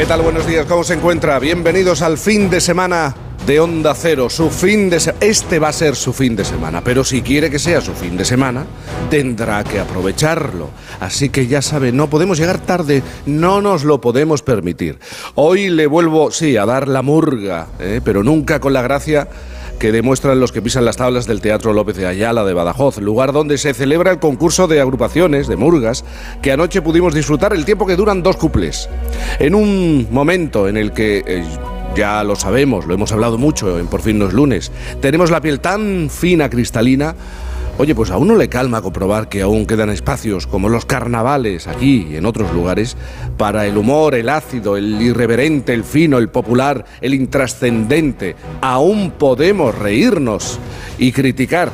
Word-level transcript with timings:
¿Qué 0.00 0.06
tal? 0.06 0.22
Buenos 0.22 0.46
días, 0.46 0.64
¿cómo 0.64 0.82
se 0.82 0.94
encuentra? 0.94 1.38
Bienvenidos 1.38 2.00
al 2.00 2.16
fin 2.16 2.48
de 2.48 2.62
semana 2.62 3.14
de 3.46 3.60
Onda 3.60 3.94
Cero. 3.94 4.30
Su 4.30 4.48
fin 4.48 4.88
de 4.88 4.96
Este 5.20 5.58
va 5.58 5.68
a 5.68 5.72
ser 5.74 5.94
su 5.94 6.14
fin 6.14 6.34
de 6.34 6.42
semana, 6.42 6.82
pero 6.82 7.04
si 7.04 7.20
quiere 7.20 7.50
que 7.50 7.58
sea 7.58 7.82
su 7.82 7.92
fin 7.92 8.16
de 8.16 8.24
semana, 8.24 8.64
tendrá 9.10 9.62
que 9.62 9.78
aprovecharlo. 9.78 10.70
Así 11.00 11.28
que 11.28 11.46
ya 11.46 11.60
sabe, 11.60 11.92
no 11.92 12.08
podemos 12.08 12.38
llegar 12.38 12.60
tarde, 12.60 13.02
no 13.26 13.60
nos 13.60 13.84
lo 13.84 14.00
podemos 14.00 14.40
permitir. 14.40 14.98
Hoy 15.34 15.68
le 15.68 15.86
vuelvo, 15.86 16.30
sí, 16.30 16.56
a 16.56 16.64
dar 16.64 16.88
la 16.88 17.02
murga, 17.02 17.66
¿eh? 17.78 18.00
pero 18.02 18.22
nunca 18.22 18.58
con 18.58 18.72
la 18.72 18.80
gracia 18.80 19.28
que 19.80 19.92
demuestran 19.92 20.38
los 20.38 20.52
que 20.52 20.60
pisan 20.60 20.84
las 20.84 20.98
tablas 20.98 21.26
del 21.26 21.40
Teatro 21.40 21.72
López 21.72 21.96
de 21.96 22.06
Ayala 22.06 22.44
de 22.44 22.52
Badajoz, 22.52 22.98
lugar 22.98 23.32
donde 23.32 23.56
se 23.56 23.72
celebra 23.72 24.12
el 24.12 24.18
concurso 24.18 24.68
de 24.68 24.78
agrupaciones, 24.78 25.48
de 25.48 25.56
murgas, 25.56 26.04
que 26.42 26.52
anoche 26.52 26.82
pudimos 26.82 27.14
disfrutar 27.14 27.54
el 27.54 27.64
tiempo 27.64 27.86
que 27.86 27.96
duran 27.96 28.22
dos 28.22 28.36
cuples. 28.36 28.90
En 29.38 29.54
un 29.54 30.06
momento 30.10 30.68
en 30.68 30.76
el 30.76 30.92
que... 30.92 31.24
Eh, 31.26 31.44
ya 31.96 32.22
lo 32.22 32.36
sabemos, 32.36 32.86
lo 32.86 32.94
hemos 32.94 33.10
hablado 33.10 33.36
mucho 33.36 33.80
en 33.80 33.88
Por 33.88 34.00
fin 34.00 34.20
los 34.20 34.32
lunes. 34.32 34.70
Tenemos 35.00 35.28
la 35.32 35.40
piel 35.40 35.58
tan 35.58 36.08
fina, 36.08 36.48
cristalina. 36.48 37.16
Oye, 37.80 37.94
pues 37.94 38.10
a 38.10 38.18
uno 38.18 38.36
le 38.36 38.50
calma 38.50 38.82
comprobar 38.82 39.30
que 39.30 39.40
aún 39.40 39.64
quedan 39.64 39.88
espacios 39.88 40.46
como 40.46 40.68
los 40.68 40.84
carnavales 40.84 41.66
aquí 41.66 42.08
y 42.10 42.16
en 42.16 42.26
otros 42.26 42.52
lugares 42.52 42.94
para 43.38 43.66
el 43.66 43.78
humor, 43.78 44.14
el 44.14 44.28
ácido, 44.28 44.76
el 44.76 45.00
irreverente, 45.00 45.72
el 45.72 45.82
fino, 45.82 46.18
el 46.18 46.28
popular, 46.28 46.84
el 47.00 47.14
intrascendente. 47.14 48.36
Aún 48.60 49.12
podemos 49.12 49.74
reírnos 49.74 50.58
y 50.98 51.10
criticar. 51.12 51.72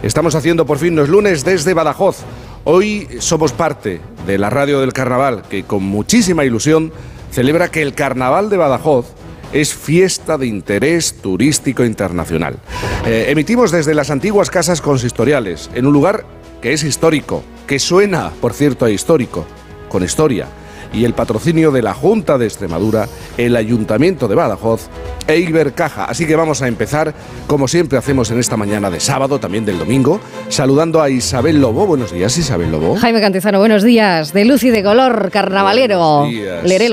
Estamos 0.00 0.36
haciendo 0.36 0.64
por 0.64 0.78
fin 0.78 0.94
los 0.94 1.08
lunes 1.08 1.44
desde 1.44 1.74
Badajoz. 1.74 2.18
Hoy 2.62 3.08
somos 3.18 3.50
parte 3.50 4.00
de 4.28 4.38
la 4.38 4.50
radio 4.50 4.78
del 4.78 4.92
carnaval 4.92 5.42
que 5.50 5.64
con 5.64 5.82
muchísima 5.82 6.44
ilusión 6.44 6.92
celebra 7.32 7.68
que 7.68 7.82
el 7.82 7.94
carnaval 7.94 8.48
de 8.48 8.58
Badajoz 8.58 9.06
es 9.52 9.74
fiesta 9.74 10.38
de 10.38 10.46
interés 10.46 11.14
turístico 11.14 11.84
internacional. 11.84 12.58
Eh, 13.06 13.26
emitimos 13.28 13.70
desde 13.70 13.94
las 13.94 14.10
antiguas 14.10 14.50
casas 14.50 14.80
consistoriales, 14.80 15.70
en 15.74 15.86
un 15.86 15.92
lugar 15.92 16.24
que 16.60 16.72
es 16.72 16.84
histórico, 16.84 17.42
que 17.66 17.78
suena, 17.78 18.30
por 18.40 18.52
cierto, 18.52 18.84
a 18.84 18.90
histórico, 18.90 19.46
con 19.88 20.02
historia 20.02 20.46
y 20.92 21.04
el 21.04 21.14
patrocinio 21.14 21.70
de 21.70 21.82
la 21.82 21.94
Junta 21.94 22.38
de 22.38 22.46
Extremadura, 22.46 23.08
el 23.36 23.56
Ayuntamiento 23.56 24.28
de 24.28 24.34
Badajoz 24.34 24.88
e 25.26 25.38
Ibercaja. 25.38 26.04
Así 26.04 26.26
que 26.26 26.36
vamos 26.36 26.62
a 26.62 26.68
empezar, 26.68 27.14
como 27.46 27.68
siempre 27.68 27.98
hacemos 27.98 28.30
en 28.30 28.38
esta 28.38 28.56
mañana 28.56 28.90
de 28.90 29.00
sábado, 29.00 29.38
también 29.38 29.64
del 29.64 29.78
domingo, 29.78 30.20
saludando 30.48 31.02
a 31.02 31.10
Isabel 31.10 31.60
Lobo. 31.60 31.86
Buenos 31.86 32.12
días, 32.12 32.36
Isabel 32.38 32.70
Lobo. 32.70 32.96
Jaime 32.96 33.20
Cantizano, 33.20 33.58
buenos 33.58 33.82
días. 33.82 34.32
De 34.32 34.44
luz 34.44 34.64
y 34.64 34.70
de 34.70 34.82
color, 34.82 35.30
carnavalero. 35.30 36.26
Lere, 36.64 36.88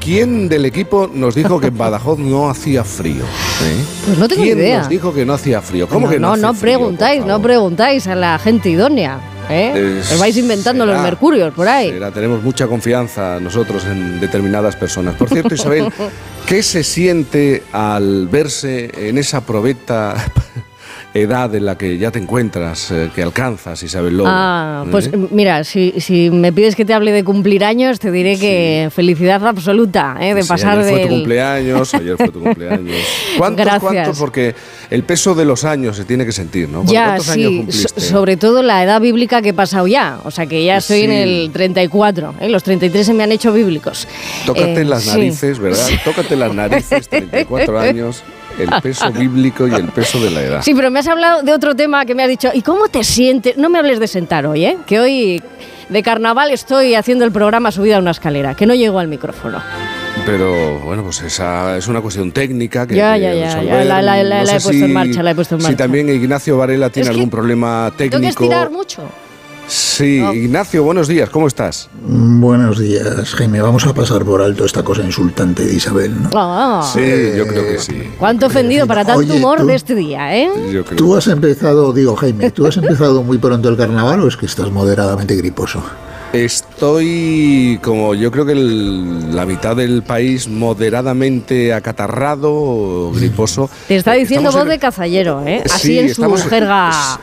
¿Quién, 0.00 0.48
del 0.48 0.66
equipo 0.66 1.10
nos 1.12 1.34
dijo 1.34 1.60
que 1.60 1.68
en 1.68 1.78
Badajoz 1.78 2.18
no 2.18 2.50
hacía 2.50 2.84
frío? 2.84 3.22
¿Eh? 3.24 3.84
Pues 4.06 4.18
no 4.18 4.28
tengo 4.28 4.42
¿Quién 4.42 4.58
idea. 4.58 4.78
nos 4.78 4.88
dijo 4.88 5.14
que 5.14 5.24
no 5.24 5.34
hacía 5.34 5.62
frío? 5.62 5.88
¿Cómo 5.88 6.08
que 6.08 6.18
no? 6.18 6.36
No, 6.36 6.52
no 6.52 6.54
preguntáis, 6.54 7.24
no 7.24 7.40
preguntáis 7.40 8.06
a 8.06 8.14
la 8.14 8.38
gente 8.38 8.70
idónea. 8.70 9.20
¿Eh? 9.50 10.00
Os 10.00 10.18
vais 10.18 10.36
inventando 10.36 10.86
los 10.86 11.00
mercurios 11.02 11.52
por 11.52 11.66
ahí. 11.68 11.92
tenemos 12.14 12.42
mucha 12.42 12.66
confianza 12.66 13.40
nosotros 13.40 13.84
en 13.84 14.20
determinadas 14.20 14.76
personas. 14.76 15.14
Por 15.16 15.28
cierto, 15.28 15.54
Isabel, 15.54 15.92
¿qué 16.46 16.62
se 16.62 16.84
siente 16.84 17.64
al 17.72 18.28
verse 18.28 18.90
en 19.08 19.18
esa 19.18 19.40
probeta 19.40 20.14
edad 21.12 21.52
en 21.54 21.64
la 21.64 21.76
que 21.76 21.98
ya 21.98 22.10
te 22.10 22.18
encuentras, 22.20 22.90
eh, 22.90 23.10
que 23.14 23.22
alcanzas, 23.22 23.82
Isabel 23.82 24.16
Lobo. 24.16 24.28
Ah, 24.30 24.84
pues 24.90 25.08
¿Eh? 25.08 25.16
mira, 25.30 25.64
si, 25.64 25.94
si, 25.98 26.30
me 26.30 26.52
pides 26.52 26.76
que 26.76 26.84
te 26.84 26.94
hable 26.94 27.10
de 27.10 27.24
cumplir 27.24 27.64
años, 27.64 27.98
te 27.98 28.12
diré 28.12 28.38
que 28.38 28.88
felicidad 28.94 29.44
absoluta, 29.46 30.16
¿eh? 30.20 30.34
de 30.34 30.44
pasar 30.44 30.78
ayer 30.78 30.92
fue 30.92 31.02
tu 31.02 31.08
cumpleaños, 31.08 31.94
ayer 31.94 32.16
fue 32.16 32.28
tu 32.28 32.40
cumpleaños. 32.40 32.96
¿Cuántos, 33.38 33.66
Gracias. 33.66 34.18
Porque 34.18 34.54
el 34.90 35.02
peso 35.02 35.34
de 35.34 35.44
los 35.44 35.64
años 35.64 35.96
se 35.96 36.04
tiene 36.04 36.24
que 36.24 36.32
sentir, 36.32 36.68
¿no? 36.68 36.84
Ya, 36.84 37.06
¿Cuántos 37.06 37.26
sí, 37.26 37.44
años 37.44 37.52
cumpliste? 37.56 38.00
sobre 38.00 38.36
todo 38.36 38.62
la 38.62 38.84
edad 38.84 39.00
bíblica 39.00 39.42
que 39.42 39.48
he 39.48 39.54
pasado 39.54 39.86
ya, 39.86 40.20
o 40.24 40.30
sea 40.30 40.46
que 40.46 40.64
ya 40.64 40.76
estoy 40.76 41.02
en 41.02 41.12
el 41.12 41.50
34, 41.52 42.34
¿eh? 42.40 42.48
los 42.48 42.62
33 42.62 43.06
se 43.06 43.14
me 43.14 43.24
han 43.24 43.32
hecho 43.32 43.52
bíblicos. 43.52 44.06
Tócate 44.46 44.84
las 44.84 45.06
narices, 45.06 45.58
¿verdad? 45.58 45.88
Tócate 46.04 46.36
las 46.36 46.54
narices, 46.54 47.08
34 47.08 47.80
años 47.80 48.22
el 48.62 48.70
peso 48.82 49.10
bíblico 49.12 49.66
y 49.66 49.74
el 49.74 49.88
peso 49.88 50.20
de 50.20 50.30
la 50.30 50.42
edad. 50.42 50.62
Sí, 50.62 50.74
pero 50.74 50.90
me 50.90 50.98
has 51.00 51.08
hablado 51.08 51.42
de 51.42 51.52
otro 51.52 51.74
tema 51.74 52.04
que 52.04 52.14
me 52.14 52.22
has 52.22 52.28
dicho, 52.28 52.50
¿y 52.52 52.62
cómo 52.62 52.88
te 52.88 53.04
sientes? 53.04 53.56
No 53.56 53.68
me 53.68 53.78
hables 53.78 53.98
de 54.00 54.08
sentar 54.08 54.46
hoy, 54.46 54.64
¿eh? 54.64 54.78
Que 54.86 55.00
hoy 55.00 55.42
de 55.88 56.02
carnaval 56.02 56.50
estoy 56.50 56.94
haciendo 56.94 57.24
el 57.24 57.32
programa 57.32 57.72
subida 57.72 57.96
a 57.96 57.98
una 57.98 58.12
escalera, 58.12 58.54
que 58.54 58.66
no 58.66 58.74
llego 58.74 58.98
al 58.98 59.08
micrófono. 59.08 59.60
Pero 60.26 60.78
bueno, 60.80 61.02
pues 61.02 61.22
esa 61.22 61.76
es 61.76 61.88
una 61.88 62.00
cuestión 62.00 62.30
técnica 62.32 62.86
que. 62.86 62.94
Ya, 62.94 63.16
ya, 63.16 63.32
ya, 63.32 63.62
ya, 63.62 63.84
la, 63.84 64.02
la, 64.02 64.22
la, 64.22 64.44
la 64.44 64.56
he 64.56 64.60
puesto 64.60 64.84
en 64.84 64.92
marcha, 64.92 65.22
la 65.22 65.30
he 65.30 65.34
puesto 65.34 65.54
en 65.54 65.62
marcha. 65.62 65.72
Si 65.72 65.76
también 65.76 66.08
Ignacio 66.08 66.56
Varela 66.56 66.90
tiene 66.90 67.08
algún 67.08 67.30
problema 67.30 67.92
técnico. 67.96 68.18
Tengo 68.18 68.22
que 68.22 68.44
estirar 68.44 68.70
mucho. 68.70 69.02
Sí, 69.70 70.16
Ignacio, 70.16 70.82
buenos 70.82 71.06
días, 71.06 71.30
¿cómo 71.30 71.46
estás? 71.46 71.88
Buenos 72.02 72.80
días, 72.80 73.32
Jaime. 73.34 73.60
Vamos 73.60 73.86
a 73.86 73.94
pasar 73.94 74.24
por 74.24 74.42
alto 74.42 74.64
esta 74.64 74.82
cosa 74.82 75.02
insultante 75.04 75.64
de 75.64 75.74
Isabel, 75.74 76.20
¿no? 76.24 76.30
Ah. 76.34 76.90
sí, 76.92 77.00
yo 77.36 77.46
creo 77.46 77.62
que 77.62 77.78
sí. 77.78 78.02
Cuánto 78.18 78.46
ofendido 78.46 78.88
para 78.88 79.04
tanto 79.04 79.32
humor 79.32 79.64
de 79.64 79.76
este 79.76 79.94
día, 79.94 80.36
¿eh? 80.36 80.50
Tú 80.96 81.14
has 81.14 81.28
empezado, 81.28 81.92
digo, 81.92 82.16
Jaime, 82.16 82.50
¿tú 82.50 82.66
has 82.66 82.78
empezado 82.78 83.22
muy 83.22 83.38
pronto 83.38 83.68
el 83.68 83.76
carnaval 83.76 84.22
o 84.22 84.26
es 84.26 84.36
que 84.36 84.46
estás 84.46 84.72
moderadamente 84.72 85.36
griposo? 85.36 85.84
Estoy 86.32 87.78
como 87.80 88.16
yo 88.16 88.32
creo 88.32 88.46
que 88.46 88.56
la 88.56 89.46
mitad 89.46 89.76
del 89.76 90.02
país 90.02 90.48
moderadamente 90.48 91.72
acatarrado 91.72 92.52
o 92.52 93.12
griposo. 93.12 93.70
Te 93.86 93.94
está 93.94 94.14
diciendo 94.14 94.50
voz 94.50 94.66
de 94.66 94.80
cazallero, 94.80 95.44
¿eh? 95.46 95.62
Así 95.72 95.96
en 95.96 96.12
su 96.12 96.24
jerga 96.48 97.20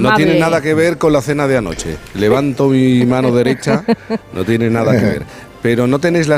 no 0.00 0.14
tiene 0.14 0.38
nada 0.38 0.60
que 0.60 0.74
ver 0.74 0.98
con 0.98 1.12
la 1.12 1.20
cena 1.20 1.46
de 1.46 1.56
anoche. 1.56 1.96
Levanto 2.14 2.68
mi 2.68 3.04
mano 3.04 3.32
derecha, 3.32 3.84
no 4.32 4.44
tiene 4.44 4.70
nada 4.70 4.92
que 4.92 5.04
ver. 5.04 5.22
Pero 5.62 5.86
no 5.86 5.98
tenéis 5.98 6.28
la, 6.28 6.36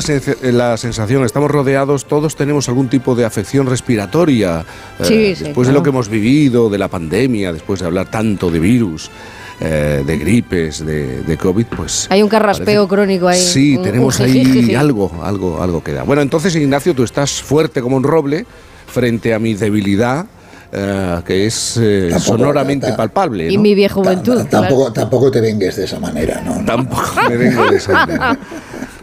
la 0.52 0.76
sensación, 0.76 1.24
estamos 1.24 1.50
rodeados, 1.50 2.06
todos 2.06 2.36
tenemos 2.36 2.68
algún 2.68 2.88
tipo 2.88 3.16
de 3.16 3.24
afección 3.24 3.66
respiratoria. 3.66 4.64
Sí, 5.02 5.14
eh, 5.14 5.36
después 5.36 5.66
de 5.66 5.74
lo 5.74 5.82
que 5.82 5.90
hemos 5.90 6.08
vivido, 6.08 6.70
de 6.70 6.78
la 6.78 6.86
pandemia, 6.86 7.52
después 7.52 7.80
de 7.80 7.86
hablar 7.86 8.08
tanto 8.08 8.50
de 8.50 8.60
virus. 8.60 9.10
Eh, 9.58 10.04
de 10.06 10.18
gripes, 10.18 10.84
de, 10.84 11.22
de, 11.22 11.36
COVID, 11.38 11.64
pues... 11.64 12.06
Hay 12.10 12.22
un 12.22 12.28
carraspeo 12.28 12.86
crónico 12.86 13.26
ahí. 13.26 13.40
Sí, 13.40 13.78
tenemos 13.82 14.20
ahí 14.20 14.74
algo, 14.78 15.10
algo, 15.24 15.62
algo 15.62 15.82
que 15.82 15.92
da. 15.92 16.02
Bueno, 16.02 16.20
entonces, 16.20 16.54
Ignacio, 16.54 16.94
tú 16.94 17.04
estás 17.04 17.40
fuerte 17.42 17.80
como 17.80 17.96
un 17.96 18.02
roble 18.02 18.44
frente 18.86 19.32
a 19.32 19.38
mi 19.38 19.54
debilidad, 19.54 20.26
Uh, 20.72 21.22
que 21.22 21.46
es 21.46 21.78
eh, 21.80 22.08
tampoco, 22.10 22.38
sonoramente 22.38 22.88
ta, 22.88 22.96
palpable. 22.96 23.44
¿no? 23.44 23.50
Y 23.52 23.58
mi 23.58 23.74
vieja 23.74 23.94
juventud. 23.94 24.44
Tampoco, 24.50 24.92
tampoco 24.92 25.30
te 25.30 25.40
vengues 25.40 25.76
de 25.76 25.84
esa 25.84 26.00
manera, 26.00 26.42
¿no? 26.44 26.64
Tampoco 26.64 27.04
me 27.28 27.36
vengo 27.36 27.70
de 27.70 27.76
esa 27.76 27.92
manera. 27.92 28.38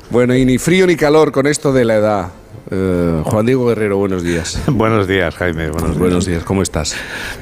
Bueno, 0.09 0.35
y 0.35 0.45
ni 0.45 0.57
frío 0.57 0.85
ni 0.85 0.95
calor 0.95 1.31
con 1.31 1.47
esto 1.47 1.71
de 1.71 1.85
la 1.85 1.95
edad. 1.95 2.27
Uh, 2.73 3.21
Juan 3.23 3.45
Diego 3.45 3.67
Guerrero, 3.67 3.97
buenos 3.97 4.23
días. 4.23 4.59
buenos 4.67 5.07
días, 5.07 5.35
Jaime. 5.35 5.69
Buenos, 5.69 5.89
pues 5.89 5.99
buenos 5.99 6.25
días. 6.25 6.43
¿cómo 6.43 6.63
estás? 6.63 6.95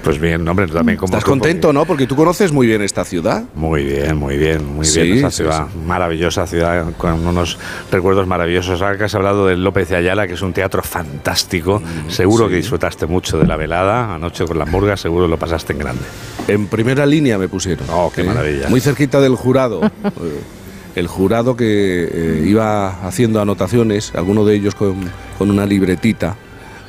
Pues 0.03 0.19
bien, 0.19 0.45
hombre, 0.45 0.67
también 0.67 0.97
como 0.97 1.13
¿Estás 1.13 1.23
contento, 1.23 1.69
porque... 1.69 1.79
no? 1.79 1.85
Porque 1.85 2.05
tú 2.05 2.17
conoces 2.17 2.51
muy 2.51 2.67
bien 2.67 2.81
esta 2.81 3.05
ciudad. 3.05 3.45
Muy 3.55 3.85
bien, 3.85 4.17
muy 4.17 4.37
bien, 4.37 4.65
muy 4.75 4.85
sí, 4.85 5.01
bien. 5.01 5.19
Esa 5.19 5.31
sí, 5.31 5.37
ciudad, 5.37 5.67
sí. 5.71 5.79
maravillosa 5.85 6.45
ciudad, 6.47 6.85
con 6.97 7.25
unos 7.25 7.57
recuerdos 7.89 8.27
maravillosos. 8.27 8.81
Ahora 8.81 8.97
que 8.97 9.05
has 9.05 9.15
hablado 9.15 9.47
del 9.47 9.63
López 9.63 9.87
de 9.87 9.95
Ayala, 9.95 10.27
que 10.27 10.33
es 10.33 10.41
un 10.41 10.51
teatro 10.51 10.83
fantástico, 10.83 11.79
mm, 11.79 12.09
seguro 12.09 12.49
que 12.49 12.55
disfrutaste 12.55 13.05
mucho 13.05 13.37
de 13.37 13.47
la 13.47 13.55
velada, 13.55 14.13
anoche 14.13 14.45
con 14.45 14.59
las 14.59 14.69
murgas, 14.69 14.99
seguro 14.99 15.29
lo 15.29 15.37
pasaste 15.37 15.71
en 15.71 15.79
grande. 15.79 16.03
En 16.49 16.67
primera 16.67 17.05
línea 17.05 17.37
me 17.37 17.47
pusieron. 17.47 17.87
Oh, 17.89 18.11
qué 18.13 18.21
¿eh? 18.21 18.25
maravilla. 18.25 18.67
Muy 18.67 18.81
cerquita 18.81 19.21
del 19.21 19.35
jurado. 19.35 19.79
el 20.95 21.07
jurado 21.07 21.55
que 21.55 22.09
eh, 22.11 22.45
iba 22.47 23.05
haciendo 23.07 23.41
anotaciones, 23.41 24.13
algunos 24.15 24.45
de 24.47 24.55
ellos 24.55 24.75
con, 24.75 24.95
con 25.37 25.49
una 25.49 25.65
libretita, 25.65 26.35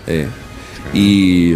eh, 0.07 0.27
y, 0.93 1.55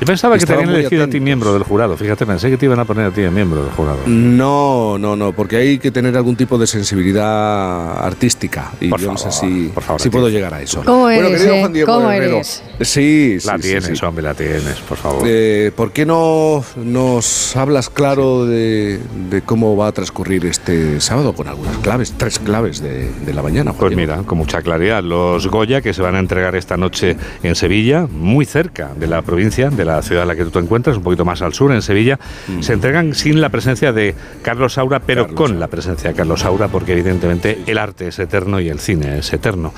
Yo 0.00 0.06
pensaba 0.06 0.36
que 0.36 0.44
te 0.44 0.52
habían 0.52 0.70
elegido 0.70 1.04
a 1.04 1.06
ti 1.06 1.20
miembro 1.20 1.52
del 1.52 1.62
jurado. 1.62 1.96
Fíjate, 1.96 2.26
pensé 2.26 2.50
que 2.50 2.56
te 2.56 2.66
iban 2.66 2.80
a 2.80 2.84
poner 2.84 3.06
a 3.06 3.10
ti 3.10 3.22
miembro 3.22 3.62
del 3.62 3.72
jurado. 3.72 3.98
No, 4.06 4.98
no, 4.98 5.16
no, 5.16 5.32
porque 5.32 5.56
hay 5.56 5.78
que 5.78 5.90
tener 5.90 6.16
algún 6.16 6.36
tipo 6.36 6.58
de 6.58 6.66
sensibilidad 6.66 8.04
artística. 8.04 8.72
Y 8.80 8.90
yo 8.90 9.12
no 9.12 9.16
sé 9.16 9.30
si, 9.30 9.70
por 9.72 9.82
favor, 9.82 10.00
si 10.00 10.10
puedo 10.10 10.28
llegar 10.28 10.52
a 10.52 10.62
eso. 10.62 10.82
¿Cómo 10.84 11.02
bueno, 11.02 11.28
eres, 11.28 11.42
querido 11.42 11.60
Juan 11.60 11.72
Diego 11.72 11.92
¿Cómo 11.92 12.10
eres? 12.10 12.62
Sí, 12.80 13.38
sí. 13.40 13.46
La 13.46 13.58
tienes, 13.58 14.02
hombre, 14.02 14.24
la 14.24 14.34
tienes, 14.34 14.76
por 14.88 14.98
favor. 14.98 15.22
Eh, 15.26 15.70
¿Por 15.74 15.92
qué 15.92 16.04
no 16.04 16.64
nos 16.76 17.56
hablas 17.56 17.88
claro 17.88 18.46
de, 18.46 19.00
cómo 19.46 19.76
va 19.76 19.88
a 19.88 19.92
transcurrir 19.92 20.44
este 20.46 21.00
sábado 21.00 21.34
con 21.34 21.48
algunas 21.48 21.76
claves, 21.78 22.14
tres 22.16 22.38
claves 22.38 22.80
de, 22.80 23.10
la 23.32 23.42
mañana? 23.42 23.72
pues 23.72 23.96
mira, 23.96 24.18
con 24.24 24.38
mucha 24.38 24.60
claridad. 24.62 25.02
Los 25.02 25.46
Goya 25.46 25.80
que 25.80 25.94
se 25.94 26.02
van 26.02 26.16
a 26.16 26.18
entregar 26.18 26.56
esta 26.56 26.76
noche 26.76 27.16
en 27.42 27.54
Sevilla, 27.54 28.06
muy 28.10 28.44
cerca 28.44 28.90
de 28.96 29.06
la 29.06 29.22
provincia, 29.22 29.70
de 29.70 29.83
la 29.84 30.02
ciudad 30.02 30.22
en 30.22 30.28
la 30.28 30.36
que 30.36 30.44
tú 30.44 30.50
te 30.50 30.58
encuentras, 30.58 30.96
un 30.96 31.02
poquito 31.02 31.24
más 31.24 31.42
al 31.42 31.54
sur, 31.54 31.72
en 31.72 31.82
Sevilla, 31.82 32.18
mm. 32.48 32.62
se 32.62 32.72
entregan 32.72 33.14
sin 33.14 33.40
la 33.40 33.48
presencia 33.48 33.92
de 33.92 34.14
Carlos 34.42 34.74
Saura, 34.74 35.00
pero 35.00 35.34
con 35.34 35.58
la 35.58 35.68
presencia 35.68 36.10
de 36.10 36.16
Carlos 36.16 36.40
Saura, 36.40 36.68
porque 36.68 36.92
evidentemente 36.92 37.62
el 37.66 37.78
arte 37.78 38.08
es 38.08 38.18
eterno 38.18 38.60
y 38.60 38.68
el 38.68 38.80
cine 38.80 39.18
es 39.18 39.32
eterno. 39.32 39.72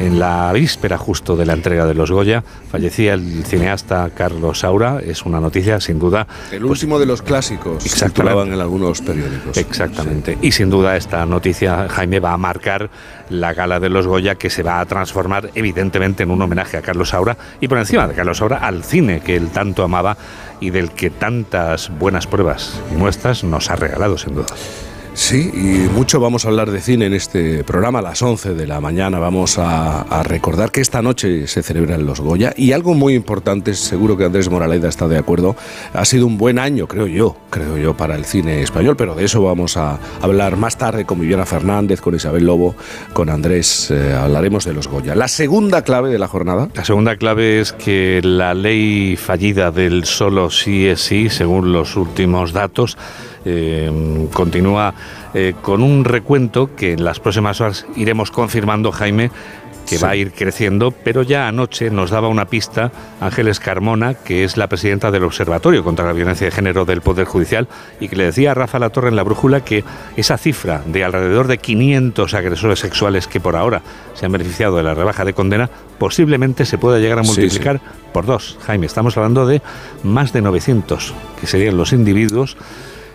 En 0.00 0.18
la 0.18 0.52
víspera 0.52 0.98
justo 0.98 1.36
de 1.36 1.46
la 1.46 1.52
entrega 1.52 1.86
de 1.86 1.94
los 1.94 2.10
Goya, 2.10 2.42
fallecía 2.70 3.14
el 3.14 3.44
cineasta 3.44 4.10
Carlos 4.14 4.60
Saura, 4.60 5.00
es 5.00 5.24
una 5.24 5.40
noticia 5.40 5.80
sin 5.80 5.98
duda. 5.98 6.26
El 6.50 6.60
pues, 6.60 6.70
último 6.70 6.98
de 6.98 7.06
los 7.06 7.22
clásicos, 7.22 7.84
titulaban 7.84 8.52
en 8.52 8.60
algunos 8.60 9.00
periódicos. 9.00 9.56
Exactamente. 9.56 10.38
Y 10.40 10.52
sin 10.52 10.70
duda 10.70 10.96
esta 10.96 11.24
noticia, 11.26 11.88
Jaime, 11.88 12.20
va 12.20 12.32
a 12.32 12.38
marcar 12.38 12.90
la 13.28 13.54
gala 13.54 13.80
de 13.80 13.88
los 13.88 14.06
Goya 14.06 14.34
que 14.34 14.50
se 14.50 14.62
va 14.62 14.80
a 14.80 14.86
transformar 14.86 15.50
evidentemente 15.54 16.22
en 16.22 16.30
un 16.30 16.42
homenaje 16.42 16.76
a 16.76 16.82
Carlos 16.82 17.10
Saura 17.10 17.36
y 17.60 17.68
por 17.68 17.78
encima 17.78 18.06
de 18.06 18.14
Carlos 18.14 18.38
Saura 18.38 18.58
al 18.58 18.84
cine 18.84 19.20
que 19.20 19.36
él 19.36 19.50
tanto 19.52 19.84
amaba 19.84 20.16
y 20.60 20.70
del 20.70 20.90
que 20.90 21.10
tantas 21.10 21.90
buenas 21.98 22.26
pruebas 22.26 22.80
y 22.90 22.94
muestras 22.94 23.44
nos 23.44 23.70
ha 23.70 23.76
regalado 23.76 24.18
sin 24.18 24.34
duda. 24.34 24.54
Sí, 25.14 25.50
y 25.52 25.92
mucho 25.92 26.20
vamos 26.20 26.46
a 26.46 26.48
hablar 26.48 26.70
de 26.70 26.80
cine 26.80 27.04
en 27.04 27.12
este 27.12 27.64
programa. 27.64 27.98
A 27.98 28.02
las 28.02 28.22
11 28.22 28.54
de 28.54 28.66
la 28.66 28.80
mañana 28.80 29.18
vamos 29.18 29.58
a, 29.58 30.22
recordar 30.22 30.70
que 30.70 30.80
esta 30.80 31.02
noche 31.02 31.46
se 31.46 31.62
celebran 31.62 32.06
los 32.06 32.20
Goya. 32.20 32.54
Y 32.56 32.72
algo 32.72 32.94
muy 32.94 33.14
importante, 33.14 33.74
seguro 33.74 34.16
que 34.16 34.24
Andrés 34.24 34.48
Moraleda 34.48 34.88
está 34.88 35.08
de 35.08 35.18
acuerdo, 35.18 35.54
ha 35.92 36.04
sido 36.06 36.26
un 36.26 36.38
buen 36.38 36.58
año, 36.58 36.86
creo 36.86 37.06
yo, 37.06 37.36
creo 37.50 37.76
yo, 37.76 37.94
para 37.94 38.14
el 38.14 38.24
cine 38.24 38.62
español. 38.62 38.96
Pero 38.96 39.14
de 39.14 39.26
eso 39.26 39.42
vamos 39.42 39.76
a 39.76 39.98
hablar 40.22 40.56
más 40.56 40.78
tarde 40.78 41.04
con 41.04 41.20
Viviana 41.20 41.44
Fernández, 41.44 42.00
con 42.00 42.14
Isabel 42.14 42.46
Lobo, 42.46 42.74
con 43.12 43.28
Andrés. 43.28 43.90
Eh, 43.90 44.14
hablaremos 44.14 44.64
de 44.64 44.72
los 44.72 44.88
Goya. 44.88 45.14
La 45.14 45.28
segunda 45.28 45.82
clave 45.82 46.08
de 46.10 46.18
la 46.18 46.28
jornada. 46.28 46.68
La 46.74 46.86
segunda 46.86 47.16
clave 47.16 47.60
es 47.60 47.72
que 47.74 48.20
la 48.24 48.54
ley 48.54 49.16
fallida 49.16 49.70
del 49.70 50.04
solo 50.04 50.48
sí 50.48 50.86
es 50.86 51.02
sí, 51.02 51.28
según 51.28 51.72
los 51.72 51.96
últimos 51.96 52.54
datos, 52.54 52.96
eh, 53.44 54.28
continúa 54.32 54.94
eh, 55.34 55.54
con 55.60 55.82
un 55.82 56.04
recuento 56.04 56.74
que 56.74 56.92
en 56.92 57.04
las 57.04 57.20
próximas 57.20 57.60
horas 57.60 57.86
iremos 57.96 58.30
confirmando, 58.30 58.92
Jaime, 58.92 59.30
que 59.88 59.98
va 59.98 60.10
a 60.10 60.16
ir 60.16 60.32
creciendo, 60.32 60.90
pero 60.90 61.22
ya 61.22 61.48
anoche 61.48 61.90
nos 61.90 62.10
daba 62.10 62.28
una 62.28 62.46
pista 62.46 62.92
Ángeles 63.20 63.60
Carmona, 63.60 64.14
que 64.14 64.44
es 64.44 64.56
la 64.56 64.68
presidenta 64.68 65.10
del 65.10 65.24
Observatorio 65.24 65.84
contra 65.84 66.06
la 66.06 66.12
Violencia 66.12 66.46
de 66.46 66.50
Género 66.50 66.84
del 66.84 67.00
Poder 67.00 67.26
Judicial, 67.26 67.68
y 68.00 68.08
que 68.08 68.16
le 68.16 68.24
decía 68.24 68.52
a 68.52 68.54
Rafa 68.54 68.78
Latorre 68.78 69.08
en 69.08 69.16
la 69.16 69.22
brújula 69.22 69.64
que 69.64 69.84
esa 70.16 70.38
cifra 70.38 70.82
de 70.86 71.04
alrededor 71.04 71.46
de 71.46 71.58
500 71.58 72.34
agresores 72.34 72.78
sexuales 72.78 73.26
que 73.26 73.40
por 73.40 73.56
ahora 73.56 73.82
se 74.14 74.26
han 74.26 74.32
beneficiado 74.32 74.76
de 74.76 74.82
la 74.82 74.94
rebaja 74.94 75.24
de 75.24 75.34
condena, 75.34 75.68
posiblemente 75.98 76.64
se 76.64 76.78
pueda 76.78 76.98
llegar 76.98 77.18
a 77.18 77.22
multiplicar 77.22 77.80
por 78.12 78.26
dos. 78.26 78.58
Jaime, 78.66 78.86
estamos 78.86 79.16
hablando 79.16 79.46
de 79.46 79.62
más 80.02 80.32
de 80.32 80.42
900, 80.42 81.14
que 81.40 81.46
serían 81.46 81.76
los 81.76 81.92
individuos 81.92 82.56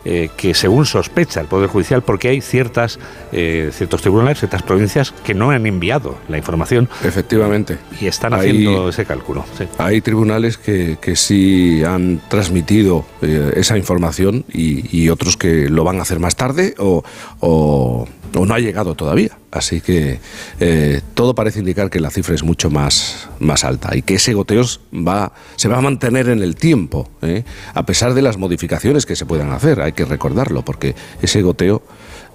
eh, 0.10 0.30
que 0.38 0.54
según 0.54 0.86
sospecha 0.86 1.42
el 1.42 1.48
Poder 1.48 1.68
Judicial, 1.68 2.02
porque 2.02 2.30
hay 2.30 2.40
ciertas, 2.40 2.98
eh, 3.34 3.72
ciertos 3.74 4.02
tribunales, 4.02 4.40
ciertas 4.40 4.64
provincias 4.64 5.14
que 5.26 5.34
no 5.34 5.52
han 5.52 5.66
enviado 5.66 6.18
la 6.30 6.38
información. 6.38 6.88
Efectivamente. 7.04 7.78
Y 8.00 8.08
están 8.08 8.34
haciendo 8.34 8.88
ese 8.88 9.04
cálculo. 9.04 9.44
Hay 9.78 10.00
tribunales 10.00 10.58
que, 10.58 10.98
que, 11.02 11.18
sí 11.18 11.84
han 11.84 12.22
transmitido 12.30 13.06
eh, 13.22 13.52
esa 13.58 13.78
información 13.78 14.46
y, 14.48 15.10
otros 15.10 15.36
que 15.36 15.68
lo 15.68 15.84
van 15.84 16.00
a 16.00 16.04
hacer 16.04 16.20
más 16.20 16.38
tarde 16.38 16.74
o, 16.78 17.04
o 17.42 18.08
no 18.34 18.54
ha 18.54 18.60
llegado 18.60 18.96
todavía. 18.96 19.38
Así 19.58 19.82
que 19.82 20.20
eh, 20.60 21.02
todo 21.14 21.36
parece 21.36 21.60
indicar 21.60 21.90
que 21.90 22.00
la 22.00 22.10
cifra 22.10 22.36
es 22.36 22.44
mucho 22.44 22.70
más, 22.70 23.28
más 23.40 23.64
alta 23.64 23.96
y 23.96 24.02
que 24.02 24.16
ese 24.16 24.34
goteo 24.34 24.64
va, 24.94 25.34
se 25.56 25.68
va 25.68 25.78
a 25.78 25.82
mantener 25.82 26.30
en 26.30 26.42
el 26.42 26.56
tiempo, 26.56 27.10
¿eh? 27.22 27.44
a 27.74 27.86
pesar 27.86 28.14
de 28.14 28.22
las 28.22 28.38
modificaciones 28.38 29.06
que 29.06 29.16
se 29.16 29.26
puedan 29.26 29.52
hacer, 29.52 29.82
hay 29.82 29.94
que 29.94 30.06
recordarlo, 30.06 30.64
porque 30.64 30.96
ese 31.22 31.42
goteo 31.42 31.82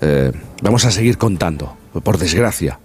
eh, 0.01 0.33
vamos 0.63 0.85
a 0.85 0.91
seguir 0.91 1.19
contando 1.19 1.77
por 2.03 2.19
desgracia, 2.19 2.79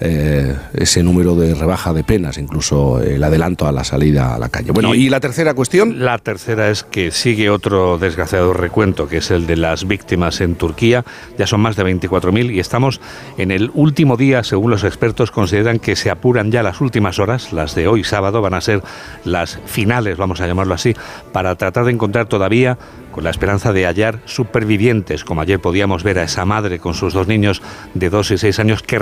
eh, 0.00 0.54
ese 0.74 1.02
número 1.02 1.36
de 1.36 1.54
rebaja 1.54 1.92
de 1.92 2.04
penas, 2.04 2.38
incluso 2.38 3.00
el 3.00 3.22
adelanto 3.22 3.66
a 3.66 3.72
la 3.72 3.84
salida 3.84 4.34
a 4.34 4.38
la 4.38 4.48
calle. 4.48 4.72
Bueno, 4.72 4.94
¿y, 4.94 5.08
la 5.08 5.20
tercera 5.20 5.54
cuestión? 5.54 6.04
La 6.04 6.18
tercera 6.18 6.70
es 6.70 6.84
que 6.84 7.10
sigue 7.10 7.50
otro 7.50 7.98
desgraciado 7.98 8.52
recuento, 8.52 9.08
que 9.08 9.18
es 9.18 9.30
el 9.30 9.46
de 9.46 9.56
las 9.56 9.86
víctimas 9.86 10.40
en 10.40 10.54
Turquía. 10.54 11.04
Ya 11.38 11.46
son 11.46 11.60
más 11.60 11.76
de 11.76 11.84
24.000 11.84 12.52
y 12.52 12.60
estamos 12.60 13.00
en 13.38 13.50
el 13.50 13.70
último 13.74 14.16
día, 14.16 14.42
según 14.42 14.70
los 14.70 14.84
expertos, 14.84 15.30
consideran 15.30 15.78
que 15.78 15.96
se 15.96 16.10
apuran 16.10 16.50
ya 16.50 16.62
las 16.62 16.80
últimas 16.80 17.18
horas, 17.18 17.52
las 17.52 17.74
de 17.74 17.88
hoy 17.88 18.04
sábado, 18.04 18.40
van 18.40 18.54
a 18.54 18.60
ser 18.60 18.82
las 19.24 19.58
finales, 19.66 20.16
vamos 20.16 20.40
a 20.40 20.46
llamarlo 20.46 20.74
así, 20.74 20.94
para 21.32 21.54
tratar 21.56 21.84
de 21.84 21.92
encontrar 21.92 22.26
todavía 22.26 22.78
con 23.14 23.22
la 23.22 23.30
esperanza 23.30 23.72
de 23.72 23.86
hallar 23.86 24.18
supervivientes, 24.24 25.22
como 25.22 25.40
ayer 25.40 25.60
podíamos 25.60 26.02
ver 26.02 26.18
a 26.18 26.24
esa 26.24 26.44
madre 26.44 26.80
con 26.80 26.94
sus 26.94 27.14
dos 27.14 27.28
niños 27.28 27.62
de 27.94 28.10
dos 28.10 28.32
y 28.32 28.38
seis 28.38 28.58
años 28.58 28.82
que 28.82 28.98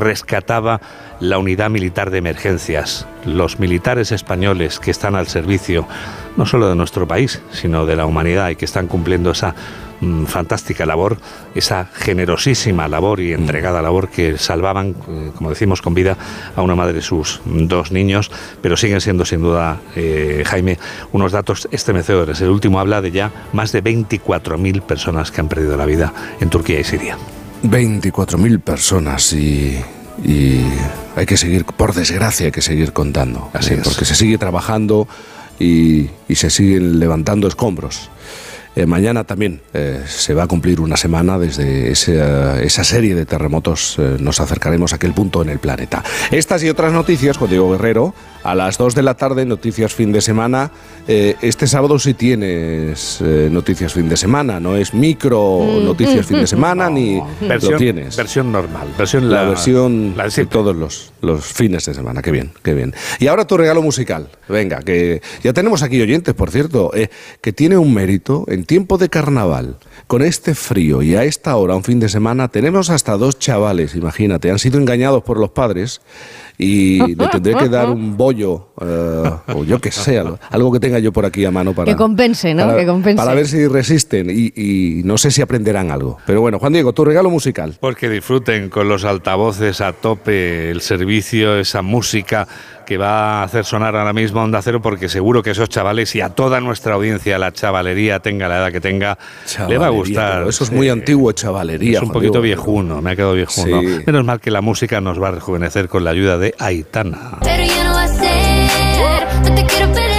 rescataba 0.53 0.81
la 1.21 1.39
unidad 1.39 1.71
militar 1.71 2.11
de 2.11 2.19
emergencias. 2.19 3.07
Los 3.25 3.59
militares 3.59 4.13
españoles 4.13 4.79
que 4.81 4.91
están 4.91 5.15
al 5.15 5.29
servicio 5.29 5.87
no 6.37 6.47
solo 6.47 6.69
de 6.69 6.75
nuestro 6.75 7.07
país, 7.07 7.41
sino 7.53 7.87
de 7.87 7.97
la 7.97 8.07
humanidad 8.07 8.51
y 8.51 8.57
que 8.57 8.65
están 8.65 8.89
cumpliendo 8.89 9.31
esa 9.31 9.55
Mm, 10.03 10.25
fantástica 10.25 10.85
labor, 10.85 11.17
esa 11.55 11.87
generosísima 11.95 12.89
labor 12.89 13.21
y 13.21 13.33
entregada 13.33 13.81
labor 13.81 14.09
que 14.09 14.37
salvaban, 14.37 14.97
eh, 15.09 15.31
como 15.37 15.51
decimos, 15.51 15.81
con 15.81 15.95
vida 15.95 16.17
a 16.57 16.63
una 16.63 16.75
madre 16.75 16.95
de 16.95 17.03
sus 17.03 17.41
dos 17.45 17.93
niños, 17.93 18.29
pero 18.61 18.77
siguen 18.77 19.01
siendo 19.01 19.25
sin 19.25 19.43
duda, 19.43 19.79
eh, 19.95 20.43
Jaime, 20.45 20.77
unos 21.13 21.31
datos 21.31 21.69
estremecedores. 21.71 22.41
El 22.41 22.49
último 22.49 22.81
habla 22.81 23.01
de 23.01 23.13
ya 23.13 23.31
más 23.53 23.71
de 23.71 23.81
24.000 23.81 24.83
personas 24.83 25.31
que 25.31 25.41
han 25.41 25.47
perdido 25.47 25.77
la 25.77 25.87
vida 25.87 26.13
en 26.41 26.51
Turquía 26.51 26.81
y 26.81 26.85
Siria. 26.85 27.17
24.000 27.63 28.59
personas 28.59 29.33
y 29.33 29.81
hay 30.25 31.27
que 31.27 31.37
seguir, 31.37 31.65
por 31.65 31.95
desgracia, 31.95 32.47
hay 32.47 32.53
que 32.53 32.63
seguir 32.63 32.93
contando. 32.93 33.51
Así 33.53 33.75
es. 33.75 33.81
Porque 33.81 34.05
se 34.05 34.15
sigue 34.15 34.39
trabajando 34.39 35.09
y, 35.59 36.11
y, 36.29 36.35
se 36.37 36.51
siguen 36.51 36.99
levantando 36.99 37.49
escombros. 37.49 38.11
Eh, 38.75 38.87
mañana 38.87 39.25
también 39.25 39.61
eh, 39.75 40.03
se 40.07 40.33
va 40.33 40.45
a 40.45 40.47
cumplir 40.47 40.81
una 40.81 40.97
semana 40.97 41.39
desde 41.39 41.93
esa 41.93 42.85
serie 42.85 43.15
de 43.15 43.27
terremotos. 43.27 43.97
Eh, 43.99 44.17
nos 44.19 44.41
acercaremos 44.41 44.93
a 44.93 44.97
aquel 44.97 45.13
punto 45.13 45.43
en 45.43 45.51
el 45.51 45.59
planeta. 45.59 46.03
Estas 46.31 46.63
y 46.63 46.71
otras 46.71 46.93
noticias 46.93 47.37
con 47.37 47.51
Diego 47.51 47.71
Guerrero 47.73 48.15
a 48.45 48.55
las 48.55 48.79
2 48.79 48.95
de 48.95 49.03
la 49.03 49.15
tarde, 49.15 49.45
noticias 49.45 49.95
fin 49.95 50.11
de 50.11 50.21
semana. 50.21 50.71
este 51.07 51.67
sábado 51.67 51.99
sí 51.99 52.15
tienes 52.15 53.21
noticias 53.21 53.93
fin 53.93 54.09
de 54.09 54.17
semana, 54.17 54.59
no 54.59 54.75
es 54.75 54.95
micro 54.95 55.61
mm. 55.61 55.85
noticias 55.85 56.27
fin 56.27 56.39
de 56.39 56.49
semana 56.49 56.91
ni 56.91 57.23
versión, 57.41 57.73
lo 57.73 57.79
tienes. 57.79 58.17
Versión 58.17 58.51
normal, 58.51 58.89
versión 58.99 59.31
la, 59.31 59.45
versión 59.45 60.15
de, 60.17 60.47
todos 60.47 60.75
los, 60.75 61.13
los 61.21 61.45
fines 61.45 61.85
de 61.87 61.95
semana. 61.95 62.21
Qué 62.21 62.33
bien, 62.33 62.51
qué 62.65 62.75
bien. 62.75 62.95
Y 63.21 63.29
ahora 63.29 63.47
tu 63.47 63.57
regalo 63.57 63.81
musical. 63.81 64.29
Venga, 64.49 64.81
que 64.81 65.23
ya 65.45 65.53
tenemos 65.53 65.85
aquí 65.85 66.01
oyentes, 66.01 66.35
por 66.35 66.51
cierto, 66.51 66.91
que 67.41 67.53
tiene 67.53 67.77
un 67.77 67.95
mérito 67.95 68.45
en 68.49 68.62
tiempo 68.65 68.99
de 68.99 69.09
carnaval, 69.09 69.77
con 70.07 70.23
este 70.23 70.55
frío 70.55 71.03
y 71.03 71.15
a 71.15 71.25
esta 71.25 71.57
hora, 71.57 71.75
un 71.75 71.85
fin 71.85 72.01
de 72.01 72.09
semana, 72.09 72.49
tenemos 72.49 72.91
hasta 72.91 73.17
dos 73.17 73.39
chavales, 73.39 73.95
imagínate, 73.95 74.51
han 74.51 74.59
sido 74.59 74.79
engañados 74.79 75.23
por 75.23 75.39
los 75.39 75.51
padres 75.51 76.01
y 76.59 76.99
le 77.17 77.29
tendré 77.29 77.55
que 77.55 77.69
dar 77.69 77.91
un 77.91 78.17
bollo, 78.17 78.69
eh, 78.81 79.31
o 79.55 79.65
yo 79.65 79.81
que 79.81 79.91
sé, 79.91 80.19
algo, 80.19 80.73
que 80.73 80.81
tenga 80.81 80.99
yo 80.99 81.13
por 81.13 81.25
aquí 81.25 81.45
a 81.45 81.51
mano 81.51 81.75
para... 81.75 81.91
Que 81.91 81.97
compense, 81.97 82.55
¿no? 82.55 82.67
Para, 82.67 82.79
que 82.79 82.87
compense. 82.87 83.17
Para 83.17 83.35
ver 83.35 83.49
si 83.49 83.67
resisten 83.67 84.29
y, 84.31 84.53
y, 84.55 85.03
no 85.05 85.19
sé 85.19 85.31
si 85.31 85.43
aprenderán 85.43 85.91
algo. 85.91 86.19
Pero 86.27 86.41
bueno, 86.41 86.59
Juan 86.59 86.73
Diego, 86.73 86.93
tu 86.93 87.05
regalo 87.05 87.31
musical. 87.31 87.77
Pues 87.81 87.97
que 87.97 88.09
disfruten 88.09 88.69
con 88.69 88.89
los 88.89 89.05
altavoces 89.05 89.81
a 89.81 89.93
tope, 89.93 90.71
el 90.71 90.81
servicio, 90.81 91.59
esa 91.59 91.83
música 91.83 92.47
que 92.85 92.99
va 92.99 93.41
a 93.41 93.43
hacer 93.45 93.65
sonar 93.65 93.97
ahora 93.97 94.13
mismo 94.13 94.43
Onda 94.43 94.61
Cero 94.63 94.81
porque 94.83 95.09
seguro 95.09 95.43
que 95.43 95.51
esos 95.51 95.69
chavales 95.69 96.15
y 96.15 96.21
a 96.21 96.31
toda 96.31 96.61
nuestra 96.61 96.95
audiencia, 96.95 97.39
la 97.39 97.53
chavalería, 97.53 98.21
tenga 98.21 98.49
la 98.49 98.59
edad 98.59 98.73
que 98.73 98.81
tenga, 98.81 99.19
le 99.69 99.79
va 99.79 99.87
a 99.87 99.91
gustar. 99.91 100.47
Eso 100.49 100.65
es 100.65 100.73
muy 100.73 100.89
antiguo, 100.89 101.33
chavalería. 101.33 101.99
Es 101.99 102.03
un 102.03 102.11
poquito 102.11 102.41
viejuno, 102.41 103.03
me 103.03 103.13
ha 103.13 103.17
quedado 103.17 103.35
viejuno. 103.35 103.83
Menos 104.07 104.25
mal 104.25 104.41
que 104.41 104.51
la 104.51 104.61
música 104.61 105.01
nos 105.01 105.23
va 105.23 105.29
a 105.29 105.33
rejuvenecer 105.33 105.89
con 105.89 106.05
la 106.05 106.11
ayuda 106.11 106.39
de 106.39 106.55
Aitana. 106.59 107.39
Pero 107.43 107.65
ya 107.65 107.85
no 107.85 107.95
va 107.95 108.05
a 108.05 108.09
ser, 108.09 109.51
no 109.51 109.55
te 109.55 109.67
quiero 109.67 109.93
perder 109.93 110.13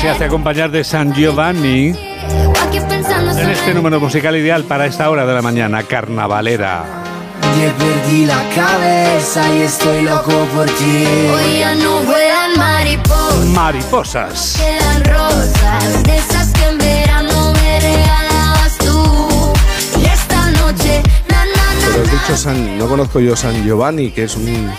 se 0.00 0.08
hace 0.08 0.24
acompañar 0.26 0.70
de 0.70 0.84
San 0.84 1.12
Giovanni 1.12 1.88
en 1.88 3.50
este 3.50 3.74
número 3.74 3.98
musical 3.98 4.36
ideal 4.36 4.62
para 4.62 4.86
esta 4.86 5.10
hora 5.10 5.26
de 5.26 5.34
la 5.34 5.42
mañana, 5.42 5.82
carnavalera. 5.82 7.17
Me 7.58 7.70
perdí 7.70 8.24
la 8.24 8.48
cabeza 8.54 9.42
y 9.52 9.62
estoy 9.62 10.02
loco 10.02 10.46
por 10.54 10.66
ti. 10.66 11.04
Hoy 11.34 11.58
ya 11.58 11.74
no 11.74 12.02
vuelan 12.02 12.56
mariposas. 12.56 13.46
Mariposas. 13.46 14.56
Quedan 14.56 15.04
rosas 15.04 16.02
de 16.04 16.16
esas 16.18 16.52
que 16.52 16.68
en 16.68 16.78
verano 16.78 17.52
me 17.54 17.80
regalabas 17.80 18.78
tú. 18.78 19.52
Y 20.00 20.04
esta 20.04 20.50
noche, 20.52 21.02
na, 21.28 21.44
na, 21.46 21.46
na, 21.46 21.86
Pero 21.90 22.04
has 22.04 22.12
dicho 22.12 22.36
San, 22.36 22.78
no 22.78 22.86
conozco 22.86 23.18
yo 23.18 23.34
San 23.34 23.64
Giovanni, 23.64 24.12
que 24.12 24.22
es 24.22 24.36
un, 24.36 24.70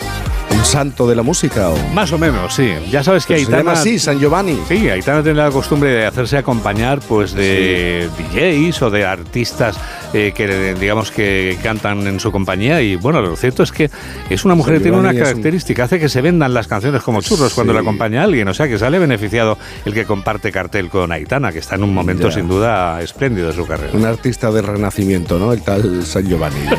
un 0.51 0.65
santo 0.65 1.07
de 1.07 1.15
la 1.15 1.23
música. 1.23 1.69
¿o? 1.69 1.77
Más 1.93 2.11
o 2.11 2.17
menos, 2.17 2.53
sí. 2.53 2.71
Ya 2.91 3.03
sabes 3.03 3.25
que 3.25 3.35
Pero 3.35 3.45
se 3.45 3.51
llama 3.51 3.71
Aitana... 3.71 3.79
así, 3.79 3.99
San 3.99 4.19
Giovanni. 4.19 4.57
Sí, 4.67 4.89
Aitana 4.89 5.23
tiene 5.23 5.39
la 5.39 5.51
costumbre 5.51 5.89
de 5.91 6.05
hacerse 6.05 6.37
acompañar 6.37 6.99
pues 7.07 7.33
de 7.33 8.09
DJs 8.17 8.81
o 8.83 8.89
de 8.89 9.05
artistas 9.05 9.77
eh, 10.13 10.31
que 10.35 10.73
digamos 10.75 11.11
que 11.11 11.57
cantan 11.61 12.07
en 12.07 12.19
su 12.19 12.31
compañía 12.31 12.81
y 12.81 12.95
bueno, 12.95 13.21
lo 13.21 13.35
cierto 13.35 13.63
es 13.63 13.71
que 13.71 13.89
es 14.29 14.43
una 14.45 14.55
mujer 14.55 14.75
que 14.75 14.79
tiene 14.81 14.97
una 14.97 15.09
un- 15.11 15.17
característica, 15.17 15.83
hace 15.83 15.99
que 15.99 16.09
se 16.09 16.21
vendan 16.21 16.53
las 16.53 16.67
canciones 16.67 17.03
como 17.03 17.21
churros 17.21 17.53
cuando 17.53 17.73
Sí. 17.73 17.75
la 17.75 17.81
acompaña 17.81 18.23
alguien, 18.23 18.47
o 18.47 18.53
sea 18.53 18.67
que 18.67 18.79
sale 18.79 18.97
beneficiado 18.99 19.57
el 19.85 19.93
que 19.93 20.05
comparte 20.05 20.51
cartel 20.51 20.89
con 20.89 21.11
Aitana, 21.11 21.51
que 21.51 21.59
está 21.59 21.75
en 21.75 21.83
un 21.83 21.93
momento 21.93 22.29
Ya. 22.29 22.35
sin 22.35 22.47
duda 22.47 23.01
espléndido 23.01 23.49
de 23.49 23.53
su 23.53 23.65
carrera. 23.67 23.91
Un 23.93 24.05
artista 24.05 24.51
del 24.51 24.65
Renacimiento, 24.65 25.37
¿no? 25.37 25.53
El 25.53 25.61
tal 25.61 26.03
San 26.05 26.27
Giovanni. 26.27 26.57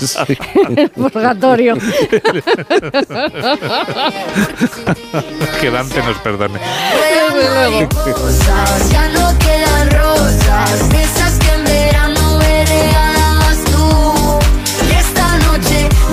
Sí. 0.00 0.36
El 0.76 0.90
purgatorio. 0.90 1.74
que 5.60 5.70
Dante 5.70 6.02
nos 6.02 6.18
perdone. 6.18 6.58
Vuelan 6.58 7.54
mariposas, 7.54 8.90
ya 8.90 9.08
no 9.08 9.38
quedan 9.38 9.90
rosas 9.90 10.82
esas 10.92 11.38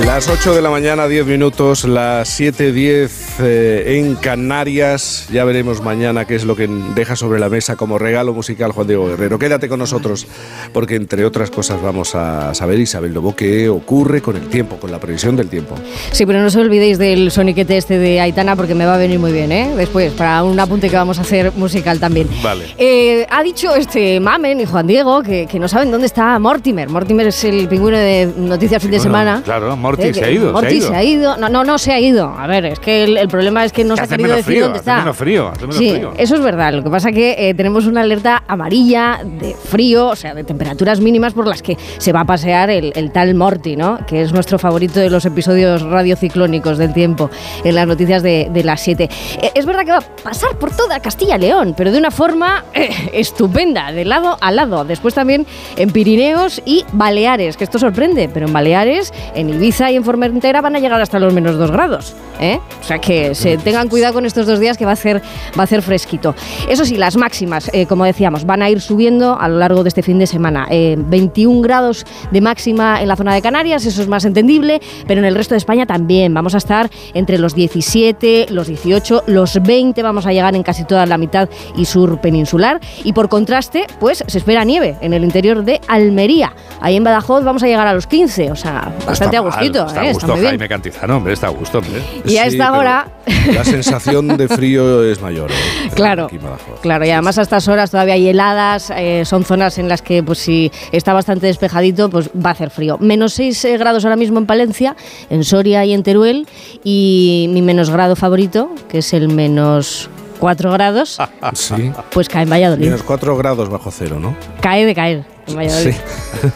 Las 0.05 0.27
8 0.27 0.55
de 0.55 0.61
la 0.61 0.69
mañana, 0.69 1.07
10 1.07 1.25
minutos, 1.25 1.85
las 1.85 2.39
7.10 2.39 3.09
eh, 3.39 3.97
en 3.99 4.15
Canarias. 4.15 5.27
Ya 5.31 5.45
veremos 5.45 5.81
mañana 5.81 6.25
qué 6.25 6.35
es 6.35 6.43
lo 6.43 6.55
que 6.55 6.67
deja 6.67 7.15
sobre 7.15 7.39
la 7.39 7.49
mesa 7.49 7.75
como 7.77 7.97
regalo 7.97 8.33
musical 8.33 8.71
Juan 8.73 8.87
Diego 8.87 9.07
Guerrero. 9.07 9.39
Quédate 9.39 9.69
con 9.69 9.79
nosotros 9.79 10.27
porque 10.73 10.95
entre 10.95 11.23
otras 11.23 11.49
cosas 11.49 11.81
vamos 11.81 12.13
a 12.15 12.53
saber, 12.53 12.79
Isabel 12.79 13.13
Lobo, 13.13 13.35
qué 13.35 13.69
ocurre 13.69 14.21
con 14.21 14.35
el 14.35 14.47
tiempo, 14.49 14.77
con 14.77 14.91
la 14.91 14.99
previsión 14.99 15.35
del 15.37 15.47
tiempo. 15.49 15.75
Sí, 16.11 16.25
pero 16.25 16.41
no 16.41 16.47
os 16.47 16.55
olvidéis 16.55 16.97
del 16.97 17.31
soniquete 17.31 17.77
este 17.77 17.97
de 17.97 18.19
Aitana 18.19 18.55
porque 18.57 18.75
me 18.75 18.85
va 18.85 18.95
a 18.95 18.97
venir 18.97 19.19
muy 19.19 19.31
bien, 19.31 19.51
¿eh? 19.51 19.71
Después, 19.77 20.11
para 20.13 20.43
un 20.43 20.59
apunte 20.59 20.89
que 20.89 20.95
vamos 20.97 21.19
a 21.19 21.21
hacer 21.21 21.53
musical 21.53 21.99
también. 21.99 22.27
Vale. 22.43 22.65
Eh, 22.77 23.25
ha 23.29 23.43
dicho 23.43 23.73
este 23.75 24.19
Mamen 24.19 24.59
y 24.59 24.65
Juan 24.65 24.87
Diego 24.87 25.21
que, 25.23 25.47
que 25.47 25.57
no 25.59 25.69
saben 25.69 25.89
dónde 25.91 26.07
está 26.07 26.37
Mortimer. 26.39 26.89
Mortimer 26.89 27.27
es 27.27 27.43
el 27.45 27.67
pingüino 27.69 27.97
de 27.97 28.29
Noticias 28.35 28.81
Fin 28.81 28.91
de 28.91 28.97
Bueno, 28.97 29.03
Semana. 29.09 29.41
claro, 29.45 29.77
Morty 29.77 29.90
Eh, 29.99 30.13
se 30.13 30.23
ha 30.25 30.29
ido, 30.31 30.51
Morty 30.53 30.69
se 30.69 30.75
ha 30.75 30.77
ido. 30.79 30.89
se 30.89 30.95
ha 30.95 31.03
ido. 31.03 31.37
No, 31.37 31.49
no, 31.49 31.63
no 31.63 31.77
se 31.77 31.91
ha 31.91 31.99
ido. 31.99 32.33
A 32.37 32.47
ver, 32.47 32.65
es 32.65 32.79
que 32.79 33.03
el, 33.03 33.17
el 33.17 33.27
problema 33.27 33.65
es 33.65 33.71
que 33.73 33.83
no 33.83 33.95
se 33.95 34.03
ha 34.03 34.07
querido 34.07 34.29
decir 34.29 34.43
frío, 34.45 34.63
dónde 34.65 34.79
está. 34.79 34.97
menos 34.99 35.17
frío, 35.17 35.47
hace 35.49 35.61
menos 35.61 35.75
sí, 35.77 35.89
frío. 35.91 36.13
eso 36.17 36.35
es 36.35 36.41
verdad. 36.41 36.73
Lo 36.73 36.83
que 36.83 36.89
pasa 36.89 37.09
es 37.09 37.15
que 37.15 37.49
eh, 37.49 37.53
tenemos 37.53 37.85
una 37.85 38.01
alerta 38.01 38.43
amarilla 38.47 39.21
de 39.23 39.53
frío, 39.55 40.07
o 40.07 40.15
sea, 40.15 40.33
de 40.33 40.43
temperaturas 40.43 40.99
mínimas 40.99 41.33
por 41.33 41.47
las 41.47 41.61
que 41.61 41.77
se 41.97 42.11
va 42.11 42.21
a 42.21 42.25
pasear 42.25 42.69
el, 42.69 42.91
el 42.95 43.11
tal 43.11 43.33
Morty, 43.35 43.75
¿no? 43.75 43.99
Que 44.05 44.21
es 44.21 44.33
nuestro 44.33 44.59
favorito 44.59 44.99
de 44.99 45.09
los 45.09 45.25
episodios 45.25 45.81
radiociclónicos 45.81 46.77
del 46.77 46.93
tiempo 46.93 47.29
en 47.63 47.75
las 47.75 47.87
noticias 47.87 48.21
de, 48.23 48.49
de 48.51 48.63
las 48.63 48.81
7. 48.81 49.09
Eh, 49.41 49.51
es 49.55 49.65
verdad 49.65 49.85
que 49.85 49.91
va 49.91 49.97
a 49.97 50.23
pasar 50.23 50.57
por 50.57 50.75
toda 50.75 50.99
Castilla 50.99 51.37
y 51.37 51.39
León, 51.39 51.73
pero 51.75 51.91
de 51.91 51.97
una 51.97 52.11
forma 52.11 52.65
eh, 52.73 52.89
estupenda, 53.13 53.91
de 53.91 54.05
lado 54.05 54.37
a 54.41 54.51
lado. 54.51 54.83
Después 54.85 55.13
también 55.13 55.45
en 55.77 55.89
Pirineos 55.91 56.61
y 56.65 56.83
Baleares, 56.91 57.57
que 57.57 57.63
esto 57.63 57.79
sorprende, 57.79 58.29
pero 58.31 58.47
en 58.47 58.53
Baleares, 58.53 59.13
en 59.33 59.49
Ibiza 59.49 59.80
y 59.89 59.95
en 59.95 60.03
Formentera 60.03 60.61
van 60.61 60.75
a 60.75 60.79
llegar 60.79 61.01
hasta 61.01 61.17
los 61.19 61.33
menos 61.33 61.57
2 61.57 61.71
grados. 61.71 62.15
¿eh? 62.41 62.59
O 62.81 62.83
sea 62.83 62.99
que 62.99 63.33
se 63.35 63.57
tengan 63.57 63.87
cuidado 63.87 64.13
con 64.15 64.25
estos 64.25 64.45
dos 64.45 64.59
días 64.59 64.77
que 64.77 64.83
va 64.83 64.91
a 64.91 64.93
hacer, 64.93 65.21
va 65.57 65.61
a 65.61 65.63
hacer 65.63 65.81
fresquito. 65.81 66.35
Eso 66.67 66.83
sí, 66.83 66.97
las 66.97 67.15
máximas, 67.15 67.69
eh, 67.73 67.85
como 67.85 68.03
decíamos, 68.03 68.45
van 68.45 68.61
a 68.61 68.69
ir 68.69 68.81
subiendo 68.81 69.39
a 69.39 69.47
lo 69.47 69.57
largo 69.57 69.83
de 69.83 69.89
este 69.89 70.01
fin 70.01 70.19
de 70.19 70.27
semana. 70.27 70.67
Eh, 70.69 70.95
21 70.97 71.61
grados 71.61 72.05
de 72.31 72.41
máxima 72.41 73.01
en 73.01 73.07
la 73.07 73.15
zona 73.15 73.33
de 73.33 73.41
Canarias, 73.41 73.85
eso 73.85 74.01
es 74.01 74.07
más 74.07 74.25
entendible, 74.25 74.81
pero 75.07 75.19
en 75.19 75.25
el 75.25 75.35
resto 75.35 75.53
de 75.53 75.59
España 75.59 75.85
también. 75.85 76.33
Vamos 76.33 76.55
a 76.55 76.57
estar 76.57 76.89
entre 77.13 77.37
los 77.37 77.55
17, 77.55 78.47
los 78.49 78.67
18, 78.67 79.23
los 79.27 79.61
20, 79.61 80.01
vamos 80.01 80.25
a 80.25 80.33
llegar 80.33 80.55
en 80.55 80.63
casi 80.63 80.83
toda 80.83 81.05
la 81.05 81.17
mitad 81.17 81.47
y 81.75 81.85
sur 81.85 82.19
peninsular. 82.19 82.79
Y 83.03 83.13
por 83.13 83.29
contraste, 83.29 83.85
pues 83.99 84.23
se 84.25 84.37
espera 84.37 84.63
nieve 84.63 84.97
en 85.01 85.13
el 85.13 85.23
interior 85.23 85.63
de 85.63 85.79
Almería. 85.87 86.53
Ahí 86.81 86.95
en 86.95 87.03
Badajoz 87.03 87.43
vamos 87.43 87.61
a 87.63 87.67
llegar 87.67 87.87
a 87.87 87.93
los 87.93 88.07
15, 88.07 88.51
o 88.51 88.55
sea, 88.55 88.93
bastante 89.05 89.37
a 89.37 89.41
Está 89.71 90.01
a 90.01 90.05
¿eh? 90.09 90.13
gusto 90.13 90.27
muy 90.27 90.35
bien. 90.41 90.49
Jaime 90.51 90.69
Cantizano, 90.69 91.17
hombre, 91.17 91.33
está 91.33 91.47
a 91.47 91.49
gusto, 91.51 91.79
hombre. 91.79 92.01
Y 92.25 92.37
a 92.37 92.45
esta 92.45 92.71
hora- 92.77 93.07
La 93.53 93.63
sensación 93.63 94.27
de 94.37 94.47
frío 94.47 95.03
es 95.03 95.21
mayor. 95.21 95.51
¿eh? 95.51 95.89
Claro, 95.95 96.25
Aquí 96.25 96.35
en 96.35 96.43
Badajoz. 96.43 96.79
claro, 96.81 97.05
y 97.05 97.09
además 97.11 97.37
a 97.37 97.41
estas 97.43 97.67
horas 97.67 97.91
todavía 97.91 98.13
hay 98.15 98.27
heladas, 98.29 98.91
eh, 98.95 99.23
son 99.25 99.43
zonas 99.45 99.77
en 99.77 99.87
las 99.89 100.01
que 100.01 100.21
pues 100.23 100.39
si 100.39 100.71
está 100.91 101.13
bastante 101.13 101.47
despejadito, 101.47 102.09
pues 102.09 102.29
va 102.29 102.49
a 102.49 102.53
hacer 102.53 102.69
frío. 102.69 102.97
Menos 102.99 103.33
6 103.33 103.65
eh, 103.65 103.77
grados 103.77 104.03
ahora 104.05 104.15
mismo 104.15 104.39
en 104.39 104.45
Palencia, 104.45 104.95
en 105.29 105.43
Soria 105.43 105.83
y 105.85 105.93
en 105.93 106.03
Teruel, 106.03 106.47
y 106.83 107.47
mi 107.51 107.61
menos 107.61 107.89
grado 107.89 108.15
favorito, 108.15 108.71
que 108.89 108.99
es 108.99 109.13
el 109.13 109.27
menos 109.29 110.09
4 110.39 110.71
grados, 110.71 111.17
Sí. 111.53 111.91
pues 112.11 112.27
cae 112.29 112.43
en 112.43 112.49
Valladolid. 112.49 112.85
Menos 112.85 113.03
4 113.03 113.37
grados 113.37 113.69
bajo 113.69 113.91
cero, 113.91 114.17
¿no? 114.19 114.35
Cae 114.61 114.85
de 114.85 114.95
caer 114.95 115.23
en 115.47 115.55
Valladolid. 115.55 115.93
Sí. 115.93 116.47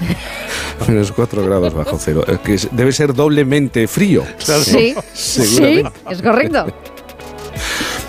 Menos 0.92 1.12
4 1.12 1.46
grados 1.46 1.74
bajo 1.74 1.98
cero. 1.98 2.24
Es 2.28 2.40
que 2.40 2.54
es- 2.56 2.68
debe 2.72 2.92
ser 2.92 3.14
doblemente 3.14 3.88
frío. 3.88 4.24
Sí, 4.40 4.94
sí, 5.14 5.84
es 6.10 6.22
correcto. 6.22 6.66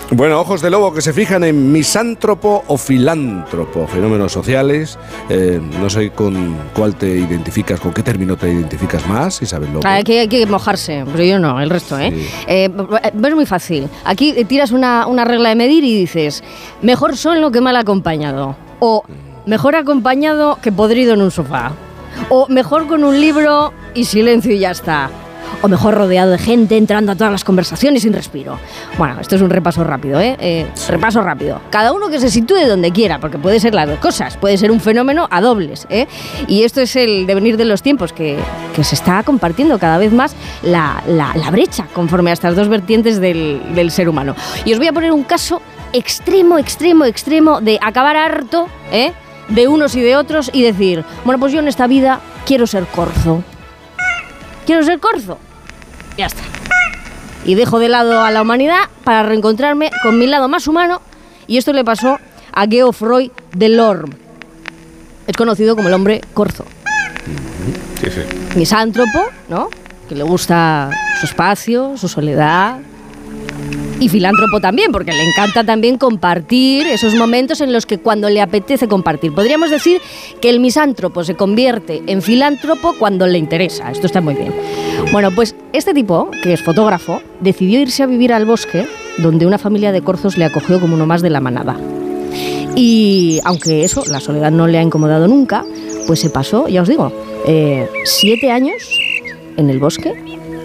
Bueno, 0.09 0.39
ojos 0.39 0.61
de 0.61 0.69
lobo 0.69 0.93
que 0.93 1.01
se 1.01 1.11
fijan 1.11 1.43
en 1.43 1.69
misántropo 1.69 2.63
o 2.67 2.77
filántropo, 2.77 3.85
fenómenos 3.87 4.31
sociales. 4.31 4.97
Eh, 5.27 5.59
no 5.81 5.89
sé 5.89 6.11
con 6.11 6.55
cuál 6.73 6.95
te 6.95 7.07
identificas, 7.09 7.77
con 7.81 7.91
qué 7.93 8.03
término 8.03 8.37
te 8.37 8.49
identificas 8.49 9.05
más, 9.05 9.41
Isabel 9.41 9.73
Lobo. 9.73 9.85
Hay 9.85 10.05
que, 10.05 10.21
hay 10.21 10.29
que 10.29 10.45
mojarse, 10.45 11.03
pero 11.11 11.23
yo 11.25 11.39
no, 11.39 11.59
el 11.59 11.69
resto, 11.69 11.99
¿eh? 11.99 12.13
Sí. 12.15 12.25
Eh, 12.47 12.69
es 13.03 13.35
muy 13.35 13.45
fácil. 13.45 13.89
Aquí 14.05 14.33
eh, 14.37 14.45
tiras 14.45 14.71
una, 14.71 15.07
una 15.07 15.25
regla 15.25 15.49
de 15.49 15.55
medir 15.55 15.83
y 15.83 15.93
dices, 15.99 16.41
mejor 16.81 17.17
solo 17.17 17.51
que 17.51 17.59
mal 17.59 17.75
acompañado. 17.75 18.55
O 18.79 19.03
mejor 19.47 19.75
acompañado 19.75 20.59
que 20.61 20.71
podrido 20.71 21.13
en 21.15 21.21
un 21.23 21.31
sofá. 21.31 21.71
O 22.29 22.47
mejor 22.49 22.87
con 22.87 23.03
un 23.03 23.19
libro 23.19 23.73
y 23.93 24.05
silencio 24.05 24.51
y 24.53 24.59
ya 24.59 24.71
está. 24.71 25.09
O 25.61 25.67
mejor 25.67 25.93
rodeado 25.95 26.31
de 26.31 26.37
gente 26.37 26.77
entrando 26.77 27.11
a 27.13 27.15
todas 27.15 27.31
las 27.31 27.43
conversaciones 27.43 28.03
sin 28.03 28.11
respiro. 28.13 28.59
Bueno, 28.97 29.19
esto 29.21 29.35
es 29.35 29.41
un 29.41 29.49
repaso 29.49 29.83
rápido, 29.83 30.19
¿eh? 30.19 30.35
Eh, 30.39 30.67
Repaso 30.89 31.21
rápido. 31.21 31.61
Cada 31.71 31.93
uno 31.93 32.09
que 32.09 32.19
se 32.19 32.29
sitúe 32.29 32.67
donde 32.67 32.91
quiera, 32.91 33.19
porque 33.19 33.37
puede 33.39 33.59
ser 33.59 33.73
las 33.73 33.87
dos 33.87 33.97
cosas. 33.99 34.35
Puede 34.37 34.57
ser 34.57 34.69
un 34.71 34.79
fenómeno 34.81 35.27
a 35.31 35.41
dobles, 35.41 35.87
¿eh? 35.89 36.07
Y 36.47 36.63
esto 36.63 36.81
es 36.81 36.95
el 36.95 37.25
devenir 37.25 37.55
de 37.57 37.65
los 37.65 37.81
tiempos, 37.81 38.13
que, 38.13 38.37
que 38.75 38.83
se 38.83 38.93
está 38.95 39.23
compartiendo 39.23 39.79
cada 39.79 39.97
vez 39.97 40.11
más 40.11 40.35
la, 40.63 41.01
la- 41.07 41.33
la 41.35 41.49
brecha 41.49 41.87
conforme 41.93 42.29
a 42.31 42.33
estas 42.33 42.55
dos 42.55 42.67
vertientes 42.67 43.19
del, 43.21 43.61
del 43.73 43.89
ser 43.89 44.09
humano. 44.09 44.35
Y 44.65 44.73
os 44.73 44.79
voy 44.79 44.87
a 44.87 44.93
poner 44.93 45.11
un 45.11 45.23
caso 45.23 45.61
extremo, 45.93 46.57
extremo, 46.59 47.05
extremo 47.05 47.61
de 47.61 47.79
acabar 47.81 48.17
harto, 48.17 48.67
¿eh? 48.91 49.13
De 49.49 49.67
unos 49.67 49.95
y 49.95 50.01
de 50.01 50.15
otros 50.15 50.49
y 50.53 50.63
decir, 50.63 51.05
bueno, 51.23 51.39
pues 51.39 51.53
yo 51.53 51.59
en 51.59 51.67
esta 51.67 51.87
vida 51.87 52.19
quiero 52.45 52.67
ser 52.67 52.85
corzo. 52.85 53.43
Quiero 54.65 54.83
ser 54.83 54.99
corzo. 54.99 55.37
Ya 56.17 56.25
está. 56.25 56.43
Y 57.45 57.55
dejo 57.55 57.79
de 57.79 57.87
lado 57.87 58.21
a 58.21 58.31
la 58.31 58.41
humanidad 58.41 58.89
para 59.03 59.23
reencontrarme 59.23 59.89
con 60.03 60.19
mi 60.19 60.27
lado 60.27 60.49
más 60.49 60.67
humano. 60.67 61.01
Y 61.47 61.57
esto 61.57 61.71
le 61.71 61.85
pasó 61.85 62.19
a 62.51 62.67
Geoffroy 62.67 63.31
Delorme. 63.55 64.15
Es 65.27 65.35
conocido 65.35 65.75
como 65.75 65.87
el 65.87 65.93
hombre 65.93 66.21
corzo. 66.33 66.65
Sí, 68.01 68.09
sí. 68.11 68.57
Misántropo, 68.57 69.27
¿no? 69.49 69.69
Que 70.09 70.15
le 70.15 70.23
gusta 70.23 70.89
su 71.19 71.25
espacio, 71.25 71.97
su 71.97 72.07
soledad. 72.07 72.79
Y 73.99 74.09
filántropo 74.09 74.59
también, 74.59 74.91
porque 74.91 75.11
le 75.11 75.23
encanta 75.23 75.63
también 75.63 75.97
compartir 75.97 76.85
esos 76.85 77.15
momentos 77.15 77.61
en 77.61 77.73
los 77.73 77.87
que 77.87 77.97
cuando 77.97 78.29
le 78.29 78.41
apetece 78.41 78.87
compartir. 78.87 79.33
Podríamos 79.33 79.71
decir 79.71 79.99
que 80.39 80.49
el 80.49 80.59
misántropo 80.59 81.23
se 81.23 81.35
convierte 81.35 82.03
en 82.05 82.21
filántropo 82.21 82.93
cuando 82.99 83.25
le 83.25 83.39
interesa. 83.39 83.91
Esto 83.91 84.05
está 84.05 84.21
muy 84.21 84.35
bien. 84.35 84.53
Bueno, 85.11 85.31
pues 85.31 85.55
este 85.73 85.95
tipo, 85.95 86.29
que 86.43 86.53
es 86.53 86.61
fotógrafo, 86.61 87.21
decidió 87.39 87.79
irse 87.79 88.03
a 88.03 88.05
vivir 88.05 88.33
al 88.33 88.45
bosque, 88.45 88.85
donde 89.17 89.47
una 89.47 89.57
familia 89.57 89.91
de 89.91 90.01
corzos 90.01 90.37
le 90.37 90.45
acogió 90.45 90.79
como 90.79 90.93
uno 90.93 91.07
más 91.07 91.23
de 91.23 91.31
la 91.31 91.39
manada. 91.39 91.75
Y 92.75 93.39
aunque 93.45 93.83
eso, 93.83 94.03
la 94.05 94.19
soledad 94.19 94.51
no 94.51 94.67
le 94.67 94.77
ha 94.77 94.83
incomodado 94.83 95.27
nunca, 95.27 95.65
pues 96.05 96.19
se 96.19 96.29
pasó, 96.29 96.67
ya 96.67 96.83
os 96.83 96.87
digo, 96.87 97.11
eh, 97.47 97.89
siete 98.05 98.51
años 98.51 98.87
en 99.57 99.71
el 99.71 99.79
bosque, 99.79 100.13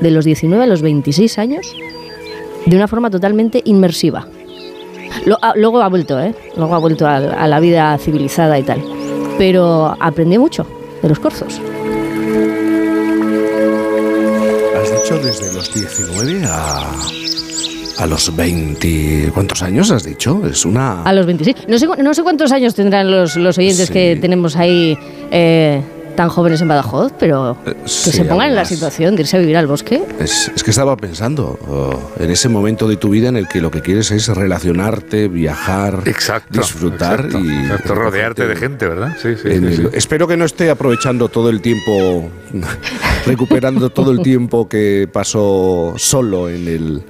de 0.03 0.11
los 0.11 0.27
19 0.27 0.65
a 0.65 0.67
los 0.67 0.83
26 0.83 1.39
años, 1.39 1.75
de 2.67 2.77
una 2.77 2.89
forma 2.89 3.11
totalmente 3.11 3.61
inmersiva. 3.65 4.27
Ah, 5.43 5.53
luego 5.57 5.81
ha 5.83 5.89
vuelto, 5.89 6.21
¿eh? 6.21 6.35
Luego 6.57 6.75
ha 6.75 6.79
vuelto 6.79 7.07
a, 7.07 7.17
a 7.17 7.47
la 7.47 7.61
vida 7.61 7.97
civilizada 7.99 8.59
y 8.59 8.63
tal. 8.63 8.83
Pero 9.39 9.97
aprendí 10.01 10.39
mucho 10.39 10.67
de 11.03 11.09
los 11.09 11.19
corzos. 11.19 11.61
Has 14.77 15.03
dicho 15.03 15.19
desde 15.19 15.53
los 15.55 15.73
19 15.75 16.43
a 16.47 16.93
a 17.99 18.07
los 18.07 18.35
20. 18.35 19.31
¿Cuántos 19.35 19.63
años 19.63 19.91
has 19.91 20.03
dicho? 20.03 20.43
Es 20.47 20.65
una. 20.65 21.03
A 21.03 21.13
los 21.13 21.27
26. 21.27 21.69
No 21.69 21.79
sé, 21.79 21.87
no 22.03 22.15
sé 22.15 22.23
cuántos 22.23 22.51
años 22.51 22.75
tendrán 22.75 23.11
los, 23.11 23.37
los 23.37 23.59
oyentes 23.59 23.91
que 23.91 24.19
tenemos 24.21 24.57
ahí. 24.57 24.99
Eh, 25.31 25.81
tan 26.15 26.29
jóvenes 26.29 26.61
en 26.61 26.69
Badajoz, 26.69 27.13
pero 27.19 27.57
eh, 27.67 27.75
que 27.85 27.89
se 27.89 28.25
pongan 28.25 28.49
en 28.49 28.55
la 28.55 28.65
situación 28.65 29.17
de 29.17 29.23
irse 29.23 29.37
a 29.37 29.41
vivir 29.41 29.57
al 29.57 29.67
bosque. 29.67 30.03
Es, 30.19 30.51
que 30.63 30.71
estaba 30.71 30.97
pensando 30.97 31.59
oh, 31.69 32.13
en 32.19 32.31
ese 32.31 32.49
momento 32.49 32.89
de 32.89 32.97
tu 32.97 33.11
vida 33.11 33.29
en 33.29 33.37
el 33.37 33.49
que 33.49 33.61
lo 33.61 33.71
que 33.71 33.81
quieres 33.81 34.11
es 34.11 34.29
relacionarte, 34.29 35.29
viajar, 35.29 36.03
disfrutar 36.51 37.29
y 37.33 37.67
rodearte 37.87 38.47
de 38.47 38.57
gente, 38.57 38.87
¿verdad? 38.87 39.17
Sí, 39.21 39.35
sí, 39.37 39.49
Espero 39.93 40.27
que 40.29 40.37
no 40.37 40.45
esté 40.45 40.71
aprovechando 40.71 41.29
todo 41.29 41.51
el 41.51 41.61
tiempo, 41.61 42.31
recuperando 43.27 43.91
todo 43.91 44.13
el 44.13 44.21
tiempo 44.21 44.69
que 44.69 45.09
pasó 45.13 45.95
solo 45.97 46.49
en 46.49 46.69
el, 46.69 47.03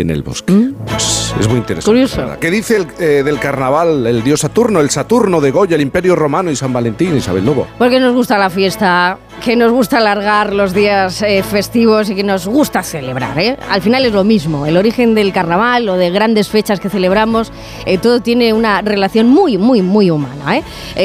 en 0.00 0.10
el 0.10 0.22
bosque. 0.22 0.52
¿Mm? 0.52 0.74
Pues 0.86 1.34
es 1.38 1.48
muy 1.48 1.58
interesante. 1.58 1.90
Curioso. 1.90 2.36
¿Qué 2.40 2.50
dice 2.50 2.76
el, 2.76 2.86
eh, 2.98 3.22
del 3.22 3.38
carnaval 3.38 4.06
el 4.06 4.22
dios 4.22 4.40
Saturno, 4.40 4.80
el 4.80 4.90
Saturno 4.90 5.40
de 5.40 5.50
Goya, 5.50 5.76
el 5.76 5.82
Imperio 5.82 6.16
Romano 6.16 6.50
y 6.50 6.56
San 6.56 6.72
Valentín, 6.72 7.16
Isabel 7.16 7.44
Lobo? 7.44 7.66
Porque 7.78 8.00
nos 8.00 8.14
gusta 8.14 8.38
la 8.38 8.50
fiesta, 8.50 9.18
que 9.44 9.56
nos 9.56 9.72
gusta 9.72 9.98
alargar 9.98 10.54
los 10.54 10.72
días 10.72 11.22
eh, 11.22 11.42
festivos 11.42 12.10
y 12.10 12.14
que 12.14 12.22
nos 12.22 12.46
gusta 12.46 12.82
celebrar. 12.82 13.38
¿eh? 13.38 13.56
Al 13.70 13.82
final 13.82 14.04
es 14.04 14.12
lo 14.12 14.24
mismo, 14.24 14.66
el 14.66 14.76
origen 14.76 15.14
del 15.14 15.32
carnaval 15.32 15.88
o 15.88 15.96
de 15.96 16.10
grandes 16.10 16.48
fechas 16.48 16.80
que 16.80 16.88
celebramos, 16.88 17.52
eh, 17.86 17.98
todo 17.98 18.20
tiene 18.20 18.52
una 18.52 18.80
relación 18.82 19.28
muy, 19.28 19.58
muy, 19.58 19.82
muy 19.82 20.10
humana. 20.10 20.62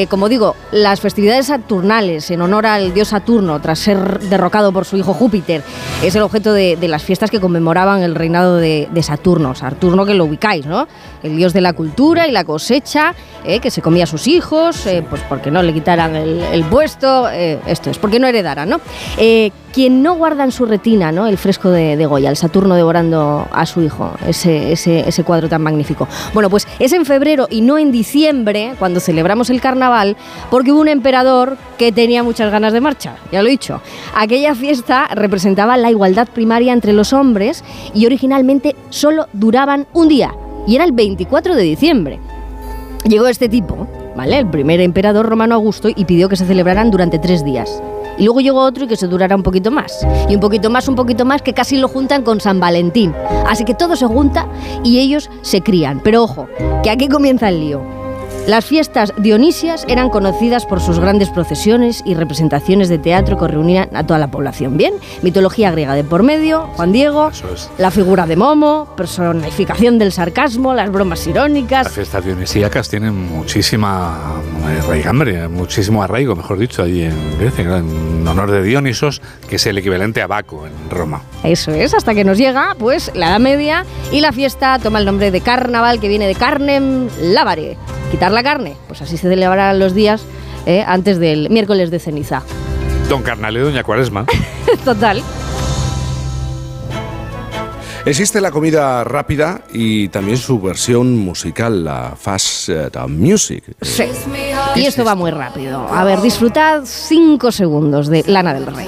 como 0.09 0.29
digo, 0.29 0.55
las 0.71 0.99
festividades 1.01 1.47
saturnales 1.47 2.29
en 2.31 2.41
honor 2.41 2.65
al 2.65 2.93
dios 2.93 3.09
Saturno, 3.09 3.59
tras 3.59 3.79
ser 3.79 4.19
derrocado 4.21 4.71
por 4.71 4.85
su 4.85 4.97
hijo 4.97 5.13
Júpiter, 5.13 5.63
es 6.03 6.15
el 6.15 6.21
objeto 6.21 6.53
de, 6.53 6.77
las 6.83 7.03
fiestas 7.03 7.31
que 7.31 7.39
conmemoraban 7.39 8.03
el 8.03 8.15
reinado 8.15 8.57
de, 8.57 8.87
de, 8.91 9.03
Saturno. 9.03 9.55
Saturno 9.55 10.05
que 10.05 10.13
lo 10.13 10.25
ubicáis, 10.25 10.65
¿no? 10.65 10.87
El 11.21 11.37
dios 11.37 11.53
de 11.53 11.61
la 11.61 11.73
cultura 11.73 12.27
y 12.27 12.31
la 12.31 12.43
cosecha, 12.43 13.13
que 13.43 13.71
se 13.71 13.81
comía 13.81 14.03
a 14.03 14.07
sus 14.07 14.27
hijos, 14.27 14.87
pues 15.09 15.21
porque 15.27 15.51
no 15.51 15.61
le 15.61 15.73
quitaran 15.73 16.15
el, 16.15 16.41
el 16.51 16.63
puesto 16.65 17.29
eh, 17.31 17.59
esto 17.67 17.89
es, 17.89 17.97
porque 17.97 18.19
no 18.23 18.29
heredara, 18.29 18.65
¿no? 18.65 18.79
Eh, 19.17 19.51
quien 19.73 20.01
no 20.01 20.15
guarda 20.15 20.43
en 20.43 20.51
su 20.51 20.65
retina 20.65 21.11
¿no? 21.11 21.27
el 21.27 21.37
fresco 21.37 21.69
de, 21.69 22.05
Goya, 22.05 22.29
el 22.29 22.37
Saturno 22.37 22.75
devorando 22.75 23.47
a 23.51 23.65
su 23.65 23.81
hijo, 23.81 24.11
ese, 24.25 24.71
ese, 24.71 25.23
cuadro 25.23 25.49
tan 25.49 25.61
magnífico. 25.61 26.07
Bueno, 26.33 26.49
pues 26.49 26.67
es 26.79 26.93
en 26.93 27.05
febrero 27.05 27.47
y 27.49 27.61
no 27.61 27.77
en 27.77 27.91
diciembre 27.91 28.75
cuando 28.79 28.99
celebramos 28.99 29.49
el 29.49 29.59
carnaval, 29.59 30.15
porque 30.49 30.71
hubo 30.71 30.79
un 30.79 30.89
emperador 30.89 31.57
que 31.77 31.91
tenía 31.91 32.23
muchas 32.23 32.51
ganas 32.51 32.71
de 32.71 32.81
marcha, 32.81 33.15
ya 33.31 33.41
lo 33.41 33.47
he 33.47 33.51
dicho. 33.51 33.81
Aquella 34.15 34.55
fiesta 34.55 35.07
representaba 35.13 35.75
la 35.75 35.89
igualdad 35.89 36.27
primaria 36.27 36.71
entre 36.71 36.93
los 36.93 37.11
hombres 37.11 37.63
y 37.93 38.05
originalmente 38.05 38.75
solo 38.89 39.27
duraban 39.33 39.87
un 39.93 40.07
día, 40.07 40.33
y 40.67 40.75
era 40.75 40.85
el 40.85 40.91
24 40.91 41.55
de 41.55 41.63
diciembre. 41.63 42.19
Llegó 43.05 43.27
este 43.27 43.49
tipo, 43.49 43.87
¿vale? 44.15 44.37
El 44.37 44.49
primer 44.49 44.79
emperador 44.79 45.25
romano 45.25 45.55
Augusto 45.55 45.89
y 45.93 46.05
pidió 46.05 46.29
que 46.29 46.37
se 46.37 46.45
celebraran 46.45 46.91
durante 46.91 47.19
tres 47.19 47.43
días. 47.43 47.81
Y 48.17 48.25
luego 48.25 48.41
llegó 48.41 48.61
otro 48.61 48.85
y 48.85 48.87
que 48.87 48.95
se 48.95 49.07
durara 49.07 49.35
un 49.35 49.43
poquito 49.43 49.71
más. 49.71 50.05
Y 50.29 50.35
un 50.35 50.41
poquito 50.41 50.69
más, 50.69 50.87
un 50.87 50.95
poquito 50.95 51.25
más, 51.25 51.41
que 51.41 51.53
casi 51.53 51.77
lo 51.77 51.87
juntan 51.87 52.23
con 52.23 52.39
San 52.39 52.59
Valentín. 52.59 53.13
Así 53.47 53.65
que 53.65 53.73
todo 53.73 53.95
se 53.95 54.05
junta 54.05 54.47
y 54.83 54.99
ellos 54.99 55.29
se 55.41 55.61
crían. 55.61 56.01
Pero 56.03 56.23
ojo, 56.23 56.47
que 56.83 56.89
aquí 56.89 57.07
comienza 57.07 57.49
el 57.49 57.59
lío. 57.59 58.02
Las 58.47 58.65
fiestas 58.65 59.13
dionisias 59.17 59.85
eran 59.87 60.09
conocidas 60.09 60.65
por 60.65 60.81
sus 60.81 60.99
grandes 60.99 61.29
procesiones 61.29 62.03
y 62.05 62.13
representaciones 62.13 62.89
de 62.89 62.97
teatro 62.97 63.37
que 63.37 63.47
reunían 63.47 63.87
a 63.95 64.05
toda 64.05 64.19
la 64.19 64.27
población. 64.27 64.75
Bien, 64.75 64.93
mitología 65.21 65.71
griega 65.71 65.95
de 65.95 66.03
por 66.03 66.23
medio, 66.23 66.67
Juan 66.75 66.91
Diego, 66.91 67.31
la 67.77 67.89
figura 67.89 68.25
de 68.25 68.35
Momo, 68.35 68.89
personificación 68.97 69.97
del 69.97 70.11
sarcasmo, 70.11 70.73
las 70.73 70.91
bromas 70.91 71.25
irónicas. 71.25 71.85
Las 71.85 71.93
fiestas 71.93 72.25
dionisíacas 72.25 72.89
tienen 72.89 73.15
muchísima 73.15 74.41
raigambre, 74.87 75.47
muchísimo 75.47 76.03
arraigo, 76.03 76.35
mejor 76.35 76.57
dicho, 76.57 76.83
allí 76.83 77.03
en 77.03 77.39
Grecia, 77.39 77.77
en 77.77 78.27
honor 78.27 78.51
de 78.51 78.61
Dionisos, 78.61 79.21
que 79.47 79.55
es 79.55 79.65
el 79.67 79.77
equivalente 79.77 80.21
a 80.21 80.27
Baco 80.27 80.67
en 80.67 80.89
Roma. 80.89 81.21
Eso 81.45 81.71
es, 81.71 81.93
hasta 81.93 82.13
que 82.13 82.25
nos 82.25 82.37
llega, 82.37 82.75
pues, 82.77 83.09
la 83.15 83.29
Edad 83.29 83.39
Media 83.39 83.85
y 84.11 84.19
la 84.19 84.33
fiesta 84.33 84.79
toma 84.79 84.99
el 84.99 85.05
nombre 85.05 85.31
de 85.31 85.39
carnaval, 85.39 86.01
que 86.01 86.09
viene 86.09 86.27
de 86.27 86.35
carnem 86.35 87.07
lavare 87.21 87.77
quitar 88.23 88.31
la 88.31 88.43
carne. 88.43 88.77
Pues 88.87 89.01
así 89.01 89.17
se 89.17 89.27
celebrarán 89.27 89.79
los 89.79 89.93
días 89.93 90.23
eh, 90.65 90.81
antes 90.87 91.19
del 91.19 91.49
miércoles 91.49 91.91
de 91.91 91.99
ceniza. 91.99 92.41
Don 93.09 93.21
Carnal 93.21 93.57
y 93.57 93.59
Doña 93.59 93.83
Cuaresma. 93.83 94.25
Total. 94.85 95.21
Existe 98.05 98.39
la 98.39 98.51
comida 98.51 99.03
rápida 99.03 99.61
y 99.73 100.07
también 100.07 100.37
su 100.37 100.61
versión 100.61 101.17
musical, 101.17 101.83
la 101.83 102.15
fast 102.17 102.69
eh, 102.69 102.89
music. 103.07 103.75
Sí. 103.81 104.05
Y 104.75 104.85
esto 104.85 105.03
va 105.03 105.15
muy 105.15 105.31
rápido. 105.31 105.85
A 105.89 106.05
ver, 106.05 106.21
disfrutad 106.21 106.83
cinco 106.85 107.51
segundos 107.51 108.07
de 108.07 108.23
Lana 108.25 108.53
del 108.53 108.67
Rey. 108.67 108.87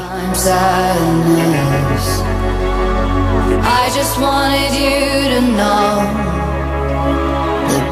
I 3.67 3.89
just 3.89 4.17
wanted 4.17 4.71
you 4.73 5.29
to 5.29 5.41
know 5.57 6.34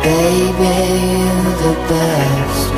baby, 0.03 0.73
you're 1.17 1.55
the 1.63 1.73
best. 1.87 2.72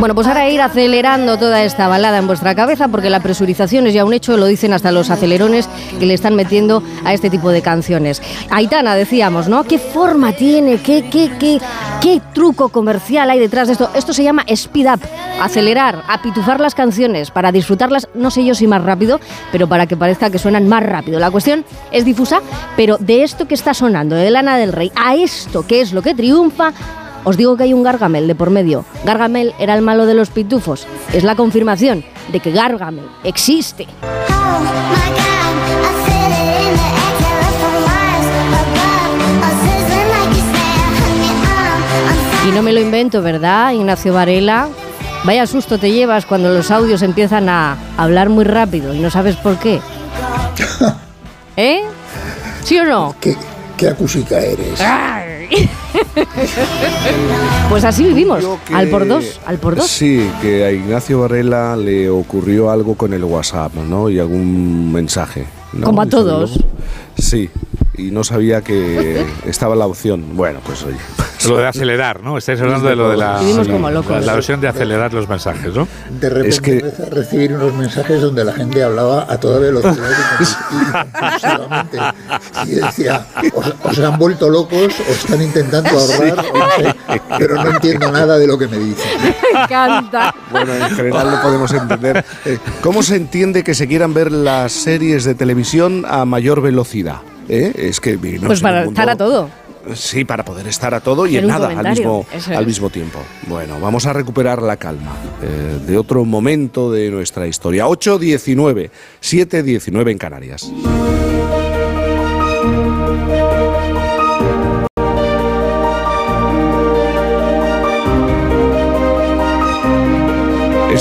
Bueno, 0.00 0.14
pues 0.14 0.26
ahora 0.26 0.48
ir 0.48 0.62
acelerando 0.62 1.36
toda 1.36 1.62
esta 1.62 1.86
balada 1.86 2.16
en 2.16 2.26
vuestra 2.26 2.54
cabeza 2.54 2.88
porque 2.88 3.10
la 3.10 3.20
presurización 3.20 3.86
es 3.86 3.92
ya 3.92 4.06
un 4.06 4.14
hecho, 4.14 4.38
lo 4.38 4.46
dicen 4.46 4.72
hasta 4.72 4.92
los 4.92 5.10
acelerones 5.10 5.68
que 5.98 6.06
le 6.06 6.14
están 6.14 6.34
metiendo 6.36 6.82
a 7.04 7.12
este 7.12 7.28
tipo 7.28 7.50
de 7.50 7.60
canciones. 7.60 8.22
Aitana, 8.50 8.94
decíamos, 8.94 9.48
¿no? 9.48 9.64
¿Qué 9.64 9.78
forma 9.78 10.32
tiene? 10.32 10.78
¿Qué, 10.78 11.10
qué, 11.10 11.30
qué, 11.38 11.60
qué 12.00 12.22
truco 12.32 12.70
comercial 12.70 13.28
hay 13.28 13.38
detrás 13.38 13.68
de 13.68 13.74
esto? 13.74 13.90
Esto 13.94 14.14
se 14.14 14.24
llama 14.24 14.42
speed 14.46 14.90
up, 14.90 15.00
acelerar, 15.38 16.02
apitufar 16.08 16.60
las 16.60 16.74
canciones 16.74 17.30
para 17.30 17.52
disfrutarlas, 17.52 18.08
no 18.14 18.30
sé 18.30 18.42
yo 18.42 18.54
si 18.54 18.66
más 18.66 18.82
rápido, 18.82 19.20
pero 19.52 19.68
para 19.68 19.84
que 19.84 19.98
parezca 19.98 20.30
que 20.30 20.38
suenan 20.38 20.66
más 20.66 20.82
rápido. 20.82 21.20
La 21.20 21.30
cuestión 21.30 21.62
es 21.92 22.06
difusa, 22.06 22.40
pero 22.74 22.96
de 22.96 23.22
esto 23.22 23.46
que 23.46 23.54
está 23.54 23.74
sonando, 23.74 24.16
de 24.16 24.30
Lana 24.30 24.56
del 24.56 24.72
Rey, 24.72 24.90
a 24.96 25.14
esto 25.14 25.66
que 25.66 25.82
es 25.82 25.92
lo 25.92 26.00
que 26.00 26.14
triunfa, 26.14 26.72
os 27.24 27.36
digo 27.36 27.56
que 27.56 27.64
hay 27.64 27.72
un 27.72 27.82
Gargamel 27.82 28.26
de 28.26 28.34
por 28.34 28.50
medio. 28.50 28.84
Gargamel 29.04 29.54
era 29.58 29.74
el 29.74 29.82
malo 29.82 30.06
de 30.06 30.14
los 30.14 30.30
pitufos. 30.30 30.86
Es 31.12 31.24
la 31.24 31.36
confirmación 31.36 32.04
de 32.32 32.40
que 32.40 32.52
Gargamel 32.52 33.06
existe. 33.24 33.86
Y 42.48 42.52
no 42.52 42.62
me 42.62 42.72
lo 42.72 42.80
invento, 42.80 43.22
¿verdad, 43.22 43.72
Ignacio 43.72 44.12
Varela? 44.14 44.68
Vaya 45.24 45.46
susto 45.46 45.78
te 45.78 45.92
llevas 45.92 46.24
cuando 46.24 46.50
los 46.50 46.70
audios 46.70 47.02
empiezan 47.02 47.48
a 47.50 47.76
hablar 47.98 48.30
muy 48.30 48.44
rápido 48.44 48.94
y 48.94 48.98
no 48.98 49.10
sabes 49.10 49.36
por 49.36 49.58
qué. 49.58 49.80
¿Eh? 51.56 51.82
¿Sí 52.64 52.78
o 52.78 52.84
no? 52.84 53.14
¿Qué, 53.20 53.36
qué 53.76 53.88
acusica 53.88 54.40
eres? 54.40 54.80
pues 57.68 57.84
así 57.84 58.04
vivimos, 58.04 58.44
al 58.72 58.88
por 58.88 59.06
dos, 59.06 59.40
al 59.46 59.58
por 59.58 59.76
dos. 59.76 59.86
Sí, 59.86 60.28
que 60.40 60.64
a 60.64 60.72
Ignacio 60.72 61.20
Varela 61.20 61.76
le 61.76 62.08
ocurrió 62.08 62.70
algo 62.70 62.94
con 62.94 63.12
el 63.12 63.24
WhatsApp, 63.24 63.74
¿no? 63.74 64.10
Y 64.10 64.18
algún 64.18 64.92
mensaje. 64.92 65.46
Como 65.82 66.02
a 66.02 66.06
todos. 66.06 66.58
Sí, 67.16 67.48
y 67.96 68.10
no 68.10 68.24
sabía 68.24 68.62
que 68.62 69.26
estaba 69.46 69.74
la 69.74 69.86
opción. 69.86 70.36
Bueno, 70.36 70.60
pues 70.64 70.82
oye. 70.84 70.96
Lo 71.48 71.56
de 71.56 71.66
acelerar, 71.66 72.22
¿no? 72.22 72.36
Estáis 72.36 72.60
hablando 72.60 72.86
de 72.86 72.96
lo 72.96 73.08
de 73.08 73.16
la, 73.16 73.40
la, 73.40 74.34
versión 74.34 74.60
de 74.60 74.68
acelerar 74.68 75.14
los 75.14 75.26
mensajes, 75.26 75.74
¿no? 75.74 75.88
De 76.20 76.28
repente 76.28 76.48
es 76.50 76.60
que... 76.60 76.84
a 77.02 77.06
recibir 77.08 77.54
unos 77.54 77.74
mensajes 77.74 78.20
donde 78.20 78.44
la 78.44 78.52
gente 78.52 78.82
hablaba 78.82 79.26
a 79.26 79.40
toda 79.40 79.58
velocidad 79.58 80.10
y, 82.66 82.70
y 82.70 82.74
decía, 82.74 83.26
o, 83.54 83.92
se 83.94 84.04
han 84.04 84.18
vuelto 84.18 84.50
locos 84.50 84.92
o 85.08 85.12
están 85.12 85.40
intentando 85.40 85.88
ahorrar, 85.88 86.44
pero 87.38 87.54
no 87.54 87.70
entiendo 87.70 88.12
nada 88.12 88.36
de 88.36 88.46
lo 88.46 88.58
que 88.58 88.68
me 88.68 88.76
dicen. 88.76 89.10
Me 89.54 89.62
encanta. 89.62 90.34
Bueno, 90.50 90.74
en 90.74 90.90
general 90.94 91.30
lo 91.30 91.40
podemos 91.40 91.72
entender. 91.72 92.24
Eh, 92.44 92.58
¿Cómo 92.82 93.02
se 93.02 93.16
entiende 93.16 93.64
que 93.64 93.74
se 93.74 93.88
quieran 93.88 94.12
ver 94.12 94.30
las 94.30 94.72
series 94.72 95.24
de 95.24 95.34
televisión 95.34 96.04
a 96.06 96.26
mayor 96.26 96.60
velocidad? 96.60 97.20
¿Eh? 97.48 97.72
Es 97.76 98.00
que 98.00 98.18
pues 98.18 98.60
para 98.60 98.84
estar 98.84 99.08
a 99.08 99.16
todo. 99.16 99.48
Sí, 99.94 100.24
para 100.24 100.44
poder 100.44 100.66
estar 100.66 100.92
a 100.92 101.00
todo 101.00 101.26
y 101.26 101.38
en, 101.38 101.46
nada 101.46 101.68
al 101.68 101.88
mismo, 101.88 102.26
al 102.54 102.66
mismo 102.66 102.90
tiempo. 102.90 103.18
Bueno, 103.46 103.80
vamos 103.80 104.06
a 104.06 104.12
recuperar 104.12 104.60
la 104.60 104.76
calma 104.76 105.16
eh, 105.42 105.78
de 105.86 105.96
otro 105.96 106.24
momento 106.24 106.92
de 106.92 107.10
nuestra 107.10 107.46
historia. 107.46 107.86
8.19, 107.86 108.90
7.19 109.22 110.10
en 110.10 110.18
Canarias. 110.18 110.70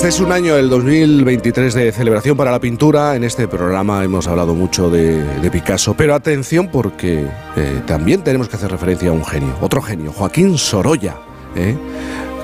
Es 0.10 0.20
un 0.20 0.32
año, 0.32 0.58
el 0.58 0.70
2023, 0.70 1.72
de 1.76 1.92
celebración 1.92 2.36
para 2.36 2.50
la 2.50 2.60
pintura. 2.60 3.16
En 3.16 3.24
este 3.24 3.48
programa 3.48 4.04
hemos 4.04 4.28
hablado 4.28 4.56
mucho 4.56 4.90
de, 4.90 5.24
Picasso, 5.52 5.94
pero 5.94 6.16
atención 6.16 6.70
porque 6.72 7.28
eh, 7.56 7.82
también 7.86 8.24
tenemos 8.24 8.50
que 8.50 8.56
hacer 8.56 8.72
referencia 8.72 9.10
a 9.10 9.12
un 9.12 9.24
genio, 9.24 9.56
otro 9.62 9.84
genio, 9.84 10.12
Joaquín 10.12 10.58
Sorolla, 10.58 11.16
¿eh? 11.56 11.78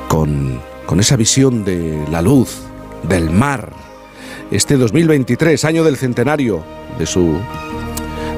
con, 0.08 0.62
con 0.86 0.99
esa 0.99 1.15
visión 1.15 1.65
de 1.65 2.06
la 2.12 2.21
luz, 2.21 2.62
del 3.01 3.32
mar. 3.32 3.71
Este 4.51 4.78
2023, 4.78 5.65
año 5.65 5.84
del 5.84 5.97
centenario 5.97 6.63
de 6.99 7.08
su 7.08 7.36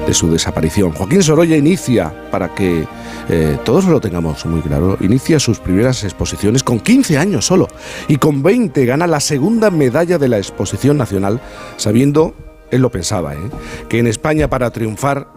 de 0.08 0.14
su 0.14 0.30
desaparición. 0.30 0.92
Joaquín 0.92 1.22
Sorolla 1.22 1.54
inicia, 1.54 2.30
para 2.30 2.54
que 2.54 2.88
eh, 3.28 3.58
todos 3.62 3.84
lo 3.84 4.00
tengamos 4.00 4.46
muy 4.46 4.62
claro, 4.62 4.96
inicia 5.00 5.38
sus 5.38 5.58
primeras 5.58 6.02
exposiciones 6.02 6.62
con 6.62 6.80
15 6.80 7.18
años 7.18 7.44
solo 7.44 7.68
y 8.08 8.16
con 8.16 8.42
20 8.42 8.86
gana 8.86 9.06
la 9.06 9.20
segunda 9.20 9.70
medalla 9.70 10.16
de 10.16 10.28
la 10.28 10.38
Exposición 10.38 10.96
Nacional, 10.96 11.42
sabiendo, 11.76 12.34
él 12.70 12.80
lo 12.80 12.90
pensaba, 12.90 13.34
¿eh? 13.34 13.50
que 13.90 13.98
en 13.98 14.06
España 14.06 14.48
para 14.48 14.70
triunfar 14.70 15.28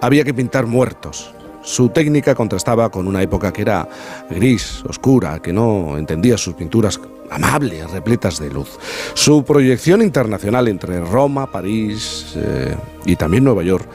había 0.00 0.22
que 0.22 0.32
pintar 0.32 0.66
muertos. 0.66 1.34
Su 1.62 1.88
técnica 1.88 2.36
contrastaba 2.36 2.90
con 2.90 3.08
una 3.08 3.20
época 3.20 3.52
que 3.52 3.62
era 3.62 3.88
gris, 4.30 4.84
oscura, 4.88 5.40
que 5.40 5.52
no 5.52 5.98
entendía 5.98 6.38
sus 6.38 6.54
pinturas 6.54 7.00
amables, 7.30 7.90
repletas 7.90 8.38
de 8.38 8.50
luz. 8.50 8.78
Su 9.14 9.44
proyección 9.44 10.02
internacional 10.02 10.68
entre 10.68 11.00
Roma, 11.00 11.50
París 11.50 12.34
eh, 12.36 12.76
y 13.04 13.16
también 13.16 13.44
Nueva 13.44 13.62
York, 13.62 13.86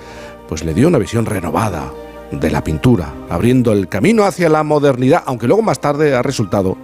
pues 0.47 0.63
le 0.63 0.73
dio 0.73 0.87
una 0.87 0.97
visión 0.97 1.25
renovada 1.25 1.91
de 2.31 2.51
la 2.51 2.63
pintura, 2.63 3.13
abriendo 3.29 3.71
el 3.71 3.87
camino 3.87 4.23
hacia 4.23 4.49
la 4.49 4.63
modernidad, 4.63 5.23
aunque 5.25 5.47
luego 5.47 5.61
más 5.61 5.79
tarde 5.79 6.15
ha 6.15 6.21
resultado 6.21 6.77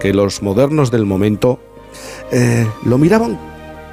que 0.00 0.12
los 0.12 0.42
modernos 0.42 0.90
del 0.90 1.04
momento 1.04 1.60
eh, 2.30 2.66
lo 2.84 2.98
miraban 2.98 3.38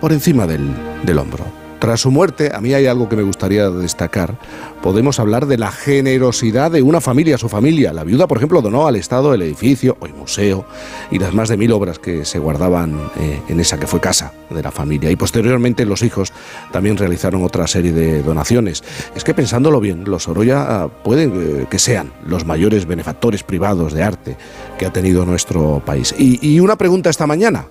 por 0.01 0.13
encima 0.13 0.47
del, 0.47 0.69
del 1.03 1.17
hombro. 1.17 1.64
Tras 1.79 2.01
su 2.01 2.09
muerte, 2.09 2.51
a 2.53 2.61
mí 2.61 2.73
hay 2.73 2.87
algo 2.87 3.09
que 3.09 3.15
me 3.15 3.23
gustaría 3.23 3.69
destacar. 3.69 4.37
Podemos 4.81 5.19
hablar 5.19 5.45
de 5.45 5.57
la 5.57 5.71
generosidad 5.71 6.71
de 6.71 6.81
una 6.81 7.01
familia, 7.01 7.37
su 7.37 7.49
familia. 7.49 7.91
La 7.91 8.03
viuda, 8.03 8.27
por 8.27 8.37
ejemplo, 8.37 8.61
donó 8.61 8.87
al 8.87 8.95
Estado 8.95 9.33
el 9.33 9.41
edificio, 9.41 9.97
el 10.01 10.13
museo, 10.13 10.65
y 11.11 11.19
las 11.19 11.33
más 11.33 11.49
de 11.49 11.57
mil 11.57 11.71
obras 11.73 11.99
que 11.99 12.23
se 12.23 12.39
guardaban 12.39 12.97
eh, 13.19 13.41
en 13.49 13.59
esa 13.59 13.77
que 13.77 13.87
fue 13.87 13.99
casa 13.99 14.31
de 14.49 14.63
la 14.63 14.71
familia. 14.71 15.11
Y 15.11 15.15
posteriormente 15.15 15.85
los 15.85 16.01
hijos 16.01 16.31
también 16.71 16.97
realizaron 16.97 17.43
otra 17.43 17.67
serie 17.67 17.91
de 17.91 18.23
donaciones. 18.23 18.83
Es 19.15 19.23
que 19.23 19.33
pensándolo 19.33 19.79
bien, 19.79 20.05
los 20.05 20.27
Oroya 20.27 20.61
ah, 20.61 20.87
pueden 20.87 21.33
eh, 21.35 21.67
que 21.69 21.79
sean 21.79 22.11
los 22.25 22.45
mayores 22.45 22.85
benefactores 22.85 23.43
privados 23.43 23.93
de 23.93 24.03
arte 24.03 24.37
que 24.79 24.85
ha 24.85 24.93
tenido 24.93 25.25
nuestro 25.25 25.81
país. 25.85 26.15
Y 26.17 26.59
una 26.59 26.77
pregunta 26.77 27.09
esta 27.09 27.27
mañana. 27.27 27.67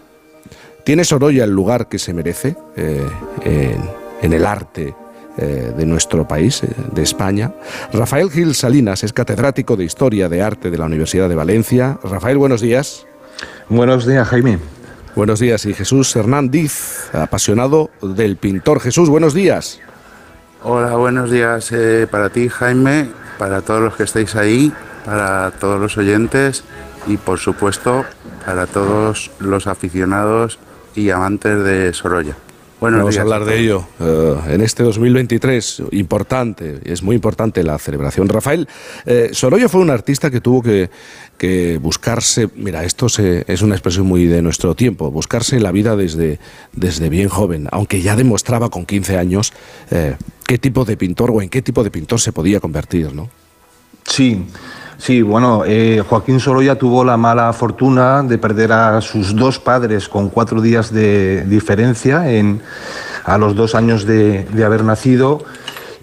¿Tiene 0.84 1.04
Sorolla 1.04 1.44
el 1.44 1.50
lugar 1.50 1.88
que 1.88 1.98
se 1.98 2.12
merece 2.12 2.56
eh, 2.76 3.08
en, 4.20 4.32
el 4.34 4.44
arte 4.44 4.94
eh, 5.38 5.72
de 5.74 5.86
nuestro 5.86 6.28
país, 6.28 6.62
eh, 6.62 6.68
de 6.92 7.02
España? 7.02 7.54
Rafael 7.90 8.30
Gil 8.30 8.54
Salinas 8.54 9.02
es 9.02 9.14
catedrático 9.14 9.76
de 9.76 9.84
Historia 9.84 10.28
de 10.28 10.42
Arte 10.42 10.70
de 10.70 10.76
la 10.76 10.84
Universidad 10.84 11.30
de 11.30 11.36
Valencia. 11.36 11.98
Rafael, 12.04 12.36
buenos 12.36 12.60
días. 12.60 13.06
Buenos 13.70 14.06
días, 14.06 14.28
Jaime. 14.28 14.58
Buenos 15.16 15.40
días. 15.40 15.64
Y 15.64 15.72
Jesús 15.72 16.14
Hernández, 16.16 17.08
apasionado 17.14 17.88
del 18.02 18.36
pintor. 18.36 18.78
Jesús, 18.80 19.08
buenos 19.08 19.32
días. 19.32 19.80
Hola, 20.62 20.96
buenos 20.96 21.30
días 21.30 21.72
para 22.10 22.28
ti, 22.28 22.50
Jaime, 22.50 23.08
para 23.38 23.62
todos 23.62 23.80
los 23.80 23.96
que 23.96 24.02
estáis 24.02 24.36
ahí, 24.36 24.70
para 25.06 25.50
todos 25.52 25.80
los 25.80 25.96
oyentes 25.96 26.62
y, 27.06 27.16
por 27.16 27.38
supuesto, 27.38 28.04
para 28.44 28.66
todos 28.66 29.30
los 29.38 29.66
aficionados 29.66 30.58
y 30.94 31.10
amantes 31.10 31.62
de 31.64 31.92
Sorolla. 31.92 32.36
Bueno, 32.80 32.98
Vamos 32.98 33.16
a 33.16 33.22
hablar 33.22 33.46
de 33.46 33.60
ello 33.60 33.86
eh, 33.98 34.36
en 34.48 34.60
este 34.60 34.82
2023, 34.82 35.84
importante, 35.92 36.80
es 36.84 37.02
muy 37.02 37.16
importante 37.16 37.62
la 37.62 37.78
celebración. 37.78 38.28
Rafael, 38.28 38.68
eh, 39.06 39.30
Sorolla 39.32 39.70
fue 39.70 39.80
un 39.80 39.88
artista 39.88 40.30
que 40.30 40.42
tuvo 40.42 40.62
que, 40.62 41.78
buscarse, 41.80 42.50
mira, 42.56 42.84
esto 42.84 43.06
es 43.06 43.62
una 43.62 43.74
expresión 43.74 44.06
muy 44.06 44.26
de 44.26 44.42
nuestro 44.42 44.74
tiempo, 44.74 45.10
buscarse 45.10 45.60
la 45.60 45.72
vida 45.72 45.96
desde, 45.96 46.38
desde 46.72 47.08
bien 47.08 47.28
joven, 47.28 47.68
aunque 47.70 48.02
ya 48.02 48.16
demostraba 48.16 48.68
con 48.68 48.84
15 48.84 49.16
años 49.16 49.54
eh, 49.90 50.16
qué 50.46 50.58
tipo 50.58 50.84
de 50.84 50.98
pintor 50.98 51.30
o 51.30 51.40
en 51.40 51.48
qué 51.48 51.62
tipo 51.62 51.84
de 51.84 51.90
pintor 51.90 52.20
se 52.20 52.32
podía 52.32 52.60
convertir, 52.60 53.14
¿no? 53.14 53.30
Sí. 54.04 54.44
Sí, 54.98 55.22
bueno, 55.22 55.64
eh, 55.66 56.02
Joaquín 56.08 56.40
Sorolla 56.40 56.76
tuvo 56.76 57.04
la 57.04 57.16
mala 57.16 57.52
fortuna 57.52 58.22
de 58.22 58.38
perder 58.38 58.72
a 58.72 59.00
sus 59.00 59.34
dos 59.34 59.58
padres 59.58 60.08
con 60.08 60.28
cuatro 60.28 60.60
días 60.60 60.92
de 60.92 61.44
diferencia 61.46 62.30
en, 62.30 62.60
a 63.24 63.36
los 63.36 63.54
dos 63.54 63.74
años 63.74 64.06
de, 64.06 64.46
haber 64.64 64.84
nacido 64.84 65.42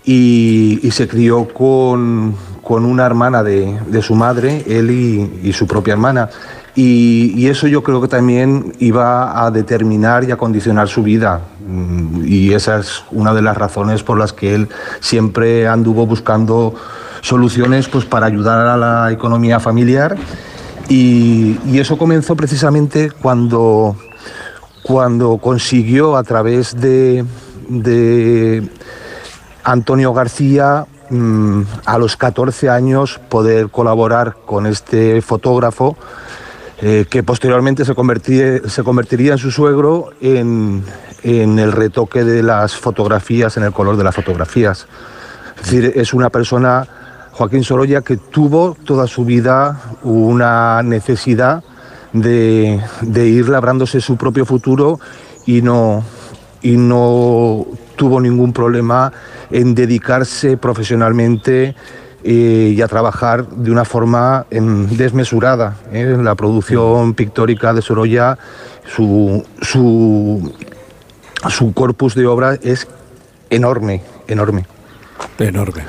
y, 0.04 0.89
se 0.91 1.08
crió 1.08 1.47
con, 1.47 2.36
una 2.63 3.06
hermana 3.06 3.43
de, 3.43 4.01
su 4.01 4.15
madre, 4.15 4.63
él 4.67 4.91
y, 4.91 5.54
su 5.54 5.67
propia 5.67 5.93
hermana. 5.93 6.30
Y, 6.75 7.34
y, 7.36 7.47
eso 7.47 7.67
yo 7.67 7.84
creo 7.84 8.01
que 8.01 8.08
también 8.08 8.73
iba 8.80 9.45
a 9.45 9.51
determinar 9.51 10.23
y 10.23 10.32
a 10.32 10.38
condicionar 10.38 10.88
su 10.88 11.04
vida. 11.04 11.41
Mm, 11.67 12.23
y 12.25 12.54
esa 12.54 12.80
es 12.80 13.04
una 13.12 13.34
de 13.34 13.41
las 13.41 13.58
razones 13.58 14.04
por 14.04 14.17
las 14.17 14.32
que 14.34 14.56
él 14.56 14.69
siempre 14.99 15.67
anduvo 15.67 16.06
buscando 16.06 16.75
soluciones 17.21 17.88
pues, 17.88 18.05
para 18.05 18.25
ayudar 18.25 18.67
a 18.67 18.77
la 18.77 19.12
economía 19.12 19.60
familiar 19.60 20.17
y, 20.89 21.57
eso 21.79 21.97
comenzó 21.97 22.36
precisamente 22.36 23.10
cuando, 23.10 23.95
cuando 24.84 25.38
consiguió 25.38 26.17
a 26.17 26.23
través 26.23 26.79
de, 26.79 27.25
de 27.69 28.69
Antonio 29.63 30.13
García 30.13 30.86
mm, 31.10 31.62
a 31.86 31.97
los 31.97 32.17
14 32.17 32.69
años 32.69 33.19
poder 33.29 33.69
colaborar 33.69 34.38
con 34.45 34.67
este 34.67 35.21
fotógrafo 35.21 35.97
eh, 36.81 37.05
que 37.10 37.23
posteriormente 37.23 37.86
se, 37.86 37.93
se 38.69 38.84
convertiría 38.84 39.31
en 39.34 39.38
su 39.38 39.51
suegro 39.51 40.10
en, 40.19 40.84
en 41.23 41.60
el 41.60 41.71
retoque 41.71 42.23
de 42.23 42.43
las 42.43 42.75
fotografías, 42.75 43.55
en 43.57 43.63
el 43.63 43.71
color 43.71 43.97
de 43.97 44.03
las 44.03 44.15
fotografías. 44.15 44.88
Es 45.57 45.63
decir, 45.63 45.93
es 45.95 46.13
una 46.13 46.29
persona 46.29 46.88
Joaquín 47.32 47.63
Sorolla, 47.63 48.02
que 48.02 48.17
tuvo 48.17 48.76
toda 48.86 49.08
su 49.08 49.26
vida 49.26 49.82
una 50.04 50.84
necesidad 50.84 51.63
de, 52.13 52.82
ir 53.15 53.50
labrándose 53.50 54.02
su 54.02 54.17
propio 54.17 54.46
futuro 54.46 55.00
y 55.46 55.62
no, 55.62 56.04
y 56.62 56.78
no 56.78 57.65
tuvo 57.96 58.20
ningún 58.20 58.54
problema 58.54 59.12
en 59.50 59.76
dedicarse 59.76 60.58
profesionalmente 60.58 61.76
eh, 62.24 62.74
y 62.76 62.82
a 62.82 62.88
trabajar 62.88 63.48
de 63.48 63.72
una 63.72 63.86
forma 63.86 64.46
desmesurada. 64.50 65.78
¿eh? 65.91 66.17
La 66.22 66.36
producción 66.36 67.13
pictórica 67.13 67.74
de 67.74 67.82
Sorolla, 67.82 68.38
su, 68.96 69.44
su, 69.62 70.54
su 71.50 71.74
corpus 71.74 72.13
de 72.15 72.28
obra 72.28 72.56
es 72.62 72.88
enorme, 73.50 74.04
enorme. 74.28 74.65
Enorme. 75.47 75.84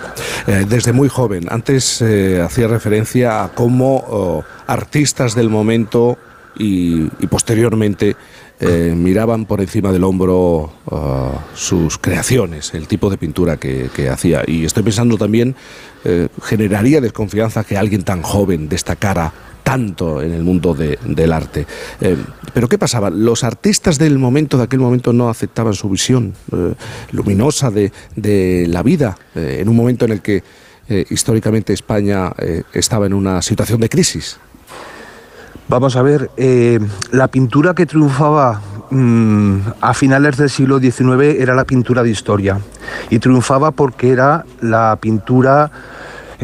Eh, 0.47 0.67
desde 0.69 0.93
muy 0.93 1.09
joven. 1.09 1.47
Antes 1.51 2.03
eh, 2.03 2.41
hacía 2.41 2.69
referencia 2.69 3.45
a 3.45 3.49
cómo 3.53 3.97
oh, 4.09 4.45
artistas 4.67 5.35
del 5.35 5.49
momento 5.49 6.19
y, 6.57 7.07
posteriormente 7.29 8.17
eh, 8.61 8.95
miraban 8.97 9.47
por 9.47 9.61
encima 9.61 9.91
del 9.91 10.05
hombro 10.05 10.73
oh, 10.87 11.43
sus 11.55 11.99
creaciones, 11.99 12.75
el 12.75 12.87
tipo 12.87 13.11
de 13.11 13.19
pintura 13.19 13.57
que, 13.57 13.88
que 13.95 14.09
hacía. 14.09 14.43
Y 14.47 14.65
estoy 14.65 14.83
pensando 14.83 15.17
también, 15.17 15.57
generaría 16.43 17.01
desconfianza 17.01 17.62
que 17.62 17.77
alguien 17.77 18.03
tan 18.03 18.23
joven 18.23 18.69
destacara 18.69 19.33
tanto 19.62 20.20
en 20.22 20.33
el 20.33 20.42
mundo 20.42 20.75
del 20.75 21.33
arte. 21.33 21.66
Eh, 22.01 22.16
pero 22.53 22.68
¿qué 22.68 22.79
pasaba? 22.79 23.11
Los 23.11 23.44
artistas 23.44 23.98
del 23.98 24.18
momento, 24.18 24.59
de 24.59 24.64
aquel 24.64 24.81
momento, 24.81 25.12
no 25.12 25.29
aceptaban 25.29 25.75
su 25.75 25.88
visión 25.88 26.35
eh, 26.53 26.75
luminosa 27.12 27.70
de, 27.70 28.66
la 28.68 28.83
vida, 28.83 29.16
eh, 29.35 29.59
en 29.61 29.68
un 29.68 29.77
momento 29.77 30.05
en 30.05 30.12
el 30.12 30.20
que 30.20 30.42
históricamente 31.09 31.72
España 31.72 32.33
estaba 32.75 33.07
en 33.07 33.14
una 33.14 33.40
situación 33.40 33.81
de 33.81 33.88
crisis. 33.88 34.37
Vamos 35.68 35.96
a 35.96 36.03
ver, 36.03 36.29
la 37.12 37.29
pintura 37.29 37.72
que 37.72 37.87
triunfaba 37.87 38.61
mm, 38.90 39.59
a 39.81 39.94
finales 39.94 40.37
del 40.37 40.51
siglo 40.51 40.81
XIX 40.81 41.40
era 41.40 41.55
la 41.55 41.64
pintura 41.64 42.03
de 42.03 42.11
historia 42.11 42.61
y 43.09 43.20
triunfaba 43.20 43.70
porque 43.70 44.11
era 44.11 44.44
la 44.61 44.98
pintura 45.01 45.70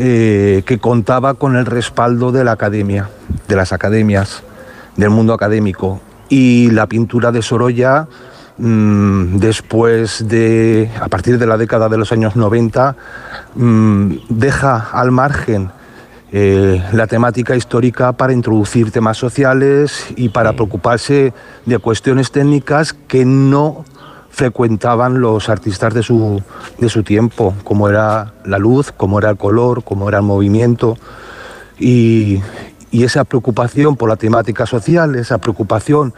eh, 0.01 0.63
que 0.65 0.79
contaba 0.79 1.35
con 1.35 1.57
el 1.57 1.67
respaldo 1.67 2.31
de 2.31 2.45
la 2.45 2.53
academia, 2.53 3.11
de 3.49 3.57
las 3.57 3.73
academias, 3.73 4.45
del 4.97 5.11
mundo 5.11 5.33
académico. 5.33 6.01
Y 6.29 6.71
la 6.71 6.87
pintura 6.87 7.33
de 7.33 7.43
Sorolla, 7.43 8.07
mm, 8.59 9.39
después 9.39 10.29
de, 10.29 10.89
a 11.01 11.09
partir 11.09 11.37
de 11.37 11.49
la 11.49 11.57
década 11.57 11.89
de 11.89 11.99
los 11.99 12.13
años 12.13 12.37
90, 12.37 12.95
mm, 13.57 14.13
deja 14.29 14.89
al 14.93 15.11
margen 15.11 15.73
eh, 16.31 16.81
la 16.93 17.09
temática 17.09 17.57
histórica 17.57 18.13
para 18.13 18.33
introducir 18.33 18.93
temas 18.93 19.17
sociales 19.17 20.07
y 20.15 20.29
para 20.29 20.53
preocuparse 20.53 21.33
de 21.67 21.79
cuestiones 21.81 22.31
técnicas 22.31 22.93
que 22.93 23.25
no 23.25 23.85
frecuentaban 24.38 25.20
los 25.20 25.48
artistas 25.48 25.92
de 25.92 26.05
su, 26.05 26.40
de 26.79 26.88
su 26.88 27.03
tiempo, 27.03 27.57
como 27.64 27.88
era 27.88 28.35
la 28.44 28.59
luz, 28.59 28.92
como 28.96 29.18
era 29.18 29.31
el 29.31 29.37
color, 29.37 29.83
como 29.83 30.09
era 30.09 30.18
el 30.18 30.24
movimiento. 30.24 30.96
Y, 31.77 32.40
y 32.92 33.03
esa 33.03 33.24
preocupación 33.24 33.96
por 33.96 34.09
la 34.09 34.14
temática 34.14 34.64
social, 34.64 35.16
esa 35.16 35.38
preocupación 35.38 36.14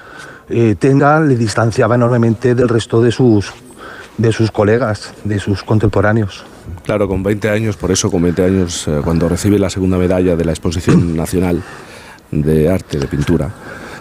eh, 0.50 0.74
tenga, 0.78 1.18
le 1.20 1.34
distanciaba 1.34 1.94
enormemente 1.94 2.54
del 2.54 2.68
resto 2.68 3.00
de 3.00 3.10
sus, 3.10 3.54
de 4.18 4.32
sus 4.32 4.50
colegas, 4.50 5.14
de 5.24 5.38
sus 5.38 5.62
contemporáneos. 5.62 6.44
Claro, 6.84 7.08
con 7.08 7.22
20 7.22 7.48
años, 7.48 7.78
por 7.78 7.90
eso 7.90 8.10
con 8.10 8.20
20 8.20 8.44
años, 8.44 8.86
eh, 8.86 9.00
cuando 9.02 9.30
recibe 9.30 9.58
la 9.58 9.70
segunda 9.70 9.96
medalla 9.96 10.36
de 10.36 10.44
la 10.44 10.52
Exposición 10.52 11.16
Nacional 11.16 11.62
de 12.30 12.68
Arte, 12.68 12.98
de 12.98 13.06
Pintura, 13.06 13.50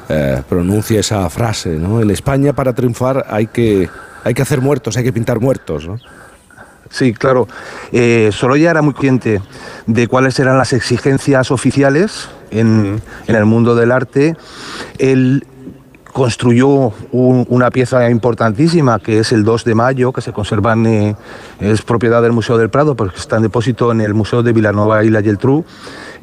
eh, 0.10 0.42
pronuncia 0.50 1.00
esa 1.00 1.30
frase, 1.30 1.70
¿no? 1.78 2.02
En 2.02 2.10
España 2.10 2.52
para 2.52 2.74
triunfar 2.74 3.26
hay 3.30 3.48
que, 3.48 3.88
hay 4.24 4.34
que 4.34 4.42
hacer 4.42 4.62
muertos, 4.62 4.98
hay 4.98 5.04
que 5.04 5.14
pintar 5.14 5.40
muertos, 5.40 5.88
¿no? 5.88 5.98
Sí, 6.90 7.14
claro. 7.14 7.48
Eh, 7.92 8.30
Sorolla 8.34 8.72
era 8.72 8.82
muy 8.82 8.94
consciente 8.94 9.42
de 9.86 10.08
cuáles 10.08 10.40
eran 10.40 10.58
las 10.58 10.74
exigencias 10.74 11.52
oficiales 11.52 12.30
en, 12.50 13.00
en 13.28 13.36
el 13.36 13.46
mundo 13.46 13.76
del 13.76 13.92
arte. 13.92 14.36
Él 14.98 15.46
construyó 16.12 16.68
un- 17.12 17.46
una 17.50 17.70
pieza 17.70 18.10
importantísima 18.10 18.98
que 19.00 19.20
es 19.20 19.32
el 19.32 19.44
2 19.44 19.64
de 19.66 19.76
mayo, 19.76 20.12
que 20.12 20.22
se 20.22 20.34
conserva 20.34 20.74
en, 20.74 20.86
eh, 20.88 21.16
es 21.60 21.84
propiedad 21.84 22.24
del 22.24 22.32
Museo 22.32 22.58
del 22.58 22.72
Prado, 22.72 22.96
porque 22.96 23.18
está 23.20 23.36
en 23.38 23.44
depósito 23.44 23.92
en 23.92 24.02
el 24.02 24.16
Museo 24.16 24.42
de 24.42 24.52
Vilanova 24.52 25.04
y 25.04 25.12
la 25.12 25.22
Geltrú. 25.22 25.64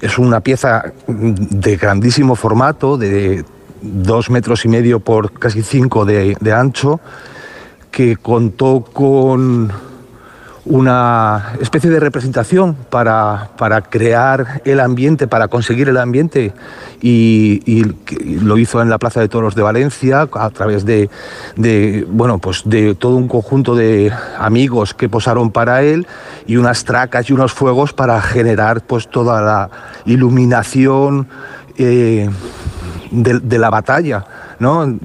Es 0.01 0.19
una 0.19 0.41
pieza 0.41 0.93
de 1.07 1.77
grandísimo 1.77 2.35
formato, 2.35 2.99
de 2.99 3.45
dos 3.81 4.31
metros 4.31 4.65
y 4.65 4.69
medio 4.69 4.99
por 4.99 5.31
casi 5.33 5.63
cinco 5.63 6.05
de, 6.05 6.37
de 6.41 6.53
ancho, 6.53 6.99
que 7.97 8.19
contó 8.19 8.85
con 8.93 9.73
una 10.67 11.55
especie 11.63 11.89
de 11.89 11.99
representación 11.99 12.75
para, 12.91 13.53
para 13.57 13.81
crear 13.81 14.61
el 14.67 14.81
ambiente, 14.81 15.27
para 15.27 15.49
conseguir 15.49 15.89
el 15.89 15.97
ambiente 15.97 16.53
y, 17.01 17.87
lo 18.43 18.59
hizo 18.59 18.83
en 18.83 18.91
la 18.91 18.99
Plaza 18.99 19.21
de 19.21 19.31
Toros 19.31 19.55
de 19.55 19.63
Valencia 19.63 20.29
a 20.31 20.51
través 20.51 20.85
de, 20.85 21.09
bueno, 22.11 22.37
pues 22.37 22.65
de 22.67 22.95
todo 22.95 23.17
un 23.17 23.29
conjunto 23.29 23.75
de 23.75 24.13
amigos 24.39 24.93
que 24.93 25.09
posaron 25.09 25.51
para 25.51 25.83
él 25.83 26.07
y 26.47 26.59
unas 26.59 26.85
tracas 26.85 27.31
y 27.31 27.33
unos 27.33 27.55
fuegos 27.55 27.95
para 27.95 28.21
generar 28.21 28.83
pues 28.83 29.09
toda 29.09 29.41
la 29.41 29.71
iluminación 30.05 31.29
eh, 31.79 32.29
de 33.11 33.59
la 33.59 33.71
batalla. 33.71 34.27
¿No? 34.59 34.99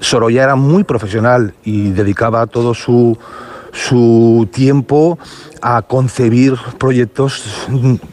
Sorolla 0.00 0.44
era 0.44 0.56
muy 0.56 0.84
profesional 0.84 1.54
y 1.64 1.90
dedicaba 1.90 2.46
todo 2.46 2.74
su, 2.74 3.18
su 3.72 4.48
tiempo 4.52 5.18
a 5.62 5.82
concebir 5.82 6.54
proyectos 6.78 7.68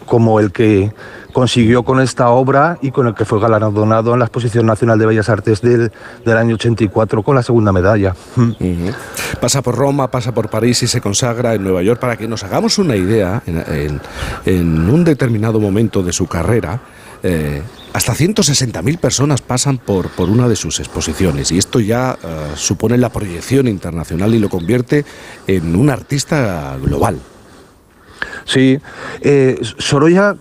como 0.06 0.39
el 0.39 0.52
que 0.52 0.91
consiguió 1.34 1.84
con 1.84 2.00
esta 2.00 2.30
obra 2.30 2.78
y 2.82 2.91
con 2.91 3.08
el 3.08 3.15
que 3.15 3.26
fue 3.26 3.39
galardonado 3.39 4.13
en 4.13 4.19
la 4.19 4.26
Exposición 4.26 4.65
Nacional 4.65 5.00
de 5.00 5.08
Bellas 5.08 5.30
Artes 5.30 5.62
del, 5.62 5.91
del 6.24 6.38
año 6.38 6.56
84 6.56 7.24
con 7.24 7.36
la 7.36 7.43
segunda 7.43 7.72
medalla. 7.72 8.15
Pasa 9.41 9.62
por 9.62 9.76
Roma, 9.76 10.10
pasa 10.10 10.32
por 10.34 10.50
París 10.50 10.84
y 10.84 10.88
se 10.88 11.02
consagra 11.02 11.56
en 11.56 11.63
Nueva 11.63 11.82
York 11.82 12.00
para 12.00 12.15
que 12.15 12.28
nos 12.28 12.43
hagamos 12.43 12.78
una 12.78 12.96
idea 12.96 13.41
en, 14.46 14.89
un 14.89 15.04
determinado 15.04 15.60
momento 15.60 16.04
de 16.04 16.13
su 16.13 16.28
carrera. 16.28 16.80
eh, 17.24 17.62
hasta 17.93 18.13
160.000 18.13 18.97
personas 18.97 19.41
pasan 19.41 19.77
por, 19.77 20.10
por 20.10 20.29
una 20.29 20.47
de 20.47 20.56
sus 20.56 20.79
exposiciones 20.79 21.51
y 21.51 21.60
esto 21.60 21.79
ya 21.79 22.17
eh, 22.21 22.51
supone 22.56 22.97
la 22.97 23.10
proyección 23.10 23.67
internacional 23.67 24.34
y 24.34 24.39
lo 24.39 24.49
convierte 24.49 25.06
en 25.47 25.75
un 25.75 25.89
artista 25.89 26.77
global. 26.82 27.19
Sí, 28.45 28.79
eh, 29.21 29.60
Sorolla 29.77 30.36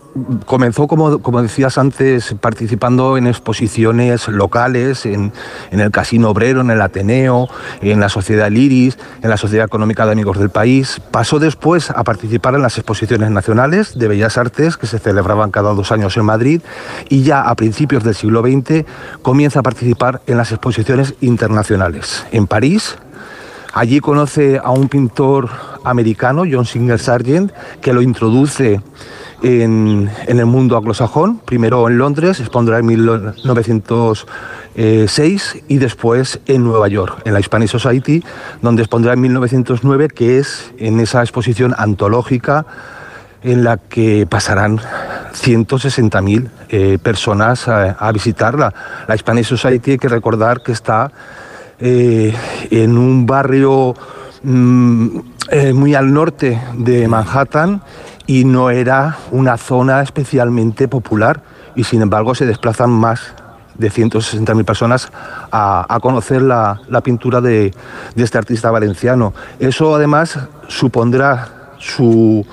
comenzó, 0.47 0.87
como, 0.87 1.21
como 1.21 1.43
decías 1.43 1.79
antes, 1.79 2.35
participando 2.41 3.17
en 3.17 3.27
exposiciones 3.27 4.29
locales, 4.29 5.07
en, 5.07 5.33
en 5.71 5.81
el 5.81 5.91
Casino 5.91 6.31
Obrero, 6.31 6.61
en 6.61 6.71
el 6.71 6.81
Ateneo, 6.81 7.49
en 7.81 8.01
la 8.01 8.09
Sociedad 8.09 8.51
Liris, 8.51 8.99
en 9.23 9.31
la 9.31 9.37
Sociedad 9.37 9.67
Económica 9.67 10.05
de 10.07 10.13
Amigos 10.13 10.39
del 10.39 10.51
País. 10.51 11.01
Pasó 11.11 11.39
después 11.39 11.91
a 11.91 12.05
participar 12.05 12.55
en 12.55 12.63
las 12.63 12.77
exposiciones 12.79 13.31
nacionales 13.31 13.99
de 13.99 14.09
Bellas 14.09 14.39
Artes 14.39 14.77
que 14.77 14.87
se 14.87 14.99
celebraban 14.99 15.51
cada 15.51 15.73
dos 15.75 15.93
años 15.93 16.17
en 16.17 16.25
Madrid 16.25 16.63
y 17.09 17.23
ya 17.23 17.43
a 17.43 17.55
principios 17.55 18.05
del 18.05 18.15
siglo 18.15 18.43
XX 18.43 18.85
comienza 19.23 19.61
a 19.61 19.63
participar 19.63 20.21
en 20.27 20.37
las 20.37 20.53
exposiciones 20.53 21.15
internacionales 21.21 22.27
en 22.33 22.47
París, 22.47 22.97
Allí 23.75 24.01
conoce 24.01 24.61
a 24.63 24.71
un 24.71 24.89
pintor 24.89 25.49
americano, 25.83 26.43
John 26.51 26.67
Singer 26.67 26.99
Sargent, 26.99 27.51
que 27.81 27.95
lo 27.95 28.03
introduce 28.03 28.83
en, 29.43 30.11
el 30.27 30.45
mundo 30.45 30.77
anglosajón, 30.77 31.39
primero 31.39 31.89
en 31.89 31.97
Londres, 31.97 32.39
expondrá 32.41 32.79
en 32.79 32.85
1906 32.87 35.63
y 35.69 35.79
después 35.79 36.41
en 36.47 36.65
Nueva 36.65 36.89
York, 36.89 37.23
en 37.25 37.33
la 37.33 37.41
Hispanic 37.41 37.71
Society, 37.71 38.23
donde 38.61 38.83
expondrá 38.83 39.15
en 39.15 39.23
1909, 39.23 40.09
que 40.09 40.39
es 40.39 40.75
en 40.77 41.01
esa 41.01 41.23
exposición 41.23 41.75
antológica 41.79 42.67
en 43.43 43.65
la 43.65 43.79
que 43.79 44.27
pasarán 44.29 44.79
160.000 44.79 46.51
eh, 46.69 46.99
personas 47.03 47.69
a, 47.69 47.93
a 47.93 48.13
visitarla. 48.13 48.75
La 49.09 49.15
Hispanic 49.15 49.47
Society 49.47 49.93
hay 49.93 49.99
que 49.99 50.09
recordar 50.09 50.63
que 50.63 50.73
está 50.73 51.11
eh, 51.85 52.33
en 52.71 52.97
un 52.97 53.27
barrio 53.27 53.95
mm, 54.45 55.19
eh, 55.51 55.73
muy 55.73 55.97
al 55.97 56.13
norte 56.13 56.63
de 56.75 57.09
Manhattan 57.09 57.83
y 58.27 58.45
no 58.45 58.71
era 58.71 59.19
una 59.33 59.57
zona 59.57 60.01
especialmente 60.01 60.87
popular 60.87 61.43
y 61.75 61.83
sin 61.83 62.01
embargo 62.01 62.37
se 62.37 62.47
desplazan 62.47 62.91
más 62.91 63.35
de 63.75 63.91
160.000 63.91 64.65
personas 64.65 65.11
a, 65.51 65.99
conocer 66.01 66.41
la, 66.41 66.79
pintura 67.03 67.41
de 67.41 67.75
este 68.15 68.39
artista 68.39 68.71
valenciano. 68.71 69.35
Eso 69.59 69.97
además 69.97 70.39
supondrá 70.69 71.75
su, 71.79 72.47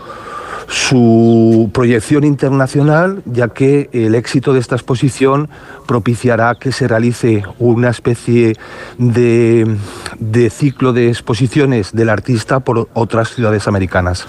su 0.69 1.69
proyección 1.73 2.23
internacional, 2.23 3.21
ya 3.25 3.47
que 3.49 3.89
el 3.91 4.13
éxito 4.15 4.53
de 4.53 4.59
esta 4.59 4.75
exposición 4.75 5.49
propiciará 5.87 6.55
que 6.55 6.71
se 6.71 6.87
realice 6.87 7.43
una 7.57 7.89
especie 7.89 8.55
de, 8.99 9.75
de 10.19 10.49
ciclo 10.51 10.93
de 10.93 11.09
exposiciones 11.09 11.91
del 11.91 12.09
artista 12.09 12.59
por 12.59 12.87
otras 12.93 13.33
ciudades 13.33 13.67
americanas. 13.67 14.27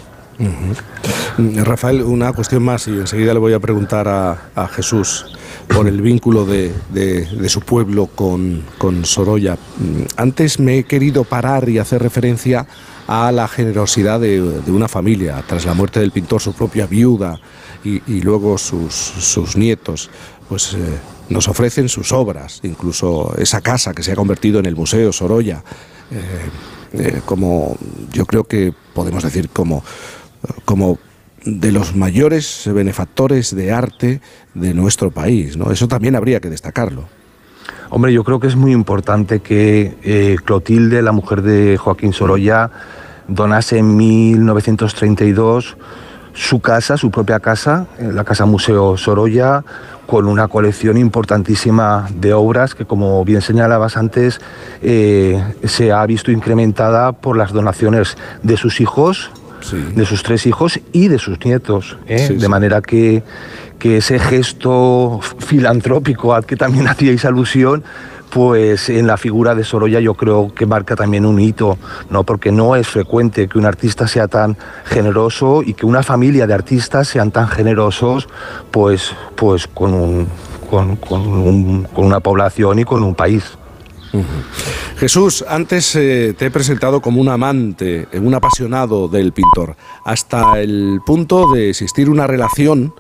Mm, 1.37 1.59
Rafael, 1.65 2.01
una 2.03 2.33
cuestión 2.33 2.63
más 2.63 2.89
y 2.89 2.93
enseguida 2.93 3.35
le 3.35 3.41
voy 3.41 3.53
a 3.53 3.61
preguntar 3.61 4.09
a, 4.09 4.69
Jesús 4.69 5.27
por 5.69 5.87
el 5.87 6.01
vínculo 6.01 6.47
de, 6.47 6.73
de- 6.93 7.27
de 7.27 7.49
su 7.51 7.61
pueblo 7.61 8.07
con, 8.07 8.63
con 8.79 9.05
Sorolla. 9.05 9.55
Mm, 9.79 10.03
Antes 10.17 10.59
me 10.59 10.79
he 10.79 10.85
querido 10.85 11.25
parar 11.25 11.69
y 11.69 11.79
hacer 11.79 12.03
referencia 12.03 12.67
a 13.11 13.33
la 13.33 13.49
generosidad 13.49 14.21
de, 14.21 14.41
una 14.69 14.87
familia. 14.87 15.43
Tras 15.45 15.67
la 15.67 15.75
muerte 15.75 15.99
del 15.99 16.13
pintor, 16.13 16.41
su 16.41 16.53
propia 16.53 16.87
viuda 16.87 17.41
y, 17.83 18.21
luego 18.21 18.57
sus, 18.57 18.95
sus 18.95 19.57
nietos, 19.57 20.09
pues 20.49 20.75
eh, 20.75 20.79
nos 21.29 21.49
ofrecen 21.49 21.89
sus 21.89 22.13
obras, 22.13 22.61
incluso 22.63 23.35
esa 23.37 23.63
casa 23.63 23.95
que 23.95 24.05
se 24.05 24.13
ha 24.13 24.15
convertido 24.15 24.61
en 24.61 24.67
el 24.67 24.77
Museo 24.77 25.13
Sorolla. 25.13 25.65
eh, 26.13 26.19
eh, 26.93 27.21
como 27.25 27.77
yo 28.13 28.27
creo 28.27 28.45
que 28.45 28.73
podemos 28.95 29.23
decir 29.23 29.49
como 29.51 29.85
como 30.65 30.99
de 31.45 31.71
los 31.71 31.95
mayores 31.95 32.69
benefactores 32.73 33.55
de 33.55 33.73
arte 33.73 34.21
de 34.55 34.75
nuestro 34.75 35.13
país. 35.13 35.57
¿no? 35.57 35.71
Eso 35.71 35.87
también 35.87 36.17
habría 36.17 36.41
que 36.41 36.51
destacarlo. 36.51 37.09
Hombre, 37.91 38.13
yo 38.13 38.25
creo 38.25 38.41
que 38.41 38.49
es 38.49 38.57
muy 38.57 38.73
importante 38.73 39.39
que 39.41 40.39
Clotilde, 40.45 41.03
la 41.03 41.13
mujer 41.13 41.43
de 41.43 41.77
Joaquín 41.77 42.13
Sorolla, 42.13 42.71
donase 43.31 43.79
en 43.79 43.97
1932 43.97 45.77
su 46.33 46.61
casa, 46.61 46.97
su 46.97 47.11
propia 47.11 47.41
casa, 47.41 47.87
eh, 47.99 48.11
la 48.13 48.25
Casa 48.25 48.45
Museo 48.45 48.97
Sorolla, 48.97 49.65
con 50.07 50.27
una 50.27 50.49
colección 50.49 50.97
importantísima 50.97 52.09
de 52.15 52.33
obras 52.33 52.75
que, 52.75 52.85
como 52.85 53.25
bien 53.25 53.43
señalabas 53.43 53.97
antes, 53.97 54.41
eh, 54.83 55.43
se 55.65 55.93
ha 55.93 56.05
visto 56.07 56.31
incrementada 56.31 57.13
por 57.13 57.37
las 57.37 57.53
donaciones 57.53 58.17
de 58.43 58.57
sus 58.57 58.81
hijos, 58.81 59.31
de 59.95 60.07
sus 60.07 60.23
tres 60.23 60.47
hijos 60.47 60.81
y 60.93 61.09
de 61.09 61.19
sus 61.19 61.45
nietos. 61.45 61.99
¿eh? 62.07 62.27
Sí, 62.27 62.35
de 62.35 62.41
sí. 62.41 62.49
manera 62.49 62.81
que, 62.81 63.23
que 63.79 63.99
ese 63.99 64.19
gesto 64.19 65.21
filantrópico 65.39 66.35
al 66.35 66.47
que 66.47 66.57
también 66.57 66.89
hacíais 66.89 67.25
alusión, 67.25 67.85
pues 68.31 68.89
en 68.89 69.07
la 69.07 69.17
figura 69.17 69.55
de 69.55 69.65
Sorolla 69.65 70.01
yo 70.01 70.15
creo 70.15 70.55
que 70.55 70.65
marca 70.65 70.97
también 70.97 71.27
un 71.27 71.41
hito, 71.41 71.79
¿no? 72.09 72.25
porque 72.25 72.53
no 72.53 72.77
es 72.77 72.89
frecuente 72.89 73.49
que 73.49 73.59
un 73.59 73.67
artista 73.67 74.07
sea 74.07 74.29
tan 74.29 74.57
generoso 74.85 75.63
y 75.63 75.75
que 75.75 75.85
una 75.85 76.03
familia 76.03 76.47
de 76.47 76.55
artistas 76.55 77.09
sean 77.09 77.31
tan 77.31 77.49
generosos 77.49 78.29
pues, 78.71 79.15
pues 79.35 79.67
con, 79.67 79.95
un, 79.95 80.29
con, 80.71 81.87
una 81.97 82.21
población 82.21 82.79
y 82.79 82.85
con 82.85 83.03
un 83.03 83.15
país. 83.15 83.59
Jesús, 84.97 85.45
antes 85.49 85.95
eh, 85.95 86.35
te 86.37 86.47
he 86.47 86.51
presentado 86.51 87.01
como 87.01 87.21
un 87.21 87.29
amante, 87.29 88.09
un 88.15 88.35
apasionado 88.35 89.07
del 89.07 89.33
pintor, 89.33 89.77
hasta 90.05 90.61
el 90.61 91.01
punto 91.07 91.53
de 91.53 91.71
existir 91.71 92.11
una 92.11 92.27
relación 92.27 92.93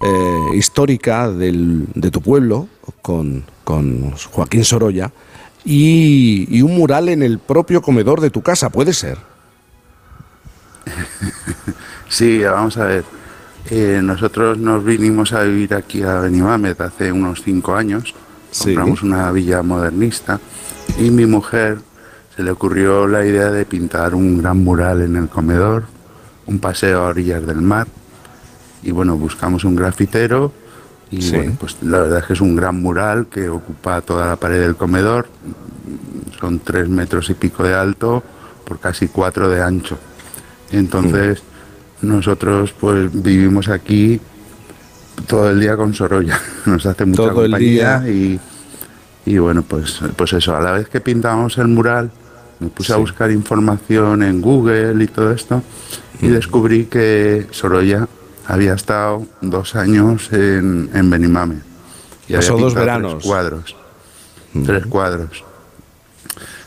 eh, 0.00 0.56
histórica 0.56 1.30
del, 1.30 1.86
de 1.94 2.10
tu 2.10 2.20
pueblo 2.20 2.68
con, 3.02 3.44
con 3.64 4.12
Joaquín 4.12 4.64
Sorolla 4.64 5.12
y, 5.64 6.46
y, 6.56 6.62
un 6.62 6.76
mural 6.76 7.08
en 7.08 7.22
el 7.22 7.38
propio 7.38 7.82
comedor 7.82 8.20
de 8.20 8.30
tu 8.30 8.42
casa, 8.42 8.70
¿puede 8.70 8.92
ser? 8.92 9.18
Sí, 12.08 12.42
vamos 12.42 12.76
a 12.78 12.84
ver. 12.86 13.04
Eh, 13.70 14.00
nosotros 14.02 14.56
nos 14.56 14.82
vinimos 14.82 15.32
a 15.34 15.42
vivir 15.42 15.74
aquí 15.74 16.02
a 16.02 16.20
Benimamet 16.20 16.80
hace 16.80 17.12
unos 17.12 17.42
cinco 17.42 17.74
años. 17.74 18.14
Sí. 18.50 18.74
Compramos 18.74 19.02
una 19.02 19.30
villa 19.30 19.62
modernista 19.62 20.40
y 20.98 21.10
mi 21.10 21.26
mujer 21.26 21.78
se 22.34 22.42
le 22.42 22.50
ocurrió 22.50 23.06
la 23.06 23.26
idea 23.26 23.50
de 23.50 23.66
pintar 23.66 24.14
un 24.14 24.38
gran 24.38 24.64
mural 24.64 25.02
en 25.02 25.16
el 25.16 25.28
comedor, 25.28 25.84
un 26.46 26.58
paseo 26.58 27.02
a 27.02 27.08
orillas 27.08 27.46
del 27.46 27.60
mar. 27.60 27.86
Y 28.82 28.90
bueno, 28.92 29.16
buscamos 29.16 29.64
un 29.64 29.74
grafitero 29.76 30.52
y 31.10 31.22
Sí. 31.22 31.36
bueno, 31.36 31.56
pues 31.58 31.76
la 31.82 32.00
verdad 32.00 32.18
es 32.20 32.24
que 32.26 32.32
es 32.34 32.40
un 32.40 32.54
gran 32.54 32.80
mural 32.80 33.26
que 33.26 33.48
ocupa 33.48 34.00
toda 34.02 34.26
la 34.26 34.36
pared 34.36 34.60
del 34.60 34.76
comedor. 34.76 35.28
Son 36.38 36.58
tres 36.60 36.88
metros 36.88 37.28
y 37.30 37.34
pico 37.34 37.62
de 37.64 37.74
alto 37.74 38.22
por 38.64 38.78
casi 38.78 39.08
cuatro 39.08 39.48
de 39.48 39.62
ancho. 39.62 39.98
Entonces, 40.70 41.42
nosotros 42.02 42.72
pues 42.78 43.10
vivimos 43.12 43.68
aquí 43.68 44.20
todo 45.26 45.50
el 45.50 45.58
día 45.60 45.76
con 45.76 45.94
Sorolla. 45.94 46.38
Nos 46.66 46.84
hace 46.86 47.04
mucha 47.06 47.16
Todo 47.22 47.44
el 47.44 47.50
compañía 47.52 48.00
día. 48.00 48.12
y, 48.12 48.40
y 49.26 49.38
bueno, 49.38 49.62
pues, 49.62 50.00
pues 50.14 50.32
eso, 50.34 50.54
a 50.54 50.60
la 50.60 50.72
vez 50.72 50.88
que 50.88 51.00
pintábamos 51.00 51.58
el 51.58 51.68
mural, 51.68 52.10
me 52.60 52.68
puse 52.68 52.92
a 52.92 52.96
buscar 52.96 53.30
información 53.30 54.22
en 54.22 54.40
Google 54.40 55.02
y 55.02 55.06
todo 55.06 55.32
esto 55.32 55.62
y 56.20 56.28
descubrí 56.28 56.84
que 56.86 57.46
Sorolla 57.50 58.06
había 58.48 58.72
estado 58.72 59.26
dos 59.42 59.76
años 59.76 60.32
en, 60.32 60.90
en 60.94 61.10
Benimame. 61.10 61.60
Y 62.26 62.34
había 62.34 62.50
dos 62.50 62.74
veranos. 62.74 63.12
Tres 63.18 63.26
cuadros. 63.26 63.76
Tres 64.64 64.86
cuadros. 64.86 65.44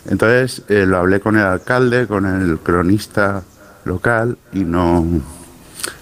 Entonces 0.07 0.63
eh, 0.69 0.85
lo 0.85 0.97
hablé 0.97 1.19
con 1.19 1.35
el 1.37 1.43
alcalde, 1.43 2.07
con 2.07 2.25
el 2.25 2.59
cronista 2.59 3.43
local 3.85 4.37
y 4.53 4.59
no, 4.59 5.05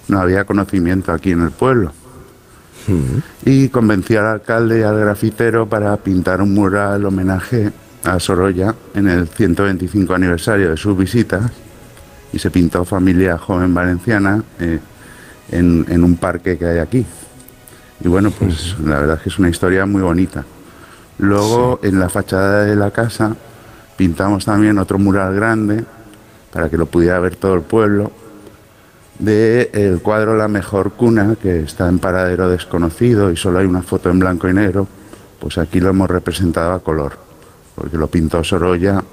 no 0.10 0.20
había 0.20 0.44
conocimiento 0.44 1.14
aquí 1.14 1.32
en 1.32 1.42
el 1.44 1.52
pueblo. 1.52 1.94
Y 3.46 3.70
convencí 3.70 4.16
al 4.16 4.26
alcalde 4.26 4.80
y 4.80 4.84
al 4.84 5.00
grafitero 5.00 5.70
para 5.70 5.96
pintar 5.98 6.42
un 6.42 6.56
mural 6.56 7.06
homenaje 7.06 7.72
a 8.04 8.20
Sorolla 8.20 8.74
en 8.96 9.08
el 9.08 9.28
125 9.28 10.14
aniversario 10.14 10.72
de 10.72 10.78
sus 10.78 10.98
visitas 10.98 11.52
y 12.34 12.40
se 12.40 12.50
pintó 12.50 12.84
Familia 12.86 13.38
Joven 13.38 13.76
Valenciana 13.76 14.44
eh, 14.60 14.80
en, 15.52 15.86
en 15.90 16.04
un 16.04 16.18
parque 16.18 16.58
que 16.58 16.66
hay 16.66 16.80
aquí. 16.80 17.06
Y 18.02 18.08
bueno, 18.08 18.32
pues 18.32 18.76
la 18.80 19.00
verdad 19.00 19.18
es 19.18 19.24
que 19.24 19.30
es 19.30 19.40
una 19.40 19.50
historia 19.50 19.86
muy 19.86 20.02
bonita. 20.02 20.46
Luego 21.18 21.80
en 21.84 22.00
la 22.00 22.10
fachada 22.10 22.64
de 22.64 22.76
la 22.76 22.92
casa 22.92 23.36
pintamos 23.98 24.46
también 24.46 24.78
otro 24.78 24.98
mural 24.98 25.36
grande 25.36 25.84
para 26.54 26.70
que 26.70 26.78
lo 26.78 26.86
pudiera 26.86 27.20
ver 27.20 27.36
todo 27.36 27.56
el 27.56 27.62
pueblo 27.62 28.12
de 29.20 29.70
el 29.74 30.02
cuadro 30.02 30.38
La 30.38 30.48
mejor 30.48 30.94
cuna 30.94 31.36
que 31.42 31.60
está 31.60 31.88
en 31.90 32.00
paradero 32.00 32.50
desconocido 32.50 33.32
y 33.32 33.36
solo 33.36 33.60
hay 33.60 33.66
una 33.66 33.82
foto 33.82 34.10
en 34.10 34.20
blanco 34.20 34.48
y 34.48 34.54
negro, 34.54 34.88
pues 35.40 35.58
aquí 35.58 35.80
lo 35.80 35.90
hemos 35.90 36.10
representado 36.10 36.72
a 36.72 36.80
color, 36.80 37.18
porque 37.76 37.98
lo 37.98 38.08
pintó 38.08 38.44
Sorolla 38.44 39.04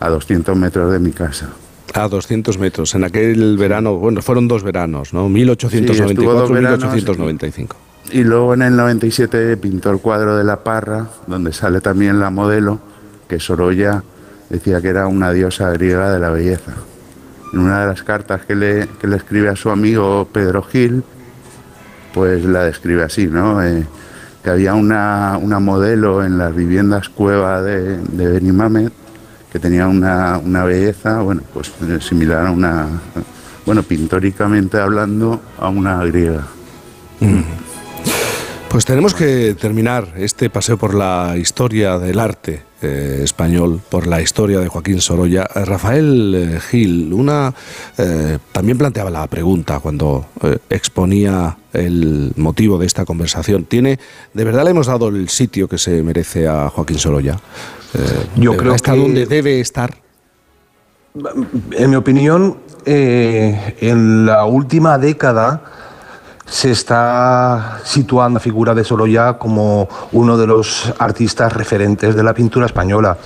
a 0.00 0.08
200 0.08 0.56
metros 0.56 0.92
de 0.92 0.98
mi 0.98 1.12
casa. 1.12 1.48
A 1.94 2.08
200 2.08 2.58
metros, 2.58 2.92
en 2.96 3.04
aquel 3.04 3.56
verano, 3.56 3.94
bueno, 3.94 4.20
fueron 4.20 4.48
dos 4.48 4.64
veranos, 4.64 5.14
¿no? 5.14 5.28
Sí, 5.28 5.42
estuvo 5.42 6.34
dos 6.34 6.50
1894 6.50 6.54
veranos 6.54 6.92
1895. 6.92 7.76
Y 8.10 8.24
luego 8.24 8.54
en 8.54 8.62
el 8.62 8.74
97 8.74 9.56
pintó 9.58 9.92
el 9.92 10.00
cuadro 10.00 10.36
de 10.36 10.42
La 10.42 10.64
Parra, 10.64 11.06
donde 11.28 11.52
sale 11.52 11.80
también 11.80 12.18
la 12.18 12.30
modelo, 12.30 12.80
que 13.28 13.38
Sorolla 13.38 14.02
decía 14.50 14.80
que 14.80 14.88
era 14.88 15.06
una 15.06 15.30
diosa 15.30 15.70
griega 15.70 16.12
de 16.12 16.18
la 16.18 16.30
belleza. 16.30 16.72
En 17.52 17.60
una 17.60 17.82
de 17.82 17.86
las 17.86 18.02
cartas 18.02 18.44
que 18.44 18.56
le, 18.56 18.88
que 19.00 19.06
le 19.06 19.14
escribe 19.14 19.48
a 19.48 19.54
su 19.54 19.70
amigo 19.70 20.28
Pedro 20.32 20.62
Gil, 20.62 21.04
pues 22.12 22.44
la 22.44 22.64
describe 22.64 23.04
así, 23.04 23.28
¿no? 23.28 23.62
Eh, 23.64 23.86
que 24.42 24.50
había 24.50 24.74
una, 24.74 25.38
una 25.40 25.60
modelo 25.60 26.24
en 26.24 26.38
las 26.38 26.56
viviendas 26.56 27.08
cueva 27.08 27.62
de, 27.62 27.98
de 27.98 28.28
Benimamet 28.28 29.03
que 29.54 29.60
tenía 29.60 29.86
una, 29.86 30.36
una 30.38 30.64
belleza, 30.64 31.20
bueno, 31.20 31.40
pues 31.52 31.70
eh, 31.88 32.00
similar 32.00 32.48
a 32.48 32.50
una, 32.50 32.88
bueno, 33.64 33.84
pintóricamente 33.84 34.80
hablando, 34.80 35.40
a 35.60 35.68
una 35.68 36.04
griega. 36.04 36.44
Pues 38.68 38.84
tenemos 38.84 39.14
que 39.14 39.54
terminar 39.54 40.14
este 40.16 40.50
paseo 40.50 40.76
por 40.76 40.92
la 40.92 41.36
historia 41.36 42.00
del 42.00 42.18
arte 42.18 42.64
eh, 42.82 43.20
español, 43.22 43.80
por 43.88 44.08
la 44.08 44.20
historia 44.20 44.58
de 44.58 44.66
Joaquín 44.66 45.00
Sorolla. 45.00 45.46
Eh, 45.54 45.64
Rafael 45.64 46.60
Gil, 46.68 47.12
una 47.12 47.54
también 48.50 48.76
planteaba 48.76 49.10
la 49.10 49.24
pregunta 49.28 49.78
cuando 49.78 50.26
exponía 50.68 51.56
el 51.72 52.32
motivo 52.34 52.76
de 52.76 52.86
esta 52.86 53.04
conversación. 53.04 53.66
¿Tiene, 53.66 54.00
de 54.32 54.44
verdad 54.44 54.64
le 54.64 54.70
hemos 54.70 54.88
dado 54.88 55.06
el 55.10 55.28
sitio 55.28 55.68
que 55.68 55.78
se 55.78 56.02
merece 56.02 56.48
a 56.48 56.68
Joaquín 56.70 56.98
Sorolla? 56.98 57.38
Eh, 57.94 58.26
Yo 58.36 58.52
¿de 58.52 58.56
creo 58.56 58.74
¿Está 58.74 58.92
que- 58.92 58.98
donde 59.00 59.26
debe 59.26 59.60
estar? 59.60 59.94
En 61.72 61.90
mi 61.90 61.96
opinión, 61.96 62.56
eh, 62.84 63.76
en 63.80 64.26
la 64.26 64.44
última 64.46 64.98
década 64.98 65.62
se 66.44 66.72
está 66.72 67.78
situando 67.84 68.38
la 68.38 68.40
figura 68.40 68.74
de 68.74 68.84
Sorolla 68.84 69.38
como 69.38 69.88
uno 70.12 70.36
de 70.36 70.46
los 70.46 70.92
artistas 70.98 71.52
referentes 71.52 72.14
de 72.16 72.22
la 72.22 72.34
pintura 72.34 72.66
española. 72.66 73.16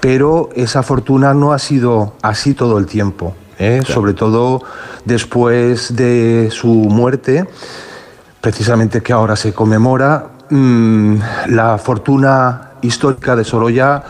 Pero 0.00 0.50
esa 0.54 0.82
fortuna 0.82 1.32
no 1.34 1.52
ha 1.52 1.58
sido 1.58 2.14
así 2.22 2.54
todo 2.54 2.76
el 2.78 2.86
tiempo. 2.86 3.34
¿eh? 3.58 3.80
Sobre 3.86 4.12
todo 4.14 4.62
después 5.04 5.96
de 5.96 6.50
su 6.52 6.68
muerte, 6.68 7.48
precisamente 8.40 9.00
que 9.02 9.12
ahora 9.12 9.36
se 9.36 9.52
conmemora, 9.54 10.26
mm, 10.50 11.16
la 11.48 11.78
fortuna 11.78 12.71
histórica 12.82 13.34
de 13.36 13.44
Sorolla 13.44 14.02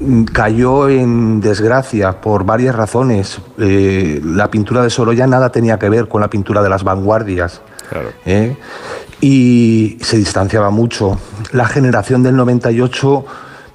mm, 0.00 0.24
cayó 0.24 0.88
en 0.88 1.40
desgracia 1.40 2.20
por 2.20 2.44
varias 2.44 2.74
razones. 2.74 3.38
Eh, 3.58 4.20
la 4.24 4.50
pintura 4.50 4.82
de 4.82 4.90
Sorolla 4.90 5.26
nada 5.26 5.50
tenía 5.50 5.78
que 5.78 5.88
ver 5.88 6.08
con 6.08 6.20
la 6.20 6.28
pintura 6.28 6.62
de 6.62 6.68
las 6.68 6.82
vanguardias. 6.82 7.60
Claro. 7.88 8.08
¿eh? 8.24 8.56
Y 9.20 9.98
se 10.00 10.16
distanciaba 10.16 10.70
mucho. 10.70 11.18
La 11.52 11.66
generación 11.66 12.22
del 12.22 12.36
98 12.36 13.24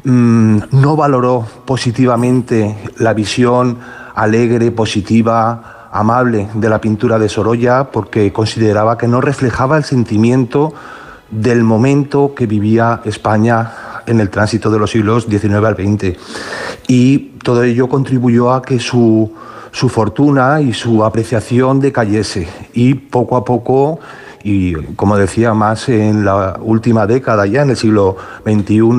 mm, 0.04 0.58
no 0.72 0.96
valoró 0.96 1.46
positivamente 1.66 2.76
la 2.98 3.14
visión 3.14 3.78
alegre, 4.14 4.72
positiva, 4.72 5.88
amable 5.92 6.50
de 6.54 6.70
la 6.70 6.80
pintura 6.80 7.20
de 7.20 7.30
Sorolla 7.30 7.86
porque 7.92 8.32
consideraba 8.32 8.98
que 8.98 9.08
no 9.08 9.22
reflejaba 9.22 9.78
el 9.78 9.84
sentimiento 9.84 10.74
del 11.30 11.64
momento 11.64 12.34
que 12.36 12.46
vivía 12.46 13.02
España 13.06 13.72
en 14.06 14.20
el 14.20 14.30
tránsito 14.30 14.70
de 14.70 14.80
los 14.80 14.92
siglos 14.92 15.26
XIX 15.30 15.66
al 15.66 15.76
XX. 15.76 16.18
Y 16.88 17.18
todo 17.44 17.64
ello 17.64 17.88
contribuyó 17.88 18.54
a 18.54 18.62
que 18.62 18.80
su, 18.80 19.34
su 19.72 19.90
fortuna 19.90 20.62
y 20.62 20.74
su 20.74 21.04
apreciación 21.04 21.80
decayese. 21.80 22.48
Y 22.74 22.94
poco 22.96 23.38
a 23.38 23.46
poco, 23.46 24.00
y 24.44 24.74
como 24.96 25.18
decía 25.18 25.54
más 25.54 25.90
en 25.90 26.26
la 26.26 26.58
última 26.62 27.08
década, 27.08 27.46
ya 27.46 27.62
en 27.62 27.72
el 27.72 27.78
siglo 27.78 28.18
XXI, 28.46 28.90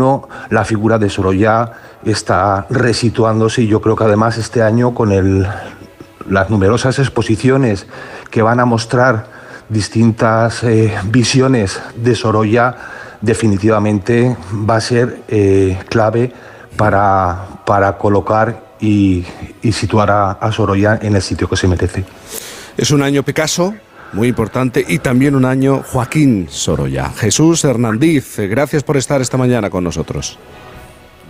la 0.50 0.64
figura 0.64 0.98
de 0.98 1.10
Sorolla 1.10 1.72
está 2.04 2.66
resituándose 2.70 3.62
y 3.62 3.68
yo 3.68 3.80
creo 3.80 3.96
que 3.96 4.04
además 4.04 4.38
este 4.38 4.62
año 4.62 4.94
con 4.94 5.12
el, 5.12 5.46
las 6.29 6.50
numerosas 6.50 6.98
exposiciones 6.98 7.87
que 8.31 8.42
van 8.42 8.60
a 8.60 8.64
mostrar 8.64 9.27
distintas 9.68 10.64
eh, 10.64 10.94
visiones 11.04 11.81
de 11.96 12.14
Sorolla, 12.14 12.77
definitivamente 13.23 14.37
va 14.68 14.77
a 14.77 14.81
ser 14.81 15.23
eh, 15.29 15.79
clave 15.88 16.33
para, 16.77 17.62
para 17.64 17.96
colocar 17.96 18.75
y, 18.81 19.25
y 19.62 19.73
situar 19.73 20.10
a, 20.10 20.33
a 20.33 20.52
Sorolla 20.52 20.98
en 21.00 21.14
el 21.14 21.23
sitio 21.23 21.48
que 21.48 21.56
se 21.56 21.68
merece. 21.68 22.04
Es 22.77 22.90
un 22.90 23.02
año 23.02 23.23
Picasso, 23.23 23.75
muy 24.12 24.29
importante, 24.29 24.85
y 24.87 24.98
también 24.98 25.35
un 25.35 25.44
año 25.44 25.83
Joaquín 25.83 26.48
Sorolla. 26.50 27.10
Jesús 27.10 27.64
Hernández, 27.64 28.38
gracias 28.38 28.83
por 28.83 28.96
estar 28.96 29.20
esta 29.20 29.38
mañana 29.38 29.70
con 29.70 29.85
nosotros. 29.85 30.38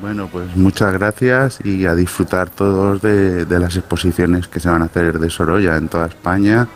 Bueno, 0.00 0.28
pues 0.32 0.56
muchas 0.56 0.92
gracias 0.94 1.60
y 1.62 1.86
a 1.86 1.94
disfrutar 1.94 2.50
todos 2.50 3.00
de, 3.02 3.44
de 3.44 3.60
las 3.60 3.76
exposiciones 3.76 4.48
que 4.48 4.58
se 4.58 4.68
van 4.68 4.82
a 4.82 4.86
hacer 4.86 5.20
de 5.20 5.30
Sorolla 5.30 5.76
en 5.76 5.88
toda 5.88 6.06
España 6.06 6.66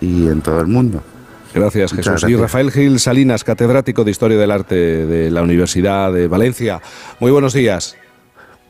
y 0.00 0.28
en 0.28 0.40
todo 0.40 0.60
el 0.60 0.66
mundo. 0.66 1.02
Gracias, 1.54 1.92
Jesús. 1.92 2.06
Y 2.06 2.10
gracias. 2.10 2.40
Rafael 2.40 2.70
Gil 2.70 3.00
Salinas, 3.00 3.44
catedrático 3.44 4.04
de 4.04 4.10
Historia 4.10 4.38
del 4.38 4.50
Arte 4.50 4.74
de 4.74 5.30
la 5.30 5.42
Universidad 5.42 6.12
de 6.12 6.28
Valencia. 6.28 6.80
Muy 7.18 7.30
buenos 7.30 7.52
días. 7.52 7.96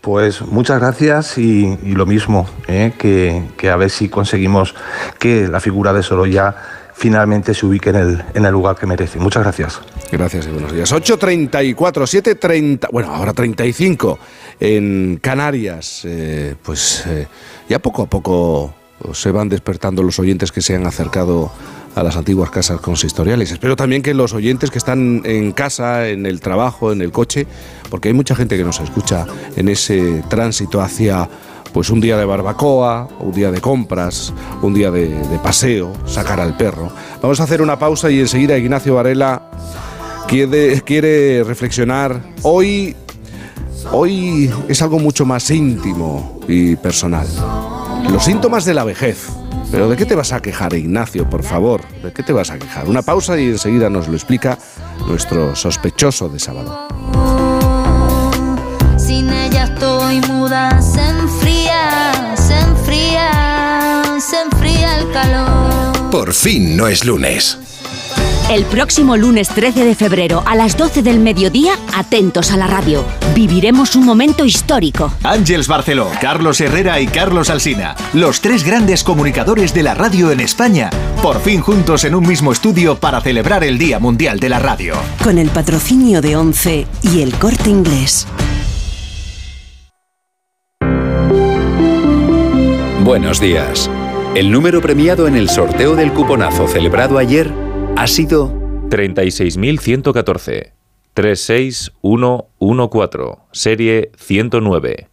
Pues 0.01 0.41
muchas 0.41 0.81
gracias 0.81 1.37
y, 1.37 1.79
y 1.83 1.93
lo 1.93 2.07
mismo, 2.07 2.49
¿eh? 2.69 2.93
que, 2.97 3.43
que 3.59 3.69
a 3.69 3.77
ver 3.77 3.91
si 3.91 4.09
conseguimos 4.09 4.75
que 5.19 5.47
la 5.47 5.61
figura 5.61 5.93
de 5.93 6.03
Sorolla 6.03 6.57
finalmente 6.95 7.55
se 7.55 7.65
ubique 7.65 7.91
en 7.91 7.97
el, 7.97 8.25
en 8.35 8.45
el 8.45 8.53
lugar 8.53 8.77
que 8.77 8.87
merece. 8.87 9.19
Muchas 9.19 9.43
gracias. 9.43 9.81
Gracias 10.13 10.47
y 10.47 10.51
buenos 10.51 10.73
días. 10.73 10.93
8.34, 10.93 11.75
7.30, 11.75 12.89
bueno, 12.93 13.15
ahora 13.15 13.33
35 13.33 14.19
en 14.59 15.19
Canarias. 15.21 16.03
Eh, 16.05 16.55
pues 16.63 17.05
eh, 17.07 17.27
ya 17.69 17.79
poco 17.79 18.03
a 18.03 18.07
poco 18.07 18.75
se 19.15 19.31
van 19.31 19.49
despertando 19.49 20.03
los 20.03 20.19
oyentes 20.19 20.53
que 20.53 20.61
se 20.61 20.77
han 20.77 20.87
acercado 20.87 21.51
a 21.95 22.03
las 22.03 22.17
antiguas 22.17 22.51
casas 22.51 22.81
consistoriales. 22.81 23.51
Espero 23.51 23.77
también 23.77 24.03
que 24.03 24.15
los 24.15 24.33
oyentes 24.33 24.71
que 24.71 24.79
están 24.79 25.23
en 25.25 25.53
casa, 25.53 26.09
en 26.09 26.27
el 26.27 26.41
trabajo, 26.41 26.93
en 26.93 27.03
el 27.03 27.13
coche, 27.13 27.47
porque 27.89 28.09
hay 28.09 28.15
mucha 28.15 28.35
gente 28.35 28.57
que 28.57 28.65
nos 28.65 28.81
escucha 28.81 29.27
en 29.57 29.69
ese 29.69 30.23
tránsito 30.29 30.81
hacia 30.81 31.29
pues 31.73 31.91
un 31.91 32.01
día 32.01 32.17
de 32.17 32.25
barbacoa, 32.25 33.09
un 33.21 33.33
día 33.33 33.51
de 33.51 33.61
compras, 33.61 34.33
un 34.63 34.75
día 34.75 34.91
de, 34.91 35.39
paseo, 35.43 35.93
sacar 36.07 36.41
al 36.41 36.57
perro. 36.57 36.91
Vamos 37.23 37.41
a 37.41 37.45
hacer 37.45 37.63
una 37.63 37.79
pausa 37.79 38.11
y 38.11 38.21
enseguida 38.21 38.59
Ignacio 38.59 38.95
Varela 38.95 39.51
quiere, 40.27 40.81
quiere 40.83 41.45
reflexionar. 41.45 42.21
Hoy, 42.43 42.97
hoy 43.93 44.51
es 44.69 44.83
algo 44.83 44.99
mucho 44.99 45.25
más 45.25 45.51
íntimo 45.51 46.41
y 46.49 46.77
personal. 46.77 47.27
Los 48.11 48.25
síntomas 48.25 48.65
de 48.65 48.75
la 48.75 48.85
vejez. 48.85 49.29
Pero 49.71 49.89
¿de 49.89 49.97
qué 49.97 50.05
te 50.05 50.17
vas 50.17 50.33
a 50.33 50.41
quejar, 50.41 50.75
Ignacio, 50.75 51.29
por 51.31 51.45
favor? 51.45 51.83
¿De 52.03 52.13
qué 52.13 52.23
te 52.23 52.33
vas 52.33 52.51
a 52.51 52.59
quejar? 52.59 52.89
Una 52.89 53.03
pausa 53.03 53.39
y 53.39 53.47
enseguida 53.47 53.89
nos 53.89 54.09
lo 54.09 54.15
explica 54.15 54.59
nuestro 55.07 55.55
sospechoso 55.55 56.29
de 56.29 56.39
sábado. 56.41 56.89
Sin 58.99 59.31
ella 59.31 59.65
estoy 59.65 60.21
muda, 60.23 60.83
se 60.83 61.01
enfría, 61.01 62.35
se 62.37 62.59
enfría, 62.59 64.19
se 64.21 64.41
enfría 64.41 64.99
el 64.99 65.11
calor. 65.13 66.11
Por 66.11 66.33
fin 66.33 66.77
no 66.77 66.89
es 66.89 67.05
lunes. 67.05 67.59
El 68.51 68.65
próximo 68.65 69.17
lunes 69.17 69.49
13 69.51 69.85
de 69.85 69.95
febrero 69.95 70.43
a 70.45 70.57
las 70.57 70.77
12 70.77 71.05
del 71.05 71.21
mediodía, 71.21 71.75
atentos 71.95 72.51
a 72.51 72.57
la 72.57 72.67
radio. 72.67 73.05
Viviremos 73.33 73.95
un 73.95 74.05
momento 74.05 74.45
histórico. 74.45 75.13
Ángeles 75.23 75.69
Barceló, 75.69 76.11
Carlos 76.21 76.61
Herrera 76.61 77.01
y 77.01 77.07
Carlos 77.07 77.49
Alsina, 77.49 77.95
los 78.13 78.41
tres 78.41 78.65
grandes 78.65 79.05
comunicadores 79.05 79.73
de 79.73 79.85
la 79.85 79.95
radio 79.95 80.33
en 80.33 80.41
España, 80.41 80.91
por 81.23 81.41
fin 81.41 81.61
juntos 81.61 82.03
en 82.03 82.17
un 82.17 82.27
mismo 82.27 82.51
estudio 82.51 82.99
para 82.99 83.21
celebrar 83.21 83.63
el 83.63 83.79
Día 83.79 84.01
Mundial 84.01 84.41
de 84.41 84.49
la 84.49 84.59
Radio. 84.59 84.97
Con 85.23 85.39
el 85.39 85.49
patrocinio 85.51 86.21
de 86.21 86.35
ONCE 86.35 86.89
y 87.03 87.23
el 87.23 87.33
corte 87.35 87.71
inglés. 87.71 88.27
Buenos 93.05 93.39
días. 93.39 93.89
El 94.35 94.51
número 94.51 94.81
premiado 94.81 95.29
en 95.29 95.37
el 95.37 95.49
sorteo 95.49 95.95
del 95.95 96.13
cuponazo 96.13 96.67
celebrado 96.67 97.17
ayer 97.17 97.70
ha 97.97 98.07
sido 98.07 98.53
36.114. 98.89 100.73
36114. 101.15 103.39
Serie 103.53 104.11
109. 104.17 105.09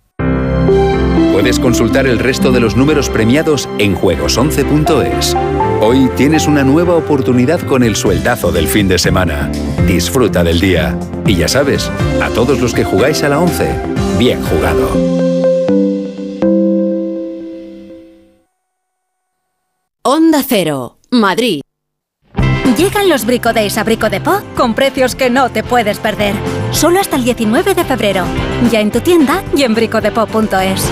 Puedes 1.34 1.60
consultar 1.60 2.08
el 2.08 2.20
resto 2.20 2.52
de 2.52 2.60
los 2.60 2.76
números 2.76 3.10
premiados 3.10 3.70
en 3.78 3.96
juegos11.es. 3.96 5.36
Hoy 5.82 6.10
tienes 6.16 6.48
una 6.48 6.64
nueva 6.64 6.96
oportunidad 6.96 7.62
con 7.62 7.84
el 7.84 7.96
sueldazo 7.96 8.52
del 8.52 8.68
fin 8.68 8.88
de 8.88 8.98
semana. 8.98 9.52
Disfruta 9.86 10.44
del 10.44 10.60
día. 10.60 10.98
Y 11.28 11.36
ya 11.36 11.48
sabes, 11.48 11.92
a 12.22 12.30
todos 12.30 12.60
los 12.60 12.74
que 12.74 12.84
jugáis 12.84 13.22
a 13.22 13.30
la 13.30 13.40
11, 13.40 13.70
bien 14.18 14.42
jugado. 14.42 14.90
Onda 20.02 20.42
Cero, 20.42 20.98
Madrid. 21.12 21.62
Llegan 22.76 23.08
los 23.10 23.26
Brico 23.26 23.54
Days 23.54 23.78
a 23.78 23.84
Brico 23.84 24.10
de 24.10 24.20
Po 24.20 24.42
con 24.56 24.74
precios 24.74 25.16
que 25.16 25.30
no 25.30 25.50
te 25.50 25.64
puedes 25.64 26.00
perder. 26.00 26.36
Solo 26.72 27.00
hasta 27.00 27.16
el 27.16 27.24
19 27.24 27.74
de 27.74 27.86
febrero. 27.86 28.26
Ya 28.72 28.82
en 28.82 28.92
tu 28.92 29.00
tienda 29.00 29.44
y 29.56 29.64
en 29.64 29.74
bricodepo.es. 29.74 30.90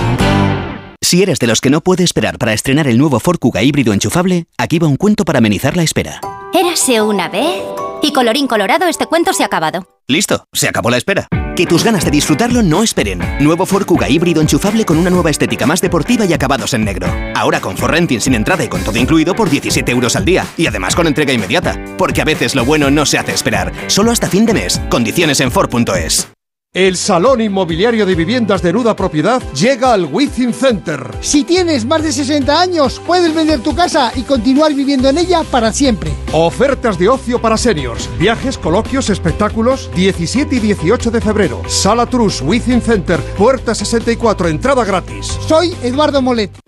Si 1.02 1.22
eres 1.22 1.38
de 1.38 1.46
los 1.46 1.60
que 1.60 1.70
no 1.70 1.82
puede 1.82 2.02
esperar 2.02 2.38
para 2.38 2.52
estrenar 2.52 2.88
el 2.88 2.98
nuevo 2.98 3.20
Ford 3.20 3.38
Kuga 3.38 3.62
híbrido 3.62 3.92
enchufable, 3.92 4.46
aquí 4.58 4.78
va 4.78 4.88
un 4.88 4.96
cuento 4.96 5.24
para 5.24 5.38
amenizar 5.38 5.76
la 5.76 5.82
espera. 5.82 6.20
Érase 6.52 7.00
una 7.02 7.28
vez. 7.28 7.62
Y 8.02 8.12
colorín 8.12 8.46
colorado, 8.46 8.86
este 8.86 9.06
cuento 9.06 9.32
se 9.32 9.42
ha 9.42 9.46
acabado. 9.46 9.86
Listo, 10.08 10.44
se 10.52 10.68
acabó 10.68 10.90
la 10.90 10.96
espera. 10.96 11.28
Que 11.56 11.66
tus 11.66 11.82
ganas 11.82 12.04
de 12.04 12.10
disfrutarlo 12.10 12.62
no 12.62 12.82
esperen. 12.82 13.20
Nuevo 13.40 13.64
Ford 13.64 13.86
Kuga 13.86 14.10
híbrido 14.10 14.42
enchufable 14.42 14.84
con 14.84 14.98
una 14.98 15.08
nueva 15.08 15.30
estética 15.30 15.64
más 15.64 15.80
deportiva 15.80 16.26
y 16.26 16.34
acabados 16.34 16.74
en 16.74 16.84
negro. 16.84 17.08
Ahora 17.34 17.60
con 17.60 17.78
For 17.78 17.90
Renting 17.90 18.20
sin 18.20 18.34
entrada 18.34 18.62
y 18.62 18.68
con 18.68 18.82
todo 18.82 18.98
incluido 18.98 19.34
por 19.34 19.48
17 19.48 19.90
euros 19.90 20.16
al 20.16 20.26
día. 20.26 20.46
Y 20.58 20.66
además 20.66 20.94
con 20.94 21.06
entrega 21.06 21.32
inmediata. 21.32 21.82
Porque 21.96 22.20
a 22.20 22.26
veces 22.26 22.54
lo 22.54 22.66
bueno 22.66 22.90
no 22.90 23.06
se 23.06 23.16
hace 23.16 23.32
esperar. 23.32 23.72
Solo 23.86 24.10
hasta 24.10 24.28
fin 24.28 24.44
de 24.44 24.52
mes. 24.52 24.82
Condiciones 24.90 25.40
en 25.40 25.50
Ford.es. 25.50 26.35
El 26.76 26.98
Salón 26.98 27.40
Inmobiliario 27.40 28.04
de 28.04 28.14
Viviendas 28.14 28.60
de 28.60 28.70
Nuda 28.70 28.94
Propiedad 28.94 29.42
llega 29.54 29.94
al 29.94 30.04
Within 30.04 30.52
Center. 30.52 31.10
Si 31.22 31.42
tienes 31.42 31.86
más 31.86 32.02
de 32.02 32.12
60 32.12 32.60
años, 32.60 33.00
puedes 33.06 33.34
vender 33.34 33.60
tu 33.60 33.74
casa 33.74 34.12
y 34.14 34.20
continuar 34.24 34.74
viviendo 34.74 35.08
en 35.08 35.16
ella 35.16 35.42
para 35.50 35.72
siempre. 35.72 36.12
Ofertas 36.32 36.98
de 36.98 37.08
ocio 37.08 37.40
para 37.40 37.56
seniors, 37.56 38.10
viajes, 38.18 38.58
coloquios, 38.58 39.08
espectáculos, 39.08 39.90
17 39.94 40.56
y 40.56 40.58
18 40.58 41.10
de 41.10 41.20
febrero. 41.22 41.62
Sala 41.66 42.04
Trus, 42.04 42.42
Within 42.42 42.82
Center, 42.82 43.20
puerta 43.38 43.74
64, 43.74 44.48
entrada 44.48 44.84
gratis. 44.84 45.28
Soy 45.48 45.74
Eduardo 45.82 46.20
Molet. 46.20 46.65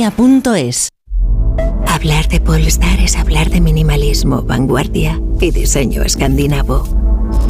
duchamanía.es. 0.00 0.88
Hablar 1.86 2.28
de 2.28 2.40
Polestar 2.40 2.98
es 3.00 3.16
hablar 3.16 3.50
de 3.50 3.60
minimalismo, 3.60 4.42
vanguardia 4.42 5.20
y 5.40 5.50
diseño 5.50 6.02
escandinavo. 6.02 6.84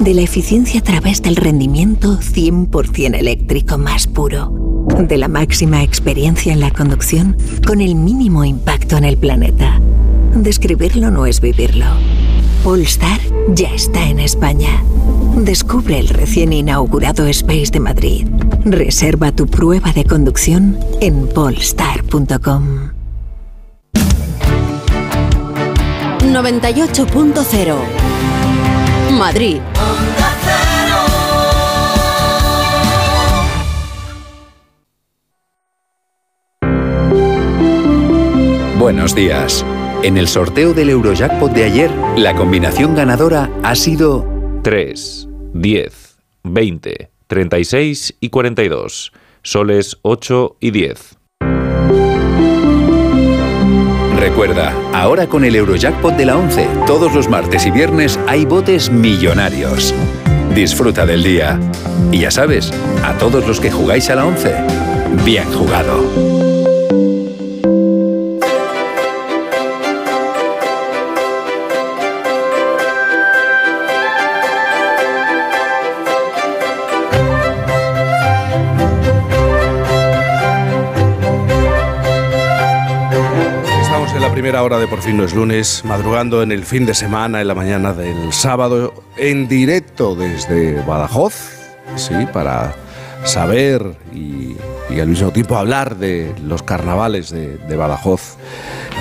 De 0.01 0.15
la 0.15 0.23
eficiencia 0.23 0.81
a 0.81 0.83
través 0.83 1.23
del 1.23 1.37
rendimiento 1.37 2.19
100% 2.19 3.17
eléctrico 3.17 3.79
más 3.79 4.07
puro. 4.07 4.53
De 4.99 5.19
la 5.19 5.29
máxima 5.29 5.83
experiencia 5.83 6.53
en 6.53 6.61
la 6.61 6.71
conducción 6.71 7.37
con 7.67 7.81
el 7.81 7.95
mínimo 7.95 8.45
impacto 8.45 8.97
en 8.97 9.05
el 9.05 9.17
planeta. 9.17 9.81
Describirlo 10.35 11.11
no 11.11 11.27
es 11.27 11.41
vivirlo. 11.41 11.87
Polestar 12.65 13.19
ya 13.49 13.73
está 13.73 14.07
en 14.07 14.21
España. 14.21 14.85
Descubre 15.35 15.99
el 15.99 16.09
recién 16.11 16.53
inaugurado 16.53 17.27
Space 17.27 17.71
de 17.73 17.81
Madrid. 17.81 18.27
Reserva 18.67 19.33
tu 19.33 19.47
prueba 19.47 19.93
de 19.93 20.05
conducción 20.05 20.79
en 21.01 21.27
polestar.com. 21.29 22.91
98.0 26.21 27.77
Madrid. 29.19 29.61
Buenos 38.79 39.15
días. 39.15 39.65
En 40.03 40.17
el 40.17 40.29
sorteo 40.29 40.73
del 40.73 40.89
Eurojackpot 40.89 41.53
de 41.53 41.65
ayer, 41.65 41.91
la 42.17 42.35
combinación 42.35 42.95
ganadora 42.95 43.51
ha 43.63 43.75
sido 43.75 44.27
3, 44.63 45.29
10, 45.53 46.19
20, 46.43 47.11
36 47.27 48.17
y 48.19 48.31
42. 48.31 49.13
Soles 49.43 49.99
8 50.01 50.57
y 50.59 50.71
10. 50.71 51.19
Recuerda, 54.17 54.75
ahora 54.95 55.27
con 55.27 55.45
el 55.45 55.55
Eurojackpot 55.55 56.17
de 56.17 56.25
la 56.25 56.39
11, 56.39 56.67
todos 56.87 57.15
los 57.15 57.29
martes 57.29 57.67
y 57.67 57.71
viernes 57.71 58.19
hay 58.27 58.47
botes 58.47 58.91
millonarios. 58.91 59.95
Disfruta 60.55 61.05
del 61.05 61.23
día. 61.23 61.61
Y 62.11 62.21
ya 62.21 62.31
sabes, 62.31 62.73
a 63.05 63.19
todos 63.19 63.47
los 63.47 63.61
que 63.61 63.71
jugáis 63.71 64.09
a 64.09 64.15
la 64.15 64.25
11, 64.25 64.55
bien 65.27 65.45
jugado. 65.53 66.40
Primera 84.51 84.65
hora 84.65 84.79
de 84.81 84.89
Por 84.89 85.01
fin 85.01 85.17
no 85.17 85.23
es 85.23 85.33
lunes, 85.33 85.85
madrugando 85.85 86.43
en 86.43 86.51
el 86.51 86.65
fin 86.65 86.85
de 86.85 86.93
semana, 86.93 87.41
en 87.41 87.47
la 87.47 87.55
mañana 87.55 87.93
del 87.93 88.33
sábado, 88.33 88.93
en 89.17 89.47
directo 89.47 90.17
desde 90.17 90.83
Badajoz, 90.85 91.53
sí, 91.95 92.15
para 92.33 92.75
saber 93.23 93.95
y, 94.13 94.57
y 94.93 94.99
al 94.99 95.07
mismo 95.07 95.31
tiempo 95.31 95.57
hablar 95.57 95.99
de 95.99 96.35
los 96.43 96.65
carnavales 96.65 97.31
de, 97.31 97.59
de 97.59 97.77
Badajoz. 97.77 98.39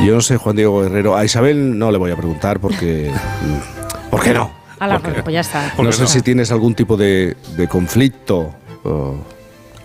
Yo 0.06 0.14
no 0.14 0.22
sé, 0.22 0.38
Juan 0.38 0.56
Diego 0.56 0.84
Guerrero, 0.84 1.18
a 1.18 1.26
Isabel 1.26 1.80
no 1.80 1.89
le 1.89 1.97
voy 1.97 2.12
a 2.12 2.16
preguntar 2.16 2.60
porque... 2.60 3.12
mm, 3.12 4.10
¿Por 4.12 4.22
qué 4.22 4.36
no? 4.36 4.52
Ala, 4.78 5.00
pues 5.00 5.34
ya 5.34 5.39
está. 5.39 5.74
No 5.80 5.91
sé 5.91 6.06
si 6.06 6.22
tienes 6.22 6.52
algún 6.52 6.76
tipo 6.76 6.95
de, 6.95 7.36
de 7.58 7.68
conflicto 7.68 8.54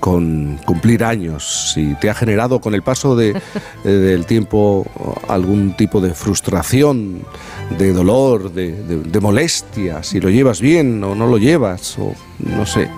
con 0.05 0.59
cumplir 0.67 1.03
años, 1.03 1.73
si 1.73 1.95
te 1.95 2.11
ha 2.11 2.15
generado 2.15 2.61
con 2.61 2.75
el 2.75 2.83
paso 2.83 3.17
de, 3.17 3.31
eh, 3.85 3.89
del 3.89 4.27
tiempo 4.27 4.85
algún 5.29 5.75
tipo 5.79 5.99
de 6.03 6.13
frustración, 6.13 7.23
de 7.79 7.95
dolor, 7.95 8.53
de, 8.53 8.73
de- 8.83 8.99
de 8.99 9.21
molestia, 9.21 10.03
si 10.03 10.21
lo 10.21 10.29
llevas 10.29 10.61
bien 10.61 11.03
o 11.03 11.15
no 11.15 11.27
lo 11.27 11.39
llevas, 11.39 11.99
o 11.99 12.13
no 12.39 12.67
sé. 12.67 12.91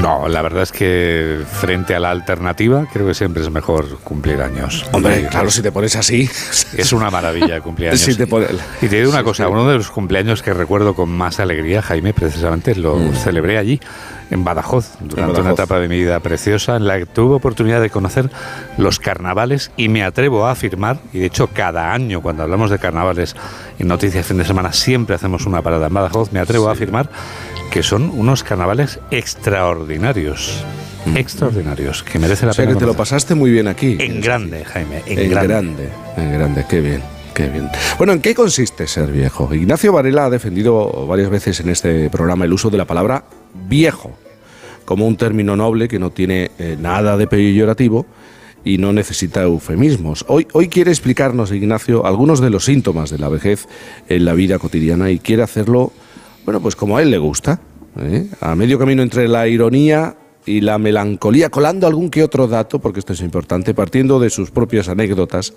No, 0.00 0.28
la 0.28 0.40
verdad 0.40 0.62
es 0.62 0.70
que 0.70 1.40
frente 1.60 1.94
a 1.96 2.00
la 2.00 2.10
alternativa, 2.12 2.86
creo 2.92 3.06
que 3.08 3.14
siempre 3.14 3.42
es 3.42 3.50
mejor 3.50 3.98
cumplir 4.04 4.40
años. 4.40 4.86
Hombre, 4.92 5.26
claro, 5.28 5.50
si 5.50 5.62
te 5.62 5.72
pones 5.72 5.96
así. 5.96 6.30
Es 6.78 6.92
una 6.92 7.10
maravilla 7.10 7.60
cumplir 7.60 7.88
años. 7.90 8.00
Si 8.00 8.14
te 8.14 8.26
pone- 8.26 8.46
Y 8.80 8.86
te 8.86 8.96
digo 9.00 9.10
una 9.10 9.24
cosa, 9.24 9.48
uno 9.48 9.68
de 9.68 9.76
los 9.76 9.90
cumpleaños 9.90 10.42
que 10.42 10.54
recuerdo 10.54 10.94
con 10.94 11.08
más 11.10 11.40
alegría, 11.40 11.82
Jaime, 11.82 12.14
precisamente 12.14 12.74
lo 12.76 12.94
Mm. 12.96 13.14
celebré 13.16 13.58
allí, 13.58 13.80
en 14.30 14.44
Badajoz, 14.44 14.92
durante 15.00 15.22
una 15.40 15.50
Badajoz. 15.50 15.52
etapa 15.52 15.78
de 15.80 15.88
mi 15.88 15.96
vida 15.98 16.20
preciosa 16.20 16.76
en 16.76 16.86
la 16.86 16.98
que 16.98 17.06
tuve 17.06 17.34
oportunidad 17.34 17.80
de 17.80 17.90
conocer 17.90 18.30
los 18.78 18.98
carnavales 18.98 19.70
y 19.76 19.88
me 19.88 20.02
atrevo 20.02 20.46
a 20.46 20.52
afirmar, 20.52 20.98
y 21.12 21.18
de 21.20 21.26
hecho 21.26 21.48
cada 21.48 21.92
año 21.92 22.22
cuando 22.22 22.42
hablamos 22.42 22.70
de 22.70 22.78
carnavales 22.78 23.36
en 23.78 23.88
Noticias 23.88 24.26
Fin 24.26 24.38
de 24.38 24.44
Semana 24.44 24.72
siempre 24.72 25.14
hacemos 25.16 25.46
una 25.46 25.62
parada 25.62 25.86
en 25.88 25.94
Badajoz, 25.94 26.32
me 26.32 26.40
atrevo 26.40 26.68
a 26.68 26.72
afirmar 26.72 27.08
que 27.70 27.82
son 27.82 28.10
unos 28.14 28.42
carnavales 28.44 28.98
extraordinarios. 29.10 30.64
Extraordinarios, 31.14 32.02
que 32.02 32.18
merece 32.18 32.46
la 32.46 32.52
O 32.52 32.54
sea 32.54 32.64
pena. 32.64 32.74
que 32.74 32.80
te 32.80 32.86
lo 32.86 32.94
pasaste 32.94 33.34
muy 33.34 33.50
bien 33.50 33.68
aquí. 33.68 33.96
En 34.00 34.20
grande, 34.20 34.64
Jaime, 34.64 35.02
en, 35.06 35.18
En 35.18 35.30
grande. 35.30 35.48
grande, 35.48 35.88
en 36.16 36.32
grande, 36.32 36.64
qué 36.68 36.80
bien, 36.80 37.02
qué 37.34 37.48
bien. 37.48 37.68
Bueno, 37.98 38.14
¿en 38.14 38.20
qué 38.22 38.34
consiste 38.34 38.86
ser 38.86 39.12
viejo? 39.12 39.52
Ignacio 39.52 39.92
Varela 39.92 40.24
ha 40.26 40.30
defendido 40.30 41.06
varias 41.06 41.28
veces 41.30 41.60
en 41.60 41.68
este 41.68 42.08
programa 42.10 42.46
el 42.46 42.52
uso 42.54 42.70
de 42.70 42.78
la 42.78 42.86
palabra 42.86 43.24
viejo 43.68 44.12
como 44.84 45.06
un 45.06 45.16
término 45.16 45.56
noble 45.56 45.88
que 45.88 45.98
no 45.98 46.10
tiene 46.10 46.50
eh, 46.58 46.76
nada 46.78 47.16
de 47.16 47.26
peyorativo 47.26 48.06
y 48.64 48.78
no 48.78 48.92
necesita 48.92 49.42
eufemismos. 49.42 50.24
Hoy, 50.28 50.46
hoy 50.52 50.68
quiere 50.68 50.90
explicarnos, 50.90 51.52
Ignacio, 51.52 52.06
algunos 52.06 52.40
de 52.40 52.50
los 52.50 52.64
síntomas 52.64 53.10
de 53.10 53.18
la 53.18 53.28
vejez 53.28 53.68
en 54.08 54.24
la 54.24 54.32
vida 54.34 54.58
cotidiana 54.58 55.10
y 55.10 55.18
quiere 55.18 55.42
hacerlo, 55.42 55.92
bueno, 56.44 56.60
pues 56.60 56.76
como 56.76 56.96
a 56.96 57.02
él 57.02 57.10
le 57.10 57.18
gusta, 57.18 57.60
¿eh? 57.98 58.26
a 58.40 58.54
medio 58.54 58.78
camino 58.78 59.02
entre 59.02 59.28
la 59.28 59.46
ironía 59.48 60.16
y 60.46 60.60
la 60.60 60.78
melancolía, 60.78 61.50
colando 61.50 61.86
algún 61.86 62.10
que 62.10 62.22
otro 62.22 62.46
dato, 62.46 62.78
porque 62.78 63.00
esto 63.00 63.12
es 63.12 63.20
importante, 63.20 63.74
partiendo 63.74 64.18
de 64.18 64.30
sus 64.30 64.50
propias 64.50 64.88
anécdotas 64.88 65.54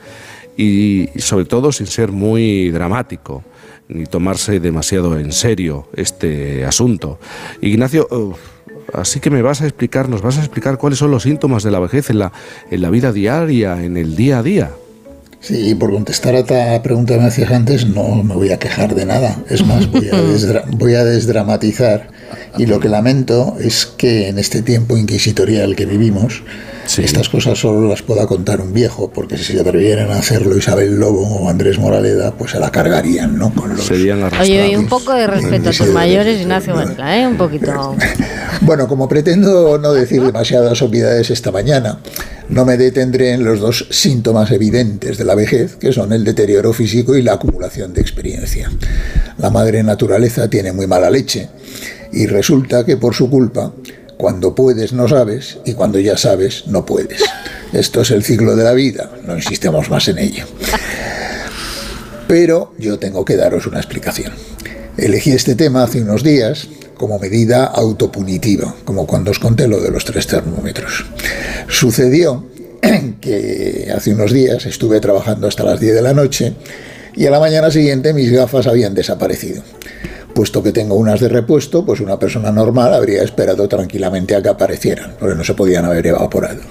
y 0.55 1.07
sobre 1.17 1.45
todo 1.45 1.71
sin 1.71 1.87
ser 1.87 2.11
muy 2.11 2.71
dramático 2.71 3.43
ni 3.89 4.05
tomarse 4.05 4.59
demasiado 4.59 5.17
en 5.19 5.31
serio 5.31 5.87
este 5.95 6.65
asunto. 6.65 7.19
Ignacio, 7.61 8.07
uh, 8.11 8.33
así 8.93 9.19
que 9.19 9.29
me 9.29 9.41
vas 9.41 9.61
a 9.61 9.65
explicar, 9.65 10.09
nos 10.09 10.21
vas 10.21 10.37
a 10.37 10.41
explicar 10.41 10.77
cuáles 10.77 10.99
son 10.99 11.11
los 11.11 11.23
síntomas 11.23 11.63
de 11.63 11.71
la 11.71 11.79
vejez 11.79 12.09
en 12.09 12.19
la, 12.19 12.31
en 12.69 12.81
la 12.81 12.89
vida 12.89 13.11
diaria, 13.11 13.83
en 13.83 13.97
el 13.97 14.15
día 14.15 14.39
a 14.39 14.43
día. 14.43 14.71
Sí, 15.39 15.75
por 15.75 15.91
contestar 15.91 16.33
a 16.35 16.39
esta 16.39 16.81
pregunta 16.81 17.13
que 17.13 17.21
me 17.21 17.27
hacías 17.27 17.51
antes, 17.51 17.85
no 17.87 18.23
me 18.23 18.33
voy 18.33 18.51
a 18.51 18.57
quejar 18.57 18.95
de 18.95 19.05
nada. 19.05 19.37
Es 19.49 19.63
más, 19.65 19.89
voy 19.91 20.09
a, 20.09 20.15
desdra- 20.21 20.65
voy 20.71 20.95
a 20.95 21.05
desdramatizar. 21.05 22.09
Y 22.57 22.65
lo 22.65 22.79
que 22.79 22.89
lamento 22.89 23.55
es 23.59 23.85
que 23.85 24.29
en 24.29 24.39
este 24.39 24.63
tiempo 24.63 24.97
inquisitorial 24.97 25.75
que 25.75 25.85
vivimos, 25.85 26.43
estas 26.97 27.29
cosas 27.29 27.59
solo 27.59 27.87
las 27.87 28.01
pueda 28.01 28.25
contar 28.25 28.61
un 28.61 28.73
viejo, 28.73 29.11
porque 29.11 29.37
si 29.37 29.53
se 29.53 29.59
atrevieran 29.59 30.09
a 30.11 30.19
hacerlo 30.19 30.57
Isabel 30.57 30.99
Lobo 30.99 31.21
o 31.21 31.49
Andrés 31.49 31.77
Moraleda, 31.77 32.31
pues 32.31 32.51
se 32.51 32.59
la 32.59 32.71
cargarían, 32.71 33.37
¿no? 33.37 33.53
Con 33.53 33.75
los, 33.75 33.85
Serían 33.85 34.23
Oye, 34.39 34.77
un 34.77 34.87
poco 34.87 35.13
de 35.13 35.27
respeto 35.27 35.69
a 35.69 35.73
tus 35.73 35.87
mayores, 35.87 36.41
Ignacio 36.41 36.73
Varela, 36.73 37.19
¿eh? 37.19 37.27
Un 37.27 37.37
poquito. 37.37 37.95
Bueno, 38.61 38.87
como 38.87 39.07
pretendo 39.07 39.77
no 39.77 39.93
decir 39.93 40.21
demasiadas 40.21 40.81
obviedades 40.81 41.29
esta 41.29 41.51
mañana, 41.51 41.99
no 42.49 42.65
me 42.65 42.75
detendré 42.75 43.33
en 43.33 43.43
los 43.43 43.59
dos 43.59 43.87
síntomas 43.91 44.51
evidentes 44.51 45.17
de 45.17 45.25
la 45.25 45.35
vejez, 45.35 45.75
que 45.75 45.93
son 45.93 46.11
el 46.11 46.23
deterioro 46.23 46.73
físico 46.73 47.15
y 47.15 47.21
la 47.21 47.33
acumulación 47.33 47.93
de 47.93 48.01
experiencia. 48.01 48.71
La 49.37 49.51
madre 49.51 49.83
naturaleza 49.83 50.49
tiene 50.49 50.71
muy 50.71 50.87
mala 50.87 51.09
leche 51.09 51.49
y 52.11 52.25
resulta 52.25 52.85
que 52.85 52.97
por 52.97 53.13
su 53.13 53.29
culpa, 53.29 53.73
cuando 54.17 54.55
puedes 54.55 54.93
no 54.93 55.07
sabes 55.07 55.59
y 55.65 55.73
cuando 55.73 55.99
ya 55.99 56.17
sabes 56.17 56.65
no 56.67 56.85
puedes. 56.85 57.23
Esto 57.71 58.01
es 58.01 58.11
el 58.11 58.23
ciclo 58.23 58.55
de 58.55 58.63
la 58.63 58.73
vida, 58.73 59.11
no 59.25 59.35
insistemos 59.35 59.89
más 59.89 60.07
en 60.07 60.17
ello. 60.17 60.45
Pero 62.27 62.73
yo 62.77 62.99
tengo 62.99 63.23
que 63.23 63.37
daros 63.37 63.67
una 63.67 63.77
explicación. 63.77 64.33
Elegí 64.97 65.31
este 65.31 65.55
tema 65.55 65.83
hace 65.83 66.01
unos 66.01 66.23
días 66.23 66.67
como 66.95 67.19
medida 67.19 67.65
autopunitiva, 67.65 68.75
como 68.83 69.05
cuando 69.05 69.31
os 69.31 69.39
conté 69.39 69.67
lo 69.67 69.79
de 69.79 69.91
los 69.91 70.03
tres 70.03 70.25
termómetros. 70.27 71.05
Sucedió 71.69 72.45
que 73.21 73.91
hace 73.95 74.13
unos 74.13 74.33
días 74.33 74.65
estuve 74.65 74.99
trabajando 74.99 75.47
hasta 75.47 75.63
las 75.63 75.79
10 75.79 75.95
de 75.95 76.01
la 76.01 76.13
noche 76.13 76.53
y 77.15 77.25
a 77.25 77.31
la 77.31 77.39
mañana 77.39 77.71
siguiente 77.71 78.13
mis 78.13 78.31
gafas 78.31 78.67
habían 78.67 78.93
desaparecido. 78.93 79.63
Puesto 80.37 80.61
que 80.61 80.71
tengo 80.71 80.93
unas 80.93 81.19
de 81.19 81.29
repuesto, 81.29 81.83
pues 81.83 81.99
una 81.99 82.19
persona 82.19 82.51
normal 82.51 82.93
habría 82.93 83.23
esperado 83.23 83.67
tranquilamente 83.67 84.35
a 84.35 84.41
que 84.43 84.49
aparecieran, 84.49 85.15
porque 85.19 85.33
no 85.33 85.43
se 85.43 85.55
podían 85.55 85.83
haber 85.85 86.05
evaporado. 86.05 86.61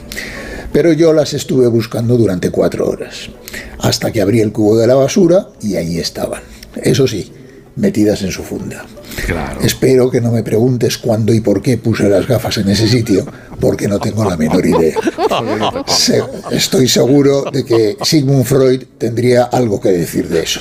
Pero 0.73 0.93
yo 0.93 1.12
las 1.12 1.35
estuve 1.35 1.67
buscando 1.67 2.17
durante 2.17 2.51
cuatro 2.51 2.89
horas, 2.89 3.29
hasta 3.81 4.12
que 4.12 4.21
abrí 4.23 4.41
el 4.41 4.53
cubo 4.53 4.77
de 4.79 4.87
la 4.87 4.95
basura 4.95 5.49
y 5.61 5.75
ahí 5.75 5.99
estaban. 5.99 6.43
Eso 6.81 7.09
sí, 7.09 7.33
metidas 7.75 8.23
en 8.23 8.31
su 8.31 8.45
funda. 8.45 8.87
Espero 9.64 10.12
que 10.12 10.21
no 10.21 10.31
me 10.31 10.45
preguntes 10.45 10.97
cuándo 10.97 11.35
y 11.35 11.41
por 11.41 11.61
qué 11.61 11.77
puse 11.77 12.09
las 12.09 12.29
gafas 12.29 12.59
en 12.59 12.69
ese 12.69 12.87
sitio, 12.87 13.27
porque 13.59 13.89
no 13.89 13.99
tengo 13.99 14.25
la 14.25 14.37
menor 14.37 14.64
idea. 14.64 14.97
Se- 15.89 16.23
estoy 16.53 16.87
seguro 16.87 17.43
de 17.53 17.64
que 17.64 17.97
Sigmund 18.05 18.45
Freud 18.45 18.85
tendría 18.97 19.43
algo 19.43 19.81
que 19.81 19.89
decir 19.91 20.29
de 20.29 20.43
eso. 20.45 20.61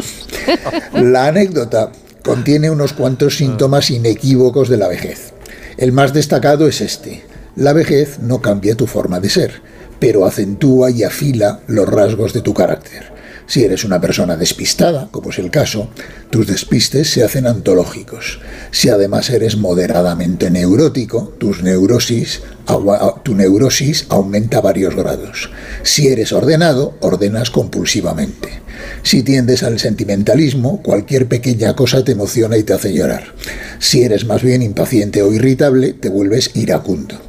La 0.94 1.28
anécdota 1.28 1.92
contiene 2.26 2.70
unos 2.72 2.94
cuantos 2.94 3.38
síntomas 3.38 3.92
inequívocos 3.92 4.68
de 4.68 4.78
la 4.78 4.88
vejez. 4.88 5.34
El 5.78 5.92
más 5.92 6.12
destacado 6.12 6.68
es 6.68 6.82
este. 6.82 7.24
La 7.56 7.72
vejez 7.72 8.20
no 8.20 8.42
cambia 8.42 8.76
tu 8.76 8.88
forma 8.88 9.20
de 9.20 9.30
ser, 9.30 9.62
pero 10.00 10.26
acentúa 10.26 10.90
y 10.90 11.04
afila 11.04 11.62
los 11.68 11.88
rasgos 11.88 12.34
de 12.34 12.42
tu 12.42 12.54
carácter. 12.54 13.14
Si 13.48 13.64
eres 13.64 13.84
una 13.84 14.02
persona 14.02 14.36
despistada, 14.38 15.08
como 15.12 15.30
es 15.30 15.38
el 15.38 15.52
caso, 15.52 15.90
tus 16.32 16.48
despistes 16.48 17.12
se 17.12 17.24
hacen 17.24 17.46
antológicos. 17.46 18.40
Si 18.72 18.90
además 18.90 19.30
eres 19.30 19.56
moderadamente 19.56 20.50
neurótico, 20.50 21.32
tus 21.38 21.62
neurosis, 21.62 22.42
agua- 22.66 23.22
tu 23.24 23.36
neurosis 23.36 24.08
aumenta 24.10 24.62
varios 24.62 24.96
grados. 24.96 25.52
Si 25.84 26.08
eres 26.08 26.34
ordenado, 26.34 26.96
ordenas 27.02 27.52
compulsivamente. 27.52 28.65
Si 29.04 29.24
tiendes 29.24 29.64
al 29.64 29.80
sentimentalismo, 29.80 30.82
cualquier 30.82 31.28
pequeña 31.28 31.76
cosa 31.76 32.04
te 32.04 32.14
emociona 32.14 32.58
y 32.58 32.64
te 32.64 32.74
hace 32.74 32.94
llorar. 32.94 33.34
Si 33.80 34.04
eres 34.04 34.26
más 34.26 34.42
bien 34.42 34.62
impaciente 34.62 35.22
o 35.22 35.32
irritable, 35.32 35.94
te 35.94 36.10
vuelves 36.10 36.52
iracundo. 36.56 37.20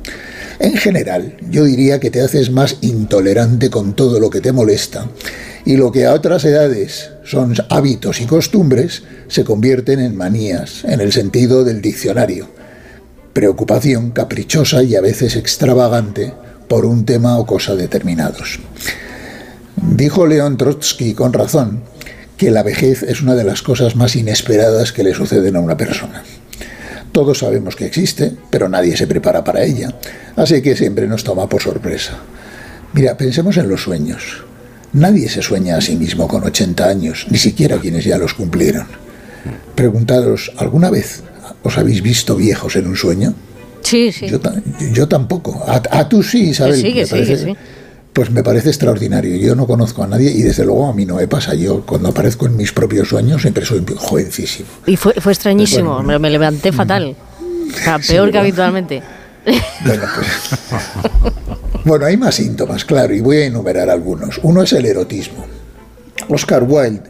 En 0.59 0.77
general, 0.77 1.37
yo 1.51 1.65
diría 1.65 2.01
que 2.01 2.11
te 2.11 2.23
haces 2.23 2.51
más 2.51 2.79
intolerante 2.81 3.69
con 3.69 3.95
todo 3.95 4.21
lo 4.21 4.31
que 4.31 4.41
te 4.41 4.53
molesta 4.53 5.07
y 5.67 5.77
lo 5.77 5.93
que 5.93 6.07
a 6.07 6.15
otras 6.15 6.45
edades 6.45 7.11
son 7.25 7.55
hábitos 7.69 8.21
y 8.21 8.27
costumbres 8.27 9.03
se 9.29 9.45
convierten 9.45 10.01
en 10.01 10.17
manías, 10.17 10.85
en 10.85 11.01
el 11.01 11.13
sentido 11.13 11.65
del 11.65 11.83
diccionario. 11.83 12.49
Preocupación 13.33 14.13
caprichosa 14.13 14.83
y 14.83 14.95
a 14.95 15.03
veces 15.03 15.37
extravagante 15.37 16.33
por 16.69 16.87
un 16.87 17.05
tema 17.05 17.39
o 17.39 17.45
cosa 17.45 17.75
determinados. 17.75 18.61
Dijo 19.77 20.27
León 20.27 20.57
Trotsky 20.57 21.15
con 21.15 21.33
razón 21.33 21.83
que 22.37 22.51
la 22.51 22.63
vejez 22.63 23.03
es 23.03 23.23
una 23.23 23.35
de 23.35 23.45
las 23.45 23.63
cosas 23.63 23.97
más 23.97 24.17
inesperadas 24.17 24.93
que 24.93 25.03
le 25.05 25.15
suceden 25.15 25.57
a 25.57 25.61
una 25.61 25.77
persona. 25.77 26.23
Todos 27.13 27.39
sabemos 27.39 27.77
que 27.77 27.87
existe, 27.87 28.33
pero 28.51 28.69
nadie 28.69 28.97
se 28.97 29.07
prepara 29.07 29.43
para 29.43 29.63
ella, 29.65 29.95
así 30.37 30.61
que 30.61 30.77
siempre 30.77 31.07
nos 31.09 31.25
toma 31.25 31.49
por 31.49 31.63
sorpresa. 31.63 32.13
Mira, 32.93 33.17
pensemos 33.17 33.57
en 33.57 33.69
los 33.69 33.83
sueños. 33.83 34.45
Nadie 34.93 35.29
se 35.29 35.43
sueña 35.43 35.77
a 35.77 35.81
sí 35.81 35.97
mismo 35.97 36.29
con 36.29 36.45
80 36.45 36.87
años, 36.89 37.27
ni 37.31 37.39
siquiera 37.39 37.79
quienes 37.79 38.05
ya 38.05 38.19
los 38.19 38.35
cumplieron. 38.35 38.87
Preguntaros, 39.75 40.53
¿alguna 40.57 40.91
vez 40.91 41.23
os 41.63 41.79
habéis 41.79 42.03
visto 42.03 42.37
viejos 42.37 42.77
en 42.77 42.87
un 42.87 42.97
sueño? 42.97 43.35
Sí, 43.83 44.11
sí. 44.13 44.27
Yo, 44.29 44.41
ta- 44.41 44.55
yo 44.93 45.07
tampoco. 45.09 45.65
A, 45.67 45.81
a 45.91 46.09
tú 46.09 46.23
sí, 46.23 46.51
Isabel. 46.51 46.81
sí, 46.81 46.93
que 46.93 47.07
sí, 47.07 47.25
que 47.25 47.37
sí. 47.37 47.57
Pues 48.17 48.31
me 48.31 48.43
parece 48.43 48.71
extraordinario. 48.71 49.37
Yo 49.37 49.55
no 49.55 49.67
conozco 49.67 50.03
a 50.03 50.07
nadie 50.07 50.31
y 50.31 50.41
desde 50.41 50.65
luego 50.65 50.87
a 50.89 50.95
mí 50.95 51.05
no 51.05 51.17
me 51.17 51.29
pasa. 51.29 51.55
Yo 51.55 51.85
cuando 51.85 52.09
aparezco 52.09 52.47
en 52.47 52.57
mis 52.57 52.73
propios 52.73 53.09
sueños 53.11 53.43
siempre 53.43 53.67
soy 53.67 53.85
jovencísimo. 53.95 54.67
Y 54.87 54.97
fue, 54.97 55.13
fue 55.21 55.33
extrañísimo, 55.33 55.97
Bueno. 55.97 56.09
me, 56.09 56.19
me 56.19 56.31
levanté 56.31 56.73
fatal. 56.73 57.15
O 57.75 57.77
sea, 57.77 57.99
Sí, 58.01 58.15
peor 58.15 58.31
que 58.33 58.39
habitualmente. 58.39 59.03
Bueno, 61.85 62.07
hay 62.07 62.17
más 62.17 62.35
síntomas, 62.35 62.85
claro, 62.85 63.15
y 63.15 63.21
voy 63.21 63.37
a 63.37 63.47
enumerar 63.47 63.89
algunos. 63.91 64.41
Uno 64.43 64.63
es 64.63 64.73
el 64.73 64.87
erotismo. 64.87 65.47
Oscar 66.29 66.65
Wilde 66.65 67.03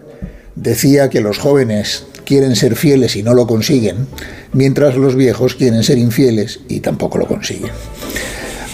decía 0.55 1.09
que 1.09 1.23
los 1.23 1.39
jóvenes 1.39 2.05
quieren 2.27 2.57
ser 2.57 2.77
fieles 2.77 3.17
y 3.17 3.23
no 3.23 3.33
lo 3.33 3.47
consiguen, 3.47 4.07
mientras 4.53 4.97
los 4.97 5.15
viejos 5.15 5.55
quieren 5.55 5.83
ser 5.83 5.97
infieles 5.97 6.61
y 6.69 6.81
tampoco 6.81 7.17
lo 7.17 7.27
consiguen. 7.27 7.71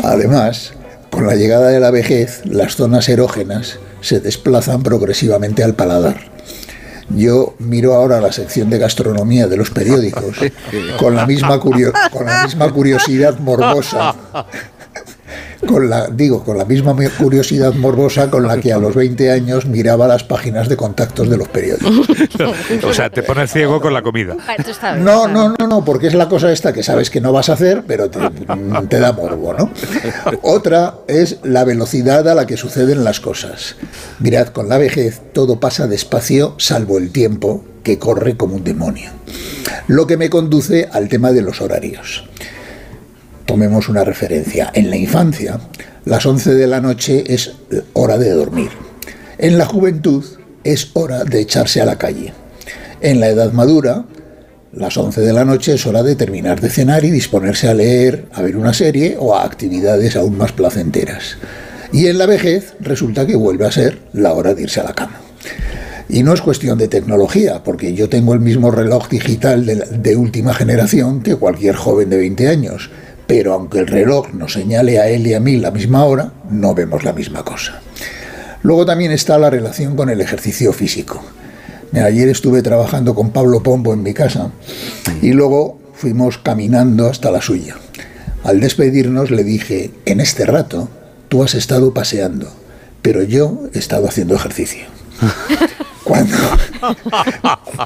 Además, 0.02 0.72
con 1.12 1.26
la 1.26 1.34
llegada 1.36 1.68
de 1.68 1.78
la 1.78 1.90
vejez, 1.92 2.40
las 2.46 2.74
zonas 2.74 3.08
erógenas 3.08 3.78
se 4.00 4.18
desplazan 4.20 4.82
progresivamente 4.82 5.62
al 5.62 5.74
paladar. 5.74 6.32
Yo 7.10 7.54
miro 7.58 7.94
ahora 7.94 8.20
la 8.20 8.32
sección 8.32 8.70
de 8.70 8.78
gastronomía 8.78 9.46
de 9.46 9.56
los 9.58 9.70
periódicos 9.70 10.36
con 10.98 11.14
la 11.14 11.26
misma, 11.26 11.60
curio- 11.60 11.92
con 12.10 12.24
la 12.26 12.44
misma 12.44 12.70
curiosidad 12.72 13.38
morbosa 13.38 14.14
con 15.66 15.88
la 15.88 16.08
digo 16.08 16.42
con 16.44 16.58
la 16.58 16.64
misma 16.64 16.92
mi- 16.94 17.06
curiosidad 17.08 17.72
morbosa 17.74 18.28
con 18.30 18.46
la 18.46 18.58
que 18.58 18.72
a 18.72 18.78
los 18.78 18.94
20 18.94 19.30
años 19.30 19.66
miraba 19.66 20.08
las 20.08 20.24
páginas 20.24 20.68
de 20.68 20.76
contactos 20.76 21.28
de 21.30 21.36
los 21.36 21.48
periódicos. 21.48 22.08
o 22.84 22.92
sea, 22.92 23.10
te 23.10 23.22
pones 23.22 23.52
ciego 23.52 23.80
con 23.80 23.92
la 23.94 24.02
comida. 24.02 24.36
No, 25.04 25.28
no, 25.28 25.54
no, 25.58 25.66
no, 25.68 25.84
porque 25.84 26.08
es 26.08 26.14
la 26.14 26.28
cosa 26.28 26.50
esta 26.52 26.72
que 26.72 26.82
sabes 26.82 27.10
que 27.10 27.20
no 27.20 27.32
vas 27.32 27.48
a 27.48 27.52
hacer, 27.54 27.84
pero 27.86 28.10
te, 28.10 28.18
te 28.88 28.98
da 29.00 29.12
morbo, 29.12 29.54
¿no? 29.54 29.70
Otra 30.42 30.96
es 31.06 31.38
la 31.44 31.64
velocidad 31.64 32.28
a 32.28 32.34
la 32.34 32.46
que 32.46 32.56
suceden 32.56 33.04
las 33.04 33.20
cosas. 33.20 33.76
Mirad, 34.18 34.48
con 34.48 34.68
la 34.68 34.78
vejez 34.78 35.20
todo 35.32 35.60
pasa 35.60 35.86
despacio, 35.86 36.54
salvo 36.58 36.98
el 36.98 37.10
tiempo, 37.12 37.64
que 37.82 37.98
corre 37.98 38.36
como 38.36 38.56
un 38.56 38.64
demonio. 38.64 39.10
Lo 39.88 40.06
que 40.06 40.16
me 40.16 40.30
conduce 40.30 40.88
al 40.92 41.08
tema 41.08 41.32
de 41.32 41.42
los 41.42 41.60
horarios. 41.60 42.28
Tomemos 43.47 43.88
una 43.88 44.05
referencia. 44.05 44.70
En 44.74 44.90
la 44.90 44.97
infancia, 44.97 45.61
las 46.05 46.26
11 46.26 46.55
de 46.55 46.66
la 46.66 46.80
noche 46.80 47.24
es 47.26 47.53
hora 47.93 48.18
de 48.18 48.30
dormir. 48.30 48.70
En 49.38 49.59
la 49.59 49.66
juventud 49.66 50.24
es 50.64 50.90
hora 50.95 51.24
de 51.24 51.40
echarse 51.40 51.80
a 51.80 51.84
la 51.84 51.99
calle. 51.99 52.32
En 53.01 53.20
la 53.20 53.28
edad 53.28 53.53
madura, 53.53 54.05
las 54.72 54.97
11 54.97 55.20
de 55.20 55.32
la 55.32 55.45
noche 55.45 55.74
es 55.74 55.86
hora 55.86 56.03
de 56.03 56.16
terminar 56.16 56.61
de 56.61 56.70
cenar 56.70 57.05
y 57.05 57.11
disponerse 57.11 57.68
a 57.68 57.74
leer, 57.74 58.26
a 58.32 58.43
ver 58.43 58.57
una 58.57 58.72
serie 58.72 59.16
o 59.18 59.34
a 59.34 59.45
actividades 59.45 60.16
aún 60.16 60.38
más 60.38 60.53
placenteras. 60.53 61.36
Y 61.93 62.07
en 62.07 62.18
la 62.18 62.26
vejez 62.26 62.74
resulta 62.80 63.26
que 63.26 63.36
vuelve 63.36 63.66
a 63.66 63.72
ser 63.72 63.99
la 64.12 64.32
hora 64.32 64.55
de 64.55 64.62
irse 64.62 64.80
a 64.80 64.84
la 64.84 64.95
cama. 64.95 65.20
Y 66.09 66.22
no 66.22 66.32
es 66.32 66.40
cuestión 66.40 66.78
de 66.78 66.88
tecnología, 66.88 67.62
porque 67.62 67.95
yo 67.95 68.09
tengo 68.09 68.34
el 68.34 68.40
mismo 68.40 68.70
reloj 68.70 69.09
digital 69.09 69.66
de, 69.66 69.76
de 69.76 70.16
última 70.16 70.55
generación 70.55 71.22
que 71.22 71.36
cualquier 71.36 71.74
joven 71.74 72.11
de 72.11 72.18
20 72.18 72.49
años. 72.49 72.90
Pero 73.32 73.54
aunque 73.54 73.78
el 73.78 73.86
reloj 73.86 74.34
nos 74.34 74.52
señale 74.52 75.00
a 75.00 75.08
él 75.08 75.26
y 75.26 75.32
a 75.32 75.40
mí 75.40 75.56
la 75.56 75.70
misma 75.70 76.04
hora, 76.04 76.34
no 76.50 76.74
vemos 76.74 77.02
la 77.02 77.14
misma 77.14 77.42
cosa. 77.42 77.80
Luego 78.62 78.84
también 78.84 79.10
está 79.10 79.38
la 79.38 79.48
relación 79.48 79.96
con 79.96 80.10
el 80.10 80.20
ejercicio 80.20 80.70
físico. 80.74 81.24
Ayer 81.94 82.28
estuve 82.28 82.60
trabajando 82.60 83.14
con 83.14 83.30
Pablo 83.30 83.62
Pombo 83.62 83.94
en 83.94 84.02
mi 84.02 84.12
casa 84.12 84.50
y 85.22 85.32
luego 85.32 85.80
fuimos 85.94 86.36
caminando 86.36 87.08
hasta 87.08 87.30
la 87.30 87.40
suya. 87.40 87.76
Al 88.44 88.60
despedirnos 88.60 89.30
le 89.30 89.44
dije, 89.44 89.92
en 90.04 90.20
este 90.20 90.44
rato 90.44 90.90
tú 91.30 91.42
has 91.42 91.54
estado 91.54 91.94
paseando, 91.94 92.52
pero 93.00 93.22
yo 93.22 93.62
he 93.72 93.78
estado 93.78 94.08
haciendo 94.08 94.34
ejercicio. 94.34 94.84
Cuando, 96.04 96.36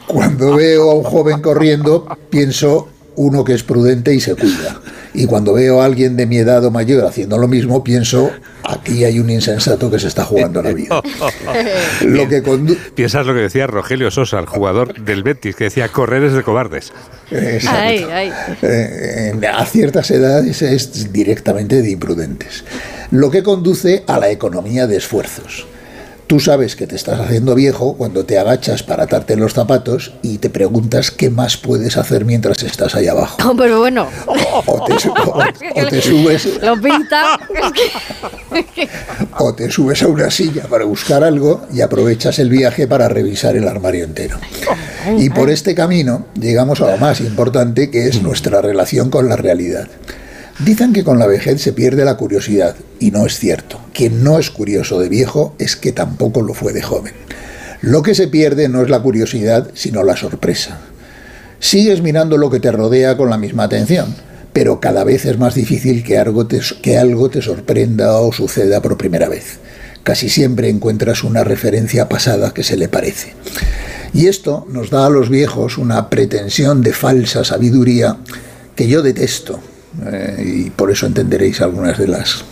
cuando 0.08 0.56
veo 0.56 0.90
a 0.90 0.94
un 0.94 1.04
joven 1.04 1.42
corriendo, 1.42 2.08
pienso 2.30 2.88
uno 3.14 3.44
que 3.44 3.52
es 3.52 3.62
prudente 3.62 4.14
y 4.14 4.20
se 4.20 4.34
cuida. 4.34 4.80
Y 5.16 5.26
cuando 5.26 5.54
veo 5.54 5.80
a 5.80 5.86
alguien 5.86 6.16
de 6.16 6.26
mi 6.26 6.36
edad 6.36 6.64
o 6.64 6.70
mayor 6.70 7.04
haciendo 7.04 7.38
lo 7.38 7.48
mismo, 7.48 7.82
pienso, 7.82 8.30
aquí 8.64 9.02
hay 9.04 9.18
un 9.18 9.30
insensato 9.30 9.90
que 9.90 9.98
se 9.98 10.08
está 10.08 10.24
jugando 10.24 10.62
la 10.62 10.72
vida. 10.72 11.00
Lo 12.02 12.28
que 12.28 12.42
condu- 12.42 12.76
Piensas 12.94 13.26
lo 13.26 13.32
que 13.34 13.40
decía 13.40 13.66
Rogelio 13.66 14.10
Sosa, 14.10 14.38
el 14.38 14.46
jugador 14.46 14.94
del 15.02 15.22
Betis, 15.22 15.56
que 15.56 15.64
decía 15.64 15.88
correr 15.88 16.22
es 16.24 16.34
de 16.34 16.42
cobardes. 16.42 16.92
Exacto. 17.30 17.78
Ay, 17.80 18.06
ay. 18.12 18.32
Eh, 18.62 19.32
a 19.52 19.64
ciertas 19.64 20.10
edades 20.10 20.60
es 20.62 21.12
directamente 21.12 21.80
de 21.82 21.90
imprudentes. 21.90 22.64
Lo 23.10 23.30
que 23.30 23.42
conduce 23.42 24.04
a 24.06 24.18
la 24.18 24.30
economía 24.30 24.86
de 24.86 24.96
esfuerzos. 24.98 25.66
Tú 26.26 26.40
sabes 26.40 26.74
que 26.74 26.88
te 26.88 26.96
estás 26.96 27.20
haciendo 27.20 27.54
viejo 27.54 27.94
cuando 27.96 28.24
te 28.24 28.36
agachas 28.36 28.82
para 28.82 29.04
atarte 29.04 29.36
los 29.36 29.52
zapatos 29.52 30.12
y 30.22 30.38
te 30.38 30.50
preguntas 30.50 31.12
qué 31.12 31.30
más 31.30 31.56
puedes 31.56 31.96
hacer 31.96 32.24
mientras 32.24 32.64
estás 32.64 32.96
ahí 32.96 33.06
abajo. 33.06 33.36
No, 33.44 33.56
pero 33.56 33.78
bueno. 33.78 34.08
O 34.66 34.84
te, 34.86 34.98
su- 34.98 35.10
o- 35.10 35.38
o 35.38 35.86
te 35.88 36.02
subes, 36.02 36.60
Lo 36.60 36.80
pinta. 36.80 37.38
o 39.38 39.54
te 39.54 39.70
subes 39.70 40.02
a 40.02 40.08
una 40.08 40.30
silla 40.30 40.64
para 40.64 40.84
buscar 40.84 41.22
algo 41.22 41.66
y 41.72 41.80
aprovechas 41.80 42.38
el 42.40 42.48
viaje 42.50 42.88
para 42.88 43.08
revisar 43.08 43.56
el 43.56 43.68
armario 43.68 44.04
entero. 44.04 44.38
Y 45.18 45.30
por 45.30 45.48
este 45.50 45.74
camino 45.76 46.26
llegamos 46.38 46.80
a 46.80 46.90
lo 46.90 46.98
más 46.98 47.20
importante 47.20 47.90
que 47.90 48.08
es 48.08 48.20
nuestra 48.22 48.60
relación 48.60 49.10
con 49.10 49.28
la 49.28 49.36
realidad. 49.36 49.86
Dicen 50.58 50.94
que 50.94 51.04
con 51.04 51.18
la 51.18 51.26
vejez 51.26 51.60
se 51.60 51.74
pierde 51.74 52.06
la 52.06 52.16
curiosidad, 52.16 52.76
y 52.98 53.10
no 53.10 53.26
es 53.26 53.38
cierto. 53.38 53.78
Quien 53.92 54.24
no 54.24 54.38
es 54.38 54.50
curioso 54.50 54.98
de 54.98 55.10
viejo 55.10 55.54
es 55.58 55.76
que 55.76 55.92
tampoco 55.92 56.40
lo 56.40 56.54
fue 56.54 56.72
de 56.72 56.80
joven. 56.80 57.12
Lo 57.82 58.02
que 58.02 58.14
se 58.14 58.28
pierde 58.28 58.70
no 58.70 58.82
es 58.82 58.88
la 58.88 59.00
curiosidad, 59.00 59.70
sino 59.74 60.02
la 60.02 60.16
sorpresa. 60.16 60.78
Sigues 61.60 62.00
mirando 62.00 62.38
lo 62.38 62.48
que 62.48 62.58
te 62.58 62.72
rodea 62.72 63.18
con 63.18 63.28
la 63.28 63.36
misma 63.36 63.64
atención, 63.64 64.14
pero 64.54 64.80
cada 64.80 65.04
vez 65.04 65.26
es 65.26 65.38
más 65.38 65.54
difícil 65.54 66.02
que 66.02 66.16
algo 66.16 66.46
te, 66.46 66.60
que 66.80 66.96
algo 66.96 67.28
te 67.28 67.42
sorprenda 67.42 68.16
o 68.16 68.32
suceda 68.32 68.80
por 68.80 68.96
primera 68.96 69.28
vez. 69.28 69.58
Casi 70.04 70.30
siempre 70.30 70.70
encuentras 70.70 71.22
una 71.22 71.44
referencia 71.44 72.08
pasada 72.08 72.54
que 72.54 72.62
se 72.62 72.78
le 72.78 72.88
parece. 72.88 73.34
Y 74.14 74.28
esto 74.28 74.66
nos 74.70 74.88
da 74.88 75.04
a 75.04 75.10
los 75.10 75.28
viejos 75.28 75.76
una 75.76 76.08
pretensión 76.08 76.80
de 76.80 76.94
falsa 76.94 77.44
sabiduría 77.44 78.16
que 78.74 78.88
yo 78.88 79.02
detesto. 79.02 79.60
Eh, 80.04 80.64
y 80.66 80.70
por 80.70 80.90
eso 80.90 81.06
entenderéis 81.06 81.60
algunas 81.60 81.98
de 81.98 82.08
las 82.08 82.44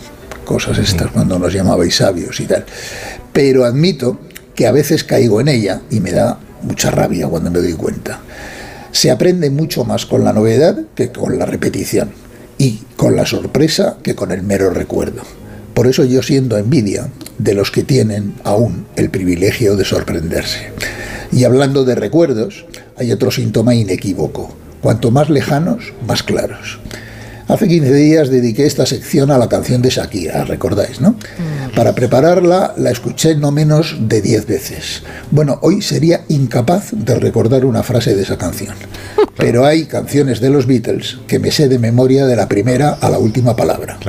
cosas 0.43 0.77
estas 0.77 1.11
cuando 1.11 1.37
nos 1.39 1.53
llamabais 1.53 1.95
sabios 1.95 2.39
y 2.39 2.45
tal. 2.45 2.65
Pero 3.33 3.65
admito 3.65 4.19
que 4.55 4.67
a 4.67 4.71
veces 4.71 5.03
caigo 5.03 5.41
en 5.41 5.49
ella 5.49 5.81
y 5.89 5.99
me 5.99 6.11
da 6.11 6.39
mucha 6.61 6.91
rabia 6.91 7.27
cuando 7.27 7.51
me 7.51 7.59
doy 7.59 7.73
cuenta. 7.73 8.21
Se 8.91 9.11
aprende 9.11 9.49
mucho 9.49 9.83
más 9.83 10.05
con 10.05 10.23
la 10.23 10.33
novedad 10.33 10.79
que 10.95 11.11
con 11.11 11.37
la 11.37 11.45
repetición 11.45 12.11
y 12.57 12.79
con 12.95 13.15
la 13.15 13.25
sorpresa 13.25 13.97
que 14.01 14.15
con 14.15 14.31
el 14.31 14.43
mero 14.43 14.69
recuerdo. 14.69 15.23
Por 15.73 15.87
eso 15.87 16.05
yo 16.05 16.23
siento 16.23 16.57
envidia 16.57 17.09
de 17.37 17.53
los 17.53 17.69
que 17.69 17.83
tienen 17.83 18.35
aún 18.45 18.85
el 18.95 19.09
privilegio 19.09 19.75
de 19.75 19.83
sorprenderse. 19.83 20.71
Y 21.33 21.43
hablando 21.43 21.83
de 21.83 21.95
recuerdos, 21.95 22.65
hay 22.95 23.11
otro 23.11 23.29
síntoma 23.29 23.75
inequívoco. 23.75 24.55
Cuanto 24.81 25.11
más 25.11 25.29
lejanos, 25.29 25.91
más 26.07 26.23
claros. 26.23 26.79
Hace 27.47 27.67
15 27.67 27.93
días 27.93 28.29
dediqué 28.29 28.65
esta 28.65 28.87
sección 28.87 29.29
a 29.29 29.37
la 29.37 29.47
canción 29.47 29.83
de 29.83 29.91
Shakira, 29.91 30.45
recordáis, 30.45 30.99
¿no? 30.99 31.15
Para 31.75 31.93
prepararla 31.93 32.73
la 32.75 32.89
escuché 32.89 33.35
no 33.35 33.51
menos 33.51 33.97
de 33.99 34.21
10 34.21 34.47
veces. 34.47 35.03
Bueno, 35.29 35.59
hoy 35.61 35.83
sería 35.83 36.21
incapaz 36.27 36.89
de 36.91 37.13
recordar 37.15 37.63
una 37.65 37.83
frase 37.83 38.15
de 38.15 38.23
esa 38.23 38.39
canción. 38.39 38.73
Pero 39.37 39.63
hay 39.65 39.85
canciones 39.85 40.39
de 40.39 40.49
los 40.49 40.65
Beatles 40.65 41.19
que 41.27 41.37
me 41.37 41.51
sé 41.51 41.69
de 41.69 41.77
memoria 41.77 42.25
de 42.25 42.35
la 42.35 42.47
primera 42.47 42.89
a 42.93 43.09
la 43.11 43.19
última 43.19 43.55
palabra. 43.55 43.99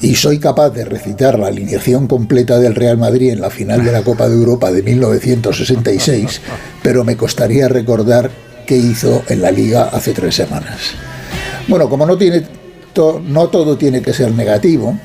Y 0.00 0.14
soy 0.14 0.38
capaz 0.38 0.70
de 0.70 0.84
recitar 0.84 1.40
la 1.40 1.48
alineación 1.48 2.06
completa 2.06 2.60
del 2.60 2.76
Real 2.76 2.98
Madrid 2.98 3.32
en 3.32 3.40
la 3.40 3.50
final 3.50 3.84
de 3.84 3.90
la 3.90 4.02
Copa 4.02 4.28
de 4.28 4.36
Europa 4.36 4.70
de 4.70 4.82
1966, 4.84 6.40
pero 6.84 7.02
me 7.02 7.16
costaría 7.16 7.66
recordar 7.66 8.30
qué 8.64 8.76
hizo 8.76 9.24
en 9.28 9.42
la 9.42 9.50
liga 9.50 9.90
hace 9.92 10.12
tres 10.12 10.36
semanas. 10.36 10.78
Bueno, 11.66 11.88
como 11.88 12.06
no 12.06 12.16
tiene 12.16 12.44
no 12.96 13.48
todo 13.48 13.76
tiene 13.76 14.02
que 14.02 14.14
ser 14.14 14.32
negativo, 14.32 14.98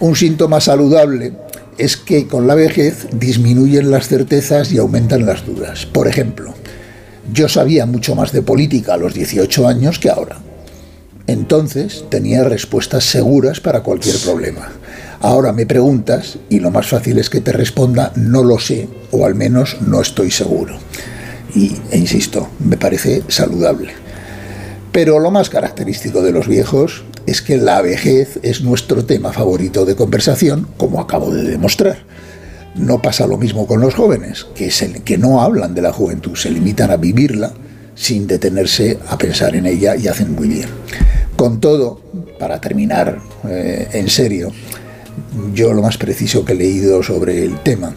un 0.00 0.16
síntoma 0.16 0.60
saludable 0.60 1.32
es 1.78 1.96
que 1.96 2.26
con 2.26 2.46
la 2.46 2.54
vejez 2.54 3.08
disminuyen 3.12 3.90
las 3.90 4.08
certezas 4.08 4.72
y 4.72 4.78
aumentan 4.78 5.24
las 5.24 5.46
dudas. 5.46 5.86
Por 5.86 6.08
ejemplo, 6.08 6.54
yo 7.32 7.48
sabía 7.48 7.86
mucho 7.86 8.14
más 8.14 8.32
de 8.32 8.42
política 8.42 8.94
a 8.94 8.98
los 8.98 9.14
18 9.14 9.66
años 9.66 9.98
que 9.98 10.10
ahora. 10.10 10.38
Entonces 11.26 12.04
tenía 12.08 12.44
respuestas 12.44 13.04
seguras 13.04 13.60
para 13.60 13.82
cualquier 13.82 14.16
problema. 14.18 14.72
Ahora 15.20 15.52
me 15.52 15.66
preguntas 15.66 16.38
y 16.50 16.58
lo 16.58 16.70
más 16.70 16.88
fácil 16.88 17.18
es 17.18 17.30
que 17.30 17.40
te 17.40 17.52
responda 17.52 18.12
no 18.16 18.42
lo 18.42 18.58
sé 18.58 18.88
o 19.12 19.24
al 19.24 19.34
menos 19.34 19.76
no 19.80 20.02
estoy 20.02 20.30
seguro. 20.30 20.76
Y, 21.54 21.76
e 21.90 21.98
insisto, 21.98 22.48
me 22.58 22.76
parece 22.76 23.22
saludable. 23.28 23.92
Pero 24.90 25.20
lo 25.20 25.30
más 25.30 25.48
característico 25.48 26.22
de 26.22 26.32
los 26.32 26.48
viejos 26.48 27.04
es 27.26 27.42
que 27.42 27.56
la 27.56 27.80
vejez 27.82 28.38
es 28.42 28.62
nuestro 28.62 29.04
tema 29.04 29.32
favorito 29.32 29.84
de 29.84 29.96
conversación, 29.96 30.66
como 30.76 31.00
acabo 31.00 31.32
de 31.32 31.42
demostrar. 31.42 31.98
No 32.74 33.02
pasa 33.02 33.26
lo 33.26 33.36
mismo 33.36 33.66
con 33.66 33.80
los 33.80 33.94
jóvenes, 33.94 34.46
que, 34.54 35.18
no 35.18 35.42
hablan 35.42 35.74
de 35.74 35.82
la 35.82 35.92
juventud, 35.92 36.36
se 36.36 36.50
limitan 36.50 36.90
a 36.90 36.96
vivirla 36.96 37.52
sin 37.94 38.26
detenerse 38.26 38.98
a 39.08 39.18
pensar 39.18 39.54
en 39.54 39.66
ella 39.66 39.94
y 39.96 40.08
hacen 40.08 40.34
muy 40.34 40.48
bien. 40.48 40.68
Con 41.36 41.60
todo, 41.60 42.00
para 42.38 42.60
terminar 42.60 43.18
eh, 43.48 43.88
en 43.92 44.08
serio, 44.08 44.52
yo 45.52 45.72
lo 45.72 45.82
más 45.82 45.98
preciso 45.98 46.44
que 46.44 46.52
he 46.52 46.56
leído 46.56 47.02
sobre 47.02 47.44
el 47.44 47.58
tema 47.62 47.94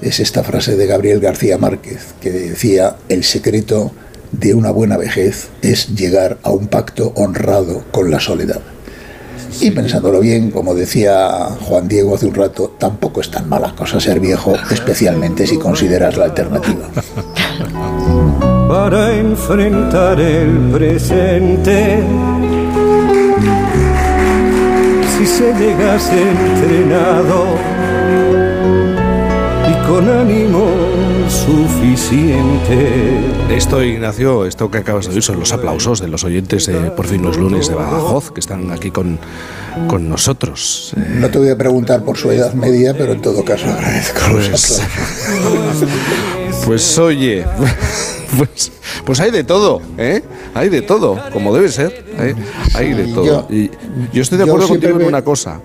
es 0.00 0.20
esta 0.20 0.42
frase 0.42 0.76
de 0.76 0.86
Gabriel 0.86 1.20
García 1.20 1.58
Márquez, 1.58 2.14
que 2.20 2.30
decía, 2.30 2.96
el 3.08 3.24
secreto 3.24 3.92
de 4.32 4.54
una 4.54 4.70
buena 4.70 4.96
vejez 4.96 5.50
es 5.62 5.94
llegar 5.94 6.38
a 6.42 6.50
un 6.50 6.66
pacto 6.66 7.12
honrado 7.16 7.84
con 7.92 8.10
la 8.10 8.18
soledad. 8.20 8.60
Y 9.60 9.70
pensándolo 9.70 10.20
bien, 10.20 10.50
como 10.50 10.74
decía 10.74 11.28
Juan 11.60 11.86
Diego 11.86 12.14
hace 12.14 12.26
un 12.26 12.34
rato, 12.34 12.74
tampoco 12.78 13.20
es 13.20 13.30
tan 13.30 13.48
mala 13.48 13.74
cosa 13.76 14.00
ser 14.00 14.18
viejo, 14.18 14.54
especialmente 14.70 15.46
si 15.46 15.58
consideras 15.58 16.16
la 16.16 16.24
alternativa. 16.24 16.88
para 18.68 19.12
enfrentar 19.12 20.18
el 20.18 20.70
presente. 20.72 22.02
Si 25.18 25.26
se 25.26 25.52
llegase 25.54 26.20
entrenado 26.20 27.71
con 29.92 30.08
ánimo 30.08 30.64
suficiente. 31.28 33.20
Esto, 33.54 33.82
Ignacio, 33.84 34.46
esto 34.46 34.70
que 34.70 34.78
acabas 34.78 35.06
de 35.06 35.12
oír 35.12 35.22
son 35.22 35.38
los 35.38 35.52
aplausos 35.52 36.00
de 36.00 36.08
los 36.08 36.24
oyentes 36.24 36.64
de 36.64 36.90
Por 36.92 37.06
fin 37.06 37.20
los 37.20 37.36
lunes 37.36 37.68
de 37.68 37.74
Badajoz, 37.74 38.30
que 38.30 38.40
están 38.40 38.70
aquí 38.70 38.90
con, 38.90 39.18
con 39.88 40.08
nosotros. 40.08 40.94
Eh, 40.96 41.16
No 41.20 41.28
te 41.28 41.36
voy 41.38 41.50
a 41.50 41.58
preguntar 41.58 42.02
por 42.04 42.16
su 42.16 42.30
edad 42.30 42.54
media, 42.54 42.94
pero 42.96 43.12
en 43.12 43.20
todo 43.20 43.44
caso 43.44 43.66
agradezco 43.66 44.20
los 44.32 44.48
Pues- 44.48 44.80
aplausos. 44.80 44.82
Pues 46.66 46.98
oye, 46.98 47.44
pues, 48.38 48.72
pues 49.04 49.20
hay 49.20 49.30
de 49.30 49.42
todo, 49.44 49.82
¿eh? 49.98 50.22
Hay 50.54 50.68
de 50.70 50.80
todo, 50.80 51.18
como 51.32 51.52
debe 51.54 51.68
ser. 51.70 52.04
¿eh? 52.18 52.34
Hay 52.74 52.94
de 52.94 53.08
todo. 53.08 53.24
yo- 53.26 53.46
y 53.54 53.70
yo 54.12 54.22
estoy 54.22 54.38
de 54.38 54.44
acuerdo 54.44 54.68
contigo 54.68 54.98
en 55.00 55.06
una 55.06 55.22
cosa. 55.22 55.60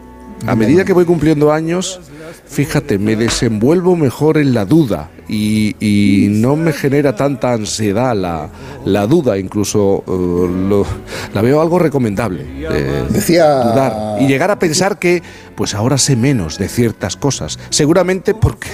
A 0.45 0.55
medida 0.55 0.85
que 0.85 0.93
voy 0.93 1.05
cumpliendo 1.05 1.51
años, 1.51 1.99
fíjate, 2.47 2.99
me 2.99 3.15
desenvuelvo 3.15 3.95
mejor 3.95 4.38
en 4.38 4.53
la 4.53 4.65
duda 4.65 5.09
y, 5.27 5.75
y 5.79 6.27
no 6.29 6.55
me 6.55 6.71
genera 6.73 7.15
tanta 7.15 7.51
ansiedad 7.53 8.15
la, 8.15 8.49
la 8.85 9.07
duda, 9.07 9.38
incluso 9.38 10.03
eh, 10.07 10.69
lo- 10.69 10.85
la 11.33 11.41
veo 11.41 11.59
algo 11.61 11.79
recomendable. 11.79 12.45
eh, 12.71 13.03
Decía- 13.09 13.61
dudar 13.61 14.21
y 14.21 14.27
llegar 14.27 14.51
a 14.51 14.59
pensar 14.59 14.99
que 14.99 15.21
pues 15.55 15.73
ahora 15.73 15.97
sé 15.97 16.15
menos 16.15 16.57
de 16.59 16.69
ciertas 16.69 17.17
cosas, 17.17 17.57
seguramente 17.71 18.33
porque 18.35 18.69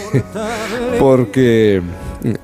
porque 0.99 1.81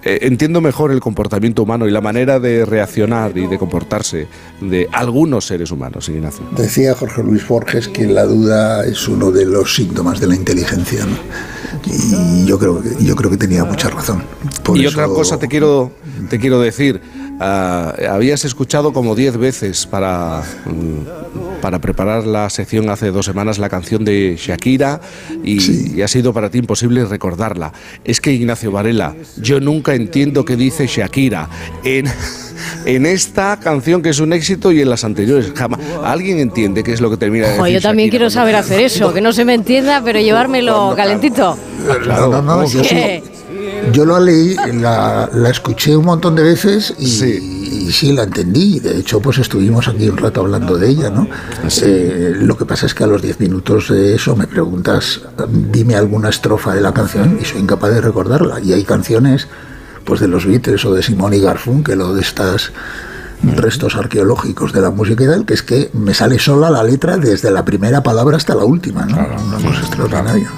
entiendo 0.04 0.62
mejor 0.62 0.92
el 0.92 1.00
comportamiento 1.00 1.64
humano 1.64 1.88
y 1.88 1.92
la 1.92 2.02
manera 2.02 2.40
de 2.40 2.66
reaccionar 2.66 3.38
y 3.38 3.48
de 3.48 3.58
comportarse 3.58 4.28
de 4.62 4.88
algunos 4.92 5.46
seres 5.46 5.72
humanos, 5.72 6.10
Ignacio. 6.10 6.46
Decía 6.56 6.94
Jorge 6.96 7.24
Luis 7.24 7.48
Borges 7.48 7.88
que 7.88 8.06
la 8.08 8.26
duda 8.26 8.86
es 8.86 9.08
uno 9.08 9.32
de 9.32 9.46
los 9.46 9.74
síntomas 9.76 10.20
de 10.20 10.28
la 10.28 10.36
inteligencia. 10.36 11.06
¿no? 11.06 11.16
Y 11.86 12.46
yo 12.46 12.60
creo 12.60 12.82
que, 12.82 12.90
yo 13.04 13.16
creo 13.16 13.32
que 13.32 13.38
tenía 13.38 13.64
mucha 13.64 13.90
razón. 13.90 14.24
Por 14.64 14.78
y 14.78 14.86
eso- 14.86 14.90
otra 15.00 15.08
cosa 15.08 15.38
te 15.38 15.48
quiero, 15.48 15.92
te 16.30 16.40
quiero 16.40 16.60
decir, 16.60 17.02
ah, 17.40 17.94
habías 18.10 18.44
escuchado 18.46 18.92
como 18.94 19.16
diez 19.16 19.38
veces 19.38 19.86
para, 19.86 20.42
mm, 20.66 21.49
para 21.62 21.80
preparar 21.80 22.26
la 22.26 22.50
sección 22.50 22.90
hace 22.90 23.12
dos 23.12 23.26
semanas 23.26 23.58
la 23.60 23.70
canción 23.70 24.06
de 24.06 24.36
Shakira 24.38 25.02
y, 25.44 25.98
y 25.98 26.02
ha 26.02 26.08
sido 26.08 26.34
para 26.34 26.50
ti 26.50 26.58
imposible 26.60 27.06
recordarla. 27.06 27.74
Es 28.04 28.22
que 28.22 28.32
Ignacio 28.32 28.72
Varela, 28.72 29.16
yo 29.42 29.60
nunca 29.60 29.94
entiendo 29.94 30.46
qué 30.46 30.56
dice 30.56 30.88
Shakira 30.88 31.50
en, 31.84 32.06
en 32.86 33.06
esta 33.06 33.60
canción 33.60 34.02
que 34.02 34.10
es 34.10 34.20
un 34.20 34.34
éxito 34.34 34.72
y 34.72 34.82
en 34.82 34.90
las 34.90 35.04
anteriores. 35.04 35.52
Jamás. 35.56 35.80
¿Alguien 36.04 36.40
entiende 36.40 36.84
qué 36.84 36.94
es 36.94 37.02
lo 37.02 37.10
que 37.10 37.18
termina 37.18 37.48
de 37.48 37.54
Ojo, 37.56 37.64
decir 37.66 37.80
yo 37.80 37.82
también 37.90 38.08
Shakira 38.10 38.20
quiero 38.20 38.30
saber 38.30 38.56
hacer 38.56 38.80
eso, 38.82 39.14
que 39.14 39.22
no 39.22 39.34
se 39.34 39.46
me 39.46 39.54
entienda, 39.54 40.02
pero 40.04 40.20
llevármelo 40.20 40.94
calentito. 40.96 41.58
No, 42.08 42.28
no, 42.30 42.42
no, 42.42 42.68
yo, 42.70 42.84
sí- 42.84 42.90
¿Qué? 42.90 43.24
Yo 43.92 44.06
la 44.06 44.20
leí, 44.20 44.56
la, 44.74 45.30
la 45.34 45.50
escuché 45.50 45.96
un 45.96 46.06
montón 46.06 46.36
de 46.36 46.44
veces 46.44 46.94
y 46.98 47.06
y 47.90 47.92
sí. 47.92 48.12
la 48.14 48.24
entendí. 48.24 48.80
De 48.80 48.98
hecho, 48.98 49.20
pues 49.20 49.38
estuvimos 49.38 49.88
aquí 49.88 50.10
un 50.10 50.18
rato 50.18 50.42
hablando 50.42 50.78
de 50.78 50.90
ella, 50.90 51.10
¿no? 51.10 51.28
Eh, 51.82 52.36
lo 52.40 52.58
que 52.58 52.66
pasa 52.66 52.86
es 52.86 52.94
que 52.94 53.04
a 53.04 53.08
los 53.08 53.22
10 53.22 53.40
minutos 53.40 53.90
de 53.90 54.16
eso 54.16 54.36
me 54.36 54.48
preguntas, 54.48 55.22
dime 55.72 55.96
alguna 55.96 56.30
estrofa 56.30 56.74
de 56.74 56.82
la 56.82 56.94
canción 56.94 57.40
y 57.42 57.46
soy 57.46 57.62
incapaz 57.62 57.92
de 57.92 58.02
recordarla. 58.02 58.60
Y 58.60 58.74
hay 58.74 58.84
canciones, 58.84 59.48
pues 60.06 60.20
de 60.20 60.28
los 60.28 60.46
Beatles 60.46 60.86
o 60.86 60.94
de 60.94 61.04
Simón 61.04 61.34
y 61.34 61.40
Garfunkel 61.40 62.02
o 62.02 62.14
de 62.14 62.22
estas 62.22 62.72
restos 63.42 63.96
arqueológicos 63.96 64.74
de 64.74 64.82
la 64.82 64.92
música 64.92 65.24
y 65.24 65.28
tal, 65.28 65.46
que 65.46 65.54
es 65.54 65.64
que 65.64 65.90
me 65.94 66.14
sale 66.14 66.40
sola 66.40 66.70
la 66.70 66.84
letra 66.84 67.18
desde 67.18 67.50
la 67.52 67.64
primera 67.64 68.04
palabra 68.04 68.38
hasta 68.38 68.54
la 68.54 68.66
última, 68.66 69.06
¿no? 69.06 69.18
Una 69.18 69.68
cosa 69.68 69.80
extraordinaria. 69.80 70.52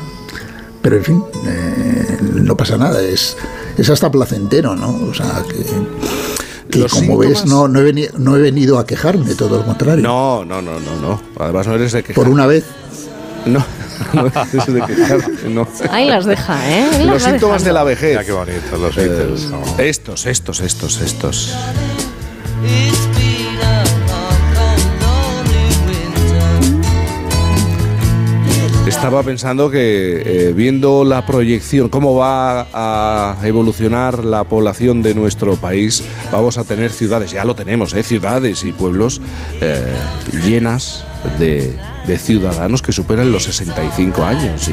Pero 0.82 0.98
en 0.98 1.04
fin, 1.04 1.24
eh, 1.46 2.18
no 2.42 2.58
pasa 2.58 2.78
nada, 2.78 3.02
es, 3.02 3.38
es 3.78 3.90
hasta 3.90 4.10
placentero, 4.12 4.76
¿no? 4.76 4.90
O 5.10 5.14
sea, 5.14 5.44
que, 6.70 6.86
como 6.88 7.18
ves, 7.18 7.46
no, 7.46 7.68
no, 7.68 7.80
he 7.80 7.84
veni- 7.94 8.10
no 8.18 8.36
he 8.38 8.42
venido 8.42 8.80
a 8.80 8.86
quejarme, 8.86 9.36
todo 9.36 9.58
lo 9.60 9.66
contrario. 9.66 10.04
No, 10.04 10.46
no, 10.46 10.62
no, 10.62 10.80
no, 10.80 10.96
no. 11.02 11.22
Además 11.40 11.68
no 11.68 11.76
eres 11.76 11.92
de 11.92 12.02
quejar. 12.04 12.16
Por 12.16 12.30
una 12.32 12.46
vez. 12.48 12.64
No, 13.46 13.64
no 14.14 14.28
eres 14.28 14.66
de 14.74 14.82
quejarte, 14.82 15.50
no. 15.50 15.68
Ahí 15.90 16.08
las 16.08 16.26
deja, 16.26 16.70
¿eh? 16.70 16.90
Ahí 16.94 17.06
Los 17.06 17.24
síntomas 17.24 17.64
de 17.64 17.74
la 17.74 17.84
vejez. 17.84 18.12
Mira 18.12 18.24
qué 18.24 18.32
bonito, 18.32 18.78
los 18.78 18.98
Eh. 18.98 19.90
Estos, 19.90 20.26
estos, 20.28 20.62
estos, 20.62 21.02
estos. 21.02 21.56
Estaba 28.92 29.24
pensando 29.24 29.72
que 29.72 30.50
eh, 30.50 30.54
viendo 30.54 31.04
la 31.06 31.26
proyección, 31.26 31.90
cómo 31.90 32.14
va 32.16 32.68
a 32.74 33.38
evolucionar 33.44 34.24
la 34.24 34.44
población 34.44 35.02
de 35.02 35.16
nuestro 35.16 35.56
país, 35.56 36.04
vamos 36.32 36.58
a 36.60 36.66
tener 36.66 36.92
ciudades, 36.92 37.32
ya 37.32 37.44
lo 37.46 37.56
tenemos, 37.56 37.94
¿eh? 37.94 38.04
ciudades 38.04 38.64
y 38.64 38.74
pueblos 38.74 39.20
eh, 39.62 39.96
llenas 40.46 41.04
de, 41.40 41.76
de 42.06 42.18
ciudadanos 42.20 42.82
que 42.84 42.92
superan 42.92 43.32
los 43.32 43.46
65 43.46 44.24
años. 44.24 44.70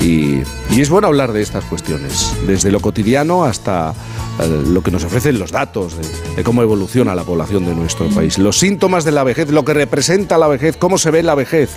Y, 0.00 0.04
y- 0.04 0.42
es 0.80 0.88
bueno 0.90 1.06
hablar 1.06 1.32
de 1.32 1.42
estas 1.42 1.64
cuestiones, 1.66 2.34
desde 2.46 2.72
lo 2.72 2.80
cotidiano 2.80 3.44
hasta 3.44 3.94
eh, 4.40 4.62
lo 4.66 4.82
que 4.82 4.90
nos 4.90 5.04
ofrecen 5.04 5.38
los 5.38 5.52
datos 5.52 5.94
de 6.36 6.42
cómo 6.42 6.62
evoluciona 6.62 7.14
la 7.14 7.22
población 7.22 7.64
de 7.64 7.74
nuestro 7.76 8.08
país. 8.08 8.38
Los 8.38 8.58
síntomas 8.58 9.04
de 9.04 9.12
la 9.12 9.22
vejez, 9.24 9.50
lo 9.50 9.64
que 9.64 9.74
representa 9.74 10.36
la 10.36 10.48
vejez, 10.48 10.76
cómo 10.76 10.98
se 10.98 11.10
ve 11.12 11.22
la 11.22 11.34
vejez 11.36 11.70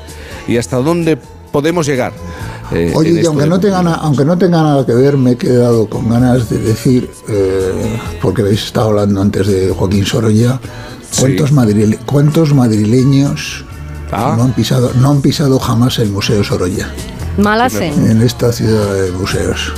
y 0.48 0.58
hasta 0.58 0.78
dónde 0.78 1.18
podemos 1.50 1.86
llegar. 1.86 2.14
eh, 2.72 2.92
Oye, 2.96 3.22
y 3.22 3.26
aunque 3.26 3.46
no, 3.48 3.60
tenga, 3.60 3.82
na- 3.84 3.96
aunque 3.96 4.24
no 4.26 4.38
tenga 4.38 4.62
nada 4.62 4.86
que 4.86 4.94
ver, 4.94 5.18
me 5.18 5.32
he 5.32 5.38
quedado 5.38 5.88
con 5.90 6.08
ganas 6.10 6.50
de 6.50 6.60
decir, 6.60 7.10
eh, 7.28 8.00
porque 8.22 8.42
habéis 8.44 8.64
estado 8.66 8.90
hablando 8.90 9.22
antes 9.22 9.48
de 9.48 9.70
Joaquín 9.78 10.06
Sorolla, 10.06 10.60
¿cuántos, 11.20 11.52
madrile- 11.52 11.98
cuántos 12.06 12.54
madrileños 12.54 13.66
Ah. 14.12 14.34
no, 14.38 14.44
han 14.44 14.54
pisado, 14.54 14.92
no 14.96 15.10
han 15.12 15.22
pisado 15.22 15.60
jamás 15.60 16.00
el 16.00 16.10
Museo 16.10 16.44
Sorolla? 16.44 16.90
Mal 17.38 17.62
hacen. 17.62 18.10
En 18.10 18.22
esta 18.22 18.52
ciudad 18.52 18.94
de 18.94 19.12
museos. 19.12 19.74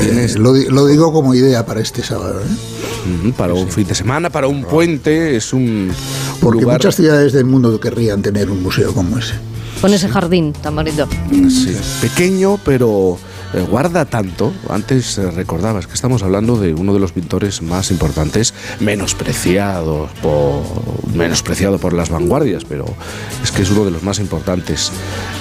Eh, 0.00 0.34
lo, 0.38 0.52
di- 0.52 0.66
lo 0.66 0.86
digo 0.86 1.12
como 1.12 1.34
idea 1.34 1.66
para 1.66 1.80
este 1.80 2.02
sábado. 2.02 2.40
¿eh? 2.40 3.32
Para 3.36 3.54
un 3.54 3.68
fin 3.68 3.86
de 3.88 3.94
semana, 3.94 4.30
para 4.30 4.46
un 4.46 4.64
puente, 4.64 5.36
es 5.36 5.52
un 5.52 5.90
Porque 6.40 6.60
lugar... 6.62 6.76
muchas 6.78 6.94
ciudades 6.96 7.32
del 7.32 7.44
mundo 7.44 7.78
querrían 7.80 8.22
tener 8.22 8.50
un 8.50 8.62
museo 8.62 8.92
como 8.94 9.18
ese. 9.18 9.34
Con 9.80 9.94
ese 9.94 10.08
jardín 10.08 10.52
tan 10.52 10.76
bonito. 10.76 11.08
Sí, 11.48 11.74
pequeño, 12.02 12.58
pero 12.64 13.18
eh, 13.54 13.62
guarda 13.62 14.04
tanto. 14.04 14.52
Antes 14.68 15.16
eh, 15.16 15.30
recordabas 15.30 15.86
que 15.86 15.94
estamos 15.94 16.22
hablando 16.22 16.56
de 16.56 16.74
uno 16.74 16.92
de 16.92 17.00
los 17.00 17.12
pintores 17.12 17.62
más 17.62 17.90
importantes, 17.90 18.52
menospreciado 18.78 20.08
por, 20.22 20.62
menospreciado 21.14 21.78
por 21.78 21.94
las 21.94 22.10
vanguardias, 22.10 22.64
pero 22.64 22.84
es 23.42 23.50
que 23.50 23.62
es 23.62 23.70
uno 23.70 23.86
de 23.86 23.90
los 23.90 24.02
más 24.02 24.18
importantes 24.18 24.92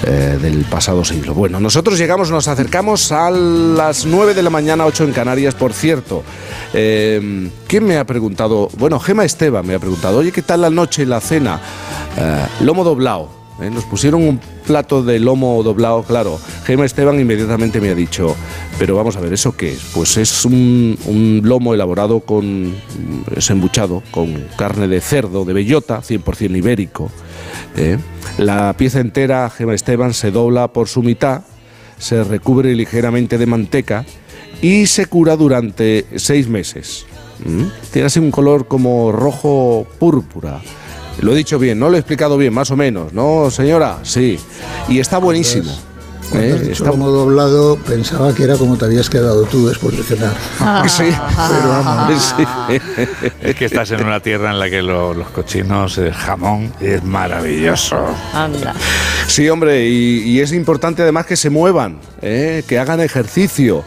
eh, 0.06 0.40
del 0.42 0.64
pasado 0.64 1.04
siglo. 1.04 1.34
Bueno, 1.34 1.60
nosotros 1.60 1.98
llegamos, 1.98 2.32
nos 2.32 2.48
acercamos 2.48 3.12
a 3.12 3.30
las 3.30 4.06
9 4.06 4.34
de 4.34 4.44
la 4.44 4.50
mañana, 4.50 4.86
8 4.86 5.04
en 5.04 5.12
Canarias, 5.12 5.54
por 5.54 5.74
cierto. 5.74 6.24
Eh, 6.74 7.52
¿Quién 7.68 7.86
me 7.86 7.98
ha 7.98 8.06
preguntado? 8.06 8.70
Bueno, 8.78 9.00
Gema 9.00 9.26
Esteban 9.26 9.68
me 9.68 9.76
ha 9.76 9.80
preguntado, 9.80 10.20
oye, 10.20 10.32
¿qué 10.32 10.42
tal 10.42 10.62
la 10.62 10.70
noche, 10.70 11.06
la 11.06 11.20
cena? 11.20 11.60
Lomo 12.62 12.84
doblado. 12.84 13.39
¿Eh? 13.62 13.70
Nos 13.70 13.86
pusieron 13.86 14.28
un 14.28 14.40
plato 14.66 15.04
de 15.04 15.20
lomo 15.20 15.62
doblado, 15.64 16.04
claro. 16.04 16.40
Gema 16.66 16.86
Esteban 16.86 17.20
inmediatamente 17.20 17.82
me 17.82 17.90
ha 17.90 17.96
dicho, 17.96 18.36
pero 18.78 18.96
vamos 18.96 19.16
a 19.16 19.20
ver, 19.20 19.34
¿eso 19.34 19.56
qué 19.56 19.74
es? 19.74 19.82
Pues 19.94 20.18
es 20.18 20.46
un, 20.46 21.42
lomo 21.44 21.74
elaborado 21.74 22.22
con, 22.22 22.76
es 23.36 23.50
embuchado, 23.50 24.04
con 24.12 24.46
carne 24.58 24.88
de 24.88 25.02
cerdo, 25.02 25.46
de 25.46 25.54
bellota, 25.54 26.02
100% 26.02 26.58
ibérico. 26.58 27.12
¿eh? 27.76 27.98
La 28.38 28.74
pieza 28.78 29.00
entera, 29.00 29.50
Gema 29.50 29.74
Esteban, 29.74 30.14
se 30.14 30.32
dobla 30.32 30.70
por 30.70 30.88
su 30.88 31.04
mitad, 31.04 31.44
se 31.98 32.24
recubre 32.24 32.74
ligeramente 32.76 33.38
de 33.38 33.46
manteca 33.46 34.06
y 34.62 34.88
se 34.88 35.06
cura 35.06 35.36
durante 35.36 36.06
seis 36.16 36.48
meses. 36.48 37.06
Tiene 37.92 38.06
así 38.06 38.20
un 38.20 38.32
color 38.32 38.68
como 38.68 39.12
rojo 39.12 39.88
púrpura. 39.98 40.62
Lo 41.22 41.34
he 41.34 41.36
dicho 41.36 41.60
bien, 41.60 41.80
no 41.80 41.90
lo 41.90 41.96
he 41.96 42.00
explicado 42.00 42.38
bien, 42.38 42.54
más 42.54 42.72
o 42.72 42.76
menos, 42.78 43.14
¿no, 43.14 43.50
señora? 43.52 44.00
Sí. 44.04 44.40
Y 44.88 45.00
está 45.00 45.18
buenísimo. 45.18 45.72
Cuando 46.30 46.48
¿eh? 46.48 46.54
has 46.54 46.62
dicho 46.62 46.74
Está- 46.84 46.90
lomo 46.92 47.10
doblado, 47.10 47.76
pensaba 47.78 48.34
que 48.36 48.44
era 48.44 48.56
como 48.56 48.78
te 48.78 48.86
habías 48.86 49.10
quedado 49.10 49.44
tú 49.46 49.68
después 49.68 49.98
de 49.98 50.04
cenar. 50.04 50.36
Sí, 50.88 51.06
pero 51.08 51.70
vamos. 51.70 52.36
Sí. 52.38 52.46
Es 53.42 53.56
que 53.56 53.66
estás 53.66 53.90
en 53.92 54.04
una 54.06 54.20
tierra 54.20 54.52
en 54.52 54.60
la 54.60 54.70
que 54.70 54.82
lo- 54.84 55.14
los 55.16 55.30
cochinos, 55.30 55.98
el 55.98 56.14
jamón 56.14 56.72
es 56.80 57.04
maravilloso. 57.04 57.98
Anda. 58.34 58.76
Sí, 59.28 59.50
hombre, 59.50 59.88
y, 59.88 60.20
y 60.22 60.40
es 60.40 60.54
importante 60.54 61.02
además 61.02 61.26
que 61.26 61.36
se 61.36 61.50
muevan, 61.50 61.98
¿eh? 62.22 62.64
que 62.68 62.78
hagan 62.78 63.00
ejercicio 63.02 63.84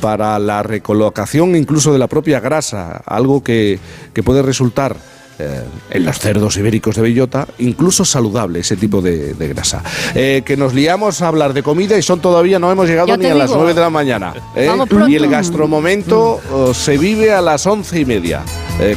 para 0.00 0.38
la 0.40 0.62
recolocación 0.64 1.54
incluso 1.54 1.92
de 1.92 1.98
la 2.00 2.08
propia 2.08 2.40
grasa, 2.40 3.02
algo 3.06 3.42
que, 3.44 3.78
que 4.12 4.22
puede 4.24 4.42
resultar 4.42 4.96
eh, 5.38 5.64
en 5.90 6.04
los 6.04 6.18
cerdos 6.18 6.56
ibéricos 6.56 6.96
de 6.96 7.02
bellota, 7.02 7.48
incluso 7.58 8.04
saludable 8.04 8.60
ese 8.60 8.76
tipo 8.76 9.00
de, 9.00 9.34
de 9.34 9.48
grasa. 9.48 9.82
Eh, 10.14 10.42
que 10.44 10.56
nos 10.56 10.74
liamos 10.74 11.22
a 11.22 11.28
hablar 11.28 11.52
de 11.52 11.62
comida 11.62 11.98
y 11.98 12.02
son 12.02 12.20
todavía 12.20 12.58
no 12.58 12.70
hemos 12.70 12.88
llegado 12.88 13.16
ni 13.16 13.26
a 13.26 13.34
las 13.34 13.50
digo. 13.50 13.60
9 13.60 13.74
de 13.74 13.80
la 13.80 13.90
mañana. 13.90 14.34
¿eh? 14.54 14.70
Y 15.08 15.14
el 15.16 15.28
gastromomento 15.28 16.40
oh, 16.52 16.74
se 16.74 16.98
vive 16.98 17.32
a 17.32 17.40
las 17.40 17.66
once 17.66 18.00
y 18.00 18.04
media 18.04 18.42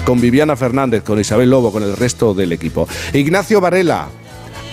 con 0.06 0.20
Viviana 0.20 0.56
Fernández, 0.56 1.04
con 1.04 1.20
Isabel 1.20 1.52
Lobo, 1.52 1.72
con 1.72 1.84
el 1.84 1.96
resto 1.96 2.34
del 2.34 2.52
equipo. 2.52 2.88
Ignacio 3.14 3.62
Varela, 3.62 4.08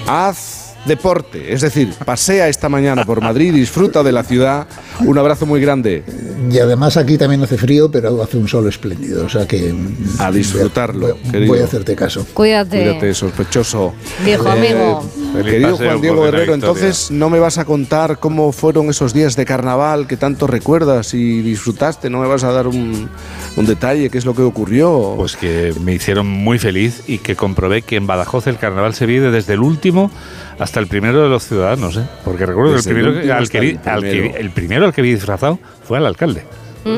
haz 0.06 0.63
deporte, 0.84 1.52
es 1.52 1.60
decir, 1.60 1.92
pasea 2.04 2.48
esta 2.48 2.68
mañana 2.68 3.04
por 3.04 3.20
Madrid, 3.20 3.52
disfruta 3.52 4.02
de 4.02 4.12
la 4.12 4.22
ciudad. 4.22 4.66
Un 5.00 5.18
abrazo 5.18 5.46
muy 5.46 5.60
grande. 5.60 6.04
Y 6.50 6.58
además 6.58 6.96
aquí 6.96 7.18
también 7.18 7.42
hace 7.42 7.56
frío, 7.56 7.90
pero 7.90 8.22
hace 8.22 8.36
un 8.36 8.48
sol 8.48 8.68
espléndido. 8.68 9.24
O 9.24 9.28
sea 9.28 9.46
que. 9.46 9.74
A 10.18 10.30
disfrutarlo, 10.30 11.08
voy, 11.08 11.30
querido. 11.30 11.52
voy 11.52 11.60
a 11.60 11.64
hacerte 11.64 11.96
caso. 11.96 12.26
Cuídate. 12.34 12.82
Cuídate, 12.82 13.14
sospechoso. 13.14 13.94
Viejo 14.24 14.48
amigo. 14.48 15.02
Feliz 15.34 15.52
Querido 15.52 15.76
Juan 15.76 16.00
Diego 16.00 16.28
Herrero, 16.28 16.54
entonces 16.54 17.10
no 17.10 17.28
me 17.28 17.40
vas 17.40 17.58
a 17.58 17.64
contar 17.64 18.20
cómo 18.20 18.52
fueron 18.52 18.88
esos 18.88 19.12
días 19.12 19.34
de 19.34 19.44
carnaval 19.44 20.06
que 20.06 20.16
tanto 20.16 20.46
recuerdas 20.46 21.12
y 21.12 21.42
disfrutaste, 21.42 22.08
no 22.08 22.20
me 22.20 22.28
vas 22.28 22.44
a 22.44 22.52
dar 22.52 22.68
un, 22.68 23.08
un 23.56 23.66
detalle, 23.66 24.10
qué 24.10 24.18
es 24.18 24.26
lo 24.26 24.34
que 24.34 24.42
ocurrió. 24.42 25.14
Pues 25.16 25.36
que 25.36 25.74
me 25.82 25.92
hicieron 25.92 26.28
muy 26.28 26.60
feliz 26.60 27.02
y 27.08 27.18
que 27.18 27.34
comprobé 27.34 27.82
que 27.82 27.96
en 27.96 28.06
Badajoz 28.06 28.46
el 28.46 28.58
carnaval 28.58 28.94
se 28.94 29.06
vive 29.06 29.32
desde 29.32 29.54
el 29.54 29.60
último 29.60 30.12
hasta 30.58 30.80
el 30.80 30.86
primero 30.86 31.22
de 31.22 31.28
los 31.28 31.46
ciudadanos, 31.46 31.96
¿eh? 31.96 32.06
Porque 32.24 32.46
recuerdo 32.46 32.72
Desde 32.74 32.92
que 32.92 33.00
el 33.00 33.04
primero, 33.12 33.34
al 33.36 33.48
que 33.50 33.60
vi, 33.60 33.70
el 33.70 33.78
al 33.88 34.00
que 34.02 34.10
vi- 34.10 34.18
primero. 34.20 34.38
el 34.40 34.50
primero 34.50 34.84
al 34.86 34.92
que 34.92 35.02
vi 35.02 35.12
disfrazado 35.14 35.58
fue 35.86 35.98
al 35.98 36.06
alcalde. 36.06 36.44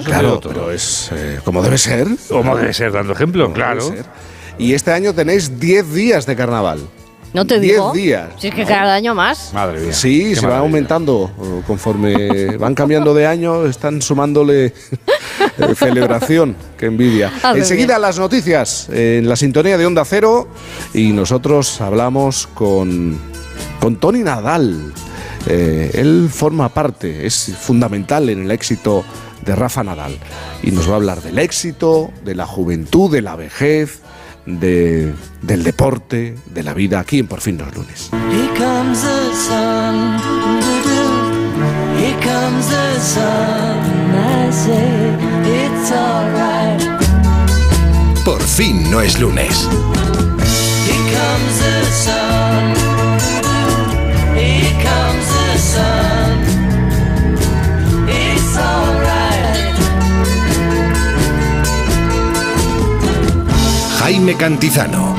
Claro, 0.05 0.41
pero 0.43 0.71
es 0.73 1.11
eh, 1.13 1.39
como 1.45 1.63
debe 1.63 1.79
ser. 1.79 2.09
¿Cómo 2.29 2.57
debe 2.57 2.73
ser? 2.75 2.91
Dando 2.93 3.13
ejemplo, 3.13 3.45
Como 3.45 3.55
claro. 3.55 3.95
Y 4.59 4.73
este 4.75 4.91
año 4.91 5.15
tenéis 5.15 5.61
10 5.61 5.93
días 5.95 6.27
de 6.27 6.35
carnaval. 6.35 6.81
No 7.33 7.47
te 7.47 7.61
10 7.61 7.75
digo. 7.75 7.93
días. 7.93 8.31
Si 8.39 8.49
es 8.49 8.55
que 8.55 8.65
cada 8.65 8.95
año 8.95 9.15
más. 9.15 9.53
Madre 9.53 9.81
mía. 9.81 9.93
Sí, 9.93 10.31
Qué 10.31 10.37
se 10.37 10.47
va 10.47 10.59
aumentando 10.59 11.31
eh, 11.41 11.63
conforme 11.67 12.57
van 12.57 12.75
cambiando 12.75 13.13
de 13.15 13.27
año, 13.27 13.67
están 13.67 14.01
sumándole 14.03 14.67
eh, 14.67 14.73
celebración, 15.77 16.57
que 16.79 16.87
envidia. 16.87 17.31
Enseguida 17.55 17.95
bien. 17.95 18.01
las 18.03 18.19
noticias 18.19 18.89
en 18.91 19.29
la 19.29 19.37
sintonía 19.37 19.77
de 19.77 19.85
Onda 19.87 20.05
Cero 20.05 20.49
y 20.95 21.13
nosotros 21.13 21.81
hablamos 21.83 22.47
con, 22.47 23.19
con 23.81 23.97
Tony 23.97 24.21
Nadal. 24.23 24.93
Eh, 25.49 25.93
él 25.95 26.29
forma 26.33 26.69
parte, 26.71 27.27
es 27.27 27.53
fundamental 27.61 28.29
en 28.31 28.43
el 28.43 28.51
éxito 28.51 29.05
de 29.45 29.55
Rafa 29.55 29.85
Nadal 29.85 30.17
y 30.63 30.73
nos 30.73 30.89
va 30.89 30.95
a 30.95 30.97
hablar 30.97 31.23
del 31.23 31.39
éxito, 31.39 32.11
de 32.25 32.35
la 32.35 32.47
juventud, 32.47 33.11
de 33.13 33.23
la 33.23 33.37
vejez, 33.37 34.01
de- 34.45 35.13
del 35.43 35.63
deporte, 35.63 36.35
de 36.47 36.63
la 36.65 36.75
vida 36.75 36.99
aquí 37.01 37.21
en 37.21 37.27
Por 37.29 37.41
fin 37.41 37.57
los 37.59 37.73
lunes. 37.75 38.11
Por 48.25 48.43
fin 48.43 48.91
no 48.91 49.01
es 49.01 49.19
lunes. 49.21 49.69
Jaime 64.07 64.37
Cantizano. 64.37 65.17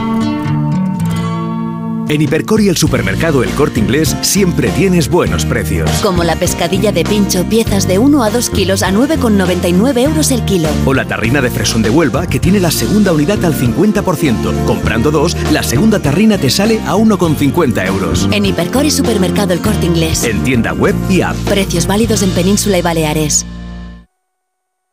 En 2.07 2.21
Hipercor 2.21 2.61
y 2.61 2.69
el 2.69 2.77
supermercado 2.77 3.43
El 3.43 3.49
Corte 3.49 3.81
Inglés 3.81 4.15
siempre 4.21 4.69
tienes 4.69 5.09
buenos 5.09 5.43
precios. 5.43 5.91
Como 6.01 6.23
la 6.23 6.37
pescadilla 6.37 6.93
de 6.93 7.03
pincho, 7.03 7.43
piezas 7.49 7.85
de 7.85 7.99
1 7.99 8.23
a 8.23 8.29
2 8.29 8.49
kilos 8.49 8.83
a 8.83 8.93
9,99 8.93 9.97
euros 10.03 10.31
el 10.31 10.45
kilo. 10.45 10.69
O 10.85 10.93
la 10.93 11.03
tarrina 11.03 11.41
de 11.41 11.51
fresón 11.51 11.81
de 11.81 11.89
Huelva 11.89 12.27
que 12.27 12.39
tiene 12.39 12.61
la 12.61 12.71
segunda 12.71 13.11
unidad 13.11 13.43
al 13.43 13.55
50%. 13.55 14.63
Comprando 14.63 15.11
dos, 15.11 15.35
la 15.51 15.63
segunda 15.63 15.99
tarrina 15.99 16.37
te 16.37 16.49
sale 16.49 16.79
a 16.85 16.95
1,50 16.95 17.85
euros. 17.87 18.29
En 18.31 18.45
Hipercor 18.45 18.85
y 18.85 18.91
supermercado 18.91 19.51
El 19.51 19.59
Corte 19.59 19.85
Inglés. 19.85 20.23
En 20.23 20.45
tienda 20.45 20.71
web 20.71 20.95
y 21.09 21.19
app. 21.19 21.35
Precios 21.39 21.87
válidos 21.87 22.23
en 22.23 22.29
Península 22.29 22.77
y 22.77 22.81
Baleares. 22.81 23.45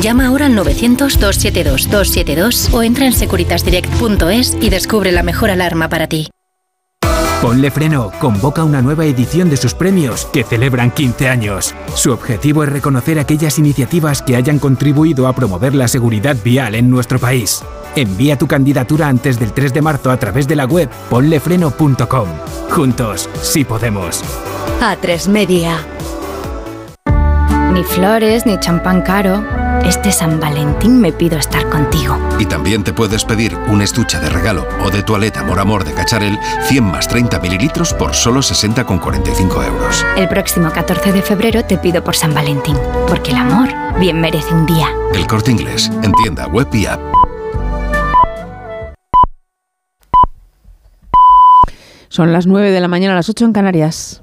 Llama 0.00 0.26
ahora 0.26 0.46
al 0.46 0.56
900-272-272 0.56 2.72
o 2.72 2.82
entra 2.82 3.04
en 3.06 3.12
securitasdirect.es 3.12 4.56
y 4.60 4.70
descubre 4.70 5.12
la 5.12 5.22
mejor 5.22 5.50
alarma 5.50 5.88
para 5.88 6.06
ti. 6.06 6.28
Ponle 7.42 7.70
Freno 7.70 8.12
convoca 8.18 8.64
una 8.64 8.82
nueva 8.82 9.04
edición 9.04 9.50
de 9.50 9.58
sus 9.58 9.74
premios 9.74 10.24
que 10.32 10.42
celebran 10.42 10.90
15 10.90 11.28
años. 11.28 11.74
Su 11.94 12.12
objetivo 12.12 12.64
es 12.64 12.70
reconocer 12.70 13.18
aquellas 13.18 13.58
iniciativas 13.58 14.22
que 14.22 14.36
hayan 14.36 14.58
contribuido 14.58 15.28
a 15.28 15.34
promover 15.34 15.74
la 15.74 15.86
seguridad 15.86 16.34
vial 16.42 16.74
en 16.74 16.88
nuestro 16.90 17.18
país. 17.18 17.62
Envía 17.94 18.38
tu 18.38 18.46
candidatura 18.46 19.08
antes 19.08 19.38
del 19.38 19.52
3 19.52 19.74
de 19.74 19.82
marzo 19.82 20.10
a 20.10 20.16
través 20.16 20.48
de 20.48 20.56
la 20.56 20.64
web 20.64 20.88
ponlefreno.com. 21.10 22.28
Juntos, 22.70 23.28
sí 23.42 23.64
podemos. 23.64 24.24
A3 24.80 25.28
Media. 25.28 25.76
Ni 27.72 27.84
flores, 27.84 28.46
ni 28.46 28.58
champán 28.58 29.02
caro. 29.02 29.44
Este 29.84 30.10
San 30.12 30.40
Valentín 30.40 31.00
me 31.00 31.12
pido 31.12 31.38
estar 31.38 31.68
contigo. 31.68 32.16
Y 32.38 32.46
también 32.46 32.84
te 32.84 32.92
puedes 32.92 33.24
pedir 33.24 33.56
un 33.68 33.82
estuche 33.82 34.18
de 34.18 34.28
regalo 34.28 34.66
o 34.84 34.90
de 34.90 35.02
toaleta 35.02 35.40
Amor 35.40 35.60
Amor 35.60 35.84
de 35.84 35.92
Cacharel 35.92 36.38
100 36.68 36.84
más 36.84 37.08
30 37.08 37.38
mililitros 37.40 37.94
por 37.94 38.14
solo 38.14 38.40
60,45 38.40 39.66
euros. 39.66 40.04
El 40.16 40.28
próximo 40.28 40.70
14 40.70 41.12
de 41.12 41.22
febrero 41.22 41.64
te 41.64 41.78
pido 41.78 42.02
por 42.02 42.16
San 42.16 42.34
Valentín, 42.34 42.76
porque 43.08 43.30
el 43.30 43.36
amor 43.36 43.68
bien 43.98 44.20
merece 44.20 44.52
un 44.52 44.66
día. 44.66 44.88
El 45.14 45.26
corte 45.26 45.50
inglés, 45.50 45.90
en 46.02 46.12
tienda 46.12 46.46
web 46.46 46.68
y 46.72 46.86
app. 46.86 47.00
Son 52.08 52.32
las 52.32 52.46
9 52.46 52.70
de 52.70 52.80
la 52.80 52.88
mañana, 52.88 53.14
las 53.14 53.28
8 53.28 53.44
en 53.44 53.52
Canarias. 53.52 54.22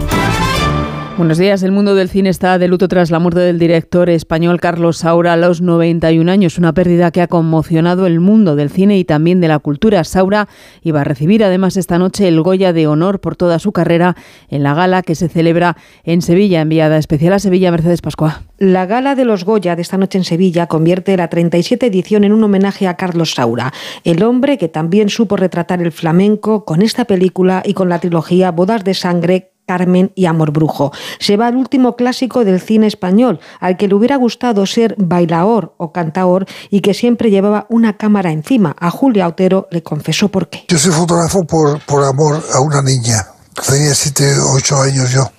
Buenos 1.17 1.37
días. 1.37 1.61
El 1.61 1.73
mundo 1.73 1.93
del 1.93 2.09
cine 2.09 2.29
está 2.29 2.57
de 2.57 2.69
luto 2.69 2.87
tras 2.87 3.11
la 3.11 3.19
muerte 3.19 3.41
del 3.41 3.59
director 3.59 4.09
español 4.09 4.61
Carlos 4.61 4.99
Saura 4.99 5.33
a 5.33 5.37
los 5.37 5.61
91 5.61 6.31
años, 6.31 6.57
una 6.57 6.73
pérdida 6.73 7.11
que 7.11 7.21
ha 7.21 7.27
conmocionado 7.27 8.07
el 8.07 8.21
mundo 8.21 8.55
del 8.55 8.69
cine 8.69 8.97
y 8.97 9.03
también 9.03 9.41
de 9.41 9.49
la 9.49 9.59
cultura. 9.59 10.03
Saura 10.05 10.47
iba 10.81 11.01
a 11.01 11.03
recibir 11.03 11.43
además 11.43 11.75
esta 11.75 11.99
noche 11.99 12.29
el 12.29 12.41
Goya 12.41 12.71
de 12.71 12.87
honor 12.87 13.19
por 13.19 13.35
toda 13.35 13.59
su 13.59 13.73
carrera 13.73 14.15
en 14.49 14.63
la 14.63 14.73
gala 14.73 15.03
que 15.03 15.15
se 15.15 15.27
celebra 15.27 15.75
en 16.05 16.21
Sevilla, 16.21 16.61
enviada 16.61 16.97
especial 16.97 17.33
a 17.33 17.39
Sevilla 17.39 17.71
Mercedes 17.71 18.01
Pascua. 18.01 18.43
La 18.57 18.85
gala 18.85 19.13
de 19.13 19.25
los 19.25 19.43
Goya 19.43 19.75
de 19.75 19.81
esta 19.81 19.97
noche 19.97 20.17
en 20.17 20.23
Sevilla 20.23 20.67
convierte 20.67 21.17
la 21.17 21.27
37 21.27 21.87
edición 21.87 22.23
en 22.23 22.31
un 22.31 22.43
homenaje 22.43 22.87
a 22.87 22.95
Carlos 22.95 23.33
Saura, 23.33 23.73
el 24.05 24.23
hombre 24.23 24.57
que 24.57 24.69
también 24.69 25.09
supo 25.09 25.35
retratar 25.35 25.81
el 25.81 25.91
flamenco 25.91 26.63
con 26.63 26.81
esta 26.81 27.05
película 27.05 27.63
y 27.65 27.73
con 27.73 27.89
la 27.89 27.99
trilogía 27.99 28.51
Bodas 28.51 28.83
de 28.85 28.93
Sangre, 28.93 29.51
Carmen 29.71 30.11
y 30.15 30.25
Amor 30.25 30.51
Brujo. 30.51 30.91
Se 31.21 31.37
va 31.37 31.47
al 31.47 31.55
último 31.55 31.95
clásico 31.95 32.43
del 32.43 32.59
cine 32.59 32.87
español, 32.87 33.39
al 33.61 33.77
que 33.77 33.87
le 33.87 33.95
hubiera 33.95 34.17
gustado 34.17 34.65
ser 34.65 34.95
bailaor 34.97 35.75
o 35.77 35.93
cantaor 35.93 36.45
y 36.69 36.81
que 36.81 36.93
siempre 36.93 37.31
llevaba 37.31 37.67
una 37.69 37.95
cámara 37.95 38.33
encima. 38.33 38.75
A 38.77 38.91
Julia 38.91 39.29
Otero 39.29 39.69
le 39.71 39.81
confesó 39.81 40.27
por 40.27 40.49
qué. 40.49 40.65
Yo 40.67 40.77
soy 40.77 40.91
fotógrafo 40.91 41.45
por, 41.45 41.79
por 41.85 42.03
amor 42.03 42.43
a 42.53 42.59
una 42.59 42.81
niña. 42.81 43.25
Tenía 43.65 43.95
7, 43.95 44.39
8 44.55 44.81
años 44.81 45.09
yo. 45.09 45.31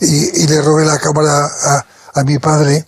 Y, 0.00 0.46
le 0.46 0.62
robé 0.62 0.86
la 0.86 0.98
cámara 0.98 1.44
a, 1.44 1.84
a 2.14 2.24
mi 2.24 2.38
padre 2.38 2.86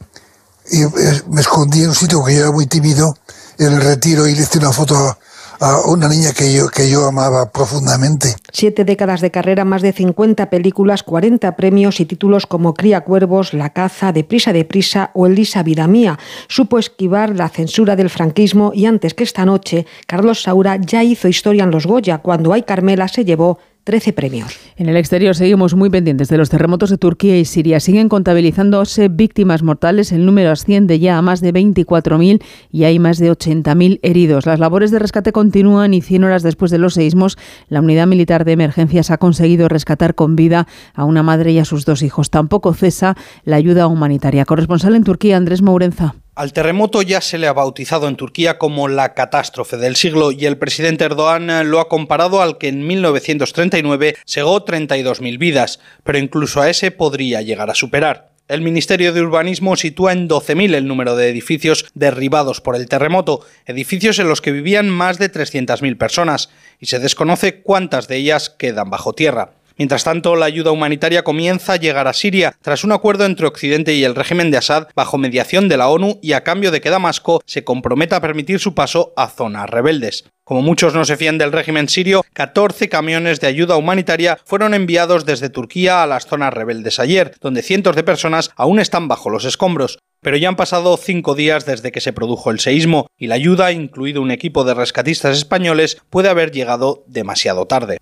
y 0.70 0.85
eh, 0.85 1.23
me 1.29 1.43
escondí 1.43 1.83
en 1.83 1.91
un 1.91 1.95
sitio 1.95 2.25
que 2.25 2.35
yo 2.35 2.41
era 2.41 2.51
muy 2.51 2.66
tímido 2.66 3.14
en 3.59 3.75
el 3.75 3.83
retiro 3.83 4.27
y 4.27 4.35
le 4.35 4.43
hice 4.43 4.59
una 4.59 4.73
foto 4.73 5.18
a 5.62 5.86
una 5.86 6.08
niña 6.08 6.32
que 6.32 6.52
yo, 6.52 6.68
que 6.68 6.90
yo 6.90 7.06
amaba 7.06 7.50
profundamente. 7.50 8.34
Siete 8.52 8.84
décadas 8.84 9.20
de 9.20 9.30
carrera, 9.30 9.64
más 9.64 9.80
de 9.80 9.92
50 9.92 10.50
películas, 10.50 11.04
40 11.04 11.54
premios 11.56 12.00
y 12.00 12.04
títulos 12.04 12.46
como 12.46 12.74
Cría 12.74 13.02
Cuervos, 13.02 13.54
La 13.54 13.70
Caza, 13.70 14.12
Deprisa, 14.12 14.52
Deprisa 14.52 15.10
o 15.14 15.26
Elisa 15.26 15.62
Vida 15.62 15.86
Mía. 15.86 16.18
Supo 16.48 16.78
esquivar 16.78 17.36
la 17.36 17.48
censura 17.48 17.94
del 17.94 18.10
franquismo 18.10 18.72
y 18.74 18.86
antes 18.86 19.14
que 19.14 19.22
esta 19.22 19.44
noche, 19.44 19.86
Carlos 20.06 20.42
Saura 20.42 20.76
ya 20.76 21.04
hizo 21.04 21.28
historia 21.28 21.62
en 21.62 21.70
los 21.70 21.86
Goya 21.86 22.18
cuando 22.18 22.52
Ay 22.52 22.62
Carmela 22.62 23.06
se 23.06 23.24
llevó 23.24 23.58
13 23.85 24.12
premios. 24.12 24.59
En 24.76 24.89
el 24.89 24.97
exterior 24.97 25.35
seguimos 25.35 25.74
muy 25.74 25.91
pendientes 25.91 26.28
de 26.28 26.39
los 26.39 26.51
terremotos 26.51 26.91
de 26.91 26.99
Turquía 26.99 27.39
y 27.39 27.45
Siria. 27.45 27.80
Siguen 27.80 28.09
contabilizándose 28.09 29.09
víctimas 29.09 29.62
mortales. 29.62 30.12
El 30.12 30.24
número 30.24 30.51
asciende 30.51 30.99
ya 30.99 31.18
a 31.18 31.22
más 31.22 31.41
de 31.41 31.53
24.000 31.53 32.43
y 32.70 32.85
hay 32.85 32.99
más 32.99 33.18
de 33.18 33.33
80.000 33.33 33.99
heridos. 34.03 34.47
Las 34.47 34.61
labores 34.61 34.91
de 34.91 34.99
rescate 34.99 35.33
continúan 35.33 35.95
y 35.95 36.01
100 36.01 36.24
horas 36.24 36.43
después 36.43 36.70
de 36.70 36.78
los 36.78 36.95
seismos, 36.95 37.37
la 37.68 37.80
unidad 37.80 38.07
militar 38.07 38.45
de 38.45 38.53
emergencias 38.53 39.11
ha 39.11 39.18
conseguido 39.18 39.68
rescatar 39.68 40.14
con 40.14 40.37
vida 40.37 40.68
a 40.95 41.05
una 41.05 41.22
madre 41.22 41.53
y 41.53 41.59
a 41.59 41.64
sus 41.64 41.85
dos 41.85 42.03
hijos. 42.03 42.30
Tampoco 42.30 42.74
cesa 42.74 43.16
la 43.45 43.57
ayuda 43.57 43.87
humanitaria. 43.89 44.45
Corresponsal 44.45 44.95
en 44.95 45.05
Turquía, 45.05 45.37
Andrés 45.37 45.62
Mourenza. 45.62 46.14
Al 46.35 46.55
terremoto 46.55 47.03
ya 47.03 47.20
se 47.20 47.37
le 47.37 47.47
ha 47.47 47.53
bautizado 47.53 48.09
en 48.09 48.16
Turquía 48.16 48.57
como 48.57 48.89
la 48.89 49.12
catástrofe 49.12 49.76
del 49.76 49.97
siglo 49.97 50.33
y 50.33 50.47
el 50.47 50.57
presidente 50.57 51.05
Erdogan 51.05 51.68
lo 51.68 51.78
ha 51.78 51.91
comparado 51.91 52.41
al 52.41 52.57
que 52.57 52.68
en 52.68 52.87
1939 52.87 54.16
segó 54.24 54.64
32.000 54.64 55.39
vidas, 55.39 55.80
pero 56.05 56.16
incluso 56.16 56.62
a 56.62 56.70
ese 56.70 56.91
podría 56.91 57.43
llegar 57.43 57.68
a 57.68 57.74
superar. 57.74 58.30
El 58.49 58.62
Ministerio 58.62 59.12
de 59.12 59.20
Urbanismo 59.20 59.76
sitúa 59.76 60.12
en 60.12 60.26
12.000 60.26 60.74
el 60.74 60.87
número 60.87 61.16
de 61.16 61.28
edificios 61.28 61.85
derribados 61.93 62.62
por 62.62 62.76
el 62.76 62.89
terremoto, 62.89 63.45
edificios 63.66 64.18
en 64.18 64.28
los 64.28 64.41
que 64.41 64.53
vivían 64.53 64.89
más 64.89 65.18
de 65.18 65.30
300.000 65.30 65.99
personas, 65.99 66.49
y 66.80 66.87
se 66.87 66.99
desconoce 66.99 67.61
cuántas 67.61 68.09
de 68.09 68.16
ellas 68.16 68.49
quedan 68.49 68.89
bajo 68.89 69.12
tierra. 69.12 69.53
Mientras 69.77 70.05
tanto, 70.05 70.37
la 70.37 70.47
ayuda 70.47 70.70
humanitaria 70.70 71.25
comienza 71.25 71.75
a 71.75 71.77
llegar 71.77 72.09
a 72.09 72.12
Siria 72.12 72.55
tras 72.62 72.85
un 72.85 72.93
acuerdo 72.93 73.25
entre 73.25 73.47
Occidente 73.47 73.95
y 73.95 74.05
el 74.05 74.14
régimen 74.14 74.51
de 74.51 74.59
Assad 74.59 74.89
bajo 74.95 75.18
mediación 75.18 75.68
de 75.68 75.77
la 75.77 75.89
ONU 75.89 76.18
y 76.23 76.33
a 76.33 76.45
cambio 76.45 76.70
de 76.70 76.81
que 76.81 76.91
Damasco 76.91 77.43
se 77.47 77.64
comprometa 77.64 78.16
a 78.16 78.20
permitir 78.20 78.59
su 78.59 78.75
paso 78.75 79.12
a 79.16 79.29
zonas 79.29 79.68
rebeldes. 79.68 80.25
Como 80.45 80.61
muchos 80.61 80.95
no 80.95 81.05
se 81.05 81.16
fían 81.16 81.39
del 81.39 81.53
régimen 81.53 81.89
sirio, 81.89 82.25
14 82.33 82.89
camiones 82.89 83.41
de 83.41 83.47
ayuda 83.47 83.77
humanitaria 83.77 84.39
fueron 84.45 84.75
enviados 84.75 85.25
desde 85.25 85.51
Turquía 85.51 86.03
a 86.03 86.07
las 86.07 86.27
zonas 86.27 86.53
rebeldes 86.53 86.99
ayer, 86.99 87.35
donde 87.41 87.62
cientos 87.62 87.97
de 87.97 88.03
personas 88.03 88.51
aún 88.57 88.81
están 88.81 89.09
bajo 89.09 89.31
los 89.31 89.45
escombros. 89.45 89.99
Pero 90.23 90.37
ya 90.37 90.49
han 90.49 90.55
pasado 90.55 90.97
cinco 90.97 91.35
días 91.35 91.66
desde 91.66 91.91
que 91.91 92.01
se 92.01 92.12
produjo 92.12 92.53
el 92.53 92.61
seísmo 92.61 93.09
y 93.18 93.27
la 93.27 93.35
ayuda, 93.35 93.73
incluido 93.73 94.23
un 94.23 94.31
equipo 94.31 94.62
de 94.62 94.73
rescatistas 94.73 95.37
españoles, 95.37 95.99
puede 96.11 96.29
haber 96.29 96.53
llegado 96.53 97.03
demasiado 97.09 97.66
tarde. 97.66 97.99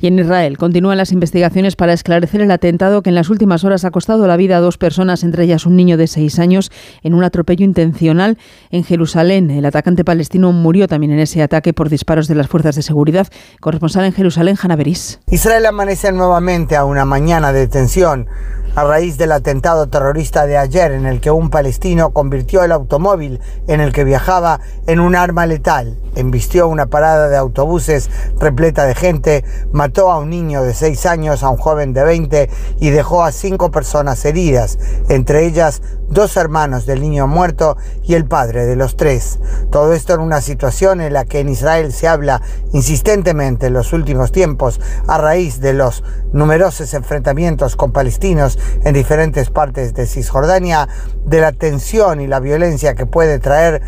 Y 0.00 0.06
en 0.06 0.20
Israel 0.20 0.56
continúan 0.56 0.98
las 0.98 1.10
investigaciones 1.10 1.74
para 1.74 1.92
esclarecer 1.92 2.42
el 2.42 2.52
atentado 2.52 3.02
que 3.02 3.08
en 3.08 3.16
las 3.16 3.28
últimas 3.28 3.64
horas 3.64 3.84
ha 3.84 3.90
costado 3.90 4.28
la 4.28 4.36
vida 4.36 4.56
a 4.56 4.60
dos 4.60 4.78
personas, 4.78 5.24
entre 5.24 5.42
ellas 5.42 5.66
un 5.66 5.74
niño 5.74 5.96
de 5.96 6.06
seis 6.06 6.38
años, 6.38 6.70
en 7.02 7.14
un 7.14 7.24
atropello 7.24 7.64
intencional 7.64 8.38
en 8.70 8.84
Jerusalén. 8.84 9.50
El 9.50 9.64
atacante 9.64 10.04
palestino 10.04 10.52
murió 10.52 10.86
también 10.86 11.10
en 11.10 11.18
ese 11.18 11.42
ataque 11.42 11.72
por 11.72 11.88
disparos 11.88 12.28
de 12.28 12.36
las 12.36 12.46
fuerzas 12.46 12.76
de 12.76 12.82
seguridad. 12.82 13.26
Corresponsal 13.60 14.04
en 14.04 14.12
Jerusalén, 14.12 14.56
Hanna 14.62 14.76
Beris. 14.76 15.18
Israel 15.28 15.66
amanece 15.66 16.12
nuevamente 16.12 16.76
a 16.76 16.84
una 16.84 17.04
mañana 17.04 17.52
de 17.52 17.66
tensión 17.66 18.28
a 18.78 18.84
raíz 18.84 19.18
del 19.18 19.32
atentado 19.32 19.88
terrorista 19.88 20.46
de 20.46 20.56
ayer 20.56 20.92
en 20.92 21.04
el 21.04 21.20
que 21.20 21.32
un 21.32 21.50
palestino 21.50 22.10
convirtió 22.10 22.62
el 22.62 22.70
automóvil 22.70 23.40
en 23.66 23.80
el 23.80 23.92
que 23.92 24.04
viajaba 24.04 24.60
en 24.86 25.00
un 25.00 25.16
arma 25.16 25.46
letal, 25.46 25.98
embistió 26.14 26.68
una 26.68 26.86
parada 26.86 27.28
de 27.28 27.36
autobuses 27.36 28.08
repleta 28.38 28.84
de 28.84 28.94
gente, 28.94 29.44
mató 29.72 30.12
a 30.12 30.18
un 30.18 30.30
niño 30.30 30.62
de 30.62 30.74
6 30.74 31.06
años, 31.06 31.42
a 31.42 31.48
un 31.48 31.56
joven 31.56 31.92
de 31.92 32.04
20 32.04 32.50
y 32.78 32.90
dejó 32.90 33.24
a 33.24 33.32
cinco 33.32 33.72
personas 33.72 34.24
heridas, 34.24 34.78
entre 35.08 35.46
ellas 35.46 35.82
dos 36.08 36.36
hermanos 36.36 36.86
del 36.86 37.00
niño 37.00 37.26
muerto 37.26 37.76
y 38.02 38.14
el 38.14 38.24
padre 38.24 38.66
de 38.66 38.76
los 38.76 38.96
tres. 38.96 39.38
Todo 39.70 39.92
esto 39.92 40.14
en 40.14 40.20
una 40.20 40.40
situación 40.40 41.00
en 41.00 41.12
la 41.12 41.24
que 41.24 41.40
en 41.40 41.48
Israel 41.48 41.92
se 41.92 42.08
habla 42.08 42.40
insistentemente 42.72 43.66
en 43.66 43.74
los 43.74 43.92
últimos 43.92 44.32
tiempos 44.32 44.80
a 45.06 45.18
raíz 45.18 45.60
de 45.60 45.74
los 45.74 46.02
numerosos 46.32 46.94
enfrentamientos 46.94 47.76
con 47.76 47.92
palestinos 47.92 48.58
en 48.84 48.94
diferentes 48.94 49.50
partes 49.50 49.94
de 49.94 50.06
Cisjordania, 50.06 50.88
de 51.24 51.40
la 51.40 51.52
tensión 51.52 52.20
y 52.20 52.26
la 52.26 52.40
violencia 52.40 52.94
que 52.94 53.06
puede 53.06 53.38
traer 53.38 53.82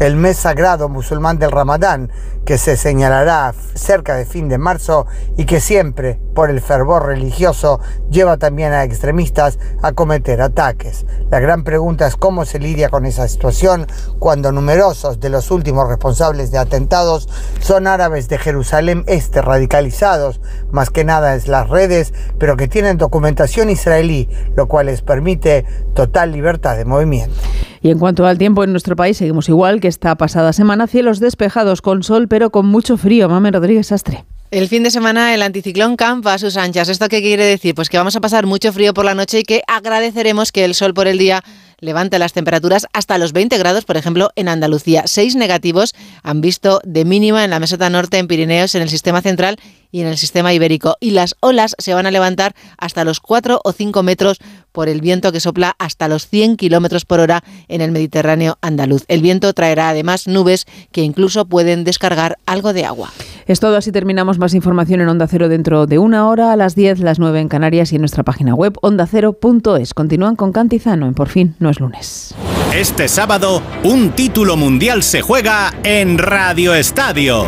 el 0.00 0.16
mes 0.16 0.36
sagrado 0.36 0.88
musulmán 0.88 1.38
del 1.38 1.50
Ramadán, 1.50 2.10
que 2.44 2.58
se 2.58 2.76
señalará 2.76 3.54
cerca 3.74 4.16
de 4.16 4.26
fin 4.26 4.48
de 4.48 4.58
marzo 4.58 5.06
y 5.36 5.46
que 5.46 5.60
siempre, 5.60 6.18
por 6.34 6.50
el 6.50 6.60
fervor 6.60 7.06
religioso, 7.06 7.80
lleva 8.10 8.36
también 8.36 8.72
a 8.72 8.84
extremistas 8.84 9.58
a 9.82 9.92
cometer 9.92 10.42
ataques. 10.42 11.06
La 11.30 11.40
gran 11.40 11.64
pregunta 11.64 12.06
es 12.06 12.16
cómo 12.16 12.44
se 12.44 12.58
lidia 12.58 12.88
con 12.88 13.06
esa 13.06 13.28
situación 13.28 13.86
cuando 14.18 14.52
numerosos 14.52 15.20
de 15.20 15.30
los 15.30 15.50
últimos 15.50 15.88
responsables 15.88 16.50
de 16.50 16.58
atentados 16.58 17.28
son 17.60 17.86
árabes 17.86 18.28
de 18.28 18.38
Jerusalén 18.38 19.04
Este 19.06 19.40
radicalizados, 19.40 20.40
más 20.70 20.90
que 20.90 21.04
nada 21.04 21.34
en 21.34 21.50
las 21.50 21.68
redes, 21.68 22.12
pero 22.38 22.56
que 22.56 22.68
tienen 22.68 22.98
documentación 22.98 23.70
israelí, 23.70 24.28
lo 24.56 24.68
cual 24.68 24.86
les 24.86 25.02
permite 25.02 25.64
total 25.94 26.32
libertad 26.32 26.76
de 26.76 26.84
movimiento. 26.84 27.36
Y 27.84 27.90
en 27.90 27.98
cuanto 27.98 28.24
al 28.24 28.38
tiempo 28.38 28.64
en 28.64 28.70
nuestro 28.70 28.96
país, 28.96 29.18
seguimos 29.18 29.50
igual 29.50 29.78
que 29.78 29.88
esta 29.88 30.16
pasada 30.16 30.54
semana, 30.54 30.86
cielos 30.86 31.20
despejados 31.20 31.82
con 31.82 32.02
sol, 32.02 32.28
pero 32.34 32.50
con 32.50 32.66
mucho 32.66 32.96
frío. 32.96 33.28
Mame 33.28 33.52
Rodríguez 33.52 33.92
Astre. 33.92 34.24
El 34.54 34.68
fin 34.68 34.84
de 34.84 34.92
semana 34.92 35.34
el 35.34 35.42
anticiclón 35.42 35.96
campa 35.96 36.34
a 36.34 36.38
sus 36.38 36.56
anchas. 36.56 36.88
¿Esto 36.88 37.08
qué 37.08 37.20
quiere 37.20 37.44
decir? 37.44 37.74
Pues 37.74 37.88
que 37.88 37.98
vamos 37.98 38.14
a 38.14 38.20
pasar 38.20 38.46
mucho 38.46 38.72
frío 38.72 38.94
por 38.94 39.04
la 39.04 39.16
noche 39.16 39.40
y 39.40 39.42
que 39.42 39.62
agradeceremos 39.66 40.52
que 40.52 40.64
el 40.64 40.76
sol 40.76 40.94
por 40.94 41.08
el 41.08 41.18
día 41.18 41.42
levante 41.80 42.20
las 42.20 42.32
temperaturas 42.32 42.86
hasta 42.92 43.18
los 43.18 43.32
20 43.32 43.58
grados, 43.58 43.84
por 43.84 43.96
ejemplo, 43.96 44.30
en 44.36 44.46
Andalucía. 44.46 45.08
Seis 45.08 45.34
negativos 45.34 45.92
han 46.22 46.40
visto 46.40 46.80
de 46.84 47.04
mínima 47.04 47.42
en 47.42 47.50
la 47.50 47.58
meseta 47.58 47.90
norte, 47.90 48.18
en 48.18 48.28
Pirineos, 48.28 48.76
en 48.76 48.82
el 48.82 48.88
sistema 48.88 49.22
central 49.22 49.56
y 49.90 50.02
en 50.02 50.06
el 50.06 50.16
sistema 50.16 50.54
ibérico. 50.54 50.98
Y 51.00 51.10
las 51.10 51.34
olas 51.40 51.74
se 51.78 51.92
van 51.92 52.06
a 52.06 52.12
levantar 52.12 52.54
hasta 52.78 53.02
los 53.02 53.18
4 53.18 53.60
o 53.64 53.72
5 53.72 54.04
metros 54.04 54.38
por 54.70 54.88
el 54.88 55.00
viento 55.00 55.32
que 55.32 55.40
sopla 55.40 55.74
hasta 55.80 56.06
los 56.06 56.28
100 56.28 56.58
kilómetros 56.58 57.04
por 57.04 57.18
hora 57.18 57.42
en 57.66 57.80
el 57.80 57.90
Mediterráneo 57.90 58.58
andaluz. 58.60 59.02
El 59.08 59.20
viento 59.20 59.52
traerá 59.52 59.88
además 59.88 60.28
nubes 60.28 60.64
que 60.92 61.00
incluso 61.02 61.44
pueden 61.44 61.82
descargar 61.82 62.38
algo 62.46 62.72
de 62.72 62.84
agua. 62.84 63.12
Es 63.46 63.60
todo, 63.60 63.76
así 63.76 63.92
terminamos. 63.92 64.38
Más 64.38 64.54
información 64.54 65.00
en 65.00 65.08
Onda 65.08 65.26
Cero 65.26 65.48
dentro 65.48 65.86
de 65.86 65.98
una 65.98 66.28
hora, 66.28 66.52
a 66.52 66.56
las 66.56 66.74
10, 66.74 67.00
las 67.00 67.18
9 67.18 67.40
en 67.40 67.48
Canarias 67.48 67.92
y 67.92 67.96
en 67.96 68.02
nuestra 68.02 68.22
página 68.22 68.54
web 68.54 68.74
ondacero.es. 68.80 69.94
Continúan 69.94 70.36
con 70.36 70.52
Cantizano 70.52 71.06
en 71.06 71.14
Por 71.14 71.28
fin 71.28 71.54
no 71.58 71.70
es 71.70 71.80
lunes. 71.80 72.34
Este 72.74 73.06
sábado, 73.08 73.62
un 73.84 74.10
título 74.10 74.56
mundial 74.56 75.02
se 75.02 75.20
juega 75.20 75.74
en 75.82 76.18
Radio 76.18 76.74
Estadio. 76.74 77.44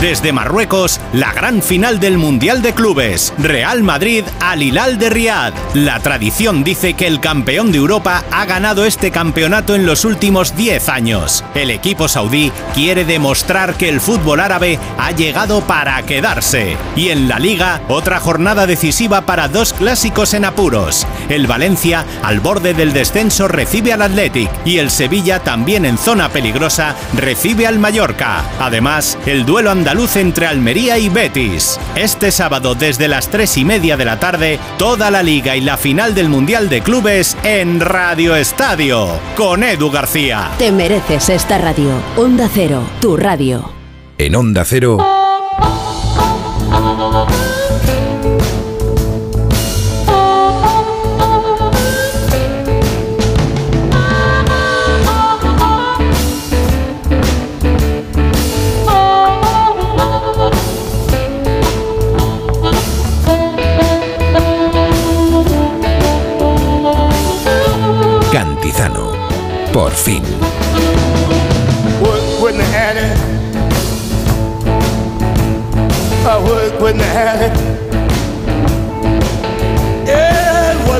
Desde 0.00 0.32
Marruecos, 0.32 0.98
la 1.12 1.30
gran 1.34 1.60
final 1.60 2.00
del 2.00 2.16
Mundial 2.16 2.62
de 2.62 2.72
Clubes, 2.72 3.34
Real 3.36 3.82
Madrid 3.82 4.24
al 4.40 4.62
Hilal 4.62 4.98
de 4.98 5.10
Riad. 5.10 5.52
La 5.74 6.00
tradición 6.00 6.64
dice 6.64 6.94
que 6.94 7.06
el 7.06 7.20
campeón 7.20 7.70
de 7.70 7.76
Europa 7.76 8.24
ha 8.30 8.46
ganado 8.46 8.86
este 8.86 9.10
campeonato 9.10 9.74
en 9.74 9.84
los 9.84 10.06
últimos 10.06 10.56
10 10.56 10.88
años. 10.88 11.44
El 11.54 11.70
equipo 11.70 12.08
saudí 12.08 12.50
quiere 12.74 13.04
demostrar 13.04 13.74
que 13.74 13.90
el 13.90 14.00
fútbol 14.00 14.40
árabe 14.40 14.78
ha 14.96 15.10
llegado 15.10 15.60
para 15.66 16.02
quedarse. 16.04 16.78
Y 16.96 17.10
en 17.10 17.28
la 17.28 17.38
liga, 17.38 17.82
otra 17.88 18.20
jornada 18.20 18.66
decisiva 18.66 19.26
para 19.26 19.48
dos 19.48 19.74
clásicos 19.74 20.32
en 20.32 20.46
apuros. 20.46 21.06
El 21.28 21.46
Valencia, 21.46 22.06
al 22.22 22.40
borde 22.40 22.72
del 22.72 22.94
descenso, 22.94 23.48
recibe 23.48 23.92
al 23.92 24.00
Athletic 24.00 24.50
y 24.64 24.78
el 24.78 24.90
Sevilla, 24.90 25.40
también 25.40 25.84
en 25.84 25.98
zona 25.98 26.30
peligrosa, 26.30 26.96
recibe 27.12 27.66
al 27.66 27.78
Mallorca. 27.78 28.44
Además, 28.58 29.18
el 29.26 29.44
duelo 29.44 29.70
andaluz 29.70 29.89
entre 29.90 30.46
Almería 30.46 30.98
y 30.98 31.08
Betis. 31.08 31.78
Este 31.96 32.30
sábado, 32.30 32.76
desde 32.76 33.08
las 33.08 33.28
3 33.28 33.58
y 33.58 33.64
media 33.64 33.96
de 33.96 34.04
la 34.04 34.20
tarde, 34.20 34.60
toda 34.78 35.10
la 35.10 35.22
liga 35.22 35.56
y 35.56 35.60
la 35.60 35.76
final 35.76 36.14
del 36.14 36.28
Mundial 36.28 36.68
de 36.68 36.80
Clubes 36.80 37.36
en 37.42 37.80
Radio 37.80 38.36
Estadio, 38.36 39.08
con 39.36 39.64
Edu 39.64 39.90
García. 39.90 40.52
Te 40.58 40.70
mereces 40.70 41.28
esta 41.28 41.58
radio. 41.58 41.90
Onda 42.16 42.48
Cero, 42.52 42.82
tu 43.00 43.16
radio. 43.16 43.72
En 44.16 44.36
Onda 44.36 44.64
Cero, 44.64 44.98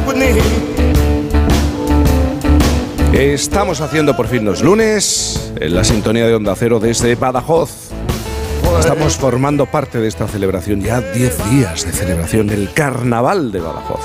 with 0.07 0.17
me. 0.17 0.31
Estamos 3.13 3.81
haciendo 3.81 4.17
por 4.17 4.29
fin 4.29 4.45
los 4.45 4.63
lunes 4.63 5.53
en 5.57 5.75
la 5.75 5.85
sintonía 5.85 6.27
de 6.27 6.35
Onda 6.35 6.55
Cero 6.57 6.81
desde 6.81 7.17
Badajoz. 7.17 7.91
Estamos 8.79 9.17
formando 9.17 9.67
parte 9.67 9.99
de 10.01 10.09
esta 10.09 10.27
celebración, 10.27 10.81
ya 10.81 11.01
10 11.01 11.51
días 11.51 11.85
de 11.85 11.93
celebración 11.93 12.47
del 12.47 12.73
Carnaval 12.73 13.53
de 13.53 13.61
Badajoz, 13.61 14.01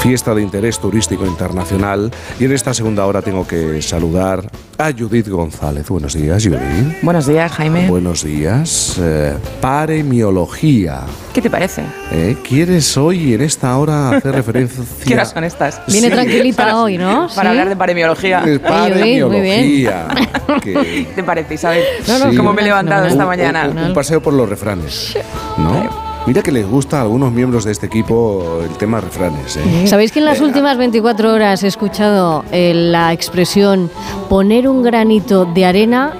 fiesta 0.00 0.34
de 0.34 0.42
interés 0.42 0.78
turístico 0.78 1.26
internacional. 1.26 2.10
Y 2.38 2.44
en 2.44 2.52
esta 2.52 2.72
segunda 2.74 3.04
hora 3.06 3.20
tengo 3.22 3.46
que 3.46 3.80
saludar 3.82 4.48
a 4.78 4.92
Judith 4.96 5.28
González. 5.28 5.88
Buenos 5.88 6.14
días, 6.14 6.44
Judith. 6.44 7.02
Buenos 7.02 7.26
días, 7.26 7.50
Jaime. 7.52 7.88
Buenos 7.88 8.22
días. 8.24 8.96
Eh, 9.00 9.34
paremiología. 9.60 11.00
¿Qué 11.34 11.42
te 11.42 11.50
parece? 11.50 11.82
¿Eh? 12.12 12.36
¿Quieres 12.46 12.96
hoy 12.96 13.34
en 13.34 13.42
esta 13.42 13.76
hora 13.76 14.10
hacer 14.10 14.34
referencia? 14.34 14.84
¿Qué 15.06 15.14
horas 15.14 15.30
son 15.30 15.42
estas? 15.44 15.80
Viene 15.88 16.10
tranquilita 16.10 16.80
hoy, 16.80 16.96
¿no? 16.98 17.28
Para 17.34 17.42
¿Sí? 17.50 17.58
hablar 17.58 17.68
de 17.68 17.76
paremiología. 17.76 18.42
Es 18.46 18.58
paremiología. 18.60 20.06
¿Qué 20.62 21.08
te 21.14 21.22
parece, 21.24 21.54
Isabel? 21.54 21.82
Sí. 22.04 22.36
¿Cómo 22.36 22.52
me 22.52 22.62
he 22.62 22.64
levantado 22.66 23.04
Un- 23.04 23.10
esta 23.10 23.22
un- 23.24 23.28
mañana? 23.28 23.68
Un, 23.68 23.78
un 23.78 23.92
paseo 23.98 24.22
por 24.22 24.32
los 24.32 24.48
refranes. 24.48 25.18
¿No? 25.56 25.90
Mira 26.24 26.40
que 26.40 26.52
les 26.52 26.64
gusta 26.64 26.98
a 26.98 27.02
algunos 27.02 27.32
miembros 27.32 27.64
de 27.64 27.72
este 27.72 27.86
equipo 27.86 28.60
el 28.62 28.76
tema 28.76 29.00
refranes. 29.00 29.56
¿eh? 29.56 29.88
¿Sabéis 29.88 30.12
que 30.12 30.20
en 30.20 30.24
las 30.24 30.40
últimas 30.40 30.78
24 30.78 31.32
horas 31.32 31.64
he 31.64 31.66
escuchado 31.66 32.44
eh, 32.52 32.74
la 32.74 33.12
expresión 33.12 33.90
poner 34.28 34.68
un 34.68 34.84
granito 34.84 35.46
de 35.46 35.64
arena? 35.64 36.12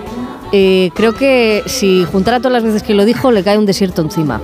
Eh, 0.50 0.90
creo 0.92 1.14
que 1.14 1.62
si 1.66 2.04
juntara 2.10 2.38
todas 2.38 2.54
las 2.54 2.64
veces 2.64 2.82
que 2.82 2.94
lo 2.94 3.04
dijo, 3.04 3.30
le 3.30 3.44
cae 3.44 3.56
un 3.56 3.66
desierto 3.66 4.02
encima. 4.02 4.40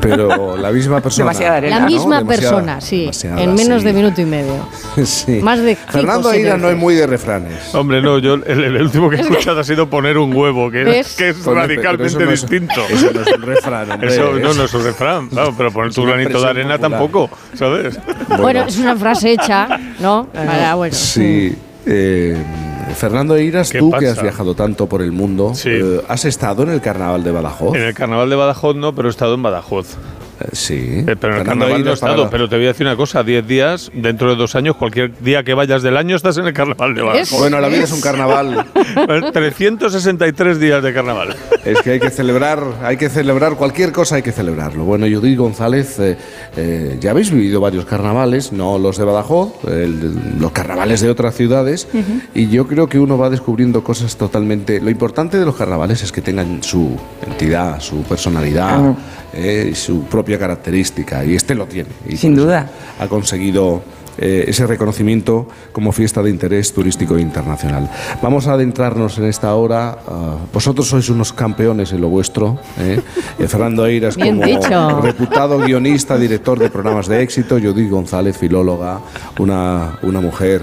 Pero 0.00 0.56
la 0.56 0.70
misma 0.70 1.00
persona. 1.00 1.32
la 1.32 1.80
¿no? 1.80 1.86
misma 1.86 2.18
Demasiada- 2.20 2.26
persona, 2.26 2.80
sí. 2.80 3.00
demasiada, 3.00 3.42
en 3.42 3.54
menos 3.54 3.80
sí. 3.82 3.86
de 3.86 3.92
minuto 3.92 4.20
y 4.20 4.24
medio. 4.24 4.68
Sí. 5.04 5.40
Más 5.42 5.60
de 5.60 5.76
Fernando 5.76 6.30
Aira 6.30 6.56
no 6.56 6.70
es 6.70 6.76
muy 6.76 6.94
de 6.94 7.06
refranes. 7.06 7.74
Hombre, 7.74 8.00
no, 8.00 8.18
yo 8.18 8.34
el, 8.34 8.64
el 8.64 8.82
último 8.82 9.10
que 9.10 9.16
he 9.16 9.20
escuchado 9.20 9.60
ha 9.60 9.64
sido 9.64 9.88
poner 9.90 10.16
un 10.18 10.34
huevo, 10.34 10.70
que, 10.70 10.84
¿Ves? 10.84 11.14
que 11.16 11.28
es 11.30 11.44
radicalmente 11.44 12.06
eso 12.06 12.18
no 12.20 12.30
es- 12.30 12.40
distinto. 12.40 12.80
eso 12.88 13.10
no 13.12 13.20
es 13.20 13.26
un 13.36 13.42
refrán, 13.42 13.90
hombre. 13.92 14.08
Eso 14.08 14.32
no, 14.32 14.54
no 14.54 14.64
es 14.64 14.74
un 14.74 14.84
refrán, 14.84 15.28
claro, 15.30 15.54
pero 15.56 15.70
poner 15.72 15.92
tu 15.92 16.02
granito 16.04 16.40
de 16.40 16.48
arena 16.48 16.78
popular. 16.78 16.90
tampoco, 16.90 17.30
¿sabes? 17.54 17.98
Bueno, 18.38 18.64
es 18.66 18.78
una 18.78 18.96
frase 18.96 19.32
hecha, 19.32 19.68
¿no? 20.00 20.26
Para, 20.32 20.74
bueno. 20.76 20.94
Sí. 20.94 21.54
eh, 21.84 22.36
Fernando 22.94 23.36
Eiras, 23.36 23.70
¿Qué 23.70 23.78
tú 23.78 23.90
pasa? 23.90 24.00
que 24.00 24.08
has 24.10 24.22
viajado 24.22 24.54
tanto 24.54 24.86
por 24.86 25.02
el 25.02 25.12
mundo, 25.12 25.52
eh, 25.64 26.00
¿has 26.08 26.24
estado 26.24 26.62
en 26.62 26.70
el 26.70 26.80
carnaval 26.80 27.24
de 27.24 27.32
Badajoz? 27.32 27.74
En 27.76 27.82
el 27.82 27.94
carnaval 27.94 28.30
de 28.30 28.36
Badajoz 28.36 28.76
no, 28.76 28.94
pero 28.94 29.08
he 29.08 29.10
estado 29.10 29.34
en 29.34 29.42
Badajoz. 29.42 29.96
Sí. 30.52 30.74
Eh, 31.06 31.16
pero 31.20 31.34
en 31.34 31.40
el 31.40 31.44
Fernando 31.46 31.46
carnaval 31.66 31.84
no 31.84 31.90
he 31.90 31.94
estado. 31.94 32.24
la- 32.24 32.30
Pero 32.30 32.48
te 32.48 32.56
voy 32.56 32.64
a 32.66 32.68
decir 32.68 32.86
una 32.86 32.96
cosa: 32.96 33.22
10 33.22 33.46
días, 33.46 33.90
dentro 33.94 34.28
de 34.30 34.36
dos 34.36 34.54
años, 34.54 34.76
cualquier 34.76 35.12
día 35.20 35.42
que 35.44 35.54
vayas 35.54 35.82
del 35.82 35.96
año, 35.96 36.16
estás 36.16 36.36
en 36.38 36.46
el 36.46 36.52
carnaval 36.52 36.94
de 36.94 37.02
Badajoz. 37.02 37.38
Bueno, 37.38 37.60
la 37.60 37.68
vida 37.68 37.84
es 37.84 37.92
un 37.92 38.00
carnaval. 38.00 38.66
363 39.32 40.58
días 40.60 40.82
de 40.82 40.92
carnaval. 40.92 41.36
Es 41.64 41.80
que 41.82 41.92
hay 41.92 42.00
que 42.00 42.10
celebrar, 42.10 42.62
hay 42.82 42.96
que 42.96 43.08
celebrar 43.08 43.54
cualquier 43.56 43.92
cosa, 43.92 44.16
hay 44.16 44.22
que 44.22 44.32
celebrarlo. 44.32 44.84
Bueno, 44.84 45.06
Judith 45.06 45.38
González, 45.38 45.98
eh, 45.98 46.16
eh, 46.56 46.96
ya 47.00 47.10
habéis 47.10 47.30
vivido 47.30 47.60
varios 47.60 47.84
carnavales, 47.86 48.52
no 48.52 48.78
los 48.78 48.96
de 48.98 49.04
Badajoz, 49.04 49.52
el- 49.68 50.38
los 50.40 50.52
carnavales 50.52 51.00
de 51.00 51.10
otras 51.10 51.34
ciudades, 51.34 51.88
y 52.34 52.48
yo 52.48 52.66
creo 52.66 52.88
que 52.88 52.98
uno 52.98 53.16
va 53.18 53.30
descubriendo 53.30 53.82
cosas 53.84 54.16
totalmente. 54.16 54.80
Lo 54.80 54.90
importante 54.90 55.38
de 55.38 55.44
los 55.44 55.56
carnavales 55.56 56.02
es 56.02 56.12
que 56.12 56.20
tengan 56.20 56.62
su 56.62 56.96
entidad, 57.26 57.80
su 57.80 58.02
personalidad, 58.02 58.66
Ah. 58.90 58.94
eh, 59.34 59.72
su 59.74 60.04
propia 60.04 60.25
característica, 60.38 61.24
y 61.24 61.34
este 61.34 61.54
lo 61.54 61.66
tiene. 61.66 61.90
Y 62.08 62.16
Sin 62.16 62.34
duda. 62.34 62.68
Ha 62.98 63.08
conseguido 63.08 63.82
eh, 64.18 64.46
ese 64.48 64.66
reconocimiento 64.66 65.46
como 65.72 65.92
fiesta 65.92 66.22
de 66.22 66.30
interés 66.30 66.72
turístico 66.72 67.18
internacional. 67.18 67.90
Vamos 68.22 68.46
a 68.46 68.54
adentrarnos 68.54 69.18
en 69.18 69.26
esta 69.26 69.54
hora. 69.54 69.98
ah, 70.08 70.36
vosotros 70.52 70.88
sois 70.88 71.10
unos 71.10 71.34
campeones 71.34 71.92
en 71.92 72.00
lo 72.00 72.08
vuestro. 72.08 72.58
¿eh? 72.78 73.00
Eh, 73.38 73.48
Fernando 73.48 73.84
Eiras 73.84 74.16
como 74.16 74.46
dicho. 74.46 75.00
reputado 75.02 75.58
guionista, 75.58 76.16
director 76.16 76.58
de 76.58 76.70
programas 76.70 77.06
de 77.06 77.20
éxito. 77.20 77.58
Judith 77.60 77.90
González, 77.90 78.38
filóloga, 78.38 79.00
una, 79.38 79.98
una 80.02 80.22
mujer 80.22 80.62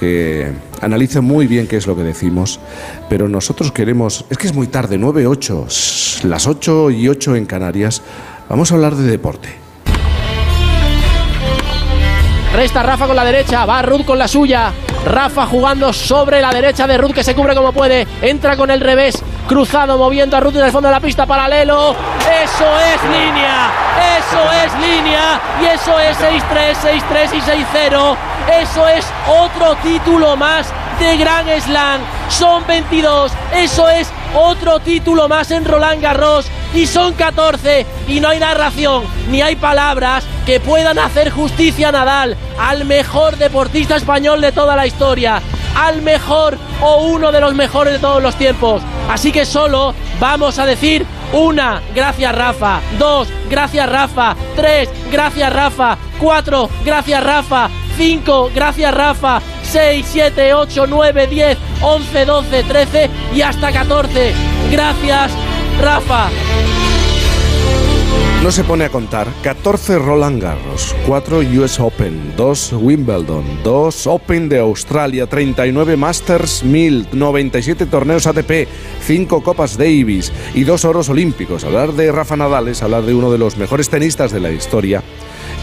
que 0.00 0.50
analiza 0.80 1.20
muy 1.20 1.46
bien 1.46 1.68
qué 1.68 1.76
es 1.76 1.86
lo 1.86 1.94
que 1.94 2.02
decimos, 2.02 2.58
pero 3.08 3.28
nosotros 3.28 3.70
queremos, 3.70 4.24
es 4.30 4.38
que 4.38 4.46
es 4.46 4.54
muy 4.54 4.66
tarde, 4.66 4.96
9, 4.96 5.26
8, 5.26 5.66
las 6.24 6.46
8 6.46 6.90
y 6.90 7.06
8 7.06 7.36
en 7.36 7.44
Canarias, 7.44 8.02
vamos 8.50 8.70
a 8.70 8.74
hablar 8.74 8.96
de 8.96 9.04
deporte. 9.04 9.56
Resta 12.52 12.82
Rafa 12.82 13.06
con 13.06 13.14
la 13.14 13.24
derecha, 13.24 13.64
va 13.64 13.80
Ruth 13.80 14.04
con 14.04 14.18
la 14.18 14.26
suya. 14.26 14.72
Rafa 15.06 15.46
jugando 15.46 15.92
sobre 15.92 16.42
la 16.42 16.50
derecha 16.50 16.86
de 16.86 16.98
Ruth 16.98 17.12
que 17.12 17.24
se 17.24 17.34
cubre 17.34 17.54
como 17.54 17.72
puede. 17.72 18.06
Entra 18.20 18.56
con 18.56 18.70
el 18.70 18.80
revés, 18.80 19.22
cruzado, 19.48 19.96
moviendo 19.96 20.36
a 20.36 20.40
Ruth 20.40 20.56
en 20.56 20.64
el 20.64 20.72
fondo 20.72 20.88
de 20.88 20.94
la 20.94 21.00
pista 21.00 21.26
paralelo. 21.26 21.94
Eso 22.42 22.66
es 22.92 23.02
línea, 23.04 23.70
eso 24.18 24.52
es 24.64 24.74
línea. 24.80 25.40
Y 25.62 25.66
eso 25.66 25.98
es 26.00 26.18
6-3, 26.18 26.74
6-3 27.08 27.34
y 27.34 27.40
6-0. 27.40 28.16
Eso 28.60 28.88
es 28.88 29.06
otro 29.28 29.76
título 29.76 30.36
más 30.36 30.72
de 30.98 31.16
Gran 31.16 31.46
Slam. 31.60 32.00
Son 32.28 32.66
22. 32.66 33.32
Eso 33.54 33.88
es 33.88 34.08
otro 34.34 34.80
título 34.80 35.28
más 35.28 35.50
en 35.50 35.64
Roland 35.64 36.02
Garros. 36.02 36.46
y 36.72 36.86
son 36.86 37.14
14 37.14 37.84
y 38.06 38.20
no 38.20 38.28
hay 38.28 38.38
narración 38.38 39.02
ni 39.28 39.42
hay 39.42 39.56
palabras 39.56 40.24
que 40.46 40.60
puedan 40.60 40.98
hacer 40.98 41.30
justicia 41.30 41.88
a 41.88 41.92
Nadal, 41.92 42.36
al 42.58 42.84
mejor 42.84 43.36
deportista 43.36 43.96
español 43.96 44.40
de 44.40 44.52
toda 44.52 44.76
la 44.76 44.86
historia, 44.86 45.42
al 45.74 46.02
mejor 46.02 46.56
o 46.80 47.04
uno 47.06 47.32
de 47.32 47.40
los 47.40 47.54
mejores 47.54 47.94
de 47.94 47.98
todos 47.98 48.22
los 48.22 48.36
tiempos. 48.36 48.82
Así 49.08 49.32
que 49.32 49.44
solo 49.44 49.94
vamos 50.20 50.58
a 50.58 50.66
decir 50.66 51.04
una, 51.32 51.80
gracias 51.94 52.34
Rafa. 52.34 52.80
Dos, 52.98 53.28
gracias 53.48 53.88
Rafa. 53.88 54.36
Tres, 54.56 54.88
gracias 55.10 55.52
Rafa. 55.52 55.96
Cuatro, 56.18 56.68
gracias 56.84 57.22
Rafa. 57.22 57.68
Cinco, 57.96 58.50
gracias 58.54 58.94
Rafa. 58.94 59.40
6, 59.70 60.04
7, 60.04 60.54
8, 60.54 60.86
9, 60.88 61.26
10, 61.28 61.58
11, 61.80 62.24
12, 62.24 62.62
13 62.64 63.10
y 63.32 63.42
hasta 63.42 63.70
14. 63.70 64.32
Gracias, 64.70 65.30
Rafa. 65.80 66.28
No 68.42 68.50
se 68.50 68.64
pone 68.64 68.86
a 68.86 68.88
contar. 68.88 69.28
14 69.42 69.98
Roland 69.98 70.42
Garros, 70.42 70.96
4 71.06 71.40
US 71.60 71.78
Open, 71.78 72.32
2 72.36 72.72
Wimbledon, 72.80 73.44
2 73.62 74.06
Open 74.08 74.48
de 74.48 74.58
Australia, 74.58 75.28
39 75.28 75.96
Masters 75.96 76.64
1000, 76.64 77.08
97 77.12 77.86
torneos 77.86 78.26
ATP, 78.26 78.66
5 79.02 79.42
Copas 79.42 79.76
Davis 79.76 80.32
y 80.54 80.64
2 80.64 80.84
oros 80.84 81.10
olímpicos. 81.10 81.62
Hablar 81.62 81.92
de 81.92 82.10
Rafa 82.10 82.36
Nadal 82.36 82.66
es 82.66 82.82
hablar 82.82 83.02
de 83.02 83.14
uno 83.14 83.30
de 83.30 83.38
los 83.38 83.56
mejores 83.56 83.88
tenistas 83.88 84.32
de 84.32 84.40
la 84.40 84.50
historia 84.50 85.02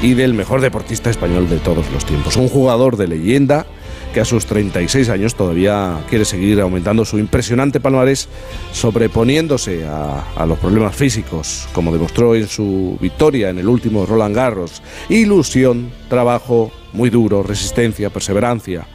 y 0.01 0.13
del 0.13 0.33
mejor 0.33 0.61
deportista 0.61 1.09
español 1.09 1.49
de 1.49 1.57
todos 1.57 1.91
los 1.91 2.05
tiempos. 2.05 2.37
Un 2.37 2.47
jugador 2.47 2.95
de 2.95 3.07
leyenda 3.07 3.65
que 4.13 4.19
a 4.19 4.25
sus 4.25 4.45
36 4.45 5.09
años 5.09 5.35
todavía 5.35 6.03
quiere 6.09 6.25
seguir 6.25 6.59
aumentando 6.61 7.05
su 7.05 7.19
impresionante 7.19 7.79
palmarés, 7.79 8.27
sobreponiéndose 8.71 9.85
a, 9.85 10.23
a, 10.35 10.45
los 10.45 10.57
problemas 10.59 10.95
físicos, 10.95 11.67
como 11.73 11.91
demostró 11.91 12.35
en 12.35 12.47
su 12.47 12.97
victoria 13.01 13.49
en 13.49 13.59
el 13.59 13.67
último 13.67 14.05
Roland 14.05 14.35
Garros. 14.35 14.81
Ilusión, 15.09 15.91
trabajo 16.09 16.71
muy 16.93 17.09
duro, 17.09 17.43
resistencia, 17.43 18.09
perseverancia. 18.09 18.87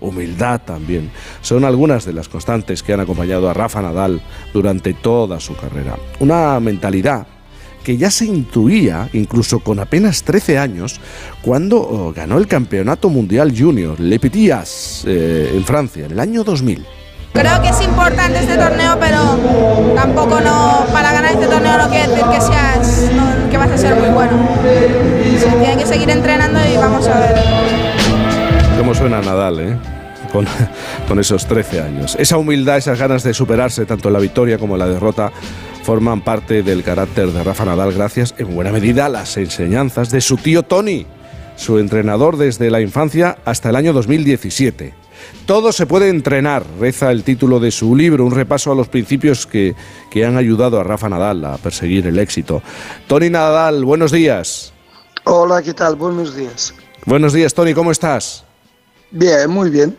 Humildad 0.00 0.60
también 0.62 1.10
son 1.40 1.64
algunas 1.64 2.04
de 2.04 2.12
las 2.12 2.28
constantes 2.28 2.82
que 2.82 2.92
han 2.92 3.00
acompañado 3.00 3.48
a 3.48 3.54
Rafa 3.54 3.80
Nadal 3.80 4.20
durante 4.52 4.92
toda 4.92 5.40
su 5.40 5.56
carrera. 5.56 5.96
Una 6.20 6.60
mentalidad 6.60 7.26
que 7.86 7.96
ya 7.96 8.10
se 8.10 8.24
intuía, 8.24 9.08
incluso 9.12 9.60
con 9.60 9.78
apenas 9.78 10.24
13 10.24 10.58
años, 10.58 11.00
cuando 11.40 11.78
oh, 11.78 12.12
ganó 12.12 12.36
el 12.36 12.48
Campeonato 12.48 13.08
Mundial 13.08 13.54
Junior, 13.56 14.00
Le 14.00 14.18
Petitas, 14.18 15.04
eh, 15.06 15.52
en 15.54 15.64
Francia, 15.64 16.06
en 16.06 16.10
el 16.10 16.18
año 16.18 16.42
2000. 16.42 16.84
Creo 17.32 17.62
que 17.62 17.68
es 17.68 17.80
importante 17.82 18.40
este 18.40 18.56
torneo, 18.56 18.98
pero 18.98 19.94
tampoco 19.94 20.40
no 20.40 20.84
para 20.92 21.12
ganar 21.12 21.30
este 21.34 21.46
torneo 21.46 21.78
no 21.78 21.88
quiere 21.88 22.08
decir 22.08 22.24
que 22.24 22.40
seas 22.40 23.12
no, 23.14 23.50
que 23.52 23.56
vas 23.56 23.70
a 23.70 23.78
ser 23.78 23.94
muy 23.94 24.08
bueno. 24.08 24.32
Se 25.38 25.46
tiene 25.46 25.76
que 25.76 25.86
seguir 25.86 26.10
entrenando 26.10 26.58
y 26.68 26.76
vamos 26.76 27.06
a 27.06 27.20
ver. 27.20 27.36
¿Cómo 28.76 28.96
suena 28.96 29.20
Nadal, 29.20 29.60
eh? 29.60 29.76
Con, 30.32 30.44
con 31.06 31.20
esos 31.20 31.46
13 31.46 31.82
años. 31.82 32.16
Esa 32.18 32.36
humildad, 32.36 32.78
esas 32.78 32.98
ganas 32.98 33.22
de 33.22 33.32
superarse 33.32 33.86
tanto 33.86 34.08
en 34.08 34.14
la 34.14 34.18
victoria 34.18 34.58
como 34.58 34.74
en 34.74 34.80
la 34.80 34.88
derrota 34.88 35.30
forman 35.86 36.20
parte 36.20 36.64
del 36.64 36.82
carácter 36.82 37.28
de 37.28 37.44
Rafa 37.44 37.64
Nadal 37.64 37.92
gracias 37.92 38.34
en 38.38 38.52
buena 38.56 38.72
medida 38.72 39.06
a 39.06 39.08
las 39.08 39.36
enseñanzas 39.36 40.10
de 40.10 40.20
su 40.20 40.36
tío 40.36 40.64
Tony, 40.64 41.06
su 41.54 41.78
entrenador 41.78 42.38
desde 42.38 42.72
la 42.72 42.80
infancia 42.80 43.38
hasta 43.44 43.70
el 43.70 43.76
año 43.76 43.92
2017. 43.92 44.94
Todo 45.46 45.70
se 45.70 45.86
puede 45.86 46.08
entrenar, 46.08 46.64
reza 46.80 47.12
el 47.12 47.22
título 47.22 47.60
de 47.60 47.70
su 47.70 47.94
libro, 47.94 48.24
un 48.24 48.34
repaso 48.34 48.72
a 48.72 48.74
los 48.74 48.88
principios 48.88 49.46
que, 49.46 49.76
que 50.10 50.24
han 50.24 50.36
ayudado 50.36 50.80
a 50.80 50.82
Rafa 50.82 51.08
Nadal 51.08 51.44
a 51.44 51.56
perseguir 51.56 52.04
el 52.08 52.18
éxito. 52.18 52.62
Tony 53.06 53.30
Nadal, 53.30 53.84
buenos 53.84 54.10
días. 54.10 54.72
Hola, 55.22 55.62
¿qué 55.62 55.72
tal? 55.72 55.94
Buenos 55.94 56.34
días. 56.34 56.74
Buenos 57.04 57.32
días, 57.32 57.54
Tony, 57.54 57.74
¿cómo 57.74 57.92
estás? 57.92 58.42
Bien, 59.12 59.48
muy 59.48 59.70
bien. 59.70 59.96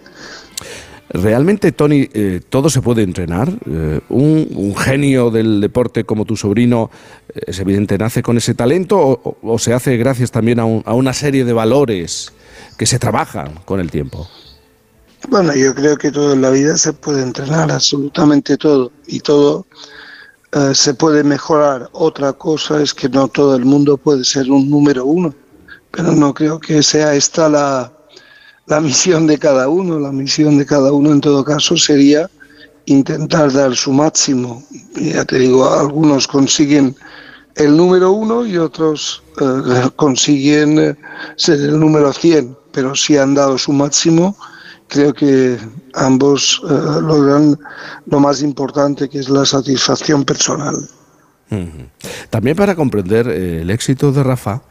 ¿Realmente, 1.10 1.72
Tony, 1.72 2.10
eh, 2.14 2.42
todo 2.50 2.70
se 2.70 2.82
puede 2.82 3.02
entrenar? 3.02 3.50
Eh, 3.66 4.02
un, 4.10 4.76
genio 4.76 5.32
del 5.32 5.62
deporte 5.62 6.04
como 6.04 6.26
tu 6.26 6.36
sobrino, 6.36 6.92
eh, 7.34 7.40
es 7.48 7.60
evidente, 7.60 7.98
nace 7.98 8.22
con 8.22 8.38
ese 8.38 8.54
talento 8.54 8.98
o, 9.00 9.38
o 9.42 9.60
se 9.60 9.74
hace 9.74 9.96
gracias 9.96 10.32
también 10.32 10.60
a, 10.60 10.66
un, 10.66 10.84
a, 10.86 10.94
una 10.94 11.14
serie 11.14 11.46
de 11.46 11.54
valores 11.54 12.34
que 12.78 12.86
se 12.86 13.00
trabajan 13.00 13.54
con 13.64 13.80
el 13.80 13.90
tiempo? 13.90 14.28
Bueno, 15.30 15.56
yo 15.56 15.74
creo 15.74 15.98
que 15.98 16.12
todo 16.12 16.34
en 16.34 16.42
la 16.42 16.50
vida 16.50 16.76
se 16.76 16.92
puede 16.92 17.24
entrenar, 17.24 17.72
absolutamente 17.72 18.58
todo, 18.58 18.92
y 19.08 19.20
todo 19.20 19.66
se 20.74 20.94
puede 20.94 21.24
mejorar. 21.24 21.90
Otra 21.92 22.34
cosa 22.34 22.82
es 22.82 22.94
que 22.94 23.10
no 23.10 23.28
todo 23.28 23.56
el 23.56 23.66
mundo 23.66 23.98
puede 23.98 24.24
ser 24.24 24.50
un 24.50 24.70
número 24.70 25.06
uno, 25.06 25.34
pero 25.92 26.12
no 26.14 26.34
creo 26.34 26.60
que 26.60 26.82
sea 26.84 27.14
esta 27.14 27.50
la 27.50 27.97
la 28.68 28.80
misión 28.80 29.27
de 29.27 29.38
cada 29.38 29.69
uno. 29.69 29.99
La 29.99 30.11
misión 30.11 30.57
de 30.57 30.65
cada 30.65 30.91
uno 30.91 31.11
en 31.11 31.22
todo 31.22 31.44
caso 31.44 31.76
sería 31.76 32.30
intentar 32.85 33.52
dar 33.52 33.76
su 33.76 33.91
máximo. 33.91 34.64
Ya 34.95 35.26
te 35.26 35.39
digo, 35.39 35.69
algunos 35.69 36.27
consiguen 36.27 36.95
el 37.56 37.76
número 37.76 38.11
uno 38.11 38.45
y 38.45 38.57
otros 38.57 39.23
eh, 39.41 39.89
consiguen 39.95 40.80
eh, 40.80 40.95
ser 41.35 41.60
el 41.60 41.80
número 41.80 42.14
100, 42.14 42.56
pero 42.72 42.95
si 42.95 43.18
han 43.18 43.34
dado 43.34 43.57
su 43.57 43.73
máximo, 43.73 44.38
creo 44.88 45.14
que 45.14 45.57
ambos 45.95 46.61
eh, 46.64 46.73
logran 47.02 47.60
lo 48.06 48.19
más 48.19 48.41
importante 48.41 49.10
que 49.10 49.19
es 49.19 49.30
la 49.30 49.45
satisfacción 49.45 50.23
personal. 50.23 50.76
También 52.30 52.57
para 52.57 52.76
comprender 52.76 53.30
el 53.30 53.69
éxito 53.69 54.11
de 54.11 54.22
Rafa, 54.22 54.64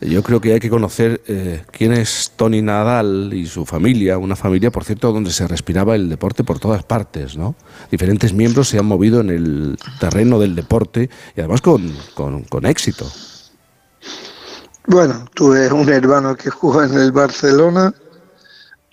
yo 0.00 0.22
creo 0.22 0.40
que 0.40 0.52
hay 0.52 0.60
que 0.60 0.70
conocer 0.70 1.20
eh, 1.26 1.64
quién 1.72 1.92
es 1.92 2.32
Tony 2.36 2.62
Nadal 2.62 3.32
y 3.34 3.46
su 3.46 3.66
familia, 3.66 4.16
una 4.18 4.36
familia, 4.36 4.70
por 4.70 4.84
cierto, 4.84 5.12
donde 5.12 5.32
se 5.32 5.48
respiraba 5.48 5.96
el 5.96 6.08
deporte 6.08 6.44
por 6.44 6.60
todas 6.60 6.84
partes, 6.84 7.36
¿no? 7.36 7.56
Diferentes 7.90 8.32
miembros 8.32 8.68
se 8.68 8.78
han 8.78 8.86
movido 8.86 9.20
en 9.20 9.30
el 9.30 9.78
terreno 9.98 10.38
del 10.38 10.54
deporte 10.54 11.10
y 11.36 11.40
además 11.40 11.62
con, 11.62 11.92
con, 12.14 12.44
con 12.44 12.64
éxito. 12.64 13.10
Bueno, 14.86 15.26
tuve 15.34 15.70
un 15.72 15.88
hermano 15.88 16.36
que 16.36 16.50
jugó 16.50 16.84
en 16.84 16.94
el 16.94 17.10
Barcelona 17.10 17.92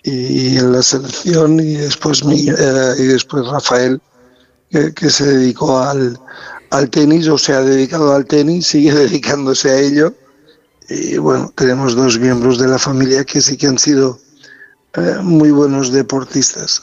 y 0.02 0.58
en 0.58 0.72
la 0.72 0.82
selección 0.82 1.60
y 1.60 1.74
después 1.74 2.24
mi, 2.24 2.48
eh, 2.48 2.94
y 2.98 3.02
después 3.04 3.46
Rafael 3.46 4.00
que, 4.70 4.92
que 4.92 5.08
se 5.08 5.24
dedicó 5.24 5.78
al, 5.78 6.18
al 6.70 6.90
tenis 6.90 7.28
o 7.28 7.38
se 7.38 7.52
ha 7.52 7.60
dedicado 7.60 8.12
al 8.12 8.26
tenis, 8.26 8.66
sigue 8.66 8.92
dedicándose 8.94 9.70
a 9.70 9.78
ello 9.78 10.12
y 10.88 11.16
bueno, 11.18 11.52
tenemos 11.56 11.94
dos 11.94 12.18
miembros 12.18 12.58
de 12.58 12.68
la 12.68 12.78
familia 12.78 13.24
que 13.24 13.40
sí 13.40 13.56
que 13.56 13.66
han 13.66 13.78
sido 13.78 14.18
eh, 14.94 15.16
muy 15.22 15.50
buenos 15.50 15.92
deportistas. 15.92 16.82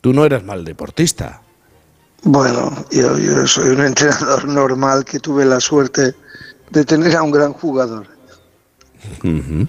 Tú 0.00 0.12
no 0.12 0.24
eras 0.24 0.44
mal 0.44 0.64
deportista. 0.64 1.42
Bueno, 2.22 2.72
yo, 2.90 3.18
yo, 3.18 3.46
soy 3.46 3.70
un 3.70 3.80
entrenador 3.84 4.46
normal 4.46 5.04
que 5.04 5.18
tuve 5.20 5.44
la 5.44 5.60
suerte 5.60 6.14
de 6.70 6.84
tener 6.84 7.16
a 7.16 7.22
un 7.22 7.30
gran 7.30 7.52
jugador. 7.52 8.06
Uh 9.24 9.26
-huh. 9.28 9.68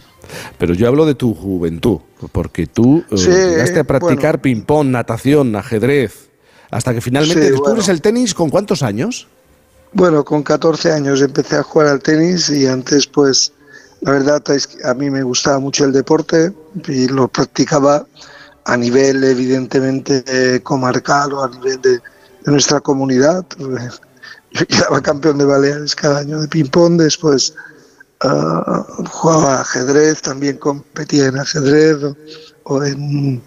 Pero 0.58 0.74
yo 0.74 0.88
hablo 0.88 1.06
de 1.06 1.16
tu 1.16 1.34
juventud, 1.34 2.00
porque 2.32 2.68
tú 2.68 3.04
Sí, 3.16 3.30
llegaste 3.30 3.80
a 3.80 3.84
practicar 3.84 4.38
bueno. 4.38 4.42
ping-pong, 4.42 4.88
natación, 4.90 5.56
ajedrez, 5.56 6.30
hasta 6.70 6.94
que 6.94 7.02
finalmente 7.02 7.42
Sí, 7.46 7.52
descubres 7.52 7.86
bueno. 7.86 7.94
el 7.94 8.02
tenis 8.02 8.34
con 8.34 8.50
cuántos 8.50 8.84
años? 8.84 9.28
Bueno, 9.92 10.24
con 10.24 10.44
14 10.44 10.92
años 10.92 11.22
empecé 11.22 11.56
a 11.58 11.64
jugar 11.64 11.88
al 11.88 12.02
tenis 12.02 12.50
y 12.50 12.68
antes 12.68 13.08
pues 13.08 13.52
la 14.02 14.12
verdad 14.12 14.42
es 14.52 14.68
que 14.68 14.88
a 14.88 14.94
mí 14.94 15.10
me 15.10 15.24
gustaba 15.24 15.60
mucho 15.60 15.84
el 15.84 15.92
deporte 15.92 16.54
y 16.88 17.08
lo 17.08 17.28
practicaba 17.28 18.06
a 18.66 18.78
nivel 18.78 19.24
evidentemente 19.24 20.62
comarcal 20.62 21.34
o 21.34 21.44
a 21.44 21.50
nivel 21.50 21.82
de, 21.82 22.00
nuestra 22.46 22.80
comunidad. 22.80 23.46
Yo 24.52 24.66
quedaba 24.68 25.02
campeón 25.02 25.38
de 25.38 25.46
Baleares 25.46 25.96
cada 25.96 26.20
año 26.20 26.40
de 26.42 26.48
ping-pong, 26.48 26.98
después 26.98 27.54
ah, 28.22 28.86
jugaba 29.10 29.62
ajedrez, 29.62 30.22
también 30.22 30.58
competía 30.58 31.28
en 31.28 31.38
ajedrez 31.38 31.98
o 32.64 32.84
en 32.84 33.44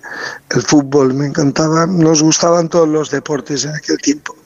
el 0.50 0.62
fútbol, 0.62 1.14
me 1.14 1.26
encantaba, 1.26 1.86
nos 1.86 2.22
gustaban 2.22 2.68
todos 2.68 2.88
los 2.88 3.10
deportes 3.10 3.64
en 3.64 3.74
aquel 3.74 3.98
tiempo. 3.98 4.36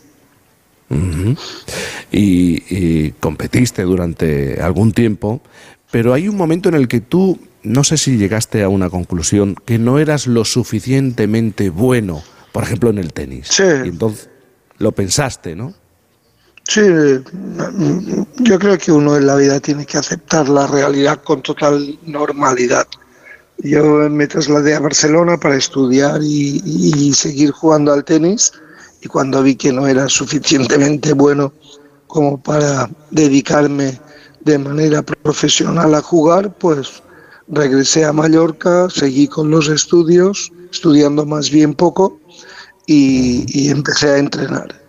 Y, 2.13 2.63
y 2.69 3.11
competiste 3.19 3.83
durante 3.83 4.61
algún 4.61 4.93
tiempo, 4.93 5.41
pero 5.91 6.15
hay 6.15 6.29
un 6.29 6.37
momento 6.37 6.69
en 6.69 6.77
el 6.77 6.89
que 6.89 7.01
tú, 7.01 7.39
no 7.63 7.83
sé 7.85 7.97
si 7.97 8.17
llegaste 8.17 8.63
a 8.63 8.69
una 8.69 8.91
conclusión, 8.91 9.57
que 9.65 9.79
no 9.79 9.99
eras 9.99 10.27
lo 10.27 10.45
suficientemente 10.45 11.71
bueno, 11.71 12.23
por 12.53 12.63
ejemplo, 12.63 12.91
en 12.91 12.99
el 12.99 13.13
tenis. 13.13 13.49
Sí. 13.51 13.65
Y 13.85 13.89
entonces 13.89 14.29
lo 14.79 14.93
pensaste, 14.93 15.57
¿no? 15.57 15.75
Sí, 16.69 16.83
yo 18.39 18.59
creo 18.59 18.77
que 18.77 18.91
uno 18.91 19.17
en 19.17 19.27
la 19.27 19.37
vida 19.37 19.61
tiene 19.61 19.87
que 19.87 19.99
aceptar 19.99 20.49
la 20.49 20.67
realidad 20.67 21.23
con 21.23 21.41
total 21.43 21.97
normalidad. 22.05 22.87
Yo 23.59 23.85
me 24.11 24.27
trasladé 24.27 24.75
a 24.75 24.81
Barcelona 24.81 25.39
para 25.39 25.57
estudiar 25.57 26.21
y, 26.23 26.61
y 26.65 27.13
seguir 27.15 27.53
jugando 27.53 27.93
al 27.93 28.05
tenis 28.05 28.53
y 29.03 29.09
cuando 29.09 29.43
vi 29.43 29.57
que 29.57 29.73
no 29.73 29.87
era 29.87 30.09
suficientemente 30.09 31.13
bueno 31.13 31.53
como 32.07 32.41
para 32.41 32.89
dedicarme 33.11 34.01
de 34.41 34.59
manera 34.59 35.03
profesional 35.03 35.95
a 35.95 36.03
jugar, 36.03 36.55
pues 36.57 37.03
regresé 37.49 38.05
a 38.05 38.13
Mallorca, 38.13 38.89
seguí 38.91 39.27
con 39.29 39.51
los 39.51 39.69
estudios, 39.69 40.53
estudiando 40.71 41.27
más 41.27 41.51
bien 41.51 41.75
poco 41.75 42.19
y, 42.87 43.45
y 43.49 43.71
empecé 43.71 44.11
a 44.11 44.19
entrenar. 44.19 44.81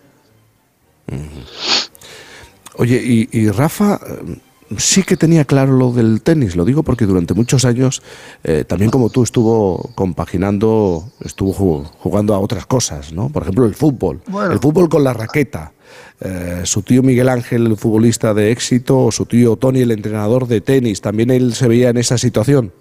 Oye, 2.75 3.01
y, 3.03 3.29
y 3.31 3.49
Rafa 3.49 3.99
sí 4.77 5.03
que 5.03 5.15
tenía 5.15 5.45
claro 5.45 5.73
lo 5.77 5.91
del 5.93 6.21
tenis, 6.21 6.55
lo 6.55 6.65
digo 6.65 6.83
porque 6.83 7.05
durante 7.05 7.33
muchos 7.33 7.63
años, 7.63 8.01
eh, 8.43 8.65
también 8.67 8.91
como 8.91 9.09
tú, 9.09 9.23
estuvo 9.23 9.91
compaginando, 9.95 11.09
estuvo 11.23 11.53
ju- 11.53 11.89
jugando 11.99 12.33
a 12.35 12.39
otras 12.39 12.65
cosas, 12.65 13.13
¿no? 13.13 13.29
Por 13.29 13.43
ejemplo, 13.43 13.65
el 13.65 13.75
fútbol, 13.75 14.21
Bueno. 14.27 14.51
el 14.51 14.59
fútbol 14.59 14.89
con 14.89 15.03
la 15.03 15.13
raqueta. 15.13 15.71
Eh, 16.19 16.61
su 16.65 16.81
tío 16.81 17.01
Miguel 17.03 17.29
Ángel, 17.29 17.67
el 17.67 17.77
futbolista 17.77 18.33
de 18.33 18.51
éxito, 18.51 19.05
o 19.05 19.11
su 19.11 19.25
tío 19.25 19.55
Tony, 19.55 19.81
el 19.81 19.91
entrenador 19.91 20.47
de 20.47 20.59
tenis, 20.61 20.99
también 20.99 21.29
él 21.31 21.53
se 21.53 21.67
veía 21.67 21.89
en 21.89 21.97
esa 21.97 22.17
situación. 22.17 22.73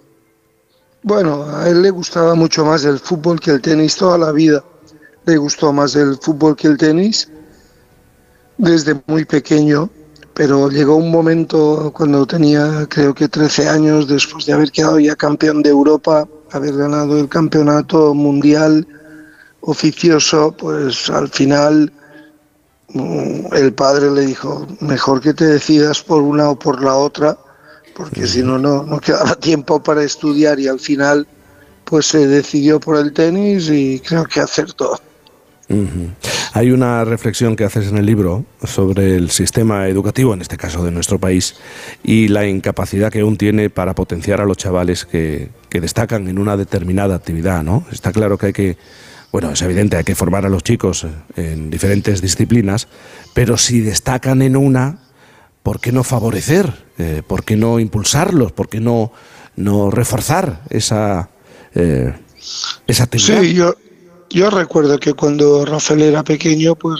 Bueno, 1.03 1.43
a 1.43 1.69
él 1.69 1.81
le 1.83 1.91
gustaba 1.91 2.35
mucho 2.35 2.65
más 2.65 2.83
el 2.83 2.99
fútbol 2.99 3.39
que 3.39 3.51
el 3.51 3.61
tenis 3.61 3.95
toda 3.95 4.17
la 4.17 4.31
vida. 4.31 4.63
Le 5.25 5.37
gustó 5.37 5.71
más 5.71 5.95
el 5.95 6.17
fútbol 6.17 6.55
que 6.55 6.67
el 6.67 6.77
tenis 6.77 7.29
desde 8.57 8.99
muy 9.05 9.23
pequeño, 9.23 9.89
pero 10.37 10.69
llegó 10.69 10.97
un 10.97 11.09
momento 11.09 11.91
cuando 11.95 12.27
tenía 12.27 12.85
creo 12.87 13.15
que 13.15 13.27
13 13.27 13.69
años, 13.69 14.07
después 14.07 14.45
de 14.45 14.53
haber 14.53 14.71
quedado 14.71 14.99
ya 14.99 15.15
campeón 15.15 15.63
de 15.63 15.71
Europa, 15.71 16.29
haber 16.51 16.77
ganado 16.77 17.19
el 17.19 17.27
campeonato 17.27 18.13
mundial 18.13 18.87
oficioso, 19.61 20.55
pues 20.55 21.09
al 21.09 21.29
final 21.29 21.91
mm, 22.89 23.51
el 23.51 23.73
padre 23.73 24.11
le 24.11 24.27
dijo, 24.27 24.67
mejor 24.79 25.21
que 25.21 25.33
te 25.33 25.45
decidas 25.45 26.03
por 26.03 26.21
una 26.21 26.51
o 26.51 26.59
por 26.59 26.83
la 26.83 26.93
otra, 26.93 27.35
porque 27.95 28.27
si 28.27 28.43
no, 28.43 28.59
no, 28.59 28.83
no 28.83 28.99
quedaba 28.99 29.33
tiempo 29.39 29.81
para 29.81 30.03
estudiar 30.03 30.59
y 30.59 30.67
al 30.67 30.79
final 30.79 31.27
pues 31.83 32.05
se 32.05 32.27
decidió 32.27 32.79
por 32.79 32.97
el 32.97 33.11
tenis 33.11 33.69
y 33.71 33.99
creo 34.01 34.25
que 34.25 34.41
acertó. 34.41 34.99
Hay 36.53 36.71
una 36.71 37.03
reflexión 37.03 37.55
que 37.55 37.65
haces 37.65 37.87
en 37.87 37.97
el 37.97 38.05
libro 38.05 38.45
sobre 38.63 39.15
el 39.15 39.29
sistema 39.31 39.87
educativo, 39.87 40.33
en 40.33 40.41
este 40.41 40.57
caso 40.57 40.83
de 40.83 40.91
nuestro 40.91 41.19
país, 41.19 41.55
y 42.03 42.29
la 42.29 42.47
incapacidad 42.47 43.11
que 43.11 43.19
aún 43.19 43.37
tiene 43.37 43.69
para 43.69 43.93
potenciar 43.93 44.41
a 44.41 44.45
los 44.45 44.57
chavales 44.57 45.05
que, 45.05 45.49
destacan 45.69 46.27
en 46.27 46.39
una 46.39 46.57
determinada 46.57 47.13
actividad, 47.13 47.61
¿no? 47.61 47.85
Está 47.91 48.11
claro 48.11 48.39
que 48.39 48.47
hay 48.47 48.53
que, 48.53 48.77
bueno, 49.31 49.51
es 49.51 49.61
evidente, 49.61 49.95
hay 49.95 50.03
que 50.03 50.15
formar 50.15 50.43
a 50.43 50.49
los 50.49 50.63
chicos 50.63 51.05
en 51.35 51.69
diferentes 51.69 52.19
disciplinas, 52.19 52.87
pero 53.35 53.57
si 53.57 53.81
destacan 53.81 54.41
en 54.41 54.57
una, 54.57 55.03
¿por 55.61 55.79
qué 55.79 55.91
no 55.91 56.03
favorecer? 56.03 56.73
Eh, 56.97 57.21
¿Por 57.27 57.43
qué 57.43 57.55
no 57.57 57.79
impulsarlos? 57.79 58.53
¿Por 58.53 58.69
qué 58.69 58.79
no, 58.79 59.11
no 59.55 59.91
reforzar 59.91 60.63
esa, 60.71 61.29
eh, 61.75 62.11
esa? 62.87 63.07
Sí, 63.15 63.53
yo, 63.53 63.75
yo 64.29 64.49
recuerdo 64.49 64.97
que 64.99 65.13
cuando 65.13 65.65
Rafael 65.65 66.01
era 66.01 66.23
pequeño, 66.23 66.75
pues 66.75 66.99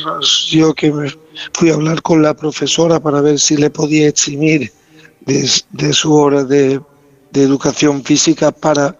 yo 0.49 0.73
que 0.73 0.91
me 0.91 1.11
fui 1.53 1.69
a 1.69 1.73
hablar 1.73 2.01
con 2.01 2.21
la 2.21 2.33
profesora 2.35 2.99
para 2.99 3.21
ver 3.21 3.39
si 3.39 3.57
le 3.57 3.69
podía 3.69 4.07
eximir 4.07 4.71
de, 5.25 5.49
de 5.71 5.93
su 5.93 6.13
hora 6.13 6.43
de, 6.43 6.81
de 7.31 7.43
educación 7.43 8.03
física 8.03 8.51
para 8.51 8.97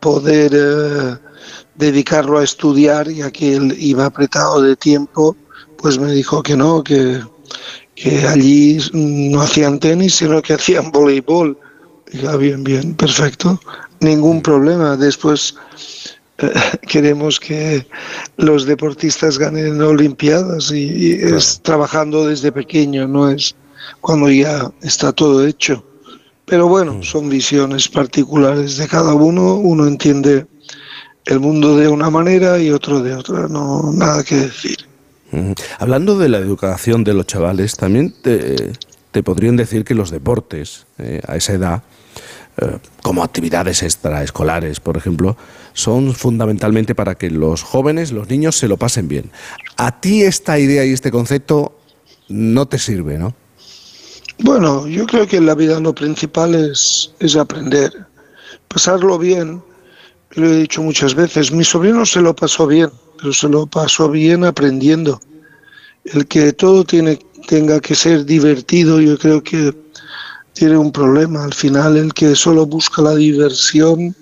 poder 0.00 0.52
eh, 0.54 1.16
dedicarlo 1.74 2.38
a 2.38 2.44
estudiar, 2.44 3.08
ya 3.10 3.30
que 3.30 3.56
él 3.56 3.74
iba 3.78 4.06
apretado 4.06 4.62
de 4.62 4.76
tiempo, 4.76 5.36
pues 5.78 5.98
me 5.98 6.12
dijo 6.12 6.42
que 6.42 6.56
no, 6.56 6.82
que, 6.84 7.20
que 7.94 8.26
allí 8.26 8.78
no 8.92 9.40
hacían 9.42 9.80
tenis, 9.80 10.16
sino 10.16 10.42
que 10.42 10.54
hacían 10.54 10.90
voleibol. 10.92 11.58
Dije, 12.12 12.28
"Ah, 12.28 12.36
bien, 12.36 12.62
bien, 12.64 12.94
perfecto, 12.94 13.60
ningún 14.00 14.42
problema. 14.42 14.96
Después 14.96 15.56
queremos 16.88 17.38
que 17.38 17.86
los 18.36 18.66
deportistas 18.66 19.38
ganen 19.38 19.80
olimpiadas 19.80 20.70
y, 20.72 20.90
y 20.92 21.12
es 21.12 21.60
trabajando 21.62 22.26
desde 22.26 22.52
pequeño, 22.52 23.06
no 23.06 23.30
es 23.30 23.54
cuando 24.00 24.30
ya 24.30 24.70
está 24.82 25.12
todo 25.12 25.46
hecho. 25.46 25.84
Pero 26.46 26.68
bueno, 26.68 27.02
son 27.02 27.30
visiones 27.30 27.88
particulares 27.88 28.76
de 28.76 28.86
cada 28.86 29.14
uno, 29.14 29.54
uno 29.54 29.86
entiende 29.86 30.46
el 31.24 31.40
mundo 31.40 31.76
de 31.76 31.88
una 31.88 32.10
manera 32.10 32.58
y 32.58 32.70
otro 32.70 33.00
de 33.02 33.14
otra, 33.14 33.48
no 33.48 33.92
nada 33.92 34.22
que 34.22 34.36
decir. 34.36 34.76
Hablando 35.78 36.18
de 36.18 36.28
la 36.28 36.38
educación 36.38 37.02
de 37.02 37.14
los 37.14 37.26
chavales, 37.26 37.76
también 37.76 38.14
te, 38.22 38.72
te 39.10 39.22
podrían 39.22 39.56
decir 39.56 39.84
que 39.84 39.94
los 39.94 40.10
deportes 40.10 40.86
eh, 40.98 41.20
a 41.26 41.36
esa 41.36 41.54
edad, 41.54 41.82
eh, 42.56 42.78
como 43.02 43.24
actividades 43.24 43.82
extraescolares, 43.82 44.78
por 44.78 44.96
ejemplo, 44.96 45.36
son 45.72 46.14
fundamentalmente 46.14 46.94
para 46.94 47.16
que 47.16 47.28
los 47.30 47.62
jóvenes, 47.62 48.12
los 48.12 48.28
niños, 48.28 48.56
se 48.56 48.68
lo 48.68 48.76
pasen 48.76 49.08
bien. 49.08 49.30
A 49.76 50.00
ti 50.00 50.22
esta 50.22 50.58
idea 50.58 50.84
y 50.84 50.92
este 50.92 51.10
concepto 51.10 51.76
no 52.28 52.66
te 52.66 52.78
sirve, 52.78 53.18
¿no? 53.18 53.34
Bueno, 54.38 54.86
yo 54.86 55.06
creo 55.06 55.26
que 55.26 55.36
en 55.36 55.46
la 55.46 55.54
vida 55.54 55.80
lo 55.80 55.94
principal 55.94 56.54
es, 56.54 57.12
es 57.18 57.36
aprender, 57.36 57.92
pasarlo 58.68 59.18
bien. 59.18 59.62
Lo 60.30 60.46
he 60.46 60.56
dicho 60.58 60.82
muchas 60.82 61.14
veces, 61.14 61.52
mi 61.52 61.64
sobrino 61.64 62.06
se 62.06 62.20
lo 62.20 62.36
pasó 62.36 62.66
bien, 62.66 62.90
pero 63.18 63.32
se 63.32 63.48
lo 63.48 63.66
pasó 63.66 64.10
bien 64.10 64.44
aprendiendo. 64.44 65.20
El 66.04 66.26
que 66.26 66.52
todo 66.52 66.84
tiene, 66.84 67.18
tenga 67.48 67.80
que 67.80 67.94
ser 67.94 68.24
divertido, 68.24 69.00
yo 69.00 69.18
creo 69.18 69.42
que 69.42 69.72
tiene 70.54 70.78
un 70.78 70.90
problema. 70.90 71.44
Al 71.44 71.52
final, 71.52 71.96
el 71.96 72.14
que 72.14 72.34
solo 72.34 72.64
busca 72.64 73.02
la 73.02 73.14
diversión 73.14 74.16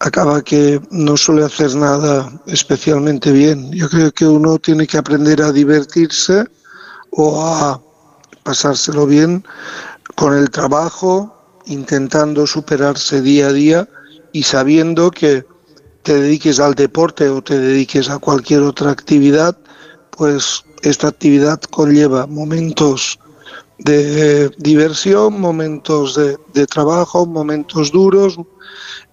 acaba 0.00 0.42
que 0.42 0.80
no 0.90 1.16
suele 1.16 1.44
hacer 1.44 1.74
nada 1.76 2.30
especialmente 2.46 3.32
bien. 3.32 3.72
Yo 3.72 3.88
creo 3.88 4.12
que 4.12 4.26
uno 4.26 4.58
tiene 4.58 4.86
que 4.86 4.98
aprender 4.98 5.40
a 5.40 5.52
divertirse 5.52 6.44
o 7.10 7.42
a 7.42 7.80
pasárselo 8.42 9.06
bien 9.06 9.44
con 10.16 10.34
el 10.34 10.50
trabajo, 10.50 11.34
intentando 11.66 12.46
superarse 12.46 13.22
día 13.22 13.46
a 13.46 13.52
día 13.52 13.88
y 14.32 14.42
sabiendo 14.42 15.10
que 15.10 15.46
te 16.02 16.20
dediques 16.20 16.60
al 16.60 16.74
deporte 16.74 17.30
o 17.30 17.42
te 17.42 17.58
dediques 17.58 18.10
a 18.10 18.18
cualquier 18.18 18.60
otra 18.60 18.90
actividad, 18.90 19.56
pues 20.10 20.64
esta 20.82 21.08
actividad 21.08 21.60
conlleva 21.70 22.26
momentos 22.26 23.18
de 23.78 24.50
diversión, 24.58 25.40
momentos 25.40 26.14
de, 26.14 26.38
de 26.52 26.66
trabajo, 26.66 27.26
momentos 27.26 27.90
duros 27.90 28.38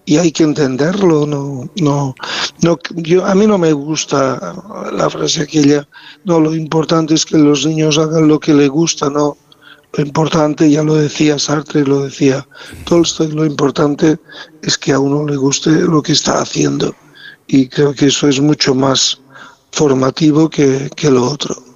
y 0.04 0.16
hay 0.16 0.32
que 0.32 0.44
entenderlo. 0.44 1.26
No, 1.26 1.70
no, 1.76 2.14
no, 2.62 2.78
yo, 2.96 3.24
a 3.24 3.34
mí 3.34 3.46
no 3.46 3.58
me 3.58 3.72
gusta 3.72 4.54
la 4.92 5.10
frase 5.10 5.42
aquella. 5.42 5.88
No, 6.24 6.40
lo 6.40 6.54
importante 6.54 7.14
es 7.14 7.24
que 7.24 7.38
los 7.38 7.66
niños 7.66 7.98
hagan 7.98 8.28
lo 8.28 8.40
que 8.40 8.54
les 8.54 8.68
gusta, 8.68 9.10
no. 9.10 9.36
Lo 9.94 10.04
importante, 10.04 10.70
ya 10.70 10.82
lo 10.82 10.94
decía 10.94 11.38
Sartre, 11.38 11.84
lo 11.84 12.04
decía 12.04 12.46
Tolstoy, 12.86 13.30
lo 13.30 13.44
importante 13.44 14.18
es 14.62 14.78
que 14.78 14.92
a 14.92 14.98
uno 14.98 15.26
le 15.26 15.36
guste 15.36 15.70
lo 15.70 16.02
que 16.02 16.12
está 16.12 16.40
haciendo. 16.40 16.94
Y 17.46 17.68
creo 17.68 17.92
que 17.92 18.06
eso 18.06 18.26
es 18.26 18.40
mucho 18.40 18.74
más 18.74 19.20
formativo 19.70 20.48
que, 20.48 20.88
que 20.96 21.10
lo 21.10 21.24
otro. 21.24 21.71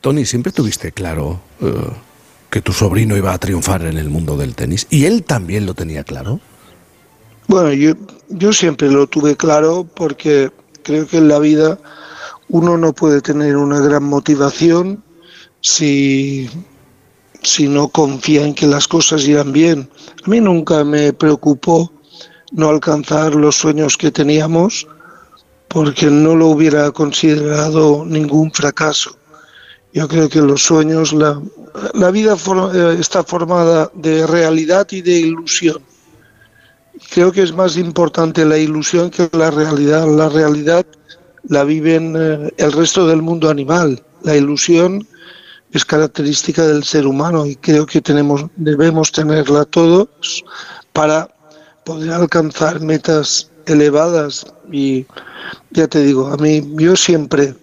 Tony, 0.00 0.24
siempre 0.24 0.52
tuviste 0.52 0.92
claro 0.92 1.40
eh, 1.60 1.72
que 2.50 2.60
tu 2.60 2.72
sobrino 2.72 3.16
iba 3.16 3.32
a 3.32 3.38
triunfar 3.38 3.82
en 3.82 3.98
el 3.98 4.08
mundo 4.08 4.36
del 4.36 4.54
tenis 4.54 4.86
y 4.90 5.04
él 5.04 5.24
también 5.24 5.66
lo 5.66 5.74
tenía 5.74 6.04
claro. 6.04 6.40
Bueno, 7.48 7.72
yo, 7.72 7.94
yo 8.28 8.52
siempre 8.52 8.90
lo 8.90 9.06
tuve 9.06 9.36
claro 9.36 9.86
porque 9.94 10.50
creo 10.82 11.06
que 11.06 11.18
en 11.18 11.28
la 11.28 11.38
vida 11.38 11.78
uno 12.48 12.76
no 12.76 12.92
puede 12.92 13.20
tener 13.20 13.56
una 13.56 13.80
gran 13.80 14.04
motivación 14.04 15.02
si, 15.60 16.48
si 17.42 17.68
no 17.68 17.88
confía 17.88 18.44
en 18.44 18.54
que 18.54 18.66
las 18.66 18.86
cosas 18.86 19.26
irán 19.26 19.52
bien. 19.52 19.88
A 20.24 20.30
mí 20.30 20.40
nunca 20.40 20.84
me 20.84 21.12
preocupó 21.12 21.92
no 22.52 22.68
alcanzar 22.68 23.34
los 23.34 23.56
sueños 23.56 23.96
que 23.96 24.10
teníamos 24.10 24.86
porque 25.68 26.06
no 26.06 26.34
lo 26.36 26.46
hubiera 26.48 26.90
considerado 26.90 28.04
ningún 28.06 28.50
fracaso. 28.52 29.16
Yo 29.92 30.06
creo 30.08 30.28
que 30.28 30.40
los 30.40 30.62
sueños, 30.62 31.12
la, 31.12 31.40
la 31.94 32.10
vida 32.10 32.36
for- 32.36 32.74
eh, 32.74 32.96
está 33.00 33.24
formada 33.24 33.90
de 33.94 34.26
realidad 34.26 34.86
y 34.90 35.02
de 35.02 35.12
ilusión. 35.12 35.82
Creo 37.10 37.32
que 37.32 37.42
es 37.42 37.52
más 37.52 37.76
importante 37.76 38.44
la 38.44 38.58
ilusión 38.58 39.10
que 39.10 39.28
la 39.32 39.50
realidad. 39.50 40.06
La 40.06 40.28
realidad 40.28 40.84
la 41.48 41.64
viven 41.64 42.14
eh, 42.16 42.50
el 42.56 42.72
resto 42.72 43.06
del 43.06 43.22
mundo 43.22 43.48
animal. 43.50 44.02
La 44.22 44.36
ilusión 44.36 45.06
es 45.72 45.84
característica 45.84 46.66
del 46.66 46.84
ser 46.84 47.06
humano 47.06 47.44
y 47.46 47.56
creo 47.56 47.86
que 47.86 48.00
tenemos, 48.00 48.46
debemos 48.56 49.12
tenerla 49.12 49.64
todos 49.64 50.08
para 50.92 51.28
poder 51.84 52.12
alcanzar 52.12 52.80
metas 52.80 53.50
elevadas. 53.66 54.46
Y 54.70 55.06
ya 55.70 55.86
te 55.86 56.02
digo, 56.02 56.28
a 56.28 56.36
mí 56.36 56.62
yo 56.76 56.96
siempre 56.96 57.54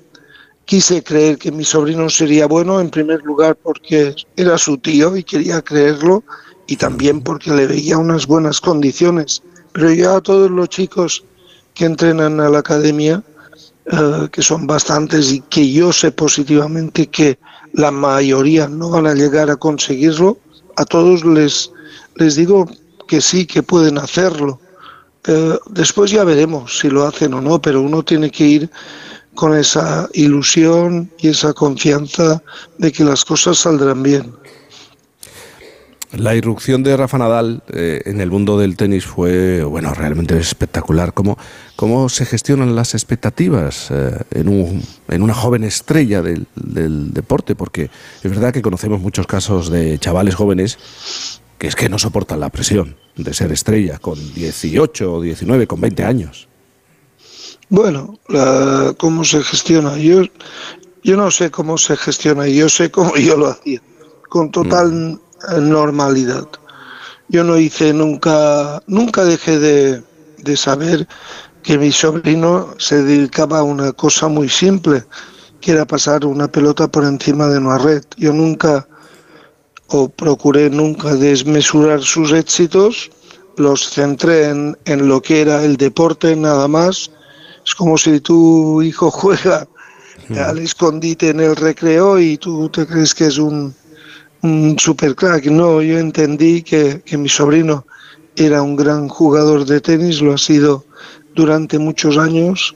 quise 0.65 1.03
creer 1.03 1.37
que 1.37 1.51
mi 1.51 1.63
sobrino 1.63 2.09
sería 2.09 2.47
bueno, 2.47 2.79
en 2.79 2.89
primer 2.89 3.21
lugar 3.23 3.55
porque 3.55 4.15
era 4.37 4.57
su 4.57 4.77
tío 4.77 5.15
y 5.17 5.23
quería 5.23 5.61
creerlo, 5.61 6.23
y 6.67 6.77
también 6.77 7.21
porque 7.21 7.51
le 7.51 7.67
veía 7.67 7.97
unas 7.97 8.25
buenas 8.27 8.61
condiciones. 8.61 9.41
Pero 9.73 9.91
ya 9.91 10.15
a 10.15 10.21
todos 10.21 10.49
los 10.49 10.69
chicos 10.69 11.23
que 11.73 11.85
entrenan 11.85 12.39
a 12.39 12.49
la 12.49 12.59
academia, 12.59 13.23
eh, 13.85 14.29
que 14.31 14.41
son 14.41 14.65
bastantes 14.65 15.33
y 15.33 15.41
que 15.41 15.69
yo 15.69 15.91
sé 15.91 16.11
positivamente 16.11 17.07
que 17.07 17.37
la 17.73 17.91
mayoría 17.91 18.67
no 18.67 18.89
van 18.89 19.07
a 19.07 19.13
llegar 19.13 19.49
a 19.49 19.57
conseguirlo, 19.57 20.37
a 20.77 20.85
todos 20.85 21.25
les, 21.25 21.71
les 22.15 22.35
digo 22.35 22.65
que 23.07 23.19
sí, 23.19 23.45
que 23.45 23.61
pueden 23.61 23.97
hacerlo. 23.97 24.59
Eh, 25.27 25.57
después 25.69 26.11
ya 26.11 26.23
veremos 26.23 26.79
si 26.79 26.89
lo 26.89 27.05
hacen 27.05 27.33
o 27.33 27.41
no, 27.41 27.61
pero 27.61 27.81
uno 27.81 28.03
tiene 28.03 28.29
que 28.29 28.45
ir 28.45 28.69
con 29.35 29.57
esa 29.57 30.09
ilusión 30.13 31.09
y 31.17 31.29
esa 31.29 31.53
confianza 31.53 32.41
de 32.77 32.91
que 32.91 33.03
las 33.03 33.25
cosas 33.25 33.57
saldrán 33.57 34.03
bien. 34.03 34.33
La 36.11 36.35
irrupción 36.35 36.83
de 36.83 36.95
Rafa 36.95 37.17
Nadal 37.17 37.63
eh, 37.73 38.03
en 38.05 38.21
el 38.21 38.29
mundo 38.29 38.59
del 38.59 38.77
tenis 38.77 39.03
fue, 39.03 39.63
bueno, 39.63 39.95
realmente 39.95 40.37
espectacular. 40.37 41.11
¿Cómo, 41.13 41.39
cómo 41.75 42.07
se 42.07 42.25
gestionan 42.27 42.75
las 42.75 42.93
expectativas 42.93 43.89
eh, 43.89 44.19
en, 44.29 44.47
un, 44.47 44.83
en 45.07 45.23
una 45.23 45.33
joven 45.33 45.63
estrella 45.63 46.21
del, 46.21 46.45
del 46.53 47.13
deporte? 47.13 47.55
Porque 47.55 47.89
es 48.21 48.29
verdad 48.29 48.53
que 48.53 48.61
conocemos 48.61 49.01
muchos 49.01 49.25
casos 49.25 49.71
de 49.71 49.97
chavales 49.97 50.35
jóvenes 50.35 50.77
que 51.63 51.67
es 51.69 51.77
que 51.77 51.87
no 51.87 51.97
soportan 51.97 52.41
la 52.41 52.49
presión 52.49 52.97
de 53.15 53.33
ser 53.33 53.53
estrella 53.53 53.97
con 53.97 54.19
18 54.33 55.13
o 55.13 55.21
19, 55.21 55.65
con 55.65 55.79
20 55.79 56.03
años. 56.03 56.49
Bueno, 57.69 58.19
la- 58.27 58.93
cómo 58.97 59.23
se 59.23 59.41
gestiona. 59.41 59.97
Yo, 59.97 60.23
yo 61.05 61.15
no 61.15 61.31
sé 61.31 61.51
cómo 61.51 61.77
se 61.77 61.95
gestiona, 61.95 62.49
yo 62.49 62.67
sé 62.67 62.91
cómo 62.91 63.15
yo 63.15 63.37
lo 63.37 63.47
hacía, 63.47 63.81
con 64.27 64.51
total 64.51 65.17
eh, 65.55 65.61
normalidad. 65.61 66.45
Yo 67.29 67.45
no 67.45 67.57
hice 67.57 67.93
nunca, 67.93 68.83
nunca 68.87 69.23
dejé 69.23 69.57
de, 69.57 70.03
de 70.39 70.57
saber 70.57 71.07
que 71.63 71.77
mi 71.77 71.93
sobrino 71.93 72.75
se 72.77 73.01
dedicaba 73.03 73.59
a 73.59 73.63
una 73.63 73.93
cosa 73.93 74.27
muy 74.27 74.49
simple, 74.49 75.05
que 75.61 75.71
era 75.71 75.85
pasar 75.85 76.25
una 76.25 76.49
pelota 76.49 76.89
por 76.89 77.05
encima 77.05 77.47
de 77.47 77.59
una 77.59 77.77
red. 77.77 78.03
Yo 78.17 78.33
nunca, 78.33 78.85
o 79.93 80.09
procuré 80.09 80.71
nunca 80.71 81.13
desmesurar 81.13 82.01
sus 82.01 82.31
éxitos, 82.33 83.11
los 83.57 83.91
centré 83.91 84.49
en, 84.49 84.75
en 84.85 85.07
lo 85.07 85.21
que 85.21 85.41
era 85.41 85.63
el 85.63 85.77
deporte 85.77 86.35
nada 86.35 86.67
más. 86.67 87.11
Es 87.63 87.75
como 87.75 87.95
si 87.97 88.19
tu 88.19 88.81
hijo 88.81 89.11
juega 89.11 89.67
al 90.35 90.57
escondite 90.57 91.29
en 91.29 91.41
el 91.41 91.55
recreo 91.55 92.19
y 92.19 92.37
tú 92.37 92.69
te 92.69 92.87
crees 92.87 93.13
que 93.13 93.27
es 93.27 93.37
un, 93.37 93.75
un 94.41 94.75
super 94.79 95.15
crack. 95.15 95.45
No, 95.45 95.79
yo 95.81 95.99
entendí 95.99 96.63
que, 96.63 97.03
que 97.05 97.15
mi 97.15 97.29
sobrino 97.29 97.85
era 98.35 98.63
un 98.63 98.75
gran 98.75 99.07
jugador 99.07 99.63
de 99.63 99.79
tenis, 99.79 100.21
lo 100.21 100.33
ha 100.33 100.39
sido 100.39 100.85
durante 101.35 101.77
muchos 101.77 102.17
años 102.17 102.75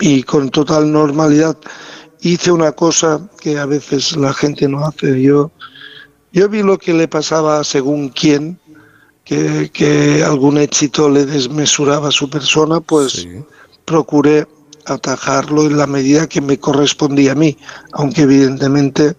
y 0.00 0.22
con 0.22 0.48
total 0.48 0.90
normalidad. 0.90 1.58
Hice 2.22 2.50
una 2.50 2.72
cosa 2.72 3.20
que 3.38 3.58
a 3.58 3.66
veces 3.66 4.16
la 4.16 4.32
gente 4.32 4.66
no 4.66 4.86
hace. 4.86 5.20
Yo, 5.20 5.50
yo 6.34 6.48
vi 6.50 6.62
lo 6.62 6.76
que 6.78 6.92
le 6.92 7.08
pasaba 7.08 7.64
según 7.64 8.10
quién, 8.10 8.58
que, 9.24 9.70
que 9.72 10.22
algún 10.22 10.58
éxito 10.58 11.08
le 11.08 11.24
desmesuraba 11.24 12.08
a 12.08 12.12
su 12.12 12.28
persona, 12.28 12.80
pues 12.80 13.26
procuré 13.86 14.46
atajarlo 14.86 15.64
en 15.64 15.78
la 15.78 15.86
medida 15.86 16.28
que 16.28 16.42
me 16.42 16.58
correspondía 16.58 17.32
a 17.32 17.34
mí, 17.34 17.56
aunque 17.92 18.22
evidentemente 18.22 19.14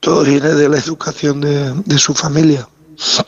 todo 0.00 0.24
viene 0.24 0.54
de 0.54 0.68
la 0.70 0.78
educación 0.78 1.40
de, 1.42 1.74
de 1.84 1.98
su 1.98 2.14
familia. 2.14 2.66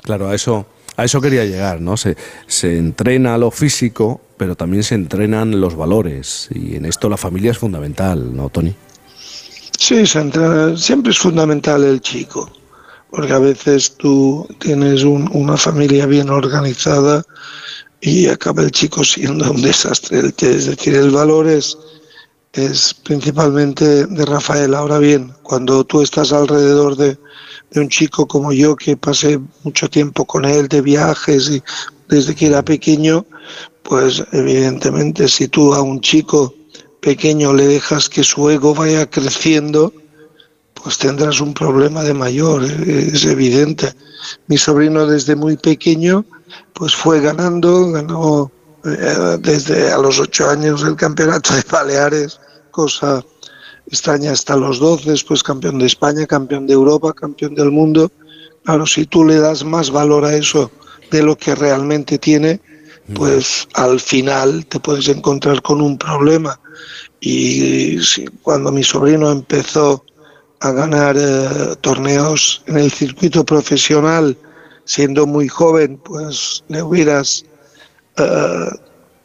Claro, 0.02 0.28
a 0.28 0.34
eso, 0.34 0.64
a 0.96 1.04
eso 1.04 1.20
quería 1.20 1.44
llegar, 1.44 1.80
¿no? 1.82 1.96
Se, 1.98 2.16
se 2.46 2.78
entrena 2.78 3.36
lo 3.36 3.50
físico, 3.50 4.20
pero 4.38 4.54
también 4.54 4.82
se 4.82 4.94
entrenan 4.94 5.60
los 5.60 5.74
valores. 5.76 6.48
Y 6.54 6.76
en 6.76 6.86
esto 6.86 7.08
la 7.10 7.16
familia 7.18 7.50
es 7.50 7.58
fundamental, 7.58 8.34
¿no, 8.34 8.48
Tony? 8.48 8.74
Sí, 9.78 10.06
se 10.06 10.20
entrena- 10.20 10.76
siempre 10.76 11.12
es 11.12 11.18
fundamental 11.18 11.84
el 11.84 12.00
chico, 12.00 12.50
porque 13.10 13.32
a 13.32 13.38
veces 13.38 13.96
tú 13.96 14.46
tienes 14.58 15.02
un- 15.04 15.30
una 15.32 15.56
familia 15.56 16.06
bien 16.06 16.30
organizada 16.30 17.24
y 18.00 18.26
acaba 18.28 18.62
el 18.62 18.70
chico 18.70 19.04
siendo 19.04 19.50
un 19.50 19.62
desastre. 19.62 20.20
Es 20.40 20.66
decir, 20.66 20.94
el 20.94 21.10
valor 21.10 21.48
es, 21.48 21.76
es 22.52 22.94
principalmente 22.94 24.06
de 24.06 24.24
Rafael. 24.24 24.74
Ahora 24.74 24.98
bien, 24.98 25.32
cuando 25.42 25.84
tú 25.84 26.02
estás 26.02 26.32
alrededor 26.32 26.96
de, 26.96 27.18
de 27.70 27.80
un 27.80 27.88
chico 27.88 28.26
como 28.26 28.52
yo, 28.52 28.76
que 28.76 28.96
pasé 28.96 29.40
mucho 29.64 29.88
tiempo 29.88 30.24
con 30.24 30.44
él 30.44 30.68
de 30.68 30.80
viajes 30.80 31.50
y 31.50 31.62
desde 32.08 32.34
que 32.34 32.46
era 32.46 32.62
pequeño, 32.64 33.26
pues 33.82 34.22
evidentemente 34.32 35.28
si 35.28 35.48
tú 35.48 35.74
a 35.74 35.82
un 35.82 36.00
chico 36.00 36.54
pequeño 37.00 37.52
le 37.52 37.66
dejas 37.66 38.08
que 38.08 38.24
su 38.24 38.48
ego 38.50 38.74
vaya 38.74 39.08
creciendo, 39.08 39.92
pues 40.82 40.98
tendrás 40.98 41.40
un 41.40 41.54
problema 41.54 42.02
de 42.02 42.14
mayor, 42.14 42.64
eh, 42.64 43.10
es 43.12 43.24
evidente. 43.24 43.92
Mi 44.46 44.56
sobrino 44.58 45.06
desde 45.06 45.36
muy 45.36 45.56
pequeño 45.56 46.24
pues 46.72 46.94
fue 46.94 47.20
ganando, 47.20 47.90
ganó 47.92 48.50
eh, 48.84 49.38
desde 49.40 49.90
a 49.92 49.98
los 49.98 50.18
ocho 50.20 50.48
años 50.48 50.82
el 50.82 50.96
campeonato 50.96 51.54
de 51.54 51.62
Baleares, 51.70 52.38
cosa 52.70 53.24
extraña 53.86 54.32
hasta 54.32 54.56
los 54.56 54.78
12, 54.78 55.10
después 55.10 55.42
campeón 55.42 55.78
de 55.78 55.86
España, 55.86 56.26
campeón 56.26 56.66
de 56.66 56.74
Europa, 56.74 57.12
campeón 57.12 57.54
del 57.54 57.70
mundo. 57.70 58.10
Claro, 58.64 58.86
si 58.86 59.06
tú 59.06 59.24
le 59.24 59.36
das 59.38 59.64
más 59.64 59.90
valor 59.90 60.24
a 60.24 60.36
eso 60.36 60.70
de 61.10 61.22
lo 61.22 61.36
que 61.36 61.54
realmente 61.54 62.18
tiene, 62.18 62.60
pues 63.14 63.66
al 63.74 63.98
final 63.98 64.66
te 64.66 64.78
puedes 64.78 65.08
encontrar 65.08 65.62
con 65.62 65.80
un 65.80 65.96
problema. 65.96 66.60
Y 67.20 67.98
si- 68.02 68.26
cuando 68.42 68.70
mi 68.70 68.84
sobrino 68.84 69.30
empezó 69.30 70.04
a 70.60 70.70
ganar 70.72 71.16
eh, 71.18 71.76
torneos 71.80 72.62
en 72.66 72.78
el 72.78 72.90
circuito 72.90 73.44
profesional, 73.44 74.36
siendo 74.84 75.26
muy 75.26 75.48
joven, 75.48 75.98
pues 75.98 76.64
le 76.68 76.82
hubieras, 76.82 77.44
eh, 78.16 78.70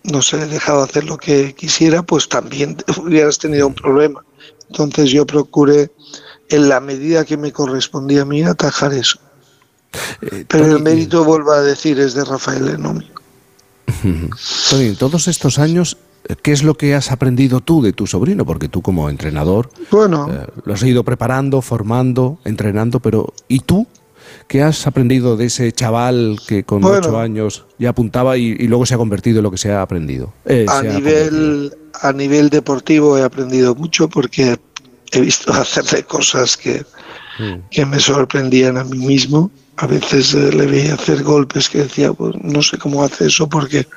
no 0.03 0.22
sé, 0.22 0.45
dejado 0.47 0.84
hacer 0.84 1.05
lo 1.05 1.18
que 1.18 1.53
quisiera, 1.55 2.03
pues 2.03 2.30
también 2.30 2.77
hubieras 2.97 3.39
tenido 3.39 3.68
un 3.68 3.76
problema. 3.76 4.23
Entonces 4.69 5.11
yo 5.11 5.26
procuré, 5.26 5.91
en 6.49 6.69
la 6.69 6.80
medida 6.80 7.26
que 7.26 7.38
me 7.38 7.51
correspondía 7.51 8.23
a 8.23 8.26
mí, 8.26 8.43
atajar 8.43 8.93
eso. 8.93 9.19
Pero 10.47 10.65
el 10.65 10.80
mérito, 10.80 11.23
vuelvo 11.23 11.51
a 11.51 11.61
decir, 11.61 11.99
es 11.99 12.14
de 12.14 12.26
Rafael 12.26 12.68
Enomi. 12.68 13.10
Tony, 14.69 14.85
en 14.88 14.95
todos 14.95 15.27
estos 15.27 15.60
años, 15.60 15.97
¿qué 16.41 16.52
es 16.52 16.64
lo 16.64 16.76
que 16.76 16.95
has 16.95 17.12
aprendido 17.12 17.60
tú 17.60 17.82
de 17.82 17.94
tu 17.94 18.08
sobrino? 18.08 18.45
Porque 18.45 18.70
tú 18.70 18.82
como 18.82 19.10
entrenador 19.10 19.70
Bueno, 19.91 20.28
eh, 20.32 20.48
lo 20.66 20.74
has 20.74 20.84
ido 20.84 21.04
preparando, 21.04 21.62
formando, 21.62 22.40
entrenando, 22.45 23.00
pero 23.00 23.34
¿y 23.48 23.60
tú? 23.60 23.88
¿Qué 24.48 24.62
has 24.64 24.88
aprendido 24.88 25.38
de 25.38 25.45
ese 25.45 25.72
chaval 25.72 26.40
que 26.48 26.64
con 26.64 26.82
Bueno. 26.82 26.98
ocho 27.00 27.20
años 27.20 27.66
ya 27.78 27.90
apuntaba 27.90 28.38
y, 28.38 28.48
y 28.48 28.68
luego 28.68 28.86
se 28.86 28.95
ha 28.95 28.98
convertido 28.98 29.40
en 29.40 29.44
lo 29.44 29.52
que 29.52 29.58
se 29.58 29.72
ha 29.72 29.82
aprendido? 29.82 30.34
Eh, 30.45 30.66
a 30.68 30.80
ha 30.80 30.84
nivel, 30.84 31.74
a 32.02 32.12
nivel 32.14 32.50
deportivo 32.50 33.18
he 33.18 33.24
aprendido 33.24 33.76
mucho 33.76 34.08
porque 34.10 34.58
he 35.12 35.22
visto 35.22 35.52
hacerle 35.54 36.04
cosas 36.04 36.58
que, 36.58 36.86
que 37.70 37.86
me 37.86 38.00
sorprendían 38.00 38.78
a 38.78 38.84
mí 38.84 38.98
mismo. 39.00 39.52
A 39.78 39.88
veces 39.88 40.34
eh, 40.36 40.52
le 40.52 40.68
veía 40.68 40.94
hacer 40.94 41.24
golpes 41.24 41.68
que 41.68 41.80
decía, 41.80 42.14
pues 42.14 42.36
no 42.41 42.62
sé 42.62 42.78
cómo 42.78 43.04
hace 43.04 43.26
eso 43.26 43.50
porque 43.50 43.88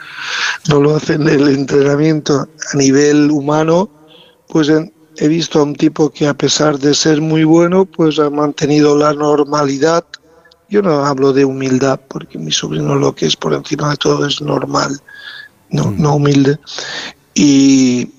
no 0.68 0.80
lo 0.80 0.96
hace 0.96 1.14
en 1.14 1.28
el 1.28 1.48
entrenamiento. 1.48 2.48
A 2.72 2.76
nivel 2.76 3.30
humano, 3.30 3.90
pues 4.48 4.70
he 5.18 5.28
visto 5.28 5.60
a 5.60 5.64
un 5.64 5.74
tipo 5.74 6.10
que 6.10 6.26
a 6.26 6.34
pesar 6.34 6.78
de 6.78 6.94
ser 6.94 7.20
muy 7.20 7.44
bueno, 7.44 7.84
pues 7.84 8.18
ha 8.18 8.30
mantenido 8.30 8.96
la 8.96 9.12
normalidad. 9.12 10.04
Yo 10.68 10.82
no 10.82 11.04
hablo 11.04 11.32
de 11.32 11.44
humildad 11.44 12.00
porque 12.08 12.38
mi 12.38 12.52
sobrino 12.52 12.94
lo 12.96 13.14
que 13.14 13.26
es 13.26 13.36
por 13.36 13.54
encima 13.54 13.90
de 13.90 13.96
todo 13.96 14.26
es 14.26 14.40
normal, 14.40 15.00
no, 15.70 15.90
no 15.90 16.16
humilde. 16.16 16.58
Y, 17.34 18.10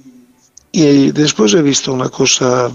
y 0.72 1.12
después 1.12 1.54
he 1.54 1.62
visto 1.62 1.92
una 1.92 2.10
cosa, 2.10 2.72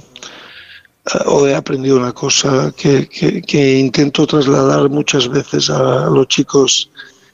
o 1.27 1.47
he 1.47 1.55
aprendido 1.55 1.97
una 1.97 2.13
cosa 2.13 2.73
que, 2.77 3.09
que- 3.09 3.43
que 3.43 3.79
intento 3.79 4.27
trasladar 4.27 4.89
muchas 4.89 5.29
veces 5.29 5.69
a 5.71 6.07
los 6.09 6.29
chicos 6.29 6.91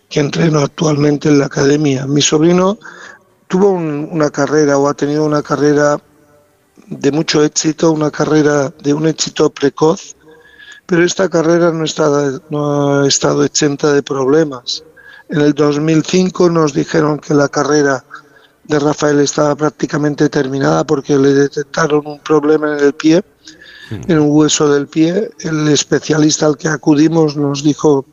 que 0.09 0.21
entreno 0.21 0.61
actualmente 0.61 1.29
en 1.29 1.39
la 1.39 1.47
academia. 1.47 2.07
Mi 2.07 2.23
sobrino 2.23 2.79
tuvo 3.47 3.71
un- 3.71 4.09
una 4.11 4.31
carrera 4.31 4.79
o 4.79 4.89
ha 4.89 4.95
tenido 4.95 5.25
una 5.25 5.43
carrera 5.43 6.01
de 6.87 7.13
mucho 7.13 7.45
éxito, 7.45 7.93
una 7.93 8.11
carrera 8.11 8.73
de 8.83 8.95
un 8.95 9.07
éxito 9.07 9.51
precoz, 9.51 10.17
pero 10.87 11.05
esta 11.05 11.29
carrera 11.29 11.71
no, 11.71 11.85
está, 11.85 12.41
no 12.49 13.03
ha 13.03 13.07
estado 13.07 13.45
exenta 13.45 13.93
de 13.93 14.03
problemas. 14.03 14.83
En 15.29 15.43
el 15.43 15.53
2005 15.53 16.49
nos 16.49 16.73
dijeron 16.73 17.19
que 17.19 17.35
la 17.35 17.49
carrera 17.49 18.03
de 18.65 18.79
Rafael 18.79 19.21
estaba 19.21 19.55
prácticamente 19.55 20.31
terminada 20.31 20.85
porque 20.85 21.19
le 21.19 21.35
detectaron 21.35 22.07
un 22.07 22.19
problema 22.21 22.79
en 22.79 22.85
el 22.85 22.93
pie, 22.95 23.23
en 23.91 24.19
un 24.19 24.31
hueso 24.31 24.73
del 24.73 24.87
pie. 24.87 25.31
El 25.41 25.69
especialista 25.69 26.47
al 26.47 26.57
que 26.57 26.69
acudimos 26.69 27.37
nos 27.37 27.63
dijo 27.63 28.05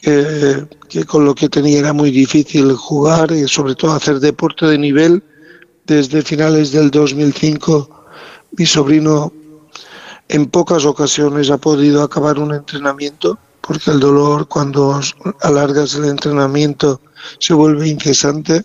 que, 0.00 1.04
con 1.06 1.24
lo 1.24 1.34
que 1.34 1.48
tenía 1.48 1.78
era 1.78 1.92
muy 1.92 2.10
difícil 2.10 2.72
jugar 2.74 3.30
y 3.30 3.46
sobre 3.46 3.74
todo 3.74 3.92
hacer 3.92 4.20
deporte 4.20 4.66
de 4.66 4.78
nivel. 4.78 5.22
Desde 5.86 6.22
finales 6.22 6.72
del 6.72 6.90
2005 6.90 8.02
mi 8.58 8.66
sobrino 8.66 9.32
en 10.28 10.46
pocas 10.46 10.84
ocasiones 10.84 11.50
ha 11.50 11.58
podido 11.58 12.02
acabar 12.02 12.38
un 12.38 12.54
entrenamiento 12.54 13.38
porque 13.60 13.90
el 13.90 14.00
dolor 14.00 14.48
cuando 14.48 15.00
alargas 15.40 15.94
el 15.94 16.04
entrenamiento 16.06 17.00
se 17.38 17.54
vuelve 17.54 17.88
incesante. 17.88 18.64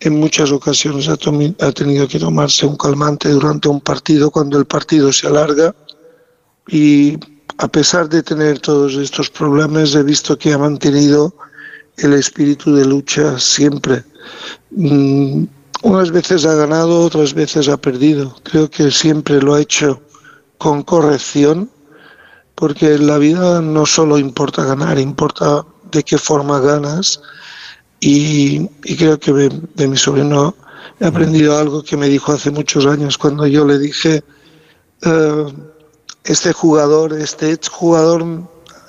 En 0.00 0.20
muchas 0.20 0.52
ocasiones 0.52 1.08
ha, 1.08 1.14
ha 1.14 1.72
tenido 1.72 2.06
que 2.06 2.18
tomarse 2.18 2.66
un 2.66 2.76
calmante 2.76 3.30
durante 3.30 3.68
un 3.68 3.80
partido 3.80 4.30
cuando 4.30 4.58
el 4.58 4.64
partido 4.64 5.12
se 5.12 5.26
alarga 5.26 5.74
y 6.68 7.18
a 7.58 7.66
pesar 7.66 8.08
de 8.08 8.22
tener 8.22 8.60
todos 8.60 8.94
estos 8.94 9.28
problemas 9.30 9.94
he 9.94 10.02
visto 10.02 10.38
que 10.38 10.52
ha 10.52 10.58
mantenido 10.58 11.34
el 11.96 12.14
espíritu 12.14 12.74
de 12.74 12.84
lucha 12.84 13.38
siempre. 13.38 14.04
Mm, 14.70 15.44
unas 15.82 16.10
veces 16.10 16.44
ha 16.46 16.54
ganado, 16.54 17.00
otras 17.00 17.34
veces 17.34 17.68
ha 17.68 17.76
perdido. 17.76 18.36
Creo 18.44 18.70
que 18.70 18.90
siempre 18.90 19.40
lo 19.40 19.54
ha 19.54 19.60
hecho 19.60 20.00
con 20.58 20.82
corrección, 20.82 21.70
porque 22.54 22.94
en 22.94 23.06
la 23.06 23.18
vida 23.18 23.60
no 23.60 23.86
solo 23.86 24.18
importa 24.18 24.64
ganar, 24.64 24.98
importa 24.98 25.64
de 25.90 26.02
qué 26.02 26.18
forma 26.18 26.60
ganas. 26.60 27.20
Y, 28.00 28.68
y 28.84 28.96
creo 28.96 29.18
que 29.18 29.32
de, 29.32 29.60
de 29.74 29.88
mi 29.88 29.96
sobrino 29.96 30.54
he 31.00 31.06
aprendido 31.06 31.56
algo 31.56 31.82
que 31.82 31.96
me 31.96 32.08
dijo 32.08 32.32
hace 32.32 32.50
muchos 32.50 32.86
años 32.86 33.18
cuando 33.18 33.46
yo 33.46 33.64
le 33.64 33.78
dije, 33.78 34.22
eh, 35.02 35.44
este 36.24 36.52
jugador, 36.52 37.12
este 37.12 37.52
exjugador, 37.52 38.24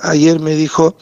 ayer 0.02 0.40
me 0.40 0.56
dijo 0.56 0.96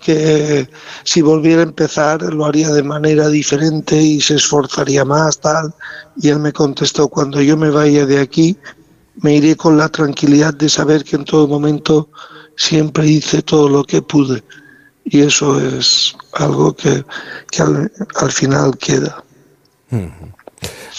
que 0.00 0.68
si 1.04 1.22
volviera 1.22 1.60
a 1.60 1.64
empezar 1.64 2.22
lo 2.22 2.46
haría 2.46 2.70
de 2.70 2.82
manera 2.82 3.28
diferente 3.28 4.00
y 4.00 4.20
se 4.20 4.36
esforzaría 4.36 5.04
más, 5.04 5.38
tal. 5.40 5.74
Y 6.16 6.28
él 6.28 6.38
me 6.38 6.52
contestó, 6.52 7.08
cuando 7.08 7.40
yo 7.40 7.56
me 7.56 7.70
vaya 7.70 8.06
de 8.06 8.20
aquí, 8.20 8.56
me 9.16 9.36
iré 9.36 9.56
con 9.56 9.76
la 9.76 9.88
tranquilidad 9.88 10.54
de 10.54 10.68
saber 10.68 11.04
que 11.04 11.16
en 11.16 11.24
todo 11.24 11.46
momento 11.46 12.08
siempre 12.56 13.06
hice 13.06 13.42
todo 13.42 13.68
lo 13.68 13.84
que 13.84 14.02
pude. 14.02 14.42
Y 15.04 15.20
eso 15.20 15.60
es 15.60 16.16
algo 16.32 16.74
que, 16.74 17.04
que 17.50 17.62
al, 17.62 17.92
al 18.16 18.32
final 18.32 18.76
queda. 18.78 19.22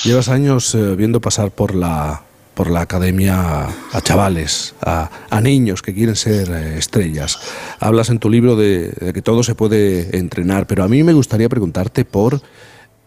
Llevas 0.04 0.30
años 0.30 0.74
eh, 0.76 0.96
viendo 0.96 1.20
pasar 1.20 1.52
por 1.52 1.74
la, 1.74 2.24
por 2.54 2.70
la 2.70 2.82
academia 2.82 3.68
a 3.68 4.02
chavales, 4.02 4.76
a, 4.82 5.10
niños 5.42 5.82
que 5.82 5.94
quieren 5.94 6.16
ser 6.16 6.50
eh, 6.50 6.78
estrellas. 6.78 7.40
Hablas 7.80 8.10
en 8.10 8.20
tu 8.20 8.30
libro 8.30 8.56
de, 8.56 8.90
de 8.90 9.14
que 9.14 9.22
todo 9.22 9.44
se 9.44 9.56
puede 9.56 10.18
entrenar, 10.18 10.66
pero 10.66 10.84
a 10.84 10.88
mí 10.88 11.04
me 11.04 11.14
gustaría 11.14 11.50
preguntarte 11.50 12.06
por 12.06 12.42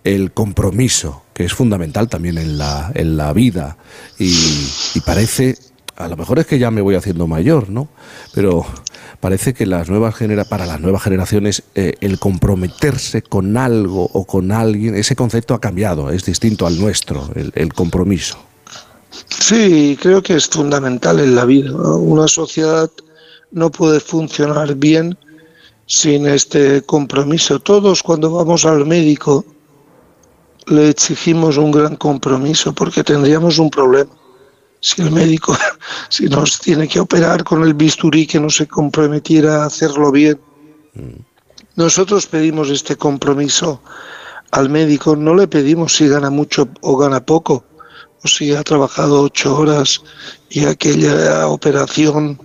el 0.04 0.32
compromiso, 0.32 1.22
que 1.34 1.44
es 1.44 1.52
fundamental 1.52 2.08
también 2.08 2.38
en 2.38 2.58
la, 2.58 2.92
en 2.94 3.16
la 3.16 3.32
vida. 3.32 3.76
Y, 4.18 4.34
y 4.94 5.00
parece, 5.00 5.56
a 5.96 6.08
lo 6.08 6.16
mejor 6.16 6.38
es 6.38 6.46
que 6.46 6.58
ya 6.58 6.70
me 6.70 6.80
voy 6.80 6.94
haciendo 6.94 7.26
mayor, 7.26 7.70
¿no? 7.70 7.88
Pero 8.34 8.66
parece 9.20 9.54
que 9.54 9.66
las 9.66 9.88
nuevas 9.88 10.14
genera 10.14 10.44
para 10.44 10.66
las 10.66 10.80
nuevas 10.80 11.02
generaciones 11.02 11.62
eh, 11.74 11.94
el 12.00 12.18
comprometerse 12.18 13.22
con 13.22 13.56
algo 13.56 14.08
o 14.12 14.24
con 14.24 14.52
alguien, 14.52 14.94
ese 14.94 15.16
concepto 15.16 15.54
ha 15.54 15.60
cambiado, 15.60 16.10
es 16.10 16.24
distinto 16.24 16.66
al 16.66 16.78
nuestro, 16.78 17.28
el, 17.34 17.72
compromiso. 17.72 18.38
Sí, 19.28 19.98
creo 20.00 20.22
que 20.22 20.34
es 20.34 20.46
fundamental 20.46 21.20
en 21.20 21.34
la 21.34 21.44
vida. 21.44 21.72
Una 21.72 22.28
sociedad 22.28 22.90
no 23.50 23.70
puede 23.70 24.00
funcionar 24.00 24.74
bien 24.74 25.16
sin 25.86 26.26
este 26.26 26.82
compromiso. 26.82 27.58
Todos 27.58 28.02
cuando 28.02 28.30
vamos 28.30 28.64
al 28.66 28.86
médico 28.86 29.44
le 30.66 30.90
exigimos 30.90 31.56
un 31.56 31.70
gran 31.70 31.96
compromiso 31.96 32.74
porque 32.74 33.02
tendríamos 33.02 33.58
un 33.58 33.70
problema. 33.70 34.10
Si 34.80 35.02
el 35.02 35.10
médico, 35.10 35.56
si 36.08 36.26
nos 36.26 36.58
tiene 36.60 36.86
que 36.88 37.00
operar 37.00 37.44
con 37.44 37.62
el 37.62 37.74
bisturí 37.74 38.26
que 38.26 38.40
no 38.40 38.50
se 38.50 38.66
comprometiera 38.66 39.62
a 39.62 39.66
hacerlo 39.66 40.10
bien. 40.12 40.40
Nosotros 41.76 42.26
pedimos 42.26 42.70
este 42.70 42.96
compromiso 42.96 43.80
al 44.50 44.68
médico, 44.68 45.14
no 45.14 45.34
le 45.34 45.46
pedimos 45.46 45.94
si 45.94 46.08
gana 46.08 46.30
mucho 46.30 46.68
o 46.80 46.96
gana 46.96 47.24
poco, 47.24 47.64
o 48.24 48.28
si 48.28 48.54
ha 48.54 48.64
trabajado 48.64 49.22
ocho 49.22 49.56
horas 49.56 50.02
y 50.50 50.64
aquella 50.64 51.46
operación 51.46 52.40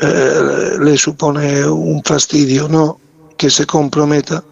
eh, 0.00 0.76
le 0.80 0.96
supone 0.96 1.66
un 1.66 2.02
fastidio, 2.04 2.68
no, 2.68 3.00
que 3.36 3.50
se 3.50 3.66
comprometa. 3.66 4.44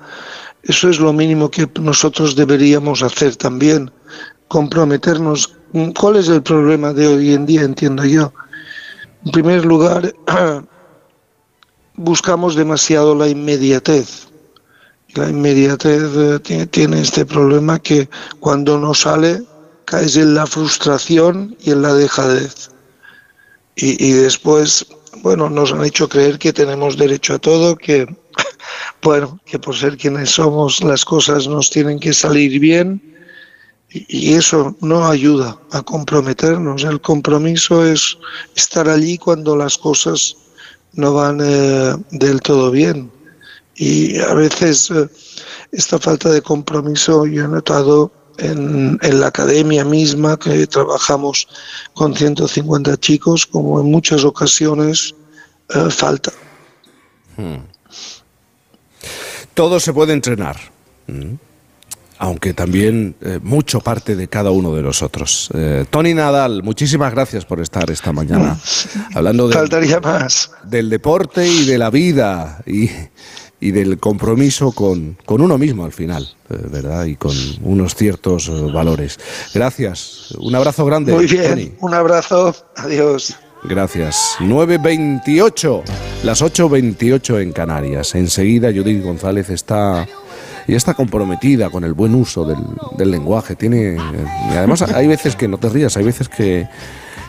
Eso 0.62 0.88
es 0.88 0.98
lo 0.98 1.12
mínimo 1.12 1.50
que 1.50 1.68
nosotros 1.80 2.34
deberíamos 2.34 3.02
hacer 3.02 3.36
también, 3.36 3.90
comprometernos. 4.48 5.52
¿Cuál 5.72 6.16
es 6.16 6.28
el 6.28 6.42
problema 6.42 6.92
de 6.92 7.06
hoy 7.06 7.34
en 7.34 7.44
día, 7.44 7.62
entiendo 7.62 8.04
yo? 8.04 8.32
En 9.24 9.32
primer 9.32 9.64
lugar, 9.64 10.14
buscamos 11.94 12.54
demasiado 12.54 13.14
la 13.14 13.28
inmediatez. 13.28 14.28
La 15.14 15.28
inmediatez 15.28 16.02
eh, 16.16 16.38
tiene, 16.40 16.66
tiene 16.66 17.00
este 17.00 17.26
problema 17.26 17.78
que 17.78 18.08
cuando 18.38 18.78
no 18.78 18.94
sale 18.94 19.42
caes 19.86 20.16
en 20.16 20.34
la 20.34 20.46
frustración 20.46 21.56
y 21.60 21.72
en 21.72 21.82
la 21.82 21.94
dejadez. 21.94 22.70
Y, 23.74 24.02
y 24.04 24.12
después, 24.12 24.86
bueno, 25.22 25.50
nos 25.50 25.72
han 25.72 25.84
hecho 25.84 26.08
creer 26.08 26.38
que 26.38 26.52
tenemos 26.52 26.96
derecho 26.96 27.34
a 27.34 27.38
todo, 27.38 27.76
que, 27.76 28.06
bueno, 29.02 29.40
que 29.44 29.58
por 29.58 29.74
ser 29.74 29.96
quienes 29.96 30.30
somos 30.30 30.82
las 30.82 31.04
cosas 31.04 31.48
nos 31.48 31.70
tienen 31.70 31.98
que 31.98 32.12
salir 32.12 32.60
bien 32.60 33.15
y, 33.90 34.34
eso 34.34 34.76
no 34.80 35.06
ayuda 35.06 35.58
a 35.70 35.82
comprometernos. 35.82 36.84
El 36.84 37.00
compromiso 37.00 37.84
es 37.84 38.18
estar 38.54 38.88
allí 38.88 39.18
cuando 39.18 39.56
las 39.56 39.78
cosas 39.78 40.36
no 40.92 41.14
van 41.14 41.40
eh, 41.42 41.94
del 42.10 42.40
todo 42.40 42.70
bien. 42.70 43.10
Y 43.76 44.18
a 44.18 44.34
veces 44.34 44.90
eh, 44.90 45.08
esta 45.72 45.98
falta 45.98 46.30
de 46.30 46.42
compromiso 46.42 47.26
yo 47.26 47.44
he 47.44 47.48
notado 47.48 48.10
en, 48.38 48.98
en 49.02 49.20
la 49.20 49.28
academia 49.28 49.84
misma, 49.84 50.38
que 50.38 50.66
trabajamos 50.66 51.48
con 51.94 52.14
150 52.14 52.96
chicos, 52.98 53.46
como 53.46 53.80
en 53.80 53.90
muchas 53.90 54.24
ocasiones 54.24 55.14
eh, 55.74 55.90
falta. 55.90 56.32
Hmm. 57.36 57.56
Todo 59.54 59.80
se 59.80 59.92
puede 59.92 60.12
entrenar, 60.12 60.56
mm, 61.06 61.34
aunque 62.18 62.54
también 62.54 63.14
eh, 63.20 63.38
mucho 63.42 63.80
parte 63.80 64.16
de 64.16 64.28
cada 64.28 64.50
uno 64.50 64.74
de 64.74 64.82
nosotros. 64.82 65.50
Eh, 65.54 65.84
Tony 65.90 66.14
Nadal, 66.14 66.62
muchísimas 66.62 67.12
gracias 67.12 67.44
por 67.44 67.60
estar 67.60 67.90
esta 67.90 68.12
mañana 68.12 68.58
hablando 69.14 69.48
del, 69.48 69.58
Faltaría 69.58 70.00
más. 70.00 70.50
del 70.64 70.90
deporte 70.90 71.46
y 71.46 71.66
de 71.66 71.78
la 71.78 71.90
vida 71.90 72.62
y, 72.66 72.90
y 73.60 73.70
del 73.70 73.98
compromiso 73.98 74.72
con, 74.72 75.16
con 75.24 75.40
uno 75.40 75.58
mismo 75.58 75.84
al 75.84 75.92
final, 75.92 76.28
eh, 76.50 76.56
¿verdad? 76.70 77.04
Y 77.04 77.16
con 77.16 77.34
unos 77.62 77.94
ciertos 77.94 78.48
eh, 78.48 78.52
valores. 78.72 79.18
Gracias, 79.54 80.34
un 80.38 80.54
abrazo 80.54 80.84
grande. 80.84 81.12
Muy 81.12 81.26
bien, 81.26 81.48
Tony. 81.50 81.72
un 81.80 81.94
abrazo, 81.94 82.54
adiós. 82.76 83.36
Gracias. 83.64 84.36
9.28, 84.38 85.82
las 86.22 86.40
8.28 86.42 87.40
en 87.42 87.52
Canarias. 87.52 88.14
Enseguida 88.14 88.70
Judith 88.72 89.02
González 89.02 89.50
está 89.50 90.06
ya 90.72 90.76
está 90.76 90.94
comprometida 90.94 91.70
con 91.70 91.84
el 91.84 91.92
buen 91.94 92.14
uso 92.14 92.44
del, 92.44 93.10
lenguaje. 93.10 93.56
Tiene, 93.56 93.96
y 94.50 94.56
además 94.56 94.82
hay 94.82 95.06
veces 95.06 95.36
que 95.36 95.48
no 95.48 95.58
te 95.58 95.68
rías, 95.68 95.96
hay 95.96 96.04
veces 96.04 96.28
que 96.28 96.66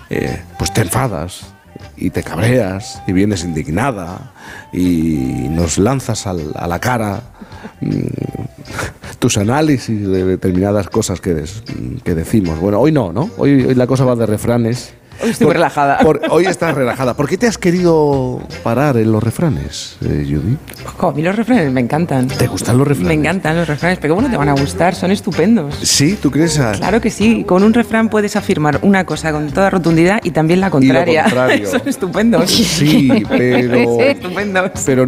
eh, 0.10 0.42
pues 0.58 0.74
te 0.74 0.82
enfadas 0.82 1.42
y 1.96 2.10
te 2.10 2.24
cabreas 2.24 3.02
y 3.08 3.12
vienes 3.14 3.44
indignada 3.44 4.32
y 4.74 5.48
nos 5.50 5.78
lanzas 5.78 6.26
al- 6.28 6.54
a 6.56 6.68
la 6.68 6.80
cara 6.80 7.22
mm, 7.82 7.90
tus 9.20 9.38
análisis 9.38 10.08
de 10.08 10.24
determinadas 10.26 10.90
cosas 10.90 11.22
que, 11.22 11.34
des- 11.34 11.64
que 12.04 12.16
decimos. 12.16 12.60
Bueno, 12.60 12.80
hoy 12.80 12.92
no, 12.92 13.12
¿no? 13.14 13.30
Hoy 13.38 13.74
la 13.76 13.88
cosa 13.88 14.06
va 14.06 14.16
de 14.16 14.26
refranes 14.26 14.94
Hoy 15.24 15.30
estoy 15.32 15.52
relajada. 15.52 15.98
por- 16.00 16.22
hoy 16.30 16.46
estás 16.46 16.76
relajada. 16.76 17.16
¿Por 17.16 17.28
qué 17.28 17.38
te 17.38 17.48
has 17.48 17.58
querido 17.58 18.40
parar 18.64 18.98
en 18.98 19.12
los 19.12 19.24
refranes, 19.24 19.98
eh, 20.04 20.26
Judith? 20.30 20.58
A 21.00 21.12
mí 21.12 21.22
los 21.22 21.36
refranes 21.36 21.72
me 21.72 21.82
encantan. 21.82 22.28
¿Te 22.28 22.48
gustan 22.48 22.78
los 22.78 22.88
refranes? 22.88 23.08
Me 23.08 23.14
encantan 23.16 23.56
los 23.58 23.68
refranes, 23.68 23.98
pero 24.02 24.16
¿cómo 24.16 24.28
no 24.28 24.32
te 24.32 24.38
van 24.38 24.50
a 24.50 24.54
gustar? 24.54 24.94
Son 24.96 25.12
estupendos. 25.12 25.76
Sí, 25.82 26.18
¿tú 26.22 26.30
crees? 26.32 26.60
A... 26.60 26.74
Claro 26.74 27.02
que 27.02 27.10
sí, 27.10 27.44
con 27.48 27.64
un 27.64 27.74
refrán 27.74 28.10
puedes 28.10 28.36
afirmar 28.36 28.80
una 28.84 29.06
cosa 29.06 29.32
con 29.32 29.50
toda 29.52 29.70
rotundidad 29.70 30.20
y 30.24 30.32
también 30.32 30.60
la 30.62 30.70
contraria. 30.70 31.24
contrario. 31.24 31.68
Son 31.72 31.82
estupendos. 31.88 32.50
Sí, 32.52 33.24
pero... 33.30 34.02
Estupendos. 34.02 34.72
Pero 34.86 35.08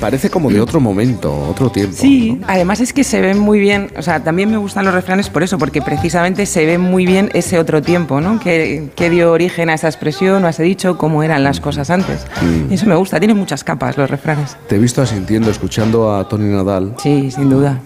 parece 0.00 0.30
como 0.30 0.50
de 0.50 0.60
otro 0.60 0.80
momento, 0.80 1.34
otro 1.48 1.70
tiempo. 1.70 1.94
Sí, 1.96 2.40
además 2.46 2.80
es 2.80 2.92
que 2.92 3.02
se 3.04 3.20
ven 3.20 3.38
muy 3.38 3.58
bien, 3.58 3.90
o 3.96 4.02
sea, 4.02 4.22
también 4.22 4.50
me 4.50 4.56
gustan 4.56 4.84
los 4.84 4.94
refranes 4.94 5.28
por 5.30 5.42
eso, 5.42 5.58
porque 5.58 5.82
precisamente 5.82 6.46
se 6.46 6.64
ve 6.64 6.78
muy 6.78 7.06
bien 7.06 7.30
ese 7.34 7.58
otro 7.58 7.82
tiempo, 7.82 8.20
¿no? 8.20 8.38
Que, 8.40 8.88
que 8.94 9.10
dio 9.10 9.32
origen 9.32 9.47
a 9.48 9.74
esa 9.74 9.88
expresión 9.88 10.44
o 10.44 10.46
a 10.46 10.50
ese 10.50 10.62
dicho, 10.62 10.96
cómo 10.98 11.22
eran 11.22 11.42
las 11.44 11.60
cosas 11.60 11.90
antes. 11.90 12.26
Mm. 12.42 12.70
Y 12.70 12.74
eso 12.74 12.86
me 12.86 12.94
gusta, 12.96 13.18
tiene 13.18 13.34
muchas 13.34 13.64
capas 13.64 13.96
los 13.96 14.08
refranes. 14.10 14.56
Te 14.68 14.76
he 14.76 14.78
visto 14.78 15.02
asintiendo, 15.02 15.50
escuchando 15.50 16.14
a 16.14 16.28
Tony 16.28 16.44
Nadal. 16.52 16.94
Sí, 17.02 17.30
sin 17.30 17.50
duda. 17.50 17.80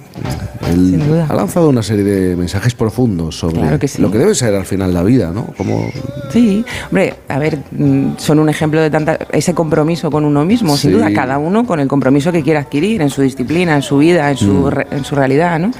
Él 0.68 0.90
Sin 0.90 1.08
duda. 1.08 1.26
ha 1.28 1.34
lanzado 1.34 1.68
una 1.70 1.82
serie 1.82 2.04
de 2.04 2.36
mensajes 2.36 2.74
profundos 2.74 3.38
sobre 3.38 3.60
Claro 3.60 3.78
que 3.78 3.88
sí. 3.88 4.00
lo 4.02 4.10
que 4.10 4.18
debe 4.18 4.34
ser 4.34 4.54
al 4.54 4.66
final 4.66 4.92
la 4.92 5.02
vida, 5.02 5.32
¿no? 5.32 5.46
Como 5.56 5.90
Sí, 6.30 6.64
hombre, 6.88 7.14
a 7.28 7.38
ver, 7.38 7.58
mm, 7.72 8.12
son 8.18 8.38
un 8.38 8.48
ejemplo 8.50 8.80
de 8.80 8.90
tanta 8.90 9.18
ese 9.32 9.54
compromiso 9.54 10.10
con 10.10 10.24
uno 10.24 10.44
mismo, 10.44 10.76
sin 10.76 10.92
duda, 10.92 11.12
cada 11.14 11.38
uno 11.38 11.66
con 11.66 11.80
el 11.80 11.88
compromiso 11.88 12.30
que 12.30 12.42
quiera 12.42 12.60
adquirir 12.60 13.00
en 13.00 13.08
su 13.10 13.22
disciplina, 13.22 13.74
en 13.74 13.82
su 13.82 13.98
vida, 13.98 14.30
en 14.30 14.36
su, 14.36 14.52
Mm. 14.52 14.68
re- 14.68 14.86
en 14.90 15.04
su 15.04 15.14
realidad, 15.14 15.58
¿no? 15.58 15.70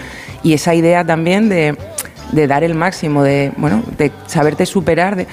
Y 0.43 0.55
esa 0.55 0.75
idea 0.75 1.05
también 1.07 1.49
de, 1.51 1.77
de 2.33 2.47
dar 2.47 2.65
el 2.65 2.75
máximo, 2.75 3.23
de, 3.23 3.53
bueno, 3.59 3.83
de 3.99 4.11
saberte 4.27 4.65
superar, 4.67 5.15
de, 5.15 5.27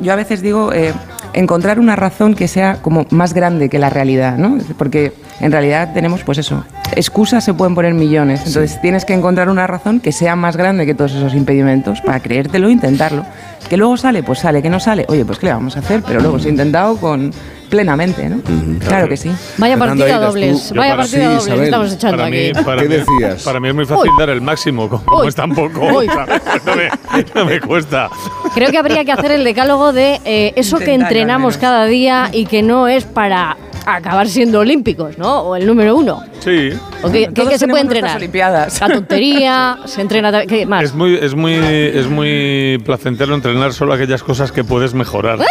yo 0.00 0.12
a 0.12 0.16
veces 0.16 0.42
digo, 0.42 0.72
eh, 0.72 0.92
encontrar 1.32 1.78
una 1.78 1.96
razón 1.96 2.34
que 2.34 2.48
sea 2.48 2.76
como 2.82 3.06
más 3.10 3.34
grande 3.34 3.68
que 3.68 3.78
la 3.78 3.90
realidad, 3.90 4.36
¿no? 4.36 4.58
Porque 4.76 5.12
en 5.40 5.52
realidad 5.52 5.92
tenemos, 5.94 6.22
pues 6.24 6.38
eso, 6.38 6.64
excusas 6.96 7.44
se 7.44 7.54
pueden 7.54 7.74
poner 7.74 7.94
millones, 7.94 8.40
entonces 8.46 8.80
tienes 8.80 9.04
que 9.04 9.14
encontrar 9.14 9.48
una 9.48 9.66
razón 9.66 10.00
que 10.00 10.12
sea 10.12 10.36
más 10.36 10.56
grande 10.56 10.86
que 10.86 10.94
todos 10.94 11.14
esos 11.14 11.34
impedimentos 11.34 12.00
para 12.00 12.20
creértelo 12.20 12.68
e 12.68 12.72
intentarlo. 12.72 13.24
Que 13.68 13.76
luego 13.76 13.96
sale, 13.96 14.22
pues 14.22 14.38
sale, 14.40 14.62
que 14.62 14.70
no 14.70 14.80
sale, 14.80 15.04
oye, 15.08 15.24
pues 15.24 15.38
qué 15.38 15.46
le 15.46 15.52
vamos 15.52 15.76
a 15.76 15.80
hacer, 15.80 16.02
pero 16.06 16.20
luego 16.20 16.38
se 16.38 16.48
ha 16.48 16.50
intentado 16.50 16.96
con 16.96 17.32
plenamente, 17.68 18.28
¿no? 18.28 18.40
claro. 18.86 19.08
que 19.08 19.16
sí. 19.16 19.30
Vaya 19.58 19.76
Fernando 19.76 20.04
partida 20.04 20.26
dobles, 20.26 20.72
vaya 20.74 20.96
partida 20.96 21.18
sí, 21.18 21.24
dobles 21.26 21.42
Isabel. 21.46 21.64
estamos 21.64 21.92
echando 21.92 22.16
Para 22.16 22.30
mí, 22.30 22.46
aquí. 22.48 22.64
para 22.64 22.82
¿Qué 22.82 22.88
mí- 22.88 22.94
decías? 22.96 23.42
Para 23.42 23.60
mí 23.60 23.68
es 23.68 23.74
muy 23.74 23.84
fácil 23.86 24.10
Uy. 24.10 24.16
dar 24.18 24.30
el 24.30 24.40
máximo, 24.40 24.88
como 24.88 25.20
Uy. 25.20 25.28
es 25.28 25.34
tan 25.34 25.54
poco. 25.54 25.80
No 25.80 26.76
me, 26.76 26.88
no 27.34 27.44
me 27.44 27.60
cuesta. 27.60 28.08
Creo 28.54 28.70
que 28.70 28.78
habría 28.78 29.04
que 29.04 29.12
hacer 29.12 29.30
el 29.32 29.44
decálogo 29.44 29.92
de 29.92 30.20
eh, 30.24 30.52
eso 30.56 30.76
que 30.78 30.84
Intentarlo, 30.84 31.06
al 31.06 31.12
entrenamos 31.12 31.56
cada 31.58 31.84
día 31.86 32.30
y 32.32 32.46
que 32.46 32.62
no 32.62 32.88
es 32.88 33.04
para 33.04 33.56
acabar 33.86 34.28
siendo 34.28 34.60
olímpicos, 34.60 35.16
¿no? 35.16 35.40
O 35.40 35.56
el 35.56 35.66
número 35.66 35.96
uno. 35.96 36.22
Sí. 36.40 36.70
¿O 37.02 37.10
qué, 37.10 37.26
qué- 37.26 37.32
Todos 37.32 37.48
qué 37.50 37.58
se 37.58 37.68
puede 37.68 37.82
entrenar? 37.82 38.16
Olimpiadas. 38.18 38.80
La 38.82 38.88
tontería, 38.88 39.78
se 39.86 40.02
entrena... 40.02 40.44
¿Qué 40.46 40.66
más? 40.66 40.84
Es 40.84 40.94
muy, 40.94 41.14
es, 41.16 41.34
muy, 41.34 41.54
es 41.54 42.06
muy 42.06 42.78
placentero 42.84 43.34
entrenar 43.34 43.72
solo 43.72 43.94
aquellas 43.94 44.22
cosas 44.22 44.52
que 44.52 44.62
puedes 44.64 44.92
mejorar. 44.94 45.38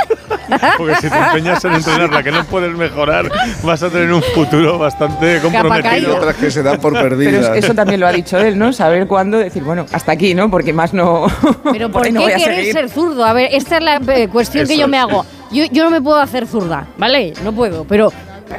Porque 0.77 0.95
si 0.95 1.09
te 1.09 1.17
empeñas 1.17 1.63
en 1.65 1.73
entrenar 1.73 2.11
la 2.11 2.23
que 2.23 2.31
no 2.31 2.43
puedes 2.45 2.75
mejorar, 2.75 3.29
vas 3.63 3.83
a 3.83 3.89
tener 3.89 4.11
un 4.11 4.21
futuro 4.21 4.77
bastante 4.77 5.39
comprometido. 5.41 6.15
otras 6.17 6.35
que 6.35 6.51
se 6.51 6.63
dan 6.63 6.79
por 6.79 6.93
Pero 6.93 7.09
perdidas. 7.09 7.55
es- 7.57 7.65
eso 7.65 7.73
también 7.73 7.99
lo 7.99 8.07
ha 8.07 8.11
dicho 8.11 8.37
él, 8.37 8.57
¿no? 8.57 8.71
Saber 8.73 9.07
cuándo 9.07 9.37
decir, 9.37 9.63
bueno, 9.63 9.85
hasta 9.91 10.11
aquí, 10.13 10.33
¿no? 10.33 10.49
Porque 10.49 10.73
más 10.73 10.93
no. 10.93 11.27
Pero 11.71 11.91
¿por 11.91 12.11
no 12.11 12.25
qué 12.25 12.35
querer 12.35 12.71
ser 12.71 12.89
zurdo? 12.89 13.25
A 13.25 13.33
ver, 13.33 13.49
esta 13.51 13.77
es 13.77 13.83
la 13.83 13.95
eh, 14.15 14.27
cuestión 14.27 14.65
que 14.67 14.73
Eso 14.73 14.81
yo 14.81 14.87
me 14.87 14.97
hago. 14.97 15.25
Yo, 15.51 15.65
yo 15.71 15.83
no 15.83 15.89
me 15.89 16.01
puedo 16.01 16.17
hacer 16.19 16.45
zurda, 16.47 16.87
¿vale? 16.97 17.33
No 17.43 17.53
puedo, 17.53 17.83
pero... 17.85 18.11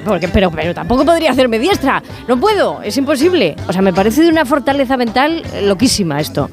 Porque, 0.05 0.29
pero, 0.29 0.51
pero 0.51 0.75
tampoco 0.75 1.03
podría 1.07 1.31
hacerme 1.31 1.59
diestra. 1.59 2.03
No 2.29 2.39
puedo, 2.39 2.83
es 2.83 2.95
imposible. 2.99 3.57
O 3.67 3.73
sea, 3.73 3.81
me 3.81 3.95
parece 3.95 4.21
de 4.23 4.29
una 4.29 4.45
fortaleza 4.45 4.99
mental 4.99 5.43
loquísima 5.63 6.21
esto. 6.21 6.51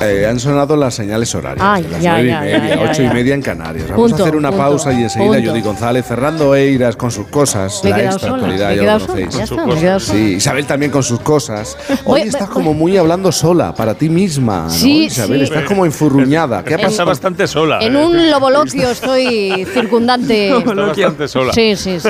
Eh, 0.00 0.26
han 0.30 0.38
sonado 0.38 0.76
las 0.76 0.94
señales 0.94 1.34
horarias. 1.34 1.66
Ay, 1.68 1.82
de 1.82 1.88
las 1.90 2.02
ya, 2.02 2.12
nueve 2.12 2.26
y 2.26 2.30
ya, 2.30 2.40
media, 2.40 2.58
ya, 2.68 2.74
ya, 2.76 2.82
ocho 2.90 3.02
ya. 3.02 3.10
y 3.10 3.14
media 3.14 3.34
en 3.34 3.42
Canarias. 3.42 3.88
Vamos 3.90 4.10
Punto, 4.10 4.22
a 4.22 4.26
hacer 4.26 4.36
una 4.36 4.50
punto, 4.50 4.62
pausa 4.64 4.92
y 4.92 5.02
enseguida 5.02 5.34
punto. 5.34 5.50
Judy 5.50 5.60
González, 5.60 6.06
Cerrando 6.06 6.54
Eiras 6.54 6.94
con 6.96 7.10
sus 7.10 7.26
cosas. 7.26 7.80
Me 7.82 7.90
la 7.90 8.04
extra 8.04 8.18
sola, 8.20 8.34
actualidad, 8.34 8.74
ya 8.74 8.76
lo 8.76 9.00
sola, 9.00 9.06
conocéis. 9.06 9.34
ya 9.36 9.42
está, 9.44 9.56
sola. 9.56 10.00
Sí, 10.00 10.34
Isabel 10.36 10.66
también 10.66 10.92
con 10.92 11.02
sus 11.02 11.18
cosas. 11.20 11.76
Voy- 12.04 12.20
Hoy 12.22 12.28
estás 12.28 12.42
voy- 12.46 12.54
como 12.54 12.74
muy 12.74 12.96
hablando 12.96 13.32
sola, 13.32 13.74
para 13.74 13.94
ti 13.94 14.08
misma, 14.08 14.64
¿no? 14.64 14.70
Sí, 14.70 15.06
Isabel, 15.06 15.38
sí. 15.38 15.44
estás 15.44 15.64
como 15.64 15.84
enfurruñada. 15.84 16.62
¿Qué 16.62 16.74
ha 16.74 16.76
Está 16.76 16.88
pasado? 16.88 17.08
bastante 17.08 17.46
sola. 17.48 17.78
En 17.80 17.96
¿eh? 17.96 18.04
un 18.06 18.30
loboloquio 18.30 18.90
estoy 18.90 19.66
circundante. 19.74 20.56
Está 20.58 20.74
bastante 20.74 21.26
sola. 21.26 21.52
Sí, 21.52 21.74
sí, 21.74 21.98
sí. 21.98 22.08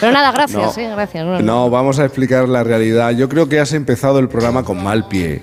Pero 0.00 0.12
nada, 0.12 0.32
gracias, 0.32 0.76
No. 0.76 0.82
eh, 0.82 0.90
gracias. 0.90 1.24
No, 1.24 1.40
no. 1.40 1.70
Vamos 1.70 2.00
a 2.00 2.04
explicar 2.06 2.48
la 2.48 2.64
realidad. 2.64 3.12
Yo 3.12 3.28
creo 3.28 3.48
que 3.48 3.60
has 3.60 3.72
empezado 3.72 4.18
el 4.18 4.28
programa 4.28 4.64
con 4.64 4.82
mal 4.82 5.06
pie, 5.06 5.42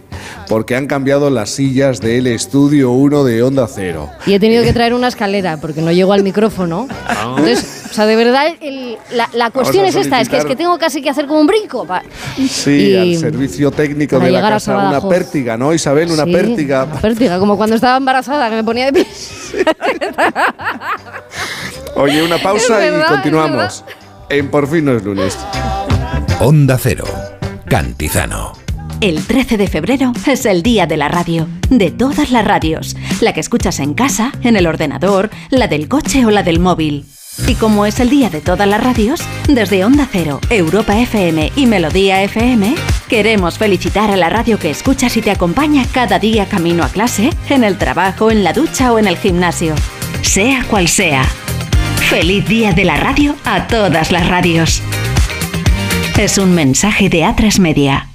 porque 0.50 0.76
han 0.76 0.88
cambiado 0.88 1.30
las 1.30 1.50
sillas 1.78 2.02
del 2.02 2.26
estudio 2.26 2.90
1 2.90 3.24
de 3.24 3.44
Onda 3.44 3.68
Cero. 3.68 4.10
Y 4.26 4.34
he 4.34 4.40
tenido 4.40 4.64
que 4.64 4.74
traer 4.74 4.96
una 4.96 5.10
escalera 5.10 5.58
porque 5.58 5.80
no 5.84 5.92
llego 5.92 6.12
al 6.12 6.24
micrófono. 6.24 6.88
Entonces, 7.08 7.84
o 7.92 7.94
sea, 7.94 8.08
de 8.08 8.16
verdad, 8.16 8.48
el- 8.62 8.98
la, 9.14 9.30
la 9.34 9.52
cuestión 9.52 9.86
es 9.86 9.96
esta, 9.96 10.20
es 10.20 10.28
que, 10.28 10.38
es 10.38 10.46
que 10.46 10.56
tengo 10.56 10.76
casi 10.80 11.04
que 11.04 11.12
hacer 11.12 11.28
como 11.28 11.40
un 11.40 11.46
brinco. 11.46 11.86
pa- 11.86 12.02
Sí, 12.50 12.90
Y- 12.90 12.96
al 12.96 13.16
servicio 13.20 13.70
técnico 13.70 14.20
de 14.20 14.32
la 14.32 14.42
casa, 14.42 14.76
una 14.76 15.08
pértiga, 15.08 15.56
¿no, 15.56 15.72
Isabel? 15.72 16.10
Una 16.10 16.24
Sí, 16.24 16.32
pértiga. 16.34 16.86
Una 16.86 17.00
pértiga, 17.00 17.38
como 17.38 17.58
cuando 17.58 17.76
estaba 17.76 17.98
embarazada, 17.98 18.50
que 18.50 18.56
me 18.56 18.64
ponía 18.64 18.86
de 18.92 18.94
pie. 18.94 19.06
Oye, 21.96 22.24
una 22.24 22.40
pausa 22.40 22.78
verdad, 22.78 23.06
y 23.08 23.12
continuamos. 23.14 23.84
En 24.30 24.50
Por 24.50 24.68
fin 24.68 24.84
no 24.86 24.94
es 24.98 25.04
lunes. 25.04 25.38
Onda 26.40 26.80
Cero. 26.82 27.06
Cantizano. 27.70 28.54
El 29.00 29.24
13 29.24 29.58
de 29.58 29.68
febrero 29.68 30.12
es 30.26 30.48
el 30.48 30.64
día 30.64 30.88
de 30.88 30.98
la 30.98 31.08
radio, 31.08 31.48
de 31.70 31.92
todas 31.92 32.32
las 32.32 32.44
radios, 32.44 32.96
la 33.22 33.32
que 33.32 33.40
escuchas 33.40 33.80
en 33.80 33.94
casa, 33.94 34.32
en 34.42 34.58
el 34.58 34.66
ordenador, 34.66 35.30
la 35.52 35.68
del 35.68 35.88
coche 35.88 36.26
o 36.26 36.32
la 36.32 36.42
del 36.42 36.60
móvil. 36.60 37.06
Y 37.48 37.54
como 37.54 37.86
es 37.86 38.00
el 38.00 38.10
día 38.10 38.32
de 38.32 38.42
todas 38.42 38.68
las 38.68 38.84
radios, 38.84 39.22
desde 39.48 39.86
Onda 39.86 40.08
Cero, 40.12 40.42
Europa 40.50 40.98
FM 40.98 41.52
y 41.56 41.68
Melodía 41.68 42.24
FM, 42.24 42.74
queremos 43.08 43.60
felicitar 43.60 44.10
a 44.10 44.18
la 44.18 44.30
radio 44.30 44.58
que 44.58 44.72
escuchas 44.72 45.16
y 45.16 45.22
te 45.22 45.30
acompaña 45.30 45.86
cada 45.94 46.18
día 46.18 46.48
camino 46.48 46.84
a 46.84 46.90
clase, 46.90 47.30
en 47.50 47.64
el 47.64 47.78
trabajo, 47.78 48.32
en 48.32 48.44
la 48.44 48.54
ducha 48.54 48.92
o 48.92 48.98
en 48.98 49.08
el 49.08 49.18
gimnasio. 49.18 49.76
Sea 50.24 50.64
cual 50.68 50.88
sea. 50.88 51.24
Feliz 52.10 52.48
día 52.48 52.74
de 52.74 52.86
la 52.86 52.98
radio 52.98 53.36
a 53.46 53.68
todas 53.68 54.12
las 54.12 54.28
radios. 54.28 54.82
Es 56.18 56.40
un 56.40 56.56
mensaje 56.56 57.10
de 57.10 57.22
A3 57.22 57.60
Media. 57.60 58.08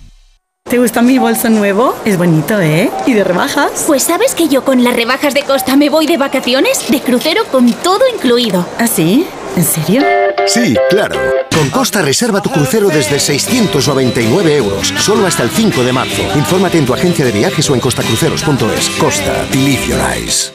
¿Te 0.72 0.78
gusta 0.78 1.02
mi 1.02 1.18
bolso 1.18 1.50
nuevo? 1.50 1.94
Es 2.06 2.16
bonito, 2.16 2.58
¿eh? 2.58 2.90
¿Y 3.06 3.12
de 3.12 3.24
rebajas? 3.24 3.84
Pues 3.86 4.04
sabes 4.04 4.34
que 4.34 4.48
yo 4.48 4.64
con 4.64 4.82
las 4.82 4.96
rebajas 4.96 5.34
de 5.34 5.42
Costa 5.42 5.76
me 5.76 5.90
voy 5.90 6.06
de 6.06 6.16
vacaciones, 6.16 6.90
de 6.90 6.98
crucero 7.02 7.44
con 7.52 7.70
todo 7.70 8.00
incluido. 8.14 8.66
¿Ah, 8.78 8.86
sí? 8.86 9.26
¿En 9.54 9.64
serio? 9.64 10.00
Sí, 10.46 10.74
claro. 10.88 11.20
Con 11.54 11.68
Costa 11.68 12.00
reserva 12.00 12.40
tu 12.40 12.48
crucero 12.48 12.88
desde 12.88 13.20
699 13.20 14.56
euros, 14.56 14.94
solo 14.98 15.26
hasta 15.26 15.42
el 15.42 15.50
5 15.50 15.84
de 15.84 15.92
marzo. 15.92 16.22
Infórmate 16.36 16.78
en 16.78 16.86
tu 16.86 16.94
agencia 16.94 17.26
de 17.26 17.32
viajes 17.32 17.68
o 17.68 17.74
en 17.74 17.80
costacruceros.es. 17.80 18.88
Costa, 18.98 19.46
believe 19.52 19.86
your 19.86 20.00
eyes. 20.00 20.54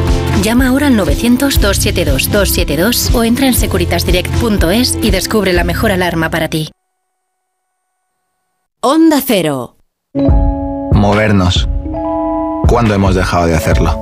Llama 0.43 0.67
ahora 0.67 0.87
al 0.87 0.97
900-272-272 0.97 3.13
o 3.13 3.23
entra 3.23 3.47
en 3.47 3.53
securitasdirect.es 3.53 4.97
y 5.01 5.11
descubre 5.11 5.53
la 5.53 5.63
mejor 5.63 5.91
alarma 5.91 6.29
para 6.31 6.49
ti. 6.49 6.71
Onda 8.81 9.21
Cero. 9.23 9.77
Movernos. 10.13 11.69
¿Cuándo 12.67 12.95
hemos 12.95 13.13
dejado 13.13 13.45
de 13.45 13.55
hacerlo? 13.55 13.95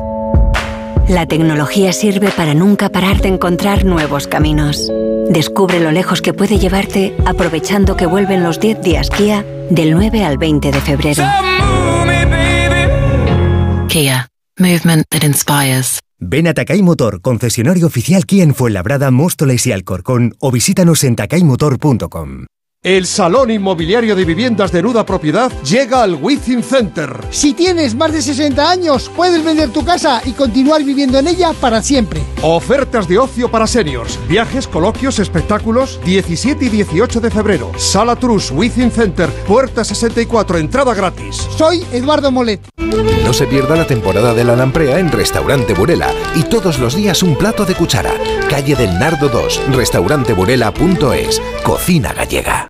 La 1.09 1.25
tecnología 1.25 1.91
sirve 1.91 2.29
para 2.29 2.53
nunca 2.53 2.89
parar 2.89 3.21
de 3.21 3.29
encontrar 3.29 3.83
nuevos 3.83 4.27
caminos. 4.27 4.91
Descubre 5.29 5.79
lo 5.79 5.91
lejos 5.91 6.21
que 6.21 6.33
puede 6.33 6.59
llevarte 6.59 7.15
aprovechando 7.25 7.97
que 7.97 8.05
vuelven 8.05 8.43
los 8.43 8.59
10 8.59 8.81
días 8.81 9.09
Kia 9.09 9.43
del 9.69 9.91
9 9.91 10.23
al 10.23 10.37
20 10.37 10.71
de 10.71 10.81
febrero. 10.81 11.23
Kia. 13.87 14.27
Movement 14.59 15.05
that 15.09 15.23
inspires. 15.23 15.99
Ven 16.19 16.47
a 16.47 16.53
Takay 16.53 16.81
Motor, 16.81 17.21
concesionario 17.21 17.87
oficial 17.87 18.25
Kia 18.25 18.43
en 18.43 18.53
Fuenlabrada, 18.53 19.09
Móstoles 19.09 19.65
y 19.67 19.71
Alcorcón 19.71 20.35
o 20.39 20.51
visítanos 20.51 21.03
en 21.03 21.15
takaymotor.com. 21.15 22.45
El 22.81 23.07
Salón 23.07 23.51
Inmobiliario 23.51 24.15
de 24.15 24.23
Viviendas 24.23 24.71
de 24.71 24.81
Nuda 24.81 25.05
Propiedad 25.05 25.51
llega 25.63 26.01
al 26.01 26.15
Within 26.15 26.63
Center. 26.63 27.25
Si 27.29 27.53
tienes 27.53 27.93
más 27.93 28.13
de 28.13 28.21
60 28.21 28.71
años, 28.71 29.11
puedes 29.17 29.43
vender 29.43 29.69
tu 29.71 29.83
casa 29.83 30.21
y 30.23 30.31
continuar 30.31 30.85
viviendo 30.85 31.19
en 31.19 31.27
ella 31.27 31.51
para 31.59 31.81
siempre. 31.81 32.21
Ofertas 32.41 33.05
de 33.09 33.19
ocio 33.19 33.51
para 33.51 33.67
seniors, 33.67 34.17
viajes, 34.29 34.65
coloquios, 34.65 35.19
espectáculos, 35.19 35.99
17 36.05 36.63
y 36.63 36.69
18 36.69 37.19
de 37.19 37.29
febrero. 37.29 37.73
Sala 37.75 38.15
Trus 38.15 38.49
Within 38.49 38.91
Center, 38.91 39.29
puerta 39.45 39.83
64, 39.83 40.57
entrada 40.57 40.93
gratis. 40.93 41.35
Soy 41.57 41.83
Eduardo 41.91 42.31
Molet. 42.31 42.61
No 43.25 43.33
se 43.33 43.45
pierda 43.45 43.75
la 43.75 43.87
temporada 43.87 44.33
de 44.33 44.45
la 44.45 44.55
lamprea 44.55 44.99
en 44.99 45.11
Restaurante 45.11 45.73
Burela 45.73 46.13
y 46.33 46.43
todos 46.43 46.79
los 46.79 46.95
días 46.95 47.23
un 47.23 47.35
plato 47.35 47.65
de 47.65 47.75
cuchara. 47.75 48.13
Calle 48.49 48.75
del 48.75 48.97
Nardo 48.97 49.27
2, 49.27 49.63
restauranteburela.es, 49.73 51.41
cocina 51.61 52.13
gallega. 52.13 52.69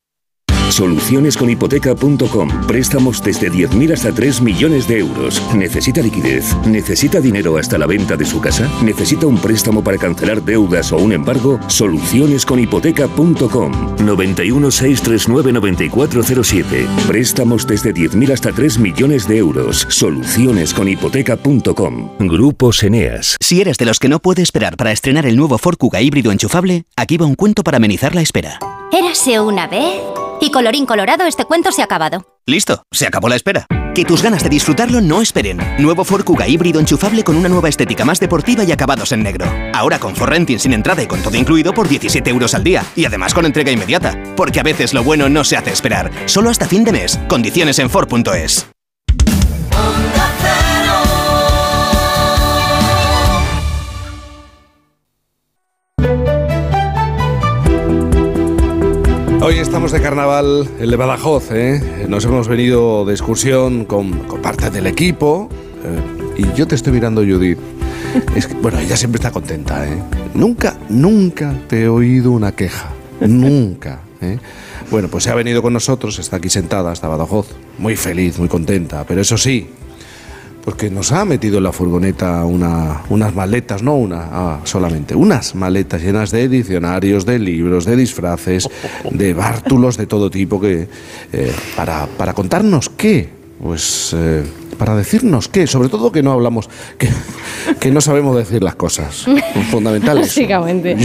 Solucionesconhipoteca.com. 0.71 2.67
Préstamos 2.67 3.21
desde 3.21 3.51
10.000 3.51 3.93
hasta 3.93 4.11
3 4.11 4.41
millones 4.41 4.87
de 4.87 4.99
euros. 4.99 5.41
¿Necesita 5.53 6.01
liquidez? 6.01 6.55
¿Necesita 6.65 7.19
dinero 7.19 7.57
hasta 7.57 7.77
la 7.77 7.87
venta 7.87 8.17
de 8.17 8.25
su 8.25 8.39
casa? 8.39 8.69
¿Necesita 8.83 9.27
un 9.27 9.37
préstamo 9.37 9.83
para 9.83 9.97
cancelar 9.97 10.43
deudas 10.43 10.91
o 10.91 10.97
un 10.97 11.13
embargo? 11.13 11.59
Solucionesconhipoteca.com. 11.67 13.95
91 14.05 14.71
639 14.71 15.53
9407. 15.53 16.87
Préstamos 17.07 17.67
desde 17.67 17.93
10.000 17.93 18.31
hasta 18.31 18.51
3 18.51 18.79
millones 18.79 19.27
de 19.27 19.37
euros. 19.37 19.85
Solucionesconhipoteca.com. 19.89 22.17
Grupos 22.19 22.83
Eneas. 22.83 23.37
Si 23.39 23.61
eres 23.61 23.77
de 23.77 23.85
los 23.85 23.99
que 23.99 24.09
no 24.09 24.19
puede 24.19 24.41
esperar 24.41 24.77
para 24.77 24.91
estrenar 24.91 25.25
el 25.25 25.35
nuevo 25.35 25.57
Ford 25.57 25.77
Kuga 25.77 26.01
híbrido 26.01 26.31
enchufable, 26.31 26.85
aquí 26.95 27.17
va 27.17 27.25
un 27.25 27.35
cuento 27.35 27.63
para 27.63 27.77
amenizar 27.77 28.15
la 28.15 28.21
espera. 28.21 28.59
Érase 28.91 29.39
una 29.39 29.67
vez. 29.67 30.01
Y 30.41 30.51
colorín 30.51 30.85
colorado, 30.85 31.25
este 31.25 31.45
cuento 31.45 31.71
se 31.71 31.81
ha 31.81 31.85
acabado. 31.85 32.25
Listo, 32.45 32.83
se 32.91 33.07
acabó 33.07 33.29
la 33.29 33.35
espera. 33.35 33.65
Que 33.95 34.03
tus 34.05 34.21
ganas 34.21 34.43
de 34.43 34.49
disfrutarlo 34.49 34.99
no 34.99 35.21
esperen. 35.21 35.59
Nuevo 35.77 36.03
Ford 36.03 36.23
Kuga 36.23 36.47
híbrido 36.47 36.79
enchufable 36.79 37.23
con 37.23 37.37
una 37.37 37.47
nueva 37.47 37.69
estética 37.69 38.03
más 38.03 38.19
deportiva 38.19 38.63
y 38.63 38.71
acabados 38.71 39.11
en 39.11 39.23
negro. 39.23 39.45
Ahora 39.73 39.99
con 39.99 40.15
Ford 40.15 40.29
Renting 40.29 40.59
sin 40.59 40.73
entrada 40.73 41.03
y 41.03 41.07
con 41.07 41.21
todo 41.21 41.37
incluido 41.37 41.73
por 41.73 41.87
17 41.87 42.29
euros 42.29 42.53
al 42.53 42.63
día. 42.63 42.83
Y 42.95 43.05
además 43.05 43.33
con 43.33 43.45
entrega 43.45 43.71
inmediata. 43.71 44.17
Porque 44.35 44.59
a 44.59 44.63
veces 44.63 44.93
lo 44.93 45.03
bueno 45.03 45.29
no 45.29 45.43
se 45.43 45.57
hace 45.57 45.71
esperar. 45.71 46.11
Solo 46.25 46.49
hasta 46.49 46.67
fin 46.67 46.83
de 46.83 46.91
mes. 46.91 47.19
Condiciones 47.27 47.79
en 47.79 47.89
Ford.es. 47.89 48.67
Hoy 59.51 59.59
estamos 59.59 59.91
de 59.91 60.01
carnaval 60.01 60.65
en 60.79 60.89
de 60.89 60.95
Badajoz, 60.95 61.51
¿eh? 61.51 62.05
Nos 62.07 62.23
hemos 62.23 62.47
venido 62.47 63.03
de 63.03 63.11
excursión 63.11 63.83
con, 63.83 64.19
con 64.19 64.41
parte 64.41 64.69
del 64.69 64.87
equipo. 64.87 65.49
eh, 65.83 66.41
y 66.41 66.57
yo 66.57 66.65
te 66.65 66.75
estoy 66.75 66.93
mirando, 66.93 67.21
Judith. 67.21 67.57
Es 68.35 68.47
que, 68.47 68.53
bueno, 68.53 68.79
ella 68.79 68.95
siempre 68.95 69.17
está 69.17 69.29
contenta, 69.29 69.85
¿eh? 69.85 70.01
Nunca, 70.35 70.77
nunca 70.87 71.53
te 71.67 71.83
he 71.83 71.89
oído 71.89 72.31
una 72.31 72.53
queja. 72.53 72.93
Nunca. 73.19 73.99
¿eh? 74.21 74.39
Bueno, 74.89 75.09
pues 75.09 75.25
se 75.25 75.31
ha 75.31 75.35
venido 75.35 75.61
con 75.61 75.73
nosotros, 75.73 76.17
está 76.17 76.37
aquí 76.37 76.49
sentada, 76.49 76.89
hasta 76.89 77.09
Badajoz. 77.09 77.47
Muy 77.77 77.97
feliz, 77.97 78.39
muy 78.39 78.47
contenta. 78.47 79.03
Pero 79.05 79.19
eso 79.19 79.37
sí, 79.37 79.69
porque 80.63 80.89
nos 80.89 81.11
ha 81.11 81.25
metido 81.25 81.57
en 81.57 81.63
la 81.63 81.71
furgoneta 81.71 82.45
una- 82.45 83.01
unas 83.09 83.33
maletas, 83.35 83.81
no 83.83 83.95
una 83.95 84.27
ah, 84.31 84.59
solamente, 84.63 85.15
unas 85.15 85.55
maletas 85.55 86.01
llenas 86.01 86.31
de 86.31 86.47
diccionarios, 86.47 87.25
de 87.25 87.39
libros, 87.39 87.85
de 87.85 87.95
disfraces, 87.95 88.69
de 89.09 89.33
bártulos 89.35 89.97
de 89.97 90.05
todo 90.07 90.29
tipo, 90.29 90.59
que 90.61 90.87
eh, 91.33 91.51
para, 91.75 92.05
para 92.05 92.33
contarnos 92.33 92.89
qué, 92.89 93.29
pues 93.61 94.11
eh, 94.15 94.43
para 94.77 94.95
decirnos 94.95 95.47
qué, 95.47 95.67
sobre 95.67 95.89
todo 95.89 96.11
que 96.11 96.23
no 96.23 96.31
hablamos, 96.31 96.69
que, 96.97 97.09
que 97.79 97.91
no 97.91 98.01
sabemos 98.01 98.35
decir 98.35 98.63
las 98.63 98.75
cosas 98.75 99.25
fundamentales. 99.71 100.27
Básicamente. 100.27 100.95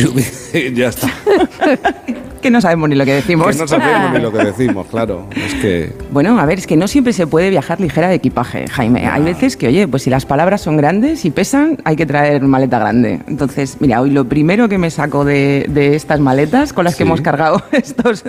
ya 0.75 0.89
está. 0.89 1.09
Que 2.47 2.51
no 2.53 2.61
sabemos 2.61 2.89
ni 2.89 2.95
lo 2.95 3.05
que 3.05 3.13
decimos. 3.15 3.49
Que 3.49 3.59
no 3.63 3.67
sabemos 3.67 4.13
ni 4.13 4.21
lo 4.21 4.31
que 4.33 4.39
decimos, 4.45 4.87
claro. 4.87 5.27
Es 5.35 5.55
que 5.55 5.93
Bueno, 6.13 6.39
a 6.39 6.47
ver, 6.47 6.59
es 6.61 6.67
que 6.69 6.77
no 6.77 6.87
siempre 6.87 7.13
se 7.13 7.27
puede 7.27 7.51
viajar 7.51 7.81
ligera 7.81 8.09
de 8.09 8.15
equipaje, 8.15 8.67
Jaime. 8.69 9.07
Hay 9.09 9.23
veces 9.25 9.57
que, 9.57 9.67
oye, 9.67 9.89
pues 9.89 10.05
si 10.05 10.11
las 10.11 10.27
palabras 10.27 10.61
son 10.61 10.77
grandes 10.77 11.25
y 11.25 11.31
pesan, 11.31 11.79
hay 11.85 11.97
que 11.97 12.07
traer 12.07 12.43
maleta 12.43 12.79
grande. 12.79 13.21
Entonces, 13.27 13.79
mira, 13.81 14.01
hoy 14.01 14.11
lo 14.11 14.27
primero 14.27 14.69
que 14.69 14.79
me 14.79 14.91
saco 14.91 15.25
de, 15.25 15.67
de 15.69 15.97
estas 15.97 16.21
maletas 16.21 16.73
con 16.73 16.85
las 16.85 16.95
que 16.95 16.99
Sí. 16.99 17.09
hemos 17.09 17.21
cargado 17.21 17.63
estos, 17.73 18.23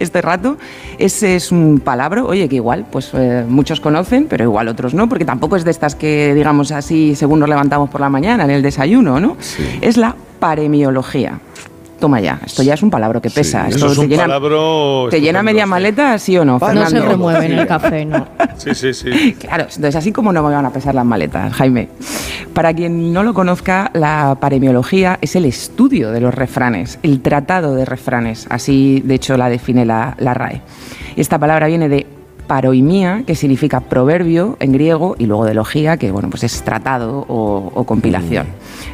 este 0.00 0.22
rato 0.22 0.58
es, 0.98 1.22
es 1.22 1.52
un 1.52 1.80
palabra, 1.84 2.24
oye, 2.24 2.48
que 2.48 2.56
igual, 2.56 2.84
pues 2.90 3.10
eh, 3.14 3.44
muchos 3.48 3.80
conocen, 3.80 4.26
pero 4.28 4.42
igual 4.44 4.66
otros 4.68 4.92
no, 4.92 5.08
porque 5.08 5.24
tampoco 5.24 5.54
es 5.56 5.64
de 5.64 5.70
estas 5.70 5.94
que, 5.94 6.34
digamos 6.34 6.72
así, 6.72 7.14
según 7.14 7.38
nos 7.40 7.48
levantamos 7.48 7.90
por 7.90 8.00
la 8.00 8.08
mañana 8.08 8.42
en 8.44 8.50
el 8.50 8.62
desayuno, 8.62 9.20
¿no? 9.20 9.36
Es 9.80 9.96
la 9.96 10.16
paremiología. 10.40 11.38
Toma 11.98 12.20
ya, 12.20 12.38
esto 12.44 12.62
ya 12.62 12.74
es 12.74 12.82
un 12.82 12.90
palabra 12.90 13.20
que 13.22 13.30
pesa. 13.30 13.68
Esto 13.68 13.86
es 13.86 13.94
te 13.94 14.00
un 14.00 14.08
llena, 14.08 14.24
palabro 14.24 15.08
¿Te 15.10 15.18
llena 15.20 15.42
media 15.42 15.64
sí. 15.64 15.70
maleta, 15.70 16.18
sí 16.18 16.36
o 16.36 16.44
no, 16.44 16.58
No 16.58 16.58
se 16.60 16.66
Fernando? 16.66 17.08
remueve 17.08 17.46
en 17.46 17.58
el 17.58 17.66
café, 17.66 18.04
no. 18.04 18.26
Sí, 18.58 18.74
sí, 18.74 18.92
sí. 18.94 19.34
Claro, 19.38 19.64
entonces 19.64 19.96
así 19.96 20.12
como 20.12 20.32
no 20.32 20.42
me 20.42 20.54
van 20.54 20.64
a 20.66 20.70
pesar 20.70 20.94
las 20.94 21.04
maletas, 21.06 21.52
Jaime. 21.54 21.88
Para 22.52 22.72
quien 22.74 23.12
no 23.12 23.22
lo 23.22 23.32
conozca, 23.34 23.90
la 23.94 24.36
paremiología 24.40 25.18
es 25.20 25.36
el 25.36 25.44
estudio 25.46 26.10
de 26.10 26.20
los 26.20 26.34
refranes, 26.34 26.98
el 27.02 27.20
tratado 27.20 27.74
de 27.74 27.84
refranes, 27.84 28.46
así 28.50 29.02
de 29.04 29.14
hecho 29.14 29.36
la 29.36 29.48
define 29.48 29.84
la, 29.84 30.14
la 30.18 30.34
RAE. 30.34 30.62
Esta 31.16 31.38
palabra 31.38 31.66
viene 31.66 31.88
de 31.88 32.06
paroimía, 32.46 33.22
que 33.26 33.34
significa 33.34 33.80
proverbio 33.80 34.56
en 34.60 34.72
griego, 34.72 35.16
y 35.18 35.26
luego 35.26 35.44
de 35.44 35.54
logía, 35.54 35.96
que 35.96 36.10
bueno, 36.10 36.30
pues 36.30 36.44
es 36.44 36.62
tratado 36.62 37.24
o, 37.28 37.72
o 37.74 37.84
compilación. 37.84 38.46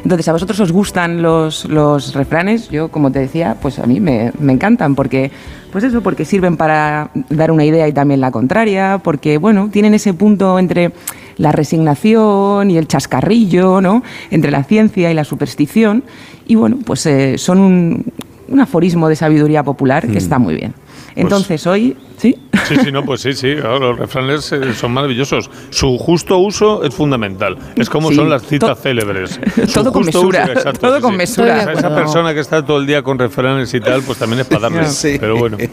Entonces, 0.03 0.27
¿a 0.27 0.33
vosotros 0.33 0.59
os 0.59 0.71
gustan 0.71 1.21
los, 1.21 1.65
los 1.65 2.13
refranes? 2.13 2.69
Yo, 2.69 2.89
como 2.89 3.11
te 3.11 3.19
decía, 3.19 3.57
pues 3.61 3.79
a 3.79 3.85
mí 3.85 3.99
me, 3.99 4.31
me 4.39 4.53
encantan 4.53 4.95
porque, 4.95 5.31
pues 5.71 5.83
eso, 5.83 6.01
porque 6.01 6.25
sirven 6.25 6.57
para 6.57 7.09
dar 7.29 7.51
una 7.51 7.63
idea 7.63 7.87
y 7.87 7.93
también 7.93 8.19
la 8.19 8.31
contraria, 8.31 8.99
porque, 9.03 9.37
bueno, 9.37 9.69
tienen 9.71 9.93
ese 9.93 10.13
punto 10.13 10.59
entre 10.59 10.91
la 11.37 11.51
resignación 11.51 12.69
y 12.69 12.77
el 12.77 12.87
chascarrillo, 12.87 13.81
¿no? 13.81 14.03
Entre 14.29 14.51
la 14.51 14.63
ciencia 14.63 15.09
y 15.09 15.13
la 15.13 15.23
superstición. 15.23 16.03
Y 16.45 16.55
bueno, 16.55 16.77
pues 16.85 17.05
eh, 17.05 17.37
son 17.37 17.59
un, 17.59 18.05
un 18.49 18.59
aforismo 18.59 19.07
de 19.09 19.15
sabiduría 19.15 19.63
popular 19.63 20.07
que 20.07 20.17
está 20.17 20.37
muy 20.37 20.55
bien. 20.55 20.73
Entonces, 21.15 21.65
hoy, 21.67 21.95
¿sí? 22.17 22.35
Sí, 22.67 22.75
sí, 22.83 22.91
no, 22.91 23.03
pues 23.05 23.21
sí, 23.21 23.33
sí, 23.33 23.55
claro, 23.55 23.79
los 23.79 23.99
refranes 23.99 24.51
eh, 24.51 24.73
son 24.73 24.91
maravillosos. 24.93 25.49
Su 25.69 25.97
justo 25.97 26.37
uso 26.37 26.83
es 26.83 26.93
fundamental. 26.95 27.57
Es 27.75 27.89
como 27.89 28.09
Sí, 28.09 28.15
son 28.15 28.29
las 28.29 28.43
citas 28.47 28.79
célebres. 28.81 29.39
Su 29.67 29.73
todo 29.73 29.91
con 29.91 30.05
mesura, 30.05 30.45
exacto, 30.45 30.79
todo 30.87 30.95
sí, 30.97 31.01
con 31.01 31.11
sí. 31.11 31.17
mesura. 31.17 31.61
Esa- 31.61 31.73
Esa 31.73 31.95
persona 31.95 32.33
que 32.33 32.39
está 32.39 32.65
todo 32.65 32.77
el 32.79 32.87
día 32.87 33.01
con 33.03 33.19
refranes 33.19 33.73
y 33.73 33.79
tal, 33.79 34.01
pues 34.03 34.17
también 34.17 34.39
es 34.41 34.47
para 34.47 34.61
darle. 34.69 34.85
Sí. 34.89 35.17
Pero 35.19 35.37
bueno. 35.37 35.57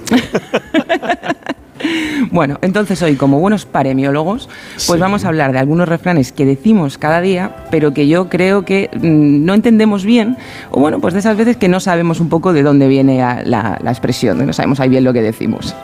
Bueno, 2.30 2.58
entonces 2.62 3.02
hoy, 3.02 3.16
como 3.16 3.40
buenos 3.40 3.64
paremiólogos, 3.64 4.48
pues 4.86 5.00
vamos 5.00 5.24
a 5.24 5.28
hablar 5.28 5.52
de 5.52 5.58
algunos 5.58 5.88
refranes 5.88 6.32
que 6.32 6.44
decimos 6.44 6.98
cada 6.98 7.20
día, 7.20 7.56
pero 7.70 7.92
que 7.92 8.08
yo 8.08 8.28
creo 8.28 8.64
que 8.64 8.90
mm, 8.94 9.44
no 9.44 9.54
entendemos 9.54 10.04
bien, 10.04 10.36
o 10.70 10.80
bueno, 10.80 11.00
pues 11.00 11.14
de 11.14 11.20
esas 11.20 11.36
veces 11.36 11.56
que 11.56 11.68
no 11.68 11.80
sabemos 11.80 12.20
un 12.20 12.28
poco 12.28 12.52
de 12.52 12.62
dónde 12.62 12.88
viene 12.88 13.18
la, 13.18 13.78
la 13.82 13.90
expresión, 13.90 14.44
no 14.46 14.52
sabemos 14.52 14.80
ahí 14.80 14.88
bien 14.88 15.04
lo 15.04 15.12
que 15.12 15.22
decimos. 15.22 15.74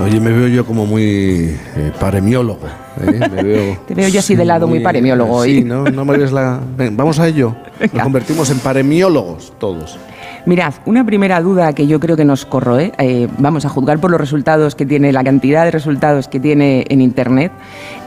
Oye, 0.00 0.20
me 0.20 0.32
veo 0.32 0.48
yo 0.48 0.64
como 0.64 0.86
muy 0.86 1.56
eh, 1.76 1.92
paremiólogo. 2.00 2.66
¿eh? 2.66 3.28
Me 3.30 3.42
veo, 3.42 3.78
Te 3.86 3.94
veo 3.94 4.08
yo 4.08 4.20
así 4.20 4.34
de 4.34 4.44
lado 4.44 4.66
muy 4.66 4.80
paremiólogo 4.80 5.44
Sí, 5.44 5.58
hoy. 5.58 5.64
¿no? 5.64 5.84
No 5.84 6.04
me 6.04 6.16
ves 6.16 6.32
la... 6.32 6.60
Ven, 6.76 6.96
vamos 6.96 7.18
a 7.18 7.28
ello. 7.28 7.54
Nos 7.92 8.02
convertimos 8.02 8.50
en 8.50 8.58
paremiólogos 8.58 9.52
todos. 9.58 9.98
Mirad, 10.44 10.74
una 10.86 11.04
primera 11.06 11.40
duda 11.40 11.72
que 11.72 11.86
yo 11.86 12.00
creo 12.00 12.16
que 12.16 12.24
nos 12.24 12.44
corroe, 12.44 12.92
eh, 12.98 13.28
vamos 13.38 13.64
a 13.64 13.68
juzgar 13.68 14.00
por 14.00 14.10
los 14.10 14.20
resultados 14.20 14.74
que 14.74 14.84
tiene, 14.84 15.12
la 15.12 15.22
cantidad 15.22 15.64
de 15.64 15.70
resultados 15.70 16.26
que 16.26 16.40
tiene 16.40 16.84
en 16.88 17.00
Internet, 17.00 17.52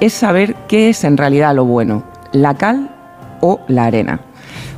es 0.01 0.13
saber 0.13 0.53
qué 0.67 0.89
es 0.89 1.05
en 1.05 1.15
realidad 1.15 1.55
lo 1.55 1.63
bueno, 1.63 2.03
la 2.33 2.55
cal 2.55 2.89
o 3.39 3.61
la 3.69 3.85
arena. 3.85 4.19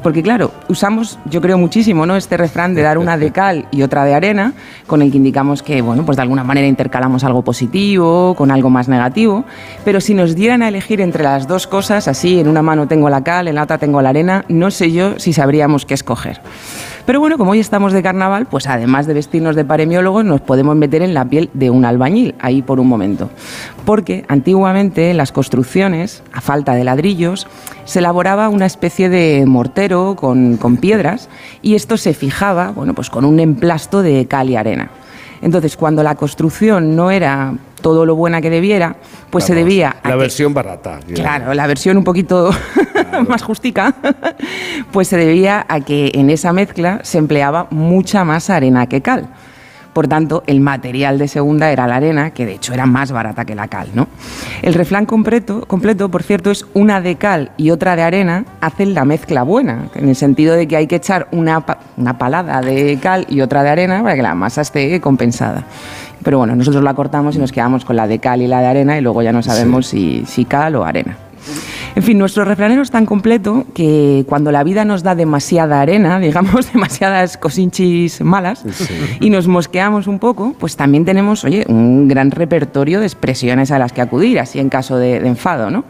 Porque 0.04 0.22
claro, 0.22 0.52
usamos, 0.70 1.18
yo 1.26 1.42
creo 1.42 1.58
muchísimo, 1.58 2.06
¿no? 2.06 2.16
Este 2.16 2.38
refrán 2.38 2.76
de 2.76 2.84
dar 2.84 3.00
una 3.00 3.18
de 3.18 3.32
cal 3.32 3.68
y 3.72 3.82
otra 3.82 4.06
de 4.06 4.14
arena, 4.14 4.54
con 4.86 5.02
el 5.02 5.12
que 5.12 5.18
indicamos 5.18 5.64
que, 5.64 5.82
bueno, 5.82 6.06
pues 6.06 6.16
de 6.16 6.22
alguna 6.22 6.44
manera 6.44 6.68
intercalamos 6.68 7.24
algo 7.24 7.42
positivo 7.42 8.36
con 8.36 8.52
algo 8.52 8.70
más 8.70 8.88
negativo. 8.88 9.46
Pero 9.84 10.00
si 10.00 10.14
nos 10.14 10.36
dieran 10.36 10.62
a 10.62 10.68
elegir 10.68 11.02
entre 11.02 11.24
las 11.24 11.48
dos 11.48 11.66
cosas, 11.66 12.08
así, 12.08 12.40
en 12.40 12.48
una 12.48 12.62
mano 12.62 12.88
tengo 12.88 13.10
la 13.10 13.24
cal, 13.24 13.48
en 13.48 13.56
la 13.56 13.64
otra 13.64 13.80
tengo 13.80 14.02
la 14.02 14.10
arena, 14.10 14.46
no 14.48 14.70
sé 14.70 14.92
yo 14.92 15.18
si 15.20 15.34
sabríamos 15.34 15.86
qué 15.86 15.96
escoger. 15.96 16.40
Pero 17.08 17.22
bueno, 17.22 17.38
como 17.38 17.52
hoy 17.52 17.62
estamos 17.62 17.94
de 17.94 18.04
carnaval, 18.04 18.48
pues 18.48 18.68
además 18.68 19.08
de 19.08 19.14
vestirnos 19.14 19.56
de 19.56 19.64
paremiólogos, 19.64 20.26
nos 20.26 20.42
podemos 20.42 20.76
meter 20.76 21.02
en 21.02 21.14
la 21.14 21.24
piel 21.24 21.50
de 21.54 21.70
un 21.70 21.86
albañil, 21.86 22.36
ahí 22.42 22.62
por 22.62 22.82
un 22.82 22.90
momento. 22.90 23.30
Porque 23.86 24.26
antiguamente 24.28 25.10
en 25.10 25.16
las 25.16 25.32
construcciones, 25.32 26.22
a 26.34 26.42
falta 26.42 26.76
de 26.76 26.84
ladrillos, 26.84 27.48
se 27.86 28.00
elaboraba 28.00 28.50
una 28.50 28.66
especie 28.66 29.08
de 29.08 29.46
mortero 29.48 30.18
con, 30.18 30.58
con 30.58 30.76
piedras 30.76 31.30
y 31.62 31.76
esto 31.76 31.96
se 31.96 32.14
fijaba, 32.14 32.72
bueno, 32.72 32.94
pues 32.94 33.10
con 33.10 33.24
un 33.24 33.40
emplasto 33.40 34.02
de 34.02 34.26
cal 34.26 34.50
y 34.50 34.58
arena. 34.58 34.92
Entonces, 35.42 35.78
cuando 35.78 36.04
la 36.04 36.16
construcción 36.16 36.96
no 36.96 37.12
era 37.12 37.54
todo 37.82 38.06
lo 38.06 38.16
buena 38.16 38.42
que 38.42 38.50
debiera, 38.50 38.96
pues 39.30 39.46
se 39.46 39.54
debía 39.54 39.96
a 40.02 40.08
La 40.10 40.16
que- 40.16 40.20
versión 40.22 40.54
barata. 40.54 41.00
Claro, 41.14 41.54
la 41.54 41.68
versión 41.68 41.98
un 41.98 42.04
poquito 42.04 42.50
más 43.28 43.44
justica, 43.44 43.94
pues 44.92 45.08
se 45.08 45.18
debía 45.18 45.66
a 45.70 45.80
que 45.82 46.12
en 46.16 46.30
esa 46.30 46.54
mezcla 46.54 47.00
se 47.04 47.18
empleaba 47.18 47.68
mucha 47.70 48.24
más 48.24 48.50
arena 48.50 48.88
que 48.88 49.02
cal. 49.02 49.28
Por 49.98 50.08
tanto, 50.08 50.44
el 50.46 50.62
material 50.62 51.18
de 51.18 51.28
segunda 51.28 51.72
era 51.72 51.88
la 51.88 51.96
arena, 51.96 52.30
que 52.30 52.46
de 52.46 52.54
hecho 52.54 52.72
era 52.72 52.86
más 52.86 53.12
barata 53.12 53.46
que 53.46 53.56
la 53.56 53.68
cal, 53.68 53.88
¿no? 53.96 54.08
El 54.62 54.76
refrán 54.76 55.08
completo, 55.08 55.62
completo, 55.66 56.12
por 56.12 56.22
cierto, 56.22 56.52
es 56.52 56.68
una 56.76 57.02
de 57.02 57.16
cal 57.16 57.50
y 57.58 57.72
otra 57.72 57.96
de 57.96 58.04
arena 58.04 58.46
hacen 58.62 58.94
la 58.94 59.06
mezcla 59.06 59.42
buena, 59.42 59.90
en 59.96 60.08
el 60.08 60.16
sentido 60.16 60.54
de 60.54 60.68
que 60.68 60.76
hay 60.76 60.86
que 60.86 60.98
echar 60.98 61.28
una, 61.32 61.66
una 61.98 62.16
palada 62.20 62.62
de 62.62 63.00
cal 63.02 63.26
y 63.28 63.42
otra 63.42 63.64
de 63.64 63.72
arena 63.72 64.04
para 64.04 64.16
que 64.16 64.22
la 64.22 64.36
masa 64.36 64.62
esté 64.62 65.02
compensada. 65.02 65.64
Pero 66.22 66.38
bueno, 66.38 66.56
nosotros 66.56 66.84
la 66.84 66.94
cortamos 66.94 67.36
y 67.36 67.40
nos 67.40 67.52
quedamos 67.52 67.84
con 67.84 67.96
la 67.96 68.06
de 68.06 68.20
cal 68.20 68.44
y 68.44 68.46
la 68.46 68.60
de 68.60 68.68
arena 68.68 69.00
y 69.00 69.02
luego 69.02 69.24
ya 69.24 69.32
no 69.32 69.42
sabemos 69.42 69.88
si, 69.88 70.26
si 70.28 70.46
cal 70.46 70.76
o 70.76 70.86
arena. 70.86 71.18
En 71.98 72.04
fin, 72.04 72.20
nuestro 72.20 72.46
refranero 72.46 72.84
es 72.84 72.92
tan 72.92 73.08
completo 73.08 73.66
que 73.74 74.24
cuando 74.30 74.52
la 74.52 74.64
vida 74.64 74.86
nos 74.86 75.02
da 75.02 75.16
demasiada 75.16 75.82
arena, 75.82 76.20
digamos, 76.20 76.72
demasiadas 76.72 77.38
cosinchis 77.38 78.22
malas, 78.22 78.64
y 79.20 79.32
nos 79.32 79.48
mosqueamos 79.48 80.06
un 80.06 80.20
poco, 80.20 80.54
pues 80.60 80.76
también 80.76 81.06
tenemos, 81.06 81.44
oye, 81.44 81.66
un 81.68 82.08
gran 82.08 82.30
repertorio 82.30 83.00
de 83.00 83.08
expresiones 83.08 83.72
a 83.72 83.80
las 83.80 83.94
que 83.94 84.02
acudir, 84.02 84.40
así 84.40 84.60
en 84.60 84.70
caso 84.70 84.98
de, 84.98 85.20
de 85.20 85.28
enfado, 85.28 85.72
¿no? 85.72 85.86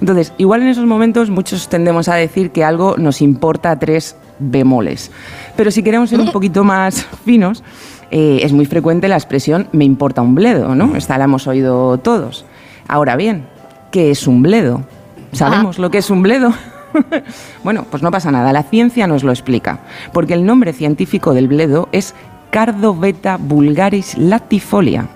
Entonces, 0.00 0.32
igual 0.38 0.62
en 0.62 0.68
esos 0.68 0.86
momentos 0.86 1.28
muchos 1.28 1.68
tendemos 1.68 2.08
a 2.08 2.14
decir 2.14 2.52
que 2.52 2.64
algo 2.64 2.96
nos 2.96 3.20
importa 3.20 3.78
tres 3.78 4.16
bemoles. 4.38 5.10
Pero 5.58 5.70
si 5.70 5.82
queremos 5.82 6.08
ser 6.08 6.20
un 6.20 6.32
poquito 6.32 6.64
más 6.64 7.06
finos, 7.26 7.62
eh, 8.10 8.40
es 8.44 8.54
muy 8.54 8.64
frecuente 8.64 9.08
la 9.08 9.16
expresión 9.16 9.68
me 9.72 9.84
importa 9.84 10.22
un 10.22 10.34
bledo, 10.34 10.74
¿no? 10.74 10.96
Esta 10.96 11.18
la 11.18 11.24
hemos 11.24 11.46
oído 11.46 11.98
todos. 11.98 12.46
Ahora 12.88 13.14
bien, 13.16 13.44
¿qué 13.90 14.10
es 14.10 14.26
un 14.26 14.40
bledo? 14.40 14.86
¿Sabemos 15.32 15.78
lo 15.78 15.90
que 15.90 15.98
es 15.98 16.10
un 16.10 16.22
bledo? 16.22 16.52
bueno, 17.64 17.86
pues 17.90 18.02
no 18.02 18.10
pasa 18.10 18.30
nada, 18.30 18.52
la 18.52 18.64
ciencia 18.64 19.06
nos 19.06 19.22
lo 19.22 19.30
explica, 19.30 19.80
porque 20.12 20.34
el 20.34 20.44
nombre 20.44 20.72
científico 20.72 21.34
del 21.34 21.48
bledo 21.48 21.88
es 21.92 22.14
Cardoveta 22.50 23.36
vulgaris 23.36 24.18
latifolia. 24.18 25.08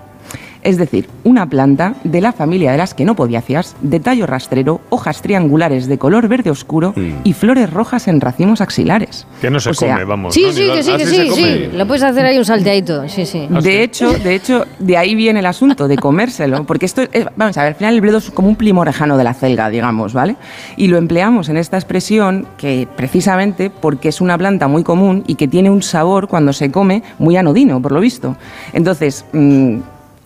Es 0.65 0.77
decir, 0.77 1.07
una 1.23 1.47
planta 1.47 1.93
de 2.03 2.21
la 2.21 2.31
familia 2.31 2.71
de 2.71 2.79
las 2.79 2.95
quenopodiáceas, 2.95 3.75
de 3.81 3.99
tallo 3.99 4.25
rastrero, 4.25 4.81
hojas 4.89 5.21
triangulares 5.21 5.85
de 5.85 5.99
color 5.99 6.27
verde 6.27 6.49
oscuro 6.49 6.95
y 7.23 7.33
flores 7.33 7.71
rojas 7.71 8.07
en 8.07 8.19
racimos 8.19 8.61
axilares. 8.61 9.27
Que 9.39 9.51
no 9.51 9.59
se 9.59 9.69
O 9.69 9.73
sea, 9.75 9.93
come, 9.93 10.05
vamos. 10.05 10.33
Sí, 10.33 10.41
¿no? 10.41 10.51
sí, 10.53 10.67
que 10.73 10.81
sí, 10.81 10.91
ah, 10.91 10.97
que 10.97 11.05
sí, 11.05 11.29
sí. 11.29 11.69
Le 11.71 11.85
puedes 11.85 12.01
hacer 12.01 12.25
ahí 12.25 12.39
un 12.39 12.45
salteadito, 12.45 13.07
sí, 13.07 13.27
sí. 13.27 13.47
De 13.47 13.83
hecho, 13.83 14.11
de 14.13 14.33
hecho, 14.33 14.65
de 14.79 14.97
ahí 14.97 15.13
viene 15.13 15.39
el 15.39 15.45
asunto 15.45 15.87
de 15.87 15.97
comérselo, 15.97 16.63
porque 16.63 16.87
esto 16.87 17.03
es, 17.11 17.27
vamos 17.35 17.55
a 17.59 17.61
ver, 17.61 17.73
al 17.73 17.75
final 17.75 17.93
el 17.93 18.01
bledo 18.01 18.17
es 18.17 18.31
como 18.31 18.47
un 18.47 18.55
primorejano 18.55 19.17
de 19.17 19.23
la 19.23 19.35
celga, 19.35 19.69
digamos, 19.69 20.13
¿vale? 20.13 20.35
Y 20.77 20.87
lo 20.87 20.97
empleamos 20.97 21.47
en 21.49 21.57
esta 21.57 21.77
expresión 21.77 22.47
que 22.57 22.87
precisamente 22.95 23.69
porque 23.69 24.09
es 24.09 24.19
una 24.19 24.35
planta 24.35 24.67
muy 24.67 24.83
común 24.83 25.23
y 25.27 25.35
que 25.35 25.47
tiene 25.47 25.69
un 25.69 25.83
sabor 25.83 26.27
cuando 26.27 26.53
se 26.53 26.71
come 26.71 27.03
muy 27.19 27.37
anodino, 27.37 27.79
por 27.83 27.91
lo 27.91 27.99
visto. 27.99 28.35
Entonces, 28.73 29.25
mm, 29.31 29.77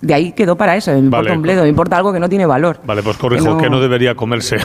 de 0.01 0.13
ahí 0.13 0.31
quedó 0.31 0.55
para 0.55 0.75
eso, 0.75 0.91
me 0.91 0.99
importa 0.99 1.29
Vale. 1.29 1.35
un 1.35 1.41
bledo, 1.41 1.63
me 1.63 1.69
importa 1.69 1.97
algo 1.97 2.13
que 2.13 2.19
no 2.19 2.29
tiene 2.29 2.45
valor. 2.45 2.79
Vale, 2.85 3.03
pues 3.03 3.17
corrijo, 3.17 3.57
que 3.57 3.69
no, 3.69 3.79
debería 3.79 4.15
comerse. 4.15 4.57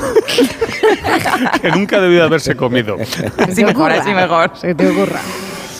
que 1.62 1.70
nunca 1.70 2.00
debió 2.00 2.24
haberse 2.24 2.56
comido. 2.56 2.96
Así 3.38 3.64
mejor, 3.64 3.92
así 3.92 4.12
mejor. 4.12 4.52
Se 4.54 4.74
te 4.74 4.88
ocurra. 4.88 5.20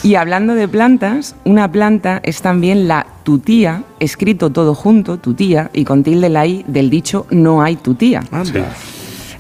Y 0.03 0.17
hablando 0.17 0.55
de 0.55 0.69
plantas, 0.69 1.35
una 1.45 1.71
planta 1.73 2.21
es 2.25 2.43
también 2.43 2.89
la 2.89 3.07
tutía, 3.23 3.85
escrito 4.01 4.51
todo 4.51 4.75
junto, 4.75 5.17
tutía, 5.17 5.71
y 5.73 5.85
con 5.85 6.03
tilde 6.03 6.29
la 6.29 6.47
i 6.47 6.63
del 6.69 6.91
dicho 6.91 7.27
no 7.31 7.63
hay 7.63 7.77
tutía. 7.77 8.23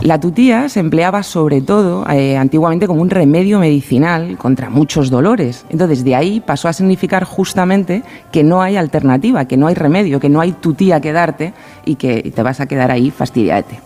La 0.05 0.21
tutía 0.21 0.69
se 0.69 0.81
empleaba 0.81 1.23
sobre 1.23 1.63
todo 1.63 2.07
eh, 2.11 2.37
antiguamente 2.37 2.87
como 2.87 3.01
un 3.01 3.09
remedio 3.09 3.59
medicinal 3.59 4.37
contra 4.37 4.69
muchos 4.69 5.09
dolores. 5.09 5.65
Entonces 5.71 6.05
de 6.05 6.15
ahí 6.15 6.41
pasó 6.41 6.69
a 6.69 6.75
significar 6.75 7.25
justamente 7.25 8.03
que 8.31 8.45
no 8.45 8.61
hay 8.61 8.77
alternativa, 8.77 9.47
que 9.47 9.57
no 9.57 9.67
hay 9.67 9.75
remedio, 9.75 10.21
que 10.21 10.29
no 10.29 10.43
hay 10.43 10.53
tutía 10.53 11.01
que 11.01 11.13
darte 11.13 11.55
y 11.87 11.95
que 11.95 12.31
te 12.35 12.43
vas 12.43 12.61
a 12.61 12.67
quedar 12.67 12.91
ahí 12.91 13.11
fastidiate. 13.11 13.81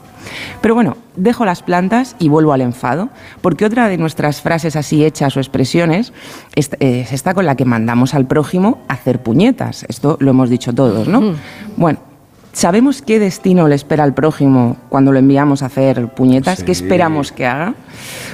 Pero 0.60 0.74
bueno, 0.74 0.96
dejo 1.14 1.44
las 1.44 1.62
plantas 1.62 2.16
y 2.18 2.28
vuelvo 2.28 2.52
al 2.52 2.62
enfado, 2.62 3.10
porque 3.40 3.64
otra 3.64 3.88
de 3.88 3.96
nuestras 3.96 4.42
frases 4.42 4.74
así 4.74 5.04
hechas 5.04 5.36
o 5.36 5.40
expresiones 5.40 6.12
es, 6.56 6.70
es 6.80 7.12
esta 7.12 7.32
con 7.32 7.46
la 7.46 7.54
que 7.54 7.64
mandamos 7.64 8.14
al 8.14 8.26
prójimo 8.26 8.80
a 8.88 8.94
hacer 8.94 9.22
puñetas. 9.22 9.86
Esto 9.88 10.16
lo 10.18 10.32
hemos 10.32 10.50
dicho 10.50 10.74
todos, 10.74 11.06
¿no? 11.06 11.34
Bueno, 11.76 12.00
¿sabemos 12.52 13.02
qué 13.02 13.18
destino 13.18 13.68
le 13.68 13.74
espera 13.74 14.04
al 14.04 14.14
prójimo 14.14 14.76
cuando 14.88 15.12
lo 15.12 15.18
enviamos 15.18 15.62
a 15.62 15.66
hacer 15.66 16.08
puñetas? 16.08 16.62
¿Qué 16.62 16.72
esperamos 16.72 17.32
que 17.32 17.46
haga? 17.46 17.74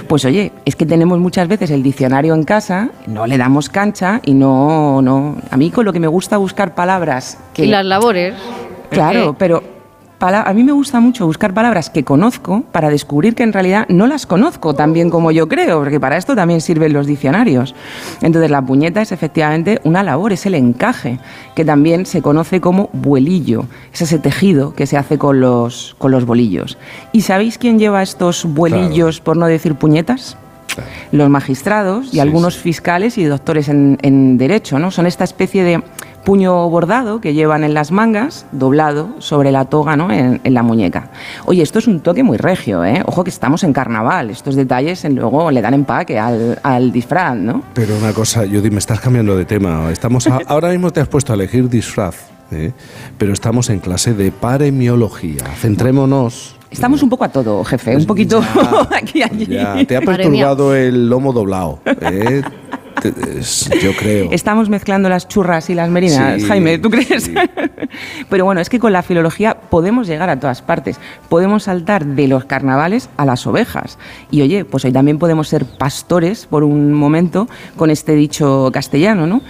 Pues 0.08 0.24
oye, 0.24 0.52
es 0.64 0.76
que 0.76 0.86
tenemos 0.86 1.18
muchas 1.18 1.48
veces 1.48 1.70
el 1.70 1.82
diccionario 1.82 2.34
en 2.34 2.44
casa, 2.44 2.90
no 3.06 3.26
le 3.26 3.38
damos 3.38 3.68
cancha 3.68 4.20
y 4.24 4.34
no, 4.34 5.02
no. 5.02 5.36
A 5.50 5.56
mí 5.56 5.70
con 5.70 5.84
lo 5.84 5.92
que 5.92 6.00
me 6.00 6.08
gusta 6.08 6.36
buscar 6.36 6.74
palabras 6.74 7.38
que 7.52 7.64
Y 7.64 7.68
las 7.68 7.84
labores. 7.84 8.34
Claro, 8.90 9.34
pero 9.38 9.73
a 10.20 10.52
mí 10.54 10.64
me 10.64 10.72
gusta 10.72 11.00
mucho 11.00 11.26
buscar 11.26 11.52
palabras 11.52 11.90
que 11.90 12.04
conozco 12.04 12.62
para 12.72 12.88
descubrir 12.88 13.34
que 13.34 13.42
en 13.42 13.52
realidad 13.52 13.86
no 13.88 14.06
las 14.06 14.26
conozco 14.26 14.74
tan 14.74 14.92
bien 14.92 15.10
como 15.10 15.30
yo 15.30 15.48
creo, 15.48 15.80
porque 15.80 16.00
para 16.00 16.16
esto 16.16 16.34
también 16.34 16.60
sirven 16.60 16.92
los 16.92 17.06
diccionarios. 17.06 17.74
Entonces 18.22 18.50
la 18.50 18.62
puñeta 18.62 19.02
es 19.02 19.12
efectivamente 19.12 19.80
una 19.84 20.02
labor, 20.02 20.32
es 20.32 20.46
el 20.46 20.54
encaje, 20.54 21.18
que 21.54 21.64
también 21.64 22.06
se 22.06 22.22
conoce 22.22 22.60
como 22.60 22.88
vuelillo, 22.92 23.66
es 23.92 24.02
ese 24.02 24.18
tejido 24.18 24.74
que 24.74 24.86
se 24.86 24.96
hace 24.96 25.18
con 25.18 25.40
los, 25.40 25.94
con 25.98 26.10
los 26.10 26.24
bolillos. 26.24 26.78
¿Y 27.12 27.22
sabéis 27.22 27.58
quién 27.58 27.78
lleva 27.78 28.02
estos 28.02 28.44
vuelillos, 28.44 29.20
por 29.20 29.36
no 29.36 29.46
decir 29.46 29.74
puñetas? 29.74 30.36
Los 31.12 31.28
magistrados 31.28 32.12
y 32.12 32.18
algunos 32.18 32.56
fiscales 32.56 33.16
y 33.18 33.24
doctores 33.24 33.68
en, 33.68 33.98
en 34.02 34.38
derecho, 34.38 34.78
¿no? 34.78 34.90
Son 34.90 35.06
esta 35.06 35.22
especie 35.22 35.62
de 35.62 35.82
puño 36.24 36.68
bordado 36.70 37.20
que 37.20 37.34
llevan 37.34 37.64
en 37.64 37.74
las 37.74 37.90
mangas, 37.90 38.46
doblado 38.52 39.10
sobre 39.18 39.52
la 39.52 39.66
toga, 39.66 39.96
¿no? 39.96 40.10
En, 40.10 40.40
en 40.42 40.54
la 40.54 40.62
muñeca. 40.62 41.10
Oye, 41.44 41.62
esto 41.62 41.78
es 41.78 41.86
un 41.86 42.00
toque 42.00 42.22
muy 42.22 42.38
regio, 42.38 42.84
¿eh? 42.84 43.02
Ojo 43.06 43.24
que 43.24 43.30
estamos 43.30 43.62
en 43.64 43.72
carnaval. 43.72 44.30
Estos 44.30 44.54
detalles 44.56 45.04
en- 45.04 45.16
luego 45.16 45.50
le 45.50 45.60
dan 45.60 45.74
empaque 45.74 46.18
al, 46.18 46.58
al 46.62 46.92
disfraz, 46.92 47.36
¿no? 47.36 47.62
Pero 47.74 47.96
una 47.98 48.12
cosa, 48.12 48.40
Judy, 48.50 48.70
me 48.70 48.78
estás 48.78 49.00
cambiando 49.00 49.36
de 49.36 49.44
tema. 49.44 49.90
Estamos 49.92 50.26
a- 50.26 50.40
ahora 50.46 50.70
mismo 50.70 50.90
te 50.90 51.00
has 51.00 51.08
puesto 51.08 51.32
a 51.32 51.36
elegir 51.36 51.68
disfraz, 51.68 52.16
¿eh? 52.50 52.72
pero 53.18 53.32
estamos 53.32 53.68
en 53.70 53.80
clase 53.80 54.14
de 54.14 54.32
paremiología. 54.32 55.44
Centrémonos. 55.60 56.56
Estamos 56.70 57.02
un 57.04 57.08
poco 57.10 57.24
a 57.24 57.28
todo, 57.28 57.62
jefe, 57.64 57.96
un 57.96 58.04
poquito 58.04 58.42
aquí 58.90 59.20
y 59.20 59.22
allí. 59.22 59.46
Ya, 59.46 59.76
te 59.86 59.96
ha 59.96 60.00
perturbado 60.00 60.74
el 60.74 61.08
lomo 61.08 61.32
doblado. 61.32 61.78
¿eh? 61.84 62.42
Yo 63.82 63.94
creo. 63.96 64.30
Estamos 64.32 64.68
mezclando 64.68 65.08
las 65.08 65.28
churras 65.28 65.70
y 65.70 65.74
las 65.74 65.90
merinas, 65.90 66.40
Sí, 66.40 66.48
Jaime, 66.48 66.78
¿tú 66.78 66.90
crees? 66.90 67.30
Pero 68.30 68.44
bueno, 68.44 68.60
es 68.60 68.68
que 68.68 68.78
con 68.78 68.92
la 68.92 69.02
filología 69.02 69.54
podemos 69.54 70.06
llegar 70.06 70.30
a 70.30 70.38
todas 70.40 70.62
partes. 70.62 70.98
Podemos 71.28 71.64
saltar 71.64 72.04
de 72.04 72.28
los 72.28 72.44
carnavales 72.44 73.08
a 73.16 73.24
las 73.24 73.46
ovejas. 73.46 73.98
Y 74.30 74.42
oye, 74.42 74.64
pues 74.64 74.84
hoy 74.84 74.92
también 74.92 75.18
podemos 75.18 75.48
ser 75.48 75.64
pastores 75.64 76.46
por 76.46 76.64
un 76.64 76.92
momento 76.92 77.48
con 77.76 77.90
este 77.90 78.14
dicho 78.14 78.70
castellano, 78.72 79.26
¿no? 79.26 79.42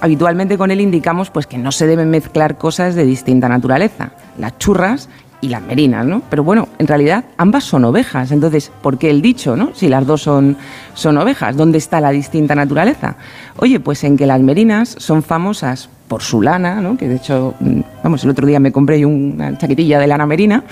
Habitualmente 0.00 0.58
con 0.58 0.70
él 0.70 0.80
indicamos 0.80 1.30
pues 1.30 1.46
que 1.46 1.56
no 1.56 1.72
se 1.72 1.86
deben 1.86 2.10
mezclar 2.10 2.58
cosas 2.58 2.94
de 2.94 3.04
distinta 3.04 3.48
naturaleza, 3.48 4.12
las 4.38 4.58
churras 4.58 5.08
y 5.40 5.48
las 5.48 5.62
merinas, 5.62 6.06
¿no? 6.06 6.22
Pero 6.28 6.44
bueno, 6.44 6.68
en 6.78 6.86
realidad 6.86 7.24
ambas 7.36 7.64
son 7.64 7.84
ovejas, 7.84 8.32
entonces, 8.32 8.70
¿por 8.82 8.98
qué 8.98 9.10
el 9.10 9.22
dicho, 9.22 9.56
no? 9.56 9.70
Si 9.74 9.88
las 9.88 10.06
dos 10.06 10.22
son, 10.22 10.56
son 10.94 11.18
ovejas, 11.18 11.56
¿dónde 11.56 11.78
está 11.78 12.00
la 12.00 12.10
distinta 12.10 12.54
naturaleza? 12.54 13.16
Oye, 13.58 13.80
pues 13.80 14.02
en 14.04 14.16
que 14.16 14.26
las 14.26 14.40
merinas 14.40 14.96
son 14.98 15.22
famosas 15.22 15.88
por 16.08 16.22
su 16.22 16.40
lana, 16.40 16.80
¿no? 16.80 16.96
que 16.96 17.08
de 17.08 17.16
hecho, 17.16 17.54
mm, 17.60 17.80
vamos, 18.02 18.22
el 18.24 18.30
otro 18.30 18.46
día 18.46 18.60
me 18.60 18.72
compré 18.72 19.04
una 19.04 19.56
chaquetilla 19.58 19.98
de 19.98 20.06
lana 20.06 20.26
merina, 20.26 20.64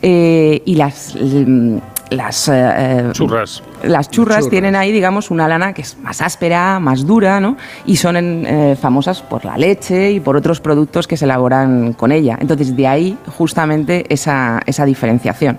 eh, 0.00 0.62
y 0.64 0.74
las, 0.74 1.14
mm, 1.14 1.76
las 2.16 2.48
eh, 2.48 2.52
eh, 2.54 3.08
Churras. 3.12 3.62
las 3.82 4.10
churras, 4.10 4.38
Churras. 4.38 4.50
tienen 4.50 4.76
ahí, 4.76 4.92
digamos, 4.92 5.30
una 5.30 5.48
lana 5.48 5.72
que 5.72 5.82
es 5.82 5.96
más 5.98 6.20
áspera, 6.20 6.78
más 6.78 7.06
dura, 7.06 7.40
¿no? 7.40 7.56
Y 7.86 7.96
son 7.96 8.16
en- 8.16 8.46
eh, 8.46 8.76
famosas 8.80 9.22
por 9.22 9.44
la 9.44 9.56
leche 9.58 10.12
y 10.12 10.20
por 10.20 10.36
otros 10.36 10.60
productos 10.60 11.06
que 11.06 11.16
se 11.16 11.24
elaboran 11.24 11.92
con 11.94 12.12
ella. 12.12 12.36
Entonces, 12.40 12.76
de 12.76 12.86
ahí 12.86 13.16
justamente 13.38 14.04
esa, 14.12 14.60
esa 14.66 14.84
diferenciación. 14.84 15.58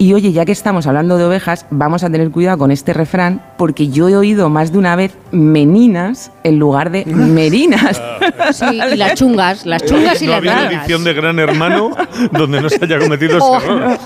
Y 0.00 0.14
oye, 0.14 0.32
ya 0.32 0.46
que 0.46 0.52
estamos 0.52 0.86
hablando 0.86 1.18
de 1.18 1.24
ovejas, 1.26 1.66
vamos 1.68 2.02
a 2.04 2.08
tener 2.08 2.30
cuidado 2.30 2.56
con 2.56 2.70
este 2.70 2.94
refrán, 2.94 3.42
porque 3.58 3.88
yo 3.88 4.08
he 4.08 4.16
oído 4.16 4.48
más 4.48 4.72
de 4.72 4.78
una 4.78 4.96
vez 4.96 5.12
meninas 5.30 6.32
en 6.42 6.58
lugar 6.58 6.90
de 6.90 7.04
merinas. 7.06 8.00
Sí, 8.52 8.64
y 8.92 8.96
las 8.96 9.14
chungas, 9.16 9.66
las 9.66 9.84
chungas 9.84 10.20
y 10.22 10.24
no 10.26 10.30
las 10.32 10.38
habido 10.38 10.54
largas. 10.54 10.80
edición 10.82 11.04
de 11.04 11.12
Gran 11.14 11.38
Hermano 11.38 11.90
donde 12.32 12.60
no 12.62 12.68
se 12.70 12.82
haya 12.84 12.98
cometido 12.98 13.36
ese 13.36 13.46
Oh. 13.46 13.56
error. 13.60 13.98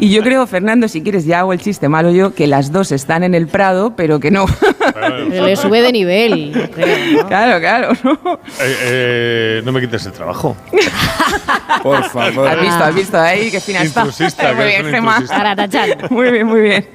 Y 0.00 0.10
yo 0.10 0.22
creo, 0.22 0.46
Fernando, 0.46 0.88
si 0.88 1.02
quieres, 1.02 1.24
ya 1.24 1.40
hago 1.40 1.52
el 1.52 1.60
chiste 1.60 1.88
malo 1.88 2.10
yo, 2.10 2.34
que 2.34 2.46
las 2.48 2.72
dos 2.72 2.90
están 2.90 3.22
en 3.22 3.34
el 3.34 3.46
Prado, 3.46 3.94
pero 3.96 4.18
que 4.20 4.30
no. 4.30 4.46
Se 5.30 5.40
le 5.40 5.56
sube 5.56 5.82
de 5.82 5.92
nivel. 5.92 6.68
creo, 6.74 7.22
¿no? 7.22 7.28
Claro, 7.28 7.60
claro. 7.60 7.92
¿no? 8.02 8.12
Eh, 8.60 8.76
eh, 8.82 9.62
no 9.64 9.72
me 9.72 9.80
quites 9.80 10.04
el 10.06 10.12
trabajo. 10.12 10.56
Por 11.82 12.02
favor. 12.04 12.48
Has 12.48 12.60
visto, 12.60 12.84
has 12.84 12.94
visto 12.94 13.18
ahí 13.20 13.50
qué 13.50 13.60
fina 13.60 13.82
está. 13.82 14.04
Muy 14.54 14.64
bien, 14.66 14.84
Gemma. 14.90 15.18
Muy 16.10 16.30
bien, 16.30 16.46
muy 16.46 16.60
bien. 16.60 16.86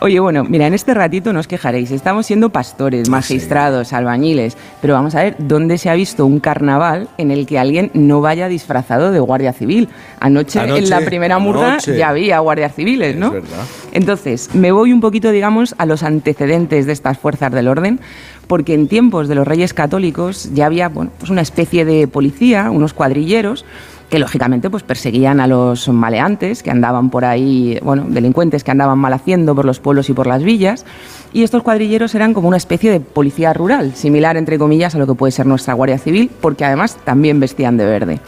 Oye, 0.00 0.20
bueno, 0.20 0.44
mira, 0.44 0.66
en 0.66 0.74
este 0.74 0.94
ratito 0.94 1.32
no 1.32 1.40
os 1.40 1.48
quejaréis. 1.48 1.90
Estamos 1.90 2.26
siendo 2.26 2.50
pastores, 2.50 3.08
magistrados, 3.08 3.92
albañiles, 3.92 4.56
pero 4.80 4.94
vamos 4.94 5.14
a 5.14 5.22
ver 5.22 5.36
dónde 5.38 5.78
se 5.78 5.90
ha 5.90 5.94
visto 5.94 6.24
un 6.24 6.40
carnaval 6.40 7.08
en 7.18 7.30
el 7.30 7.46
que 7.46 7.58
alguien 7.58 7.90
no 7.94 8.20
vaya 8.20 8.48
disfrazado 8.48 9.10
de 9.10 9.18
guardia 9.20 9.52
civil. 9.52 9.88
Anoche, 10.20 10.60
Anoche, 10.60 10.84
en 10.84 10.90
la 10.90 11.00
primera 11.00 11.38
murga 11.38 11.72
anoche. 11.72 11.96
ya 11.96 12.08
había 12.10 12.38
guardias 12.38 12.74
civiles, 12.74 13.16
¿no? 13.16 13.28
Es 13.28 13.32
verdad. 13.34 13.64
Entonces, 13.92 14.54
me 14.54 14.72
voy 14.72 14.92
un 14.92 15.00
poquito, 15.00 15.30
digamos, 15.30 15.74
a 15.78 15.86
los 15.86 16.02
antecedentes 16.02 16.86
de 16.86 16.92
estas 16.92 17.18
fuerzas 17.18 17.52
del 17.52 17.68
orden, 17.68 18.00
porque 18.48 18.74
en 18.74 18.88
tiempos 18.88 19.28
de 19.28 19.36
los 19.36 19.46
reyes 19.46 19.72
católicos 19.72 20.50
ya 20.52 20.66
había 20.66 20.88
bueno, 20.88 21.12
pues 21.18 21.30
una 21.30 21.42
especie 21.42 21.84
de 21.84 22.08
policía, 22.08 22.70
unos 22.70 22.94
cuadrilleros, 22.94 23.64
que 24.10 24.18
lógicamente 24.18 24.70
pues 24.70 24.82
perseguían 24.82 25.38
a 25.38 25.46
los 25.46 25.88
maleantes 25.88 26.62
que 26.62 26.70
andaban 26.70 27.10
por 27.10 27.24
ahí, 27.24 27.78
bueno, 27.82 28.06
delincuentes 28.08 28.64
que 28.64 28.70
andaban 28.70 28.98
mal 28.98 29.12
haciendo 29.12 29.54
por 29.54 29.66
los 29.66 29.80
pueblos 29.80 30.08
y 30.08 30.14
por 30.14 30.26
las 30.26 30.42
villas. 30.42 30.86
Y 31.32 31.42
estos 31.42 31.62
cuadrilleros 31.62 32.14
eran 32.14 32.32
como 32.32 32.48
una 32.48 32.56
especie 32.56 32.90
de 32.90 33.00
policía 33.00 33.52
rural, 33.52 33.94
similar 33.94 34.38
entre 34.38 34.58
comillas 34.58 34.94
a 34.94 34.98
lo 34.98 35.06
que 35.06 35.14
puede 35.14 35.30
ser 35.30 35.46
nuestra 35.46 35.74
Guardia 35.74 35.98
Civil, 35.98 36.30
porque 36.40 36.64
además 36.64 36.96
también 37.04 37.38
vestían 37.38 37.76
de 37.76 37.84
verde 37.84 38.20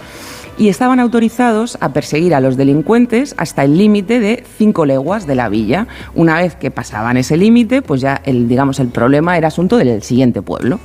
y 0.61 0.69
estaban 0.69 1.01
autorizados 1.01 1.79
a 1.81 1.95
perseguir 1.95 2.35
a 2.35 2.41
los 2.41 2.59
delincuentes 2.59 3.35
hasta 3.39 3.65
el 3.65 3.79
límite 3.79 4.21
de 4.21 4.45
cinco 4.59 4.85
leguas 4.85 5.27
de 5.27 5.35
la 5.35 5.49
villa. 5.49 5.87
Una 6.15 6.37
vez 6.37 6.55
que 6.55 6.71
pasaban 6.71 7.17
ese 7.17 7.39
límite, 7.39 7.81
pues 7.81 8.03
ya 8.03 8.21
el, 8.25 8.47
digamos, 8.47 8.79
el 8.79 8.89
problema 8.89 9.39
era 9.39 9.49
asunto 9.49 9.79
del 9.79 10.03
siguiente 10.03 10.43
pueblo. 10.43 10.79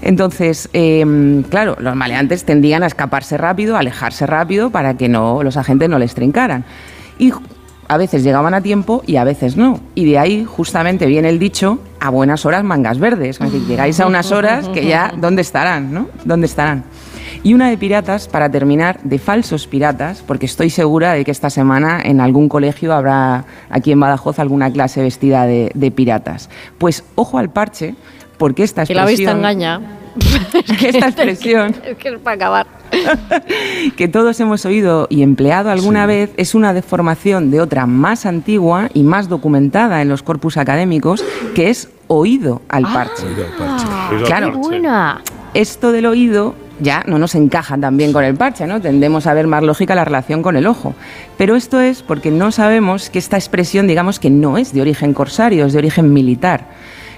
Entonces, 0.00 0.70
eh, 0.72 1.44
claro, 1.50 1.76
los 1.78 1.94
maleantes 1.94 2.44
tendían 2.44 2.84
a 2.84 2.86
escaparse 2.86 3.36
rápido, 3.36 3.76
a 3.76 3.80
alejarse 3.80 4.26
rápido 4.26 4.70
para 4.70 4.96
que 4.96 5.10
no, 5.10 5.42
los 5.42 5.58
agentes 5.58 5.90
no 5.90 5.98
les 5.98 6.14
trincaran. 6.14 6.64
Y 7.18 7.34
a 7.88 7.98
veces 7.98 8.22
llegaban 8.22 8.54
a 8.54 8.62
tiempo 8.62 9.02
y 9.06 9.16
a 9.16 9.24
veces 9.24 9.58
no. 9.58 9.78
Y 9.94 10.06
de 10.06 10.18
ahí 10.18 10.46
justamente 10.46 11.04
viene 11.04 11.28
el 11.28 11.38
dicho, 11.38 11.80
a 12.00 12.08
buenas 12.08 12.46
horas 12.46 12.64
mangas 12.64 12.98
verdes. 12.98 13.38
Es 13.42 13.68
llegáis 13.68 14.00
a 14.00 14.06
unas 14.06 14.32
horas 14.32 14.68
que 14.68 14.86
ya, 14.86 15.12
¿dónde 15.18 15.42
estarán? 15.42 15.92
¿no? 15.92 16.08
¿Dónde 16.24 16.46
estarán? 16.46 16.84
Y 17.44 17.54
una 17.54 17.68
de 17.70 17.76
piratas, 17.76 18.28
para 18.28 18.48
terminar, 18.50 19.00
de 19.02 19.18
falsos 19.18 19.66
piratas, 19.66 20.22
porque 20.24 20.46
estoy 20.46 20.70
segura 20.70 21.12
de 21.14 21.24
que 21.24 21.32
esta 21.32 21.50
semana 21.50 22.00
en 22.00 22.20
algún 22.20 22.48
colegio 22.48 22.92
habrá 22.92 23.44
aquí 23.68 23.90
en 23.90 23.98
Badajoz 23.98 24.38
alguna 24.38 24.70
clase 24.70 25.02
vestida 25.02 25.44
de, 25.44 25.72
de 25.74 25.90
piratas. 25.90 26.50
Pues 26.78 27.02
ojo 27.16 27.38
al 27.38 27.50
parche, 27.50 27.96
porque 28.38 28.62
esta 28.62 28.86
Que 28.86 28.94
la 28.94 29.06
vista 29.06 29.32
expresión... 29.32 29.38
engaña. 29.38 29.80
esta 30.84 31.06
expresión 31.06 31.74
Es 31.84 31.96
que 31.96 32.10
es 32.10 32.18
para 32.20 32.36
acabar. 32.36 32.66
que 33.96 34.06
todos 34.06 34.38
hemos 34.38 34.64
oído 34.64 35.06
y 35.10 35.22
empleado 35.22 35.70
alguna 35.70 36.06
vez 36.06 36.30
es 36.36 36.54
una 36.54 36.72
deformación 36.74 37.50
de 37.50 37.60
otra 37.60 37.86
más 37.86 38.26
antigua 38.26 38.88
y 38.94 39.02
más 39.02 39.28
documentada 39.28 40.02
en 40.02 40.08
los 40.08 40.22
corpus 40.22 40.58
académicos, 40.58 41.24
que 41.54 41.70
es 41.70 41.88
oído 42.06 42.62
al 42.68 42.84
parche. 42.84 43.24
Oído 43.26 43.46
al 43.58 44.22
Claro. 44.24 44.52
¡Qué 44.52 44.58
buena! 44.58 45.22
Esto 45.54 45.90
del 45.92 46.06
oído 46.06 46.54
ya 46.82 47.04
no 47.06 47.18
nos 47.18 47.34
encaja 47.34 47.78
tan 47.78 47.96
bien 47.96 48.12
con 48.12 48.24
el 48.24 48.34
parche, 48.34 48.66
¿no? 48.66 48.80
Tendemos 48.80 49.26
a 49.26 49.34
ver 49.34 49.46
más 49.46 49.62
lógica 49.62 49.94
la 49.94 50.04
relación 50.04 50.42
con 50.42 50.56
el 50.56 50.66
ojo. 50.66 50.94
Pero 51.38 51.56
esto 51.56 51.80
es 51.80 52.02
porque 52.02 52.30
no 52.30 52.50
sabemos 52.50 53.08
que 53.08 53.18
esta 53.18 53.36
expresión, 53.36 53.86
digamos 53.86 54.18
que 54.18 54.30
no 54.30 54.58
es 54.58 54.72
de 54.72 54.80
origen 54.80 55.14
corsario, 55.14 55.66
es 55.66 55.72
de 55.72 55.78
origen 55.78 56.12
militar. 56.12 56.66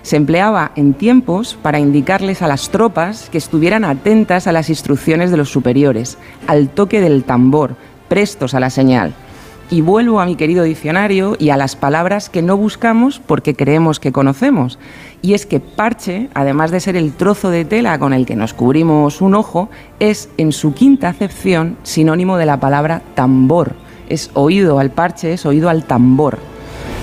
Se 0.03 0.17
empleaba 0.17 0.73
en 0.77 0.93
tiempos 0.93 1.59
para 1.61 1.79
indicarles 1.79 2.43
a 2.43 2.47
las 2.47 2.69
tropas 2.69 3.31
que 3.31 3.39
estuvieran 3.39 3.85
atentas 3.85 4.47
a 4.47 4.53
las 4.53 4.69
instrucciones 4.69 5.31
de 5.31 5.39
los 5.39 5.51
superiores, 5.51 6.19
al 6.47 6.69
toque 6.69 7.01
del 7.01 7.25
tambor, 7.25 7.77
prestos 8.09 8.53
a 8.53 8.61
la 8.61 8.69
señal. 8.69 9.15
Y 9.75 9.81
vuelvo 9.81 10.21
a 10.21 10.25
mi 10.25 10.37
querido 10.37 10.63
diccionario 10.63 11.35
y 11.37 11.51
a 11.51 11.57
las 11.57 11.75
palabras 11.75 12.31
que 12.31 12.43
no 12.43 12.57
buscamos 12.57 13.19
porque 13.19 13.57
creemos 13.57 13.99
que 13.99 14.13
conocemos. 14.13 14.79
Y 15.21 15.35
es 15.35 15.47
que 15.47 15.59
parche, 15.59 16.29
además 16.33 16.71
de 16.71 16.79
ser 16.79 16.95
el 16.95 17.13
trozo 17.13 17.51
de 17.51 17.65
tela 17.65 17.99
con 17.99 18.13
el 18.13 18.25
que 18.25 18.37
nos 18.37 18.55
cubrimos 18.55 19.21
un 19.21 19.35
ojo, 19.35 19.71
es 19.99 20.29
en 20.37 20.53
su 20.53 20.75
quinta 20.75 21.09
acepción 21.09 21.77
sinónimo 21.83 22.37
de 22.37 22.47
la 22.47 22.61
palabra 22.61 23.03
tambor. 23.17 23.75
Es 24.09 24.31
oído 24.35 24.79
al 24.79 24.93
parche, 24.93 25.33
es 25.33 25.45
oído 25.45 25.69
al 25.69 25.83
tambor. 25.87 26.39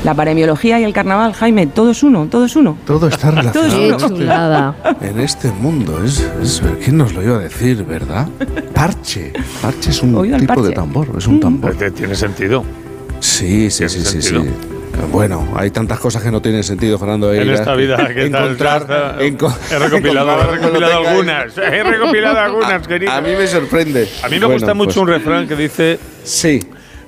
La 0.03 0.15
paremiología 0.15 0.80
y 0.80 0.84
el 0.84 0.94
carnaval, 0.94 1.34
Jaime, 1.34 1.68
todo 1.68 1.91
es 1.91 2.02
uno, 2.02 2.26
todo 2.30 2.45
es 2.45 2.56
uno. 2.56 2.76
Todo 2.88 3.07
está 3.07 3.30
relacionado 3.30 3.69
Todo 3.69 3.86
en 3.86 3.94
es 3.94 4.03
Chulada. 4.19 4.76
en 4.99 5.19
este 5.19 5.52
mundo. 5.52 6.03
Es, 6.03 6.28
es- 6.41 6.61
¿Quién 6.84 6.98
nos 6.98 7.14
lo 7.14 7.22
iba 7.22 7.36
a 7.36 7.40
decir, 7.40 7.84
verdad? 7.86 8.28
Parche. 8.73 9.32
Parche 9.61 9.91
es 9.91 10.02
un 10.02 10.15
Oído 10.15 10.38
tipo 10.38 10.64
de 10.64 10.72
tambor. 10.72 11.07
Es 11.15 11.28
un 11.28 11.40
tambor. 11.40 11.76
Pues 11.76 11.94
Tiene 11.94 12.15
sentido. 12.15 12.64
Sí, 13.19 13.69
sí, 13.69 13.78
Tiene 13.86 13.90
sí, 13.90 13.99
sí, 13.99 14.22
sí. 14.23 14.30
sentido. 14.30 14.53
Bueno, 15.11 15.48
hay 15.56 15.69
tantas 15.69 15.99
cosas 15.99 16.23
que 16.23 16.32
no 16.32 16.41
tienen 16.41 16.64
sentido, 16.64 16.98
Fernando. 16.98 17.32
En 17.32 17.49
esta 17.52 17.76
vida, 17.76 17.98
¿qué 18.14 18.30
tal? 18.30 18.44
encontrar, 18.45 19.18
enco- 19.19 19.56
he 19.72 19.78
recopilado, 19.80 20.41
he 20.41 20.57
recopilado 20.57 21.07
algunas. 21.10 21.57
He 21.60 21.84
recopilado 21.84 22.38
algunas, 22.45 22.88
querido. 22.88 23.11
A 23.11 23.22
mí 23.22 23.30
me 23.38 23.45
sorprende. 23.45 24.10
A 24.23 24.28
mí 24.30 24.34
me 24.40 24.45
Bueno, 24.48 24.53
gusta 24.53 24.73
mucho 24.73 24.88
pues, 24.94 24.98
un 24.98 25.07
refrán 25.10 25.48
que 25.48 25.56
dice: 25.56 25.99
Sí. 26.23 26.60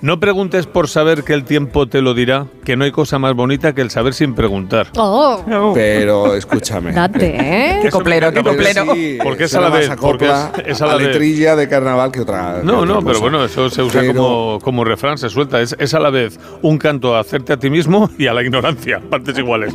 No 0.03 0.19
preguntes 0.19 0.65
por 0.67 0.89
saber 0.89 1.23
que 1.23 1.31
el 1.33 1.45
tiempo 1.45 1.87
te 1.87 2.01
lo 2.01 2.13
dirá, 2.13 2.47
que 2.65 2.75
no 2.75 2.83
hay 2.83 2.91
cosa 2.91 3.19
más 3.19 3.33
bonita 3.35 3.73
que 3.73 3.79
el 3.79 3.89
saber 3.89 4.13
sin 4.13 4.35
preguntar. 4.35 4.87
Oh, 4.97 5.71
Pero 5.73 6.35
escúchame. 6.35 6.91
date, 6.91 7.33
¿eh? 7.39 7.79
Qué 7.83 7.89
coplero, 7.89 8.33
qué 8.33 8.43
Porque 8.43 8.57
coplero. 8.57 8.93
Sí, 8.95 9.17
Porque 9.23 9.45
es 9.45 9.55
a 9.55 9.61
la 9.61 9.69
vez, 9.69 9.89
porque 10.01 10.25
es- 10.25 10.67
es 10.67 10.81
a 10.81 10.87
la 10.87 10.97
vez. 10.97 11.07
letrilla 11.07 11.55
de 11.55 11.69
carnaval 11.69 12.11
que 12.11 12.19
otra. 12.19 12.57
que 12.59 12.65
No, 12.65 12.79
otra 12.79 12.95
no, 12.95 13.01
pero 13.01 13.21
bueno, 13.21 13.45
eso 13.45 13.69
se 13.69 13.81
usa 13.81 14.01
Pero- 14.01 14.13
como, 14.13 14.59
como 14.61 14.83
refrán, 14.83 15.17
se 15.17 15.29
suelta. 15.29 15.61
Es, 15.61 15.73
es 15.79 15.93
a 15.93 16.01
la 16.01 16.09
vez 16.09 16.37
un 16.61 16.77
canto 16.77 17.15
a 17.15 17.21
hacerte 17.21 17.53
a 17.53 17.57
ti 17.57 17.69
mismo 17.69 18.09
y 18.17 18.27
a 18.27 18.33
la 18.33 18.43
ignorancia, 18.43 19.01
partes 19.09 19.37
iguales. 19.37 19.73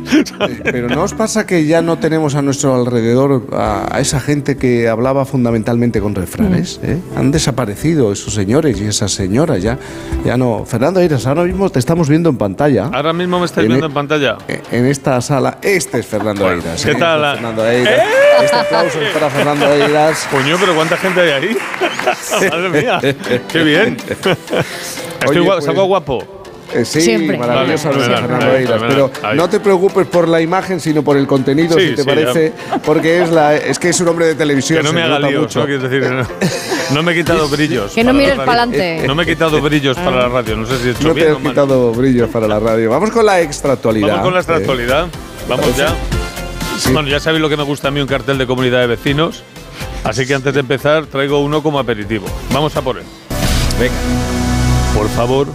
Pero 0.63 0.89
¿no 0.89 1.01
os 1.05 1.15
pasa 1.15 1.47
que 1.47 1.65
ya 1.65 1.81
no 1.81 1.97
tenemos 1.97 2.35
a 2.35 2.43
nuestro 2.43 2.75
alrededor 2.75 3.47
a, 3.51 3.87
a 3.95 3.99
esa 3.99 4.19
gente 4.19 4.57
que 4.57 4.89
hablaba 4.89 5.25
fundamentalmente 5.25 5.99
con 6.01 6.13
refranes? 6.13 6.79
¿eh? 6.83 6.99
Han 7.17 7.31
desaparecido 7.31 8.11
esos 8.11 8.35
señores 8.35 8.79
y 8.79 8.85
esas 8.85 9.11
señoras 9.11 9.63
ya. 9.63 9.79
Ya 10.23 10.37
no. 10.37 10.63
Fernando 10.65 10.99
Eiras, 10.99 11.25
ahora 11.25 11.43
mismo 11.43 11.69
te 11.69 11.79
estamos 11.79 12.07
viendo 12.09 12.29
en 12.29 12.37
pantalla. 12.37 12.89
Ahora 12.93 13.13
mismo 13.13 13.39
me 13.39 13.45
estáis 13.45 13.65
En 13.65 13.69
viendo 13.69 13.85
e- 13.85 13.89
en 13.89 13.93
pantalla. 13.93 14.37
En 14.71 14.85
esta 14.85 15.19
sala, 15.21 15.57
este 15.61 15.99
es 15.99 16.05
Fernando 16.05 16.43
Bueno, 16.43 16.61
Eiras. 16.61 16.83
¿qué 16.85 16.91
¿eh? 16.91 16.95
tal? 16.95 17.33
Fernando 17.35 17.67
Eiras. 17.67 18.03
Este 18.43 18.55
aplauso 18.55 19.01
es 19.01 19.09
para 19.11 19.29
Fernando 19.29 19.65
Eiras. 19.73 20.27
Coño, 20.31 20.57
pero 20.59 20.75
¿cuánta 20.75 20.97
gente 20.97 21.21
hay 21.21 21.29
ahí? 21.29 21.57
Madre 22.51 22.69
mía, 22.69 22.99
qué 23.51 23.63
bien. 23.63 23.97
Estoy 24.09 25.39
Oye, 25.39 25.43
pues- 25.47 25.65
guapo. 25.87 26.38
Eh, 26.73 26.85
sí, 26.85 27.01
Siempre. 27.01 27.37
maravillosa 27.37 27.89
Vale, 27.89 28.05
Luisa 28.05 28.21
Fernando 28.21 28.55
Eiras. 28.55 28.81
Pero 28.87 29.11
Ahí. 29.23 29.37
no 29.37 29.49
te 29.49 29.59
preocupes 29.59 30.05
por 30.07 30.27
la 30.27 30.39
imagen, 30.39 30.79
sino 30.79 31.01
por 31.03 31.17
el 31.17 31.25
contenido, 31.25 31.77
Sí, 31.79 31.89
si 31.89 31.95
te 31.95 32.03
sí, 32.03 32.07
parece, 32.07 32.53
porque 32.85 33.21
es 33.23 33.31
la 33.31 33.55
es 33.55 33.79
que 33.79 33.89
es 33.89 33.99
un 34.01 34.07
hombre 34.09 34.27
de 34.27 34.35
televisión. 34.35 34.77
Que 34.79 34.83
no 34.83 34.93
me 34.93 35.01
haga 35.01 35.19
líos, 35.19 35.41
mucho. 35.41 35.59
¿no? 35.61 35.65
Quiero 35.65 35.89
decir, 35.89 36.09
no, 36.09 36.27
no 36.95 37.03
me 37.03 37.11
he 37.11 37.15
quitado 37.15 37.47
brillos. 37.49 37.93
Que 37.93 38.03
no 38.03 38.09
para 38.09 38.17
mires 38.17 38.37
radio. 38.37 38.45
pa'lante. 38.45 39.03
No 39.07 39.15
me 39.15 39.23
he 39.23 39.25
quitado 39.25 39.61
brillos 39.61 39.97
para 39.97 40.17
la 40.17 40.29
radio. 40.29 40.55
No 40.57 40.65
sé 40.67 40.77
si 40.77 40.87
he 40.89 40.91
hecho 40.91 41.07
No 41.07 41.13
te 41.13 41.19
bien 41.21 41.31
has 41.31 41.35
o 41.37 41.39
mal. 41.39 41.51
quitado 41.53 41.91
brillos 41.93 42.29
para 42.29 42.47
la 42.47 42.59
radio. 42.59 42.89
Vamos 42.91 43.09
con 43.11 43.25
la 43.25 43.41
extra 43.41 43.73
actualidad. 43.73 44.07
Vamos 44.09 44.23
con 44.23 44.33
la 44.33 44.39
extra 44.39 44.57
actualidad. 44.57 45.07
Vamos 45.47 45.65
¿parece? 45.65 45.81
ya. 45.81 46.91
Bueno, 46.93 47.09
ya 47.09 47.19
sabéis 47.19 47.41
lo 47.41 47.49
que 47.49 47.57
me 47.57 47.63
gusta 47.63 47.87
a 47.87 47.91
mí 47.91 47.99
un 47.99 48.07
cartel 48.07 48.37
de 48.37 48.45
comunidad 48.47 48.79
de 48.81 48.87
vecinos. 48.87 49.43
Así 50.03 50.25
que 50.27 50.33
antes 50.35 50.53
de 50.53 50.59
empezar, 50.61 51.07
traigo 51.07 51.39
uno 51.43 51.61
como 51.63 51.79
aperitivo. 51.79 52.25
Vamos 52.53 52.75
a 52.77 52.81
por 52.81 52.97
él. 52.97 53.03
Venga. 53.79 53.93
Por 54.95 55.09
favor, 55.09 55.47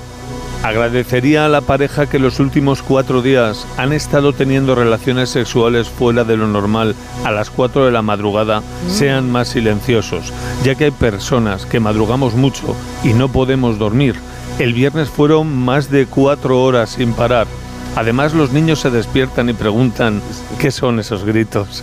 agradecería 0.64 1.44
a 1.44 1.48
la 1.50 1.60
pareja 1.60 2.06
que 2.08 2.18
los 2.18 2.40
últimos 2.40 2.80
cuatro 2.80 3.20
días 3.20 3.66
han 3.76 3.92
estado 3.92 4.32
teniendo 4.32 4.74
relaciones 4.74 5.28
sexuales 5.28 5.90
fuera 5.90 6.24
de 6.24 6.38
lo 6.38 6.46
normal 6.46 6.94
a 7.22 7.30
las 7.30 7.50
4 7.50 7.84
de 7.84 7.92
la 7.92 8.00
madrugada 8.00 8.62
sean 8.88 9.30
más 9.30 9.48
silenciosos, 9.48 10.32
ya 10.64 10.74
que 10.74 10.86
hay 10.86 10.90
personas 10.90 11.66
que 11.66 11.80
madrugamos 11.80 12.32
mucho 12.32 12.74
y 13.04 13.12
no 13.12 13.28
podemos 13.28 13.78
dormir. 13.78 14.14
El 14.58 14.72
viernes 14.72 15.10
fueron 15.10 15.54
más 15.54 15.90
de 15.90 16.06
cuatro 16.06 16.62
horas 16.62 16.90
sin 16.90 17.12
parar. 17.12 17.46
Además, 17.94 18.32
los 18.32 18.52
niños 18.52 18.80
se 18.80 18.90
despiertan 18.90 19.50
y 19.50 19.52
preguntan 19.52 20.22
qué 20.58 20.70
son 20.70 20.98
esos 20.98 21.24
gritos. 21.24 21.82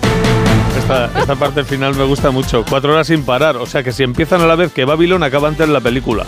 Esta, 0.77 1.05
esta 1.19 1.35
parte 1.35 1.63
final 1.63 1.95
me 1.95 2.03
gusta 2.03 2.31
mucho. 2.31 2.63
Cuatro 2.67 2.93
horas 2.93 3.07
sin 3.07 3.23
parar. 3.23 3.57
O 3.57 3.65
sea 3.65 3.83
que 3.83 3.91
si 3.91 4.03
empiezan 4.03 4.41
a 4.41 4.45
la 4.45 4.55
vez 4.55 4.71
que 4.71 4.85
Babylon 4.85 5.23
acaba 5.23 5.47
antes 5.47 5.67
la 5.69 5.79
película. 5.81 6.25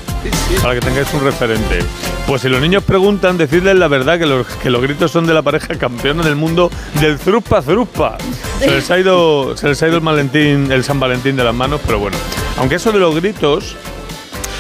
Para 0.62 0.76
que 0.76 0.82
tengáis 0.82 1.14
un 1.14 1.24
referente. 1.24 1.80
Pues 2.28 2.42
si 2.42 2.50
los 2.50 2.62
niños 2.62 2.84
preguntan, 2.84 3.38
decidles 3.38 3.76
la 3.76 3.88
verdad 3.88 4.18
que 4.18 4.26
los, 4.26 4.48
que 4.48 4.70
los 4.70 4.82
gritos 4.82 5.12
son 5.12 5.26
de 5.26 5.34
la 5.34 5.42
pareja 5.42 5.76
campeona 5.76 6.24
del 6.24 6.36
mundo 6.36 6.70
del 7.00 7.18
Zruspa 7.18 7.62
Zruspa. 7.62 8.18
Se 8.60 8.72
les 8.72 8.90
ha 8.92 9.00
ido, 9.00 9.58
se 9.58 9.68
les 9.68 9.82
ha 9.84 9.88
ido 9.88 9.98
el, 9.98 10.04
Valentín, 10.04 10.72
el 10.72 10.84
San 10.84 11.00
Valentín 11.00 11.36
de 11.36 11.44
las 11.44 11.54
manos, 11.54 11.82
pero 11.86 12.00
bueno. 12.00 12.18
Aunque 12.58 12.76
eso 12.76 12.92
de 12.92 13.00
los 13.00 13.16
gritos, 13.16 13.76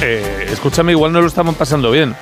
eh, 0.02 0.48
escúchame, 0.52 0.92
igual 0.92 1.14
no 1.14 1.22
lo 1.22 1.28
estamos 1.28 1.56
pasando 1.56 1.92
bien. 1.92 2.16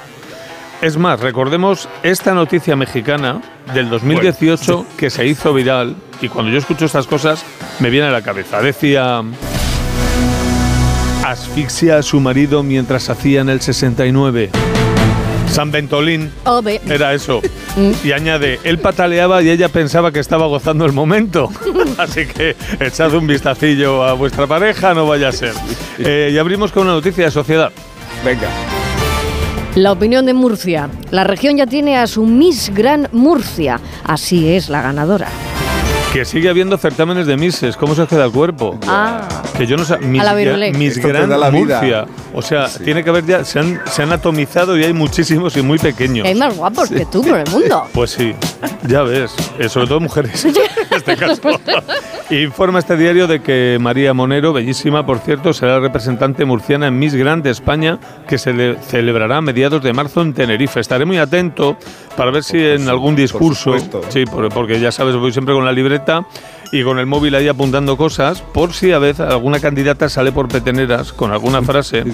Es 0.82 0.98
más, 0.98 1.20
recordemos 1.20 1.88
esta 2.02 2.34
noticia 2.34 2.76
mexicana 2.76 3.40
del 3.72 3.88
2018 3.90 4.88
que 4.98 5.12
se 5.12 5.28
hizo 5.28 5.54
viral 5.54 5.96
y 6.22 6.28
cuando 6.28 6.52
yo 6.52 6.58
escucho 6.58 6.86
estas 6.86 7.06
cosas 7.06 7.46
me 7.80 7.92
viene 7.92 8.08
a 8.08 8.12
la 8.12 8.24
cabeza. 8.24 8.62
Decía, 8.62 9.22
asfixia 11.24 12.00
a 12.00 12.02
su 12.02 12.20
marido 12.20 12.64
mientras 12.64 13.12
hacían 13.12 13.50
el 13.50 13.62
69. 13.62 14.50
San 15.52 15.70
Ventolín 15.70 16.32
Ove. 16.46 16.82
era 16.88 17.14
eso. 17.14 17.42
Y 18.04 18.12
añade, 18.14 18.60
él 18.64 18.80
pataleaba 18.80 19.44
y 19.44 19.50
ella 19.52 19.70
pensaba 19.70 20.12
que 20.12 20.20
estaba 20.20 20.48
gozando 20.48 20.86
el 20.86 20.94
momento. 20.94 21.52
Así 22.00 22.26
que 22.26 22.56
echad 22.80 23.14
un 23.14 23.28
vistacillo 23.28 24.04
a 24.04 24.14
vuestra 24.14 24.48
pareja, 24.48 24.96
no 24.96 25.06
vaya 25.06 25.28
a 25.28 25.32
ser. 25.32 25.54
Eh, 26.04 26.32
y 26.34 26.38
abrimos 26.40 26.72
con 26.72 26.84
una 26.84 26.94
noticia 26.94 27.26
de 27.26 27.32
sociedad. 27.32 27.72
Venga. 28.26 28.48
La 29.76 29.94
opinión 29.94 30.26
de 30.26 30.34
Murcia. 30.34 30.90
La 31.12 31.24
región 31.24 31.56
ya 31.56 31.66
tiene 31.66 31.98
a 31.98 32.06
su 32.06 32.26
Miss 32.26 32.74
Gran 32.76 33.08
Murcia. 33.14 33.80
Así 34.04 34.50
es 34.50 34.68
la 34.68 34.82
ganadora. 34.82 35.30
Que 36.12 36.26
sigue 36.26 36.50
habiendo 36.50 36.78
certámenes 36.78 37.26
de 37.26 37.38
Misses. 37.38 37.78
¿Cómo 37.78 37.96
se 37.96 38.02
os 38.02 38.10
queda 38.10 38.26
el 38.26 38.34
cuerpo? 38.34 38.78
Ah. 38.86 39.26
Que 39.58 39.66
yo 39.66 39.78
no 39.78 39.86
sé. 39.86 39.94
A 39.94 40.00
la 40.00 40.42
Esto 40.42 41.02
te 41.02 41.08
Gran 41.08 41.40
la. 41.40 41.50
Murcia. 41.52 42.06
O 42.34 42.42
sea, 42.42 42.68
tiene 42.68 43.02
que 43.02 43.12
haber 43.12 43.26
ya. 43.26 43.46
Se 43.46 43.60
han, 43.60 43.80
se 43.86 44.04
han 44.04 44.12
atomizado 44.12 44.78
y 44.78 44.84
hay 44.84 44.92
muchísimos 44.92 45.56
y 45.56 45.62
muy 45.62 45.80
pequeños. 45.80 46.28
Hay 46.28 46.36
más 46.36 46.54
guapos 46.58 46.90
que 46.90 47.06
tú 47.06 47.22
por 47.22 47.40
el 47.40 47.50
mundo. 47.50 47.88
Pues 47.94 48.12
sí, 48.12 48.34
ya 48.86 49.04
ves, 49.04 49.32
eh, 49.58 49.70
sobre 49.70 49.88
todo 49.88 50.02
mujeres 50.02 50.46
en 50.92 50.98
este 50.98 51.16
caso. 51.18 51.42
Informa 52.30 52.80
este 52.80 52.96
diario 52.96 53.28
de 53.28 53.42
que 53.42 53.78
María 53.82 54.14
Monero, 54.14 54.54
bellísima 54.54 55.06
por 55.06 55.20
cierto, 55.20 55.54
será 55.54 55.74
la 55.74 55.80
representante 55.82 56.46
murciana 56.46 56.88
en 56.88 56.98
Miss 56.98 57.14
Grand 57.14 57.44
de 57.44 57.50
España 57.50 58.00
que 58.28 58.38
se 58.38 58.54
le 58.54 58.78
celebrará 58.78 59.38
a 59.38 59.42
mediados 59.42 59.84
de 59.84 59.92
marzo 59.92 60.22
en 60.22 60.34
Tenerife. 60.34 60.80
Estaré 60.80 61.04
muy 61.06 61.18
atento 61.18 61.76
para 62.16 62.32
ver 62.32 62.44
si 62.44 62.58
en 62.64 62.88
algún 62.88 63.16
discurso, 63.18 63.76
sí, 64.10 64.26
por- 64.26 64.48
porque 64.50 64.80
ya 64.80 64.92
sabes, 64.94 65.16
voy 65.18 65.34
siempre 65.34 65.54
con 65.54 65.66
la 65.66 65.74
libreta 65.74 66.26
y 66.72 66.84
con 66.84 67.00
el 67.00 67.06
móvil 67.06 67.36
ahí 67.36 67.50
apuntando 67.50 67.98
cosas, 67.98 68.42
por 68.42 68.72
si 68.72 68.94
a 68.94 69.00
veces 69.00 69.20
alguna 69.28 69.60
candidata 69.60 70.08
sale 70.08 70.32
por 70.32 70.48
peteneras 70.48 71.12
con 71.12 71.34
alguna 71.34 71.62
frase. 71.64 72.06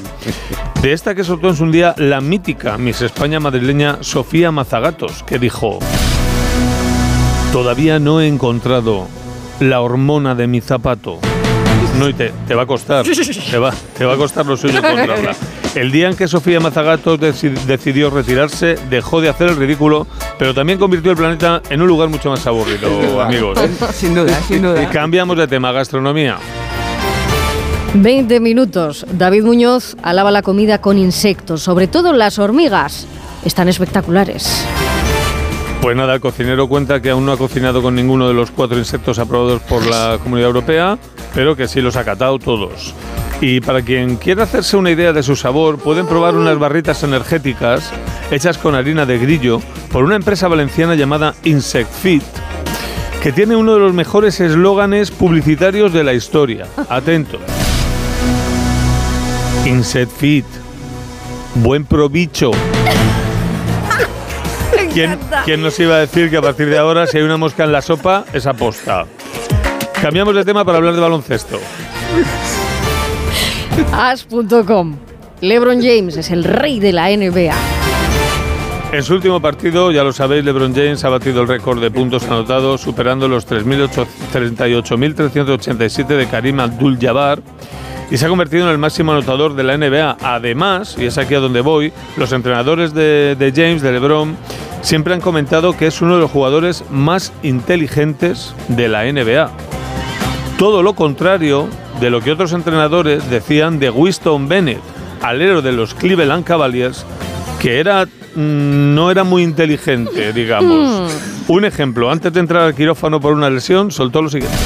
De 0.81 0.93
esta 0.93 1.13
que 1.13 1.23
soltó 1.23 1.49
en 1.49 1.55
su 1.55 1.69
día 1.69 1.93
la 1.97 2.21
mítica 2.21 2.75
Miss 2.79 3.03
España 3.03 3.39
madrileña 3.39 3.97
Sofía 4.01 4.51
Mazagatos, 4.51 5.21
que 5.21 5.37
dijo: 5.37 5.77
Todavía 7.51 7.99
no 7.99 8.21
he 8.21 8.27
encontrado 8.27 9.07
la 9.59 9.81
hormona 9.81 10.35
de 10.35 10.47
mi 10.47 10.61
zapato. 10.61 11.19
No, 11.97 12.07
y 12.09 12.13
te, 12.13 12.31
te 12.47 12.53
va 12.53 12.63
a 12.63 12.65
costar. 12.67 13.05
Te 13.05 13.57
va, 13.57 13.73
te 13.97 14.05
va 14.05 14.13
a 14.13 14.17
costar 14.17 14.45
lo 14.45 14.55
suyo 14.57 14.77
encontrarla. 14.83 15.35
El 15.73 15.91
día 15.91 16.09
en 16.09 16.15
que 16.15 16.27
Sofía 16.27 16.59
Mazagatos 16.59 17.19
deci- 17.19 17.53
decidió 17.65 18.09
retirarse, 18.09 18.75
dejó 18.89 19.21
de 19.21 19.29
hacer 19.29 19.49
el 19.49 19.55
ridículo, 19.55 20.05
pero 20.37 20.53
también 20.53 20.77
convirtió 20.77 21.11
el 21.11 21.17
planeta 21.17 21.61
en 21.69 21.81
un 21.81 21.87
lugar 21.87 22.09
mucho 22.09 22.29
más 22.29 22.45
aburrido, 22.45 23.21
amigos. 23.21 23.57
Sin 23.93 24.13
duda, 24.13 24.39
sin 24.47 24.57
Y 24.57 24.59
duda. 24.61 24.89
cambiamos 24.89 25.37
de 25.37 25.47
tema, 25.47 25.71
gastronomía. 25.71 26.37
20 27.95 28.39
minutos. 28.39 29.05
David 29.11 29.43
Muñoz 29.43 29.95
alaba 30.03 30.29
la 30.31 30.41
comida 30.43 30.79
con 30.81 30.97
insectos, 30.99 31.63
sobre 31.63 31.87
todo 31.87 32.13
las 32.13 32.37
hormigas. 32.37 33.07
Están 33.45 33.69
espectaculares. 33.69 34.65
Pues 35.81 35.95
nada, 35.95 36.15
el 36.15 36.19
cocinero 36.19 36.67
cuenta 36.67 37.01
que 37.01 37.11
aún 37.11 37.25
no 37.25 37.31
ha 37.31 37.37
cocinado 37.37 37.81
con 37.81 37.95
ninguno 37.95 38.27
de 38.27 38.33
los 38.33 38.51
cuatro 38.51 38.77
insectos 38.77 39.19
aprobados 39.19 39.61
por 39.61 39.85
la 39.85 40.17
Comunidad 40.21 40.47
Europea, 40.47 40.97
pero 41.33 41.55
que 41.55 41.67
sí 41.67 41.81
los 41.81 41.95
ha 41.95 42.03
catado 42.03 42.39
todos. 42.39 42.93
Y 43.39 43.61
para 43.61 43.83
quien 43.83 44.15
quiera 44.15 44.43
hacerse 44.43 44.75
una 44.75 44.89
idea 44.91 45.13
de 45.13 45.21
su 45.23 45.35
sabor, 45.35 45.77
pueden 45.77 46.07
probar 46.07 46.35
unas 46.35 46.57
barritas 46.57 47.03
energéticas 47.03 47.91
hechas 48.31 48.57
con 48.57 48.75
harina 48.75 49.05
de 49.05 49.19
grillo 49.19 49.61
por 49.91 50.03
una 50.03 50.15
empresa 50.15 50.47
valenciana 50.47 50.95
llamada 50.95 51.35
Insect 51.43 51.91
Fit, 51.91 52.23
que 53.21 53.31
tiene 53.31 53.55
uno 53.55 53.73
de 53.75 53.79
los 53.79 53.93
mejores 53.93 54.39
eslóganes 54.39 55.11
publicitarios 55.11 55.93
de 55.93 56.03
la 56.03 56.13
historia. 56.13 56.65
Atentos. 56.89 57.41
Insect 59.65 60.11
Fit. 60.11 60.45
Buen 61.55 61.85
probicho. 61.85 62.51
¿Quién, 64.93 65.17
quién 65.45 65.61
nos 65.61 65.79
iba 65.79 65.95
a 65.95 65.99
decir 65.99 66.29
que 66.29 66.37
a 66.37 66.41
partir 66.41 66.69
de 66.69 66.77
ahora, 66.77 67.07
si 67.07 67.17
hay 67.17 67.23
una 67.23 67.37
mosca 67.37 67.63
en 67.63 67.71
la 67.71 67.81
sopa, 67.81 68.25
es 68.33 68.45
aposta? 68.45 69.05
Cambiamos 70.01 70.35
de 70.35 70.45
tema 70.45 70.63
para 70.63 70.77
hablar 70.77 70.93
de 70.93 71.01
baloncesto. 71.01 71.59
As.com. 73.91 74.97
LeBron 75.41 75.81
James 75.81 76.17
es 76.17 76.31
el 76.31 76.43
rey 76.43 76.79
de 76.79 76.93
la 76.93 77.09
NBA. 77.09 77.53
En 78.91 79.03
su 79.03 79.15
último 79.15 79.41
partido, 79.41 79.91
ya 79.91 80.03
lo 80.03 80.13
sabéis, 80.13 80.45
LeBron 80.45 80.73
James 80.73 81.03
ha 81.03 81.09
batido 81.09 81.41
el 81.41 81.47
récord 81.47 81.81
de 81.81 81.91
puntos 81.91 82.23
anotados, 82.23 82.81
superando 82.81 83.27
los 83.27 83.45
3.800 83.47 84.07
38.387 84.33 86.07
de 86.07 86.27
Karim 86.27 86.59
Abdul-Jabbar 86.59 87.41
y 88.09 88.17
se 88.17 88.25
ha 88.25 88.29
convertido 88.29 88.65
en 88.65 88.71
el 88.71 88.77
máximo 88.77 89.11
anotador 89.11 89.55
de 89.55 89.63
la 89.63 89.77
NBA. 89.77 90.17
Además, 90.21 90.95
y 90.97 91.05
es 91.05 91.17
aquí 91.17 91.35
a 91.35 91.39
donde 91.39 91.61
voy, 91.61 91.91
los 92.15 92.31
entrenadores 92.31 92.93
de, 92.93 93.35
de 93.37 93.51
James, 93.51 93.81
de 93.81 93.91
LeBron, 93.91 94.37
siempre 94.81 95.13
han 95.13 95.21
comentado 95.21 95.75
que 95.75 95.87
es 95.87 96.01
uno 96.01 96.15
de 96.15 96.21
los 96.21 96.31
jugadores 96.31 96.83
más 96.89 97.33
inteligentes 97.43 98.53
de 98.69 98.87
la 98.87 99.03
NBA. 99.11 99.51
Todo 100.57 100.81
lo 100.81 100.93
contrario 100.93 101.67
de 101.99 102.09
lo 102.09 102.21
que 102.21 102.31
otros 102.31 102.53
entrenadores 102.53 103.29
decían 103.29 103.79
de 103.79 103.89
Winston 103.89 104.47
Bennett, 104.47 104.81
alero 105.21 105.61
de 105.61 105.71
los 105.71 105.93
Cleveland 105.93 106.43
Cavaliers, 106.43 107.05
que 107.59 107.79
era 107.79 108.05
mm, 108.05 108.95
no 108.95 109.11
era 109.11 109.23
muy 109.23 109.43
inteligente, 109.43 110.31
digamos. 110.33 111.11
Un 111.47 111.65
ejemplo, 111.65 112.11
antes 112.11 112.33
de 112.33 112.39
entrar 112.39 112.63
al 112.63 112.75
quirófano 112.75 113.19
por 113.19 113.33
una 113.33 113.49
lesión, 113.49 113.91
soltó 113.91 114.21
lo 114.21 114.29
siguiente. 114.29 114.57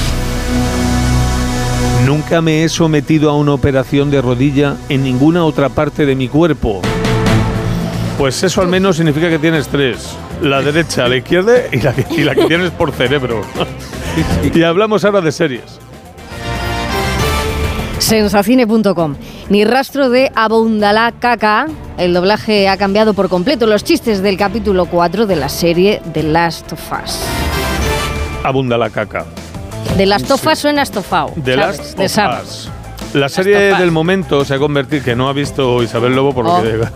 Nunca 2.11 2.41
me 2.41 2.65
he 2.65 2.67
sometido 2.67 3.29
a 3.29 3.37
una 3.37 3.53
operación 3.53 4.11
de 4.11 4.21
rodilla 4.21 4.75
en 4.89 5.01
ninguna 5.01 5.45
otra 5.45 5.69
parte 5.69 6.05
de 6.05 6.13
mi 6.13 6.27
cuerpo. 6.27 6.81
Pues 8.17 8.43
eso 8.43 8.59
al 8.59 8.67
menos 8.67 8.97
significa 8.97 9.29
que 9.29 9.39
tienes 9.39 9.69
tres. 9.69 10.17
La 10.41 10.61
derecha, 10.61 11.07
la 11.07 11.15
izquierda 11.15 11.53
y 11.71 11.79
la 11.79 11.93
que, 11.93 12.05
y 12.13 12.25
la 12.25 12.35
que 12.35 12.43
tienes 12.47 12.71
por 12.71 12.91
cerebro. 12.91 13.43
y 14.53 14.61
hablamos 14.61 15.05
ahora 15.05 15.21
de 15.21 15.31
series. 15.31 15.79
Sensacine.com. 17.99 19.15
Ni 19.47 19.63
rastro 19.63 20.09
de 20.09 20.33
Abundalá 20.35 21.13
Caca. 21.17 21.67
El 21.97 22.13
doblaje 22.13 22.67
ha 22.67 22.75
cambiado 22.75 23.13
por 23.13 23.29
completo 23.29 23.67
los 23.67 23.85
chistes 23.85 24.21
del 24.21 24.35
capítulo 24.35 24.87
4 24.87 25.27
de 25.27 25.37
la 25.37 25.47
serie 25.47 26.01
The 26.11 26.23
Last 26.23 26.73
of 26.73 26.91
Us. 26.91 27.21
Abunda 28.43 28.77
la 28.77 28.89
caca. 28.89 29.25
De 29.97 30.05
Last 30.05 30.31
of 30.31 30.45
Us 30.47 30.59
suena 30.59 30.81
estofao. 30.81 31.33
De 31.35 32.09
sabes. 32.09 32.43
Us. 32.43 32.69
La 33.13 33.27
serie 33.27 33.75
del 33.75 33.91
momento 33.91 34.45
se 34.45 34.53
ha 34.53 34.57
convertido, 34.57 35.03
que 35.03 35.15
no 35.17 35.27
ha 35.27 35.33
visto 35.33 35.83
Isabel 35.83 36.15
Lobo, 36.15 36.33
porque 36.33 36.51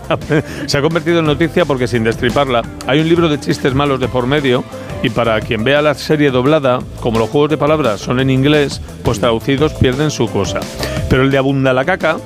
Oh. 0.09 0.17
se 0.65 0.77
ha 0.77 0.81
convertido 0.81 1.19
en 1.19 1.25
noticia 1.25 1.65
porque 1.65 1.87
sin 1.87 2.05
destriparla 2.05 2.61
hay 2.87 3.01
un 3.01 3.09
libro 3.09 3.27
de 3.27 3.37
chistes 3.37 3.73
malos 3.73 3.99
de 3.99 4.07
por 4.07 4.25
medio 4.25 4.63
y 5.03 5.09
para 5.09 5.41
quien 5.41 5.65
vea 5.65 5.81
la 5.81 5.93
serie 5.93 6.31
doblada, 6.31 6.79
como 7.01 7.19
los 7.19 7.29
juegos 7.29 7.49
de 7.49 7.57
palabras 7.57 7.99
son 7.99 8.21
en 8.21 8.29
inglés, 8.29 8.81
pues 9.03 9.19
traducidos 9.19 9.73
pierden 9.73 10.09
su 10.09 10.29
cosa. 10.29 10.61
Pero 11.09 11.23
el 11.23 11.31
de 11.31 11.37
Abunda 11.37 11.73
la 11.73 11.83
caca, 11.83 12.17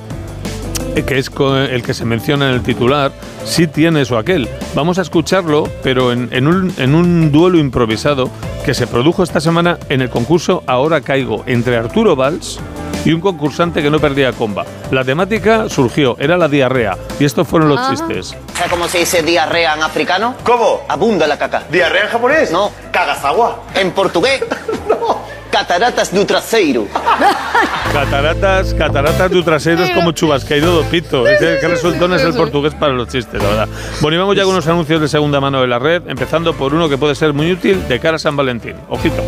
que 0.94 1.18
es 1.18 1.30
el 1.70 1.82
que 1.82 1.94
se 1.94 2.04
menciona 2.04 2.48
en 2.48 2.54
el 2.54 2.62
titular, 2.62 3.12
sí 3.44 3.66
tiene 3.66 4.02
eso 4.02 4.18
aquel. 4.18 4.48
Vamos 4.74 4.98
a 4.98 5.02
escucharlo, 5.02 5.68
pero 5.82 6.12
en, 6.12 6.28
en 6.32 6.46
un, 6.46 6.72
en 6.78 6.94
un 6.94 7.32
duelo 7.32 7.58
improvisado 7.58 8.30
que 8.64 8.74
se 8.74 8.86
produjo 8.86 9.22
esta 9.22 9.40
semana 9.40 9.78
en 9.88 10.02
el 10.02 10.10
concurso 10.10 10.62
Ahora 10.66 11.00
Caigo 11.00 11.42
entre 11.46 11.76
Arturo 11.76 12.16
Valls 12.16 12.60
y 13.04 13.12
un 13.12 13.20
concursante 13.20 13.82
que 13.82 13.90
no 13.90 13.98
perdía 13.98 14.32
comba. 14.32 14.64
La 14.90 15.04
temática 15.04 15.68
surgió, 15.68 16.16
era 16.18 16.36
la 16.36 16.48
diarrea, 16.48 16.96
y 17.18 17.24
estos 17.24 17.48
fueron 17.48 17.68
los 17.68 17.78
Ajá. 17.78 17.90
chistes. 17.90 18.36
¿Sabes 18.54 18.70
cómo 18.70 18.88
se 18.88 18.98
dice 18.98 19.22
diarrea 19.22 19.74
en 19.74 19.82
africano? 19.82 20.34
¿Cómo? 20.44 20.82
Abunda 20.88 21.26
la 21.26 21.38
caca. 21.38 21.62
¿Diarrea 21.70 22.04
en 22.04 22.08
japonés? 22.10 22.52
No. 22.52 22.70
¿Cagas 22.92 23.24
agua? 23.24 23.62
En 23.74 23.92
portugués? 23.92 24.44
no. 24.88 25.22
Cataratas 25.50 26.10
do 26.12 26.24
traseiro. 26.24 26.88
Cataratas, 27.92 28.72
cataratas 28.74 29.30
de 29.30 29.42
trasero 29.42 29.82
es 29.82 29.90
como 29.90 30.12
chubasqueiro 30.12 30.70
do 30.70 30.84
pito. 30.84 31.26
Es 31.26 31.42
el 31.42 31.58
que 31.58 31.66
resultón 31.66 32.14
es 32.14 32.22
el 32.22 32.34
portugués 32.34 32.72
para 32.74 32.92
los 32.92 33.08
chistes, 33.08 33.42
la 33.42 33.48
verdad. 33.48 33.68
Bueno, 34.00 34.16
y 34.16 34.20
vamos 34.20 34.36
ya 34.36 34.44
con 34.44 34.52
unos 34.52 34.66
anuncios 34.68 35.00
de 35.00 35.08
segunda 35.08 35.40
mano 35.40 35.60
de 35.60 35.66
la 35.66 35.80
red, 35.80 36.02
empezando 36.06 36.54
por 36.54 36.72
uno 36.72 36.88
que 36.88 36.96
puede 36.96 37.16
ser 37.16 37.32
muy 37.32 37.50
útil 37.50 37.88
de 37.88 37.98
cara 37.98 38.16
a 38.16 38.18
San 38.20 38.36
Valentín. 38.36 38.76
Ojito. 38.88 39.24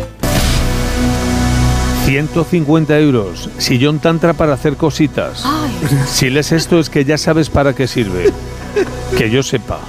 150 2.05 2.99
euros. 2.99 3.49
Sillón 3.57 3.99
tantra 3.99 4.33
para 4.33 4.53
hacer 4.53 4.77
cositas. 4.77 5.43
Si 6.07 6.29
lees 6.29 6.51
esto 6.51 6.79
es 6.79 6.89
que 6.89 7.05
ya 7.05 7.17
sabes 7.17 7.49
para 7.49 7.73
qué 7.73 7.87
sirve. 7.87 8.31
Que 9.17 9.29
yo 9.29 9.43
sepa. 9.43 9.79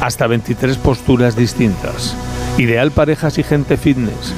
Hasta 0.00 0.26
23 0.26 0.78
posturas 0.78 1.36
distintas. 1.36 2.16
Ideal 2.56 2.92
parejas 2.92 3.36
y 3.38 3.42
gente 3.42 3.76
fitness. 3.76 4.32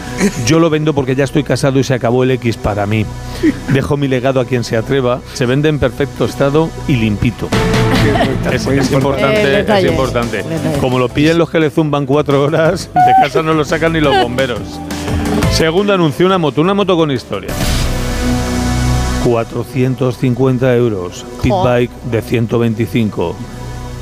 Yo 0.46 0.58
lo 0.58 0.70
vendo 0.70 0.94
porque 0.94 1.14
ya 1.14 1.24
estoy 1.24 1.42
casado 1.42 1.78
y 1.78 1.84
se 1.84 1.92
acabó 1.92 2.22
el 2.22 2.30
X 2.32 2.56
para 2.56 2.86
mí. 2.86 3.04
Dejo 3.72 3.98
mi 3.98 4.08
legado 4.08 4.40
a 4.40 4.46
quien 4.46 4.64
se 4.64 4.76
atreva. 4.76 5.20
Se 5.34 5.44
vende 5.44 5.68
en 5.68 5.78
perfecto 5.78 6.24
estado 6.24 6.70
y 6.88 6.96
limpito. 6.96 7.48
Es, 8.50 8.66
importante, 8.66 9.60
es 9.60 9.84
importante. 9.84 10.42
Detalle. 10.42 10.78
Como 10.80 10.98
lo 10.98 11.10
pillen 11.10 11.36
los 11.36 11.50
que 11.50 11.60
le 11.60 11.68
zumban 11.68 12.06
cuatro 12.06 12.42
horas, 12.42 12.88
de 12.94 13.12
casa 13.22 13.42
no 13.42 13.52
lo 13.52 13.64
sacan 13.64 13.92
ni 13.92 14.00
los 14.00 14.16
bomberos. 14.22 14.80
Segundo 15.52 15.92
anuncio, 15.92 16.24
una 16.24 16.38
moto, 16.38 16.62
una 16.62 16.72
moto 16.72 16.96
con 16.96 17.10
historia. 17.10 17.50
450 19.24 20.76
euros. 20.76 21.26
Pit 21.42 21.52
bike 21.52 21.90
de 22.10 22.22
125. 22.22 23.36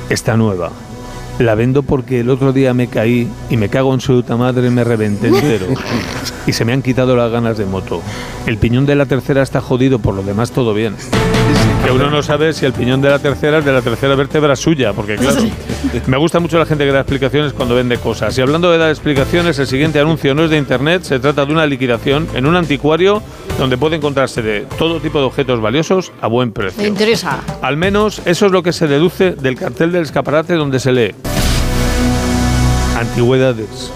Está 0.09 0.37
nueva. 0.37 0.71
La 1.39 1.53
vendo 1.55 1.83
porque 1.83 2.21
el 2.21 2.29
otro 2.29 2.53
día 2.53 2.73
me 2.73 2.87
caí 2.87 3.27
y 3.49 3.57
me 3.57 3.67
cago 3.67 3.93
en 3.93 3.99
su 3.99 4.13
puta 4.13 4.37
madre 4.37 4.67
y 4.67 4.71
me 4.71 4.83
reventé 4.83 5.27
entero. 5.27 5.67
Y 6.47 6.53
se 6.53 6.63
me 6.63 6.73
han 6.73 6.83
quitado 6.83 7.15
las 7.15 7.31
ganas 7.31 7.57
de 7.57 7.65
moto. 7.65 8.03
El 8.45 8.57
piñón 8.57 8.85
de 8.85 8.93
la 8.93 9.07
tercera 9.07 9.41
está 9.41 9.61
jodido, 9.61 9.97
por 9.97 10.13
lo 10.13 10.21
demás 10.21 10.51
todo 10.51 10.75
bien. 10.75 10.95
Que 11.83 11.91
uno 11.91 12.09
no 12.09 12.23
sabe 12.23 12.51
si 12.53 12.65
el 12.65 12.73
piñón 12.73 13.01
de 13.01 13.09
la 13.09 13.19
tercera 13.19 13.59
es 13.59 13.65
de 13.65 13.71
la 13.71 13.81
tercera 13.81 14.15
vértebra 14.15 14.55
suya, 14.55 14.93
porque 14.93 15.17
claro, 15.17 15.41
me 16.07 16.17
gusta 16.17 16.39
mucho 16.39 16.57
la 16.57 16.65
gente 16.65 16.83
que 16.83 16.91
da 16.91 17.01
explicaciones 17.01 17.53
cuando 17.53 17.75
vende 17.75 17.97
cosas. 17.97 18.35
Y 18.37 18.41
hablando 18.41 18.71
de 18.71 18.79
dar 18.79 18.89
explicaciones, 18.89 19.59
el 19.59 19.67
siguiente 19.67 19.99
anuncio 19.99 20.33
no 20.33 20.45
es 20.45 20.49
de 20.49 20.57
internet, 20.57 21.03
se 21.03 21.19
trata 21.19 21.45
de 21.45 21.51
una 21.51 21.67
liquidación 21.67 22.27
en 22.33 22.47
un 22.47 22.55
anticuario 22.55 23.21
donde 23.59 23.77
puede 23.77 23.97
encontrarse 23.97 24.41
de 24.41 24.65
todo 24.77 24.99
tipo 24.99 25.19
de 25.19 25.25
objetos 25.25 25.61
valiosos 25.61 26.11
a 26.21 26.27
buen 26.27 26.51
precio. 26.51 26.81
Me 26.81 26.87
interesa. 26.87 27.39
Al 27.61 27.77
menos 27.77 28.21
eso 28.25 28.47
es 28.47 28.51
lo 28.51 28.63
que 28.63 28.73
se 28.73 28.87
deduce 28.87 29.31
del 29.31 29.55
cartel 29.55 29.91
del 29.91 30.03
escaparate 30.03 30.55
donde 30.55 30.79
se 30.79 30.91
lee 30.91 31.15
Antigüedades. 32.97 33.91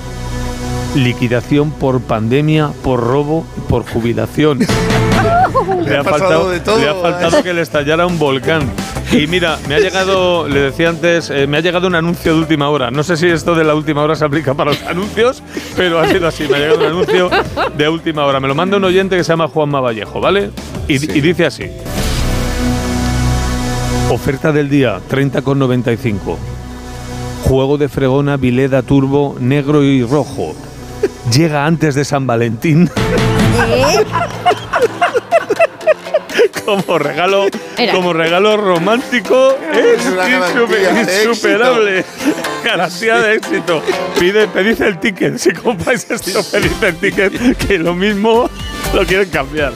Liquidación 0.95 1.71
por 1.71 2.01
pandemia, 2.01 2.71
por 2.83 3.01
robo, 3.01 3.45
y 3.57 3.61
por 3.69 3.87
jubilación. 3.87 4.59
le, 5.85 5.97
ha 5.97 6.03
faltado, 6.03 6.49
de 6.49 6.59
todo, 6.59 6.79
le 6.79 6.89
ha 6.89 6.95
faltado 6.95 7.37
¿eh? 7.37 7.43
que 7.43 7.53
le 7.53 7.61
estallara 7.61 8.05
un 8.05 8.17
volcán. 8.17 8.63
Y 9.11 9.27
mira, 9.27 9.57
me 9.67 9.75
ha 9.75 9.79
llegado, 9.79 10.47
le 10.47 10.59
decía 10.59 10.89
antes, 10.89 11.29
eh, 11.29 11.47
me 11.47 11.57
ha 11.57 11.59
llegado 11.61 11.87
un 11.87 11.95
anuncio 11.95 12.33
de 12.33 12.39
última 12.39 12.69
hora. 12.69 12.91
No 12.91 13.03
sé 13.03 13.17
si 13.17 13.27
esto 13.27 13.55
de 13.55 13.63
la 13.63 13.73
última 13.73 14.03
hora 14.03 14.15
se 14.15 14.25
aplica 14.25 14.53
para 14.53 14.71
los 14.71 14.83
anuncios, 14.83 15.41
pero 15.75 15.99
ha 15.99 16.07
sido 16.07 16.27
así. 16.27 16.47
Me 16.47 16.57
ha 16.57 16.59
llegado 16.59 16.79
un 16.79 16.85
anuncio 16.85 17.29
de 17.75 17.89
última 17.89 18.25
hora. 18.25 18.39
Me 18.39 18.47
lo 18.47 18.55
manda 18.55 18.77
un 18.77 18.83
oyente 18.83 19.17
que 19.17 19.23
se 19.23 19.31
llama 19.31 19.47
Juanma 19.47 19.79
Vallejo, 19.79 20.21
¿vale? 20.21 20.51
Y, 20.87 20.95
y 20.95 21.21
dice 21.21 21.45
así. 21.45 21.65
Oferta 24.11 24.51
del 24.51 24.69
día, 24.69 24.99
30,95. 25.09 26.37
Juego 27.43 27.77
de 27.77 27.89
fregona 27.89 28.37
Vileda 28.37 28.81
Turbo 28.81 29.35
negro 29.39 29.83
y 29.83 30.03
rojo. 30.03 30.55
Llega 31.31 31.65
antes 31.65 31.95
de 31.95 32.05
San 32.05 32.26
Valentín 32.27 32.89
como 36.65 36.99
regalo, 36.99 37.47
Era. 37.77 37.93
como 37.93 38.13
regalo 38.13 38.57
romántico. 38.57 39.57
Es 39.73 40.05
de 40.05 41.23
insuperable. 41.26 42.05
Garantía 42.63 43.17
de 43.19 43.35
éxito. 43.35 43.81
Pide, 44.19 44.47
pedid 44.47 44.81
el 44.81 44.99
ticket. 44.99 45.38
Si 45.38 45.51
compráis 45.51 46.09
esto, 46.09 46.43
pedid 46.51 46.84
el 46.84 46.95
ticket. 46.97 47.57
Que 47.57 47.80
lo 47.80 47.93
mismo 47.93 48.49
lo 48.93 49.05
quieren 49.05 49.30
cambiar. 49.30 49.73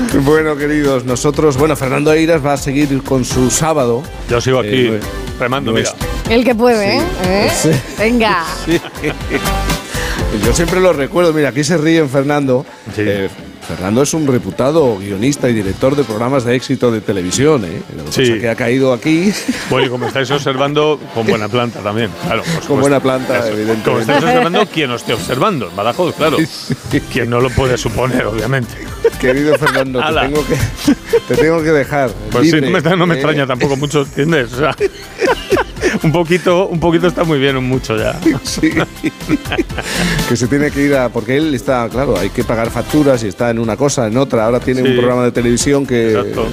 Bueno, 0.24 0.56
queridos, 0.56 1.04
nosotros, 1.04 1.56
bueno, 1.56 1.76
Fernando 1.76 2.12
Eiras 2.12 2.44
va 2.44 2.54
a 2.54 2.56
seguir 2.56 3.02
con 3.02 3.24
su 3.24 3.50
sábado. 3.50 4.02
Yo 4.28 4.40
sigo 4.40 4.58
aquí 4.60 4.68
Eh, 4.88 5.00
remando, 5.38 5.72
mira. 5.72 5.92
El 6.28 6.44
que 6.44 6.54
puede, 6.54 6.98
¿eh? 6.98 7.02
¿Eh? 7.24 7.50
Sí. 7.54 7.70
Venga. 7.98 8.44
Sí. 8.64 8.80
Yo 10.44 10.52
siempre 10.52 10.80
lo 10.80 10.92
recuerdo, 10.92 11.32
mira, 11.32 11.48
aquí 11.48 11.64
se 11.64 11.76
ríen 11.76 12.08
Fernando. 12.08 12.64
Eh, 12.96 13.28
Fernando 13.66 14.02
es 14.02 14.14
un 14.14 14.26
reputado 14.26 14.96
guionista 14.98 15.48
y 15.48 15.52
director 15.54 15.94
de 15.96 16.02
programas 16.04 16.44
de 16.44 16.54
éxito 16.56 16.90
de 16.90 17.00
televisión, 17.00 17.64
¿eh? 17.64 17.82
Lo 17.96 18.04
que 18.04 18.12
Sí. 18.12 18.20
pasa 18.22 18.32
es 18.34 18.40
que 18.40 18.48
ha 18.48 18.54
caído 18.56 18.92
aquí 18.92 19.32
Bueno, 19.70 19.86
y 19.86 19.90
como 19.90 20.06
estáis 20.06 20.30
observando, 20.30 21.00
con 21.14 21.26
buena 21.26 21.48
planta 21.48 21.80
también. 21.80 22.10
Claro, 22.24 22.42
con 22.66 22.80
buena 22.80 23.00
planta, 23.00 23.38
Eso. 23.38 23.48
evidentemente. 23.48 23.84
Como 23.84 23.98
estáis 24.00 24.24
observando, 24.24 24.66
quien 24.66 24.90
os 24.90 25.00
esté 25.02 25.14
observando. 25.14 25.68
En 25.68 25.76
Badajoz, 25.76 26.14
claro. 26.16 26.36
Quien 27.12 27.30
no 27.30 27.40
lo 27.40 27.50
puede 27.50 27.76
suponer, 27.76 28.26
obviamente. 28.26 28.74
Querido 29.20 29.56
Fernando, 29.56 30.00
te 30.00 30.20
tengo, 30.20 30.46
que, 30.46 30.56
te 31.28 31.36
tengo 31.36 31.62
que 31.62 31.70
dejar. 31.70 32.10
Pues 32.30 32.50
sí, 32.50 32.60
no 32.60 32.70
me, 32.70 32.80
no 32.80 33.06
me 33.06 33.14
¿eh? 33.14 33.18
extraña 33.18 33.46
tampoco 33.46 33.76
mucho, 33.76 34.02
¿entiendes? 34.02 34.52
O 34.54 34.56
sea, 34.58 34.74
un 36.02 36.12
poquito, 36.12 36.68
un 36.68 36.80
poquito 36.80 37.06
está 37.06 37.24
muy 37.24 37.38
bien, 37.38 37.56
un 37.56 37.68
mucho 37.68 37.96
ya. 37.96 38.18
Sí. 38.42 38.72
que 40.28 40.36
se 40.36 40.46
tiene 40.46 40.70
que 40.70 40.82
ir 40.82 40.94
a. 40.94 41.08
Porque 41.08 41.36
él 41.36 41.54
está, 41.54 41.88
claro, 41.88 42.18
hay 42.18 42.30
que 42.30 42.44
pagar 42.44 42.70
facturas 42.70 43.22
y 43.24 43.28
está 43.28 43.50
en 43.50 43.58
una 43.58 43.76
cosa, 43.76 44.06
en 44.06 44.16
otra. 44.16 44.46
Ahora 44.46 44.60
tiene 44.60 44.82
Sí. 44.82 44.88
un 44.88 44.96
programa 44.96 45.24
de 45.24 45.32
televisión 45.32 45.86
que. 45.86 46.12
Exacto. 46.12 46.48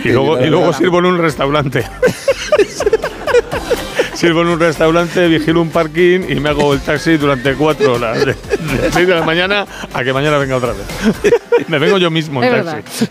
Y 0.00 0.02
que 0.04 0.12
luego, 0.12 0.40
y 0.40 0.46
luego 0.48 0.72
sirvo 0.72 0.98
en 0.98 1.06
un 1.06 1.18
restaurante. 1.18 1.84
sirvo 4.20 4.42
en 4.42 4.48
un 4.48 4.60
restaurante, 4.60 5.28
vigilo 5.28 5.62
un 5.62 5.70
parking 5.70 6.20
y 6.28 6.34
me 6.40 6.50
hago 6.50 6.74
el 6.74 6.80
taxi 6.80 7.16
durante 7.16 7.54
cuatro 7.54 7.94
horas. 7.94 8.18
De, 8.18 8.34
de 8.34 8.92
6 8.92 9.06
de 9.08 9.14
la 9.14 9.22
mañana 9.22 9.64
a 9.94 10.04
que 10.04 10.12
mañana 10.12 10.36
venga 10.36 10.56
otra 10.56 10.74
vez. 10.74 11.68
me 11.68 11.78
vengo 11.78 11.96
yo 11.96 12.10
mismo 12.10 12.42
en 12.42 12.54
Es 12.54 12.64
taxi. 12.66 13.08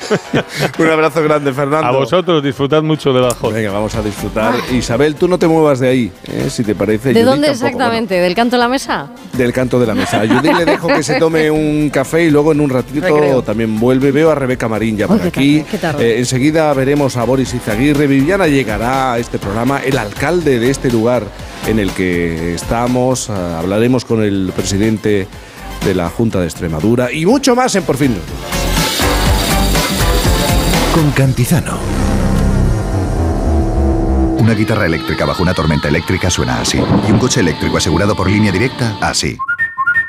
Un 0.77 0.87
abrazo 0.87 1.23
grande, 1.23 1.51
Fernando. 1.51 1.87
A 1.87 1.91
vosotros, 1.91 2.43
disfrutad 2.43 2.83
mucho 2.83 3.11
de 3.11 3.21
Badajoz. 3.21 3.51
Venga, 3.51 3.71
vamos 3.71 3.95
a 3.95 4.03
disfrutar. 4.03 4.53
Isabel, 4.71 5.15
tú 5.15 5.27
no 5.27 5.39
te 5.39 5.47
muevas 5.47 5.79
de 5.79 5.87
ahí, 5.87 6.11
¿eh? 6.27 6.47
si 6.51 6.63
te 6.63 6.75
parece. 6.75 7.09
¿De 7.09 7.15
Judith 7.15 7.25
dónde 7.25 7.47
tampoco. 7.47 7.65
exactamente? 7.65 8.15
¿Del 8.15 8.35
canto 8.35 8.55
a 8.57 8.59
la 8.59 8.69
mesa? 8.69 9.07
Bueno, 9.07 9.29
del 9.33 9.51
canto 9.51 9.79
de 9.79 9.87
la 9.87 9.95
mesa. 9.95 10.21
A 10.21 10.27
Judith 10.27 10.53
le 10.59 10.65
dejo 10.65 10.89
que 10.89 11.01
se 11.01 11.17
tome 11.17 11.49
un 11.49 11.89
café 11.89 12.25
y 12.25 12.29
luego 12.29 12.51
en 12.51 12.61
un 12.61 12.69
ratito 12.69 13.01
Recreo. 13.01 13.41
también 13.41 13.79
vuelve. 13.79 14.11
Veo 14.11 14.29
a 14.29 14.35
Rebeca 14.35 14.67
Marín 14.67 14.95
ya 14.95 15.07
por 15.07 15.19
qué 15.21 15.27
aquí. 15.29 15.65
qué 15.71 15.79
tarde. 15.79 16.07
Eh, 16.07 16.19
enseguida 16.19 16.71
veremos 16.75 17.17
a 17.17 17.23
Boris 17.23 17.51
Izaguirre. 17.55 18.05
Viviana 18.05 18.45
llegará 18.45 19.13
a 19.13 19.17
este 19.17 19.39
programa, 19.39 19.81
el 19.83 19.97
alcalde 19.97 20.59
de 20.59 20.69
este 20.69 20.91
lugar 20.91 20.98
en 21.67 21.79
el 21.79 21.91
que 21.91 22.53
estamos. 22.53 23.29
Ah, 23.29 23.59
hablaremos 23.59 24.05
con 24.05 24.21
el 24.21 24.51
presidente 24.55 25.27
de 25.85 25.95
la 25.95 26.09
Junta 26.09 26.39
de 26.39 26.45
Extremadura 26.45 27.11
y 27.11 27.25
mucho 27.25 27.55
más 27.55 27.75
en 27.75 27.83
Por 27.83 27.97
fin. 27.97 28.15
Con 30.93 31.11
Cantizano. 31.11 31.79
Una 34.37 34.53
guitarra 34.53 34.85
eléctrica 34.85 35.25
bajo 35.25 35.43
una 35.43 35.53
tormenta 35.53 35.87
eléctrica 35.87 36.29
suena 36.29 36.61
así. 36.61 36.79
Y 37.07 37.11
un 37.11 37.19
coche 37.19 37.39
eléctrico 37.39 37.77
asegurado 37.77 38.15
por 38.15 38.29
línea 38.29 38.51
directa, 38.51 38.97
así. 38.99 39.37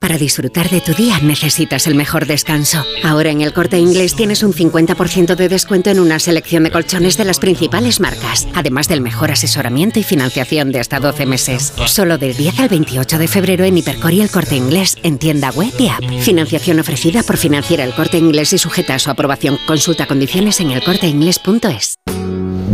Para 0.00 0.16
disfrutar 0.16 0.70
de 0.70 0.80
tu 0.80 0.94
día 0.94 1.18
necesitas 1.18 1.88
el 1.88 1.96
mejor 1.96 2.26
descanso. 2.26 2.84
Ahora 3.02 3.30
en 3.30 3.40
el 3.40 3.52
corte 3.52 3.78
inglés 3.78 4.14
tienes 4.14 4.44
un 4.44 4.52
50% 4.52 5.34
de 5.34 5.48
descuento 5.48 5.90
en 5.90 5.98
una 5.98 6.20
selección 6.20 6.62
de 6.62 6.70
colchones 6.70 7.16
de 7.16 7.24
las 7.24 7.40
principales 7.40 7.98
marcas, 7.98 8.46
además 8.54 8.86
del 8.86 9.00
mejor 9.00 9.32
asesoramiento 9.32 9.98
y 9.98 10.04
financiación 10.04 10.70
de 10.70 10.78
hasta 10.78 11.00
12 11.00 11.26
meses. 11.26 11.72
Solo 11.86 12.16
del 12.16 12.36
10 12.36 12.60
al 12.60 12.68
28 12.68 13.18
de 13.18 13.28
febrero 13.28 13.64
en 13.64 13.76
Hipercor 13.76 14.12
y 14.12 14.20
el 14.20 14.30
corte 14.30 14.56
inglés 14.56 14.96
en 15.02 15.18
tienda 15.18 15.50
web 15.50 15.72
y 15.78 15.88
app. 15.88 16.04
Financiación 16.20 16.78
ofrecida 16.78 17.24
por 17.24 17.36
Financiera 17.36 17.82
el 17.82 17.92
corte 17.92 18.18
inglés 18.18 18.52
y 18.52 18.58
sujeta 18.58 18.94
a 18.94 18.98
su 19.00 19.10
aprobación. 19.10 19.58
Consulta 19.66 20.06
condiciones 20.06 20.60
en 20.60 20.70
elcorteinglés.es. 20.70 21.96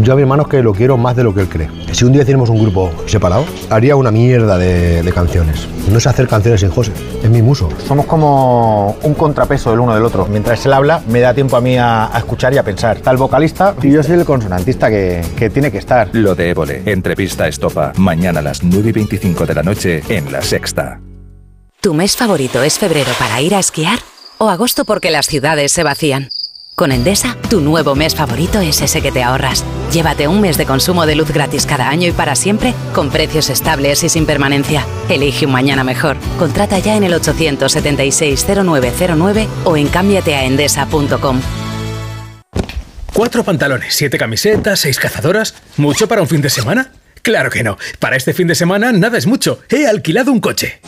Yo 0.03 0.13
a 0.13 0.17
mi 0.17 0.23
hermano 0.23 0.43
es 0.43 0.49
que 0.49 0.63
lo 0.63 0.73
quiero 0.73 0.97
más 0.97 1.15
de 1.15 1.23
lo 1.23 1.33
que 1.35 1.43
él 1.43 1.49
cree. 1.49 1.69
Si 1.93 2.05
un 2.05 2.13
día 2.13 2.25
tenemos 2.25 2.49
un 2.51 2.61
grupo 2.61 2.91
separado, 3.07 3.45
haría 3.71 3.95
una 3.95 4.11
mierda 4.11 4.59
de, 4.59 5.03
de 5.03 5.13
canciones. 5.13 5.69
No 5.89 6.01
sé 6.01 6.09
hacer 6.09 6.27
canciones 6.27 6.61
sin 6.61 6.71
José, 6.71 6.93
es 7.23 7.31
mi 7.31 7.43
muso. 7.43 7.69
Somos 7.87 8.07
como 8.07 8.97
un 9.03 9.15
contrapeso 9.15 9.71
del 9.71 9.81
uno 9.81 9.95
del 9.95 10.05
otro. 10.05 10.27
Mientras 10.27 10.67
él 10.67 10.73
habla, 10.73 11.01
me 11.09 11.21
da 11.21 11.33
tiempo 11.33 11.57
a 11.57 11.61
mí 11.61 11.77
a, 11.77 12.15
a 12.15 12.19
escuchar 12.19 12.53
y 12.55 12.59
a 12.59 12.65
pensar. 12.65 12.97
Está 12.97 13.13
el 13.13 13.19
vocalista 13.19 13.75
y 13.83 13.93
yo 13.93 14.03
soy 14.03 14.19
el 14.19 14.25
consonantista 14.25 14.91
que, 14.91 15.23
que 15.37 15.51
tiene 15.51 15.71
que 15.71 15.79
estar. 15.79 16.09
Lo 16.13 16.35
de 16.35 16.51
Évole, 16.51 16.83
entrevista 16.87 17.47
estopa, 17.47 17.93
mañana 17.97 18.41
a 18.41 18.43
las 18.43 18.65
9 18.65 18.89
y 18.89 18.93
25 18.93 19.47
de 19.47 19.55
la 19.55 19.63
noche 19.63 20.03
en 20.09 20.33
La 20.33 20.43
Sexta. 20.43 21.01
¿Tu 21.81 21.95
mes 21.95 22.17
favorito 22.17 22.63
es 22.63 22.79
febrero 22.79 23.13
para 23.19 23.41
ir 23.41 23.55
a 23.55 23.59
esquiar? 23.61 23.99
¿O 24.39 24.49
agosto 24.49 24.85
porque 24.85 25.11
las 25.11 25.27
ciudades 25.27 25.71
se 25.71 25.85
vacían? 25.85 26.31
Con 26.77 26.91
Endesa, 26.91 27.37
tu 27.49 27.61
nuevo 27.61 27.95
mes 27.95 28.17
favorito 28.17 28.59
es 28.59 28.83
ese 28.83 29.01
que 29.01 29.13
te 29.13 29.23
ahorras. 29.23 29.65
Llévate 29.93 30.27
un 30.27 30.41
mes 30.41 30.59
de 30.59 30.67
consumo 30.67 31.07
de 31.07 31.15
luz 31.15 31.31
gratis 31.31 31.67
cada 31.67 31.89
año 31.89 32.09
y 32.09 32.13
para 32.13 32.35
siempre, 32.35 32.75
con 32.93 33.11
precios 33.11 33.49
estables 33.49 34.03
y 34.03 34.09
sin 34.09 34.27
permanencia. 34.27 34.85
Elige 35.09 35.47
un 35.47 35.53
mañana 35.53 35.85
mejor. 35.85 36.17
Contrata 36.37 36.81
ya 36.81 36.97
en 36.97 37.05
el 37.05 37.15
876-0909 37.15 39.47
o 39.63 39.77
en 39.77 39.87
cámbiateaendesa.com. 39.87 41.41
Cuatro 43.13 43.45
pantalones, 43.45 43.95
siete 43.95 44.19
camisetas, 44.19 44.81
seis 44.81 44.99
cazadoras. 44.99 45.55
¿Mucho 45.77 46.09
para 46.09 46.23
un 46.23 46.29
fin 46.29 46.41
de 46.41 46.51
semana? 46.51 46.91
Claro 47.25 47.49
que 47.51 47.65
no. 47.65 47.79
Para 47.99 48.17
este 48.17 48.35
fin 48.35 48.47
de 48.47 48.55
semana 48.55 48.93
nada 48.93 49.17
es 49.17 49.27
mucho. 49.27 49.59
He 49.71 49.87
alquilado 49.87 50.31
un 50.31 50.41
coche. 50.41 50.81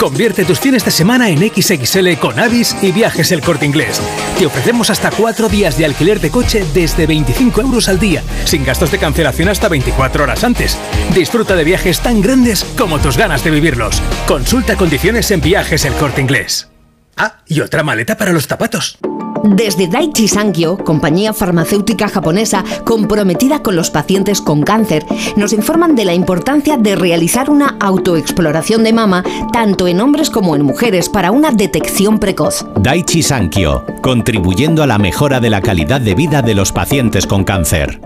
Convierte 0.00 0.44
tus 0.44 0.58
fines 0.58 0.84
de 0.84 0.90
semana 0.90 1.28
en 1.28 1.38
XXL 1.38 2.14
con 2.20 2.38
Avis 2.38 2.76
y 2.82 2.90
Viajes 2.90 3.30
El 3.30 3.40
Corte 3.40 3.64
Inglés. 3.64 4.00
Te 4.38 4.46
ofrecemos 4.46 4.90
hasta 4.90 5.12
cuatro 5.12 5.48
días 5.48 5.78
de 5.78 5.84
alquiler 5.84 6.20
de 6.20 6.30
coche 6.30 6.64
desde 6.74 7.06
25 7.06 7.60
euros 7.60 7.88
al 7.88 8.00
día, 8.00 8.22
sin 8.44 8.64
gastos 8.64 8.90
de 8.90 8.98
cancelación 8.98 9.48
hasta 9.48 9.68
24 9.68 10.24
horas 10.24 10.42
antes. 10.42 10.76
Disfruta 11.14 11.54
de 11.54 11.64
viajes 11.64 12.00
tan 12.00 12.22
grandes 12.22 12.64
como 12.76 12.98
tus 12.98 13.16
ganas 13.16 13.44
de 13.44 13.50
vivirlos. 13.52 14.02
Consulta 14.26 14.76
condiciones 14.76 15.30
en 15.30 15.40
Viajes 15.40 15.84
El 15.84 15.94
Corte 15.94 16.20
Inglés. 16.20 16.68
Ah, 17.18 17.38
y 17.46 17.60
otra 17.60 17.82
maleta 17.82 18.16
para 18.16 18.32
los 18.32 18.46
zapatos. 18.46 18.98
Desde 19.44 19.86
Daiichi 19.86 20.28
Sankyo, 20.28 20.78
compañía 20.78 21.32
farmacéutica 21.32 22.08
japonesa 22.08 22.64
comprometida 22.84 23.62
con 23.62 23.76
los 23.76 23.90
pacientes 23.90 24.40
con 24.40 24.62
cáncer, 24.62 25.04
nos 25.36 25.52
informan 25.52 25.94
de 25.94 26.04
la 26.04 26.14
importancia 26.14 26.76
de 26.76 26.96
realizar 26.96 27.50
una 27.50 27.76
autoexploración 27.80 28.84
de 28.84 28.92
mama 28.92 29.24
tanto 29.52 29.86
en 29.86 30.00
hombres 30.00 30.30
como 30.30 30.56
en 30.56 30.62
mujeres 30.62 31.08
para 31.08 31.30
una 31.30 31.50
detección 31.50 32.18
precoz. 32.18 32.66
Daiichi 32.80 33.22
Sankyo, 33.22 33.84
contribuyendo 34.02 34.82
a 34.82 34.86
la 34.86 34.98
mejora 34.98 35.40
de 35.40 35.50
la 35.50 35.60
calidad 35.60 36.00
de 36.00 36.14
vida 36.14 36.42
de 36.42 36.54
los 36.54 36.72
pacientes 36.72 37.26
con 37.26 37.44
cáncer. 37.44 38.00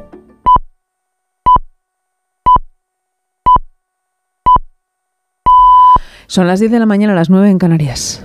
Son 6.26 6.46
las 6.46 6.60
10 6.60 6.72
de 6.72 6.78
la 6.78 6.86
mañana, 6.86 7.12
a 7.12 7.16
las 7.16 7.28
9 7.28 7.50
en 7.50 7.58
Canarias. 7.58 8.24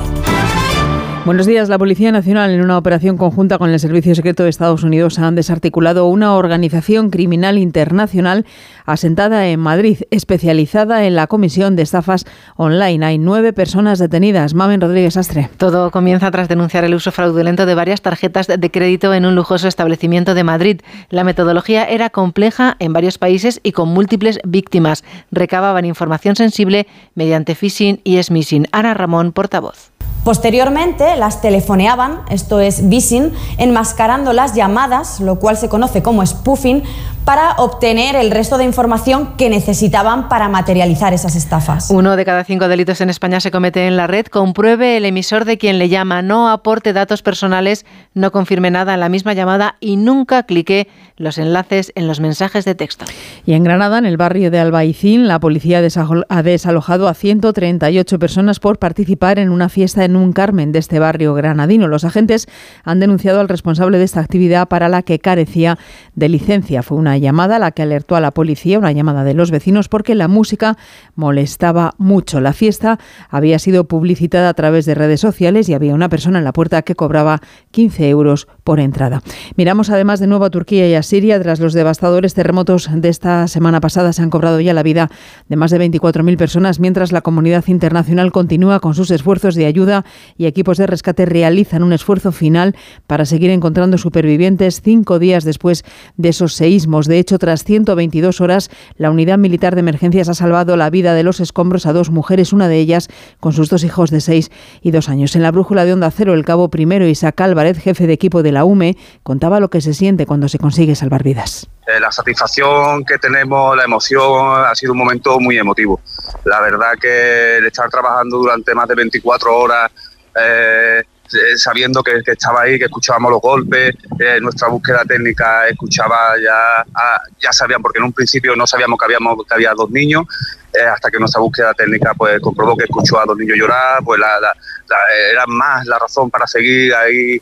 Buenos 1.23 1.45
días. 1.45 1.69
La 1.69 1.77
Policía 1.77 2.11
Nacional, 2.11 2.49
en 2.49 2.61
una 2.61 2.79
operación 2.79 3.15
conjunta 3.15 3.59
con 3.59 3.69
el 3.69 3.79
Servicio 3.79 4.15
Secreto 4.15 4.41
de 4.41 4.49
Estados 4.49 4.83
Unidos, 4.83 5.19
han 5.19 5.35
desarticulado 5.35 6.07
una 6.07 6.33
organización 6.35 7.11
criminal 7.11 7.59
internacional 7.59 8.43
asentada 8.85 9.47
en 9.47 9.59
Madrid, 9.59 9.99
especializada 10.09 11.05
en 11.05 11.13
la 11.15 11.27
comisión 11.27 11.75
de 11.75 11.83
estafas 11.83 12.25
online. 12.55 13.05
Hay 13.05 13.17
nueve 13.19 13.53
personas 13.53 13.99
detenidas. 13.99 14.55
Mamen 14.55 14.81
Rodríguez 14.81 15.15
Astre. 15.15 15.47
Todo 15.57 15.91
comienza 15.91 16.31
tras 16.31 16.47
denunciar 16.47 16.85
el 16.85 16.95
uso 16.95 17.11
fraudulento 17.11 17.67
de 17.67 17.75
varias 17.75 18.01
tarjetas 18.01 18.47
de 18.47 18.71
crédito 18.71 19.13
en 19.13 19.27
un 19.27 19.35
lujoso 19.35 19.67
establecimiento 19.67 20.33
de 20.33 20.43
Madrid. 20.43 20.81
La 21.11 21.23
metodología 21.23 21.85
era 21.85 22.09
compleja 22.09 22.77
en 22.79 22.93
varios 22.93 23.19
países 23.19 23.59
y 23.61 23.73
con 23.73 23.89
múltiples 23.89 24.39
víctimas. 24.43 25.03
Recababan 25.31 25.85
información 25.85 26.35
sensible 26.35 26.87
mediante 27.13 27.53
phishing 27.53 28.01
y 28.03 28.21
smishing. 28.23 28.65
Ana 28.71 28.95
Ramón, 28.95 29.33
portavoz. 29.33 29.90
Posteriormente 30.23 31.15
las 31.15 31.41
telefoneaban, 31.41 32.21
esto 32.29 32.59
es 32.59 32.89
vising, 32.89 33.33
enmascarando 33.57 34.33
las 34.33 34.53
llamadas, 34.53 35.19
lo 35.19 35.39
cual 35.39 35.57
se 35.57 35.67
conoce 35.67 36.03
como 36.03 36.23
spoofing, 36.23 36.83
para 37.25 37.53
obtener 37.57 38.15
el 38.15 38.31
resto 38.31 38.57
de 38.57 38.63
información 38.63 39.35
que 39.37 39.49
necesitaban 39.49 40.27
para 40.27 40.49
materializar 40.49 41.13
esas 41.13 41.35
estafas. 41.35 41.89
Uno 41.91 42.15
de 42.15 42.25
cada 42.25 42.43
cinco 42.43 42.67
delitos 42.67 43.01
en 43.01 43.09
España 43.09 43.39
se 43.39 43.51
comete 43.51 43.87
en 43.87 43.95
la 43.95 44.07
red. 44.07 44.25
Compruebe 44.25 44.97
el 44.97 45.05
emisor 45.05 45.45
de 45.45 45.57
quien 45.57 45.77
le 45.77 45.89
llama, 45.89 46.21
no 46.21 46.49
aporte 46.49 46.93
datos 46.93 47.21
personales, 47.21 47.85
no 48.13 48.31
confirme 48.31 48.71
nada 48.71 48.93
en 48.93 48.99
la 48.99 49.09
misma 49.09 49.33
llamada 49.33 49.75
y 49.79 49.97
nunca 49.97 50.43
clique 50.43 50.87
los 51.17 51.37
enlaces 51.37 51.91
en 51.95 52.07
los 52.07 52.19
mensajes 52.19 52.65
de 52.65 52.75
texto. 52.75 53.05
Y 53.45 53.53
en 53.53 53.63
Granada, 53.63 53.99
en 53.99 54.05
el 54.05 54.17
barrio 54.17 54.49
de 54.49 54.59
Albaicín, 54.59 55.27
la 55.27 55.39
policía 55.39 55.81
ha 56.29 56.43
desalojado 56.43 57.07
a 57.07 57.13
138 57.13 58.19
personas 58.19 58.59
por 58.59 58.79
participar 58.79 59.37
en 59.37 59.49
una 59.49 59.69
fiesta 59.69 60.03
en 60.05 60.15
un 60.15 60.33
Carmen 60.33 60.71
de 60.71 60.79
este 60.79 60.99
barrio 60.99 61.33
granadino. 61.33 61.87
Los 61.87 62.03
agentes 62.03 62.47
han 62.83 62.99
denunciado 62.99 63.39
al 63.39 63.49
responsable 63.49 63.97
de 63.97 64.05
esta 64.05 64.19
actividad 64.19 64.67
para 64.67 64.89
la 64.89 65.03
que 65.03 65.19
carecía 65.19 65.77
de 66.15 66.29
licencia. 66.29 66.81
Fue 66.83 66.97
una 66.97 67.10
llamada 67.17 67.57
a 67.57 67.59
la 67.59 67.71
que 67.71 67.81
alertó 67.81 68.15
a 68.15 68.21
la 68.21 68.31
policía, 68.31 68.79
una 68.79 68.91
llamada 68.91 69.23
de 69.23 69.33
los 69.33 69.51
vecinos, 69.51 69.89
porque 69.89 70.15
la 70.15 70.27
música 70.27 70.77
molestaba 71.15 71.93
mucho. 71.97 72.41
La 72.41 72.53
fiesta 72.53 72.99
había 73.29 73.59
sido 73.59 73.85
publicitada 73.85 74.49
a 74.49 74.53
través 74.53 74.85
de 74.85 74.95
redes 74.95 75.21
sociales 75.21 75.69
y 75.69 75.73
había 75.73 75.93
una 75.93 76.09
persona 76.09 76.39
en 76.39 76.45
la 76.45 76.53
puerta 76.53 76.81
que 76.81 76.95
cobraba 76.95 77.41
15 77.71 78.09
euros 78.09 78.47
por 78.63 78.79
entrada. 78.79 79.21
Miramos 79.55 79.89
además 79.89 80.19
de 80.19 80.27
nuevo 80.27 80.45
a 80.45 80.49
Turquía 80.49 80.87
y 80.87 80.95
a 80.95 81.03
Siria. 81.03 81.41
Tras 81.41 81.59
los 81.59 81.73
devastadores 81.73 82.33
terremotos 82.33 82.89
de 82.93 83.09
esta 83.09 83.47
semana 83.47 83.81
pasada 83.81 84.13
se 84.13 84.21
han 84.21 84.29
cobrado 84.29 84.59
ya 84.59 84.73
la 84.73 84.83
vida 84.83 85.09
de 85.47 85.55
más 85.55 85.71
de 85.71 85.79
24.000 85.79 86.37
personas, 86.37 86.79
mientras 86.79 87.11
la 87.11 87.21
comunidad 87.21 87.65
internacional 87.67 88.31
continúa 88.31 88.79
con 88.79 88.93
sus 88.93 89.11
esfuerzos 89.11 89.55
de 89.55 89.65
ayuda 89.65 90.05
y 90.37 90.45
equipos 90.45 90.77
de 90.77 90.87
rescate 90.87 91.25
realizan 91.25 91.83
un 91.83 91.93
esfuerzo 91.93 92.31
final 92.31 92.75
para 93.07 93.25
seguir 93.25 93.49
encontrando 93.49 93.97
supervivientes 93.97 94.81
cinco 94.81 95.19
días 95.19 95.43
después 95.43 95.83
de 96.17 96.29
esos 96.29 96.53
seísmos. 96.53 97.00
De 97.07 97.19
hecho, 97.19 97.37
tras 97.39 97.63
122 97.63 98.41
horas, 98.41 98.69
la 98.95 99.11
unidad 99.11 99.37
militar 99.37 99.75
de 99.75 99.81
emergencias 99.81 100.29
ha 100.29 100.33
salvado 100.33 100.77
la 100.77 100.89
vida 100.89 101.13
de 101.13 101.23
los 101.23 101.39
escombros 101.39 101.85
a 101.85 101.93
dos 101.93 102.09
mujeres, 102.09 102.53
una 102.53 102.67
de 102.67 102.77
ellas 102.77 103.07
con 103.39 103.53
sus 103.53 103.69
dos 103.69 103.83
hijos 103.83 104.11
de 104.11 104.21
seis 104.21 104.51
y 104.81 104.91
dos 104.91 105.09
años. 105.09 105.35
En 105.35 105.43
la 105.43 105.51
brújula 105.51 105.85
de 105.85 105.93
Onda 105.93 106.11
Cero, 106.11 106.33
el 106.33 106.45
cabo 106.45 106.69
primero 106.69 107.07
Isaac 107.07 107.39
Álvarez, 107.41 107.77
jefe 107.79 108.07
de 108.07 108.13
equipo 108.13 108.43
de 108.43 108.51
la 108.51 108.65
UME, 108.65 108.97
contaba 109.23 109.59
lo 109.59 109.69
que 109.69 109.81
se 109.81 109.93
siente 109.93 110.25
cuando 110.25 110.47
se 110.47 110.59
consigue 110.59 110.95
salvar 110.95 111.23
vidas. 111.23 111.67
Eh, 111.87 111.99
la 111.99 112.11
satisfacción 112.11 113.03
que 113.03 113.17
tenemos, 113.17 113.75
la 113.75 113.83
emoción, 113.83 114.65
ha 114.65 114.75
sido 114.75 114.93
un 114.93 114.99
momento 114.99 115.39
muy 115.39 115.57
emotivo. 115.57 115.99
La 116.45 116.61
verdad 116.61 116.93
que 116.99 117.57
el 117.57 117.65
estar 117.65 117.89
trabajando 117.89 118.37
durante 118.37 118.73
más 118.75 118.87
de 118.87 118.95
24 118.95 119.57
horas, 119.57 119.91
eh, 120.39 121.03
eh, 121.33 121.57
sabiendo 121.57 122.03
que, 122.03 122.21
estaba 122.25 122.61
ahí, 122.61 122.77
que 122.77 122.85
escuchábamos 122.85 123.31
los 123.31 123.41
golpes, 123.41 123.95
eh, 124.19 124.39
nuestra 124.41 124.67
búsqueda 124.67 125.03
técnica 125.05 125.67
escuchaba 125.67 126.35
ya, 126.41 126.85
ah, 126.93 127.21
ya 127.39 127.51
sabían, 127.51 127.81
porque 127.81 127.99
en 127.99 128.05
un 128.05 128.13
principio 128.13 128.55
no 128.55 128.65
sabíamos 128.67 128.97
que, 128.99 129.05
habíamos, 129.05 129.37
que 129.45 129.53
había 129.53 129.73
dos 129.73 129.89
niños, 129.89 130.25
eh, 130.73 130.83
hasta 130.83 131.09
que 131.09 131.19
nuestra 131.19 131.41
búsqueda 131.41 131.73
técnica 131.73 132.13
pues 132.13 132.39
comprobó 132.39 132.77
que 132.77 132.85
escuchó 132.85 133.19
a 133.19 133.25
dos 133.25 133.37
niños 133.37 133.57
llorar, 133.57 134.03
pues 134.03 134.19
la, 134.19 134.39
la, 134.39 134.53
la, 134.89 134.97
era 135.31 135.45
más 135.47 135.85
la 135.85 135.99
razón 135.99 136.29
para 136.29 136.47
seguir 136.47 136.93
ahí 136.93 137.41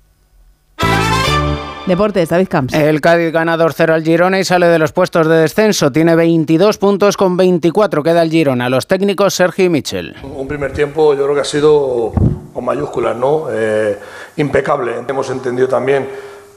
Deportes, 1.88 2.28
David 2.28 2.48
Camps. 2.48 2.74
El 2.74 3.00
Cádiz 3.00 3.32
gana 3.32 3.56
2-0 3.56 3.90
al 3.90 4.04
Girona 4.04 4.38
y 4.38 4.44
sale 4.44 4.66
de 4.66 4.78
los 4.78 4.92
puestos 4.92 5.26
de 5.26 5.36
descenso. 5.36 5.90
Tiene 5.90 6.14
22 6.14 6.76
puntos 6.76 7.16
con 7.16 7.34
24. 7.38 8.02
Queda 8.02 8.20
el 8.20 8.30
Girona. 8.30 8.68
Los 8.68 8.86
técnicos 8.86 9.32
Sergio 9.32 9.64
y 9.64 9.68
Michel. 9.70 10.14
Un 10.22 10.46
primer 10.46 10.74
tiempo 10.74 11.14
yo 11.14 11.24
creo 11.24 11.34
que 11.34 11.40
ha 11.40 11.44
sido 11.44 12.12
con 12.52 12.62
mayúsculas, 12.62 13.16
¿no? 13.16 13.46
Eh, 13.50 13.98
impecable. 14.36 14.96
Hemos 15.08 15.30
entendido 15.30 15.66
también 15.66 16.06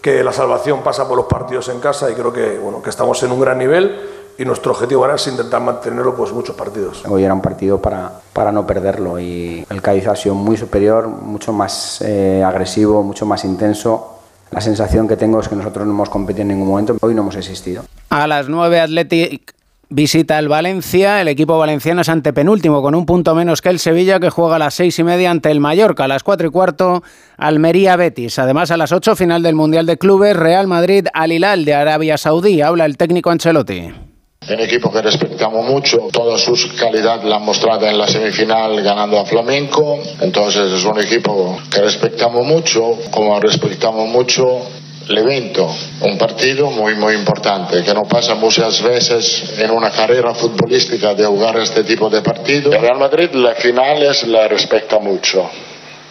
que 0.01 0.21
la 0.21 0.33
salvación 0.33 0.81
pasa 0.83 1.07
por 1.07 1.15
los 1.15 1.27
partidos 1.27 1.69
en 1.69 1.79
casa 1.79 2.11
y 2.11 2.13
creo 2.13 2.33
que, 2.33 2.57
bueno, 2.57 2.81
que 2.81 2.89
estamos 2.89 3.23
en 3.23 3.31
un 3.31 3.39
gran 3.39 3.57
nivel 3.57 4.01
y 4.37 4.43
nuestro 4.43 4.73
objetivo 4.73 5.03
ahora 5.03 5.15
es 5.15 5.27
intentar 5.27 5.61
mantenerlo 5.61 6.13
pues 6.13 6.33
muchos 6.33 6.57
partidos. 6.57 7.05
Hoy 7.07 7.23
era 7.23 7.33
un 7.33 7.41
partido 7.41 7.81
para, 7.81 8.11
para 8.33 8.51
no 8.51 8.67
perderlo 8.67 9.17
y 9.17 9.65
el 9.69 9.81
Cádiz 9.81 10.07
ha 10.07 10.15
sido 10.17 10.35
muy 10.35 10.57
superior, 10.57 11.07
mucho 11.07 11.53
más 11.53 12.01
eh, 12.01 12.43
agresivo, 12.43 13.01
mucho 13.01 13.25
más 13.25 13.45
intenso. 13.45 14.10
La 14.51 14.61
sensación 14.61 15.07
que 15.07 15.15
tengo 15.15 15.39
es 15.39 15.47
que 15.47 15.55
nosotros 15.55 15.85
no 15.87 15.93
hemos 15.93 16.09
competido 16.09 16.43
en 16.43 16.49
ningún 16.49 16.67
momento, 16.67 16.97
hoy 17.01 17.15
no 17.15 17.21
hemos 17.21 17.35
existido. 17.35 17.83
A 18.09 18.27
las 18.27 18.49
9 18.49 18.81
Athletic 18.81 19.53
visita 19.91 20.39
el 20.39 20.47
Valencia. 20.47 21.21
El 21.21 21.27
equipo 21.27 21.57
valenciano 21.57 22.01
es 22.01 22.09
antepenúltimo 22.09 22.81
con 22.81 22.95
un 22.95 23.05
punto 23.05 23.35
menos 23.35 23.61
que 23.61 23.69
el 23.69 23.79
Sevilla 23.79 24.19
que 24.19 24.29
juega 24.29 24.55
a 24.55 24.59
las 24.59 24.73
seis 24.73 24.97
y 24.97 25.03
media 25.03 25.29
ante 25.29 25.51
el 25.51 25.59
Mallorca. 25.59 26.05
A 26.05 26.07
las 26.07 26.23
cuatro 26.23 26.47
y 26.47 26.51
cuarto 26.51 27.03
Almería 27.37 27.95
Betis. 27.95 28.39
Además 28.39 28.71
a 28.71 28.77
las 28.77 28.91
8 28.91 29.15
final 29.15 29.43
del 29.43 29.55
Mundial 29.55 29.85
de 29.85 29.97
Clubes 29.97 30.35
Real 30.35 30.67
Madrid 30.67 31.07
Al 31.13 31.31
Hilal 31.31 31.65
de 31.65 31.75
Arabia 31.75 32.17
Saudí. 32.17 32.61
Habla 32.61 32.85
el 32.85 32.97
técnico 32.97 33.29
Ancelotti. 33.29 34.10
Un 34.51 34.59
equipo 34.59 34.91
que 34.91 35.01
respetamos 35.01 35.65
mucho, 35.65 36.09
toda 36.11 36.37
su 36.37 36.55
calidad 36.75 37.23
la 37.23 37.37
han 37.37 37.45
mostrado 37.45 37.85
en 37.85 37.97
la 37.97 38.05
semifinal 38.05 38.81
ganando 38.81 39.17
a 39.17 39.25
Flamenco, 39.25 39.97
entonces 40.19 40.73
es 40.73 40.83
un 40.83 40.99
equipo 40.99 41.57
que 41.71 41.79
respetamos 41.79 42.45
mucho, 42.45 42.97
como 43.11 43.39
respetamos 43.39 44.09
mucho 44.09 44.59
el 45.07 45.17
evento, 45.19 45.73
un 46.01 46.17
partido 46.17 46.69
muy 46.69 46.95
muy 46.95 47.13
importante 47.13 47.81
que 47.81 47.93
no 47.93 48.03
pasa 48.03 48.35
muchas 48.35 48.81
veces 48.81 49.57
en 49.57 49.71
una 49.71 49.89
carrera 49.89 50.33
futbolística 50.33 51.13
de 51.13 51.25
jugar 51.25 51.57
este 51.59 51.85
tipo 51.85 52.09
de 52.09 52.21
partido. 52.21 52.73
El 52.73 52.81
Real 52.81 52.99
Madrid 52.99 53.29
las 53.33 53.57
finales 53.57 54.27
la 54.27 54.49
respeta 54.49 54.99
mucho. 54.99 55.49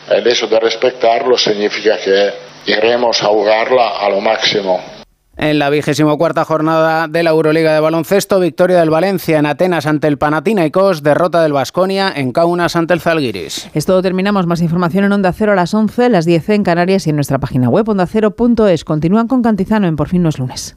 El 0.08 0.26
hecho 0.26 0.46
de 0.46 0.58
respetarlo 0.58 1.36
significa 1.36 1.98
que 1.98 2.32
iremos 2.66 3.22
a 3.22 3.26
jugarla 3.26 3.98
a 3.98 4.08
lo 4.08 4.20
máximo. 4.22 5.00
En 5.42 5.58
la 5.58 5.70
vigésimo 5.70 6.18
cuarta 6.18 6.44
jornada 6.44 7.08
de 7.08 7.22
la 7.22 7.30
Euroliga 7.30 7.72
de 7.72 7.80
baloncesto, 7.80 8.40
victoria 8.40 8.78
del 8.78 8.90
Valencia 8.90 9.38
en 9.38 9.46
Atenas 9.46 9.86
ante 9.86 10.06
el 10.06 10.18
Panathinaikos, 10.18 11.02
derrota 11.02 11.42
del 11.42 11.54
Vasconia 11.54 12.12
en 12.14 12.32
Kaunas 12.32 12.76
ante 12.76 12.92
el 12.92 13.00
Zalgiris. 13.00 13.70
Es 13.72 13.86
todo, 13.86 14.02
terminamos. 14.02 14.46
Más 14.46 14.60
información 14.60 15.04
en 15.04 15.12
Onda 15.12 15.32
Cero 15.32 15.52
a 15.52 15.54
las 15.54 15.72
11, 15.72 16.10
las 16.10 16.26
10 16.26 16.50
en 16.50 16.62
Canarias 16.62 17.06
y 17.06 17.10
en 17.10 17.16
nuestra 17.16 17.38
página 17.38 17.70
web 17.70 17.88
ondacero.es. 17.88 18.84
Continúan 18.84 19.28
con 19.28 19.40
Cantizano 19.40 19.86
en 19.88 19.96
Por 19.96 20.08
fin 20.08 20.22
no 20.22 20.28
es 20.28 20.38
lunes. 20.38 20.76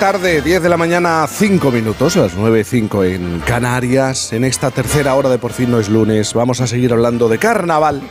Tarde, 0.00 0.42
10 0.42 0.62
de 0.62 0.68
la 0.68 0.76
mañana, 0.76 1.26
5 1.28 1.70
minutos, 1.70 2.16
las 2.16 2.34
9 2.34 2.60
y 2.60 2.64
5 2.64 3.04
en 3.04 3.40
Canarias. 3.40 4.32
En 4.32 4.44
esta 4.44 4.70
tercera 4.70 5.14
hora 5.14 5.28
de 5.28 5.38
Por 5.38 5.52
fin 5.52 5.70
no 5.70 5.78
es 5.80 5.88
lunes, 5.88 6.34
vamos 6.34 6.60
a 6.60 6.66
seguir 6.66 6.92
hablando 6.92 7.28
de 7.28 7.38
carnaval, 7.38 8.02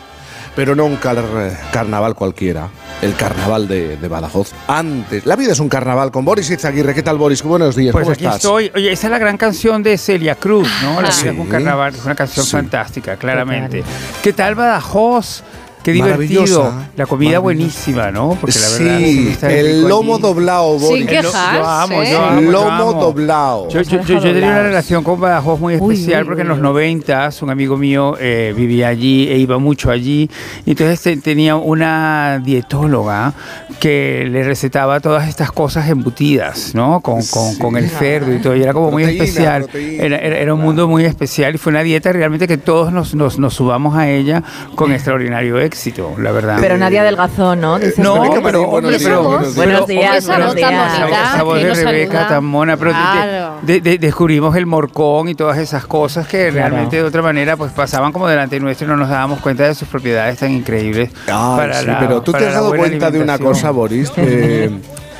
pero 0.55 0.75
no 0.75 0.85
un 0.85 0.95
car- 0.95 1.23
carnaval 1.71 2.15
cualquiera, 2.15 2.69
el 3.01 3.13
carnaval 3.15 3.67
de, 3.67 3.97
de 3.97 4.07
Badajoz. 4.07 4.51
Antes, 4.67 5.25
la 5.25 5.35
vida 5.35 5.51
es 5.51 5.59
un 5.59 5.69
carnaval 5.69 6.11
con 6.11 6.25
Boris 6.25 6.49
Izaguirre. 6.49 6.95
¿Qué 6.95 7.03
tal, 7.03 7.17
Boris? 7.17 7.43
Buenos 7.43 7.75
días, 7.75 7.91
Pues 7.91 8.03
¿cómo 8.03 8.13
aquí 8.13 8.25
estás? 8.25 8.37
estoy. 8.37 8.71
Oye, 8.73 8.91
esa 8.91 9.07
es 9.07 9.11
la 9.11 9.19
gran 9.19 9.37
canción 9.37 9.83
de 9.83 9.97
Celia 9.97 10.35
Cruz, 10.35 10.67
¿no? 10.81 11.01
La 11.01 11.11
Sí. 11.11 11.23
vida 11.23 11.33
es 11.33 11.39
un 11.39 11.47
carnaval, 11.47 11.93
es 11.93 12.03
una 12.03 12.15
canción 12.15 12.45
Sí. 12.45 12.51
fantástica, 12.51 13.15
claramente. 13.17 13.83
¿Qué 14.23 14.33
tal 14.33 14.55
Badajoz? 14.55 15.43
Qué 15.85 15.93
divertido. 15.93 16.73
La 16.97 17.05
comida 17.05 17.39
buenísima, 17.39 18.09
¿no? 18.11 18.37
Porque 18.41 18.57
la 18.59 18.69
verdad 18.85 18.97
Sí, 18.99 19.37
el 19.43 19.87
lomo 19.87 20.13
allí. 20.15 20.21
doblado, 20.23 20.79
Boris. 20.79 21.07
El 21.07 21.15
lo- 21.15 21.21
Yo 21.21 21.37
amo, 21.37 22.03
yo 22.03 22.19
amo, 22.21 22.39
El 22.39 22.45
yo 22.45 22.51
lomo 22.51 22.69
amo. 22.71 22.93
doblado. 22.93 23.69
Yo, 23.69 23.81
yo- 23.81 24.01
yo- 24.01 24.15
yo 24.19 24.33
tenía 24.33 24.49
una 24.49 24.63
relación 24.63 25.03
con 25.03 25.19
Badajoz 25.21 25.59
muy 25.59 25.75
Uy, 25.75 25.93
especial 25.95 26.23
uy, 26.23 26.27
porque 26.27 26.41
en 26.41 26.47
uy, 26.47 26.53
los 26.55 26.61
90 26.63 27.29
un 27.41 27.49
amigo 27.51 27.77
mío 27.77 28.15
eh, 28.19 28.53
vivía 28.57 28.87
allí 28.87 29.27
e 29.29 29.37
iba 29.37 29.57
mucho 29.59 29.91
allí. 29.91 30.29
Y 30.65 30.71
entonces 30.71 31.01
te- 31.01 31.17
tenía 31.17 31.55
una 31.55 32.41
dietóloga 32.43 33.33
que 33.79 34.27
le 34.29 34.43
recetaba 34.43 34.99
todas 34.99 35.27
estas 35.29 35.51
cosas 35.51 35.87
embutidas, 35.89 36.73
¿no? 36.73 36.99
Con, 37.01 37.23
con- 37.27 37.55
con 37.57 37.77
el 37.77 37.89
cerdo 37.89 38.33
y 38.33 38.39
todo. 38.39 38.55
Y 38.55 38.63
era 38.63 38.73
como 38.73 38.89
muy 38.91 39.03
especial. 39.03 39.63
proteína, 39.63 40.03
Era, 40.03 40.17
era- 40.17 40.37
era 40.39 40.53
un 40.53 40.61
mundo 40.61 40.87
muy 40.87 41.05
especial 41.05 41.53
y 41.55 41.57
fue 41.57 41.71
una 41.71 41.83
dieta 41.83 42.11
realmente 42.11 42.47
que 42.47 42.57
todos 42.57 42.91
nos, 42.91 43.13
nos, 43.13 43.37
nos 43.37 43.53
subamos 43.53 43.95
a 43.95 44.09
ella 44.09 44.41
con 44.75 44.91
extraordinario 44.91 45.59
éxito, 45.59 45.74
la 46.17 46.31
verdad. 46.31 46.57
Pero 46.61 46.77
nadie 46.77 46.99
adelgazó, 46.99 47.55
¿no? 47.55 47.77
Dices 47.79 47.99
No, 47.99 48.13
pero, 48.43 48.63
hombre, 48.63 48.97
pero, 48.97 49.23
Buenos 49.55 49.87
días, 49.87 50.25
buenos 50.25 50.55
días. 50.55 50.93
Esa 50.93 51.43
voz 51.43 51.61
de 51.61 51.73
Rebeca 51.73 52.27
tan 52.27 52.45
mona, 52.45 52.77
pero 52.77 52.91
de- 52.91 52.95
Claro. 52.97 53.55
de- 53.61 53.81
de- 53.81 53.97
descubrimos 53.97 54.55
el 54.55 54.65
morcón 54.65 55.29
y 55.29 55.35
todas 55.35 55.57
esas 55.57 55.85
cosas 55.85 56.27
que 56.27 56.49
Claro. 56.49 56.69
realmente 56.69 56.97
de 56.97 57.03
otra 57.03 57.21
manera 57.21 57.57
pues 57.57 57.71
pasaban 57.71 58.11
como 58.11 58.27
delante 58.27 58.59
nuestro 58.59 58.87
y 58.87 58.89
no 58.89 58.97
nos 58.97 59.09
dábamos 59.09 59.39
cuenta 59.39 59.63
de 59.63 59.75
sus 59.75 59.87
propiedades 59.87 60.37
tan 60.39 60.51
increíbles. 60.51 61.11
Ay, 61.27 61.57
para 61.57 61.79
sí, 61.81 61.85
la- 61.87 61.99
pero 61.99 62.21
tú 62.21 62.31
te 62.31 62.47
has 62.47 62.53
dado 62.53 62.75
cuenta 62.75 63.11
de 63.11 63.19
una 63.19 63.37
cosa, 63.37 63.71
Boris, 63.71 64.09
que 64.15 64.71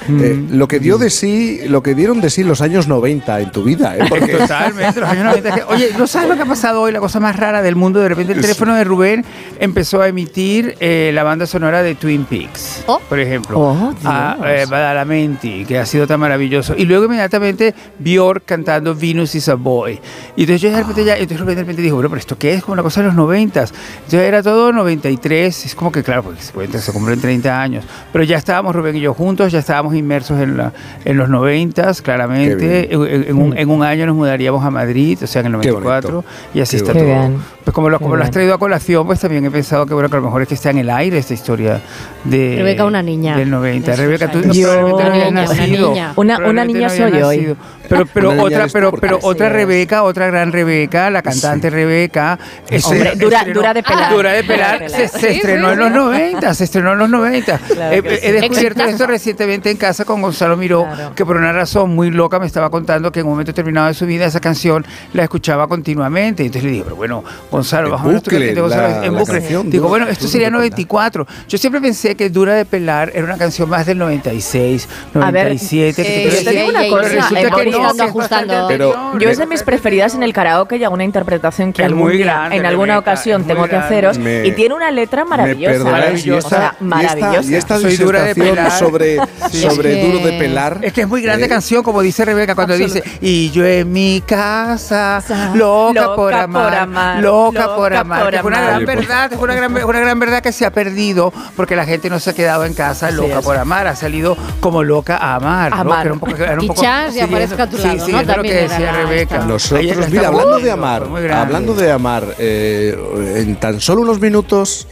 eh, 0.08 0.44
lo 0.52 0.68
que 0.68 0.80
dio 0.80 0.98
de 0.98 1.10
sí, 1.10 1.62
lo 1.68 1.82
que 1.84 1.96
dieron 1.96 2.22
de 2.22 2.30
sí 2.30 2.44
los 2.44 2.62
años 2.62 2.88
90 2.88 3.40
en 3.42 3.52
tu 3.52 3.64
vida, 3.64 3.96
¿eh? 3.98 4.02
Porque 4.10 4.34
Totalmente, 4.38 5.00
los 5.00 5.10
años 5.10 5.26
90. 5.26 5.56
que- 5.56 5.64
Oye, 5.64 5.90
¿no 5.98 6.08
sabes 6.08 6.30
lo 6.30 6.36
que 6.36 6.44
ha 6.44 6.46
pasado 6.46 6.82
hoy? 6.82 6.92
La 6.92 7.00
cosa 7.00 7.20
más 7.20 7.36
rara 7.36 7.62
del 7.62 7.76
mundo. 7.76 8.00
De 8.00 8.10
repente 8.10 8.34
el 8.34 8.42
teléfono 8.42 8.76
de 8.76 8.84
Rubén 8.84 9.26
empezó 9.60 10.02
a 10.02 10.08
emitir 10.08 10.76
eh, 10.80 11.12
la 11.14 11.24
banda 11.24 11.46
sonora 11.48 11.82
de 11.84 11.96
Twin 11.96 12.26
Peaks, 12.26 12.84
por 13.10 13.20
ejemplo. 13.20 13.60
Oh, 13.60 13.94
a 14.04 14.36
Dios. 14.40 14.48
eh, 14.48 14.66
Badalamenti, 14.70 15.66
que 15.66 15.80
ha 15.80 15.86
sido 15.86 16.08
tan 16.08 16.20
maravilloso. 16.20 16.76
Y 16.78 16.86
luego 16.86 17.06
inmediatamente 17.06 17.74
Björk 18.00 18.44
cantando 18.46 18.96
Venus 18.96 19.36
is 19.36 19.50
a 19.50 19.56
Boy. 19.56 20.00
Y 20.36 20.42
entonces 20.42 20.62
yo 20.62 20.70
de 20.72 20.78
repente 20.78 21.04
ya, 21.06 21.14
entonces 21.14 21.40
Rubén 21.40 21.56
de 21.56 21.62
repente 21.62 21.82
dijo, 21.82 21.96
bueno, 21.96 22.10
pero 22.10 22.20
¿esto 22.20 22.38
qué 22.38 22.54
es? 22.54 22.62
Como 22.64 22.74
una 22.74 22.84
cosa 22.84 23.02
de 23.02 23.08
los 23.08 23.16
90. 23.16 23.60
Entonces 23.62 24.22
era 24.22 24.44
todo 24.44 24.72
93. 24.72 25.66
Es 25.66 25.76
como 25.76 25.92
que, 25.92 26.04
claro, 26.04 26.24
porque 26.24 26.42
se, 26.42 26.52
cuenta, 26.52 26.80
se 26.80 26.92
cumplen 26.92 27.20
30 27.20 27.62
años. 27.62 27.86
Pero 28.12 28.24
ya 28.24 28.38
estábamos 28.38 28.76
Rubén 28.76 28.96
y 28.96 29.02
yo 29.02 29.14
juntos, 29.14 29.52
ya 29.52 29.60
estábamos 29.60 29.95
inmersos 29.96 30.40
en, 30.42 30.58
la, 30.58 30.72
en 31.04 31.18
los 31.18 31.30
90, 31.30 31.92
claramente. 32.04 32.94
En, 32.94 33.02
en- 33.30 33.38
un, 33.38 33.58
en 33.58 33.70
un 33.70 33.84
año 33.84 34.06
nos 34.06 34.16
mudaríamos 34.16 34.64
a 34.64 34.70
Madrid, 34.70 35.18
o 35.24 35.28
sea, 35.28 35.42
en 35.42 35.48
el 35.48 35.60
Qué 35.62 35.70
94. 35.70 36.12
bonito. 36.12 36.30
Y 36.54 36.62
así 36.62 36.78
Qué 36.78 36.84
está 36.84 36.94
bonito. 36.94 37.14
todo. 37.14 37.28
Bien. 37.30 37.42
Pues 37.66 37.74
como, 37.74 37.90
lo, 37.90 38.00
como 38.00 38.16
lo 38.16 38.24
has 38.24 38.30
traído 38.30 38.54
a 38.54 38.60
colación, 38.60 39.08
pues 39.08 39.20
también 39.20 39.44
he 39.44 39.50
pensado 39.50 39.88
que, 39.88 39.94
bueno, 39.96 40.08
que 40.08 40.16
a 40.16 40.20
lo 40.20 40.26
mejor 40.26 40.44
es 40.44 40.48
que 40.48 40.54
está 40.54 40.70
en 40.70 40.78
el 40.78 40.90
aire 40.92 41.18
esta 41.18 41.34
historia 41.34 41.82
de, 42.24 42.58
Rebeca, 42.58 42.86
una 42.86 43.02
niña. 43.02 43.36
del 43.38 43.50
90. 43.50 43.92
Esos 43.94 44.06
Rebeca, 44.06 44.30
tú 44.32 44.38
años. 44.38 44.56
probablemente 44.60 45.04
no 45.04 45.10
habías 45.10 45.50
Una 45.52 45.66
niña, 45.66 45.82
una 45.82 45.88
nacido. 45.88 46.14
Una- 46.16 46.38
una 46.50 46.66
niña 46.66 46.88
no 46.88 46.90
soy 46.90 47.02
hoy. 47.22 47.38
nacido. 47.38 47.56
Pero, 47.90 48.06
pero 48.14 48.28
Una 48.32 48.36
niña 48.44 48.46
otra, 48.46 48.68
pero, 48.72 48.92
pero 48.92 49.20
otra. 49.24 49.50
Rebeca, 49.50 50.04
otra 50.04 50.28
gran 50.28 50.52
Rebeca, 50.52 51.10
la 51.10 51.22
cantante 51.24 51.70
Rebeca. 51.72 52.38
es- 52.70 52.86
Hombre, 52.86 53.14
es- 53.14 53.20
dura- 53.20 53.40
estrenó- 53.40 53.54
dura 53.60 53.74
de 53.74 53.84
pelar. 53.84 54.14
Dura 54.14 54.32
de 54.34 54.44
pelar. 54.44 54.90
Se, 54.90 55.08
se 55.08 55.20
Sí, 55.20 55.26
estrenó 55.38 55.68
sí, 55.70 55.74
en 55.74 55.80
los 55.80 55.88
sí. 55.90 55.96
90, 55.96 56.54
se 56.54 56.64
estrenó 56.66 56.94
en 56.94 57.00
los 57.00 57.10
90. 57.10 57.58
Claro 57.58 57.96
He- 57.96 58.02
sí. 58.02 58.20
he 58.22 58.32
descubierto 58.32 58.84
esto 58.84 59.08
recientemente 59.08 59.72
en 59.72 59.78
casa 59.86 60.04
con 60.06 60.22
Gonzalo 60.22 60.58
Miró, 60.58 60.88
que 61.16 61.26
por 61.26 61.38
una 61.38 61.52
razón 61.52 61.94
muy 61.94 62.10
loca 62.10 62.40
me 62.40 62.48
estaba 62.48 62.70
contando 62.72 63.12
que 63.12 63.20
en 63.20 63.26
un 63.28 63.34
momento 63.34 63.52
determinado 63.52 63.88
de 63.88 63.94
su 63.94 64.06
vida 64.08 64.26
esa 64.26 64.40
canción 64.40 64.84
la 65.14 65.24
escuchaba 65.24 65.68
continuamente. 65.68 66.44
Entonces 66.44 66.64
le 66.64 66.70
dije, 66.72 66.84
pero 66.86 66.96
bueno, 66.96 67.24
Gonzalo, 67.52 67.92
bajo 67.92 68.10
esto 68.12 68.30
que 68.32 68.38
bucle, 68.38 68.54
te 68.56 68.62
Gonzalo, 68.62 68.88
la- 69.02 69.06
en 69.06 69.16
bucle. 69.16 69.40
Digo, 69.42 69.64
Dura- 69.64 69.88
bueno, 69.90 70.08
esto 70.08 70.28
sería 70.28 70.48
de 70.48 70.52
Pelar. 70.52 70.60
94. 70.72 71.28
Yo 71.48 71.58
siempre 71.60 71.82
pensé 71.82 72.16
que 72.16 72.30
Dura 72.32 72.54
de 72.56 72.66
Pelar 72.66 73.12
era 73.14 73.24
una 73.26 73.38
canción 73.38 73.70
más 73.70 73.86
del 73.86 73.98
96, 74.00 74.88
A 75.14 75.32
ver, 75.32 75.46
97. 75.46 76.02
que 76.04 76.28
eh, 76.28 76.44
te- 76.44 76.70
una 76.70 76.80
pero 76.80 76.90
cosa, 76.98 77.10
resulta 77.10 77.40
eh, 77.40 77.44
que 77.44 77.72
no, 77.72 77.94
que 77.94 78.02
ajustando. 78.02 78.58
anterior. 78.62 78.96
Yo 79.20 79.30
es 79.30 79.38
de 79.38 79.46
mis 79.46 79.62
preferidas 79.64 80.16
en 80.16 80.24
el 80.24 80.34
karaoke 80.34 80.78
y 80.78 80.84
alguna 80.84 81.04
interpretación 81.04 81.72
que 81.74 81.84
grande, 81.84 82.56
en 82.58 82.66
alguna 82.66 82.98
ocasión 82.98 83.44
tengo 83.46 83.64
que 83.64 83.70
grande. 83.70 83.86
haceros. 83.86 84.18
Me- 84.18 84.48
y 84.48 84.52
tiene 84.54 84.74
una 84.74 84.90
letra 84.92 85.26
maravillosa. 85.26 85.72
perdonáis, 85.84 86.26
y 86.26 86.32
o 86.32 86.38
esta- 86.38 86.50
sea, 86.50 86.60
y 86.60 86.72
esta- 86.74 86.84
maravillosa. 86.86 87.52
y 87.52 87.56
esta 87.56 87.80
Soy 87.80 87.98
dura 87.98 88.24
de 88.24 88.36
pelar. 88.36 88.72
sobre, 88.72 89.18
Sí. 89.52 89.62
sobre 89.62 89.75
Es 89.82 89.96
que- 89.96 90.12
duro 90.12 90.26
de 90.26 90.34
pelar. 90.38 90.80
Es 90.82 90.94
que 90.94 91.02
es 91.02 91.08
muy 91.08 91.22
grande 91.22 91.46
eh, 91.46 91.50
canción, 91.50 91.84
como 91.84 92.02
dice 92.02 92.26
Rebeca 92.26 92.56
cuando 92.56 92.76
dice, 92.76 93.04
y 93.22 93.50
yo 93.52 93.66
en 93.66 93.92
mi 93.92 94.22
casa, 94.26 95.24
loca, 95.54 96.02
Loca 96.02 96.16
por, 96.16 96.34
amar, 96.34 96.64
por 96.70 96.76
amar, 96.80 97.24
loca, 97.24 97.76
por 97.76 97.92
loca 97.92 98.00
amar. 98.02 98.24
por 98.24 98.36
es 98.36 98.44
una 98.44 98.58
amar. 98.58 98.64
gran 98.70 98.78
Oye, 98.78 98.86
por- 98.86 98.96
verdad, 98.96 99.34
es 99.34 99.40
una 99.40 99.56
gran, 99.56 99.84
una 99.86 100.00
gran 100.00 100.20
verdad 100.20 100.42
que 100.44 100.52
se 100.52 100.66
ha 100.66 100.72
perdido 100.72 101.34
porque 101.56 101.76
la 101.76 101.86
gente 101.86 102.10
no 102.10 102.20
se 102.20 102.30
ha 102.32 102.34
quedado 102.34 102.66
en 102.66 102.74
casa 102.74 103.08
Así 103.08 103.16
loca 103.18 103.40
es. 103.40 103.46
por 103.46 103.58
amar, 103.58 103.88
ha 103.88 103.96
salido 103.96 104.38
como 104.60 104.84
loca 104.84 105.18
a 105.18 105.36
amar. 105.36 105.72
¿no? 105.72 105.78
Amar. 105.82 105.98
Que 106.02 106.06
era 106.06 106.14
un 106.14 106.20
poco, 106.20 106.36
era 106.36 106.54
un 106.62 106.68
poco- 106.68 106.82
Quizás 106.82 107.16
y 107.16 107.20
aparezca 107.20 107.64
a 107.64 107.70
tu 107.70 107.78
lado, 107.78 107.92
Sí, 107.94 108.00
sí, 108.06 108.12
¿no? 108.12 108.20
es 108.22 108.28
lo 108.28 108.34
También 108.34 108.56
que 108.56 108.62
decía 108.62 108.92
Rebeca. 108.92 109.38
Nosotros, 109.46 110.10
mira, 110.10 110.28
hablando 110.28 110.60
de 110.60 110.72
amar, 110.72 111.04
hablando 111.34 111.74
de 111.74 111.92
amar, 111.92 112.24
eh, 112.40 112.98
en 113.38 113.56
tan 113.58 113.80
solo 113.80 114.02
unos 114.02 114.20
minutos 114.20 114.88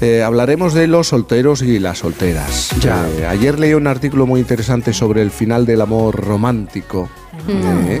eh, 0.00 0.22
hablaremos 0.22 0.74
de 0.74 0.86
los 0.86 1.08
solteros 1.08 1.62
y 1.62 1.78
las 1.78 1.98
solteras. 1.98 2.70
Ya. 2.80 3.06
Eh, 3.18 3.26
ayer 3.26 3.58
leí 3.58 3.74
un 3.74 3.86
artículo 3.86 4.26
muy 4.26 4.40
interesante 4.40 4.92
sobre 4.92 5.22
el 5.22 5.30
final 5.30 5.66
del 5.66 5.80
amor 5.80 6.14
romántico. 6.16 7.08
eh, 7.48 8.00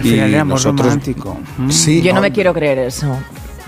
El 0.00 0.04
final 0.10 0.30
del 0.30 0.40
amor 0.40 0.62
romántico. 0.62 1.38
Mm. 1.58 1.70
Sí, 1.70 2.02
Yo 2.02 2.12
no 2.14 2.20
me 2.20 2.32
quiero 2.32 2.52
creer 2.54 2.78
eso. 2.78 3.16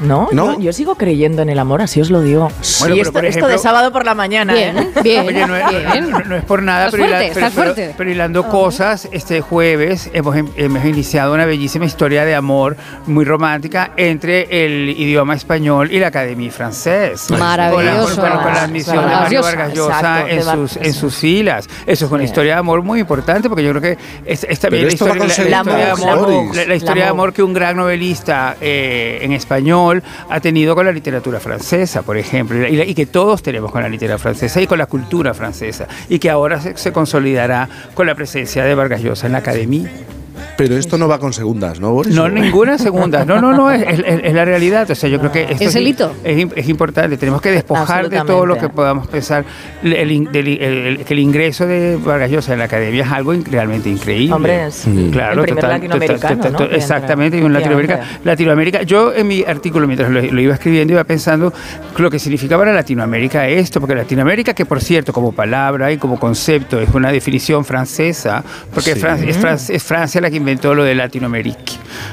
¿No? 0.00 0.28
¿No? 0.32 0.54
Yo, 0.54 0.60
yo 0.60 0.72
sigo 0.72 0.94
creyendo 0.94 1.42
en 1.42 1.48
el 1.48 1.58
amor, 1.58 1.82
así 1.82 2.00
os 2.00 2.10
lo 2.10 2.20
digo. 2.20 2.50
Bueno, 2.80 2.94
y 2.94 2.98
pero 2.98 3.02
esto, 3.08 3.12
por 3.12 3.24
esto 3.24 3.38
ejemplo- 3.40 3.48
de 3.48 3.58
sábado 3.58 3.90
por 3.92 4.04
la 4.04 4.14
mañana, 4.14 4.54
Bien, 4.54 4.78
¿eh? 4.78 4.88
bien, 5.02 5.26
Oye, 5.26 5.46
no, 5.46 5.56
es- 5.56 5.92
bien. 5.92 6.10
no- 6.10 6.20
no 6.20 6.36
es 6.36 6.44
por 6.44 6.62
nada, 6.62 6.88
pero, 6.90 7.04
hila- 7.04 7.18
fuerte, 7.32 7.50
pero- 7.54 7.74
pero- 7.74 7.92
pero 7.96 8.10
hilando 8.10 8.48
cosas, 8.48 9.08
este 9.10 9.40
jueves 9.40 10.08
hemos, 10.12 10.36
em- 10.36 10.48
hemos 10.56 10.84
iniciado 10.84 11.34
una 11.34 11.46
bellísima 11.46 11.84
historia 11.84 12.24
de 12.24 12.34
amor 12.36 12.76
muy 13.06 13.24
romántica 13.24 13.90
entre 13.96 14.64
el 14.64 14.90
idioma 14.90 15.34
español 15.34 15.90
y 15.92 15.98
la 15.98 16.08
Academia 16.08 16.50
Francés. 16.52 17.28
Maravilloso. 17.30 18.14
Con 18.20 18.24
la, 18.24 18.34
con- 18.36 18.42
con 18.44 18.54
la 18.54 18.62
admisión 18.62 18.96
de 19.08 19.14
Mario. 19.14 19.42
Vargas 19.42 19.74
Llosa 19.74 20.28
Exacto, 20.28 20.28
en 20.28 20.68
sus, 20.68 20.76
en 20.76 20.94
sus 20.94 21.14
filas. 21.16 21.68
Eso 21.86 22.06
es 22.06 22.12
una 22.12 22.22
historia 22.22 22.54
de 22.54 22.58
amor 22.60 22.82
muy 22.82 23.00
importante 23.00 23.48
porque 23.48 23.64
yo 23.64 23.70
creo 23.70 23.82
que 23.82 23.98
es, 24.24 24.44
es 24.48 24.60
también 24.60 24.84
la 24.84 24.92
esto 24.92 25.06
historia, 25.06 25.22
la- 25.22 25.26
la 25.26 25.32
historia 25.32 25.76
de 25.76 25.90
amor, 25.90 26.56
la- 26.68 26.74
historia 26.76 27.02
de 27.04 27.08
amor 27.10 27.32
que 27.32 27.42
un 27.42 27.52
gran 27.52 27.76
novelista 27.76 28.56
eh, 28.60 29.18
en 29.22 29.32
español 29.32 29.87
ha 30.28 30.40
tenido 30.40 30.74
con 30.74 30.86
la 30.86 30.92
literatura 30.92 31.40
francesa, 31.40 32.02
por 32.02 32.16
ejemplo, 32.16 32.66
y, 32.66 32.94
que 32.94 33.06
todos 33.06 33.42
tenemos 33.42 33.70
con 33.70 33.82
la 33.82 33.88
literatura 33.88 34.18
francesa 34.18 34.60
y 34.60 34.66
con 34.66 34.78
la 34.78 34.86
cultura 34.86 35.34
francesa, 35.34 35.86
y 36.08 36.18
que 36.18 36.30
ahora 36.30 36.60
se, 36.60 36.76
se 36.76 36.92
consolidará 36.92 37.68
con 37.94 38.06
la 38.06 38.14
presencia 38.14 38.64
de 38.64 38.74
Vargas 38.74 39.02
Llosa 39.02 39.26
en 39.26 39.32
la 39.32 39.38
academia. 39.38 39.90
Pero 40.58 40.76
esto 40.76 40.98
no 40.98 41.06
va 41.08 41.18
con 41.18 41.32
segundas, 41.32 41.78
¿no, 41.80 41.92
Boris? 41.92 42.14
No, 42.14 42.28
ninguna 42.28 42.76
segunda. 42.78 43.24
No, 43.24 43.40
no, 43.40 43.52
no, 43.52 43.70
es, 43.70 43.80
es- 43.86 44.20
es 44.24 44.34
la 44.34 44.44
realidad. 44.44 44.90
O 44.90 44.94
sea, 44.94 45.08
yo 45.08 45.18
creo 45.20 45.30
que 45.32 45.44
esto 45.44 45.64
Es 45.64 45.74
el 45.76 45.86
hito. 45.86 46.12
Es, 46.24 46.46
es 46.56 46.68
importante. 46.68 47.16
Tenemos 47.16 47.40
que 47.40 47.50
despojar 47.52 48.08
de 48.10 48.20
todo 48.22 48.44
lo 48.44 48.58
que 48.58 48.68
podamos 48.68 49.06
pensar. 49.06 49.44
El, 49.82 49.92
el 49.94 50.28
el- 50.36 50.48
el- 50.60 51.04
que 51.04 51.14
el 51.14 51.20
ingreso 51.20 51.64
de 51.66 51.96
Vargas 51.96 52.30
Llosa 52.30 52.52
en 52.54 52.58
la 52.58 52.64
academia 52.64 53.04
es 53.04 53.10
algo 53.12 53.32
realmente 53.50 53.88
increíble. 53.88 54.34
Hombre, 54.34 54.66
es 54.66 54.84
Claro, 55.12 55.44
el 55.44 55.50
total, 55.54 55.70
latinoamericano, 55.70 56.18
total, 56.36 56.52
¿no? 56.52 56.58
total, 56.58 56.68
que 56.70 56.76
Exactamente, 56.76 57.38
en 57.38 57.52
Latinoamérica. 57.52 58.00
Latinoamérica. 58.24 58.82
Yo 58.82 59.14
en 59.14 59.28
mi 59.28 59.44
artículo, 59.44 59.86
mientras 59.86 60.10
lo, 60.10 60.20
lo 60.20 60.40
iba 60.40 60.54
escribiendo, 60.54 60.92
iba 60.92 61.04
pensando 61.04 61.52
lo 61.96 62.10
que 62.10 62.18
significa 62.18 62.58
para 62.58 62.72
Latinoamérica 62.72 63.46
esto, 63.46 63.78
porque 63.80 63.94
Latinoamérica, 63.94 64.54
que 64.54 64.66
por 64.66 64.80
cierto, 64.80 65.12
como 65.12 65.30
palabra 65.30 65.92
y 65.92 65.98
como 65.98 66.18
concepto, 66.18 66.80
es 66.80 66.92
una 66.94 67.12
definición 67.12 67.64
francesa, 67.64 68.42
porque 68.74 68.94
Sí. 68.94 69.00
Fran- 69.00 69.22
es, 69.28 69.38
Fran- 69.38 69.58
es 69.72 69.82
Francia 69.84 70.20
la 70.20 70.28
que 70.30 70.36
inventó 70.36 70.47
lo 70.74 70.84
de 70.84 70.94
Latinoamérica. 70.94 71.58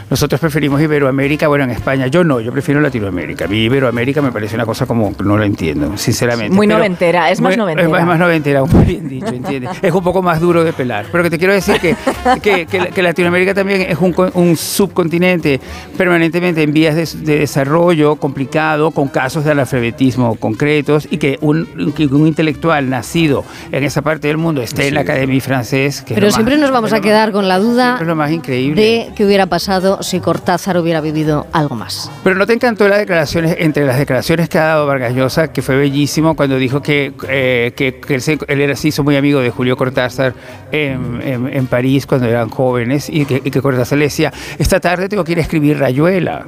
Nosotros 0.10 0.40
preferimos 0.40 0.82
Iberoamérica, 0.82 1.48
bueno, 1.48 1.64
en 1.64 1.72
España 1.72 2.08
yo 2.08 2.24
no, 2.24 2.40
yo 2.40 2.52
prefiero 2.52 2.80
Latinoamérica. 2.82 3.46
A 3.46 3.48
mí 3.48 3.58
Iberoamérica 3.64 4.22
me 4.22 4.32
parece 4.32 4.56
una 4.56 4.66
cosa 4.66 4.86
como, 4.86 5.14
no 5.24 5.38
lo 5.38 5.44
entiendo, 5.44 5.98
sinceramente. 5.98 6.56
Muy 6.56 6.68
Pero- 6.68 6.80
noventera, 6.80 7.30
es 7.32 7.42
más 7.42 7.58
noventera. 7.58 7.86
Es 7.88 7.92
más, 7.92 8.02
es 8.02 8.08
más 8.08 8.20
noventera, 8.20 8.64
muy 8.66 8.86
bien 8.86 9.10
dicho, 9.10 9.28
¿entiendes? 9.28 9.72
Es 9.82 9.92
un 9.92 10.04
poco 10.04 10.22
más 10.22 10.40
duro 10.40 10.64
de 10.64 10.74
pelar. 10.74 11.06
Pero 11.12 11.24
que 11.24 11.30
te 11.30 11.38
quiero 11.38 11.54
decir 11.54 11.80
que, 11.80 11.96
que, 12.42 12.66
que- 12.66 12.88
que 12.90 13.02
Latinoamérica 13.02 13.54
también 13.54 13.82
es 13.82 13.98
un, 14.00 14.14
co- 14.14 14.32
un 14.34 14.56
subcontinente 14.56 15.60
permanentemente 15.98 16.62
en 16.64 16.74
vías 16.74 16.96
de, 16.96 17.26
de 17.26 17.40
desarrollo 17.40 18.16
complicado, 18.16 18.92
con 18.92 19.08
casos 19.08 19.44
de 19.46 19.52
analfabetismo 19.52 20.36
concretos, 20.36 21.08
y 21.10 21.18
que 21.18 21.38
un, 21.42 21.66
que 21.96 22.06
un 22.06 22.28
intelectual 22.28 22.90
nacido 22.90 23.44
en 23.72 23.84
esa 23.84 24.02
parte 24.02 24.28
del 24.28 24.38
mundo 24.38 24.62
esté 24.62 24.88
en 24.88 24.94
la 24.96 25.02
Academia 25.02 25.42
francés. 25.42 26.02
que 26.02 26.14
Pero 26.14 26.28
más- 26.28 26.36
siempre 26.36 26.58
nos 26.58 26.72
vamos 26.72 26.94
a 26.94 27.02
quedar 27.02 27.32
con 27.32 27.48
la 27.48 27.60
duda 27.60 27.98
más- 28.28 28.36
increíble. 28.36 28.82
de 28.82 29.12
qué 29.16 29.26
hubiera 29.26 29.46
pasado 29.48 30.02
si 30.04 30.20
Cortázar 30.20 30.78
hubiera 30.78 31.02
vivido 31.02 31.48
algo 31.54 31.76
más. 31.76 32.12
Pero 32.24 32.36
¿no 32.36 32.46
te 32.46 32.54
encantó 32.54 32.88
las 32.88 33.00
declaraciones, 33.00 33.56
entre 33.60 33.86
las 33.86 33.98
declaraciones 33.98 34.50
que 34.50 34.58
ha 34.60 34.66
dado 34.66 34.86
Vargas 34.88 35.14
Llosa, 35.14 35.52
que 35.52 35.62
fue 35.62 35.76
bellísimo 35.78 36.36
cuando 36.36 36.58
dijo 36.58 36.82
que, 36.82 37.14
eh, 37.30 37.74
que, 37.76 38.00
que 38.00 38.16
él, 38.16 38.22
se- 38.22 38.38
él 38.48 38.62
era, 38.62 38.76
se 38.76 38.90
hizo 38.90 39.04
muy 39.04 39.16
amigo 39.16 39.40
de 39.40 39.50
Julio 39.52 39.78
Cortázar 39.78 40.34
en, 40.72 41.22
en- 41.24 41.48
en 41.56 41.68
París 41.68 42.06
cuando 42.06 42.28
eran 42.28 42.50
jóvenes 42.50 43.10
y 43.10 43.26
que, 43.26 43.42
y 43.44 43.52
que 43.52 43.62
Cortázar 43.62 43.98
le 43.98 44.06
decía, 44.06 44.32
esta 44.58 44.80
tarde 44.80 45.08
tengo 45.10 45.24
que 45.24 45.34
ir 45.34 45.38
a 45.40 45.42
escribir 45.42 45.80
Rayuela. 45.80 46.44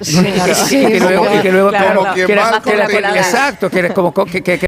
Sí, 0.00 0.18
y 0.76 0.86
que- 0.92 1.00
luego-. 1.00 1.26
Exacto, 3.16 3.70
que 3.70 3.78
era 3.78 3.94
como 3.94 4.12
co- 4.12 4.24
que- 4.26 4.67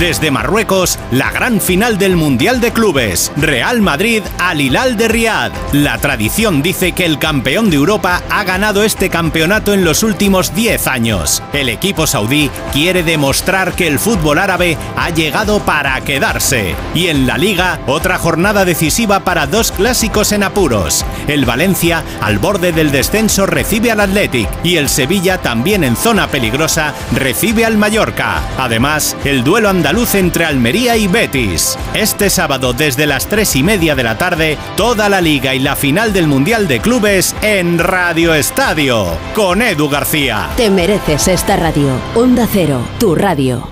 Desde 0.00 0.30
Marruecos, 0.30 0.98
la 1.10 1.30
gran 1.30 1.58
final 1.58 1.96
del 1.96 2.16
Mundial 2.16 2.60
de 2.60 2.70
Clubes. 2.70 3.32
Real 3.38 3.80
Madrid 3.80 4.22
al 4.38 4.60
Hilal 4.60 4.98
de 4.98 5.08
Riad. 5.08 5.52
La 5.72 5.96
tradición 5.96 6.60
dice 6.60 6.92
que 6.92 7.06
el 7.06 7.18
campeón 7.18 7.70
de 7.70 7.76
Europa 7.76 8.20
ha 8.28 8.44
ganado 8.44 8.82
este 8.82 9.08
campeonato 9.08 9.72
en 9.72 9.86
los 9.86 10.02
últimos 10.02 10.54
10 10.54 10.86
años. 10.86 11.42
El 11.54 11.70
equipo 11.70 12.06
saudí 12.06 12.50
quiere 12.74 13.04
demostrar 13.04 13.72
que 13.72 13.86
el 13.86 13.98
fútbol 13.98 14.38
árabe 14.38 14.76
ha 14.98 15.08
llegado 15.08 15.60
para 15.60 15.98
quedarse. 16.02 16.74
Y 16.94 17.06
en 17.06 17.26
la 17.26 17.38
liga, 17.38 17.80
otra 17.86 18.18
jornada 18.18 18.66
decisiva 18.66 19.20
para 19.20 19.46
dos 19.46 19.72
clásicos 19.72 20.32
en 20.32 20.42
apuros. 20.42 21.06
El 21.26 21.46
Valencia, 21.46 22.04
al 22.20 22.38
borde 22.38 22.72
del 22.72 22.92
descenso, 22.92 23.46
recibe 23.46 23.92
al 23.92 24.00
Athletic 24.00 24.46
y 24.62 24.76
el 24.76 24.90
Sevilla, 24.90 25.38
también 25.38 25.84
en 25.84 25.96
zona 25.96 26.28
peligrosa, 26.28 26.92
recibe 27.14 27.64
al 27.64 27.78
Mallorca. 27.78 28.42
Además, 28.58 29.16
el 29.24 29.42
duelo 29.42 29.70
andaluz 29.70 29.85
entre 29.86 30.44
Almería 30.44 30.96
y 30.96 31.06
Betis. 31.06 31.78
Este 31.94 32.28
sábado, 32.28 32.72
desde 32.72 33.06
las 33.06 33.28
3 33.28 33.56
y 33.56 33.62
media 33.62 33.94
de 33.94 34.02
la 34.02 34.18
tarde, 34.18 34.58
toda 34.76 35.08
la 35.08 35.20
liga 35.20 35.54
y 35.54 35.60
la 35.60 35.76
final 35.76 36.12
del 36.12 36.26
Mundial 36.26 36.66
de 36.66 36.80
Clubes 36.80 37.36
en 37.40 37.78
Radio 37.78 38.34
Estadio, 38.34 39.06
con 39.32 39.62
Edu 39.62 39.88
García. 39.88 40.50
Te 40.56 40.70
mereces 40.70 41.28
esta 41.28 41.56
radio. 41.56 41.92
Onda 42.16 42.48
Cero, 42.52 42.80
tu 42.98 43.14
radio. 43.14 43.70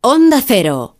Onda 0.00 0.40
Cero. 0.46 0.99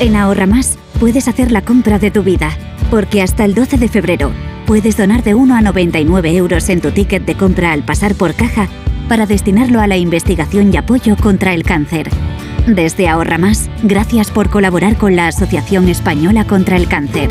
En 0.00 0.14
Ahorra 0.14 0.46
Más 0.46 0.78
puedes 1.00 1.26
hacer 1.26 1.50
la 1.50 1.62
compra 1.62 1.98
de 1.98 2.12
tu 2.12 2.22
vida, 2.22 2.50
porque 2.88 3.20
hasta 3.20 3.44
el 3.44 3.54
12 3.54 3.78
de 3.78 3.88
febrero 3.88 4.30
puedes 4.64 4.96
donar 4.96 5.24
de 5.24 5.34
1 5.34 5.56
a 5.56 5.60
99 5.60 6.36
euros 6.36 6.68
en 6.68 6.80
tu 6.80 6.92
ticket 6.92 7.24
de 7.24 7.34
compra 7.34 7.72
al 7.72 7.82
pasar 7.82 8.14
por 8.14 8.34
caja 8.34 8.68
para 9.08 9.26
destinarlo 9.26 9.80
a 9.80 9.88
la 9.88 9.96
investigación 9.96 10.72
y 10.72 10.76
apoyo 10.76 11.16
contra 11.16 11.52
el 11.52 11.64
cáncer. 11.64 12.10
Desde 12.68 13.08
Ahorra 13.08 13.38
Más, 13.38 13.68
gracias 13.82 14.30
por 14.30 14.50
colaborar 14.50 14.96
con 14.98 15.16
la 15.16 15.26
Asociación 15.26 15.88
Española 15.88 16.46
contra 16.46 16.76
el 16.76 16.86
Cáncer. 16.86 17.30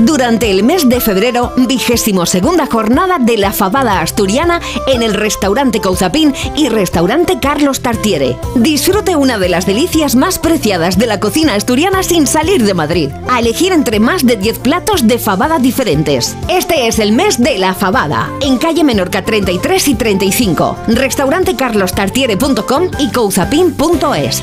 Durante 0.00 0.50
el 0.50 0.64
mes 0.64 0.88
de 0.88 1.00
febrero, 1.00 1.52
vigésimo 1.56 2.26
segunda 2.26 2.66
jornada 2.66 3.18
de 3.18 3.36
la 3.36 3.52
fabada 3.52 4.00
asturiana 4.00 4.60
en 4.86 5.02
el 5.02 5.14
restaurante 5.14 5.80
Cauzapín 5.80 6.34
y 6.56 6.68
restaurante 6.68 7.38
Carlos 7.40 7.80
Tartiere. 7.80 8.36
Disfrute 8.56 9.16
una 9.16 9.38
de 9.38 9.48
las 9.48 9.66
delicias 9.66 10.16
más 10.16 10.38
preciadas 10.38 10.98
de 10.98 11.06
la 11.06 11.20
cocina 11.20 11.54
asturiana 11.54 12.02
sin 12.02 12.26
salir 12.26 12.64
de 12.64 12.74
Madrid. 12.74 13.10
A 13.28 13.40
elegir 13.40 13.72
entre 13.72 14.00
más 14.00 14.26
de 14.26 14.36
10 14.36 14.58
platos 14.58 15.06
de 15.06 15.18
fabada 15.18 15.58
diferentes. 15.58 16.36
Este 16.48 16.88
es 16.88 16.98
el 16.98 17.12
mes 17.12 17.42
de 17.42 17.58
la 17.58 17.74
fabada. 17.74 18.30
En 18.40 18.58
calle 18.58 18.84
Menorca 18.84 19.24
33 19.24 19.88
y 19.88 19.94
35. 19.94 20.76
Restaurantecarlostartiere.com 20.88 22.90
y 22.98 23.10
cauzapín.es. 23.10 24.42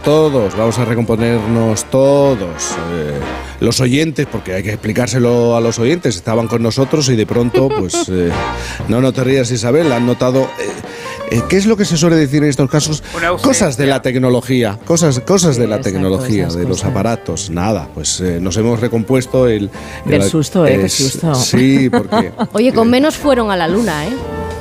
Todos, 0.00 0.56
vamos 0.56 0.78
a 0.78 0.84
recomponernos 0.84 1.84
todos. 1.90 2.72
Eh, 2.92 3.18
los 3.60 3.80
oyentes, 3.80 4.26
porque 4.30 4.54
hay 4.54 4.62
que 4.62 4.70
explicárselo 4.70 5.56
a 5.56 5.60
los 5.60 5.78
oyentes, 5.78 6.16
estaban 6.16 6.48
con 6.48 6.62
nosotros 6.62 7.08
y 7.08 7.16
de 7.16 7.26
pronto, 7.26 7.68
pues, 7.68 8.08
eh, 8.08 8.30
no, 8.88 9.00
no 9.00 9.12
te 9.12 9.24
rías 9.24 9.50
Isabel, 9.50 9.92
han 9.92 10.06
notado... 10.06 10.42
Eh, 10.42 10.93
¿Qué 11.48 11.56
es 11.56 11.66
lo 11.66 11.76
que 11.76 11.84
se 11.84 11.96
suele 11.96 12.16
decir 12.16 12.42
en 12.42 12.48
estos 12.48 12.70
casos? 12.70 13.02
Cosas 13.42 13.76
de 13.76 13.86
la 13.86 14.02
tecnología, 14.02 14.78
cosas, 14.84 15.20
cosas 15.20 15.56
de 15.56 15.66
la 15.66 15.80
tecnología, 15.80 16.48
de 16.48 16.64
los 16.64 16.84
aparatos. 16.84 17.50
Nada, 17.50 17.88
pues 17.94 18.20
nos 18.20 18.56
hemos 18.56 18.80
recompuesto 18.80 19.48
el... 19.48 19.70
Del 20.04 20.22
susto, 20.22 20.66
¿eh? 20.66 20.78
Qué 20.80 20.88
susto. 20.88 21.34
Sí, 21.34 21.90
porque... 21.90 22.32
Oye, 22.52 22.72
con 22.72 22.88
menos 22.90 23.16
fueron 23.16 23.50
a 23.50 23.56
la 23.56 23.68
luna, 23.68 24.06
¿eh? 24.06 24.12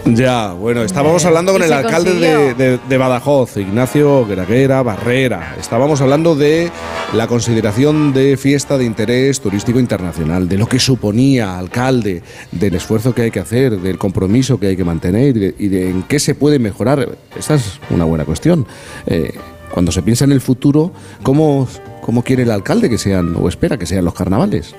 Ya, 0.05 0.51
bueno, 0.51 0.83
estábamos 0.83 1.23
hablando 1.23 1.53
con 1.53 1.63
el 1.63 1.71
alcalde 1.71 2.53
de, 2.55 2.77
de, 2.77 2.97
Badajoz, 2.97 3.55
Ignacio 3.55 4.25
Graguera 4.25 4.83
Barrera. 4.83 5.55
Estábamos 5.57 6.01
hablando 6.01 6.35
de 6.35 6.69
la 7.13 7.27
consideración 7.27 8.11
de 8.11 8.35
fiesta 8.35 8.77
de 8.77 8.83
interés 8.83 9.39
turístico 9.39 9.79
internacional, 9.79 10.49
de 10.49 10.57
lo 10.57 10.67
que 10.67 10.77
suponía, 10.77 11.57
alcalde, 11.57 12.21
del 12.51 12.75
esfuerzo 12.75 13.15
que 13.15 13.23
hay 13.23 13.31
que 13.31 13.39
hacer, 13.39 13.79
del 13.79 13.97
compromiso 13.97 14.59
que 14.59 14.67
hay 14.67 14.75
que 14.75 14.83
mantener 14.83 15.37
y 15.57 15.67
de, 15.69 15.89
en 15.89 16.03
qué 16.03 16.19
se 16.19 16.35
puede 16.35 16.59
mejorar. 16.63 17.17
Esa 17.37 17.55
es 17.55 17.79
una 17.89 18.05
buena 18.05 18.25
cuestión. 18.25 18.65
Eh, 19.05 19.33
cuando 19.71 19.91
se 19.91 20.01
piensa 20.01 20.25
en 20.25 20.31
el 20.31 20.41
futuro, 20.41 20.91
¿cómo, 21.23 21.67
¿cómo 22.01 22.23
quiere 22.23 22.43
el 22.43 22.51
alcalde 22.51 22.89
que 22.89 22.97
sean 22.97 23.35
o 23.35 23.47
espera 23.47 23.77
que 23.77 23.85
sean 23.85 24.05
los 24.05 24.13
carnavales? 24.13 24.75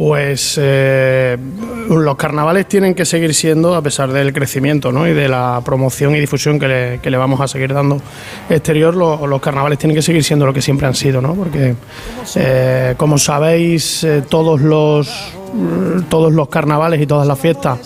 Pues 0.00 0.58
eh, 0.58 1.36
los 1.90 2.16
carnavales 2.16 2.66
tienen 2.66 2.94
que 2.94 3.04
seguir 3.04 3.34
siendo, 3.34 3.74
a 3.74 3.82
pesar 3.82 4.10
del 4.10 4.32
crecimiento 4.32 4.92
¿no? 4.92 5.06
y 5.06 5.12
de 5.12 5.28
la 5.28 5.60
promoción 5.62 6.16
y 6.16 6.20
difusión 6.20 6.58
que 6.58 6.68
le, 6.68 7.00
que 7.02 7.10
le 7.10 7.18
vamos 7.18 7.38
a 7.42 7.46
seguir 7.46 7.74
dando 7.74 8.00
exterior, 8.48 8.94
los 8.94 9.40
carnavales 9.42 9.78
tienen 9.78 9.94
que 9.94 10.00
seguir 10.00 10.24
siendo 10.24 10.46
lo 10.46 10.54
que 10.54 10.62
siempre 10.62 10.86
han 10.86 10.94
sido, 10.94 11.20
¿no? 11.20 11.34
porque 11.34 11.74
eh, 12.36 12.94
como 12.96 13.18
sabéis, 13.18 14.02
eh, 14.04 14.22
todos 14.26 14.62
los 14.62 15.34
todos 16.08 16.32
los 16.32 16.48
carnavales 16.48 17.00
y 17.00 17.06
todas 17.06 17.26
las 17.26 17.38
fiestas 17.38 17.78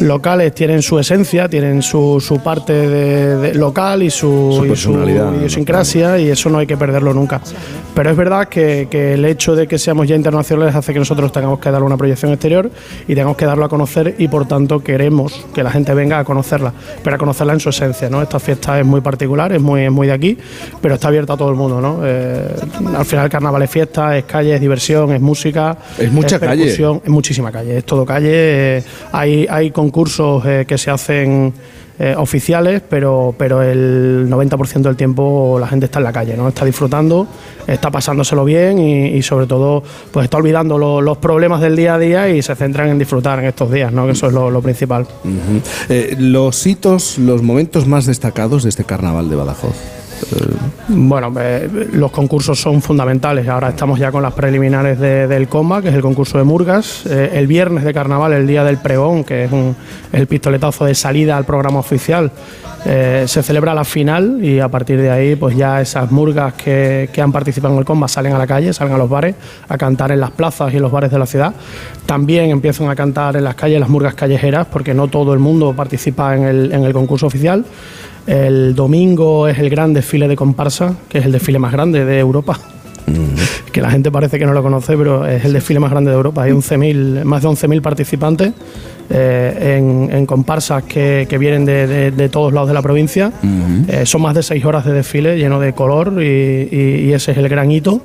locales 0.00 0.54
tienen 0.54 0.82
su 0.82 0.98
esencia, 0.98 1.48
tienen 1.48 1.82
su, 1.82 2.20
su 2.20 2.38
parte 2.40 2.72
de, 2.72 3.54
local 3.54 4.02
y 4.02 4.10
su, 4.10 4.66
y 4.70 4.76
su 4.76 4.92
idiosincrasia 4.92 6.18
y 6.18 6.30
eso 6.30 6.50
no 6.50 6.58
hay 6.58 6.66
que 6.66 6.76
perderlo 6.76 7.14
nunca. 7.14 7.40
Pero 7.94 8.10
es 8.10 8.16
verdad 8.16 8.48
que, 8.48 8.88
que, 8.90 9.14
el 9.14 9.24
hecho 9.24 9.54
de 9.54 9.68
que 9.68 9.78
seamos 9.78 10.08
ya 10.08 10.16
internacionales 10.16 10.74
hace 10.74 10.92
que 10.92 10.98
nosotros 10.98 11.30
tengamos 11.30 11.60
que 11.60 11.70
dar 11.70 11.82
una 11.82 11.96
proyección 11.96 12.32
exterior 12.32 12.70
y 13.06 13.14
tengamos 13.14 13.36
que 13.36 13.46
darlo 13.46 13.64
a 13.64 13.68
conocer 13.68 14.16
y 14.18 14.26
por 14.26 14.46
tanto 14.48 14.82
queremos 14.82 15.46
que 15.54 15.62
la 15.62 15.70
gente 15.70 15.94
venga 15.94 16.18
a 16.18 16.24
conocerla, 16.24 16.72
pero 17.02 17.14
a 17.16 17.18
conocerla 17.18 17.52
en 17.52 17.60
su 17.60 17.68
esencia. 17.68 18.10
¿no? 18.10 18.20
Esta 18.20 18.40
fiesta 18.40 18.80
es 18.80 18.86
muy 18.86 19.00
particular, 19.00 19.52
es 19.52 19.60
muy, 19.60 19.82
es 19.82 19.92
muy 19.92 20.08
de 20.08 20.12
aquí, 20.12 20.36
pero 20.80 20.94
está 20.94 21.08
abierta 21.08 21.34
a 21.34 21.36
todo 21.36 21.50
el 21.50 21.56
mundo. 21.56 21.80
¿no? 21.80 22.00
Eh, 22.04 22.48
al 22.96 23.04
final 23.04 23.26
el 23.26 23.30
carnaval 23.30 23.62
es 23.62 23.70
fiesta, 23.70 24.16
es 24.18 24.24
calle, 24.24 24.54
es 24.54 24.60
diversión, 24.60 25.12
es 25.12 25.20
música. 25.20 25.76
Es 25.96 26.10
mucha 26.10 26.40
calle. 26.40 26.64
Es 26.92 27.10
muchísima 27.10 27.50
calle, 27.50 27.78
es 27.78 27.84
todo 27.84 28.04
calle. 28.04 28.30
Eh, 28.32 28.82
hay, 29.12 29.46
hay 29.48 29.70
concursos 29.70 30.44
eh, 30.46 30.64
que 30.66 30.78
se 30.78 30.90
hacen 30.90 31.52
eh, 31.98 32.14
oficiales, 32.16 32.82
pero, 32.88 33.34
pero 33.38 33.62
el 33.62 34.26
90% 34.28 34.82
del 34.82 34.96
tiempo 34.96 35.58
la 35.60 35.68
gente 35.68 35.86
está 35.86 36.00
en 36.00 36.04
la 36.04 36.12
calle, 36.12 36.36
¿no? 36.36 36.48
Está 36.48 36.64
disfrutando, 36.64 37.26
está 37.66 37.90
pasándoselo 37.90 38.44
bien 38.44 38.78
y, 38.80 39.22
sobre 39.22 39.46
todo 39.46 39.84
pues 40.12 40.24
está 40.24 40.38
olvidando 40.38 40.76
los 41.00 41.18
problemas 41.18 41.60
del 41.60 41.76
día 41.76 41.94
a 41.94 41.98
día 41.98 42.28
y 42.28 42.42
se 42.42 42.54
centran 42.56 42.88
en 42.88 42.98
disfrutar 42.98 43.38
en 43.38 43.44
estos 43.44 43.70
días, 43.70 43.92
¿no? 43.92 44.06
Que 44.06 44.12
eso 44.12 44.26
es 44.26 44.32
lo, 44.32 44.60
principal. 44.60 45.06
los 46.18 46.66
hitos, 46.66 47.18
los 47.18 47.42
momentos 47.42 47.86
más 47.86 48.06
destacados 48.06 48.64
de 48.64 48.70
este 48.70 48.84
carnaval 48.84 49.30
de 49.30 49.36
Badajoz. 49.36 50.03
Bueno, 50.88 51.32
eh, 51.40 51.88
los 51.92 52.10
concursos 52.10 52.60
son 52.60 52.82
fundamentales. 52.82 53.48
Ahora 53.48 53.70
estamos 53.70 53.98
ya 53.98 54.12
con 54.12 54.22
las 54.22 54.34
preliminares 54.34 54.98
del 54.98 55.48
COMA, 55.48 55.80
que 55.80 55.88
es 55.88 55.94
el 55.94 56.02
concurso 56.02 56.38
de 56.38 56.44
Murgas. 56.44 57.06
Eh, 57.06 57.30
el 57.34 57.46
viernes 57.46 57.84
de 57.84 57.94
carnaval, 57.94 58.32
el 58.32 58.46
día 58.46 58.64
del 58.64 58.78
pregón, 58.78 59.24
que 59.24 59.44
es, 59.44 59.50
el 60.12 60.26
pistoletazo 60.26 60.84
de 60.84 60.94
salida 60.94 61.36
al 61.36 61.44
programa 61.44 61.78
oficial, 61.78 62.30
eh, 62.86 63.24
se 63.26 63.42
celebra 63.42 63.72
la 63.72 63.84
final 63.84 64.44
y 64.44 64.60
a 64.60 64.68
partir 64.68 65.00
de 65.00 65.10
ahí, 65.10 65.36
pues 65.36 65.56
ya 65.56 65.80
esas 65.80 66.10
murgas 66.10 66.52
que, 66.52 67.08
han 67.16 67.32
participado 67.32 67.72
en 67.72 67.78
el 67.78 67.86
COMA 67.86 68.06
salen 68.08 68.34
a 68.34 68.38
la 68.38 68.46
calle, 68.46 68.74
salen 68.74 68.92
a 68.92 68.98
los 68.98 69.08
bares 69.08 69.34
a 69.68 69.78
cantar 69.78 70.12
en 70.12 70.20
las 70.20 70.32
plazas 70.32 70.70
y 70.72 70.76
en 70.76 70.82
los 70.82 70.92
bares 70.92 71.10
de 71.10 71.18
la 71.18 71.24
ciudad. 71.24 71.54
También 72.04 72.50
empiezan 72.50 72.90
a 72.90 72.94
cantar 72.94 73.36
en 73.36 73.44
las 73.44 73.54
calles 73.54 73.80
las 73.80 73.88
murgas 73.88 74.14
callejeras, 74.14 74.66
porque 74.66 74.92
no 74.92 75.08
todo 75.08 75.32
el 75.32 75.38
mundo 75.38 75.72
participa 75.74 76.36
en 76.36 76.44
el, 76.44 76.72
en 76.72 76.84
el 76.84 76.92
concurso 76.92 77.26
oficial. 77.26 77.64
El 78.26 78.74
domingo 78.74 79.48
es 79.48 79.58
el 79.58 79.70
gran 79.70 79.92
desfile 79.92 80.28
de 80.28 80.36
comparsa, 80.36 80.94
que 81.08 81.18
es 81.18 81.26
el 81.26 81.32
desfile 81.32 81.58
más 81.58 81.72
grande 81.72 82.04
de 82.04 82.18
Europa. 82.18 82.58
Mm. 83.06 83.70
Que 83.70 83.82
la 83.82 83.90
gente 83.90 84.10
parece 84.10 84.38
que 84.38 84.46
no 84.46 84.54
lo 84.54 84.62
conoce, 84.62 84.96
pero 84.96 85.26
es 85.26 85.44
el 85.44 85.52
desfile 85.52 85.80
más 85.80 85.90
grande 85.90 86.10
de 86.10 86.16
Europa. 86.16 86.42
Hay 86.42 86.52
11 86.52 87.24
más 87.24 87.42
de 87.42 87.48
11.000 87.48 87.82
participantes 87.82 88.52
eh, 89.10 90.08
en, 90.10 90.26
comparsas 90.26 90.84
que, 90.84 91.26
vienen 91.38 91.66
de, 91.66 92.28
todos 92.30 92.52
lados 92.52 92.68
de 92.68 92.74
la 92.74 92.82
provincia. 92.82 93.32
Eh, 93.88 94.06
son 94.06 94.22
más 94.22 94.34
de 94.34 94.42
6 94.42 94.64
horas 94.64 94.86
de 94.86 94.92
desfile 94.92 95.36
lleno 95.36 95.60
de 95.60 95.74
color 95.74 96.22
y, 96.22 96.68
y 96.70 97.12
ese 97.12 97.32
es 97.32 97.38
el 97.38 97.48
gran 97.48 97.70
hito. 97.70 98.00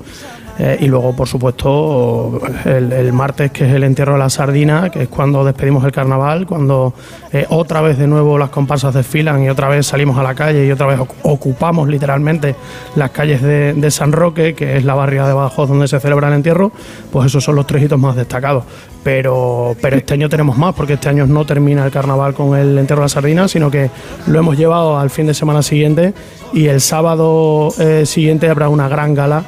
Eh, 0.62 0.76
y 0.80 0.88
luego, 0.88 1.16
por 1.16 1.26
supuesto, 1.26 2.38
el, 2.66 3.12
martes, 3.14 3.50
que 3.50 3.64
es 3.64 3.72
el 3.72 3.82
entierro 3.82 4.12
de 4.12 4.18
la 4.18 4.28
sardina, 4.28 4.90
que 4.90 5.04
es 5.04 5.08
cuando 5.08 5.42
despedimos 5.42 5.82
el 5.86 5.90
carnaval, 5.90 6.46
cuando 6.46 6.92
eh, 7.32 7.46
otra 7.48 7.80
vez 7.80 7.96
de 7.96 8.06
nuevo 8.06 8.36
las 8.36 8.50
comparsas 8.50 8.92
desfilan 8.92 9.42
y 9.42 9.48
otra 9.48 9.68
vez 9.68 9.86
salimos 9.86 10.18
a 10.18 10.22
la 10.22 10.34
calle 10.34 10.66
y 10.66 10.70
otra 10.70 10.86
vez 10.86 11.00
ocupamos 11.22 11.88
literalmente 11.88 12.54
las 12.94 13.10
calles 13.10 13.40
de, 13.40 13.90
San 13.90 14.12
Roque, 14.12 14.54
que 14.54 14.76
es 14.76 14.84
la 14.84 14.94
barriada 14.94 15.28
de 15.28 15.34
Badajoz 15.34 15.66
donde 15.66 15.88
se 15.88 15.98
celebra 15.98 16.28
el 16.28 16.34
entierro, 16.34 16.72
pues 17.10 17.28
esos 17.28 17.42
son 17.42 17.56
los 17.56 17.66
tres 17.66 17.82
hitos 17.82 17.98
más 17.98 18.14
destacados. 18.14 18.64
Pero, 19.02 19.74
pero 19.80 19.96
este 19.96 20.12
año 20.12 20.28
tenemos 20.28 20.58
más, 20.58 20.74
porque 20.74 20.92
este 20.92 21.08
año 21.08 21.26
no 21.26 21.46
termina 21.46 21.86
el 21.86 21.90
carnaval 21.90 22.34
con 22.34 22.54
el 22.58 22.76
entierro 22.76 23.00
de 23.00 23.06
la 23.06 23.08
sardina, 23.08 23.48
sino 23.48 23.70
que 23.70 23.90
lo 24.26 24.38
hemos 24.38 24.58
llevado 24.58 24.98
al 24.98 25.08
fin 25.08 25.26
de 25.26 25.32
semana 25.32 25.62
siguiente 25.62 26.12
y 26.52 26.66
el 26.66 26.82
sábado 26.82 27.72
eh, 27.78 28.04
siguiente 28.04 28.50
habrá 28.50 28.68
una 28.68 28.90
gran 28.90 29.14
gala 29.14 29.44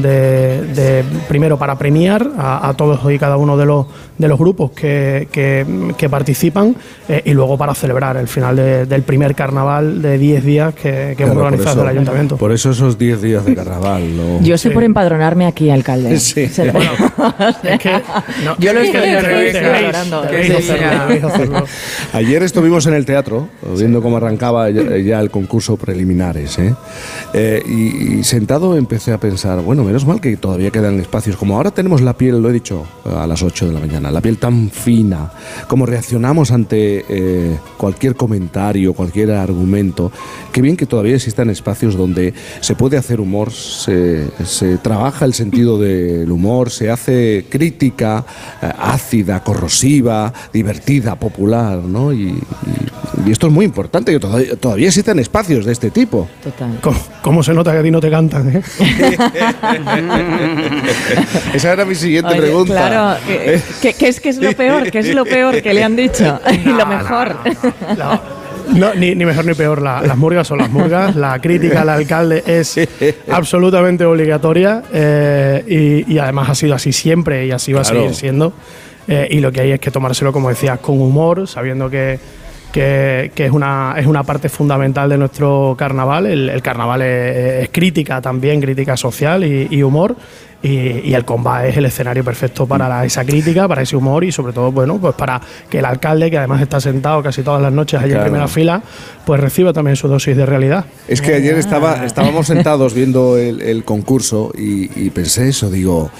de, 0.00 1.04
primero 1.28 1.58
para 1.58 1.76
premiar 1.76 2.26
a, 2.38 2.72
todos 2.76 3.00
y 3.12 3.18
cada 3.18 3.36
uno 3.36 3.56
de 3.56 3.66
los, 3.66 3.86
de 4.16 4.28
los 4.28 4.38
grupos 4.38 4.70
que, 4.70 5.28
que, 5.30 6.08
participan 6.08 6.74
eh, 7.08 7.22
y 7.24 7.32
luego 7.32 7.56
para 7.56 7.74
celebrar 7.74 8.16
el 8.16 8.28
final 8.28 8.56
del 8.56 9.02
primer 9.02 9.34
carnaval 9.34 10.02
de 10.02 10.18
10 10.18 10.44
días 10.44 10.74
que, 10.74 11.14
hemos 11.18 11.36
organizado 11.36 11.82
el 11.82 11.88
ayuntamiento. 11.88 12.36
Por 12.36 12.52
eso 12.52 12.70
esos 12.70 12.98
10 12.98 13.22
días 13.22 13.44
de 13.44 13.54
carnaval. 13.54 14.02
Yo 14.42 14.58
sé 14.58 14.70
por 14.70 14.84
empadronarme 14.84 15.46
aquí, 15.46 15.70
alcalde. 15.70 16.18
Sí. 16.32 16.42
es 16.42 16.54
que, 16.54 17.92
Yo 18.58 18.72
lo 18.72 18.80
estoy 18.80 19.10
Ayer 22.12 22.42
estuvimos 22.42 22.86
en 22.86 22.94
el 22.94 23.04
teatro 23.04 23.48
viendo 23.76 24.00
cómo 24.00 24.16
arrancaba 24.16 24.70
ya, 24.70 25.20
el 25.20 25.30
concurso 25.30 25.76
preliminares 25.76 26.58
¿eh? 26.58 26.74
Eh, 27.34 27.62
y, 27.66 28.18
y 28.18 28.24
sentado 28.24 28.76
empecé 28.76 29.12
a 29.12 29.18
pensar, 29.18 29.60
bueno, 29.60 29.81
menos 29.84 30.06
mal 30.06 30.20
que 30.20 30.36
todavía 30.36 30.70
quedan 30.70 31.00
espacios. 31.00 31.36
Como 31.36 31.56
ahora 31.56 31.70
tenemos 31.70 32.00
la 32.00 32.12
piel, 32.14 32.40
lo 32.40 32.50
he 32.50 32.52
dicho 32.52 32.84
a 33.04 33.26
las 33.26 33.42
8 33.42 33.68
de 33.68 33.72
la 33.72 33.80
mañana, 33.80 34.10
la 34.10 34.20
piel 34.20 34.38
tan 34.38 34.70
fina, 34.70 35.30
como 35.68 35.86
reaccionamos 35.86 36.50
ante 36.50 37.04
eh, 37.08 37.58
cualquier 37.76 38.16
comentario, 38.16 38.94
cualquier 38.94 39.32
argumento, 39.32 40.12
qué 40.52 40.62
bien 40.62 40.76
que 40.76 40.86
todavía 40.86 41.16
existan 41.16 41.50
espacios 41.50 41.96
donde 41.96 42.34
se 42.60 42.74
puede 42.74 42.96
hacer 42.96 43.20
humor, 43.20 43.52
se, 43.52 44.30
trabaja 44.82 45.24
el 45.24 45.34
sentido 45.34 45.78
del 45.78 46.30
humor, 46.30 46.70
se 46.70 46.90
hace 46.90 47.46
crítica 47.48 48.24
eh, 48.60 48.70
ácida, 48.78 49.42
corrosiva, 49.42 50.32
divertida, 50.52 51.16
popular, 51.16 51.78
¿no? 51.78 52.12
Y, 52.12 52.38
esto 53.28 53.46
es 53.46 53.52
muy 53.52 53.64
importante, 53.64 54.10
que 54.10 54.18
todavía, 54.18 54.56
todavía 54.56 54.88
existen 54.88 55.18
espacios 55.18 55.64
de 55.64 55.72
este 55.72 55.90
tipo. 55.90 56.28
Total. 56.42 56.80
¿Cómo, 57.22 57.42
se 57.42 57.54
nota 57.54 57.72
que 57.72 57.78
a 57.78 57.82
ti 57.82 57.90
no 57.90 58.00
te 58.00 58.10
cantan? 58.10 58.56
Eh? 58.56 58.62
Esa 61.54 61.72
era 61.72 61.84
mi 61.84 61.94
siguiente 61.94 62.34
pregunta. 62.34 62.74
Claro, 62.74 63.20
¿qué, 63.80 64.08
es, 64.08 64.20
que 64.20 64.28
es 64.28 64.38
lo 64.38 64.52
peor? 64.54 64.90
¿Qué 64.90 64.98
es 64.98 65.14
lo 65.14 65.24
peor 65.24 65.62
que 65.62 65.72
le 65.72 65.84
han 65.84 65.94
dicho? 65.96 66.40
y 66.50 66.68
lo 66.68 66.86
mejor. 66.86 67.36
No, 68.74 68.94
ni, 68.94 69.14
mejor 69.14 69.44
ni 69.44 69.54
peor, 69.54 69.82
las 69.82 70.16
murgas 70.16 70.46
son 70.46 70.58
las 70.58 70.70
murgas. 70.70 71.14
La 71.16 71.38
crítica 71.40 71.82
al 71.82 71.88
alcalde 71.90 72.42
es 72.46 72.80
absolutamente 73.30 74.04
obligatoria 74.04 74.82
eh, 74.92 76.04
y, 76.08 76.18
además 76.18 76.50
ha 76.50 76.54
sido 76.54 76.74
así 76.74 76.92
siempre 76.92 77.46
y 77.46 77.50
así 77.50 77.72
va 77.72 77.82
a 77.82 77.84
seguir 77.84 78.14
siendo. 78.14 78.52
Eh, 79.08 79.28
y 79.30 79.40
lo 79.40 79.50
que 79.50 79.60
hay 79.60 79.72
es 79.72 79.80
que 79.80 79.90
tomárselo, 79.90 80.32
como 80.32 80.48
decías, 80.48 80.78
con 80.78 81.00
humor, 81.00 81.48
sabiendo 81.48 81.90
que, 81.90 82.20
que, 82.72 83.30
que 83.34 83.46
es, 83.46 83.52
una, 83.52 83.94
es 83.98 84.06
una 84.06 84.22
parte 84.24 84.48
fundamental 84.48 85.08
de 85.08 85.18
nuestro 85.18 85.74
carnaval. 85.78 86.26
El, 86.26 86.48
el 86.48 86.62
carnaval 86.62 87.02
es, 87.02 87.64
es 87.64 87.68
crítica 87.70 88.20
también, 88.20 88.60
crítica 88.60 88.96
social 88.96 89.44
y, 89.44 89.68
y 89.70 89.82
humor. 89.82 90.16
Y, 90.64 91.00
y 91.08 91.14
el 91.14 91.24
combat 91.24 91.64
es 91.64 91.76
el 91.76 91.86
escenario 91.86 92.22
perfecto 92.22 92.66
para 92.68 92.88
la- 92.88 93.04
esa 93.04 93.24
crítica, 93.24 93.66
para 93.66 93.82
ese 93.82 93.96
humor 93.96 94.22
y 94.22 94.30
sobre 94.30 94.52
todo, 94.52 94.70
bueno, 94.70 94.96
pues 95.00 95.12
para 95.16 95.40
que 95.68 95.80
el 95.80 95.84
alcalde, 95.84 96.30
que 96.30 96.38
además 96.38 96.62
está 96.62 96.80
sentado 96.80 97.20
casi 97.20 97.42
todas 97.42 97.60
las 97.60 97.72
noches 97.72 97.98
allí 98.00 98.10
Claro. 98.10 98.26
en 98.26 98.30
primera 98.30 98.46
fila, 98.46 98.80
pues 99.26 99.40
reciba 99.40 99.72
también 99.72 99.96
su 99.96 100.06
dosis 100.06 100.36
de 100.36 100.46
realidad. 100.46 100.84
Es 101.08 101.20
que 101.20 101.34
ayer 101.34 101.58
estaba, 101.58 102.04
estábamos 102.06 102.46
sentados 102.46 102.94
viendo 102.94 103.36
el, 103.38 103.60
el 103.60 103.82
concurso 103.82 104.52
y, 104.56 104.88
y 105.04 105.10
pensé 105.10 105.48
eso, 105.48 105.68
digo, 105.68 106.12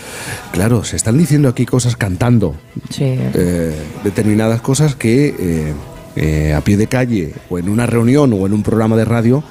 claro, 0.50 0.82
se 0.82 0.97
están 0.97 1.16
diciendo 1.18 1.48
aquí 1.48 1.64
cosas 1.64 1.94
cantando, 1.94 2.56
eh, 2.98 3.72
determinadas 4.02 4.60
cosas 4.60 4.97
que 4.97 5.36
eh, 5.39 5.72
eh, 6.16 6.52
a 6.55 6.60
pie 6.60 6.76
de 6.76 6.86
calle 6.86 7.32
o 7.49 7.58
en 7.58 7.68
una 7.68 7.86
reunión 7.86 8.32
o 8.32 8.47
en 8.47 8.52
un 8.52 8.62
programa 8.62 8.97
de 8.97 9.05
radio, 9.05 9.42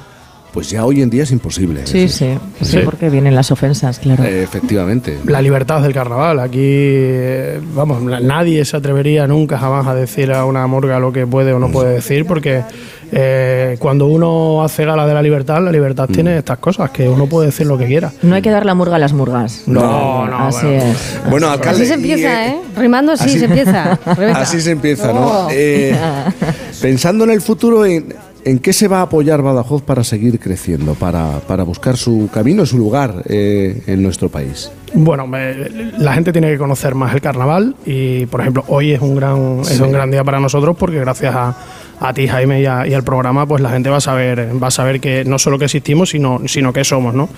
pues 0.54 0.70
ya 0.70 0.84
hoy 0.86 1.02
en 1.02 1.10
día 1.10 1.24
es 1.24 1.32
imposible. 1.32 1.88
Sí, 1.88 2.10
sí, 2.10 2.38
sí, 2.60 2.66
Sí. 2.66 2.80
porque 2.84 3.10
vienen 3.10 3.36
las 3.36 3.52
ofensas, 3.52 4.00
claro. 4.00 4.24
Eh, 4.26 4.44
efectivamente. 4.44 5.18
La 5.26 5.42
libertad 5.42 5.82
del 5.82 5.94
carnaval. 5.94 6.40
Aquí, 6.42 6.60
eh, 6.62 7.62
vamos, 7.74 8.02
na- 8.02 8.20
nadie 8.20 8.64
se 8.66 8.76
atrevería 8.76 9.28
nunca 9.28 9.58
jamás 9.58 9.88
a 9.88 9.96
decir 9.96 10.32
a 10.34 10.44
una 10.46 10.68
murga 10.68 11.00
lo 11.00 11.14
que 11.14 11.26
puede 11.26 11.54
o 11.54 11.60
no 11.60 11.72
puede 11.72 11.94
decir, 11.94 12.26
porque 12.26 12.64
eh, 13.12 13.76
cuando 13.80 14.08
uno 14.08 14.64
hace 14.64 14.86
gala 14.86 15.06
de 15.06 15.14
la 15.14 15.22
libertad, 15.22 15.62
la 15.62 15.72
libertad 15.72 16.08
Mm. 16.10 16.14
tiene 16.14 16.38
estas 16.38 16.58
cosas, 16.60 16.90
que 16.92 17.08
uno 17.10 17.28
puede 17.28 17.48
decir 17.48 17.68
lo 17.68 17.78
que 17.78 17.86
quiera. 17.86 18.12
No 18.22 18.36
hay 18.36 18.42
que 18.42 18.50
dar 18.52 18.66
la 18.66 18.74
murga 18.74 18.96
a 18.96 19.00
las 19.00 19.14
murgas. 19.14 19.64
No, 19.68 20.26
no, 20.28 20.38
Así 20.48 20.66
bueno. 20.66 20.84
es. 20.84 21.20
Bueno, 21.30 21.48
Así 21.48 21.56
alcalde. 21.58 21.86
se 21.86 21.92
y, 21.92 21.96
empieza, 21.96 22.46
eh, 22.48 22.50
¿eh? 22.52 22.62
Rimando 22.78 23.12
así, 23.12 23.26
así- 23.30 23.40
se 23.40 23.46
empieza. 23.46 24.00
Rebeca. 24.16 24.40
Así 24.42 24.62
se 24.62 24.72
empieza, 24.72 25.12
¿no? 25.14 25.26
Oh. 25.26 25.48
Eh, 25.52 25.96
pensando 26.82 27.24
en 27.26 27.32
el 27.32 27.42
futuro, 27.42 27.86
en, 27.86 28.14
en 28.44 28.60
qué 28.60 28.74
se 28.74 28.88
va 28.88 29.00
a 29.00 29.04
apoyar 29.04 29.42
Badajoz 29.42 29.82
para 29.84 30.04
seguir 30.04 30.40
creciendo, 30.40 30.96
para, 30.96 31.40
para 31.48 31.64
buscar 31.64 31.98
su 31.98 32.30
camino, 32.34 32.66
su 32.66 32.78
lugar 32.78 33.24
eh, 33.28 33.82
en 33.88 34.02
nuestro 34.02 34.30
país. 34.30 34.72
Bueno, 34.94 35.26
me- 35.28 35.54
la 36.00 36.14
gente 36.14 36.32
tiene 36.32 36.52
que 36.52 36.58
conocer 36.58 36.96
más 36.96 37.14
el 37.14 37.22
carnaval 37.22 37.76
y, 37.86 38.26
por 38.26 38.42
ejemplo, 38.42 38.64
hoy 38.68 38.92
es 38.92 39.02
un 39.02 39.16
gran, 39.16 39.62
es 39.62 39.80
un 39.80 39.92
gran 39.92 40.12
día 40.12 40.24
para 40.24 40.40
nosotros 40.40 40.76
porque 40.78 41.00
gracias 41.00 41.34
a, 41.34 41.56
a 42.00 42.14
ti, 42.14 42.28
Jaime, 42.28 42.62
y, 42.62 42.66
a- 42.66 42.86
y 42.88 42.94
al 42.94 43.04
programa, 43.04 43.46
pues 43.46 43.62
la 43.62 43.70
gente 43.70 43.90
va 43.90 43.98
a 43.98 44.02
saber, 44.02 44.50
va 44.62 44.68
a 44.68 44.72
saber 44.72 45.00
que 45.00 45.24
no 45.24 45.40
solo 45.40 45.58
que 45.58 45.66
existimos, 45.66 46.10
sino, 46.10 46.42
sino 46.48 46.74
que 46.74 46.84
somos, 46.84 47.14
¿no? 47.14 47.30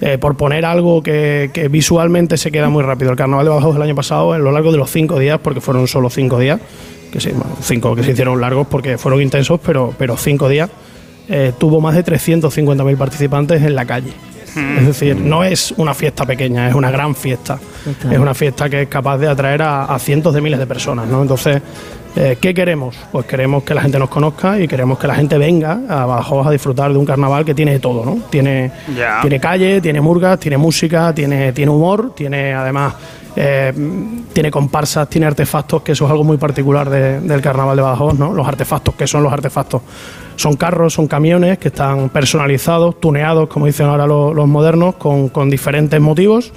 Eh, 0.00 0.18
por 0.18 0.36
poner 0.36 0.64
algo 0.64 1.02
que, 1.02 1.50
que 1.52 1.68
visualmente 1.68 2.36
se 2.36 2.52
queda 2.52 2.68
muy 2.68 2.84
rápido. 2.84 3.10
El 3.10 3.16
carnaval 3.16 3.44
de 3.46 3.50
Badajoz 3.50 3.74
del 3.74 3.82
año 3.82 3.94
pasado, 3.96 4.32
a 4.34 4.38
lo 4.38 4.52
largo 4.52 4.70
de 4.70 4.78
los 4.78 4.90
cinco 4.90 5.18
días, 5.18 5.40
porque 5.42 5.60
fueron 5.60 5.88
solo 5.88 6.10
cinco 6.10 6.38
días, 6.38 6.60
que 7.10 7.20
sí, 7.20 7.30
bueno, 7.30 7.56
cinco 7.60 7.94
que 7.94 8.02
se 8.02 8.12
hicieron 8.12 8.40
largos 8.40 8.66
porque 8.66 8.98
fueron 8.98 9.20
intensos, 9.22 9.60
pero, 9.64 9.94
pero 9.98 10.16
cinco 10.16 10.48
días, 10.48 10.70
eh, 11.28 11.52
tuvo 11.58 11.80
más 11.80 11.94
de 11.94 12.04
350.000 12.04 12.96
participantes 12.96 13.62
en 13.62 13.74
la 13.74 13.84
calle. 13.84 14.12
Es 14.78 14.84
decir, 14.84 15.14
no 15.16 15.44
es 15.44 15.72
una 15.76 15.94
fiesta 15.94 16.26
pequeña, 16.26 16.68
es 16.68 16.74
una 16.74 16.90
gran 16.90 17.14
fiesta. 17.14 17.60
Es 18.10 18.18
una 18.18 18.34
fiesta 18.34 18.68
que 18.68 18.82
es 18.82 18.88
capaz 18.88 19.18
de 19.18 19.28
atraer 19.28 19.62
a, 19.62 19.84
a 19.84 19.98
cientos 20.00 20.34
de 20.34 20.40
miles 20.40 20.58
de 20.58 20.66
personas, 20.66 21.06
¿no? 21.06 21.22
Entonces, 21.22 21.62
eh, 22.16 22.38
¿qué 22.40 22.52
queremos? 22.52 22.96
Pues 23.12 23.26
queremos 23.26 23.62
que 23.62 23.74
la 23.74 23.82
gente 23.82 23.98
nos 23.98 24.08
conozca 24.08 24.58
y 24.58 24.66
queremos 24.66 24.98
que 24.98 25.06
la 25.06 25.14
gente 25.14 25.38
venga 25.38 25.80
a 25.88 26.06
Badajoz 26.06 26.46
a 26.48 26.50
disfrutar 26.50 26.92
de 26.92 26.98
un 26.98 27.06
carnaval 27.06 27.44
que 27.44 27.54
tiene 27.54 27.72
de 27.72 27.78
todo, 27.78 28.04
¿no? 28.04 28.18
Tiene, 28.30 28.72
tiene 29.20 29.38
calle, 29.38 29.80
tiene 29.80 30.00
murgas, 30.00 30.40
tiene 30.40 30.56
música, 30.56 31.14
tiene, 31.14 31.52
tiene 31.52 31.70
humor, 31.70 32.12
tiene 32.16 32.52
además 32.52 32.94
eh, 33.36 33.72
tiene 34.32 34.50
comparsas, 34.50 35.08
tiene 35.08 35.26
artefactos, 35.26 35.82
que 35.82 35.92
eso 35.92 36.04
es 36.04 36.10
algo 36.10 36.24
muy 36.24 36.36
particular 36.36 36.88
de- 36.90 37.20
del 37.20 37.40
carnaval 37.40 37.76
de 37.76 37.82
Badajoz, 37.82 38.18
¿no? 38.18 38.32
Los 38.32 38.46
artefactos, 38.46 38.94
¿qué 38.96 39.06
son 39.06 39.22
los 39.22 39.32
artefactos? 39.32 39.82
Son 40.36 40.56
carros, 40.56 40.94
son 40.94 41.06
camiones 41.06 41.58
que 41.58 41.68
están 41.68 42.08
personalizados, 42.08 42.98
tuneados, 43.00 43.48
como 43.48 43.66
dicen 43.66 43.86
ahora 43.86 44.06
los, 44.06 44.48
modernos, 44.48 44.94
con, 44.96 45.28
con 45.28 45.50
diferentes 45.50 46.00
motivos, 46.00 46.52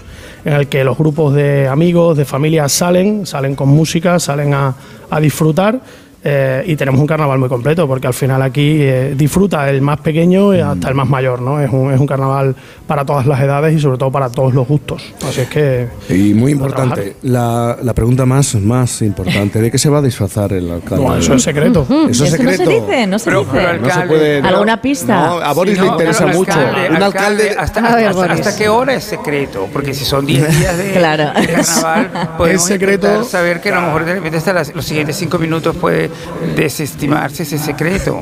en 0.46 0.54
el 0.54 0.68
que 0.68 0.84
los 0.84 0.98
grupos 0.98 1.34
de 1.34 1.68
amigos, 1.68 2.18
de 2.18 2.26
familias 2.26 2.72
salen, 2.72 3.26
salen 3.26 3.56
con 3.56 3.70
música, 3.70 4.20
salen 4.20 4.54
a, 4.54 4.74
a 5.10 5.20
disfrutar. 5.20 5.80
Eh, 6.24 6.64
y 6.66 6.76
tenemos 6.76 7.02
un 7.02 7.08
carnaval 7.08 7.38
muy 7.40 7.50
completo, 7.50 7.88
porque 7.88 8.08
al 8.08 8.14
final 8.14 8.42
aquí 8.42 8.78
eh, 8.82 9.14
disfruta 9.16 9.70
el 9.70 9.82
más 9.82 10.00
pequeño 10.00 10.54
y 10.56 10.60
hasta 10.62 10.88
el 10.90 10.96
más 10.96 11.10
mayor, 11.10 11.42
¿no? 11.42 11.60
Es 11.60 11.70
un, 11.72 11.92
es 11.94 12.00
un 12.00 12.08
carnaval 12.08 12.56
para 12.88 13.06
todas 13.06 13.26
las 13.28 13.42
edades 13.42 13.76
y 13.76 13.80
sobre 13.80 13.98
todo 13.98 14.12
para 14.12 14.30
todos 14.30 14.54
los 14.54 14.68
gustos. 14.68 15.04
Así 15.28 15.42
es 15.42 15.50
que... 15.50 15.88
Y 16.10 16.34
muy 16.34 16.52
a 16.52 16.56
importante, 16.56 17.16
la, 17.24 17.78
la 17.82 17.94
pregunta 17.94 18.26
más, 18.26 18.56
más 18.56 19.02
importante, 19.02 19.62
¿de 19.62 19.70
qué 19.72 19.78
se 19.78 19.90
va 19.90 20.00
a 20.00 20.02
disfrazar 20.02 20.54
el 20.54 20.72
alcalde? 20.72 21.04
No, 21.06 21.16
eso 21.16 21.34
es 21.34 21.44
secreto. 21.44 21.86
Eso 21.90 22.24
es 22.26 22.34
Eso 22.34 22.44
no 22.44 22.50
se 22.52 22.58
secreto. 22.58 22.70
dice, 22.88 23.08
no 23.08 23.20
se 23.20 23.26
Pero- 23.26 23.40
dice. 23.42 23.52
pero 23.54 23.74
No 23.80 23.86
se 23.86 23.92
alcalde, 23.92 24.08
puede. 24.16 24.42
¿Alguna 24.42 24.82
pista? 24.82 25.16
No, 25.28 25.34
a 25.40 25.54
Boris 25.54 25.74
Sí, 25.76 25.82
le 25.82 25.86
no, 25.88 25.92
interesa 25.94 26.26
pero 26.26 26.38
mucho. 26.38 26.52
alcalde, 26.54 26.90
un 26.90 27.04
alcalde. 27.04 27.56
hasta, 27.58 27.80
A 27.80 27.96
ver, 27.96 28.08
hasta-. 28.08 28.32
¿hasta 28.34 28.56
qué 28.58 28.70
hora 28.70 28.94
es 28.94 29.04
secreto? 29.04 29.68
Porque 29.74 29.94
si 29.94 30.06
son 30.06 30.26
10 30.26 30.60
días 30.60 30.78
de, 30.78 30.92
Claro. 30.92 31.32
de 31.40 31.48
carnaval, 31.48 32.12
podemos 32.38 32.64
secreto. 32.64 33.08
intentar 33.08 33.30
saber 33.30 33.60
que 33.62 33.70
a 33.72 33.76
lo 33.76 33.82
mejor 33.88 34.06
de 34.06 34.14
repente 34.16 34.38
hasta 34.38 34.54
las- 34.54 34.74
los 34.74 34.86
siguientes 34.86 35.16
5 35.18 35.38
minutos 35.40 35.76
puede 35.76 36.10
desestimarse 36.56 37.44
ese 37.44 37.58
secreto. 37.58 38.22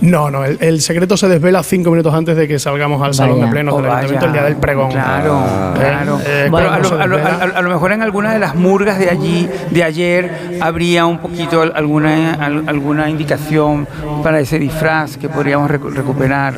No, 0.00 0.30
no, 0.30 0.44
el, 0.44 0.58
el 0.60 0.80
secreto 0.80 1.16
se 1.16 1.28
desvela 1.28 1.62
cinco 1.62 1.90
minutos 1.90 2.14
antes 2.14 2.36
de 2.36 2.46
que 2.46 2.58
salgamos 2.58 3.02
al 3.02 3.14
salón 3.14 3.36
Vaya. 3.36 3.46
de 3.46 3.50
plenos 3.52 3.74
Oh, 3.74 3.82
del 3.82 3.90
ayuntamiento 3.90 4.14
vaya. 4.14 4.26
el 4.26 4.32
día 4.32 4.42
del 4.44 4.56
pregón. 4.56 4.90
Claro, 4.90 5.44
Eh, 5.44 5.78
claro. 5.78 6.20
eh, 6.26 6.48
Pero 6.54 6.70
a 6.72 6.78
lo, 6.78 7.00
a 7.00 7.06
lo- 7.06 7.16
a- 7.18 7.58
a 7.58 7.62
lo 7.62 7.68
mejor 7.70 7.92
en 7.92 8.02
alguna 8.02 8.32
de 8.32 8.38
las 8.38 8.54
murgas 8.54 8.98
de 8.98 9.10
allí, 9.10 9.48
de 9.70 9.84
ayer, 9.84 10.30
habría 10.60 11.06
un 11.06 11.18
poquito 11.18 11.62
al- 11.62 11.72
alguna, 11.74 12.34
al- 12.34 12.64
alguna 12.68 13.08
indicación 13.10 13.86
para 14.22 14.40
ese 14.40 14.58
disfraz 14.58 15.16
que 15.16 15.28
podríamos 15.28 15.70
recu- 15.70 15.90
recuperar. 15.92 16.54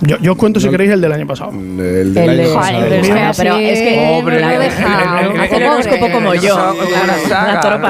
yo, 0.00 0.18
yo 0.18 0.32
os 0.32 0.38
cuento 0.38 0.60
si 0.60 0.68
queréis 0.68 0.90
el 0.90 1.00
del 1.00 1.12
año 1.12 1.26
pasado. 1.26 1.52
El 1.52 1.76
del 1.76 2.16
El 2.16 2.30
año 2.30 2.48
de- 2.48 2.54
pasado. 2.54 2.78
Bueno, 2.80 3.30
pero 3.36 3.56
es 3.56 3.78
que 3.80 4.20
Pobre, 4.20 4.36
el- 4.36 4.42
la- 4.42 4.54
el- 4.54 4.62
el- 4.62 5.40
hacer 5.40 5.64
horóscopo 5.68 6.10
como 6.12 6.34
yo. 6.34 6.74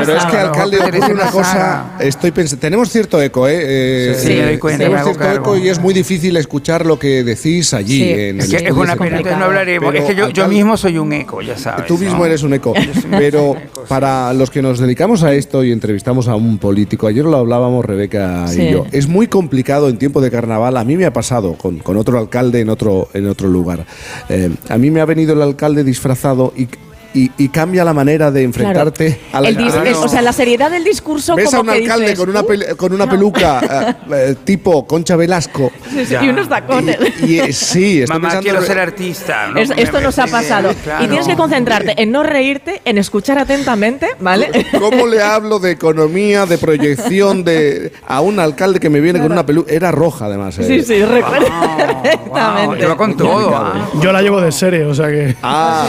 pero 0.04 0.16
es 0.16 0.24
que, 0.26 0.36
alcalde, 0.38 0.78
una 1.12 1.30
cosa. 1.30 1.84
Estoy 1.98 2.30
pensando. 2.30 2.60
Tenemos 2.60 2.88
cierto 2.90 3.20
eco, 3.20 3.48
¿eh? 3.48 3.56
Eh, 3.58 4.14
Sí, 4.16 4.58
Tenemos 4.72 5.00
hago 5.00 5.10
cierto 5.10 5.24
cargo. 5.24 5.54
eco 5.54 5.64
y 5.64 5.68
es 5.68 5.78
muy 5.78 5.94
difícil 5.94 6.36
escuchar 6.36 6.86
lo 6.86 6.98
que 6.98 7.22
decís 7.24 7.74
allí. 7.74 7.98
Sí. 7.98 8.12
en 8.12 8.40
Es 8.40 8.52
el 8.52 8.62
que 8.62 8.68
es 8.68 8.72
una 8.72 8.96
pena, 8.96 9.16
entonces 9.18 9.38
no 9.38 9.44
hablaremos. 9.46 9.92
Pero, 9.92 10.04
es 10.04 10.10
que 10.10 10.16
yo, 10.16 10.28
yo 10.30 10.48
mismo 10.48 10.76
soy 10.76 10.98
un 10.98 11.12
eco, 11.12 11.42
ya 11.42 11.56
sabes. 11.56 11.86
Tú 11.86 11.98
mismo 11.98 12.18
¿no? 12.18 12.26
eres 12.26 12.42
un 12.42 12.54
eco. 12.54 12.74
Pero 13.10 13.56
para 13.88 14.32
los 14.32 14.50
que 14.50 14.62
nos 14.62 14.78
dedicamos 14.78 15.22
a 15.22 15.34
esto 15.34 15.64
y 15.64 15.72
entrevistamos 15.72 16.28
a 16.28 16.34
un 16.36 16.58
político, 16.58 17.06
ayer 17.06 17.24
lo 17.24 17.36
hablábamos 17.36 17.84
Rebeca 17.84 18.46
Sí. 18.48 18.62
y 18.62 18.70
yo, 18.72 18.86
es 18.92 19.08
muy 19.08 19.26
complicado 19.26 19.88
en 19.88 19.98
tiempo 19.98 20.20
de 20.20 20.30
carnaval. 20.30 20.76
A 20.76 20.84
mí 20.84 20.96
me 20.96 21.04
ha 21.04 21.12
pasado 21.12 21.54
con, 21.54 21.78
con 21.78 21.96
otro 21.96 22.18
alcalde 22.18 22.60
en 22.60 22.68
otro, 22.68 23.08
en 23.14 23.26
otro 23.28 23.48
lugar. 23.48 23.84
Eh, 24.28 24.50
a 24.68 24.78
mí 24.78 24.90
me 24.90 25.00
ha 25.00 25.04
venido 25.04 25.32
el 25.34 25.42
alcalde 25.42 25.84
disfrazado 25.84 26.52
y, 26.56 26.68
y- 27.16 27.30
y 27.38 27.48
cambia 27.48 27.84
la 27.84 27.92
manera 27.94 28.30
de 28.30 28.42
enfrentarte 28.42 29.20
a 29.32 29.40
la 29.40 29.48
El 29.48 29.56
Claro. 29.56 30.00
o 30.02 30.08
sea, 30.08 30.22
la 30.22 30.32
seriedad 30.32 30.70
del 30.70 30.84
discurso 30.84 31.34
Ves 31.34 31.52
a 31.54 31.60
un 31.60 31.66
que 31.66 31.72
alcalde 31.72 32.04
dices, 32.06 32.18
con 32.18 32.28
una, 32.30 32.40
"Uh, 32.42 32.46
pel- 32.46 32.76
con 32.76 32.92
una 32.92 33.08
peluca 33.08 33.60
eh, 34.10 34.14
eh, 34.30 34.36
tipo 34.44 34.86
Concha 34.86 35.16
Velasco. 35.16 35.70
sí, 35.90 36.04
sí, 36.06 36.14
y 36.20 36.28
unos 36.28 36.48
tacones. 36.48 36.98
Y, 37.22 37.38
eh, 37.38 37.52
sí, 37.52 38.02
estoy 38.02 38.14
Mamá, 38.14 38.28
pensando 38.28 38.42
quiero 38.50 38.62
ser 38.66 38.78
artista. 38.78 39.48
¿no? 39.48 39.58
Es- 39.60 39.68
Me- 39.70 39.82
esto 39.82 40.00
nos 40.00 40.18
ha 40.18 40.26
sí, 40.26 40.30
pasado. 40.30 40.70
claro. 40.84 41.04
Y 41.04 41.08
tienes 41.08 41.26
que 41.26 41.36
concentrarte 41.36 42.00
en 42.02 42.12
no 42.12 42.22
reírte, 42.22 42.82
en 42.84 42.98
escuchar 42.98 43.38
atentamente, 43.38 44.08
¿vale? 44.20 44.66
¿Cómo 44.78 45.06
le 45.06 45.22
hablo 45.22 45.58
de 45.58 45.70
economía, 45.72 46.46
de 46.46 46.58
proyección, 46.58 47.44
de 47.44 47.92
a 48.06 48.20
un 48.20 48.38
alcalde 48.40 48.78
que 48.80 48.90
me 48.90 49.00
viene 49.00 49.20
con 49.20 49.32
una 49.32 49.46
peluca? 49.46 49.72
Era 49.72 49.90
roja, 49.90 50.26
además. 50.26 50.58
eh. 50.58 50.64
Sí, 50.66 50.82
sí, 50.82 51.02
recuerdo 51.04 51.46
Wow, 51.48 51.76
perfectamente. 52.02 52.96
con 52.96 53.16
todo. 53.16 53.72
Yo 54.02 54.12
la 54.12 54.22
llevo 54.22 54.40
de 54.40 54.52
serie, 54.52 54.84
o 54.84 54.94
sea 54.94 55.08
que. 55.08 55.34
Ah. 55.42 55.86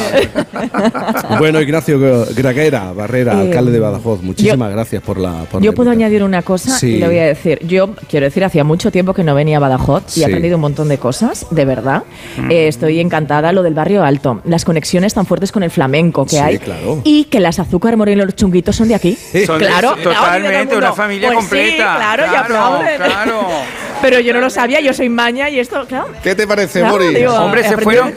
bueno, 1.39 1.61
Ignacio 1.61 1.99
Graguera, 2.35 2.91
Barrera, 2.93 3.33
Eh, 3.33 3.41
alcalde 3.47 3.71
de 3.71 3.79
Badajoz, 3.79 4.21
muchísimas 4.21 4.71
gracias 4.71 5.01
por 5.03 5.17
la. 5.17 5.45
Por 5.51 5.61
Yo 5.61 5.71
la 5.71 5.75
puedo 5.75 5.91
añadir 5.91 6.23
una 6.23 6.41
cosa 6.41 6.77
Sí. 6.77 6.95
y 6.95 6.97
le 6.99 7.07
voy 7.07 7.19
a 7.19 7.25
decir. 7.25 7.59
Yo 7.65 7.95
quiero 8.09 8.25
decir, 8.25 8.43
hacía 8.43 8.63
mucho 8.63 8.91
tiempo 8.91 9.13
que 9.13 9.23
no 9.23 9.33
venía 9.35 9.57
a 9.57 9.59
Badajoz 9.59 10.03
y 10.09 10.11
Sí. 10.11 10.21
he 10.21 10.25
aprendido 10.25 10.55
un 10.55 10.61
montón 10.61 10.87
de 10.89 10.97
cosas, 10.97 11.45
de 11.51 11.65
verdad. 11.65 12.03
Eh, 12.49 12.67
estoy 12.67 12.99
encantada 12.99 13.51
lo 13.51 13.63
del 13.63 13.73
barrio 13.73 14.03
alto, 14.03 14.41
las 14.45 14.65
conexiones 14.65 15.13
tan 15.13 15.25
fuertes 15.25 15.51
con 15.51 15.63
el 15.63 15.71
flamenco 15.71 16.25
que 16.25 16.31
Sí, 16.31 16.37
hay 16.37 16.57
claro. 16.59 17.01
y 17.03 17.25
que 17.25 17.39
las 17.39 17.59
azúcar 17.59 17.95
moreno 17.97 18.23
y 18.23 18.25
los 18.25 18.35
chunguitos 18.35 18.75
son 18.75 18.87
de 18.87 18.95
aquí. 18.95 19.17
Son 19.45 19.59
de- 19.59 19.65
claro, 19.67 19.93
sí, 19.97 20.03
totalmente, 20.03 20.75
una 20.77 20.93
familia 20.93 21.27
Pues 21.29 21.39
sí, 21.45 21.49
completa. 21.49 21.95
claro, 21.97 22.23
y 22.25 22.29
Claro, 22.29 22.43
aplauden. 22.43 22.97
claro. 22.97 23.41
Pero 24.01 24.19
yo 24.19 24.31
no 24.31 24.39
lo 24.41 24.49
sabía, 24.51 24.79
yo 24.79 24.93
soy 24.93 25.09
maña 25.09 25.49
y 25.49 25.57
esto, 25.59 25.83
claro. 25.87 26.09
¿Qué 26.21 26.35
te 26.35 26.45
parece, 26.45 26.79
Claro, 26.81 26.93
Boris? 26.97 27.15
digo, 27.17 27.33
Hombre, 27.33 27.63
se 27.67 27.77
fueron. 27.77 28.13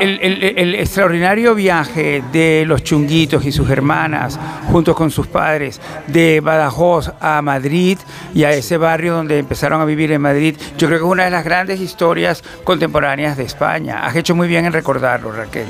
El, 0.00 0.18
el- 0.22 0.42
el- 0.42 0.58
el 0.58 0.74
extraordinario 0.76 1.54
viaje 1.54 2.22
de 2.32 2.64
los 2.66 2.82
chunguitos 2.82 3.44
y 3.44 3.52
sus 3.52 3.70
hermanas, 3.70 4.38
junto 4.70 4.94
con 4.94 5.10
sus 5.10 5.26
padres, 5.26 5.80
de 6.06 6.40
Badajoz 6.40 7.12
a 7.20 7.42
Madrid 7.42 7.98
y 8.34 8.44
a 8.44 8.52
ese 8.52 8.76
barrio 8.76 9.14
donde 9.14 9.38
empezaron 9.38 9.80
a 9.80 9.84
vivir 9.84 10.12
en 10.12 10.22
Madrid, 10.22 10.56
yo 10.76 10.88
creo 10.88 10.98
que 11.00 11.04
es 11.04 11.10
una 11.10 11.24
de 11.24 11.30
las 11.30 11.44
grandes 11.44 11.80
historias 11.80 12.42
contemporáneas 12.64 13.36
de 13.36 13.44
España. 13.44 14.06
Has 14.06 14.16
hecho 14.16 14.34
muy 14.34 14.48
bien 14.48 14.64
en 14.64 14.72
recordarlo, 14.72 15.32
Raquel. 15.32 15.66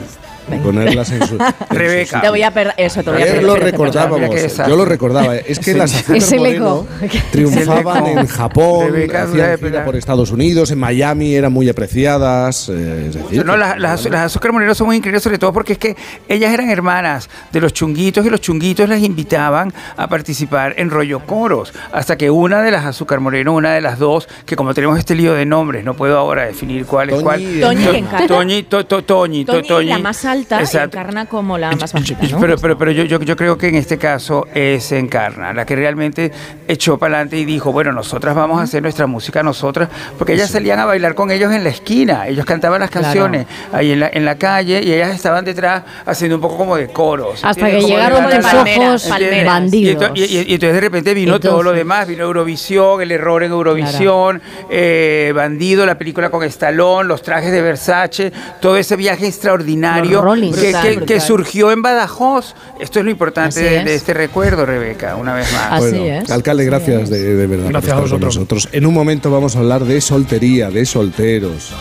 Ponerlas 0.57 1.11
en 1.11 1.27
su. 1.27 1.39
Rebeca. 1.71 2.21
Te 2.23 2.29
voy 2.31 2.43
a 2.43 2.51
perder 2.51 2.75
eso, 2.79 3.03
te 3.03 3.11
voy 3.11 3.21
a 3.21 3.25
Ayer 3.25 3.37
perder. 3.37 3.47
lo 3.49 3.57
recordábamos, 3.57 4.31
yo 4.69 4.77
lo 4.77 4.85
recordaba. 4.85 5.37
Es 5.37 5.59
que 5.59 5.73
Sí. 5.73 5.79
las 5.79 5.95
azúcar 6.09 6.39
moreno 6.39 6.87
triunfaban 7.31 8.07
en 8.07 8.27
Japón, 8.27 8.87
Rebeca, 8.93 9.23
hacían 9.25 9.59
gira 9.59 9.85
por 9.85 9.97
Estados 9.97 10.31
Unidos, 10.31 10.71
en 10.71 10.79
Miami 10.79 11.35
eran 11.35 11.53
muy 11.53 11.69
apreciadas. 11.69 12.69
eh, 12.69 13.07
es 13.09 13.15
decir, 13.15 13.45
No, 13.45 13.57
las, 13.57 13.79
las, 13.79 14.05
las 14.07 14.23
azúcar 14.27 14.53
morenos 14.53 14.77
son 14.77 14.87
muy 14.87 14.97
increíbles, 14.97 15.23
sobre 15.23 15.39
todo 15.39 15.53
porque 15.53 15.75
es 15.75 15.79
que 15.79 15.97
ellas 16.29 16.53
eran 16.53 16.71
hermanas 16.71 17.29
de 17.53 17.61
los 17.61 17.73
chunguitos 17.73 18.25
y 18.25 18.31
los 18.31 18.41
chunguitos 18.41 18.89
las 18.89 19.01
invitaban 19.03 19.73
a 19.97 20.09
participar 20.09 20.75
en 20.79 20.91
rollo 20.91 21.21
coros. 21.21 21.73
Hasta 21.93 22.17
que 22.17 22.31
una 22.31 22.63
de 22.63 22.71
las 22.71 22.85
azúcar 22.85 23.21
moreno, 23.21 23.55
una 23.55 23.75
de 23.75 23.81
las 23.81 23.99
dos, 23.99 24.29
que 24.47 24.57
como 24.57 24.75
tenemos 24.75 24.99
este 24.99 25.15
lío 25.15 25.35
de 25.35 25.45
nombres, 25.47 25.85
no 25.85 25.95
puedo 25.95 26.17
ahora 26.19 26.47
definir 26.47 26.87
cuál 26.87 27.11
es 27.11 27.15
Toñi, 27.17 27.25
cuál. 27.25 27.41
Toñi 27.61 28.63
Toñi, 28.63 29.45
Toñi. 29.45 29.89
la 29.89 29.99
más 29.99 30.25
alta, 30.25 30.38
Exacto. 30.41 30.99
encarna 30.99 31.27
como 31.27 31.59
la 31.59 31.73
más 31.73 31.93
bajita, 31.93 32.27
¿no? 32.29 32.41
Pero, 32.41 32.57
pero, 32.59 32.79
pero 32.79 32.91
yo, 32.91 33.05
yo, 33.05 33.21
yo 33.21 33.37
creo 33.37 33.57
que 33.59 33.69
en 33.69 33.75
este 33.77 33.99
caso 33.99 34.47
es 34.55 34.93
Encarna, 34.93 35.53
la 35.53 35.65
que 35.67 35.77
realmente 35.77 36.31
echó 36.67 36.99
para 36.99 37.15
adelante 37.17 37.39
y 37.39 37.45
dijo, 37.45 37.73
bueno, 37.73 37.93
nosotras 37.93 38.35
vamos 38.35 38.61
a 38.61 38.65
hacer 38.65 38.83
nuestra 38.83 39.07
música 39.07 39.43
nosotras, 39.43 39.89
porque 40.19 40.35
ellas 40.35 40.51
salían 40.51 40.79
a 40.79 40.85
bailar 40.85 41.15
con 41.15 41.31
ellos 41.31 41.53
en 41.53 41.65
la 41.65 41.71
esquina, 41.71 42.27
ellos 42.29 42.45
cantaban 42.45 42.81
las 42.81 42.91
Claro. 42.91 43.05
canciones 43.05 43.47
ahí 43.73 43.93
en 43.93 44.01
la, 44.01 44.11
en 44.13 44.25
la 44.25 44.37
calle 44.37 44.83
y 44.83 44.93
ellas 44.93 45.15
estaban 45.15 45.45
detrás 45.45 45.83
haciendo 46.07 46.37
un 46.37 46.43
poco 46.43 46.57
como 46.57 46.77
de 46.77 46.89
coros. 46.89 47.45
Hasta 47.45 47.61
¿entiendes? 47.69 47.85
que 47.85 47.91
llegaron 47.91 48.23
palmeras, 48.25 48.77
ojos 48.79 49.03
palmeras. 49.09 49.47
Bandidos. 49.47 50.11
y- 50.15 50.25
y- 50.25 50.39
y 50.49 50.55
entonces 50.55 50.75
de 50.75 50.81
repente 50.81 51.15
vino 51.15 51.39
todo 51.41 51.63
lo 51.63 51.73
demás, 51.73 52.07
vino 52.09 52.25
Eurovisión, 52.25 53.01
el 53.03 53.11
error 53.13 53.43
en 53.43 53.53
Eurovisión, 53.53 54.41
eh, 54.71 55.33
Bandido, 55.35 55.85
la 55.87 55.97
película 55.99 56.31
con 56.31 56.43
Stallone, 56.45 57.07
los 57.09 57.23
trajes 57.23 57.53
de 57.53 57.61
Versace, 57.63 58.33
todo 58.61 58.77
ese 58.77 58.97
viaje 58.97 59.27
extraordinario 59.27 60.18
Los 60.19 60.25
Rollins. 60.25 60.57
que, 60.57 60.63
Brutal, 60.63 60.83
que- 60.83 60.91
brutal. 60.97 61.07
que 61.07 61.21
surgió 61.21 61.71
en 61.73 61.83
Badajoz. 61.83 62.55
Esto 62.81 62.99
es 63.01 63.05
lo 63.05 63.11
importante 63.11 63.49
Así 63.49 63.61
de, 63.63 63.79
es. 63.79 63.85
de 63.85 63.95
este 63.95 64.15
recuerdo, 64.15 64.67
Rebeca, 64.67 65.17
una 65.17 65.35
vez 65.35 65.53
más. 65.53 65.73
Así 65.73 65.97
Bueno, 65.99 66.05
es. 66.23 66.31
Alcalde, 66.31 66.63
así 66.65 66.71
gracias 66.71 67.03
es. 67.05 67.11
de, 67.11 67.35
de 67.35 67.47
verdad 67.47 67.65
por 67.65 67.73
Gracias 67.73 67.93
a 67.93 67.97
estar 67.97 68.11
con 68.11 68.21
vosotros. 68.21 68.35
nosotros. 68.37 68.69
En 68.73 68.87
un 68.87 68.95
momento 68.95 69.31
vamos 69.31 69.57
a 69.57 69.59
hablar 69.61 69.85
de 69.85 70.01
soltería, 70.01 70.71
de 70.71 70.85
solteros. 70.87 71.73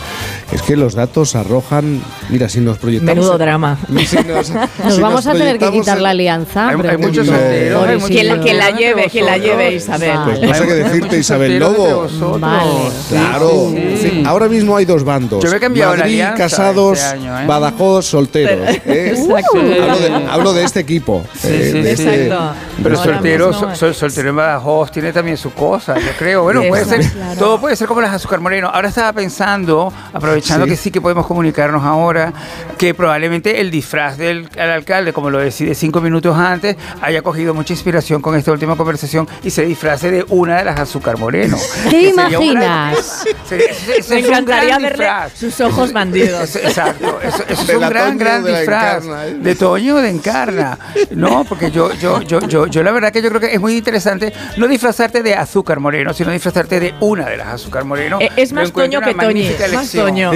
Es 0.52 0.62
que 0.62 0.76
los 0.76 0.94
datos 0.94 1.36
arrojan. 1.36 2.02
Mira, 2.30 2.48
si 2.48 2.60
nos 2.60 2.78
proyectamos. 2.78 3.14
Menudo 3.16 3.38
drama. 3.38 3.78
si 4.06 4.16
nos, 4.16 4.50
Nos 4.50 4.94
si 4.94 5.00
vamos 5.00 5.26
a 5.26 5.32
tener 5.32 5.58
que 5.58 5.70
quitar 5.70 5.98
en- 5.98 6.02
la 6.02 6.10
alianza. 6.10 6.68
Hay- 6.68 6.76
hay 6.88 6.96
muchos 6.98 7.26
solteros, 7.26 7.86
hay 7.88 7.94
muchos 7.96 8.08
Quien 8.10 8.26
la, 8.28 8.40
quien 8.40 8.58
la 8.58 8.70
lleve, 8.70 9.08
quien 9.10 9.26
la 9.26 9.38
lleve. 9.38 9.74
Isabel. 9.74 10.18
Pues 10.24 10.40
no 10.40 10.54
sé 10.54 10.66
qué 10.66 10.72
Hay- 10.72 10.78
hay 10.80 10.84
decirte, 10.84 11.18
Isabel 11.18 11.58
Lobo. 11.58 12.08
Vale. 12.38 12.70
Claro. 13.08 13.72
Sí. 13.74 13.98
Sí, 14.00 14.22
Ahora 14.26 14.48
mismo 14.48 14.76
hay 14.76 14.84
dos 14.84 15.04
bandos. 15.04 15.42
Yo 15.44 15.50
me 15.50 15.56
he 15.56 15.60
cambiado 15.60 15.92
la 15.92 15.98
Madrid, 16.00 16.14
alianza 16.20 16.36
casados, 16.36 16.98
este 16.98 17.10
año, 17.16 17.40
¿eh? 17.40 17.46
Badajoz, 17.46 18.06
solteros. 18.06 18.27
¿Eh? 18.34 18.80
Exacto. 19.16 19.58
Hablo, 19.58 19.98
de, 19.98 20.26
hablo 20.30 20.52
de 20.52 20.64
este 20.64 20.80
equipo. 20.80 21.24
Sí, 21.34 21.48
eh, 21.50 21.68
sí, 21.72 21.80
de 21.82 21.96
sí. 21.96 22.02
este- 22.02 22.24
Exacto. 22.26 22.54
Pero 22.82 22.98
Ahora 22.98 23.12
soltero, 23.14 23.46
mismo, 23.48 23.60
sol- 23.60 23.76
sol- 23.76 23.94
soltero 23.94 24.30
en 24.30 24.36
Badajoz 24.36 24.92
tiene 24.92 25.12
también 25.12 25.36
su 25.36 25.52
cosa, 25.52 25.98
yo 25.98 26.10
creo. 26.18 26.42
Bueno, 26.44 26.62
puede 26.68 26.82
Eso, 26.82 26.90
ser, 26.90 27.10
claro. 27.10 27.38
todo 27.38 27.60
puede 27.60 27.74
ser 27.76 27.88
como 27.88 28.00
las 28.00 28.12
azúcar 28.14 28.40
moreno. 28.40 28.68
Ahora 28.72 28.88
estaba 28.88 29.12
pensando, 29.12 29.92
aprovechando 30.12 30.64
Sí. 30.66 30.70
que 30.70 30.76
sí 30.76 30.90
que 30.90 31.00
podemos 31.00 31.26
comunicarnos 31.26 31.82
ahora, 31.84 32.32
que 32.76 32.94
probablemente 32.94 33.60
el 33.60 33.70
disfraz 33.70 34.16
del 34.16 34.48
al 34.58 34.70
alcalde, 34.70 35.12
como 35.12 35.30
lo 35.30 35.38
decide 35.38 35.74
cinco 35.74 36.00
minutos 36.00 36.36
antes, 36.36 36.76
haya 37.00 37.22
cogido 37.22 37.52
mucha 37.54 37.72
inspiración 37.72 38.22
con 38.22 38.36
esta 38.36 38.52
última 38.52 38.76
conversación 38.76 39.28
y 39.42 39.50
se 39.50 39.64
disfrace 39.64 40.10
de 40.10 40.24
una 40.28 40.58
de 40.58 40.64
las 40.64 40.78
azúcar 40.80 41.18
moreno. 41.18 41.56
¿Qué 41.90 42.12
Que 42.14 42.14
sería 42.14 42.38
un 42.38 42.54
gran- 42.54 42.92
imaginas? 42.92 43.24
sería- 43.48 43.66
Me 44.10 44.18
encantaría 44.20 44.68
gran 44.78 44.82
verle 44.82 45.04
disfraz. 45.04 45.32
sus 45.34 45.60
ojos 45.60 45.92
bandidos. 45.92 46.54
Exacto, 46.56 47.18
eso, 47.22 47.42
eso 47.48 47.62
es 47.62 47.68
un 47.74 47.80
la 47.80 47.88
gran, 48.18 48.42
Toño 48.42 48.56
disfraz 48.56 49.04
Encarna, 49.04 49.26
¿eh? 49.26 49.34
de 49.40 49.54
Toño 49.54 49.96
de 49.96 50.10
Encarna. 50.10 50.78
No, 51.10 51.44
porque 51.44 51.70
yo, 51.70 51.92
yo, 51.94 52.22
yo, 52.22 52.40
yo, 52.40 52.66
yo 52.66 52.82
la 52.82 52.92
verdad 52.92 53.12
que 53.12 53.22
yo 53.22 53.28
creo 53.28 53.40
que 53.40 53.54
es 53.54 53.60
muy 53.60 53.76
interesante 53.76 54.32
no 54.56 54.68
disfrazarte 54.68 55.22
de 55.22 55.34
azúcar 55.34 55.80
moreno, 55.80 56.12
sino 56.12 56.30
disfrazarte 56.30 56.80
de 56.80 56.94
una 57.00 57.26
de 57.26 57.36
las 57.36 57.48
azúcar 57.48 57.84
moreno. 57.84 58.18
Eh, 58.20 58.30
es 58.36 58.52
más 58.52 58.72
Toño 58.72 59.00
que 59.00 59.14
magnífica 59.14 59.68
más. 59.68 59.90
Toño. 59.90 60.32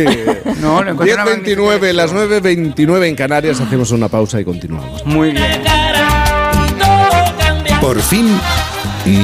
No, 0.61 0.83
lo 0.83 0.93
encuentro 0.93 1.15
una 1.15 1.25
magnífica 1.25 1.43
10.29, 1.63 1.93
las 1.93 2.13
9.29 2.13 3.09
en 3.09 3.17
Canarias, 3.17 3.61
hacemos 3.61 3.91
una 3.91 4.09
pausa 4.09 4.41
y 4.41 4.45
continuamos. 4.45 5.05
Muy 5.05 5.33
bien. 5.33 5.63
Por 7.81 8.01
fin, 8.01 8.39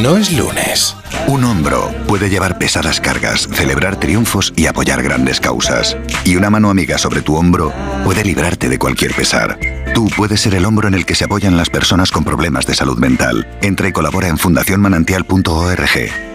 no 0.03 0.17
es 0.17 0.33
lunes. 0.33 0.97
Un 1.29 1.45
hombro 1.45 1.91
puede 2.07 2.31
llevar 2.31 2.57
pesadas 2.57 3.03
cargas, 3.03 3.51
celebrar 3.53 4.01
triunfos 4.01 4.55
y 4.57 4.65
apoyar 4.65 5.03
grandes 5.03 5.41
causas. 5.41 5.95
Y 6.25 6.37
una 6.37 6.49
mano 6.49 6.71
amiga 6.71 6.97
sobre 6.97 7.21
tu 7.21 7.37
hombro 7.37 7.71
puede 8.03 8.25
librarte 8.25 8.71
de 8.71 8.79
cualquier 8.79 9.13
pesar. 9.13 9.59
Tú 9.95 10.09
puedes 10.17 10.41
ser 10.41 10.55
el 10.55 10.65
hombro 10.65 10.89
en 10.89 10.95
el 10.95 11.05
que 11.05 11.15
se 11.15 11.25
apoyan 11.25 11.59
las 11.59 11.69
personas 11.69 12.11
con 12.11 12.25
problemas 12.25 12.67
de 12.67 12.75
salud 12.75 12.97
mental. 12.97 13.47
Entra 13.61 13.89
y 13.89 13.93
colabora 13.93 14.29
en 14.29 14.39
fundacionmanantial.org. 14.39 15.91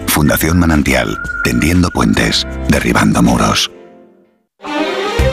Fundación 0.06 0.60
Manantial, 0.60 1.18
tendiendo 1.44 1.90
puentes, 1.90 2.46
derribando 2.70 3.24
muros. 3.24 3.72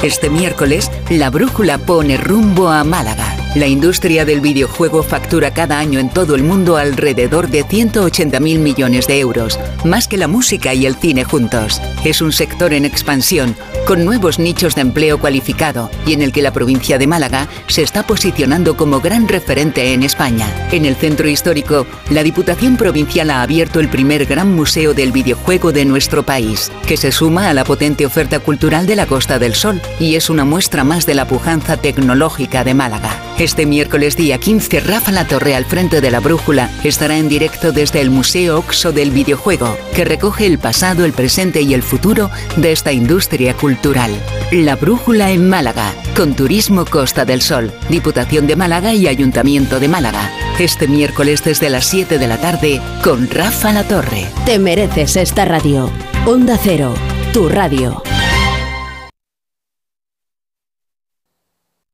Este 0.03 0.31
miércoles, 0.31 0.91
la 1.11 1.29
brújula 1.29 1.77
pone 1.77 2.17
rumbo 2.17 2.71
a 2.71 2.83
Málaga. 2.83 3.40
La 3.57 3.67
industria 3.67 4.25
del 4.25 4.41
videojuego 4.41 5.03
factura 5.03 5.53
cada 5.53 5.81
año 5.81 5.99
en 5.99 6.09
todo 6.09 6.37
el 6.37 6.45
mundo 6.45 6.77
alrededor 6.77 7.49
de 7.49 7.65
180.000 7.65 8.39
millones 8.61 9.09
de 9.09 9.19
euros, 9.19 9.59
más 9.85 10.07
que 10.07 10.17
la 10.17 10.29
música 10.29 10.73
y 10.73 10.87
el 10.87 10.95
cine 10.95 11.25
juntos. 11.25 11.83
Es 12.05 12.23
un 12.23 12.31
sector 12.31 12.73
en 12.73 12.85
expansión, 12.85 13.57
con 13.89 14.05
nuevos 14.05 14.39
nichos 14.39 14.77
de 14.77 14.83
empleo 14.83 15.19
cualificado 15.19 15.91
y 16.07 16.13
en 16.13 16.23
el 16.23 16.31
que 16.31 16.43
la 16.43 16.53
provincia 16.53 16.97
de 16.97 17.09
Málaga 17.09 17.49
se 17.67 17.83
está 17.83 18.07
posicionando 18.07 18.77
como 18.77 19.01
gran 19.01 19.27
referente 19.27 19.95
en 19.95 20.05
España. 20.05 20.47
En 20.71 20.85
el 20.85 20.95
centro 20.95 21.29
histórico, 21.29 21.89
la 22.11 22.23
Diputación 22.23 22.77
Provincial 22.77 23.31
ha 23.31 23.43
abierto 23.43 23.81
el 23.81 23.89
primer 23.89 24.27
gran 24.27 24.55
museo 24.55 24.95
del 24.95 25.11
videojuego 25.11 25.73
de 25.73 25.85
nuestro 25.87 26.23
país, 26.23 26.71
que 26.87 26.97
se 26.97 27.11
suma 27.11 27.51
a 27.51 27.55
la 27.55 27.65
potente 27.65 28.07
oferta 28.07 28.39
cultural 28.39 28.87
de 28.87 28.95
la 28.95 29.07
Costa 29.07 29.41
del 29.41 29.57
Sol 29.57 29.83
y 29.99 30.15
es 30.15 30.31
una 30.31 30.45
muestra 30.45 30.85
más 30.85 31.05
de 31.05 31.15
la 31.15 31.27
pujanza 31.27 31.77
tecnológica 31.77 32.63
de 32.63 32.75
Málaga. 32.75 33.30
Este 33.41 33.65
miércoles 33.65 34.19
día 34.19 34.37
15, 34.37 34.81
Rafa 34.81 35.13
La 35.13 35.27
Torre 35.27 35.55
al 35.55 35.65
frente 35.65 36.03
de 36.03 36.11
la 36.11 36.21
Brújula 36.21 36.71
estará 36.85 37.17
en 37.17 37.31
directo 37.31 37.73
desde 37.73 38.03
el 38.03 38.11
Museo 38.11 38.59
Oxo 38.59 38.93
del 38.93 39.13
Videojuego, 39.13 39.79
que 39.95 40.05
recoge 40.05 40.45
el 40.45 40.59
pasado, 40.59 41.07
el 41.07 41.15
presente 41.15 41.63
y 41.63 41.73
el 41.73 41.83
futuro 41.83 42.31
de 42.57 42.71
esta 42.71 42.93
industria 42.93 43.55
cultural. 43.55 44.11
La 44.53 44.77
Brújula 44.77 45.31
en 45.31 45.49
Málaga, 45.49 45.95
con 46.15 46.35
Turismo 46.35 46.85
Costa 46.85 47.25
del 47.25 47.41
Sol, 47.41 47.73
Diputación 47.89 48.47
de 48.47 48.57
Málaga 48.57 48.93
y 48.93 49.09
Ayuntamiento 49.09 49.81
de 49.81 49.89
Málaga. 49.89 50.31
Este 50.59 50.87
miércoles 50.87 51.43
desde 51.43 51.71
las 51.71 51.87
7 51.87 52.19
de 52.19 52.29
la 52.29 52.37
tarde 52.43 52.79
con 53.03 53.27
Rafa 53.31 53.73
La 53.73 53.85
Torre. 53.85 54.27
Te 54.45 54.59
mereces 54.59 55.17
esta 55.17 55.47
radio. 55.47 55.91
Onda 56.27 56.59
Cero, 56.63 56.93
tu 57.33 57.49
radio. 57.49 58.03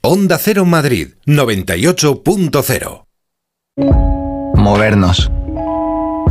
Onda 0.08 0.38
Cero 0.38 0.64
Madrid 0.64 1.14
98.0. 1.26 3.06
Movernos. 4.54 5.32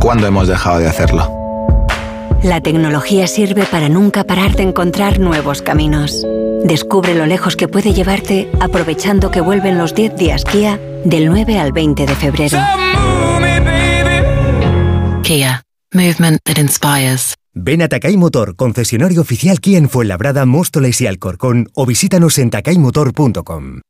¿Cuándo 0.00 0.26
hemos 0.26 0.48
dejado 0.48 0.78
de 0.78 0.86
hacerlo? 0.86 1.30
La 2.42 2.62
tecnología 2.62 3.26
sirve 3.26 3.66
para 3.66 3.90
nunca 3.90 4.24
parar 4.24 4.56
de 4.56 4.62
encontrar 4.62 5.18
nuevos 5.18 5.60
caminos. 5.60 6.26
Descubre 6.64 7.14
lo 7.14 7.26
lejos 7.26 7.54
que 7.54 7.68
puede 7.68 7.92
llevarte 7.92 8.50
aprovechando 8.60 9.30
que 9.30 9.42
vuelven 9.42 9.76
los 9.76 9.94
10 9.94 10.16
días 10.16 10.46
Kia 10.46 10.80
del 11.04 11.26
9 11.26 11.58
al 11.58 11.72
20 11.72 12.06
de 12.06 12.16
febrero. 12.16 12.58
Kia. 15.22 15.62
Movement 15.92 16.40
that 16.44 16.56
inspires. 16.56 17.34
Ven 17.58 17.80
a 17.80 17.88
Takay 17.88 18.18
Motor, 18.18 18.54
concesionario 18.54 19.22
oficial 19.22 19.60
Kia 19.60 19.78
en 19.78 19.88
Fuenlabrada, 19.88 20.44
Móstoles 20.44 21.00
y 21.00 21.06
Alcorcón 21.06 21.70
o 21.72 21.86
visítanos 21.86 22.36
en 22.36 22.50
takaymotor.com. 22.50 23.80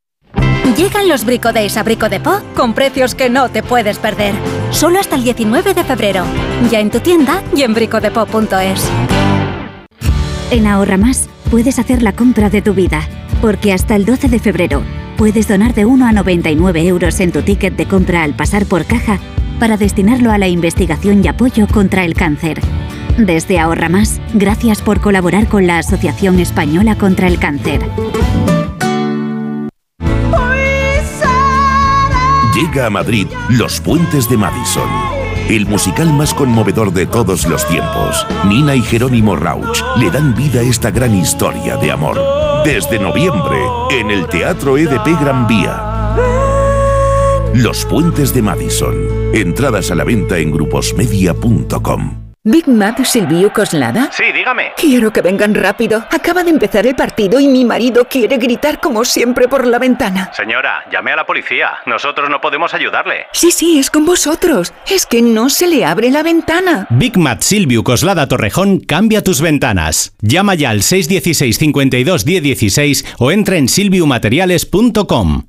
Llegan 0.77 1.09
los 1.09 1.25
Brico 1.25 1.51
Days 1.51 1.75
a 1.75 1.83
Brico 1.83 2.07
de 2.07 2.21
Po 2.21 2.39
con 2.55 2.73
precios 2.73 3.13
que 3.13 3.29
no 3.29 3.49
te 3.49 3.63
puedes 3.63 3.97
perder. 3.97 4.33
Solo 4.71 5.01
hasta 5.01 5.17
el 5.17 5.25
19 5.25 5.73
de 5.73 5.83
febrero. 5.83 6.23
Ya 6.71 6.79
en 6.79 6.89
tu 6.89 7.01
tienda 7.01 7.43
y 7.53 7.63
en 7.63 7.73
bricodepo.es. 7.73 8.89
En 10.49 10.65
Ahorra 10.65 10.95
Más 10.95 11.27
puedes 11.51 11.77
hacer 11.77 12.01
la 12.03 12.13
compra 12.13 12.49
de 12.49 12.61
tu 12.61 12.73
vida, 12.73 13.01
porque 13.41 13.73
hasta 13.73 13.97
el 13.97 14.05
12 14.05 14.29
de 14.29 14.39
febrero 14.39 14.81
puedes 15.17 15.49
donar 15.49 15.73
de 15.73 15.83
1 15.83 16.05
a 16.05 16.13
99 16.13 16.87
euros 16.87 17.19
en 17.19 17.33
tu 17.33 17.41
ticket 17.41 17.75
de 17.75 17.85
compra 17.85 18.23
al 18.23 18.33
pasar 18.33 18.65
por 18.65 18.85
caja 18.85 19.19
para 19.59 19.77
destinarlo 19.77 20.31
a 20.31 20.37
la 20.37 20.47
investigación 20.47 21.23
y 21.23 21.27
apoyo 21.27 21.67
contra 21.67 22.05
el 22.05 22.13
cáncer. 22.13 22.61
Desde 23.17 23.59
Ahorra 23.59 23.89
Más, 23.89 24.21
gracias 24.35 24.81
por 24.83 25.01
colaborar 25.01 25.47
con 25.47 25.65
la 25.65 25.79
Asociación 25.79 26.39
Española 26.39 26.97
contra 26.97 27.27
el 27.27 27.39
Cáncer. 27.39 27.81
Llega 32.53 32.85
a 32.85 32.89
Madrid 32.91 33.27
Los 33.49 33.81
Puentes 33.81 34.29
de 34.29 34.37
Madison. 34.37 34.89
El 35.49 35.65
musical 35.65 36.13
más 36.13 36.33
conmovedor 36.33 36.91
de 36.91 37.05
todos 37.05 37.47
los 37.47 37.67
tiempos. 37.67 38.25
Nina 38.45 38.75
y 38.75 38.81
Jerónimo 38.81 39.35
Rauch 39.35 39.81
le 39.97 40.11
dan 40.11 40.35
vida 40.35 40.59
a 40.59 40.63
esta 40.63 40.91
gran 40.91 41.15
historia 41.15 41.77
de 41.77 41.91
amor. 41.91 42.19
Desde 42.65 42.99
noviembre, 42.99 43.57
en 43.91 44.11
el 44.11 44.27
Teatro 44.27 44.77
EDP 44.77 45.19
Gran 45.21 45.47
Vía. 45.47 45.86
Los 47.57 47.85
Puentes 47.85 48.35
de 48.35 48.43
Madison. 48.43 48.95
Entradas 49.33 49.89
a 49.89 49.95
la 49.95 50.03
venta 50.03 50.37
en 50.37 50.51
gruposmedia.com. 50.51 52.27
Big 52.43 52.67
Mac 52.69 53.03
Silvio 53.03 53.51
Coslada. 53.51 54.09
Sí, 54.13 54.23
dígame. 54.33 54.71
Quiero 54.77 55.11
que 55.11 55.21
vengan 55.21 55.53
rápido. 55.53 56.05
Acaba 56.11 56.43
de 56.45 56.51
empezar 56.51 56.87
el 56.87 56.95
partido 56.95 57.41
y 57.41 57.47
mi 57.47 57.65
marido 57.65 58.07
quiere 58.07 58.37
gritar 58.37 58.79
como 58.79 59.03
siempre 59.03 59.49
por 59.49 59.67
la 59.67 59.79
ventana. 59.79 60.31
Señora, 60.33 60.85
llame 60.89 61.11
a 61.11 61.17
la 61.17 61.25
policía. 61.25 61.71
Nosotros 61.85 62.29
no 62.29 62.39
podemos 62.39 62.73
ayudarle. 62.73 63.25
Sí, 63.33 63.51
sí, 63.51 63.79
es 63.79 63.89
con 63.89 64.05
vosotros. 64.05 64.71
Es 64.89 65.05
que 65.05 65.21
no 65.21 65.49
se 65.49 65.67
le 65.67 65.83
abre 65.83 66.09
la 66.09 66.23
ventana. 66.23 66.87
Big 66.91 67.17
Mat 67.17 67.41
Silvio 67.41 67.83
Coslada 67.83 68.27
Torrejón 68.27 68.79
cambia 68.79 69.23
tus 69.23 69.41
ventanas. 69.41 70.13
Llama 70.21 70.55
ya 70.55 70.69
al 70.69 70.83
616 70.83 71.57
52 71.57 72.25
1016 72.25 73.15
o 73.17 73.31
entra 73.31 73.57
en 73.57 73.67
silviumateriales.com. 73.67 75.47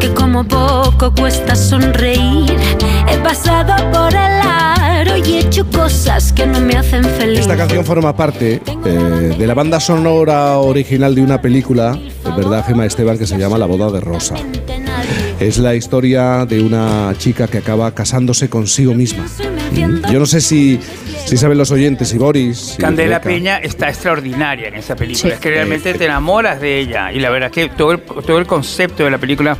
que 0.00 0.14
como 0.14 0.44
poco 0.44 1.12
cuesta 1.12 1.56
sonreír. 1.56 2.56
He 3.08 3.18
pasado 3.18 3.74
por 3.90 4.12
el 4.12 4.40
aro 4.40 5.16
y 5.16 5.32
he 5.32 5.38
hecho 5.40 5.68
cosas 5.68 6.32
que 6.32 6.46
no 6.46 6.60
me 6.60 6.76
hacen 6.76 7.04
feliz. 7.04 7.40
Esta 7.40 7.56
canción 7.56 7.84
forma 7.84 8.14
parte 8.14 8.62
eh, 8.84 9.34
de 9.36 9.46
la 9.48 9.54
banda 9.54 9.80
sonora 9.80 10.58
original 10.58 11.12
de 11.12 11.22
una 11.22 11.42
película, 11.42 11.98
es 12.00 12.36
verdad, 12.36 12.64
Gema 12.66 12.86
Esteban, 12.86 13.18
que 13.18 13.26
se 13.26 13.36
llama 13.36 13.58
La 13.58 13.66
boda 13.66 13.90
de 13.90 14.00
Rosa. 14.00 14.36
Es 15.40 15.58
la 15.58 15.74
historia 15.74 16.46
de 16.46 16.62
una 16.62 17.12
chica 17.18 17.48
que 17.48 17.58
acaba 17.58 17.90
casándose 17.92 18.48
consigo 18.48 18.94
misma. 18.94 19.24
Mm. 19.72 20.12
Yo 20.12 20.20
no 20.20 20.26
sé 20.26 20.40
si, 20.40 20.78
si 21.26 21.36
saben 21.36 21.58
los 21.58 21.70
oyentes, 21.70 22.12
y 22.14 22.18
Boris. 22.18 22.76
Candela 22.78 23.18
Rebeca. 23.18 23.28
Peña 23.28 23.58
está 23.58 23.88
extraordinaria 23.88 24.68
en 24.68 24.74
esa 24.74 24.96
película. 24.96 25.30
Sí. 25.30 25.34
Es 25.34 25.40
que 25.40 25.50
realmente 25.50 25.94
te 25.94 26.04
enamoras 26.04 26.60
de 26.60 26.78
ella. 26.78 27.12
Y 27.12 27.20
la 27.20 27.30
verdad 27.30 27.50
que 27.50 27.68
todo 27.68 27.92
el, 27.92 28.00
todo 28.00 28.38
el 28.38 28.46
concepto 28.46 29.04
de 29.04 29.10
la 29.10 29.18
película 29.18 29.56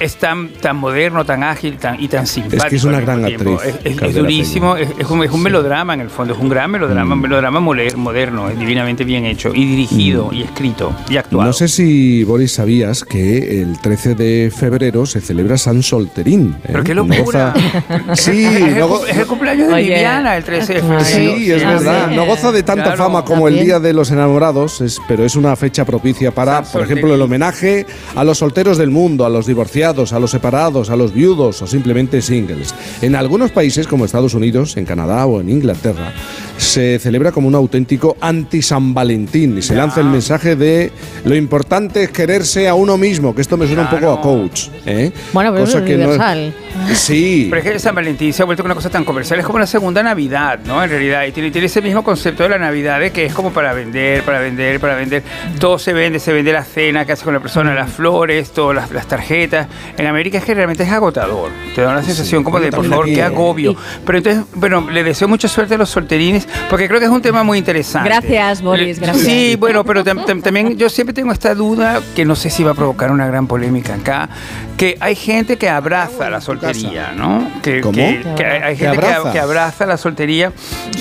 es 0.00 0.16
tan, 0.16 0.48
tan 0.48 0.76
moderno, 0.76 1.24
tan 1.24 1.42
ágil 1.42 1.76
tan, 1.78 2.00
y 2.02 2.08
tan 2.08 2.26
simpático. 2.26 2.64
Es 2.64 2.70
que 2.70 2.76
es 2.76 2.84
una 2.84 3.00
gran 3.00 3.24
actriz, 3.24 3.58
Es, 3.64 3.74
es- 3.96 4.02
es 4.02 4.14
durísimo, 4.14 4.76
es, 4.76 4.88
es 4.98 5.08
un, 5.10 5.24
es 5.24 5.30
un 5.30 5.42
melodrama 5.42 5.94
en 5.94 6.00
el 6.00 6.10
fondo, 6.10 6.34
es 6.34 6.40
un 6.40 6.48
gran 6.48 6.70
melodrama, 6.70 7.14
Mm. 7.14 7.18
un 7.18 7.20
melodrama 7.22 7.60
moler- 7.60 7.96
moderno, 7.96 8.48
es 8.48 8.58
divinamente 8.58 9.04
bien 9.04 9.24
hecho 9.24 9.52
y 9.54 9.64
dirigido 9.66 10.30
y 10.32 10.42
escrito 10.42 10.94
y 11.08 11.16
actuado. 11.16 11.46
No 11.46 11.52
sé 11.52 11.68
si, 11.68 12.22
Boris, 12.24 12.52
sabías 12.52 13.04
que 13.04 13.62
el 13.62 13.78
13 13.80 14.14
de 14.14 14.52
febrero 14.56 15.06
se 15.06 15.20
celebra 15.20 15.58
San 15.58 15.82
Solterín. 15.82 16.54
¿eh? 16.64 16.68
Pero 16.68 16.84
qué 16.84 16.94
No 16.94 17.04
locura. 17.04 17.54
goza- 17.54 18.14
Sí, 18.16 18.44
es, 18.44 18.54
el, 18.56 18.78
no 18.78 18.88
go- 18.88 19.06
es 19.06 19.16
el 19.16 19.26
cumpleaños 19.26 19.68
de 19.68 19.74
Oye. 19.74 19.82
Viviana, 19.84 20.36
el 20.36 20.44
13 20.44 20.74
de 20.74 20.80
febrero. 20.80 21.04
Sí, 21.04 21.50
es 21.52 21.64
verdad. 21.64 22.10
No 22.10 22.24
goza 22.26 22.52
de 22.52 22.62
tanta 22.62 22.84
Claro. 22.84 23.04
fama 23.04 23.24
como 23.24 23.48
el 23.48 23.54
También. 23.54 23.66
Día 23.66 23.80
de 23.80 23.92
los 23.92 24.10
Enamorados, 24.10 24.80
es- 24.80 24.98
pero 25.08 25.24
es 25.24 25.34
una 25.36 25.56
fecha 25.56 25.84
propicia 25.84 26.30
para, 26.30 26.62
por 26.62 26.82
ejemplo, 26.82 27.14
el 27.14 27.20
homenaje 27.22 27.86
a 28.14 28.24
los 28.24 28.38
solteros 28.38 28.78
del 28.78 28.90
mundo, 28.90 29.24
a 29.26 29.28
los 29.30 29.46
divorciados, 29.46 29.87
a 29.88 30.18
los 30.18 30.30
separados, 30.30 30.90
a 30.90 30.96
los 30.96 31.14
viudos 31.14 31.62
o 31.62 31.66
simplemente 31.66 32.20
singles. 32.20 32.74
En 33.00 33.16
algunos 33.16 33.50
países, 33.52 33.86
como 33.86 34.04
Estados 34.04 34.34
Unidos, 34.34 34.76
en 34.76 34.84
Canadá 34.84 35.24
o 35.24 35.40
en 35.40 35.48
Inglaterra, 35.48 36.12
se 36.58 36.98
celebra 36.98 37.32
como 37.32 37.48
un 37.48 37.54
auténtico 37.54 38.16
anti-San 38.20 38.92
Valentín 38.92 39.56
y 39.58 39.62
se 39.62 39.74
lanza 39.74 40.00
el 40.00 40.08
mensaje 40.08 40.56
de 40.56 40.92
lo 41.24 41.34
importante 41.34 42.02
es 42.02 42.10
quererse 42.10 42.68
a 42.68 42.74
uno 42.74 42.96
mismo, 42.98 43.34
que 43.34 43.40
esto 43.42 43.56
me 43.56 43.66
suena 43.66 43.82
un 43.82 43.90
poco 43.90 44.12
a 44.12 44.20
coach. 44.20 44.68
¿eh? 44.84 45.12
Bueno, 45.32 45.52
pero 45.52 45.64
Cosa 45.64 45.78
es 45.78 45.84
que 45.84 45.96
no 45.96 46.02
es- 46.02 46.08
universal. 46.08 46.54
Sí. 46.94 47.46
Pero 47.50 47.62
es 47.62 47.72
que 47.72 47.78
San 47.78 47.94
Valentín 47.94 48.32
se 48.32 48.42
ha 48.42 48.44
vuelto 48.44 48.62
una 48.64 48.74
cosa 48.74 48.90
tan 48.90 49.04
comercial, 49.04 49.38
es 49.38 49.46
como 49.46 49.58
la 49.58 49.66
segunda 49.66 50.02
Navidad, 50.02 50.58
¿no? 50.66 50.82
En 50.82 50.90
realidad, 50.90 51.24
y 51.26 51.32
tiene, 51.32 51.50
tiene 51.50 51.66
ese 51.66 51.80
mismo 51.80 52.02
concepto 52.02 52.42
de 52.42 52.48
la 52.50 52.58
Navidad, 52.58 53.00
de 53.00 53.10
que 53.10 53.26
es 53.26 53.32
como 53.34 53.52
para 53.52 53.72
vender, 53.72 54.22
para 54.24 54.40
vender, 54.40 54.80
para 54.80 54.94
vender. 54.96 55.22
Todo 55.58 55.78
se 55.78 55.92
vende, 55.92 56.18
se 56.18 56.32
vende 56.32 56.52
la 56.52 56.64
cena 56.64 57.04
que 57.04 57.12
hace 57.12 57.24
con 57.24 57.34
la 57.34 57.40
persona, 57.40 57.74
las 57.74 57.90
flores, 57.90 58.50
todas 58.50 58.74
las, 58.76 58.90
las 58.90 59.06
tarjetas. 59.06 59.68
En 59.96 60.06
América 60.06 60.38
es 60.38 60.44
que 60.44 60.54
realmente 60.54 60.82
es 60.82 60.90
agotador. 60.90 61.50
Te 61.74 61.82
da 61.82 61.90
una 61.90 62.02
sensación 62.02 62.42
como 62.44 62.58
de, 62.60 62.70
por 62.70 62.84
favor, 62.84 63.06
qué 63.06 63.18
eh. 63.18 63.22
agobio. 63.22 63.76
Pero 64.04 64.18
entonces, 64.18 64.44
bueno, 64.54 64.88
le 64.90 65.04
deseo 65.04 65.28
mucha 65.28 65.48
suerte 65.48 65.74
a 65.74 65.78
los 65.78 65.90
solterines, 65.90 66.47
porque 66.70 66.88
creo 66.88 66.98
que 67.00 67.06
es 67.06 67.10
un 67.12 67.22
tema 67.22 67.42
muy 67.42 67.58
interesante. 67.58 68.08
Gracias, 68.08 68.62
Boris, 68.62 68.98
gracias. 68.98 69.24
Sí, 69.26 69.56
bueno, 69.56 69.84
pero 69.84 70.04
tam- 70.04 70.24
tam- 70.24 70.42
también 70.42 70.76
yo 70.76 70.88
siempre 70.88 71.14
tengo 71.14 71.32
esta 71.32 71.54
duda, 71.54 72.00
que 72.14 72.24
no 72.24 72.36
sé 72.36 72.50
si 72.50 72.62
va 72.64 72.72
a 72.72 72.74
provocar 72.74 73.10
una 73.10 73.26
gran 73.26 73.46
polémica 73.46 73.94
acá, 73.94 74.28
que 74.76 74.96
hay 75.00 75.14
gente 75.14 75.56
que 75.56 75.68
abraza 75.68 76.30
la 76.30 76.40
soltería, 76.40 77.12
¿no? 77.16 77.50
Que, 77.62 77.80
¿Cómo? 77.80 77.94
que- 77.96 78.22
que 78.36 78.44
hay, 78.44 78.62
hay 78.62 78.76
¿Que 78.76 78.84
gente 78.84 78.98
que, 79.00 79.06
abraza? 79.06 79.32
que 79.32 79.40
abraza 79.40 79.86
la 79.86 79.96
soltería, 79.96 80.52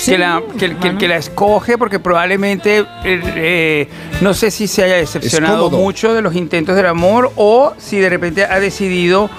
que, 0.06 0.18
la, 0.18 0.42
que, 0.58 0.76
que- 0.78 0.98
que 0.98 1.08
la 1.08 1.18
escoge 1.18 1.78
porque 1.78 2.00
probablemente, 2.00 2.80
eh, 2.80 2.86
eh, 3.04 3.90
no 4.22 4.34
sé 4.34 4.52
si 4.52 4.68
se 4.68 4.84
haya 4.84 4.96
decepcionado 4.96 5.70
mucho 5.70 6.14
de 6.14 6.22
los 6.22 6.36
intentos 6.36 6.76
del 6.76 6.86
amor 6.88 7.32
o 7.36 7.74
si 7.78 7.98
de 8.00 8.10
repente 8.10 8.46
ha 8.46 8.60
decidido... 8.60 9.30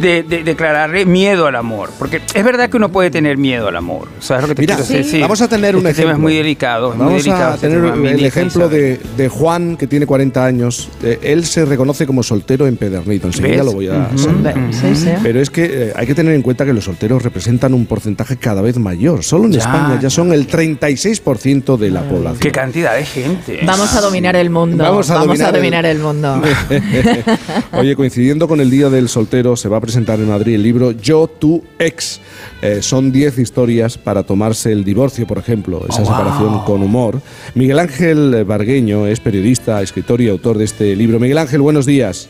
De, 0.00 0.22
de- 0.22 0.44
declararle 0.44 1.04
miedo 1.06 1.46
al 1.46 1.56
amor, 1.56 1.90
porque 1.98 2.20
es 2.34 2.44
verdad 2.44 2.68
que 2.70 2.76
uno 2.76 2.90
puede 2.90 3.10
tener 3.10 3.36
miedo 3.36 3.68
al 3.68 3.76
amor, 3.76 4.08
¿sabes 4.20 4.42
lo 4.42 4.48
que 4.48 4.54
te 4.54 4.62
Mira, 4.62 4.76
quiero 4.76 4.92
decir? 5.04 5.20
vamos 5.20 5.40
a 5.40 5.48
tener 5.48 5.74
un 5.76 5.86
Este 5.86 6.02
tema 6.02 6.10
ejemplo. 6.12 6.28
es 6.28 6.32
muy 6.32 6.36
delicado, 6.36 6.90
es 6.92 6.96
muy 6.96 7.04
Vamos 7.06 7.24
delicado 7.24 7.50
a 7.52 7.54
este 7.54 7.68
tener 7.68 7.92
tema, 7.92 8.10
el 8.10 8.24
ejemplo 8.24 8.68
de, 8.68 9.00
de 9.16 9.28
Juan, 9.28 9.76
que 9.76 9.86
tiene 9.86 10.06
40 10.06 10.44
años. 10.44 10.88
Eh, 11.02 11.18
él 11.22 11.44
se 11.44 11.64
reconoce 11.64 12.06
como 12.06 12.22
soltero 12.22 12.66
empedernido. 12.66 13.26
Enseguida 13.28 13.56
¿Ves? 13.56 13.64
lo 13.64 13.72
voy 13.72 13.88
a 13.88 14.08
Ujú. 14.08 14.18
saludar. 14.18 14.54
Sí, 14.72 14.94
sí. 14.94 15.08
Pero 15.22 15.40
es 15.40 15.50
que 15.50 15.64
eh, 15.64 15.92
hay 15.96 16.06
que 16.06 16.14
tener 16.14 16.34
en 16.34 16.42
cuenta 16.42 16.64
que 16.64 16.72
los 16.72 16.84
solteros 16.84 17.22
representan 17.22 17.74
un 17.74 17.86
porcentaje 17.86 18.36
cada 18.36 18.62
vez 18.62 18.78
mayor. 18.78 19.24
Solo 19.24 19.44
en 19.46 19.52
Ya. 19.52 19.58
España 19.60 19.98
ya 20.00 20.10
son 20.10 20.32
el 20.32 20.46
36% 20.46 21.76
de 21.76 21.90
la 21.90 22.02
población. 22.02 22.40
Qué 22.40 22.52
cantidad 22.52 22.94
de 22.96 23.04
gente. 23.04 23.60
Vamos 23.64 23.94
a 23.94 24.00
dominar 24.00 24.36
el 24.36 24.50
mundo. 24.50 24.84
Vamos 24.84 25.10
a 25.10 25.14
dominar 25.18 25.48
el- 25.48 25.54
dominar 25.60 25.86
el 25.86 25.98
mundo. 25.98 26.42
Oye, 27.72 27.96
coincidiendo 27.96 28.48
con 28.48 28.60
el 28.60 28.70
Día 28.70 28.88
del 28.90 29.08
Soltero, 29.08 29.56
se 29.56 29.68
va 29.68 29.77
va 29.78 29.80
a 29.80 29.82
presentar 29.82 30.18
en 30.18 30.28
Madrid 30.28 30.56
el 30.56 30.62
libro 30.64 30.90
Yo, 30.90 31.28
tu 31.28 31.62
ex. 31.78 32.20
Eh, 32.60 32.80
son 32.82 33.12
10 33.12 33.38
historias 33.38 33.96
para 33.96 34.24
tomarse 34.24 34.72
el 34.72 34.82
divorcio, 34.82 35.24
por 35.28 35.38
ejemplo, 35.38 35.84
esa 35.88 36.02
Oh, 36.02 36.04
wow. 36.04 36.16
separación 36.16 36.64
con 36.64 36.82
humor. 36.82 37.20
Miguel 37.54 37.78
Ángel 37.78 38.44
Bargueño 38.44 39.06
es 39.06 39.20
periodista, 39.20 39.80
escritor 39.80 40.20
y 40.20 40.28
autor 40.28 40.58
de 40.58 40.64
este 40.64 40.96
libro. 40.96 41.20
Miguel 41.20 41.38
Ángel, 41.38 41.60
buenos 41.60 41.86
días. 41.86 42.28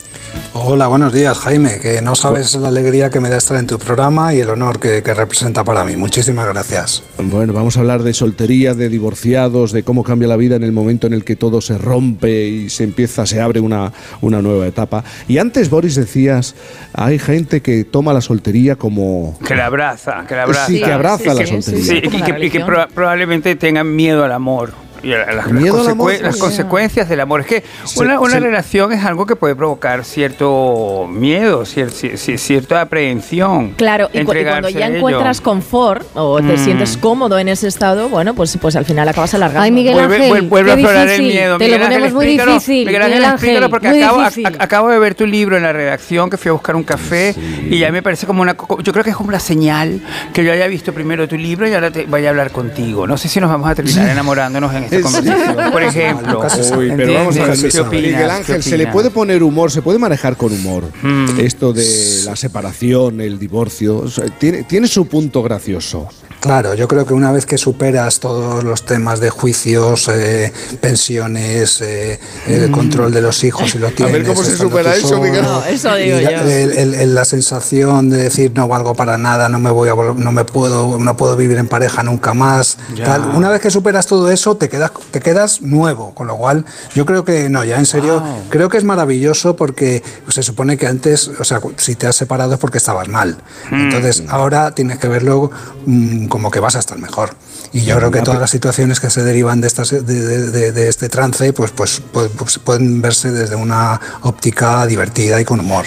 Hola, 0.53 0.89
buenos 0.89 1.15
días, 1.15 1.39
Jaime. 1.39 1.79
Que 1.81 2.03
no 2.03 2.15
sabes 2.15 2.55
la 2.57 2.69
alegría 2.69 3.09
que 3.09 3.21
me 3.21 3.31
da 3.31 3.39
estar 3.39 3.57
en 3.59 3.67
tu 3.67 3.79
programa 3.79 4.35
y 4.35 4.41
el 4.41 4.51
honor 4.51 4.79
que, 4.79 5.03
que 5.03 5.15
representa 5.15 5.65
para 5.65 5.85
mí. 5.85 5.97
Muchísimas 5.97 6.47
gracias. 6.49 7.03
Bueno, 7.17 7.55
vamos 7.55 7.79
a 7.79 7.81
hablar 7.81 8.03
de 8.03 8.13
soltería, 8.13 8.75
de 8.75 8.91
divorciados, 8.91 9.73
de 9.73 9.83
cómo 9.83 10.03
cambia 10.03 10.29
la 10.29 10.37
vida 10.37 10.57
en 10.57 10.65
el 10.65 10.73
momento 10.73 11.07
en 11.07 11.15
el 11.15 11.25
que 11.25 11.37
todo 11.37 11.63
se 11.63 11.79
rompe 11.79 12.47
y 12.47 12.69
se 12.69 12.85
empieza, 12.85 13.25
se 13.25 13.41
abre 13.41 13.61
una, 13.61 13.93
una 14.21 14.43
nueva 14.43 14.67
etapa. 14.67 15.05
Y 15.27 15.39
antes, 15.39 15.71
Boris, 15.71 15.95
decías, 15.95 16.55
hay 16.93 17.19
gente 17.33 17.61
que 17.63 17.85
toma 17.85 18.13
la 18.13 18.21
soltería 18.21 18.77
como... 18.77 19.39
Que 19.47 19.55
la 19.55 19.67
abraza, 19.67 20.25
que 20.29 20.35
la 20.35 20.43
abraza. 20.45 20.67
Sí, 20.67 20.81
que 20.81 20.93
abraza 20.93 21.35
la 21.35 21.47
soltería. 21.47 21.85
Sí, 21.85 22.01
y 22.03 22.23
que, 22.23 22.47
y 22.47 22.51
que 22.51 22.65
proba- 22.65 22.89
probablemente 22.89 23.55
tengan 23.57 23.95
miedo 23.95 24.25
al 24.25 24.33
amor. 24.33 24.73
Y 25.03 25.13
a 25.13 25.19
las, 25.19 25.35
las 25.37 25.53
Miedo 25.53 25.77
al 25.81 25.87
consecu- 25.87 25.91
amor, 25.93 26.13
las 26.21 26.35
sí. 26.35 26.41
consecuencias 26.41 27.09
del 27.09 27.21
amor. 27.21 27.41
Es 27.41 27.47
que 27.47 27.65
Se- 27.85 28.01
una, 28.01 28.19
una 28.21 28.33
se- 28.35 28.41
relación 28.41 28.93
es 28.93 29.05
algo 29.05 29.27
que 29.27 29.37
puede 29.37 29.55
provocar 29.55 30.05
cierto 30.05 31.07
miedo, 31.11 31.63
cier- 31.63 31.89
cier- 31.91 32.15
cier- 32.15 32.39
cierta 32.39 32.81
aprehensión. 32.83 33.71
Claro, 33.77 34.09
y, 34.13 34.25
cu- 34.25 34.35
y 34.35 34.45
cuando 34.45 34.69
ya 34.69 34.87
encuentras 34.87 35.41
confort 35.41 36.07
o 36.15 36.39
te 36.39 36.55
Mm. 36.55 36.65
sientes 36.65 36.97
cómodo 36.97 37.39
en 37.39 37.49
ese 37.49 37.69
estado, 37.69 38.09
bueno, 38.09 38.35
pues, 38.35 38.57
pues 38.61 38.77
al 38.77 38.85
final 38.85 39.09
acabas 39.09 39.35
alargando. 39.35 39.63
Ay, 39.65 39.71
Miguel 39.73 39.95
Vuelve, 39.95 40.17
Ángel, 40.17 40.31
vuel- 40.33 40.49
vuelve 40.49 40.77
qué 40.77 40.87
a 40.87 41.15
el 41.15 41.23
miedo. 41.23 41.59
Te 41.59 41.65
Miguel 41.65 41.81
lo 41.81 41.87
Ángel, 41.87 42.01
ponemos 42.03 42.15
muy 42.15 42.27
difícil, 42.27 42.87
Miguel 42.87 43.03
Ángel, 43.03 43.19
Miguel 43.19 43.33
explícalo 43.33 43.57
Ángel, 43.59 43.71
porque 43.71 43.89
muy 43.89 44.03
acabo, 44.03 44.19
difícil. 44.21 44.45
ac- 44.47 44.57
acabo 44.59 44.89
de 44.91 44.99
ver 44.99 45.15
tu 45.15 45.27
libro 45.27 45.57
en 45.57 45.63
la 45.63 45.73
redacción, 45.73 46.31
que 46.31 46.37
fui 46.37 46.49
a 46.49 46.53
buscar 46.53 46.77
un 46.77 46.85
café 46.85 47.35
y 47.71 47.79
ya 47.79 47.91
me 47.93 48.03
parece 48.03 48.27
como 48.27 48.43
una... 48.43 48.57
Yo 48.83 48.93
creo 48.93 49.05
que 49.05 49.11
es 49.11 49.17
como 49.17 49.29
una 49.29 49.41
señal 49.41 50.01
que 50.33 50.45
yo 50.45 50.53
haya 50.53 50.67
visto 50.67 50.93
primero 50.93 51.29
tu 51.29 51.37
libro 51.37 51.69
y 51.69 51.75
ahora 51.75 51.91
te 51.91 52.05
vaya 52.07 52.29
a 52.29 52.31
hablar 52.31 52.51
contigo. 52.51 53.07
No 53.07 53.17
sé 53.17 53.29
si 53.29 53.41
nos 53.41 53.51
vamos 53.51 53.69
a 53.71 53.75
terminar 53.75 54.09
enamorándonos 54.11 54.75
en 54.75 54.88
esta 54.91 55.09
Sí. 55.09 55.15
conversación. 55.17 55.71
Por 55.73 55.83
ejemplo. 55.83 56.41
Uy, 56.79 56.93
pero 56.97 57.15
vamos 57.15 57.37
a 57.37 57.41
ver, 57.41 57.49
¿Entiendes? 57.51 57.75
¿Qué 57.75 57.81
opinas? 57.81 58.03
Miguel 58.05 58.27
¿Qué 58.27 58.33
Ángel, 58.33 58.63
se 58.63 58.79
le 58.79 58.87
puede 58.89 59.11
poner 59.11 59.43
humor, 59.43 59.71
se 59.71 59.83
puede 59.83 59.99
manejar 59.99 60.37
con 60.37 60.53
humor. 60.53 60.85
Mm. 61.03 61.41
Esto 61.41 61.73
de 61.73 62.23
la 62.25 62.37
separación, 62.37 63.21
el 63.21 63.39
divorcio, 63.39 64.05
tiene, 64.39 64.63
tiene 64.65 64.89
su 64.89 65.07
punto 65.07 65.43
gracioso. 65.43 66.09
Claro, 66.49 66.73
yo 66.73 66.89
creo 66.89 67.05
que 67.05 67.13
una 67.13 67.31
vez 67.31 67.45
que 67.45 67.59
superas 67.59 68.21
todos 68.21 68.65
los 68.65 68.87
temas 68.87 69.21
de 69.21 69.29
juicios, 69.29 70.09
eh, 70.09 70.51
pensiones, 70.81 71.83
eh, 71.83 72.19
el 72.47 72.71
control 72.71 73.13
de 73.13 73.21
los 73.21 73.45
hijos 73.45 73.75
y 73.75 73.79
lo 73.79 73.89
Mm. 73.89 73.91
A 73.93 73.95
tienes. 73.97 74.13
ver 74.15 74.27
cómo 74.27 74.43
se 74.43 74.57
supera 74.57 74.95
eso, 74.97 75.09
solo, 75.09 75.23
Miguel. 75.25 75.43
No, 75.43 75.63
eso 75.65 75.95
digo 75.97 76.19
la, 76.21 76.31
yo. 76.31 76.41
el- 76.51 76.73
el- 76.73 76.95
el- 76.95 77.15
la 77.15 77.27
sensación 77.27 78.09
de 78.09 78.17
decir 78.17 78.53
no 78.55 78.67
valgo 78.67 78.95
para 78.95 79.19
nada, 79.19 79.51
no 79.51 79.59
me 79.59 79.71
voy 79.71 79.91
a 79.91 79.95
no 79.95 80.33
me 80.33 80.45
puedo, 80.47 80.99
no 80.99 81.17
puedo 81.19 81.37
vivir 81.37 81.59
en 81.59 81.69
pareja 81.69 82.03
nunca 82.03 82.33
más. 82.33 82.79
Tal. 83.05 83.27
Una 83.35 83.51
vez 83.51 83.61
que 83.61 83.71
superas 83.71 84.07
todo 84.07 84.31
eso, 84.31 84.57
te 84.57 84.71
quedas, 84.71 84.93
te 85.11 85.21
quedas 85.21 85.61
nuevo. 85.61 86.15
Con 86.15 86.29
lo 86.29 86.37
cual, 86.39 86.65
yo 86.95 87.05
creo 87.05 87.27
que 87.27 87.51
no, 87.51 87.63
ya 87.63 87.77
en 87.79 87.85
serio, 87.85 88.23
creo 88.49 88.71
que 88.71 88.79
es 88.79 88.85
maravilloso 88.85 89.55
porque 89.55 90.03
se 90.29 90.43
supone 90.43 90.79
que 90.79 90.87
antes, 90.87 91.29
o 91.29 91.45
sea, 91.45 91.61
si 91.77 91.95
te 91.95 92.07
has 92.07 92.17
separado 92.17 92.55
es 92.55 92.59
porque 92.59 92.79
estabas 92.79 93.09
mal. 93.09 93.37
Entonces, 93.71 94.23
ahora 94.29 94.71
tienes 94.75 94.99
que 94.99 95.09
verlo 95.09 95.51
mm, 95.85 96.27
como 96.39 96.53
que 96.53 96.61
vas 96.61 96.77
a 96.77 96.79
estar 96.79 96.97
mejor. 97.01 97.31
Y 97.73 97.81
yo 97.81 97.97
creo 97.97 98.13
que 98.13 98.23
todas 98.23 98.39
las 98.39 98.51
situaciones 98.51 99.01
que 99.01 99.11
se 99.11 99.25
derivan 99.25 99.61
de, 99.61 99.67
estas, 99.67 99.91
de, 99.91 100.03
de- 100.03 100.71
de- 100.71 100.89
este 100.89 101.09
trance, 101.09 101.53
pues, 101.53 101.73
pues, 101.73 102.01
pues, 102.13 102.31
pues 102.39 102.61
pueden 102.61 103.03
verse 103.03 103.33
desde 103.33 103.57
una 103.57 104.01
óptica 104.23 104.87
divertida 104.87 105.41
y 105.41 105.45
con 105.45 105.59
humor. 105.59 105.87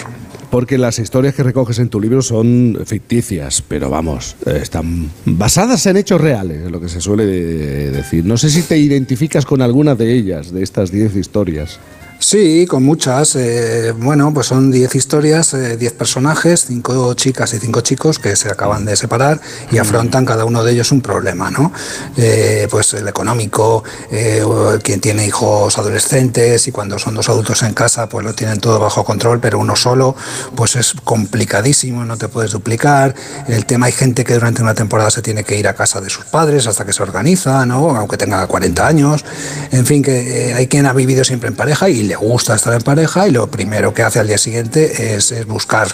Porque 0.50 0.76
las 0.76 0.98
historias 0.98 1.34
que 1.34 1.42
recoges 1.42 1.78
en 1.78 1.88
tu 1.88 1.98
libro 2.02 2.20
son 2.20 2.78
ficticias, 2.84 3.62
pero 3.66 3.88
vamos, 3.88 4.36
eh, 4.44 4.58
están 4.62 5.10
basadas 5.24 5.86
en 5.86 5.96
hechos 5.96 6.20
reales, 6.20 6.66
es 6.66 6.70
lo 6.70 6.78
que 6.82 6.90
se 6.90 7.00
suele 7.00 7.24
de- 7.24 7.90
decir. 7.92 8.26
No 8.26 8.36
sé 8.36 8.50
si 8.50 8.60
te 8.60 8.76
identificas 8.76 9.46
con 9.46 9.62
alguna 9.62 9.94
de 9.94 10.12
ellas, 10.12 10.52
de 10.52 10.62
estas 10.62 10.90
10 10.92 11.16
historias. 11.16 11.78
Sí, 12.22 12.66
con 12.68 12.84
muchas. 12.84 13.34
eh, 13.34 13.92
bueno, 13.96 14.32
pues 14.32 14.46
son 14.46 14.70
10 14.70 14.94
historias, 14.94 15.56
10 15.76 15.92
personajes, 15.94 16.66
5 16.68 17.14
chicas 17.14 17.52
y 17.52 17.58
5 17.58 17.80
chicos 17.80 18.20
que 18.20 18.36
se 18.36 18.48
acaban 18.48 18.84
de 18.84 18.94
separar 18.94 19.40
y 19.72 19.78
afrontan 19.78 20.24
cada 20.24 20.44
uno 20.44 20.62
de 20.62 20.70
ellos 20.70 20.92
un 20.92 21.00
problema, 21.00 21.50
¿no? 21.50 21.72
Eh, 22.16 22.68
pues 22.70 22.94
el 22.94 23.08
económico, 23.08 23.82
eh, 24.12 24.40
quien 24.84 25.00
tiene 25.00 25.26
hijos 25.26 25.76
adolescentes 25.78 26.68
y 26.68 26.70
cuando 26.70 26.96
son 27.00 27.16
dos 27.16 27.28
adultos 27.28 27.64
en 27.64 27.74
casa, 27.74 28.08
pues 28.08 28.24
lo 28.24 28.34
tienen 28.34 28.60
todo 28.60 28.78
bajo 28.78 29.04
control, 29.04 29.40
pero 29.40 29.58
uno 29.58 29.74
solo, 29.74 30.14
pues 30.54 30.76
es 30.76 30.94
complicadísimo, 31.02 32.04
no 32.04 32.16
te 32.16 32.28
puedes 32.28 32.52
duplicar. 32.52 33.16
El 33.48 33.66
tema, 33.66 33.86
hay 33.86 33.92
gente 33.92 34.22
que 34.22 34.34
durante 34.34 34.62
una 34.62 34.74
temporada 34.74 35.10
se 35.10 35.22
tiene 35.22 35.42
que 35.42 35.58
ir 35.58 35.66
a 35.66 35.74
casa 35.74 36.00
de 36.00 36.08
sus 36.08 36.24
padres 36.26 36.68
hasta 36.68 36.84
que 36.84 36.92
se 36.92 37.02
organiza, 37.02 37.66
¿no? 37.66 37.96
Aunque 37.96 38.16
tenga 38.16 38.46
40 38.46 38.86
años. 38.86 39.24
En 39.72 39.84
fin, 39.86 40.04
que 40.04 40.50
eh, 40.50 40.54
hay 40.54 40.68
quien 40.68 40.86
ha 40.86 40.92
vivido 40.92 41.24
siempre 41.24 41.48
en 41.48 41.56
pareja 41.56 41.88
y 41.88 42.11
le 42.12 42.16
gusta 42.16 42.54
estar 42.54 42.74
en 42.74 42.82
pareja 42.82 43.26
y 43.26 43.30
lo 43.30 43.50
primero 43.50 43.94
que 43.94 44.02
hace 44.02 44.18
al 44.20 44.26
día 44.26 44.36
siguiente 44.38 45.14
es, 45.14 45.32
es 45.32 45.46
buscar 45.46 45.88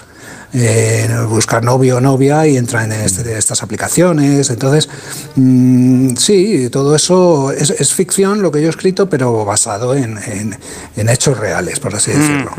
eh, 0.55 1.07
buscar 1.29 1.63
novio 1.63 1.99
o 1.99 2.01
novia 2.01 2.47
y 2.47 2.57
entra 2.57 2.83
en 2.83 2.93
este- 2.93 3.37
estas 3.37 3.63
aplicaciones. 3.63 4.49
Entonces, 4.49 4.89
mm, 5.37 6.17
sí, 6.17 6.71
todo 6.71 6.97
eso 6.97 7.53
es, 7.53 7.69
es 7.69 7.93
ficción 7.93 8.41
lo 8.41 8.51
que 8.51 8.63
yo 8.63 8.69
he 8.69 8.71
escrito, 8.71 9.11
pero 9.11 9.45
basado 9.45 9.95
en, 9.95 10.17
en- 10.17 10.57
en 10.97 11.09
hechos 11.11 11.37
reales, 11.39 11.79
por 11.81 11.95
así 11.95 12.13
decirlo. 12.13 12.51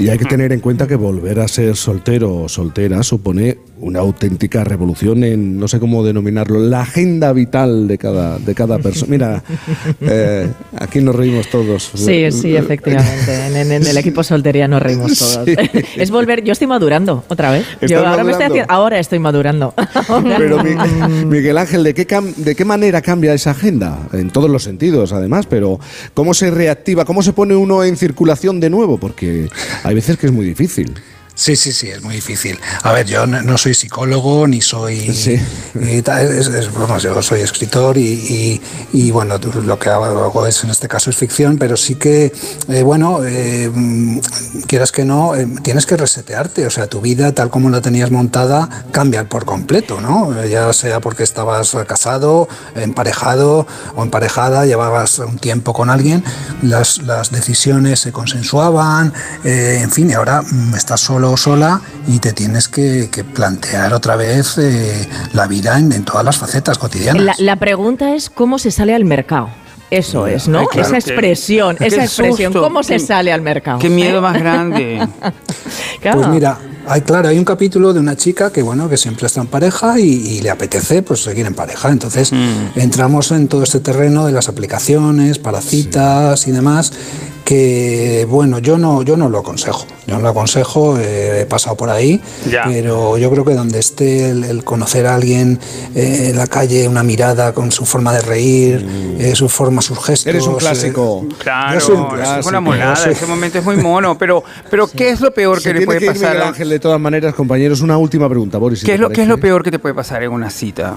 Y 0.00 0.08
hay 0.08 0.18
que 0.18 0.24
tener 0.24 0.52
en 0.52 0.58
cuenta 0.58 0.88
que 0.88 0.96
volver 0.96 1.38
a 1.38 1.46
ser 1.46 1.76
soltero 1.76 2.34
o 2.42 2.48
soltera 2.48 3.04
supone 3.04 3.58
una 3.80 4.00
auténtica 4.00 4.64
revolución 4.64 5.22
en, 5.24 5.58
no 5.58 5.68
sé 5.68 5.78
cómo 5.78 6.04
denominarlo, 6.04 6.58
la 6.60 6.80
agenda 6.82 7.32
vital 7.32 7.86
de 7.86 7.96
cada, 7.98 8.38
de 8.38 8.54
cada 8.54 8.78
persona. 8.78 9.10
Mira, 9.10 9.42
eh, 10.00 10.48
aquí 10.76 11.00
nos 11.00 11.14
reímos 11.14 11.48
todos. 11.48 11.90
Sí, 11.94 12.30
sí, 12.32 12.56
efectivamente. 12.56 13.46
En, 13.46 13.56
en- 13.56 13.72
en 13.72 13.86
el 13.86 13.96
equipo 13.96 14.22
soltería 14.24 14.66
nos 14.68 14.82
reímos 14.82 15.16
todos. 15.18 15.44
Sí. 15.44 15.54
Es 15.96 16.10
volver, 16.10 16.42
yo 16.42 16.52
estoy 16.52 16.66
madurando 16.66 17.24
otra 17.28 17.50
vez. 17.52 17.66
¿Estás 17.74 17.90
Yo 17.90 18.06
ahora 18.06 18.24
me 18.24 18.32
estoy 18.32 18.46
haciendo, 18.46 18.72
ahora 18.72 18.98
estoy 18.98 19.18
madurando. 19.20 19.74
Pero 20.38 20.62
Mi- 20.62 21.24
Miguel 21.26 21.58
Ángel, 21.58 21.84
¿de 21.84 21.94
qué, 21.94 22.06
cam- 22.06 22.34
¿de 22.34 22.54
qué 22.56 22.64
manera 22.64 23.00
cambia 23.02 23.32
esa 23.34 23.52
agenda? 23.52 24.08
En 24.12 24.30
todos 24.30 24.50
los 24.50 24.62
sentidos, 24.64 25.12
además, 25.12 25.46
pero 25.46 25.78
¿cómo 26.14 26.34
se 26.34 26.50
reactiva? 26.50 27.04
¿Cómo 27.04 27.22
se 27.22 27.32
pone 27.32 27.54
uno 27.54 27.84
en 27.84 27.96
circulación 27.96 28.60
de 28.60 28.70
nuevo? 28.70 28.98
Porque 28.98 29.48
hay 29.84 29.94
veces 29.94 30.16
que 30.18 30.26
es 30.26 30.32
muy 30.32 30.44
difícil. 30.46 30.94
Sí, 31.40 31.54
sí, 31.54 31.70
sí, 31.70 31.88
es 31.88 32.02
muy 32.02 32.16
difícil. 32.16 32.58
A 32.82 32.90
ver, 32.92 33.06
yo 33.06 33.24
no, 33.24 33.40
no 33.42 33.56
soy 33.56 33.72
psicólogo 33.72 34.48
ni 34.48 34.60
soy. 34.60 35.06
tal, 36.02 36.26
es- 36.36 36.48
es- 36.48 36.72
vamos, 36.74 37.00
yo 37.04 37.22
soy 37.22 37.42
escritor 37.42 37.96
y, 37.96 38.02
y- 38.02 38.60
y, 38.92 39.10
bueno, 39.12 39.38
lo 39.38 39.78
que 39.78 39.88
hago 39.88 40.46
es, 40.48 40.64
en 40.64 40.70
este 40.70 40.88
caso 40.88 41.10
es 41.10 41.16
ficción, 41.16 41.56
pero 41.56 41.76
sí 41.76 41.94
que, 41.94 42.32
eh, 42.68 42.82
bueno, 42.82 43.20
eh, 43.24 43.70
quieras 44.66 44.90
que 44.90 45.04
no, 45.04 45.36
eh, 45.36 45.46
tienes 45.62 45.86
que 45.86 45.96
resetearte. 45.96 46.66
O 46.66 46.70
sea, 46.70 46.88
tu 46.88 47.00
vida 47.00 47.30
tal 47.32 47.50
como 47.50 47.70
la 47.70 47.80
tenías 47.80 48.10
montada 48.10 48.68
cambia 48.90 49.28
por 49.28 49.44
completo, 49.44 50.00
¿no? 50.00 50.44
Ya 50.44 50.72
sea 50.72 50.98
porque 50.98 51.22
estabas 51.22 51.76
casado, 51.86 52.48
emparejado 52.74 53.64
o 53.94 54.02
emparejada, 54.02 54.66
llevabas 54.66 55.20
un 55.20 55.38
tiempo 55.38 55.72
con 55.72 55.88
alguien, 55.88 56.24
las, 56.62 56.98
las 56.98 57.30
decisiones 57.30 58.00
se 58.00 58.10
consensuaban, 58.10 59.12
en 59.44 59.90
fin, 59.92 60.10
y 60.10 60.14
ahora 60.14 60.42
mm, 60.42 60.74
estás 60.74 61.00
solo 61.00 61.27
o 61.30 61.36
sola 61.36 61.80
y 62.06 62.18
te 62.18 62.32
tienes 62.32 62.68
que, 62.68 63.08
que 63.10 63.24
plantear 63.24 63.92
otra 63.94 64.16
vez 64.16 64.58
eh, 64.58 65.08
la 65.32 65.46
vida 65.46 65.78
en, 65.78 65.92
en 65.92 66.04
todas 66.04 66.24
las 66.24 66.36
facetas 66.36 66.78
cotidianas. 66.78 67.22
La, 67.22 67.34
la 67.38 67.56
pregunta 67.56 68.14
es 68.14 68.30
cómo 68.30 68.58
se 68.58 68.70
sale 68.70 68.94
al 68.94 69.04
mercado. 69.04 69.48
Eso 69.90 70.26
es, 70.26 70.48
¿no? 70.48 70.58
Ay, 70.60 70.66
claro, 70.70 70.88
esa 70.88 70.92
qué- 70.92 71.10
expresión, 71.12 71.76
qué 71.76 71.86
esa 71.86 72.04
expresión, 72.04 72.52
susto, 72.52 72.62
¿cómo 72.66 72.82
se 72.82 72.94
qué- 72.94 72.98
sale 73.00 73.32
al 73.32 73.40
mercado? 73.40 73.78
Qué 73.78 73.88
miedo 73.88 74.20
más 74.20 74.38
grande. 74.38 75.06
Claro. 76.02 76.18
Pues 76.18 76.28
mira, 76.28 76.58
hay, 76.86 77.00
claro, 77.02 77.28
hay 77.28 77.38
un 77.38 77.44
capítulo 77.44 77.92
de 77.92 78.00
una 78.00 78.16
chica 78.16 78.50
que 78.52 78.62
bueno, 78.62 78.88
que 78.88 78.96
siempre 78.96 79.26
está 79.26 79.40
en 79.40 79.46
pareja 79.48 79.98
y, 80.00 80.04
y 80.04 80.40
le 80.40 80.50
apetece 80.50 81.02
pues 81.02 81.22
seguir 81.22 81.46
en 81.46 81.54
pareja. 81.54 81.90
Entonces 81.90 82.32
entramos 82.76 83.30
en 83.32 83.48
todo 83.48 83.62
este 83.62 83.80
terreno 83.80 84.26
de 84.26 84.32
las 84.32 84.48
aplicaciones 84.48 85.38
para 85.38 85.60
citas 85.60 86.46
y 86.46 86.52
demás 86.52 86.92
que 87.44 88.26
bueno, 88.28 88.58
yo 88.58 88.76
no, 88.76 89.00
yo 89.02 89.16
no 89.16 89.30
lo 89.30 89.38
aconsejo. 89.38 89.86
Yo 90.06 90.16
no 90.16 90.20
lo 90.20 90.28
aconsejo, 90.30 90.98
eh, 90.98 91.42
he 91.42 91.46
pasado 91.46 91.76
por 91.76 91.88
ahí, 91.90 92.20
Ya. 92.50 92.64
pero 92.64 93.16
yo 93.18 93.30
creo 93.30 93.44
que 93.44 93.54
donde 93.54 93.78
esté 93.78 94.30
el, 94.30 94.44
el 94.44 94.64
conocer 94.64 95.06
a 95.06 95.14
alguien 95.14 95.58
eh, 95.94 96.28
en 96.30 96.36
la 96.36 96.46
calle, 96.46 96.86
una 96.88 97.02
mirada 97.02 97.52
con 97.54 97.72
su 97.72 97.86
forma 97.86 98.12
de 98.12 98.20
reír, 98.20 98.86
eh, 99.18 99.34
su 99.34 99.48
forma, 99.48 99.80
sus 99.80 99.98
gestos. 99.98 100.26
Eres 100.26 100.46
un 100.46 100.54
eh, 100.54 100.58
clásico. 100.58 101.26
Claro, 101.38 101.78
Yo 101.78 101.86
soy 101.86 101.96
un 101.96 102.20
eso 102.20 102.38
es 102.38 102.46
una 102.46 102.60
monada, 102.60 102.96
soy- 102.96 103.12
ese 103.12 103.26
momento 103.26 103.58
es 103.58 103.64
muy 103.64 103.76
mono, 103.76 104.16
pero, 104.18 104.44
pero 104.70 104.86
¿qué 104.86 105.10
es 105.10 105.20
lo 105.22 105.32
peor 105.32 105.58
Se 105.60 105.68
que 105.68 105.68
le 105.74 105.78
tiene 105.80 105.86
puede 105.86 105.98
que 106.00 106.04
ir 106.04 106.12
pasar? 106.12 106.36
De 106.68 106.78
todas 106.78 107.00
maneras, 107.00 107.34
compañeros, 107.34 107.80
una 107.80 107.96
última 107.96 108.28
pregunta, 108.28 108.58
Boris. 108.58 108.80
si 108.80 108.86
¿Qué 108.86 108.94
es, 108.94 109.00
lo, 109.00 109.08
¿Qué 109.08 109.12
es 109.22 109.28
parece. 109.28 109.28
lo 109.30 109.40
peor 109.40 109.62
que 109.62 109.70
te 109.70 109.78
puede 109.78 109.94
pasar 109.94 110.22
en 110.22 110.32
una 110.32 110.50
cita? 110.50 110.96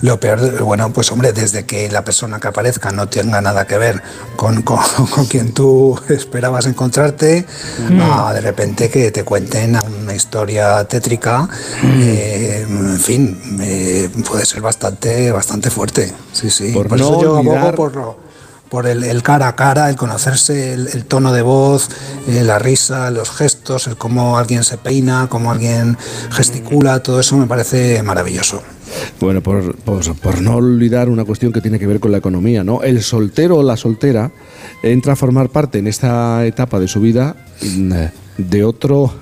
Lo 0.00 0.18
peor, 0.20 0.62
bueno, 0.62 0.92
pues 0.92 1.10
hombre, 1.10 1.32
desde 1.32 1.64
que 1.66 1.90
la 1.90 2.04
persona 2.04 2.38
que 2.38 2.46
aparezca 2.48 2.92
no 2.92 3.08
tenga 3.08 3.40
nada 3.40 3.66
que 3.66 3.76
ver 3.78 4.00
con, 4.36 4.62
con, 4.62 4.78
con 5.14 5.26
quien 5.26 5.52
tú 5.52 6.00
esperabas 6.08 6.66
encontrarte, 6.66 7.44
a 8.00 8.32
de 8.32 8.40
repente 8.40 8.88
que 8.90 9.10
te 9.10 9.24
cuenten 9.24 9.76
una 10.02 10.14
historia 10.14 10.84
tétrica, 10.84 11.48
eh, 11.82 12.64
en 12.68 12.98
fin, 13.00 13.58
eh, 13.60 14.08
puede 14.28 14.46
ser 14.46 14.60
bastante, 14.60 15.32
bastante 15.32 15.68
fuerte. 15.68 16.12
Sí, 16.32 16.48
sí. 16.48 16.70
Por 16.72 16.86
Por, 16.88 16.98
no 16.98 17.04
eso 17.04 17.22
yo 17.22 17.36
abogo 17.36 17.50
olvidar- 17.52 17.74
por 17.74 17.96
lo- 17.96 18.27
por 18.70 18.86
el, 18.86 19.22
cara 19.22 19.48
a 19.48 19.56
cara, 19.56 19.88
el 19.88 19.96
conocerse 19.96 20.74
el, 20.74 21.04
tono 21.04 21.32
de 21.32 21.42
voz, 21.42 21.88
eh, 22.26 22.42
la 22.44 22.58
risa, 22.58 23.10
los 23.10 23.30
gestos, 23.30 23.86
el 23.86 23.96
cómo 23.96 24.38
alguien 24.38 24.64
se 24.64 24.78
peina, 24.78 25.26
cómo 25.28 25.50
alguien 25.50 25.96
gesticula, 26.30 27.02
todo 27.02 27.20
eso 27.20 27.36
me 27.36 27.46
parece 27.46 28.02
maravilloso. 28.02 28.62
Bueno, 29.20 29.42
por, 29.42 29.76
por- 29.76 30.40
no 30.40 30.56
olvidar 30.56 31.08
una 31.08 31.24
cuestión 31.24 31.52
que 31.52 31.60
tiene 31.60 31.78
que 31.78 31.86
ver 31.86 32.00
con 32.00 32.10
la 32.12 32.18
economía, 32.18 32.64
¿no? 32.64 32.82
El 32.82 33.02
soltero 33.02 33.58
o 33.58 33.62
la 33.62 33.76
soltera 33.76 34.30
entra 34.82 35.12
a 35.12 35.16
formar 35.16 35.50
parte 35.50 35.78
en 35.78 35.86
esta 35.86 36.44
etapa 36.46 36.78
de 36.78 36.88
su 36.88 37.00
vida 37.00 37.36
mm, 37.62 37.92
de 38.38 38.64
otro 38.64 39.12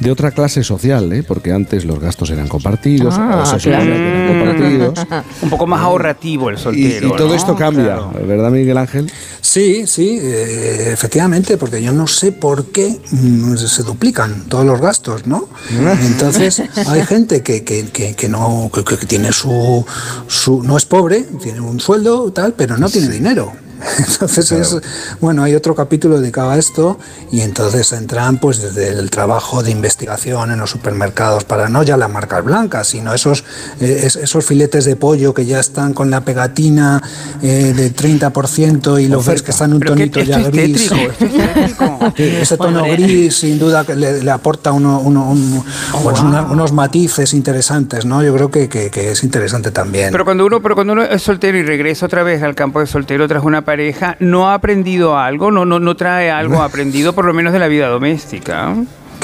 de 0.00 0.10
otra 0.10 0.30
clase 0.32 0.64
social, 0.64 1.12
¿eh? 1.12 1.22
porque 1.22 1.52
antes 1.52 1.84
los 1.84 1.98
gastos 2.00 2.30
eran 2.30 2.48
compartidos, 2.48 3.14
Ah, 3.16 3.42
o 3.44 3.58
se 3.58 3.68
claro. 3.68 3.84
eran 3.94 4.28
compartidos. 4.28 5.06
Un 5.42 5.50
poco 5.50 5.66
más 5.66 5.80
ahorrativo 5.80 6.50
el 6.50 6.58
soltero. 6.58 7.08
y 7.08 7.16
todo 7.16 7.28
¿no? 7.28 7.34
esto 7.34 7.54
cambia, 7.56 7.84
Claro. 7.84 8.12
¿verdad, 8.26 8.50
Miguel 8.50 8.76
Ángel? 8.78 9.10
Sí, 9.40 9.86
sí, 9.86 10.18
eh, 10.20 10.90
efectivamente, 10.92 11.56
porque 11.56 11.80
yo 11.82 11.92
no 11.92 12.06
sé 12.06 12.32
por 12.32 12.66
qué 12.72 12.98
mm, 13.12 13.56
se 13.56 13.82
duplican 13.84 14.44
todos 14.48 14.64
los 14.66 14.80
gastos, 14.80 15.26
¿no? 15.26 15.48
Entonces 16.04 16.62
hay 16.88 17.02
gente 17.06 17.42
que, 17.42 17.62
que, 17.62 17.86
que, 17.90 18.14
que 18.14 18.28
no 18.28 18.70
que, 18.74 18.82
que 18.84 19.06
tiene 19.06 19.32
su, 19.32 19.84
su 20.26 20.62
no 20.62 20.76
es 20.76 20.84
pobre, 20.86 21.22
tiene 21.42 21.60
un 21.60 21.78
sueldo 21.80 22.32
tal, 22.32 22.54
pero 22.54 22.76
no 22.78 22.88
tiene 22.88 23.08
dinero. 23.08 23.52
Entonces 23.98 24.50
es 24.52 24.76
bueno, 25.20 25.42
hay 25.42 25.54
otro 25.54 25.74
capítulo 25.74 26.20
dedicado 26.20 26.50
a 26.50 26.58
esto 26.58 26.98
y 27.30 27.40
entonces 27.42 27.92
entran 27.92 28.38
pues 28.38 28.60
desde 28.60 28.88
el 28.88 29.10
trabajo 29.10 29.62
de 29.62 29.70
investigación 29.70 30.50
en 30.50 30.58
los 30.58 30.70
supermercados 30.70 31.44
para 31.44 31.68
no 31.68 31.82
ya 31.82 31.96
las 31.96 32.10
marcas 32.10 32.44
blancas, 32.44 32.88
sino 32.88 33.12
esos 33.14 33.44
eh, 33.80 34.02
es- 34.04 34.16
esos 34.16 34.44
filetes 34.44 34.84
de 34.84 34.96
pollo 34.96 35.34
que 35.34 35.44
ya 35.46 35.60
están 35.60 35.92
con 35.94 36.10
la 36.10 36.22
pegatina 36.24 37.02
eh, 37.42 37.72
de 37.76 37.92
30% 37.94 39.02
y 39.02 39.08
los 39.08 39.24
ves 39.26 39.42
que 39.42 39.50
están 39.50 39.70
en 39.70 39.74
un 39.74 39.80
Pero 39.80 39.94
que 39.94 40.08
tonito 40.08 40.20
esto 40.20 40.32
ya 40.32 40.40
es 40.40 40.50
gris. 40.50 40.88
tétrico, 40.88 41.10
esto 41.12 41.24
es 41.26 41.54
tétrico. 41.54 42.12
Ese 42.16 42.56
tono 42.56 42.82
gris 42.84 43.36
sin 43.36 43.58
duda 43.58 43.84
que 43.84 43.94
le, 43.94 44.22
le 44.22 44.30
aporta 44.30 44.72
uno- 44.72 45.00
uno- 45.00 45.30
un- 45.30 45.64
pues 46.02 46.20
una- 46.20 46.42
unos 46.42 46.72
matices 46.72 47.34
interesantes, 47.34 48.04
¿no? 48.04 48.22
Yo 48.22 48.34
creo 48.34 48.50
que, 48.50 48.68
que- 48.68 48.90
que 48.90 49.10
es 49.12 49.24
interesante 49.24 49.70
también. 49.70 50.10
Pero 50.12 50.24
cuando 50.24 50.46
uno, 50.46 50.60
pero 50.62 50.74
cuando 50.74 50.92
uno 50.94 51.02
es 51.02 51.22
soltero 51.22 51.58
y 51.58 51.62
regresa 51.62 52.06
otra 52.06 52.22
vez 52.22 52.42
al 52.42 52.54
campo 52.54 52.80
de 52.80 52.86
soltero 52.86 53.26
tras 53.28 53.44
una 53.44 53.62
pareja, 53.64 53.73
no 54.20 54.48
ha 54.48 54.54
aprendido 54.54 55.18
algo, 55.18 55.50
no, 55.50 55.64
no, 55.64 55.80
no 55.80 55.96
trae 55.96 56.30
algo 56.30 56.62
aprendido 56.62 57.12
por 57.12 57.24
lo 57.24 57.34
menos 57.34 57.52
de 57.52 57.58
la 57.58 57.68
vida 57.68 57.88
doméstica. 57.88 58.74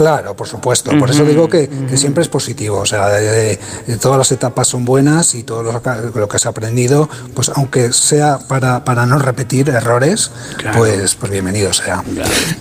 Claro, 0.00 0.34
por 0.34 0.48
supuesto. 0.48 0.90
Por 0.98 1.10
eso 1.10 1.26
digo 1.26 1.46
que, 1.46 1.68
que 1.68 1.98
siempre 1.98 2.22
es 2.22 2.28
positivo. 2.28 2.78
O 2.78 2.86
sea, 2.86 3.08
de- 3.08 3.58
de 3.86 3.96
todas 3.98 4.16
las 4.16 4.32
etapas 4.32 4.66
son 4.66 4.86
buenas 4.86 5.34
y 5.34 5.42
todo 5.42 5.62
lo, 5.62 5.82
que- 5.82 5.90
lo 6.18 6.26
que 6.26 6.38
se 6.38 6.48
ha 6.48 6.52
aprendido, 6.52 7.06
pues 7.34 7.50
aunque 7.54 7.92
sea 7.92 8.38
para, 8.38 8.82
para 8.82 9.04
no 9.04 9.18
repetir 9.18 9.68
errores, 9.68 10.30
pues, 10.74 11.14
pues 11.16 11.30
bienvenido 11.30 11.70
sea. 11.74 12.02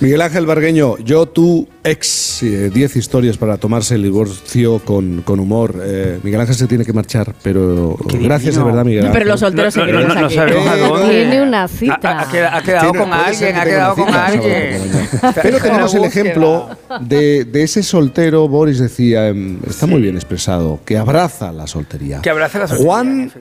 Miguel 0.02 0.22
Ángel 0.22 0.46
Bargueño, 0.46 0.98
yo, 0.98 1.28
tú, 1.28 1.66
ex, 1.86 2.44
eh, 2.44 2.70
10 2.74 2.98
historias 2.98 3.38
para 3.38 3.56
tomarse 3.58 3.96
el 3.96 4.04
divorcio 4.04 4.80
con, 4.84 5.22
con 5.22 5.40
humor. 5.40 5.76
Eh, 5.82 6.20
Miguel 6.24 6.42
Ángel 6.42 6.56
se 6.56 6.68
tiene 6.68 6.84
que 6.84 6.92
marchar, 6.92 7.34
pero 7.42 7.96
gracias 8.20 8.56
de 8.58 8.64
verdad, 8.64 8.84
Miguel 8.84 9.06
Ángel. 9.06 9.14
Pero 9.18 9.32
los 9.32 9.40
solteros 9.40 9.76
No, 9.78 9.86
no, 9.86 9.90
seguiremos 9.96 10.16
no, 10.16 10.88
no 10.90 10.96
aquí. 10.98 11.10
Tiene 11.10 11.42
una 11.42 11.68
cita. 11.70 12.20
ha 12.20 12.30
queda- 12.30 12.58
ha 12.58 12.62
quedado 12.62 12.94
con 12.94 13.14
alguien, 13.14 13.56
ha 13.56 13.64
quedado 13.64 13.96
con 13.96 14.14
alguien. 14.14 14.82
Pero 15.42 15.60
tenemos 15.60 15.94
en 15.94 16.00
el 16.00 16.06
ejemplo 16.10 16.70
de, 17.02 17.29
de 17.46 17.64
ese 17.64 17.84
soltero, 17.84 18.48
Boris 18.48 18.80
decía, 18.80 19.28
em, 19.30 19.60
está 19.68 19.86
muy 19.88 20.02
bien 20.02 20.16
expresado, 20.16 20.80
que 20.86 20.98
abraza 20.98 21.52
la 21.52 21.68
soltería. 21.68 22.22
Que 22.22 22.30
abraza 22.30 22.60
la 22.60 22.68
soltería, 22.68 22.92
Juan, 22.92 23.32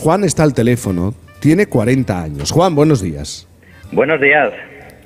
Juan 0.00 0.24
está 0.24 0.42
al 0.42 0.54
teléfono, 0.54 1.14
tiene 1.40 1.66
40 1.66 2.22
años. 2.22 2.50
Juan, 2.50 2.74
buenos 2.74 3.02
días. 3.02 3.46
Buenos 3.92 4.20
días. 4.20 4.52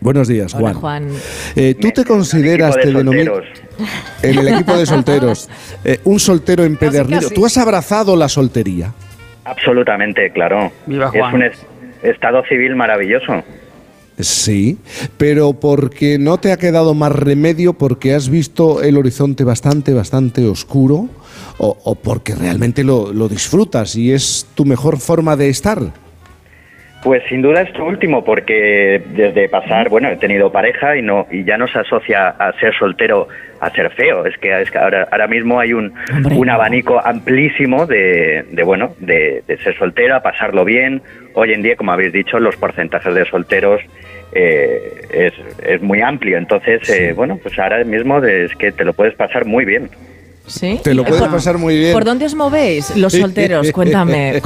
Buenos 0.01 0.29
días, 0.29 0.55
Hola, 0.55 0.75
Juan. 0.75 1.09
Juan. 1.09 1.09
Eh, 1.57 1.75
¿Tú 1.81 1.91
te 1.91 2.05
consideras, 2.05 2.77
te 2.77 2.93
denominas 2.93 3.43
en 4.23 4.39
el 4.39 4.49
equipo 4.49 4.77
de 4.77 4.87
solteros, 4.87 5.49
eh, 5.85 5.99
un 6.05 6.21
soltero 6.21 6.63
empedernido? 6.65 7.23
casi. 7.23 7.35
¿Tú 7.35 7.45
has 7.45 7.59
abrazado 7.59 8.15
la 8.15 8.29
soltería? 8.29 8.93
Absolutamente, 9.45 10.31
claro. 10.33 10.71
Viva 10.87 11.07
Es 11.07 11.13
Juan. 11.21 11.35
un 11.35 11.43
es- 11.43 11.59
estado 12.03 12.45
civil 12.49 12.77
maravilloso. 12.77 13.43
Sí, 14.21 14.79
pero 15.17 15.53
porque 15.53 16.19
no 16.19 16.39
te 16.39 16.51
ha 16.51 16.57
quedado 16.57 16.95
más 16.95 17.13
remedio 17.13 17.75
porque 17.75 18.15
has 18.15 18.29
visto 18.29 18.83
el 18.83 18.97
horizonte 18.97 19.45
bastante, 19.45 19.95
bastante 19.95 20.45
oscuro 20.47 21.09
o, 21.59 21.77
o 21.85 21.95
porque 21.95 22.35
realmente 22.35 22.83
lo, 22.83 23.13
lo 23.13 23.29
disfrutas 23.29 23.95
y 23.95 24.13
es 24.13 24.47
tu 24.55 24.65
mejor 24.65 24.99
forma 24.99 25.37
de 25.37 25.49
estar. 25.49 26.08
Pues 27.03 27.23
sin 27.29 27.43
duda 27.43 27.63
esto 27.63 27.85
último, 27.85 28.25
porque 28.25 29.01
desde 29.15 29.49
pasar, 29.49 29.89
bueno, 29.89 30.09
he 30.09 30.17
tenido 30.17 30.51
pareja 30.51 30.97
y 30.97 31.03
no 31.03 31.27
y 31.31 31.45
ya 31.45 31.57
no 31.57 31.69
se 31.69 31.79
asocia 31.79 32.29
a 32.29 32.53
ser 32.59 32.75
soltero 32.77 33.29
a 33.61 33.71
ser 33.71 33.91
feo. 33.91 34.27
Es 34.27 34.37
que, 34.39 34.61
es 34.61 34.71
que 34.71 34.79
ahora, 34.79 35.07
ahora 35.11 35.29
mismo 35.29 35.61
hay 35.61 35.73
un, 35.73 35.95
un 36.35 36.51
abanico 36.51 37.01
amplísimo 37.05 37.87
de, 37.87 38.45
de 38.51 38.63
bueno, 38.65 38.95
de, 38.99 39.43
de 39.47 39.57
ser 39.59 39.77
soltero, 39.77 40.17
a 40.17 40.23
pasarlo 40.23 40.65
bien. 40.65 41.01
Hoy 41.35 41.53
en 41.53 41.63
día, 41.63 41.77
como 41.77 41.93
habéis 41.93 42.13
dicho, 42.13 42.41
los 42.41 42.57
porcentajes 42.57 43.15
de 43.15 43.25
solteros 43.27 43.81
eh, 44.33 45.03
es, 45.13 45.33
es 45.65 45.81
muy 45.81 46.01
amplio. 46.01 46.37
Entonces, 46.37 46.89
eh, 46.91 47.13
bueno, 47.15 47.39
pues 47.41 47.57
ahora 47.59 47.83
mismo 47.85 48.23
es 48.25 48.55
que 48.57 48.73
te 48.73 48.85
lo 48.85 48.93
puedes 48.93 49.15
pasar 49.15 49.45
muy 49.45 49.65
bien. 49.65 49.89
¿Sí? 50.49 50.81
Te 50.83 50.95
lo 50.95 51.03
¿Y 51.03 51.05
puedes 51.07 51.23
por- 51.23 51.31
pasar 51.33 51.59
muy 51.59 51.79
bien. 51.79 51.93
¿Por 51.93 52.05
dónde 52.05 52.27
os 52.27 52.35
movéis, 52.35 52.97
los 52.97 53.13
solteros? 53.13 53.71
Cuéntame. 53.73 54.41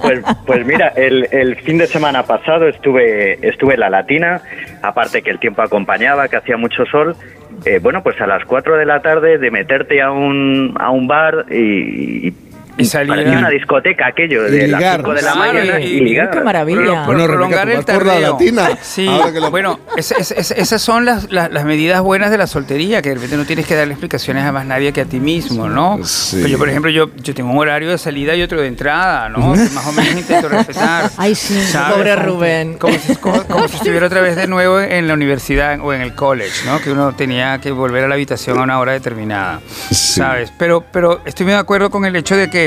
Pues, 0.00 0.20
pues 0.46 0.66
mira, 0.66 0.88
el, 0.96 1.28
el 1.32 1.56
fin 1.56 1.78
de 1.78 1.86
semana 1.86 2.22
pasado 2.24 2.68
estuve, 2.68 3.46
estuve 3.46 3.74
en 3.74 3.80
la 3.80 3.90
Latina, 3.90 4.40
aparte 4.82 5.22
que 5.22 5.30
el 5.30 5.38
tiempo 5.38 5.62
acompañaba, 5.62 6.28
que 6.28 6.36
hacía 6.36 6.56
mucho 6.56 6.84
sol. 6.86 7.16
eh, 7.64 7.78
bueno, 7.82 8.02
pues 8.02 8.20
a 8.20 8.26
las 8.26 8.44
4 8.44 8.76
de 8.76 8.84
la 8.86 9.00
tarde 9.00 9.38
de 9.38 9.50
meterte 9.50 10.00
a 10.02 10.10
un, 10.12 10.74
a 10.78 10.90
un 10.90 11.06
bar 11.06 11.46
y, 11.50 12.28
y 12.28 12.30
Y 12.78 12.84
salir 12.84 13.08
parecía 13.08 13.36
a- 13.36 13.38
una 13.38 13.48
discoteca 13.50 14.06
aquello 14.08 14.46
Y 14.48 14.50
de 14.50 14.68
las 14.68 14.80
ligar. 14.80 14.96
5 15.00 15.14
de 15.14 15.22
la 15.22 15.32
Claro, 15.32 15.52
mañana 15.54 15.80
y- 15.80 15.84
y, 15.86 16.00
ligar. 16.00 16.30
¡Qué 16.30 16.40
maravilla! 16.40 17.04
Bueno, 17.06 17.24
prolongar 17.26 17.68
el 17.70 17.84
tardeo. 17.84 18.32
latina. 18.32 18.68
Sí, 18.82 19.08
lo- 19.34 19.50
bueno, 19.50 19.80
es- 19.96 20.10
es- 20.12 20.30
es- 20.32 20.50
esas 20.50 20.82
son 20.82 21.04
las, 21.04 21.30
las, 21.32 21.50
las 21.50 21.64
medidas 21.64 22.00
buenas 22.02 22.30
de 22.30 22.38
la 22.38 22.46
soltería, 22.46 23.00
que 23.02 23.08
de 23.10 23.14
repente 23.16 23.36
no 23.36 23.44
tienes 23.46 23.66
que 23.66 23.74
darle 23.74 23.94
explicaciones 23.94 24.44
a 24.44 24.52
más 24.52 24.66
nadie 24.66 24.92
que 24.92 25.00
a 25.00 25.04
ti 25.06 25.20
mismo, 25.20 25.68
¿no? 25.68 25.98
Sí. 26.04 26.36
Pero 26.36 26.48
yo, 26.48 26.58
por 26.58 26.68
ejemplo, 26.68 26.90
yo, 26.90 27.10
yo 27.16 27.34
tengo 27.34 27.50
un 27.50 27.58
horario 27.58 27.90
de 27.90 27.98
salida 27.98 28.34
y 28.34 28.42
otro 28.42 28.60
de 28.60 28.66
entrada, 28.68 29.28
¿no? 29.28 29.54
Que 29.54 29.70
más 29.74 29.86
o 29.86 29.92
menos 29.92 30.14
intento 30.14 30.48
respetar. 30.48 31.10
Ay, 31.16 31.34
sí. 31.34 31.60
¿sabes? 31.62 31.96
Pobre 31.96 32.16
Rubén. 32.16 32.74
Como 32.78 32.94
si, 32.98 33.16
como- 33.16 33.42
como 33.44 33.68
si 33.68 33.76
estuviera 33.76 34.06
otra 34.06 34.20
vez 34.20 34.36
de 34.36 34.46
nuevo 34.46 34.80
en 34.80 35.08
la 35.08 35.14
universidad 35.14 35.78
o 35.80 35.92
en 35.94 36.02
el 36.02 36.14
college, 36.14 36.64
¿no? 36.66 36.78
Que 36.80 36.90
uno 36.92 37.14
tenía 37.14 37.58
que 37.60 37.70
volver 37.70 38.04
a 38.04 38.08
la 38.08 38.14
habitación 38.14 38.58
a 38.58 38.62
una 38.62 38.78
hora 38.80 38.92
determinada, 38.92 39.60
¿sabes? 39.90 40.52
Pero, 40.58 40.84
pero 40.92 41.20
estoy 41.24 41.44
muy 41.46 41.52
de 41.54 41.60
acuerdo 41.60 41.90
con 41.90 42.04
el 42.04 42.14
hecho 42.16 42.36
de 42.36 42.50
que 42.50 42.65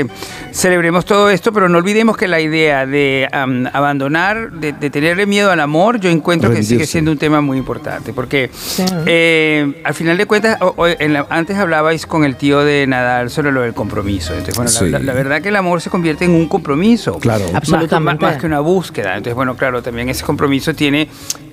celebremos 0.52 1.04
todo 1.04 1.30
esto, 1.30 1.52
pero 1.52 1.68
no 1.68 1.78
olvidemos 1.78 2.16
que 2.16 2.28
la 2.28 2.40
idea 2.40 2.86
de 2.86 3.28
abandonar, 3.72 4.52
de, 4.52 4.72
de 4.72 4.90
tenerle 4.90 5.26
miedo 5.26 5.50
al 5.50 5.60
amor, 5.60 6.00
yo 6.00 6.10
encuentro 6.10 6.50
que 6.52 6.62
sigue 6.62 6.86
siendo 6.86 7.10
un 7.10 7.18
tema 7.18 7.40
muy 7.40 7.58
importante, 7.58 8.12
porque 8.12 8.50
eh, 9.06 9.80
al 9.84 9.94
final 9.94 10.16
de 10.16 10.26
cuentas, 10.26 10.58
o- 10.60 10.74
o 10.76 10.86
en 10.86 11.12
la- 11.12 11.26
antes 11.30 11.56
hablabais 11.56 12.06
con 12.06 12.24
el 12.24 12.36
tío 12.36 12.60
de 12.64 12.86
Nadal 12.86 13.30
sobre 13.30 13.52
lo 13.52 13.62
del 13.62 13.74
compromiso. 13.74 14.32
Entonces, 14.32 14.56
bueno, 14.56 14.70
la- 14.70 14.78
Sí. 14.78 14.88
la, 14.90 14.98
la 14.98 15.12
verdad 15.12 15.42
que 15.42 15.48
el 15.48 15.56
amor 15.56 15.80
se 15.80 15.90
convierte 15.90 16.24
en 16.24 16.32
un 16.32 16.48
compromiso. 16.48 17.18
Claro. 17.18 17.44
Más 17.46 17.54
Absolutamente. 17.56 18.22
Más, 18.22 18.32
más 18.34 18.40
que 18.40 18.46
una 18.46 18.60
búsqueda. 18.60 19.10
Entonces, 19.16 19.34
bueno, 19.34 19.56
claro, 19.56 19.82
también 19.82 20.08
ese 20.08 20.24
compromiso 20.24 20.74
tiene 20.74 21.08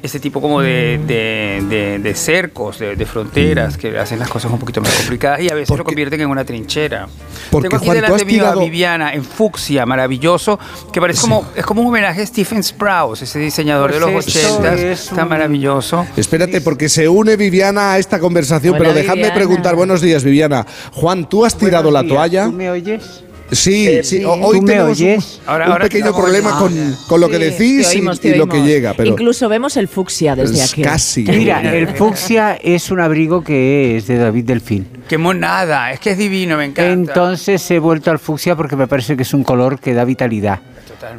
ese 0.07 0.19
tipo 0.19 0.41
como 0.41 0.61
de, 0.61 0.99
de, 1.05 1.63
de- 1.69 1.99
de 1.99 2.13
cercos, 2.15 2.79
de, 2.79 2.95
de 2.95 3.05
fronteras, 3.05 3.77
que 3.77 3.97
hacen 3.97 4.17
las 4.19 4.27
cosas 4.29 4.51
un 4.51 4.59
poquito 4.59 4.81
más 4.81 4.93
complicadas 4.95 5.39
y 5.41 5.49
a 5.49 5.53
veces 5.55 5.77
lo 5.77 5.83
convierten 5.83 6.19
en 6.21 6.29
una 6.29 6.43
trinchera. 6.43 7.07
Porque, 7.51 7.69
Tengo 7.69 7.77
aquí 7.77 7.85
Juan, 7.85 7.97
tú 7.97 8.01
delante 8.03 8.25
mío 8.25 8.47
a 8.47 8.55
Viviana 8.55 9.13
en 9.13 9.23
fucsia, 9.23 9.85
maravilloso, 9.85 10.59
que 10.91 10.99
parece 10.99 11.21
como, 11.21 11.47
es 11.55 11.65
como 11.65 11.81
un 11.81 11.87
homenaje 11.87 12.21
a 12.21 12.25
Stephen 12.25 12.63
Sprouse, 12.63 13.21
ese 13.23 13.39
diseñador 13.39 13.93
de 13.93 13.99
los 13.99 14.11
Pues 14.11 14.27
80 14.35 14.73
es 14.75 15.09
tan 15.09 15.29
maravilloso. 15.29 16.05
Espérate, 16.17 16.61
porque 16.61 16.89
se 16.89 17.07
une 17.07 17.35
Viviana 17.37 17.93
a 17.93 17.97
esta 17.99 18.19
conversación, 18.19 18.73
Hola, 18.75 18.79
pero 18.79 18.93
dejadme 18.93 19.15
Viviana. 19.23 19.35
preguntar, 19.35 19.75
buenos 19.75 20.01
días, 20.01 20.23
Viviana. 20.23 20.65
Juan, 20.93 21.29
¿tú 21.29 21.45
has 21.45 21.57
tirado 21.57 21.91
la 21.91 22.03
toalla? 22.03 22.47
me 22.47 22.69
oyes? 22.71 23.23
Sí, 23.51 23.99
sí, 24.03 24.23
o- 24.25 24.33
hoy 24.33 24.57
¿Tú 24.59 24.63
me 24.63 24.71
tenemos 24.73 24.99
un- 24.99 25.05
oyes? 25.05 25.39
un, 25.43 25.49
Ahora- 25.49 25.65
ahora 25.67 25.83
pequeño 25.85 26.13
problema 26.13 26.51
con, 26.59 26.73
oyendo. 26.73 26.97
con 27.07 27.21
lo 27.21 27.29
que 27.29 27.37
Sí, 27.37 27.43
decís 27.77 27.93
y- 27.93 27.97
oímos, 27.97 28.17
y, 28.17 28.19
te 28.19 28.35
lo 28.35 28.47
que 28.49 28.61
llega, 28.61 28.93
pero 28.93 29.09
Incluso 29.09 29.47
vemos 29.47 29.77
el 29.77 29.87
fucsia 29.87 30.35
desde 30.35 30.55
Es 30.63 30.71
aquí. 30.73 30.81
casi. 30.81 31.23
Mira, 31.23 31.61
el 31.73 31.87
fucsia 31.87 32.55
es 32.61 32.91
un 32.91 32.99
abrigo 32.99 33.43
que 33.43 33.97
es 33.97 34.07
de 34.07 34.17
David 34.17 34.43
Delfín. 34.45 34.87
Qué 35.07 35.17
monada, 35.17 35.91
es 35.93 35.99
que 36.01 36.11
es 36.11 36.17
divino, 36.17 36.57
me 36.57 36.65
encanta. 36.65 36.91
Entonces 36.91 37.69
he 37.71 37.79
vuelto 37.79 38.11
al 38.11 38.19
fucsia 38.19 38.55
porque 38.55 38.75
me 38.75 38.87
parece 38.87 39.15
que 39.15 39.23
es 39.23 39.33
un 39.33 39.43
color 39.43 39.79
que 39.79 39.93
da 39.93 40.03
vitalidad. 40.03 40.59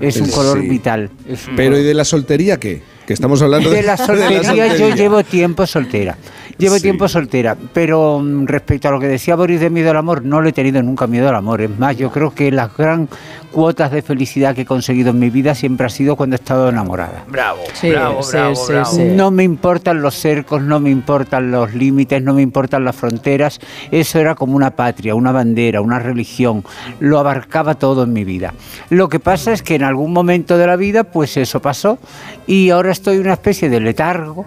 Es 0.00 0.16
un 0.20 0.28
color 0.30 0.60
Sí. 0.60 0.68
vital. 0.68 1.10
un 1.28 1.36
Pero 1.56 1.70
color- 1.70 1.80
¿y 1.84 1.86
de 1.86 1.94
la 1.94 2.04
soltería 2.04 2.56
qué? 2.58 2.82
Que 3.06 3.14
estamos 3.14 3.40
hablando 3.40 3.70
de 3.70 3.82
la 3.84 3.96
soltería, 3.96 4.42
yo 4.42 4.44
soltería. 4.48 4.94
llevo 4.96 5.24
tiempo 5.24 5.66
soltera. 5.66 6.18
Llevo 6.58 6.74
Sí. 6.76 6.82
tiempo 6.82 7.06
soltera, 7.08 7.56
pero 7.72 8.18
mm, 8.20 8.46
respecto 8.46 8.88
a 8.88 8.90
lo 8.90 8.98
que 9.00 9.06
decía 9.06 9.36
Boris 9.36 9.60
de 9.60 9.70
miedo 9.70 9.90
al 9.90 9.96
amor, 9.96 10.24
no 10.24 10.40
le 10.42 10.50
he 10.50 10.52
tenido 10.52 10.82
nunca 10.82 11.06
miedo 11.06 11.28
al 11.28 11.36
amor. 11.36 11.60
Es 11.60 11.78
más, 11.78 11.96
yo 11.96 12.10
creo 12.10 12.34
que 12.34 12.50
las 12.50 12.76
gran 12.76 13.08
cuotas 13.52 13.90
de 13.92 14.02
felicidad 14.02 14.54
que 14.54 14.62
he 14.62 14.66
conseguido 14.66 15.10
en 15.10 15.18
mi 15.18 15.30
vida 15.30 15.54
siempre 15.54 15.86
ha 15.86 15.88
sido 15.88 16.16
cuando 16.16 16.34
he 16.34 16.38
estado 16.38 16.68
enamorada. 16.68 17.24
Bravo, 17.28 17.60
Sí, 17.74 17.90
bravo, 17.90 18.22
sí, 18.22 18.32
bravo, 18.36 18.54
sí, 18.56 18.72
bravo. 18.72 18.90
sí. 18.90 19.04
No 19.14 19.30
me 19.30 19.44
importan 19.44 20.02
los 20.02 20.14
cercos, 20.16 20.60
no 20.62 20.80
me 20.80 20.90
importan 20.90 21.50
los 21.50 21.74
límites, 21.74 22.22
no 22.22 22.34
me 22.34 22.42
importan 22.42 22.84
las 22.84 22.96
fronteras. 22.96 23.60
Eso 23.90 24.18
era 24.18 24.34
como 24.34 24.54
una 24.56 24.70
patria, 24.72 25.14
una 25.14 25.32
bandera, 25.32 25.80
una 25.80 25.98
religión. 25.98 26.64
Lo 27.00 27.18
abarcaba 27.20 27.76
todo 27.76 28.02
en 28.02 28.12
mi 28.12 28.24
vida. 28.24 28.52
Lo 28.90 29.08
que 29.08 29.20
pasa 29.20 29.52
es 29.52 29.62
que 29.62 29.76
en 29.76 29.84
algún 29.84 30.12
momento 30.12 30.58
de 30.58 30.66
la 30.66 30.76
vida, 30.76 31.04
pues 31.04 31.36
eso 31.36 31.60
pasó 31.60 31.98
y 32.46 32.70
ahora 32.70 32.90
estoy 32.90 33.16
en 33.16 33.22
una 33.22 33.34
especie 33.34 33.68
de 33.68 33.80
letargo. 33.80 34.44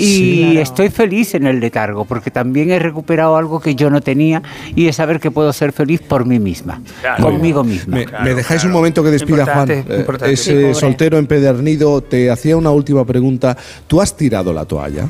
Y 0.00 0.04
Sí, 0.04 0.44
claro. 0.46 0.60
estoy 0.62 0.88
feliz 0.88 1.34
en 1.34 1.46
el 1.46 1.60
letargo 1.60 2.04
porque 2.06 2.30
también 2.30 2.70
he 2.70 2.78
recuperado 2.78 3.36
algo 3.36 3.60
que 3.60 3.74
yo 3.74 3.90
no 3.90 4.00
tenía 4.00 4.40
y 4.74 4.88
es 4.88 4.96
saber 4.96 5.20
que 5.20 5.30
puedo 5.30 5.52
ser 5.52 5.72
feliz 5.72 6.00
por 6.00 6.24
mí 6.24 6.38
misma, 6.38 6.80
conmigo 7.20 7.62
misma. 7.64 7.96
Me, 7.98 8.06
me 8.24 8.34
dejáis 8.34 8.64
un 8.64 8.72
momento 8.72 9.02
que 9.04 9.10
despida 9.10 9.44
Juan. 9.44 9.58
Importante, 9.70 9.94
Eh, 9.94 10.00
importante. 10.00 10.32
Ese 10.32 10.74
soltero 10.74 11.18
empedernido 11.18 12.00
te 12.00 12.30
hacía 12.30 12.56
una 12.56 12.70
última 12.70 13.04
pregunta. 13.04 13.56
¿Tú 13.86 14.00
has 14.00 14.16
tirado 14.16 14.52
la 14.52 14.64
toalla? 14.64 15.06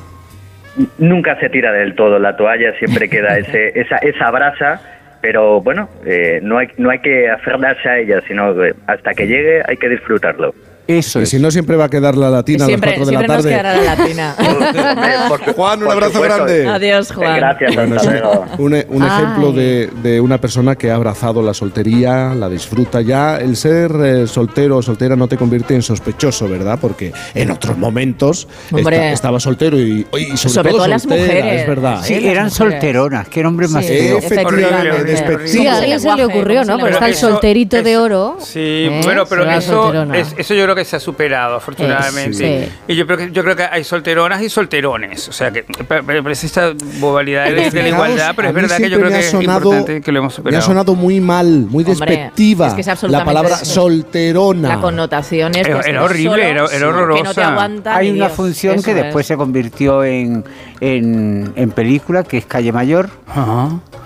Nunca 0.98 1.38
se 1.40 1.48
tira 1.50 1.72
del 1.72 1.94
todo 1.94 2.18
la 2.18 2.36
toalla, 2.36 2.72
siempre 2.78 3.08
queda 3.08 3.38
ese, 3.38 3.68
esa, 3.80 3.96
esa 3.98 4.30
brasa, 4.30 4.80
pero 5.20 5.60
bueno, 5.60 5.88
eh, 6.06 6.40
no, 6.42 6.58
hay, 6.58 6.68
no 6.78 6.90
hay 6.90 7.00
que 7.00 7.28
aferrarse 7.28 7.88
a 7.88 7.98
ella, 7.98 8.20
sino 8.26 8.54
que 8.54 8.74
hasta 8.86 9.12
que 9.14 9.26
llegue 9.26 9.62
hay 9.66 9.76
que 9.76 9.88
disfrutarlo. 9.88 10.54
Eso 10.98 11.20
Y 11.20 11.26
si 11.26 11.38
no, 11.38 11.50
siempre 11.50 11.76
va 11.76 11.84
a 11.86 11.88
quedar 11.88 12.16
la 12.16 12.30
latina 12.30 12.66
Siempre, 12.66 12.94
a 12.94 12.98
las 12.98 13.06
4 13.06 13.06
de 13.06 13.10
siempre 13.10 13.28
la 13.28 13.36
nos 13.36 13.44
tarde. 13.44 13.56
quedará 13.56 13.76
la 13.76 13.94
latina. 13.96 15.52
Juan, 15.56 15.82
un 15.82 15.90
abrazo 15.90 16.12
supuesto. 16.12 16.36
grande. 16.44 16.66
Adiós, 16.68 17.12
Juan. 17.12 17.36
Gracias, 17.36 17.74
Bueno, 17.76 17.96
es 17.96 18.58
un, 18.58 18.74
un 18.88 19.06
ejemplo 19.06 19.52
de, 19.52 19.90
de 20.02 20.20
una 20.20 20.38
persona 20.38 20.76
que 20.76 20.90
ha 20.90 20.94
abrazado 20.96 21.42
la 21.42 21.54
soltería, 21.54 22.34
la 22.34 22.48
disfruta 22.48 23.00
ya. 23.00 23.36
El 23.38 23.56
ser 23.56 23.92
eh, 24.02 24.26
soltero 24.26 24.78
o 24.78 24.82
soltera 24.82 25.16
no 25.16 25.28
te 25.28 25.36
convierte 25.36 25.74
en 25.74 25.82
sospechoso, 25.82 26.48
¿verdad? 26.48 26.78
Porque 26.80 27.12
en 27.34 27.50
otros 27.50 27.76
momentos 27.76 28.48
esta- 28.76 29.12
estaba 29.12 29.40
soltero 29.40 29.78
y, 29.78 30.06
y 30.18 30.36
sobre, 30.36 30.54
Sobre 30.54 30.68
todo, 30.70 30.78
todo 30.78 30.88
las 30.88 31.02
soltera, 31.02 31.22
mujeres. 31.24 31.60
es 31.62 31.68
verdad. 31.68 32.00
Sí, 32.02 32.14
¿eh? 32.14 32.20
Las 32.20 32.30
eran 32.30 32.50
solteronas, 32.50 33.28
qué 33.28 33.42
nombre 33.42 33.68
más 33.68 33.84
Sí, 33.84 33.92
feo. 33.92 34.18
Efectivamente. 34.18 35.48
Sí, 35.48 35.66
a 35.66 35.76
alguien 35.78 36.00
se 36.00 36.14
le 36.14 36.24
ocurrió, 36.24 36.64
¿no? 36.64 36.78
Porque 36.78 36.94
está 36.94 37.08
el 37.08 37.14
solterito 37.14 37.82
de 37.82 37.96
oro. 37.96 38.36
Sí, 38.40 38.58
¿eh? 38.60 39.00
bueno, 39.04 39.24
pero 39.26 39.48
es- 39.50 40.34
eso 40.36 40.54
yo 40.54 40.64
creo 40.64 40.74
que 40.74 40.79
se 40.84 40.96
ha 40.96 41.00
superado, 41.00 41.56
afortunadamente. 41.56 42.66
Sí. 42.66 42.72
Y 42.88 42.96
yo 42.96 43.06
creo 43.06 43.18
que 43.18 43.30
yo 43.32 43.42
creo 43.42 43.56
que 43.56 43.64
hay 43.64 43.84
solteronas 43.84 44.42
y 44.42 44.48
solterones. 44.48 45.28
O 45.28 45.32
sea, 45.32 45.50
que 45.50 45.64
pero- 45.88 46.04
pero 46.04 46.22
parece 46.22 46.46
esta 46.46 46.72
bobalidad 46.98 47.44
de, 47.46 47.70
de 47.70 47.82
la 47.82 47.88
igualdad, 47.88 48.32
pero 48.36 48.48
es 48.48 48.54
verdad 48.54 48.76
que 48.78 48.90
yo 48.90 48.98
creo 48.98 49.10
que 49.10 49.18
es 49.20 49.30
sonado- 49.30 49.58
importante 49.72 50.00
que 50.02 50.12
lo 50.12 50.18
hemos 50.20 50.32
Me 50.32 50.34
ha 50.34 50.36
superado. 50.36 50.62
sonado 50.66 50.94
muy 50.94 51.20
mal, 51.20 51.46
muy 51.68 51.84
Hombre, 51.84 51.92
despectiva 52.16 52.68
es 52.68 52.74
que 52.74 52.80
es 52.82 53.02
la 53.04 53.24
palabra 53.24 53.54
eso. 53.56 53.64
solterona. 53.66 54.68
La 54.68 54.80
connotación 54.80 55.54
es 55.54 55.66
Era- 55.66 56.02
horrible, 56.04 56.30
solo, 56.30 56.42
era- 56.42 56.50
era 56.50 56.68
sí, 56.68 56.74
Que 56.74 56.80
no 56.80 56.86
te 56.92 56.98
horrorosa. 57.00 57.48
aguanta 57.48 57.96
Hay 57.96 58.10
una 58.10 58.26
Dios. 58.26 58.36
función 58.36 58.82
que 58.82 58.94
después 58.94 59.24
es. 59.24 59.28
se 59.28 59.36
convirtió 59.36 60.04
en, 60.04 60.44
en, 60.80 61.52
en 61.56 61.70
película, 61.72 62.24
que 62.24 62.38
es 62.38 62.46
Calle 62.46 62.72
Mayor, 62.72 63.10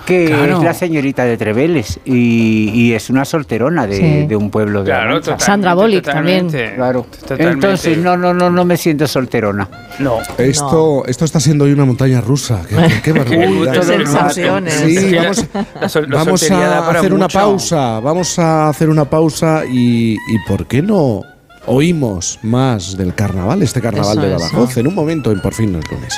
que 0.07 0.27
claro. 0.27 0.59
es 0.59 0.63
la 0.65 0.75
señorita 0.75 1.25
de 1.25 1.37
Treveles 1.37 1.99
y, 2.05 2.71
y 2.71 2.93
es 2.93 3.11
una 3.11 3.25
solterona 3.25 3.87
de, 3.87 3.97
Sí. 3.97 4.27
de 4.27 4.37
un 4.37 4.51
pueblo 4.51 4.81
de 4.83 4.91
Claro, 4.91 5.21
Sandra 5.39 5.75
Bullock 5.75 6.05
también. 6.05 6.49
Claro. 6.51 7.07
Totalmente. 7.21 7.53
Entonces, 7.53 7.99
no, 7.99 8.17
no, 8.17 8.35
no, 8.35 8.51
no 8.51 8.65
me 8.65 8.77
siento 8.77 9.07
solterona. 9.07 9.69
No. 9.99 10.19
Esto, 10.39 11.05
esto 11.07 11.25
está 11.25 11.41
siendo 11.41 11.65
hoy 11.65 11.73
una 11.73 11.85
montaña 11.85 12.21
rusa. 12.21 12.63
Qué, 12.69 12.77
qué- 13.03 13.13
barbaridad. 13.19 14.31
Sí, 14.33 14.43
vamos, 14.45 15.47
a 16.51 16.91
hacer 16.91 17.13
una 17.13 17.29
pausa. 17.29 18.01
Vamos 18.01 18.39
a 18.39 18.69
hacer 18.69 18.89
una 18.89 19.05
pausa 19.05 19.63
y, 19.71 20.15
y 20.15 20.39
¿por 20.47 20.67
qué 20.67 20.83
no 20.83 21.23
oímos 21.67 22.39
más 22.43 22.97
del 22.97 23.15
carnaval, 23.15 23.63
este 23.63 23.81
carnaval 23.81 24.19
Eso, 24.19 24.21
de 24.27 24.35
eso. 24.37 24.39
Badajoz, 24.45 24.77
en 24.77 24.87
un 24.87 24.95
momento 24.95 25.33
en 25.33 25.41
Por 25.41 25.55
fin 25.55 25.73
no 25.73 25.79
es 25.79 25.91
lunes? 25.91 26.15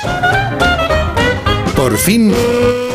Por 1.75 1.95
fin, 1.97 2.33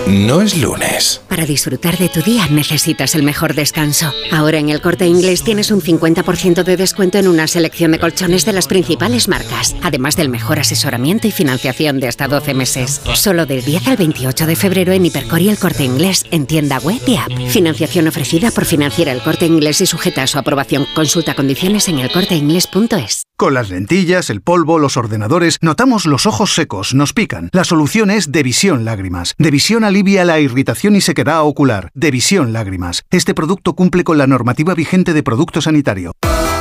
no 0.09 0.43
es 0.43 0.61
lunes. 0.61 1.23
Para 1.29 1.47
disfrutar 1.47 1.97
de 1.97 2.09
tu 2.09 2.21
día 2.23 2.47
necesitas 2.51 3.15
el 3.15 3.23
mejor 3.23 3.55
descanso. 3.55 4.13
Ahora 4.31 4.59
en 4.59 4.69
el 4.69 4.81
corte 4.81 5.07
inglés 5.07 5.43
tienes 5.43 5.71
un 5.71 5.81
50% 5.81 6.65
de 6.65 6.77
descuento 6.77 7.19
en 7.19 7.29
una 7.29 7.47
selección 7.47 7.93
de 7.93 7.99
colchones 7.99 8.45
de 8.45 8.53
las 8.53 8.67
principales 8.67 9.29
marcas, 9.29 9.77
además 9.83 10.17
del 10.17 10.29
mejor 10.29 10.59
asesoramiento 10.59 11.29
y 11.29 11.31
financiación 11.31 12.01
de 12.01 12.09
hasta 12.09 12.29
12 12.29 12.55
meses. 12.55 13.01
Solo 13.15 13.47
del 13.47 13.65
10 13.65 13.89
al 13.89 13.97
28 13.97 14.47
de 14.47 14.57
febrero 14.57 14.93
en 14.93 15.07
Hipercor 15.07 15.41
y 15.41 15.49
el 15.49 15.59
corte 15.59 15.85
inglés, 15.85 16.25
en 16.31 16.47
tienda 16.47 16.79
web 16.79 17.01
y 17.07 17.17
app. 17.17 17.33
Financiación 17.49 18.09
ofrecida 18.09 18.51
por 18.51 18.65
Financiera 18.65 19.13
el 19.13 19.23
corte 19.23 19.47
inglés 19.47 19.81
y 19.81 19.87
sujeta 19.87 20.23
a 20.23 20.27
su 20.27 20.39
aprobación. 20.39 20.87
Consulta 20.95 21.35
condiciones 21.35 21.89
en 21.89 21.99
elcorteinglés.es. 21.99 23.25
Con 23.37 23.55
las 23.55 23.71
lentillas, 23.71 24.31
el 24.31 24.41
polvo, 24.41 24.79
los 24.79 24.97
ordenadores, 24.97 25.59
notamos 25.63 26.07
los 26.07 26.27
ojos 26.27 26.55
secos, 26.55 26.95
nos 26.95 27.13
pican. 27.13 27.49
La 27.53 27.65
solución 27.65 28.11
es 28.11 28.31
Devisión 28.31 28.85
Lágrimas. 28.85 29.35
Devisión 29.37 29.83
alivia 29.93 30.25
la 30.25 30.41
irritación 30.41 30.97
y 30.97 31.03
sequedad 31.03 31.43
ocular. 31.43 31.91
Devisión 31.93 32.55
Lágrimas. 32.55 33.03
Este 33.11 33.35
producto 33.35 33.75
cumple 33.75 34.05
con 34.05 34.17
la 34.17 34.27
normativa 34.27 34.73
vigente 34.75 35.13
de 35.13 35.23
producto 35.23 35.61
sanitario. 35.61 36.13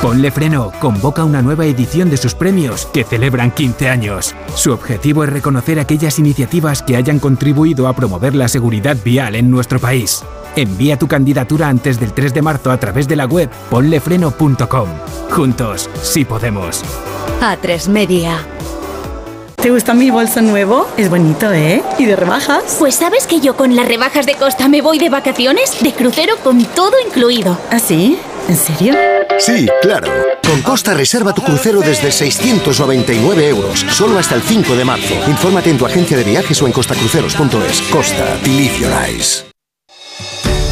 Ponle 0.02 0.30
Freno 0.30 0.70
convoca 0.80 1.24
una 1.24 1.40
nueva 1.40 1.64
edición 1.64 2.10
de 2.10 2.18
sus 2.18 2.34
premios 2.34 2.84
que 2.92 3.04
celebran 3.04 3.50
15 3.50 3.88
años. 3.88 4.34
Su 4.54 4.72
objetivo 4.72 5.24
es 5.24 5.30
reconocer 5.30 5.80
aquellas 5.80 6.18
iniciativas 6.18 6.82
que 6.82 6.96
hayan 6.96 7.18
contribuido 7.18 7.88
a 7.88 7.96
promover 7.96 8.34
la 8.34 8.48
seguridad 8.48 8.98
vial 9.02 9.34
en 9.34 9.50
nuestro 9.50 9.78
país. 9.78 10.22
Envía 10.54 10.98
tu 10.98 11.08
candidatura 11.08 11.70
antes 11.70 11.98
del 11.98 12.12
3 12.12 12.34
de 12.34 12.42
marzo 12.42 12.70
a 12.70 12.78
través 12.78 13.08
de 13.08 13.16
la 13.16 13.24
web 13.24 13.48
ponlefreno.com. 13.70 14.88
Juntos, 15.30 15.88
sí 16.02 16.26
podemos. 16.26 16.84
A3 17.40 17.88
Media. 17.88 18.36
¿Te 19.62 19.70
gusta 19.70 19.94
mi 19.94 20.10
bolso 20.10 20.42
nuevo? 20.42 20.88
Es 20.96 21.08
bonito, 21.08 21.52
¿eh? 21.52 21.84
¿Y 21.96 22.04
de 22.04 22.16
rebajas? 22.16 22.76
Pues 22.80 22.96
sabes 22.96 23.28
que 23.28 23.38
yo 23.38 23.56
con 23.56 23.76
las 23.76 23.86
rebajas 23.86 24.26
de 24.26 24.34
Costa 24.34 24.66
me 24.66 24.82
voy 24.82 24.98
de 24.98 25.08
vacaciones, 25.08 25.80
de 25.80 25.92
crucero 25.92 26.34
con 26.42 26.64
todo 26.64 26.94
incluido. 27.06 27.56
¿Ah, 27.70 27.78
sí? 27.78 28.18
¿En 28.48 28.56
serio? 28.56 28.92
Sí, 29.38 29.68
claro. 29.80 30.12
Con 30.44 30.62
Costa 30.62 30.94
reserva 30.94 31.32
tu 31.32 31.42
crucero 31.42 31.80
desde 31.80 32.10
699 32.10 33.48
euros, 33.48 33.86
solo 33.90 34.18
hasta 34.18 34.34
el 34.34 34.42
5 34.42 34.74
de 34.74 34.84
marzo. 34.84 35.14
Infórmate 35.28 35.70
en 35.70 35.78
tu 35.78 35.86
agencia 35.86 36.16
de 36.16 36.24
viajes 36.24 36.60
o 36.60 36.66
en 36.66 36.72
costacruceros.es. 36.72 37.82
Costa, 37.82 38.36
believe 38.42 38.76
your 38.80 38.90
eyes. 38.90 39.44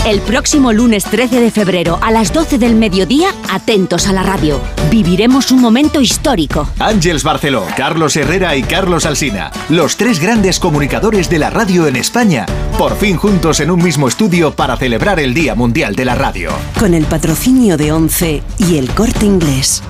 El 0.06 0.22
próximo 0.22 0.72
lunes 0.72 1.04
13 1.04 1.40
de 1.40 1.50
febrero 1.50 1.98
a 2.00 2.10
las 2.10 2.32
12 2.32 2.56
del 2.56 2.74
mediodía, 2.74 3.34
atentos 3.50 4.08
a 4.08 4.14
la 4.14 4.22
radio. 4.22 4.58
Viviremos 4.90 5.50
un 5.52 5.60
momento 5.60 6.00
histórico. 6.00 6.66
Ángels 6.78 7.22
Barceló, 7.22 7.66
Carlos 7.76 8.16
Herrera 8.16 8.56
y 8.56 8.62
Carlos 8.62 9.04
Alsina, 9.04 9.50
los 9.68 9.98
tres 9.98 10.18
grandes 10.18 10.58
comunicadores 10.58 11.28
de 11.28 11.38
la 11.38 11.50
radio 11.50 11.86
en 11.86 11.96
España, 11.96 12.46
por 12.78 12.96
fin 12.96 13.18
juntos 13.18 13.60
en 13.60 13.70
un 13.70 13.82
mismo 13.82 14.08
estudio 14.08 14.56
para 14.56 14.78
celebrar 14.78 15.20
el 15.20 15.34
Día 15.34 15.54
Mundial 15.54 15.94
de 15.94 16.06
la 16.06 16.14
Radio. 16.14 16.50
Con 16.78 16.94
el 16.94 17.04
patrocinio 17.04 17.76
de 17.76 17.92
ONCE 17.92 18.42
y 18.56 18.78
el 18.78 18.90
corte 18.94 19.26
inglés. 19.26 19.82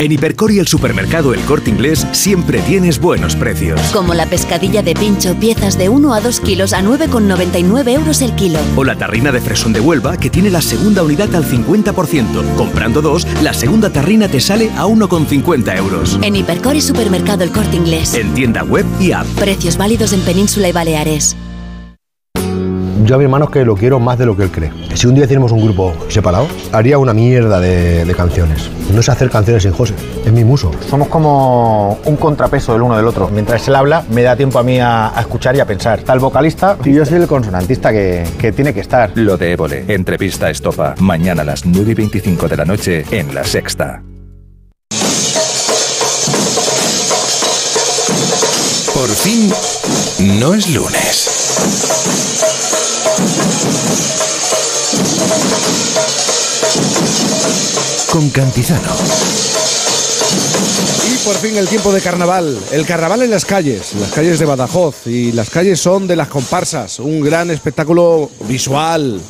En 0.00 0.10
Hipercor 0.12 0.50
y 0.50 0.58
el 0.58 0.66
supermercado 0.66 1.34
El 1.34 1.40
Corte 1.42 1.68
Inglés 1.68 2.06
siempre 2.12 2.60
tienes 2.60 2.98
buenos 2.98 3.36
precios. 3.36 3.78
Como 3.92 4.14
la 4.14 4.24
pescadilla 4.24 4.82
de 4.82 4.94
pincho, 4.94 5.34
piezas 5.34 5.76
de 5.76 5.90
1 5.90 6.14
a 6.14 6.22
2 6.22 6.40
kilos 6.40 6.72
a 6.72 6.80
9,99 6.80 7.90
euros 7.90 8.22
el 8.22 8.34
kilo. 8.34 8.58
O 8.76 8.84
la 8.84 8.96
tarrina 8.96 9.30
de 9.30 9.42
fresón 9.42 9.74
de 9.74 9.80
Huelva 9.80 10.16
que 10.16 10.30
tiene 10.30 10.48
la 10.48 10.62
segunda 10.62 11.02
unidad 11.02 11.34
al 11.34 11.44
50%. 11.44 12.56
Comprando 12.56 13.02
dos, 13.02 13.26
la 13.42 13.52
segunda 13.52 13.90
tarrina 13.90 14.26
te 14.26 14.40
sale 14.40 14.70
a 14.70 14.86
1,50 14.86 15.76
euros. 15.76 16.18
En 16.22 16.34
Hipercor 16.34 16.76
y 16.76 16.80
supermercado 16.80 17.44
El 17.44 17.50
Corte 17.50 17.76
Inglés. 17.76 18.14
En 18.14 18.32
tienda 18.32 18.64
web 18.64 18.86
y 18.98 19.12
app. 19.12 19.26
Precios 19.38 19.76
válidos 19.76 20.14
en 20.14 20.22
Península 20.22 20.70
y 20.70 20.72
Baleares. 20.72 21.36
Yo 23.10 23.16
a 23.16 23.18
mi 23.18 23.24
hermano 23.24 23.46
es 23.46 23.50
que 23.50 23.64
lo 23.64 23.74
quiero 23.74 23.98
más 23.98 24.18
de 24.18 24.24
lo 24.24 24.36
que 24.36 24.44
él 24.44 24.52
cree. 24.52 24.70
Si 24.94 25.08
un 25.08 25.16
día 25.16 25.24
hiciéramos 25.24 25.50
un 25.50 25.64
grupo 25.64 25.92
separado, 26.06 26.46
haría 26.70 26.96
una 26.96 27.12
mierda 27.12 27.58
de, 27.58 28.04
de 28.04 28.14
canciones. 28.14 28.70
No 28.94 29.02
sé 29.02 29.10
hacer 29.10 29.28
canciones 29.30 29.64
sin 29.64 29.72
José, 29.72 29.94
es 30.24 30.32
mi 30.32 30.44
muso. 30.44 30.70
Somos 30.88 31.08
como 31.08 31.98
un 32.04 32.14
contrapeso 32.14 32.72
del 32.72 32.82
uno 32.82 32.96
del 32.96 33.08
otro. 33.08 33.28
Mientras 33.32 33.66
él 33.66 33.74
habla, 33.74 34.04
me 34.12 34.22
da 34.22 34.36
tiempo 34.36 34.60
a 34.60 34.62
mí 34.62 34.78
a, 34.78 35.08
a 35.08 35.22
escuchar 35.22 35.56
y 35.56 35.58
a 35.58 35.66
pensar. 35.66 35.98
Está 35.98 36.12
el 36.12 36.20
vocalista 36.20 36.76
y 36.84 36.92
yo 36.92 37.04
soy 37.04 37.16
el 37.16 37.26
consonantista 37.26 37.90
que, 37.90 38.22
que 38.38 38.52
tiene 38.52 38.72
que 38.72 38.78
estar. 38.78 39.10
Lo 39.16 39.36
de 39.36 39.54
Évole, 39.54 39.86
entrevista 39.88 40.48
estopa, 40.48 40.94
mañana 41.00 41.42
a 41.42 41.46
las 41.46 41.66
9 41.66 41.90
y 41.90 41.94
25 41.94 42.46
de 42.46 42.56
la 42.56 42.64
noche 42.64 43.04
en 43.10 43.34
La 43.34 43.42
Sexta. 43.42 44.04
Por 48.94 49.08
fin, 49.08 49.52
no 50.38 50.54
es 50.54 50.72
lunes. 50.72 51.40
Con 58.12 58.28
Cantizano. 58.30 58.92
Y 61.06 61.16
por 61.24 61.36
fin 61.36 61.56
el 61.56 61.68
tiempo 61.68 61.92
de 61.92 62.00
carnaval. 62.00 62.58
El 62.72 62.84
carnaval 62.84 63.22
en 63.22 63.30
las 63.30 63.44
calles, 63.44 63.94
las 64.00 64.10
calles 64.12 64.38
de 64.38 64.46
Badajoz. 64.46 65.06
Y 65.06 65.32
las 65.32 65.50
calles 65.50 65.80
son 65.80 66.06
de 66.06 66.16
las 66.16 66.28
comparsas. 66.28 66.98
Un 66.98 67.20
gran 67.20 67.50
espectáculo 67.50 68.30
visual. 68.48 69.20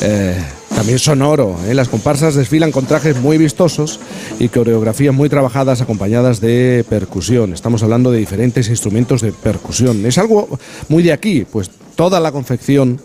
eh, 0.00 0.36
también 0.74 0.98
sonoro. 1.00 1.56
¿eh? 1.66 1.74
Las 1.74 1.88
comparsas 1.88 2.36
desfilan 2.36 2.70
con 2.70 2.86
trajes 2.86 3.16
muy 3.16 3.36
vistosos 3.36 3.98
y 4.38 4.48
coreografías 4.48 5.12
muy 5.12 5.28
trabajadas 5.28 5.80
acompañadas 5.80 6.40
de 6.40 6.84
percusión. 6.88 7.52
Estamos 7.52 7.82
hablando 7.82 8.12
de 8.12 8.18
diferentes 8.18 8.68
instrumentos 8.68 9.20
de 9.20 9.32
percusión. 9.32 10.06
Es 10.06 10.18
algo 10.18 10.48
muy 10.88 11.02
de 11.02 11.12
aquí, 11.12 11.44
pues 11.50 11.68
toda 11.96 12.20
la 12.20 12.30
confección 12.30 13.00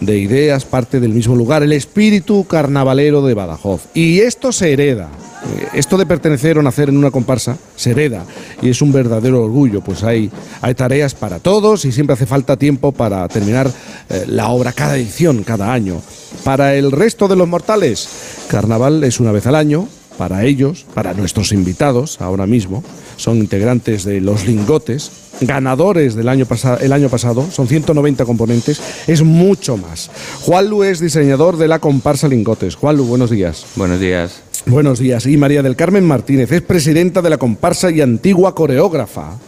de 0.00 0.18
ideas 0.18 0.64
parte 0.64 1.00
del 1.00 1.12
mismo 1.12 1.34
lugar, 1.34 1.62
el 1.62 1.72
espíritu 1.72 2.44
carnavalero 2.44 3.24
de 3.26 3.34
Badajoz. 3.34 3.82
Y 3.94 4.20
esto 4.20 4.52
se 4.52 4.72
hereda. 4.72 5.08
Eh, 5.44 5.68
Esto 5.74 5.96
de 5.96 6.06
pertenecer 6.06 6.58
o 6.58 6.62
nacer 6.62 6.88
en 6.88 6.96
una 6.96 7.10
comparsa 7.10 7.56
se 7.76 7.92
hereda 7.92 8.24
y 8.60 8.70
es 8.70 8.82
un 8.82 8.90
verdadero 8.90 9.44
orgullo, 9.44 9.80
pues 9.80 10.02
hay, 10.02 10.30
hay 10.60 10.74
tareas 10.74 11.14
para 11.14 11.38
todos 11.38 11.84
y 11.84 11.92
siempre 11.92 12.14
hace 12.14 12.26
falta 12.26 12.56
tiempo 12.56 12.90
para 12.90 13.26
terminar 13.28 13.70
eh, 14.10 14.24
la 14.26 14.48
obra 14.48 14.72
cada 14.72 14.96
edición, 14.96 15.44
cada 15.44 15.72
año. 15.72 16.02
Para 16.42 16.74
el 16.74 16.90
resto 16.90 17.28
de 17.28 17.36
los 17.36 17.46
mortales, 17.46 18.08
carnaval 18.48 19.04
es 19.04 19.20
una 19.20 19.30
vez 19.30 19.46
al 19.46 19.54
año, 19.54 19.88
para 20.18 20.44
ellos, 20.44 20.84
para 20.92 21.14
nuestros 21.14 21.52
invitados 21.52 22.20
ahora 22.20 22.46
mismo, 22.46 22.84
son 23.16 23.38
integrantes 23.38 24.04
de 24.04 24.20
Los 24.20 24.46
Lingotes, 24.46 25.10
ganadores 25.40 26.14
del 26.16 26.28
año 26.28 26.44
pasado, 26.44 26.78
el 26.80 26.92
año 26.92 27.08
pasado, 27.08 27.48
son 27.50 27.68
190 27.68 28.24
componentes, 28.24 28.80
es 29.06 29.22
mucho 29.22 29.76
más. 29.76 30.10
Juanlu 30.42 30.82
es 30.82 31.00
diseñador 31.00 31.56
de 31.56 31.68
la 31.68 31.78
comparsa 31.78 32.28
Lingotes. 32.28 32.74
Juanlu, 32.74 33.04
buenos 33.04 33.30
días. 33.30 33.64
Buenos 33.76 34.00
días. 34.00 34.42
Buenos 34.66 34.98
días. 34.98 35.24
Y 35.26 35.36
María 35.36 35.62
del 35.62 35.76
Carmen 35.76 36.04
Martínez 36.04 36.50
es 36.52 36.62
presidenta 36.62 37.22
de 37.22 37.30
la 37.30 37.38
comparsa 37.38 37.90
y 37.90 38.00
antigua 38.00 38.54
coreógrafa. 38.54 39.38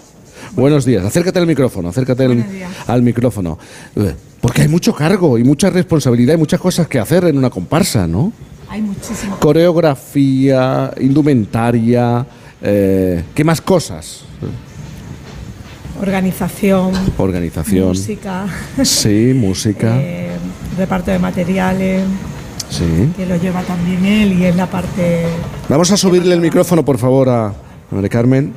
Buenos 0.52 0.84
días. 0.84 1.04
Acércate 1.04 1.38
al 1.38 1.46
micrófono, 1.46 1.88
acércate 1.88 2.24
al, 2.24 2.44
al 2.86 3.02
micrófono. 3.02 3.58
Eh, 3.96 4.14
Porque 4.40 4.62
hay 4.62 4.68
mucho 4.68 4.94
cargo 4.94 5.36
y 5.38 5.44
mucha 5.44 5.68
responsabilidad 5.70 6.34
y 6.34 6.38
muchas 6.38 6.60
cosas 6.60 6.88
que 6.88 6.98
hacer 6.98 7.24
en 7.24 7.36
una 7.36 7.50
comparsa, 7.50 8.06
¿no? 8.06 8.32
Hay 8.70 8.82
muchísimo. 8.82 9.36
Coreografía, 9.40 10.92
indumentaria, 11.00 12.24
eh, 12.62 13.24
¿qué 13.34 13.42
más 13.44 13.60
cosas? 13.60 14.22
Organización, 16.00 16.92
Organización. 17.18 17.88
música, 17.88 18.46
Sí, 18.82 19.32
música. 19.34 19.96
eh, 20.00 20.30
reparto 20.78 21.10
de 21.10 21.18
materiales, 21.18 22.04
Sí. 22.70 23.10
que 23.16 23.26
lo 23.26 23.34
lleva 23.36 23.62
también 23.62 24.04
él 24.06 24.32
y 24.40 24.44
es 24.44 24.54
la 24.54 24.66
parte... 24.66 25.24
Vamos 25.68 25.90
a 25.90 25.96
subirle 25.96 26.32
el 26.34 26.40
micrófono, 26.40 26.84
por 26.84 26.98
favor, 26.98 27.28
a 27.28 27.52
María 27.90 28.08
Carmen. 28.08 28.52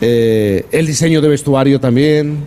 Eh, 0.00 0.64
el 0.72 0.86
diseño 0.86 1.20
de 1.20 1.28
vestuario 1.28 1.78
también. 1.78 2.38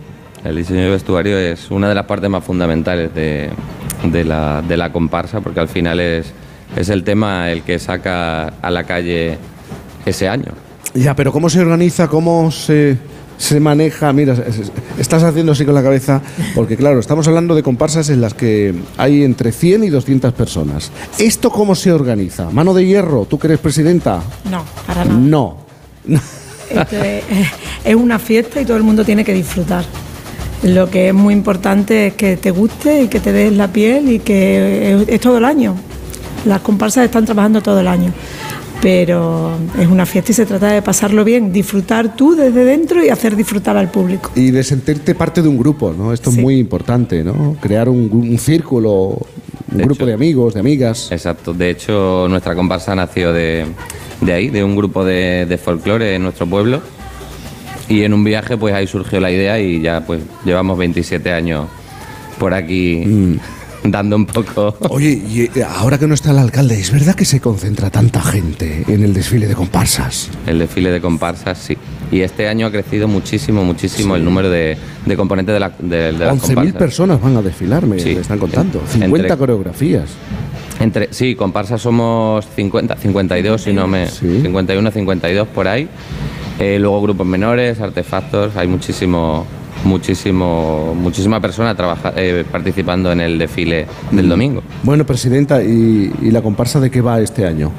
El 0.44 0.56
diseño 0.56 0.80
de 0.80 0.90
vestuario 0.90 1.38
es 1.38 1.70
una 1.70 1.88
de 1.88 1.94
las 1.94 2.06
partes 2.06 2.28
más 2.28 2.42
fundamentales 2.42 3.14
de, 3.14 3.50
de 4.10 4.24
la, 4.24 4.60
de 4.66 4.76
la 4.76 4.90
comparsa, 4.92 5.40
porque 5.40 5.60
al 5.60 5.68
final 5.68 6.00
es, 6.00 6.32
es 6.76 6.88
el 6.88 7.04
tema 7.04 7.50
el 7.50 7.62
que 7.62 7.78
saca 7.78 8.48
a 8.62 8.70
la 8.70 8.84
calle 8.84 9.38
ese 10.06 10.28
año. 10.28 10.52
Ya, 10.94 11.14
pero 11.14 11.32
¿cómo 11.32 11.48
se 11.50 11.60
organiza? 11.60 12.08
¿Cómo 12.08 12.50
se, 12.50 12.96
se 13.38 13.60
maneja? 13.60 14.12
Mira, 14.12 14.32
es- 14.34 14.58
es- 14.58 14.72
estás 14.98 15.22
haciendo 15.22 15.52
así 15.52 15.64
con 15.64 15.74
la 15.74 15.82
cabeza, 15.82 16.20
porque 16.54 16.76
claro, 16.76 16.98
estamos 17.00 17.26
hablando 17.28 17.54
de 17.54 17.62
comparsas 17.62 18.08
en 18.10 18.20
las 18.20 18.34
que 18.34 18.74
hay 18.96 19.22
entre 19.22 19.52
100 19.52 19.84
y 19.84 19.88
200 19.88 20.32
personas. 20.32 20.90
¿Esto 21.18 21.50
cómo 21.50 21.74
se 21.74 21.92
organiza? 21.92 22.50
¿Mano 22.50 22.74
de 22.74 22.86
hierro? 22.86 23.24
¿Tú 23.26 23.38
que 23.38 23.46
eres 23.46 23.58
presidenta? 23.60 24.20
No, 24.50 24.64
para 24.86 25.04
nada. 25.04 25.18
No. 25.18 25.56
Es, 26.70 27.24
es 27.84 27.94
una 27.96 28.20
fiesta 28.20 28.60
y 28.60 28.64
todo 28.64 28.76
el 28.76 28.84
mundo 28.84 29.04
tiene 29.04 29.24
que 29.24 29.34
disfrutar. 29.34 29.84
Lo 30.62 30.88
que 30.88 31.08
es 31.08 31.14
muy 31.14 31.34
importante 31.34 32.06
es 32.08 32.14
que 32.14 32.36
te 32.36 32.52
guste 32.52 33.02
y 33.02 33.08
que 33.08 33.18
te 33.18 33.32
des 33.32 33.52
la 33.52 33.66
piel 33.72 34.08
y 34.12 34.18
que 34.20 34.92
es, 35.02 35.08
es 35.08 35.20
todo 35.20 35.38
el 35.38 35.44
año. 35.44 35.74
Las 36.44 36.60
comparsas 36.60 37.04
están 37.04 37.24
trabajando 37.24 37.60
todo 37.60 37.80
el 37.80 37.88
año, 37.88 38.12
pero 38.80 39.52
es 39.78 39.86
una 39.86 40.06
fiesta 40.06 40.32
y 40.32 40.34
se 40.34 40.46
trata 40.46 40.68
de 40.68 40.82
pasarlo 40.82 41.24
bien, 41.24 41.52
disfrutar 41.52 42.16
tú 42.16 42.34
desde 42.34 42.64
dentro 42.64 43.04
y 43.04 43.10
hacer 43.10 43.36
disfrutar 43.36 43.76
al 43.76 43.90
público. 43.90 44.30
Y 44.34 44.50
de 44.50 44.64
sentirte 44.64 45.14
parte 45.14 45.42
de 45.42 45.48
un 45.48 45.58
grupo, 45.58 45.94
¿no? 45.96 46.12
Esto 46.12 46.30
es 46.30 46.36
muy 46.36 46.58
importante, 46.58 47.22
¿no? 47.22 47.56
Crear 47.60 47.88
un, 47.88 48.10
un 48.10 48.38
círculo, 48.38 49.18
un 49.72 49.78
grupo 49.82 50.06
de 50.06 50.14
amigos, 50.14 50.54
de 50.54 50.60
amigas. 50.60 51.12
Exacto. 51.12 51.52
De 51.52 51.70
hecho, 51.70 52.26
nuestra 52.28 52.54
comparsa 52.54 52.94
nació 52.94 53.32
de, 53.32 53.66
de 54.20 54.32
ahí, 54.32 54.48
de 54.48 54.64
un 54.64 54.76
grupo 54.76 55.04
de, 55.04 55.46
de 55.46 55.58
folclore 55.58 56.14
en 56.14 56.22
nuestro 56.22 56.46
pueblo. 56.46 56.80
Y 57.88 58.04
en 58.04 58.14
un 58.14 58.24
viaje, 58.24 58.56
pues 58.56 58.72
ahí 58.72 58.86
surgió 58.86 59.20
la 59.20 59.30
idea 59.30 59.58
y 59.60 59.82
ya 59.82 60.06
pues 60.06 60.22
llevamos 60.44 60.78
27 60.78 61.32
años 61.32 61.66
por 62.38 62.54
aquí 62.54 63.38
dando 63.84 64.16
un 64.16 64.26
poco. 64.26 64.76
Oye, 64.90 65.10
y 65.10 65.42
eh, 65.58 65.64
ahora 65.64 65.98
que 65.98 66.06
no 66.06 66.14
está 66.14 66.30
el 66.32 66.38
alcalde, 66.38 66.78
¿es 66.78 66.90
verdad 66.92 67.14
que 67.14 67.24
se 67.24 67.40
concentra 67.40 67.90
tanta 67.90 68.20
gente 68.20 68.84
en 68.88 69.02
el 69.04 69.14
desfile 69.14 69.46
de 69.46 69.54
comparsas? 69.54 70.28
El 70.46 70.58
desfile 70.58 70.90
de 70.90 71.00
comparsas, 71.00 71.58
sí. 71.58 71.76
Y 72.12 72.20
este 72.20 72.48
año 72.48 72.66
ha 72.66 72.70
crecido 72.70 73.08
muchísimo, 73.08 73.64
muchísimo 73.64 74.16
el 74.16 74.24
número 74.24 74.50
de, 74.50 74.76
de 75.06 75.16
componentes 75.16 75.52
de, 75.54 75.60
la, 75.60 75.72
de, 75.78 75.96
de 75.96 76.12
las 76.12 76.34
11.000 76.36 76.40
comparsas. 76.54 76.72
personas 76.76 77.20
van 77.22 77.36
a 77.36 77.42
desfilar, 77.42 77.86
me, 77.86 77.98
Sí. 78.00 78.10
están 78.10 78.38
contando. 78.38 78.80
En- 78.94 79.00
50 79.02 79.16
entre- 79.18 79.36
coreografías. 79.38 80.10
Entre, 80.80 81.08
sí, 81.12 81.34
comparsas 81.34 81.80
somos 81.82 82.46
50, 82.56 82.96
52, 82.96 83.62
si 83.62 83.72
no 83.72 83.86
me. 83.86 84.08
51, 84.08 84.90
52 84.90 85.48
por 85.48 85.68
ahí. 85.68 85.88
Eh, 86.58 86.78
luego 86.80 87.00
grupos 87.02 87.26
menores, 87.26 87.80
artefactos, 87.80 88.56
hay 88.56 88.66
muchísimo, 88.66 89.46
muchísimo, 89.84 90.94
muchísima 90.94 91.40
persona 91.40 91.74
trabaja, 91.74 92.12
eh, 92.16 92.44
participando 92.50 93.12
en 93.12 93.20
el 93.20 93.38
desfile 93.38 93.86
del 94.10 94.28
domingo. 94.28 94.62
Bueno, 94.82 95.04
presidenta, 95.04 95.62
¿y, 95.62 96.12
y 96.20 96.30
la 96.30 96.42
comparsa 96.42 96.80
de 96.80 96.90
qué 96.90 97.00
va 97.00 97.20
este 97.20 97.46
año? 97.46 97.72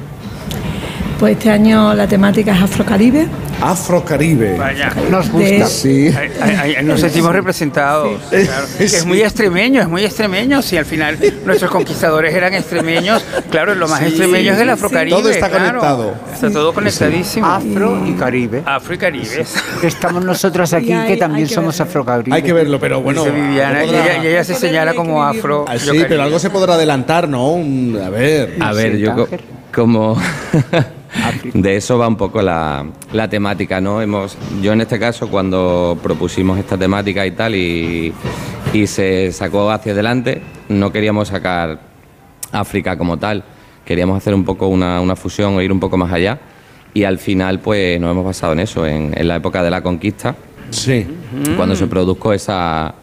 Pues 1.22 1.36
este 1.36 1.50
año 1.50 1.94
la 1.94 2.08
temática 2.08 2.52
es 2.52 2.60
Afrocaribe. 2.62 3.28
Afrocaribe. 3.60 4.58
Vaya, 4.58 4.92
Nos 5.08 5.30
gusta. 5.30 5.48
De- 5.48 5.66
Sí. 5.66 6.12
Ay, 6.18 6.30
ay, 6.60 6.74
ay, 6.78 6.84
nos 6.84 6.98
sentimos 7.00 7.32
representados. 7.32 8.20
claro. 8.28 8.66
Que 8.78 8.84
Es 8.86 9.06
muy 9.06 9.20
extremeño, 9.22 9.80
es 9.82 9.86
muy 9.88 10.04
extremeño. 10.04 10.60
Si 10.62 10.76
al 10.76 10.84
final 10.84 11.16
nuestros 11.46 11.70
conquistadores 11.70 12.34
eran 12.34 12.54
extremeños, 12.54 13.24
claro, 13.52 13.76
lo 13.76 13.86
más 13.86 14.00
Sí. 14.00 14.06
extremeño 14.06 14.52
es 14.54 14.58
el. 14.58 14.70
Afrocaribe. 14.70 15.16
Todo 15.16 15.30
está 15.30 15.48
claro. 15.48 15.78
conectado. 15.78 16.14
Está 16.34 16.50
todo 16.50 16.74
conectadísimo. 16.74 17.46
Afro 17.46 18.04
y 18.04 18.14
Caribe. 18.14 18.62
Afro 18.66 18.94
y 18.94 18.98
Caribe. 18.98 19.46
Estamos 19.84 20.24
nosotros 20.24 20.72
aquí 20.72 20.90
hay- 20.90 21.06
que 21.06 21.16
también 21.18 21.48
somos 21.48 21.80
afrocaribe. 21.80 22.34
Hay 22.36 22.42
que 22.42 22.52
verlo, 22.52 22.80
pero 22.80 23.00
bueno. 23.00 23.22
Dice 23.22 23.36
Viviana, 23.36 23.84
y 23.84 23.90
ella, 23.90 24.24
y 24.24 24.26
ella 24.26 24.42
se 24.42 24.56
señala 24.56 24.92
como 24.94 25.22
afro. 25.22 25.66
Ah, 25.68 25.78
sí, 25.78 26.04
pero 26.08 26.24
algo 26.24 26.40
se 26.40 26.50
podrá 26.50 26.74
adelantar, 26.74 27.28
¿no? 27.28 27.52
Un- 27.52 28.00
a 28.04 28.10
ver. 28.10 28.56
A 28.58 28.72
ver, 28.72 28.96
yo 28.98 29.14
co- 29.14 29.28
como 29.72 30.16
de 31.54 31.76
eso 31.76 31.98
va 31.98 32.08
un 32.08 32.16
poco 32.16 32.40
la, 32.42 32.86
la 33.12 33.28
temática, 33.28 33.80
¿no? 33.80 34.00
Hemos, 34.00 34.36
yo 34.62 34.72
en 34.72 34.80
este 34.80 34.98
caso 34.98 35.28
cuando 35.28 35.98
propusimos 36.02 36.58
esta 36.58 36.76
temática 36.78 37.26
y 37.26 37.32
tal 37.32 37.54
y, 37.54 38.12
y 38.72 38.86
se 38.86 39.30
sacó 39.32 39.70
hacia 39.70 39.92
adelante, 39.92 40.40
no 40.68 40.90
queríamos 40.90 41.28
sacar 41.28 41.80
África 42.50 42.96
como 42.96 43.18
tal, 43.18 43.44
queríamos 43.84 44.16
hacer 44.16 44.34
un 44.34 44.44
poco 44.44 44.68
una, 44.68 45.00
una 45.00 45.16
fusión 45.16 45.54
o 45.56 45.60
ir 45.62 45.70
un 45.72 45.80
poco 45.80 45.96
más 45.96 46.12
allá 46.12 46.38
y 46.94 47.04
al 47.04 47.18
final 47.18 47.60
pues 47.60 48.00
nos 48.00 48.10
hemos 48.10 48.24
basado 48.24 48.52
en 48.52 48.60
eso, 48.60 48.86
en, 48.86 49.12
en 49.16 49.28
la 49.28 49.36
época 49.36 49.62
de 49.62 49.70
la 49.70 49.82
conquista, 49.82 50.34
Sí. 50.70 51.06
cuando 51.56 51.76
se 51.76 51.86
produjo 51.86 52.32
esa 52.32 52.94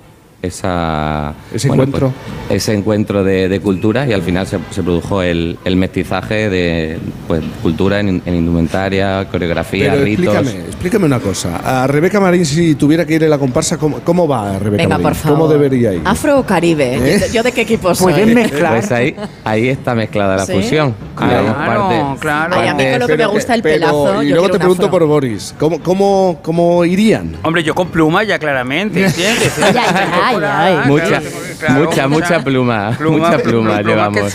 esa, 0.41 1.33
Ese 1.53 1.67
bueno, 1.67 1.83
encuentro. 1.83 2.13
pues, 2.47 2.61
ese 2.63 2.73
encuentro 2.73 3.23
de, 3.23 3.49
de 3.49 3.59
culturas 3.59 4.07
y 4.09 4.13
al 4.13 4.21
final 4.21 4.47
se, 4.47 4.57
se 4.71 4.81
produjo 4.83 5.21
el, 5.21 5.57
el 5.65 5.75
mestizaje 5.75 6.49
de 6.49 6.97
pues, 7.27 7.41
cultura 7.61 7.99
en, 7.99 8.21
en 8.25 8.35
indumentaria, 8.35 9.27
coreografía, 9.29 9.91
Pero 9.91 10.03
ritos. 10.05 10.25
explícame, 10.35 10.65
explícame 10.65 11.05
una 11.05 11.19
cosa. 11.19 11.57
A 11.83 11.87
Rebeca 11.87 12.19
Marín, 12.19 12.45
si 12.45 12.75
tuviera 12.75 13.05
que 13.05 13.15
ir 13.15 13.23
en 13.23 13.29
la 13.29 13.37
comparsa, 13.37 13.77
¿cómo, 13.77 13.99
cómo 13.99 14.27
va 14.27 14.57
Rebeca 14.59 14.83
Venga, 14.83 14.97
Marín? 14.97 15.03
por 15.03 15.15
favor. 15.15 15.37
¿Cómo 15.39 15.51
debería 15.51 15.93
ir? 15.93 16.01
Afro 16.05 16.39
o 16.39 16.45
Caribe. 16.45 17.15
¿Eh? 17.15 17.29
¿Yo 17.33 17.43
de 17.43 17.51
qué 17.51 17.61
equipo 17.61 17.93
soy? 17.93 18.13
Pues 18.13 18.91
ahí, 18.91 19.15
ahí 19.43 19.67
está 19.69 19.93
mezclada 19.95 20.37
la 20.37 20.45
¿Sí? 20.45 20.53
fusión. 20.53 20.95
Claro, 21.15 21.53
parte- 21.55 22.19
claro. 22.21 22.55
Ay, 22.57 22.67
a 22.69 22.73
mí 22.73 22.83
con 22.91 22.99
lo 22.99 23.07
que 23.07 23.17
me 23.17 23.25
gusta 23.25 23.53
el 23.55 23.61
pero- 23.61 23.75
pelazo. 23.75 24.23
Y 24.23 24.27
yo 24.29 24.35
luego 24.35 24.47
te 24.47 24.53
un 24.53 24.59
pregunto 24.59 24.85
afro. 24.85 24.99
por 24.99 25.07
Boris, 25.07 25.53
¿cómo, 25.59 25.79
cómo, 25.81 26.39
cómo 26.41 26.85
irían? 26.85 27.35
Hombre, 27.43 27.63
yo 27.63 27.75
con 27.75 27.89
pluma 27.89 28.23
ya 28.23 28.39
claramente, 28.39 29.05
¿entiendes? 29.05 29.53
Ay, 30.23 30.28
ay, 30.35 30.79
ay. 30.83 30.87
Mucha, 30.87 31.21
Claro, 31.59 31.83
mucha, 31.83 32.07
mucha 32.07 32.39
pluma, 32.43 32.95
Pluma, 32.97 33.17
mucha 33.31 33.43
pluma 33.43 33.77
pluma 33.79 33.81
llevamos. 33.81 34.33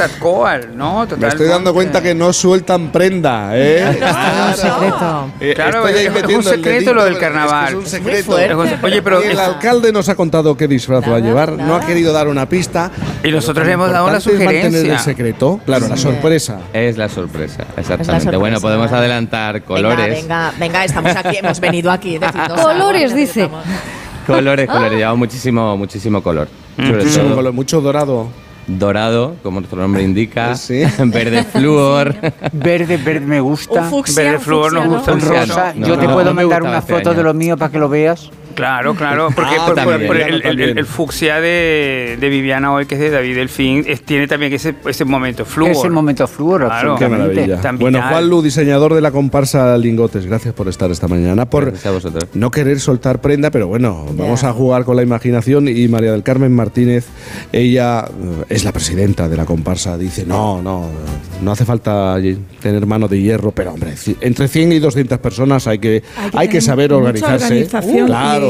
Me 1.19 1.29
estoy 1.29 1.47
dando 1.49 1.73
cuenta 1.73 2.03
que 2.03 2.15
no 2.15 2.33
sueltan 2.33 2.93
prenda, 2.93 3.51
¿eh? 3.57 3.83
un 4.49 4.55
secreto. 4.55 5.31
Eh, 5.41 5.53
Claro, 5.55 5.87
estoy 5.87 6.01
ahí 6.01 6.07
es, 6.07 6.17
es 6.31 6.37
un 6.37 6.43
secreto 6.45 6.93
lo 6.95 7.05
del 7.05 7.15
es 7.15 7.19
carnaval. 7.19 7.69
es 7.69 7.75
un 7.75 7.87
secreto. 7.87 8.39
Es 8.39 8.53
un- 8.55 8.69
Oye, 8.83 9.01
pero 9.03 9.23
el 9.23 9.31
es- 9.33 9.39
alcalde 9.39 9.91
nos 9.93 10.09
ha 10.11 10.15
contado 10.17 10.55
qué 10.57 10.69
disfraz 10.69 11.03
va 11.11 11.17
a 11.17 11.21
llevar, 11.21 11.53
no 11.53 11.77
ha 11.77 11.81
querido 11.87 12.13
dar 12.13 12.29
una 12.29 12.47
pista. 12.49 12.91
Y 13.23 13.31
nosotros 13.31 13.67
le 13.67 13.73
hemos 13.73 13.91
dado 13.91 14.07
una 14.07 14.19
es 14.19 14.27
mantener 14.27 14.51
sugerencia. 14.65 14.93
el 14.95 14.99
secreto, 14.99 15.61
claro, 15.65 15.89
la 15.89 15.97
sorpresa. 15.97 16.59
Es 16.73 16.99
la 16.99 17.09
sorpresa, 17.09 17.63
exactamente. 17.77 18.05
sorpresa, 18.25 18.39
bueno, 18.39 18.61
podemos 18.61 18.93
adelantar 18.93 19.55
Venga, 19.55 19.67
colores. 19.67 20.23
venga, 20.23 20.53
venga, 20.59 20.85
estamos 20.85 21.17
aquí, 21.17 21.39
hemos 21.39 21.59
venido 21.61 21.91
aquí. 21.91 22.19
Colores, 22.55 23.15
dice. 23.15 23.49
Colores, 24.27 24.67
colores, 24.69 24.99
llevamos 24.99 25.19
muchísimo, 25.19 25.77
muchísimo 25.77 26.23
color. 26.23 26.49
Sobre 26.77 26.93
Muchísimo 26.93 27.25
todo 27.27 27.35
color, 27.37 27.53
mucho 27.53 27.81
dorado. 27.81 28.29
dorado, 28.67 29.37
como 29.43 29.61
nuestro 29.61 29.81
nombre 29.81 30.03
indica, 30.03 30.55
Sí. 30.57 30.83
verde 30.99 31.45
flúor. 31.45 32.15
Verde, 32.53 32.97
verde 32.97 33.27
me 33.27 33.41
gusta. 33.41 33.83
Un 33.83 33.91
fucsia, 33.91 34.23
Verde 34.23 34.37
un 34.37 34.43
flúor 34.43 34.73
nos 34.73 34.85
fucsia, 34.85 34.97
gusta 34.97 35.13
un 35.13 35.21
Rosa, 35.21 35.47
rosa. 35.47 35.73
No, 35.77 35.87
yo 35.87 35.99
te 35.99 36.07
no, 36.07 36.13
puedo 36.15 36.25
no 36.31 36.35
me 36.35 36.43
mandar 36.43 36.61
gustaba 36.63 36.69
una 36.71 36.79
este 36.79 36.93
foto 36.95 37.11
año. 37.11 37.17
de 37.19 37.23
lo 37.25 37.35
mío 37.35 37.57
para 37.57 37.71
que 37.73 37.79
lo 37.79 37.89
veas. 37.89 38.31
Claro, 38.55 38.95
claro, 38.95 39.29
porque, 39.35 39.57
Ah, 39.59 39.67
por- 39.67 39.75
también, 39.75 40.03
el, 40.03 40.07
no, 40.09 40.13
el- 40.15 40.35
el- 40.35 40.43
también. 40.43 40.79
el 40.79 40.87
fucsia 40.87 41.41
de, 41.41 42.17
de 42.21 42.29
Viviana 42.29 42.73
hoy, 42.73 42.87
que 42.87 42.95
es 42.95 43.01
de 43.01 43.11
David 43.11 43.37
Delfín, 43.37 43.85
es- 43.87 44.03
tiene 44.03 44.27
también 44.27 44.53
ese, 44.53 44.75
ese 44.87 45.05
momento 45.05 45.45
flúor. 45.45 45.71
Es 45.73 45.85
el 45.85 45.91
momento 45.91 46.27
flúor, 46.27 46.65
Claro. 46.67 46.97
Qué 46.97 47.09
maravilla. 47.09 47.61
Bueno. 47.79 48.01
Juan 48.09 48.29
Lu, 48.29 48.43
diseñador 48.43 48.95
de 48.95 49.01
la 49.01 49.11
comparsa 49.11 49.77
Lingotes, 49.79 50.27
gracias 50.27 50.55
por 50.55 50.69
estar 50.69 50.91
esta 50.91 51.09
mañana. 51.09 51.47
Por 51.47 51.65
Gracias 51.67 51.87
a 51.87 51.91
vosotros. 51.91 52.25
no 52.35 52.51
querer 52.51 52.81
soltar 52.81 53.21
prenda, 53.21 53.51
pero 53.51 53.67
bueno, 53.69 54.07
vamos 54.13 54.45
a 54.45 54.53
jugar 54.53 54.85
con 54.85 54.97
la 54.97 55.03
imaginación. 55.03 55.69
Y 55.69 55.89
María 55.89 56.13
del 56.13 56.23
Carmen 56.23 56.53
Martínez, 56.55 57.07
ella 57.53 58.05
eh, 58.07 58.45
es 58.49 58.65
la 58.65 58.73
presidenta 58.73 59.29
de 59.29 59.37
la 59.37 59.45
comparsa, 59.45 59.97
dice: 59.99 60.25
No, 60.27 60.63
no, 60.63 60.89
no 61.43 61.53
hace 61.53 61.65
falta 61.65 62.17
tener 62.61 62.87
mano 62.87 63.09
de 63.09 63.21
hierro, 63.21 63.51
pero 63.53 63.73
hombre, 63.73 63.95
entre 64.21 64.49
100 64.49 64.73
y 64.73 64.79
200 64.79 65.19
personas 65.19 65.67
hay 65.67 65.79
que, 65.79 66.03
hay 66.35 66.49
que, 66.49 66.61
saber 66.61 66.91
mucha 66.91 66.97
organizarse. 67.03 67.67
claro. 68.07 68.44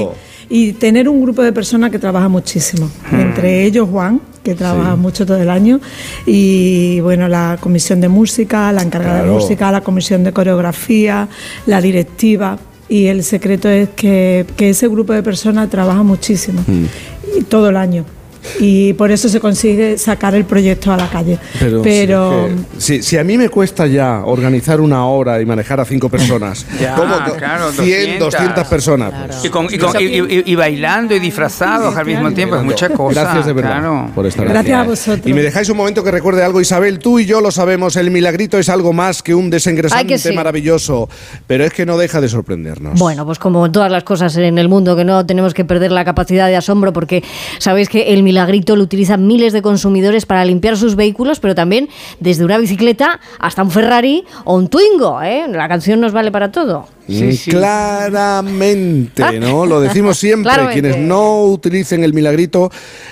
Y, 0.50 0.68
y 0.68 0.73
tener 0.74 1.08
un 1.08 1.23
grupo 1.23 1.42
de 1.42 1.52
personas 1.52 1.90
que 1.90 1.98
trabaja 1.98 2.28
muchísimo. 2.28 2.90
Entre 3.12 3.64
ellos 3.64 3.89
Juan, 3.90 4.20
que 4.42 4.55
trabaja 4.55 4.92
Sí. 4.94 4.98
mucho 5.00 5.24
todo 5.26 5.39
el 5.39 5.48
año, 5.50 5.81
y 6.26 7.00
bueno, 7.00 7.28
la 7.28 7.56
comisión 7.60 8.00
de 8.00 8.08
música, 8.08 8.70
la 8.73 8.82
encargada 8.82 9.20
Claro. 9.20 9.32
de 9.34 9.40
música, 9.40 9.73
la 9.73 9.81
comisión 9.82 10.23
de 10.24 10.32
coreografía, 10.32 11.28
la 11.66 11.81
directiva. 11.81 12.58
Y 12.89 13.06
el 13.06 13.24
secreto 13.24 13.68
es 13.70 13.89
que, 13.97 14.44
que 14.56 14.68
ese 14.70 14.89
grupo 14.89 15.14
de 15.14 15.23
personas 15.23 15.70
trabaja 15.70 16.02
muchísimo 16.02 16.60
y 17.39 17.42
todo 17.44 17.70
el 17.70 17.76
año. 17.78 18.05
Y 18.60 18.92
por 18.94 19.10
eso 19.10 19.28
se 19.28 19.40
consigue 19.40 19.98
sacar 19.98 20.34
el 20.34 20.44
proyecto 20.44 20.92
a 20.92 20.97
la 20.97 21.08
calle. 21.08 21.39
Pero, 21.58 21.82
Pero, 21.82 22.48
si, 22.78 23.02
si, 23.02 23.16
a 23.16 23.24
mí 23.24 23.39
me 23.39 23.48
cuesta 23.48 23.86
ya 23.86 24.23
organizar 24.24 24.81
una 24.81 25.06
hora 25.06 25.40
y 25.40 25.47
manejar 25.47 25.81
a 25.81 25.84
cinco 25.84 26.08
personas, 26.08 26.66
Ya, 26.81 26.94
¿cómo 26.94 27.14
do- 27.16 27.34
claro, 27.36 27.73
100, 27.73 28.18
200 28.18 28.66
personas? 28.66 29.12
pues, 29.26 29.44
Y, 29.44 29.48
con- 29.48 29.66
y 29.73 29.78
con- 29.78 30.00
y- 30.00 30.05
y- 30.05 30.42
y 30.47 30.55
bailando 30.55 31.14
y 31.14 31.18
disfrazados 31.18 31.97
al 31.97 32.06
mismo 32.06 32.31
tiempo, 32.32 32.56
es 32.56 32.62
mucha 32.62 32.89
cosa. 32.90 33.23
Gracias 33.23 33.47
de 33.47 33.52
verdad 33.55 33.78
claro. 33.81 34.10
por 34.14 34.26
estar 34.26 34.44
Gracias 34.47 34.64
aquí. 34.64 34.73
a 34.73 34.82
vosotros. 34.89 35.26
Y 35.26 35.32
me 35.32 35.42
dejáis 35.42 35.68
un 35.70 35.76
momento 35.76 36.05
que 36.05 36.10
recuerde 36.10 36.42
algo, 36.44 36.60
Isabel, 36.60 36.98
tú 36.98 37.18
y 37.18 37.26
yo 37.26 37.40
lo 37.40 37.50
sabemos, 37.50 37.97
el 37.97 38.10
milagrito 38.10 38.58
es 38.58 38.68
algo 38.68 38.92
más 38.92 39.23
que 39.23 39.34
un 39.34 39.50
Ay, 39.92 40.05
que 40.06 40.18
sí. 40.18 40.32
maravilloso, 40.32 41.08
pero 41.47 41.64
es 41.64 41.73
que 41.73 41.86
no 41.86 41.97
deja 41.97 42.20
de 42.20 42.28
sorprendernos. 42.28 42.98
Bueno, 42.98 43.24
pues 43.24 43.39
como 43.39 43.70
todas 43.70 43.90
las 43.90 44.05
cosas 44.05 44.36
en 44.36 44.58
el 44.58 44.68
mundo, 44.68 44.97
que 44.97 45.05
no 45.05 45.24
tenemos 45.24 45.55
que 45.55 45.64
perder 45.64 45.92
la 45.92 46.05
capacidad 46.05 46.48
de 46.48 46.56
asombro, 46.56 46.92
porque 46.92 47.23
sabéis 47.58 47.89
que 47.89 48.12
el 48.12 48.23
milagrito 48.23 48.33
lo 48.76 48.82
utilizan 48.82 49.26
miles 49.26 49.52
de 49.52 49.62
consumidores 49.62 50.26
para 50.26 50.44
limpiar 50.44 50.76
sus 50.76 50.96
vehículos, 50.96 51.40
pero 51.40 51.54
también 51.54 51.88
desde 52.20 52.44
una 52.44 52.58
bicicleta 52.58 53.20
hasta 53.38 53.62
un 53.62 53.70
Ferrari 53.70 54.24
o 54.44 54.54
un 54.54 54.68
Twingo. 54.68 55.22
¿eh? 55.22 55.46
La 55.48 55.68
canción 55.68 56.00
nos 56.00 56.12
vale 56.12 56.30
para 56.30 56.50
todo. 56.50 56.86
Mm, 57.07 57.50
Claramente, 57.50 59.39
¿no? 59.41 59.66
Lo 59.66 59.81
decimos 59.81 60.18
siempre. 60.18 60.52
Claramente. 60.52 60.81
Quienes 60.81 60.99
no 61.07 61.44
utilicen 61.44 62.02
el 62.02 62.15
milagrito 62.15 62.70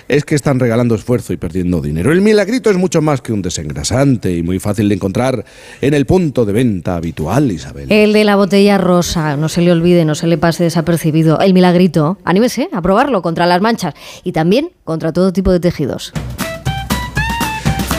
es 0.09 0.25
que 0.25 0.35
están 0.35 0.59
regalando 0.59 0.95
esfuerzo 0.95 1.33
y 1.33 1.37
perdiendo 1.37 1.81
dinero. 1.81 2.13
El 2.13 2.21
milagrito 2.21 2.71
es 2.71 2.77
mucho 2.77 3.03
más 3.03 3.21
que 3.21 3.33
un 3.33 3.43
desengrasante 3.43 4.35
y 4.35 4.43
muy 4.43 4.59
fácil 4.59 4.89
de 4.89 4.95
encontrar 4.95 5.45
en 5.81 5.95
el 5.95 6.07
punto 6.07 6.45
de 6.45 6.53
venta 6.53 6.97
habitual, 6.97 7.51
Isabel. 7.53 7.91
El 7.91 8.13
de 8.13 8.25
la 8.25 8.37
botella 8.37 8.79
rosa, 8.79 9.37
no 9.37 9.49
se 9.49 9.61
le 9.61 9.73
olvide, 9.73 10.05
no 10.05 10.15
se 10.15 10.27
le 10.27 10.39
pase 10.39 10.65
desapercibido. 10.65 11.41
El 11.41 11.55
milagrito, 11.55 12.19
anímese 12.25 12.69
a 12.73 12.81
probarlo 12.81 13.23
contra 13.23 13.47
las 13.47 13.61
manchas 13.61 13.95
y 14.25 14.33
también 14.33 14.71
contra 14.85 15.13
todo 15.13 15.33
tipo 15.33 15.53
de 15.53 15.61
tejidos. 15.61 16.13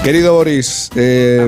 Querido 0.04 0.34
Boris, 0.34 0.90
eh, 0.96 1.48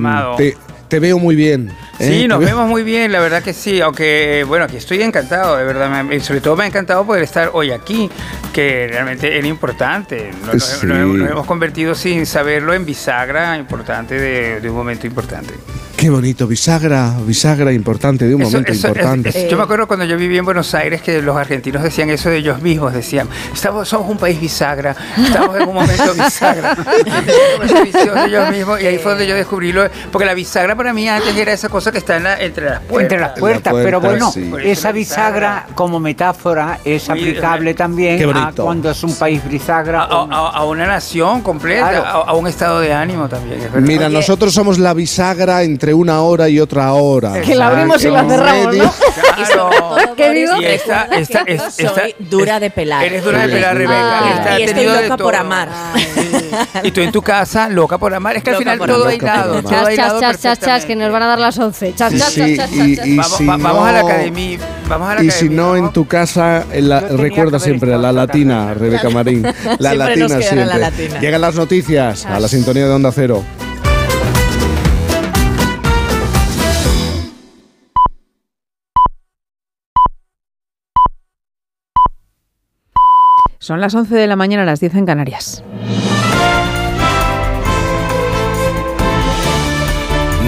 te 0.87 0.99
veo 0.99 1.19
muy 1.19 1.35
bien. 1.35 1.71
¿Eh? 1.99 2.07
Sí, 2.21 2.27
nos 2.27 2.39
vemos 2.39 2.67
muy 2.67 2.83
bien, 2.83 3.11
la 3.11 3.19
verdad 3.19 3.41
que 3.43 3.53
sí, 3.53 3.81
aunque 3.81 4.43
bueno, 4.47 4.67
que 4.67 4.77
estoy 4.77 5.01
encantado, 5.01 5.57
de 5.57 5.63
verdad, 5.63 6.03
me- 6.03 6.19
sobre 6.19 6.41
todo 6.41 6.55
me 6.55 6.63
ha 6.65 6.67
encantado 6.67 7.05
poder 7.05 7.23
estar 7.23 7.51
hoy 7.53 7.71
aquí, 7.71 8.09
que 8.53 8.87
realmente 8.89 9.37
era 9.37 9.47
importante, 9.47 10.31
nos, 10.51 10.63
Sí. 10.63 10.85
nos 10.87 10.97
hemos- 10.97 11.17
nos 11.17 11.29
hemos 11.31 11.45
convertido 11.45 11.95
sin 11.95 12.25
saberlo 12.25 12.73
en 12.73 12.85
bisagra 12.85 13.57
importante 13.57 14.15
de, 14.15 14.59
de 14.61 14.69
un 14.69 14.75
momento 14.75 15.07
importante. 15.07 15.53
Qué 15.95 16.09
bonito, 16.09 16.45
bisagra, 16.45 17.13
bisagra 17.25 17.71
importante, 17.71 18.25
de 18.27 18.35
un 18.35 18.41
Eso- 18.41 18.51
momento 18.51 18.71
eso- 18.73 18.87
importante. 18.89 19.29
es- 19.29 19.49
yo 19.49 19.55
me 19.57 19.63
acuerdo 19.63 19.87
cuando 19.87 20.03
yo 20.05 20.17
vivía 20.17 20.39
en 20.39 20.45
Buenos 20.45 20.75
Aires 20.75 21.01
que 21.01 21.21
los 21.21 21.37
argentinos 21.37 21.81
decían 21.81 22.09
eso 22.09 22.29
de 22.29 22.37
ellos 22.37 22.61
mismos, 22.61 22.93
decían, 22.93 23.29
estamos, 23.53 23.87
somos 23.87 24.09
un 24.09 24.17
país 24.17 24.39
bisagra, 24.39 24.93
estamos 25.17 25.55
en 25.55 25.69
un 25.69 25.73
momento 25.73 26.13
bisagra. 26.13 26.75
Ellos 28.25 28.51
mismos, 28.51 28.81
y 28.81 28.87
ahí 28.87 28.97
fue 28.97 29.11
donde 29.11 29.27
yo 29.27 29.35
descubrí 29.35 29.71
lo, 29.71 29.87
porque 30.11 30.25
la 30.25 30.33
bisagra 30.33 30.75
para 30.75 30.93
mí 30.93 31.07
antes 31.07 31.35
era 31.35 31.53
esa 31.53 31.69
cosa 31.69 31.84
que 31.91 31.97
está 31.99 32.17
en 32.17 32.23
la- 32.23 32.39
entre 32.41 32.65
las 32.69 32.79
puertas. 32.81 33.01
Entre 33.03 33.19
las 33.19 33.39
puertas, 33.39 33.73
pero 33.83 33.99
bueno, 34.01 34.31
sí. 34.31 34.51
esa 34.63 34.91
bisagra 34.91 35.67
como 35.75 35.99
metáfora 35.99 36.79
es 36.85 37.09
aplicable 37.09 37.73
también 37.73 38.29
a 38.35 38.51
cuando 38.55 38.91
es 38.91 39.03
un 39.03 39.15
país 39.15 39.41
bisagra. 39.47 40.03
A, 40.03 40.27
a- 40.29 40.49
a 40.55 40.65
una 40.65 40.85
nación 40.87 41.41
completa, 41.41 41.89
Claro. 41.89 42.05
a, 42.05 42.11
a 42.29 42.33
un 42.33 42.47
estado 42.47 42.79
de 42.79 42.93
ánimo 42.93 43.27
también. 43.29 43.59
Mira, 43.79 44.09
nosotros 44.09 44.53
somos 44.53 44.77
la 44.79 44.93
bisagra 44.93 45.63
entre 45.63 45.93
una 45.93 46.21
hora 46.21 46.47
y 46.49 46.59
otra 46.59 46.93
hora. 46.93 47.41
Que 47.41 47.55
la 47.55 47.67
abrimos 47.67 48.03
y 48.03 48.09
la 48.09 48.23
cerramos, 48.27 48.67
medio. 48.67 48.83
¿no? 48.83 48.93
Claro. 49.35 49.69
¿Qué 50.15 50.29
digo? 50.31 50.55
Y 50.61 50.65
esta, 50.65 51.03
esta, 51.11 51.45
Yo 51.45 51.53
esta- 51.53 51.71
soy 51.93 52.15
dura 52.19 52.59
de 52.59 52.69
pelar. 52.69 53.03
Eres 53.03 53.23
dura 53.23 53.45
de 53.47 53.53
pelar, 53.53 53.75
Rebeca. 53.75 54.19
Ah, 54.53 54.59
y 54.59 54.63
estoy 54.63 54.85
loca 54.85 55.17
por 55.17 55.35
amar. 55.35 55.69
Y 56.83 56.91
tú 56.91 57.01
en 57.01 57.11
tu 57.11 57.21
casa, 57.21 57.69
loca 57.69 57.97
por 57.97 58.13
amar. 58.13 58.35
Es 58.37 58.43
que 58.43 58.49
al 58.51 58.55
Loca 58.55 58.63
final 58.63 58.77
por 58.77 58.87
todo 58.89 59.07
aislado. 59.07 59.61
Todo 59.61 59.61
Chas, 59.61 59.71
chas, 59.71 59.87
aislado 59.87 60.19
chas, 60.19 60.41
chas, 60.41 60.59
chas, 60.59 60.85
que 60.85 60.95
nos 60.95 61.11
van 61.11 61.23
a 61.23 61.27
dar 61.27 61.39
las 61.39 61.57
11. 61.57 61.93
Chas, 61.95 62.11
Sí, 62.11 62.19
chas, 62.19 62.31
sí, 62.33 62.57
chas, 62.57 62.69
chas, 62.69 62.87
y- 62.87 62.95
chas. 62.97 63.05
y 63.07 63.17
Vamos, 63.17 63.37
si 63.37 63.45
va- 63.45 63.57
vamos 63.57 63.87
a 63.87 63.91
la 63.91 64.01
no- 64.01 64.07
academia. 64.07 64.59
Vamos 64.87 65.09
a 65.09 65.15
la 65.15 65.23
Y 65.23 65.31
si 65.31 65.45
academia, 65.45 65.57
no, 65.61 65.75
en 65.77 65.93
tu 65.93 66.07
casa, 66.07 66.63
en 66.71 66.89
la- 66.89 66.99
recuerda 67.01 67.59
siempre 67.59 67.89
estado 67.91 68.03
la 68.03 68.11
latina, 68.11 68.73
Rebeca 68.73 69.09
Marín. 69.09 69.43
La 69.43 69.51
Siempre 69.91 70.17
nos 70.17 70.31
latina 70.31 70.37
la 70.37 70.41
siempre. 70.41 70.79
latina. 70.79 71.19
Llegan 71.19 71.41
las 71.41 71.55
noticias 71.55 72.25
a 72.25 72.39
la 72.39 72.47
sintonía 72.47 72.85
de 72.87 72.91
Onda 72.93 73.11
Cero. 73.11 73.43
Son 83.59 83.79
las 83.81 83.95
11 83.95 84.15
de 84.15 84.27
la 84.27 84.35
mañana, 84.35 84.63
las 84.65 84.79
10 84.79 84.95
en 84.95 85.05
Canarias. 85.05 85.63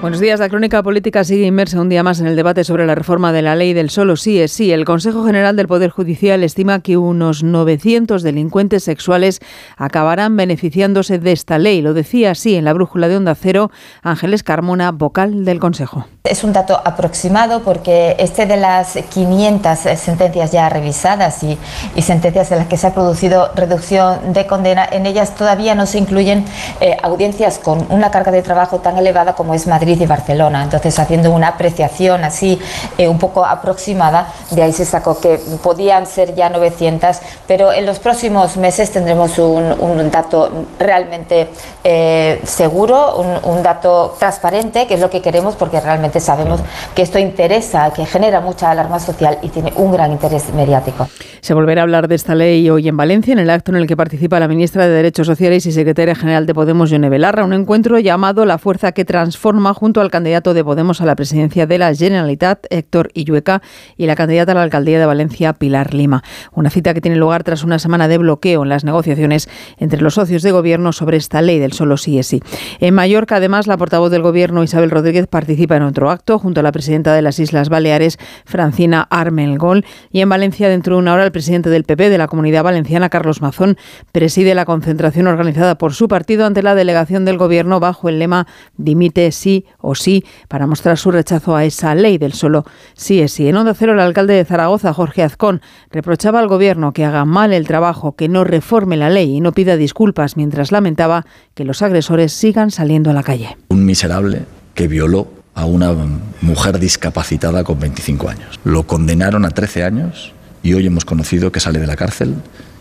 Buenos 0.00 0.20
días. 0.20 0.38
La 0.38 0.48
crónica 0.48 0.80
política 0.80 1.24
sigue 1.24 1.44
inmersa 1.44 1.80
un 1.80 1.88
día 1.88 2.04
más 2.04 2.20
en 2.20 2.28
el 2.28 2.36
debate 2.36 2.62
sobre 2.62 2.86
la 2.86 2.94
reforma 2.94 3.32
de 3.32 3.42
la 3.42 3.56
ley 3.56 3.72
del 3.72 3.90
solo 3.90 4.14
sí 4.14 4.40
es 4.40 4.52
sí. 4.52 4.70
El 4.70 4.84
Consejo 4.84 5.24
General 5.24 5.56
del 5.56 5.66
Poder 5.66 5.90
Judicial 5.90 6.44
estima 6.44 6.78
que 6.78 6.96
unos 6.96 7.42
900 7.42 8.22
delincuentes 8.22 8.84
sexuales 8.84 9.40
acabarán 9.76 10.36
beneficiándose 10.36 11.18
de 11.18 11.32
esta 11.32 11.58
ley. 11.58 11.82
Lo 11.82 11.94
decía 11.94 12.30
así 12.30 12.54
en 12.54 12.64
la 12.64 12.74
brújula 12.74 13.08
de 13.08 13.16
Onda 13.16 13.34
Cero 13.34 13.72
Ángeles 14.04 14.44
Carmona, 14.44 14.92
vocal 14.92 15.44
del 15.44 15.58
Consejo. 15.58 16.06
Es 16.22 16.44
un 16.44 16.52
dato 16.52 16.80
aproximado 16.84 17.62
porque 17.64 18.14
este 18.20 18.46
de 18.46 18.56
las 18.56 18.96
500 19.10 19.78
sentencias 19.96 20.52
ya 20.52 20.68
revisadas 20.68 21.42
y, 21.42 21.58
sentencias 22.00 22.52
en 22.52 22.58
las 22.58 22.68
que 22.68 22.76
se 22.76 22.86
ha 22.86 22.94
producido 22.94 23.50
reducción 23.56 24.32
de 24.32 24.46
condena, 24.46 24.88
en 24.90 25.06
ellas 25.06 25.34
todavía 25.34 25.74
no 25.74 25.86
se 25.86 25.98
incluyen 25.98 26.44
eh, 26.80 26.96
audiencias 27.02 27.58
con 27.58 27.84
una 27.90 28.10
carga 28.12 28.30
de 28.30 28.42
trabajo 28.42 28.78
tan 28.78 28.96
elevada 28.96 29.34
como 29.34 29.54
es 29.54 29.66
Madrid 29.66 29.87
y 29.88 30.06
Barcelona. 30.06 30.62
Entonces, 30.62 30.98
haciendo 30.98 31.30
una 31.30 31.48
apreciación 31.48 32.24
así 32.24 32.58
eh, 32.98 33.08
un 33.08 33.18
poco 33.18 33.44
aproximada, 33.44 34.28
de 34.50 34.62
ahí 34.62 34.72
se 34.72 34.84
sacó 34.84 35.18
que 35.20 35.40
podían 35.62 36.06
ser 36.06 36.34
ya 36.34 36.50
900, 36.50 37.18
pero 37.46 37.72
en 37.72 37.86
los 37.86 37.98
próximos 37.98 38.56
meses 38.56 38.90
tendremos 38.90 39.38
un, 39.38 39.74
un 39.80 40.10
dato 40.10 40.66
realmente 40.78 41.48
eh, 41.84 42.40
seguro, 42.44 43.16
un, 43.16 43.50
un 43.50 43.62
dato 43.62 44.14
transparente, 44.18 44.86
que 44.86 44.94
es 44.94 45.00
lo 45.00 45.10
que 45.10 45.22
queremos 45.22 45.56
porque 45.56 45.80
realmente 45.80 46.20
sabemos 46.20 46.60
que 46.94 47.02
esto 47.02 47.18
interesa, 47.18 47.92
que 47.92 48.04
genera 48.04 48.40
mucha 48.40 48.70
alarma 48.70 49.00
social 49.00 49.38
y 49.42 49.48
tiene 49.48 49.72
un 49.76 49.92
gran 49.92 50.12
interés 50.12 50.52
mediático. 50.52 51.08
Se 51.40 51.54
volverá 51.54 51.82
a 51.82 51.84
hablar 51.84 52.08
de 52.08 52.14
esta 52.14 52.34
ley 52.34 52.68
hoy 52.68 52.88
en 52.88 52.96
Valencia, 52.96 53.32
en 53.32 53.38
el 53.38 53.50
acto 53.50 53.70
en 53.70 53.78
el 53.78 53.86
que 53.86 53.96
participa 53.96 54.38
la 54.40 54.48
ministra 54.48 54.86
de 54.86 54.92
Derechos 54.92 55.26
Sociales 55.26 55.64
y 55.66 55.72
secretaria 55.72 56.14
general 56.14 56.46
de 56.46 56.54
Podemos, 56.54 56.90
Yone 56.90 57.08
Belarra, 57.08 57.44
un 57.44 57.52
encuentro 57.52 57.98
llamado 57.98 58.44
La 58.44 58.58
Fuerza 58.58 58.92
que 58.92 59.04
Transforma 59.04 59.74
junto 59.78 60.00
al 60.00 60.10
candidato 60.10 60.54
de 60.54 60.64
Podemos 60.64 61.00
a 61.00 61.06
la 61.06 61.14
presidencia 61.14 61.64
de 61.64 61.78
la 61.78 61.94
Generalitat, 61.94 62.66
Héctor 62.68 63.10
Illueca, 63.14 63.62
y 63.96 64.06
la 64.06 64.16
candidata 64.16 64.50
a 64.50 64.56
la 64.56 64.64
alcaldía 64.64 64.98
de 64.98 65.06
Valencia, 65.06 65.52
Pilar 65.52 65.94
Lima. 65.94 66.24
Una 66.52 66.68
cita 66.68 66.94
que 66.94 67.00
tiene 67.00 67.16
lugar 67.16 67.44
tras 67.44 67.62
una 67.62 67.78
semana 67.78 68.08
de 68.08 68.18
bloqueo 68.18 68.64
en 68.64 68.70
las 68.70 68.82
negociaciones 68.82 69.48
entre 69.76 70.00
los 70.00 70.14
socios 70.14 70.42
de 70.42 70.50
gobierno 70.50 70.92
sobre 70.92 71.16
esta 71.16 71.42
ley 71.42 71.60
del 71.60 71.74
solo 71.74 71.96
sí 71.96 72.18
es 72.18 72.26
sí. 72.26 72.42
En 72.80 72.92
Mallorca, 72.92 73.36
además, 73.36 73.68
la 73.68 73.76
portavoz 73.76 74.10
del 74.10 74.22
gobierno, 74.22 74.64
Isabel 74.64 74.90
Rodríguez, 74.90 75.28
participa 75.28 75.76
en 75.76 75.84
otro 75.84 76.10
acto 76.10 76.40
junto 76.40 76.58
a 76.58 76.64
la 76.64 76.72
presidenta 76.72 77.14
de 77.14 77.22
las 77.22 77.38
Islas 77.38 77.68
Baleares, 77.68 78.18
Francina 78.44 79.06
Armengol. 79.10 79.84
Y 80.10 80.22
en 80.22 80.28
Valencia, 80.28 80.68
dentro 80.68 80.96
de 80.96 81.02
una 81.02 81.14
hora, 81.14 81.24
el 81.24 81.30
presidente 81.30 81.70
del 81.70 81.84
PP 81.84 82.10
de 82.10 82.18
la 82.18 82.26
Comunidad 82.26 82.64
Valenciana, 82.64 83.10
Carlos 83.10 83.40
Mazón, 83.42 83.76
preside 84.10 84.56
la 84.56 84.64
concentración 84.64 85.28
organizada 85.28 85.78
por 85.78 85.94
su 85.94 86.08
partido 86.08 86.46
ante 86.46 86.64
la 86.64 86.74
delegación 86.74 87.24
del 87.24 87.38
gobierno 87.38 87.78
bajo 87.78 88.08
el 88.08 88.18
lema 88.18 88.48
Dimite 88.76 89.30
sí 89.30 89.66
o 89.80 89.94
sí 89.94 90.24
para 90.48 90.66
mostrar 90.66 90.98
su 90.98 91.10
rechazo 91.10 91.56
a 91.56 91.64
esa 91.64 91.94
ley 91.94 92.18
del 92.18 92.32
solo 92.32 92.64
sí 92.94 93.20
es 93.20 93.32
sí. 93.32 93.48
En 93.48 93.56
Onda 93.56 93.74
Cero, 93.74 93.92
el 93.92 94.00
alcalde 94.00 94.34
de 94.34 94.44
Zaragoza, 94.44 94.92
Jorge 94.92 95.22
Azcón, 95.22 95.60
reprochaba 95.90 96.40
al 96.40 96.48
gobierno 96.48 96.92
que 96.92 97.04
haga 97.04 97.24
mal 97.24 97.52
el 97.52 97.66
trabajo, 97.66 98.16
que 98.16 98.28
no 98.28 98.44
reforme 98.44 98.96
la 98.96 99.10
ley 99.10 99.36
y 99.36 99.40
no 99.40 99.52
pida 99.52 99.76
disculpas, 99.76 100.36
mientras 100.36 100.72
lamentaba 100.72 101.26
que 101.54 101.64
los 101.64 101.82
agresores 101.82 102.32
sigan 102.32 102.70
saliendo 102.70 103.10
a 103.10 103.14
la 103.14 103.22
calle. 103.22 103.56
Un 103.68 103.84
miserable 103.84 104.42
que 104.74 104.88
violó 104.88 105.28
a 105.54 105.64
una 105.64 105.92
mujer 106.40 106.78
discapacitada 106.78 107.64
con 107.64 107.80
25 107.80 108.28
años. 108.28 108.60
Lo 108.64 108.84
condenaron 108.84 109.44
a 109.44 109.50
13 109.50 109.84
años 109.84 110.32
y 110.62 110.74
hoy 110.74 110.86
hemos 110.86 111.04
conocido 111.04 111.50
que 111.50 111.60
sale 111.60 111.80
de 111.80 111.86
la 111.86 111.96
cárcel 111.96 112.36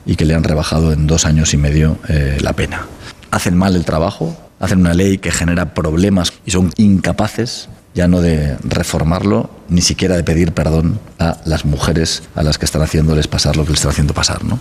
y 0.06 0.16
que 0.16 0.25
le 0.25 0.35
han 0.35 0.43
rebajado 0.43 0.93
en 0.93 1.07
dos 1.07 1.25
años 1.25 1.53
y 1.53 1.57
medio 1.57 1.98
eh, 2.07 2.38
la 2.41 2.53
pena. 2.53 2.85
Hacen 3.32 3.57
mal 3.57 3.75
el 3.75 3.83
trabajo, 3.83 4.35
hacen 4.60 4.80
una 4.80 4.94
ley 4.94 5.18
que 5.18 5.32
genera 5.32 5.74
problemas 5.74 6.34
y 6.45 6.52
son 6.52 6.72
incapaces 6.77 7.69
ya 7.98 8.08
no 8.08 8.22
de 8.22 8.56
reformarlo, 8.64 9.50
ni 9.69 9.82
siquiera 9.82 10.16
de 10.16 10.24
pedir 10.24 10.52
perdón 10.52 11.00
a 11.18 11.38
las 11.45 11.66
mujeres 11.66 12.22
a 12.36 12.44
las 12.44 12.60
que 12.60 12.66
están 12.66 12.84
haciéndoles 12.84 13.27
pasar 13.27 13.58
lo 13.58 13.64
que 13.64 13.72
les 13.72 13.80
están 13.80 13.92
haciendo 13.92 14.14
pasar. 14.14 14.45
¿no? 14.45 14.60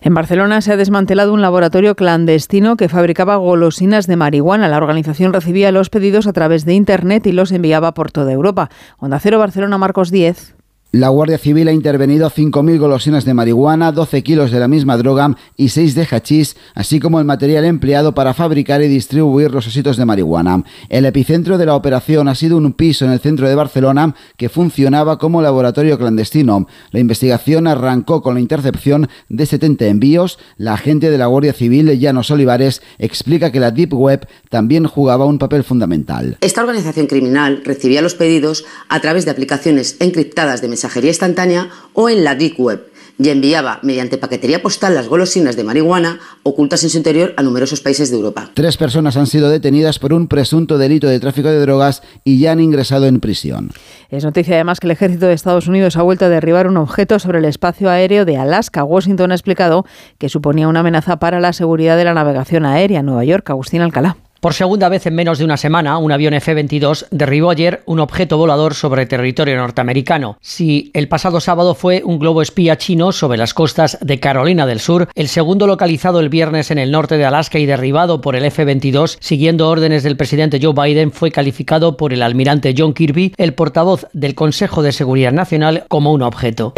En 0.00 0.14
Barcelona 0.14 0.60
se 0.60 0.72
ha 0.72 0.76
desmantelado 0.76 1.34
un 1.34 1.42
laboratorio 1.42 1.96
clandestino 1.96 2.76
que 2.76 2.88
fabricaba 2.88 3.34
golosinas 3.34 4.06
de 4.06 4.14
marihuana. 4.14 4.68
La 4.68 4.76
organización 4.76 5.32
recibía 5.32 5.72
los 5.72 5.90
pedidos 5.90 6.28
a 6.28 6.32
través 6.32 6.64
de 6.64 6.74
Internet 6.74 7.26
y 7.26 7.32
los 7.32 7.50
enviaba 7.50 7.94
por 7.94 8.12
toda 8.12 8.32
Europa. 8.32 8.70
Onda 8.98 9.18
Cero 9.18 9.40
Barcelona, 9.40 9.76
Marcos 9.76 10.12
10. 10.12 10.57
La 10.90 11.10
Guardia 11.10 11.36
Civil 11.36 11.68
ha 11.68 11.72
intervenido 11.72 12.30
5.000 12.30 12.78
golosinas 12.78 13.26
de 13.26 13.34
marihuana, 13.34 13.92
12 13.92 14.22
kilos 14.22 14.50
de 14.50 14.58
la 14.58 14.68
misma 14.68 14.96
droga 14.96 15.36
y 15.54 15.68
6 15.68 15.94
de 15.94 16.06
hachís, 16.10 16.56
así 16.74 16.98
como 16.98 17.18
el 17.18 17.26
material 17.26 17.66
empleado 17.66 18.14
para 18.14 18.32
fabricar 18.32 18.80
y 18.80 18.88
distribuir 18.88 19.50
los 19.50 19.66
ositos 19.66 19.98
de 19.98 20.06
marihuana. 20.06 20.64
El 20.88 21.04
epicentro 21.04 21.58
de 21.58 21.66
la 21.66 21.74
operación 21.74 22.26
ha 22.26 22.34
sido 22.34 22.56
un 22.56 22.72
piso 22.72 23.04
en 23.04 23.10
el 23.10 23.20
centro 23.20 23.46
de 23.46 23.54
Barcelona 23.54 24.14
que 24.38 24.48
funcionaba 24.48 25.18
como 25.18 25.42
laboratorio 25.42 25.98
clandestino. 25.98 26.66
La 26.90 27.00
investigación 27.00 27.66
arrancó 27.66 28.22
con 28.22 28.32
la 28.36 28.40
intercepción 28.40 29.10
de 29.28 29.44
70 29.44 29.88
envíos. 29.88 30.38
La 30.56 30.72
agente 30.72 31.10
de 31.10 31.18
la 31.18 31.26
Guardia 31.26 31.52
Civil, 31.52 31.98
Llanos 31.98 32.30
Olivares, 32.30 32.80
explica 32.98 33.52
que 33.52 33.60
la 33.60 33.72
Deep 33.72 33.92
Web 33.92 34.26
también 34.48 34.86
jugaba 34.86 35.26
un 35.26 35.38
papel 35.38 35.64
fundamental. 35.64 36.38
Esta 36.40 36.62
organización 36.62 37.08
criminal 37.08 37.60
recibía 37.62 38.00
los 38.00 38.14
pedidos 38.14 38.64
a 38.88 39.00
través 39.00 39.26
de 39.26 39.32
aplicaciones 39.32 39.96
encriptadas 40.00 40.62
de 40.62 40.77
mensajería 40.78 41.10
instantánea 41.10 41.70
o 41.92 42.08
en 42.08 42.22
la 42.22 42.36
Deep 42.36 42.54
Web 42.58 42.92
y 43.20 43.30
enviaba 43.30 43.80
mediante 43.82 44.16
paquetería 44.16 44.62
postal 44.62 44.94
las 44.94 45.08
golosinas 45.08 45.56
de 45.56 45.64
marihuana 45.64 46.20
ocultas 46.44 46.84
en 46.84 46.90
su 46.90 46.98
interior 46.98 47.34
a 47.36 47.42
numerosos 47.42 47.80
países 47.80 48.10
de 48.10 48.16
Europa. 48.16 48.48
Tres 48.54 48.76
personas 48.76 49.16
han 49.16 49.26
sido 49.26 49.48
detenidas 49.50 49.98
por 49.98 50.12
un 50.12 50.28
presunto 50.28 50.78
delito 50.78 51.08
de 51.08 51.18
tráfico 51.18 51.48
de 51.48 51.58
drogas 51.58 52.04
y 52.22 52.38
ya 52.38 52.52
han 52.52 52.60
ingresado 52.60 53.06
en 53.06 53.18
prisión. 53.18 53.72
Es 54.08 54.22
noticia 54.22 54.54
además 54.54 54.78
que 54.78 54.86
el 54.86 54.92
ejército 54.92 55.26
de 55.26 55.32
Estados 55.32 55.66
Unidos 55.66 55.96
ha 55.96 56.02
vuelto 56.02 56.26
a 56.26 56.28
derribar 56.28 56.68
un 56.68 56.76
objeto 56.76 57.18
sobre 57.18 57.40
el 57.40 57.44
espacio 57.44 57.90
aéreo 57.90 58.24
de 58.24 58.36
Alaska. 58.36 58.84
Washington 58.84 59.32
ha 59.32 59.34
explicado 59.34 59.84
que 60.18 60.28
suponía 60.28 60.68
una 60.68 60.80
amenaza 60.80 61.18
para 61.18 61.40
la 61.40 61.52
seguridad 61.52 61.96
de 61.96 62.04
la 62.04 62.14
navegación 62.14 62.64
aérea 62.64 63.00
en 63.00 63.06
Nueva 63.06 63.24
York. 63.24 63.50
Agustín 63.50 63.82
Alcalá. 63.82 64.16
Por 64.40 64.54
segunda 64.54 64.88
vez 64.88 65.04
en 65.04 65.16
menos 65.16 65.38
de 65.38 65.44
una 65.44 65.56
semana, 65.56 65.98
un 65.98 66.12
avión 66.12 66.32
F-22 66.32 67.06
derribó 67.10 67.50
ayer 67.50 67.82
un 67.86 67.98
objeto 67.98 68.38
volador 68.38 68.74
sobre 68.74 69.04
territorio 69.04 69.56
norteamericano. 69.56 70.38
Si 70.40 70.92
el 70.94 71.08
pasado 71.08 71.40
sábado 71.40 71.74
fue 71.74 72.02
un 72.04 72.20
globo 72.20 72.40
espía 72.40 72.78
chino 72.78 73.10
sobre 73.10 73.36
las 73.36 73.52
costas 73.52 73.98
de 74.00 74.20
Carolina 74.20 74.64
del 74.64 74.78
Sur, 74.78 75.08
el 75.16 75.26
segundo 75.26 75.66
localizado 75.66 76.20
el 76.20 76.28
viernes 76.28 76.70
en 76.70 76.78
el 76.78 76.92
norte 76.92 77.18
de 77.18 77.24
Alaska 77.24 77.58
y 77.58 77.66
derribado 77.66 78.20
por 78.20 78.36
el 78.36 78.44
F-22, 78.44 79.16
siguiendo 79.18 79.68
órdenes 79.68 80.04
del 80.04 80.16
presidente 80.16 80.60
Joe 80.62 80.72
Biden, 80.72 81.10
fue 81.10 81.32
calificado 81.32 81.96
por 81.96 82.12
el 82.12 82.22
almirante 82.22 82.76
John 82.78 82.94
Kirby, 82.94 83.34
el 83.38 83.54
portavoz 83.54 84.06
del 84.12 84.36
Consejo 84.36 84.82
de 84.82 84.92
Seguridad 84.92 85.32
Nacional, 85.32 85.82
como 85.88 86.12
un 86.12 86.22
objeto. 86.22 86.74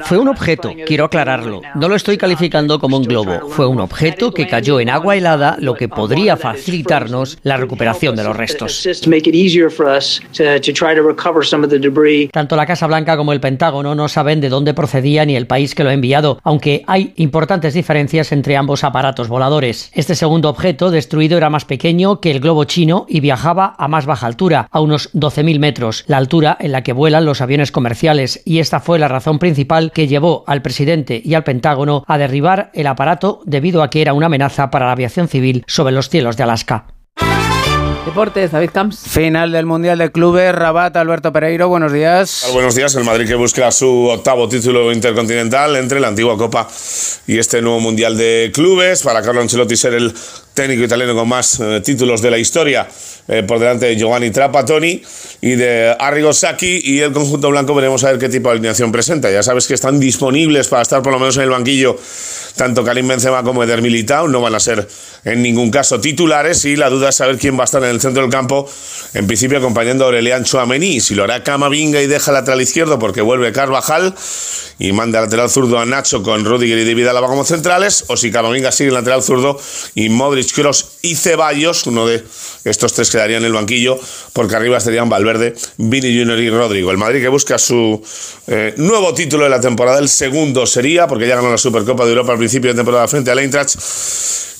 Fue 0.00 0.18
un 0.18 0.28
objeto, 0.28 0.72
quiero 0.86 1.04
aclararlo. 1.04 1.62
No 1.76 1.88
lo 1.88 1.94
estoy 1.94 2.18
calificando 2.18 2.80
como 2.80 2.96
un 2.96 3.04
globo. 3.04 3.48
Fue 3.50 3.68
un 3.68 3.78
objeto 3.78 4.32
que 4.32 4.48
cayó 4.48 4.80
en 4.80 4.87
agua 4.90 5.16
helada, 5.16 5.56
lo 5.60 5.74
que 5.74 5.88
podría 5.88 6.36
facilitarnos 6.36 7.38
la 7.42 7.56
recuperación 7.56 8.16
de 8.16 8.24
los 8.24 8.36
restos. 8.36 8.86
Tanto 12.32 12.56
la 12.56 12.66
Casa 12.66 12.86
Blanca 12.86 13.16
como 13.16 13.32
el 13.32 13.40
Pentágono 13.40 13.94
no 13.94 14.08
saben 14.08 14.40
de 14.40 14.48
dónde 14.48 14.74
procedía 14.74 15.24
ni 15.24 15.36
el 15.36 15.46
país 15.46 15.74
que 15.74 15.84
lo 15.84 15.90
ha 15.90 15.94
enviado, 15.94 16.38
aunque 16.42 16.84
hay 16.86 17.12
importantes 17.16 17.74
diferencias 17.74 18.32
entre 18.32 18.56
ambos 18.56 18.84
aparatos 18.84 19.28
voladores. 19.28 19.90
Este 19.94 20.14
segundo 20.14 20.48
objeto 20.48 20.90
destruido 20.90 21.36
era 21.36 21.50
más 21.50 21.64
pequeño 21.64 22.20
que 22.20 22.30
el 22.30 22.40
globo 22.40 22.64
chino 22.64 23.06
y 23.08 23.20
viajaba 23.20 23.74
a 23.78 23.88
más 23.88 24.06
baja 24.06 24.26
altura, 24.26 24.68
a 24.70 24.80
unos 24.80 25.12
12.000 25.14 25.58
metros, 25.58 26.04
la 26.06 26.16
altura 26.16 26.56
en 26.60 26.72
la 26.72 26.82
que 26.82 26.92
vuelan 26.92 27.24
los 27.24 27.40
aviones 27.40 27.72
comerciales, 27.72 28.42
y 28.44 28.58
esta 28.58 28.80
fue 28.80 28.98
la 28.98 29.08
razón 29.08 29.38
principal 29.38 29.92
que 29.92 30.06
llevó 30.06 30.44
al 30.46 30.62
presidente 30.62 31.20
y 31.24 31.34
al 31.34 31.44
Pentágono 31.44 32.04
a 32.06 32.18
derribar 32.18 32.70
el 32.74 32.86
aparato 32.86 33.40
debido 33.44 33.82
a 33.82 33.90
que 33.90 34.02
era 34.02 34.12
una 34.12 34.26
amenaza 34.26 34.70
para 34.70 34.77
la 34.86 34.92
aviación 34.92 35.28
civil 35.28 35.64
sobre 35.66 35.92
los 35.92 36.08
cielos 36.08 36.36
de 36.36 36.42
Alaska. 36.44 36.86
Deportes, 38.08 38.52
David 38.52 38.70
Camps. 38.72 39.00
Final 39.06 39.52
del 39.52 39.66
Mundial 39.66 39.98
de 39.98 40.10
Clubes, 40.10 40.54
Rabat, 40.54 40.96
Alberto 40.96 41.30
Pereiro, 41.30 41.68
buenos 41.68 41.92
días. 41.92 42.48
Buenos 42.54 42.74
días, 42.74 42.94
el 42.94 43.04
Madrid 43.04 43.28
que 43.28 43.34
busca 43.34 43.70
su 43.70 44.06
octavo 44.06 44.48
título 44.48 44.90
intercontinental 44.92 45.76
entre 45.76 46.00
la 46.00 46.08
antigua 46.08 46.38
Copa 46.38 46.66
y 47.26 47.38
este 47.38 47.60
nuevo 47.60 47.80
Mundial 47.80 48.16
de 48.16 48.50
Clubes. 48.54 49.02
Para 49.02 49.20
Carlo 49.20 49.42
Ancelotti 49.42 49.76
ser 49.76 49.92
el 49.92 50.14
técnico 50.58 50.82
italiano 50.82 51.14
con 51.14 51.28
más 51.28 51.60
eh, 51.60 51.80
títulos 51.84 52.20
de 52.20 52.32
la 52.32 52.38
historia, 52.38 52.88
eh, 53.28 53.44
por 53.44 53.60
delante 53.60 53.86
de 53.86 53.96
Giovanni 53.96 54.32
Trapattoni 54.32 55.00
y 55.40 55.54
de 55.54 55.94
Arrigo 55.96 56.32
Sacchi 56.32 56.80
y 56.82 56.98
el 56.98 57.12
conjunto 57.12 57.48
blanco 57.50 57.76
veremos 57.76 58.02
a 58.02 58.10
ver 58.10 58.18
qué 58.18 58.28
tipo 58.28 58.48
de 58.48 58.54
alineación 58.54 58.90
presenta. 58.90 59.30
Ya 59.30 59.44
sabes 59.44 59.68
que 59.68 59.74
están 59.74 60.00
disponibles 60.00 60.66
para 60.66 60.82
estar 60.82 61.00
por 61.00 61.12
lo 61.12 61.20
menos 61.20 61.36
en 61.36 61.44
el 61.44 61.50
banquillo 61.50 61.96
tanto 62.58 62.84
Karim 62.84 63.08
Benzema 63.08 63.42
como 63.42 63.62
Eder 63.62 63.80
Militao, 63.80 64.28
no 64.28 64.42
van 64.42 64.54
a 64.54 64.60
ser 64.60 64.86
en 65.24 65.42
ningún 65.42 65.70
caso 65.70 66.00
titulares 66.00 66.64
y 66.66 66.76
la 66.76 66.90
duda 66.90 67.08
es 67.08 67.14
saber 67.14 67.38
quién 67.38 67.56
va 67.56 67.62
a 67.62 67.64
estar 67.64 67.82
en 67.82 67.90
el 67.90 68.00
centro 68.00 68.22
del 68.22 68.30
campo, 68.30 68.68
en 69.14 69.26
principio 69.26 69.58
acompañando 69.58 70.04
a 70.04 70.08
Aurelian 70.08 70.44
Chouameni, 70.44 71.00
si 71.00 71.14
lo 71.14 71.24
hará 71.24 71.42
Camavinga 71.42 72.02
y 72.02 72.06
deja 72.06 72.32
lateral 72.32 72.60
izquierdo 72.60 72.98
porque 72.98 73.22
vuelve 73.22 73.52
Carvajal 73.52 74.14
y 74.78 74.92
manda 74.92 75.20
lateral 75.20 75.48
zurdo 75.48 75.78
a 75.78 75.86
Nacho 75.86 76.22
con 76.22 76.44
Rudiger 76.44 76.78
y 76.78 76.84
David 76.84 77.06
Alaba 77.06 77.28
como 77.28 77.44
centrales, 77.44 78.04
o 78.08 78.16
si 78.16 78.30
Camavinga 78.30 78.72
sigue 78.72 78.88
en 78.88 78.94
lateral 78.94 79.22
zurdo 79.22 79.58
y 79.94 80.08
Modric, 80.08 80.47
Y 81.02 81.14
Ceballos, 81.14 81.86
uno 81.86 82.06
de 82.06 82.24
estos 82.64 82.92
tres 82.92 83.10
quedarían 83.10 83.42
en 83.42 83.46
el 83.46 83.52
banquillo 83.52 83.98
porque 84.32 84.56
arriba 84.56 84.78
estarían 84.78 85.08
Valverde, 85.08 85.54
Vini 85.76 86.18
Junior 86.18 86.38
y 86.38 86.50
Rodrigo. 86.50 86.90
El 86.90 86.98
Madrid 86.98 87.20
que 87.20 87.28
busca 87.28 87.58
su 87.58 88.02
eh, 88.46 88.74
nuevo 88.76 89.14
título 89.14 89.44
de 89.44 89.50
la 89.50 89.60
temporada, 89.60 89.98
el 89.98 90.08
segundo 90.08 90.66
sería, 90.66 91.06
porque 91.06 91.26
ya 91.26 91.36
ganó 91.36 91.50
la 91.50 91.58
Supercopa 91.58 92.04
de 92.04 92.10
Europa 92.10 92.32
al 92.32 92.38
principio 92.38 92.70
de 92.70 92.76
temporada 92.76 93.08
frente 93.08 93.30
al 93.30 93.38
Eintracht 93.38 93.76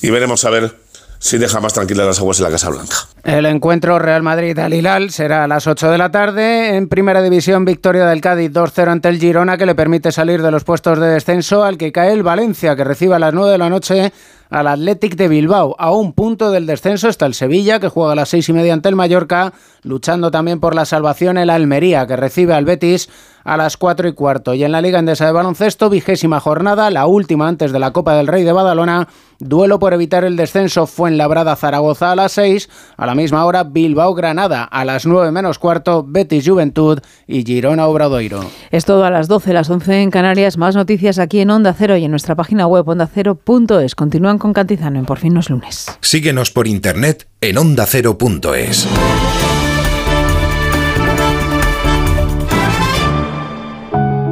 y 0.01 0.09
veremos 0.09 0.43
a 0.45 0.49
ver 0.49 0.89
si 1.19 1.37
deja 1.37 1.59
más 1.59 1.73
tranquilas 1.73 2.07
las 2.07 2.19
aguas 2.19 2.39
en 2.39 2.45
la 2.45 2.51
Casa 2.51 2.69
Blanca. 2.69 2.95
El 3.23 3.45
encuentro 3.45 3.99
Real 3.99 4.23
Madrid-Al 4.23 4.73
Hilal 4.73 5.11
será 5.11 5.43
a 5.43 5.47
las 5.47 5.67
8 5.67 5.91
de 5.91 5.97
la 5.97 6.11
tarde. 6.11 6.77
En 6.77 6.87
primera 6.87 7.21
división, 7.21 7.65
victoria 7.65 8.05
del 8.05 8.21
Cádiz 8.21 8.51
2-0 8.51 8.87
ante 8.87 9.09
el 9.09 9.19
Girona, 9.19 9.57
que 9.57 9.65
le 9.65 9.75
permite 9.75 10.13
salir 10.13 10.41
de 10.41 10.51
los 10.51 10.63
puestos 10.63 10.97
de 10.97 11.07
descenso, 11.07 11.63
al 11.63 11.77
que 11.77 11.91
cae 11.91 12.13
el 12.13 12.23
Valencia, 12.23 12.75
que 12.77 12.85
recibe 12.85 13.15
a 13.15 13.19
las 13.19 13.33
9 13.33 13.51
de 13.51 13.57
la 13.57 13.69
noche 13.69 14.13
al 14.49 14.67
Athletic 14.67 15.15
de 15.15 15.27
Bilbao. 15.27 15.75
A 15.79 15.91
un 15.91 16.13
punto 16.13 16.51
del 16.51 16.65
descenso 16.65 17.09
está 17.09 17.25
el 17.25 17.33
Sevilla, 17.33 17.79
que 17.79 17.89
juega 17.89 18.13
a 18.13 18.15
las 18.15 18.29
seis 18.29 18.49
y 18.49 18.53
media 18.53 18.73
ante 18.73 18.89
el 18.89 18.95
Mallorca, 18.95 19.53
luchando 19.83 20.31
también 20.31 20.59
por 20.59 20.75
la 20.75 20.85
salvación 20.85 21.37
el 21.37 21.49
Almería, 21.49 22.07
que 22.07 22.15
recibe 22.15 22.53
al 22.53 22.65
Betis 22.65 23.09
a 23.49 23.57
las 23.57 23.77
4 23.77 24.07
y 24.07 24.13
cuarto. 24.13 24.53
Y 24.53 24.63
en 24.63 24.71
la 24.71 24.79
Liga 24.79 24.99
Endesa 24.99 25.25
de 25.25 25.31
Baloncesto, 25.31 25.89
vigésima 25.89 26.39
jornada, 26.39 26.91
la 26.91 27.07
última 27.07 27.47
antes 27.47 27.71
de 27.71 27.79
la 27.79 27.91
Copa 27.91 28.13
del 28.13 28.27
Rey 28.27 28.43
de 28.43 28.51
Badalona, 28.51 29.07
duelo 29.39 29.79
por 29.79 29.95
evitar 29.95 30.23
el 30.23 30.35
descenso 30.35 30.85
Fuenlabrada 30.85 31.55
Zaragoza 31.55 32.11
a 32.11 32.15
las 32.15 32.33
6, 32.33 32.69
a 32.95 33.07
la 33.07 33.15
misma 33.15 33.43
hora 33.45 33.63
Bilbao 33.63 34.13
Granada 34.13 34.65
a 34.65 34.85
las 34.85 35.07
9 35.07 35.31
menos 35.31 35.57
cuarto, 35.57 36.05
Betis 36.07 36.47
Juventud 36.47 36.99
y 37.25 37.43
Girona 37.43 37.87
Obradoiro. 37.87 38.45
Es 38.69 38.85
todo 38.85 39.03
a 39.03 39.09
las 39.09 39.27
12, 39.27 39.51
las 39.53 39.67
11 39.71 40.03
en 40.03 40.11
Canarias. 40.11 40.57
Más 40.57 40.75
noticias 40.75 41.17
aquí 41.17 41.39
en 41.39 41.49
Onda 41.49 41.73
Cero 41.73 41.97
y 41.97 42.05
en 42.05 42.11
nuestra 42.11 42.35
página 42.35 42.67
web 42.67 42.87
ondacero.es. 42.87 43.95
Continúan 43.95 44.37
con 44.37 44.53
Cantizano 44.53 44.99
en 44.99 45.05
Por 45.05 45.17
fin 45.17 45.33
no 45.33 45.39
es 45.39 45.49
lunes. 45.49 45.87
Síguenos 46.01 46.51
por 46.51 46.67
internet 46.67 47.27
en 47.41 47.57
ondacero.es. 47.57 48.87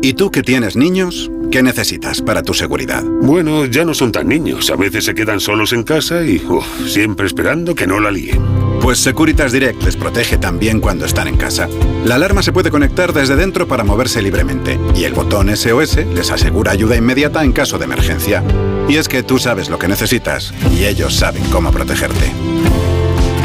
¿Y 0.00 0.14
tú 0.14 0.30
que 0.30 0.44
tienes 0.44 0.76
niños? 0.76 1.28
¿Qué 1.50 1.60
necesitas 1.62 2.22
para 2.22 2.44
tu 2.44 2.54
seguridad? 2.54 3.02
Bueno, 3.04 3.64
ya 3.64 3.84
no 3.84 3.94
son 3.94 4.12
tan 4.12 4.28
niños. 4.28 4.70
A 4.70 4.76
veces 4.76 5.04
se 5.04 5.14
quedan 5.14 5.40
solos 5.40 5.72
en 5.72 5.82
casa 5.82 6.24
y 6.24 6.36
uf, 6.36 6.64
siempre 6.86 7.26
esperando 7.26 7.74
que 7.74 7.88
no 7.88 7.98
la 7.98 8.12
líen. 8.12 8.40
Pues 8.80 9.00
Securitas 9.00 9.50
Direct 9.50 9.82
les 9.82 9.96
protege 9.96 10.38
también 10.38 10.78
cuando 10.80 11.04
están 11.04 11.26
en 11.26 11.36
casa. 11.36 11.68
La 12.04 12.14
alarma 12.14 12.42
se 12.42 12.52
puede 12.52 12.70
conectar 12.70 13.12
desde 13.12 13.34
dentro 13.34 13.66
para 13.66 13.82
moverse 13.82 14.22
libremente 14.22 14.78
y 14.94 15.02
el 15.02 15.14
botón 15.14 15.48
SOS 15.54 15.96
les 16.14 16.30
asegura 16.30 16.70
ayuda 16.70 16.94
inmediata 16.94 17.42
en 17.42 17.50
caso 17.52 17.76
de 17.76 17.86
emergencia. 17.86 18.44
Y 18.88 18.98
es 18.98 19.08
que 19.08 19.24
tú 19.24 19.38
sabes 19.38 19.68
lo 19.68 19.80
que 19.80 19.88
necesitas 19.88 20.54
y 20.78 20.84
ellos 20.84 21.16
saben 21.16 21.42
cómo 21.50 21.72
protegerte. 21.72 22.32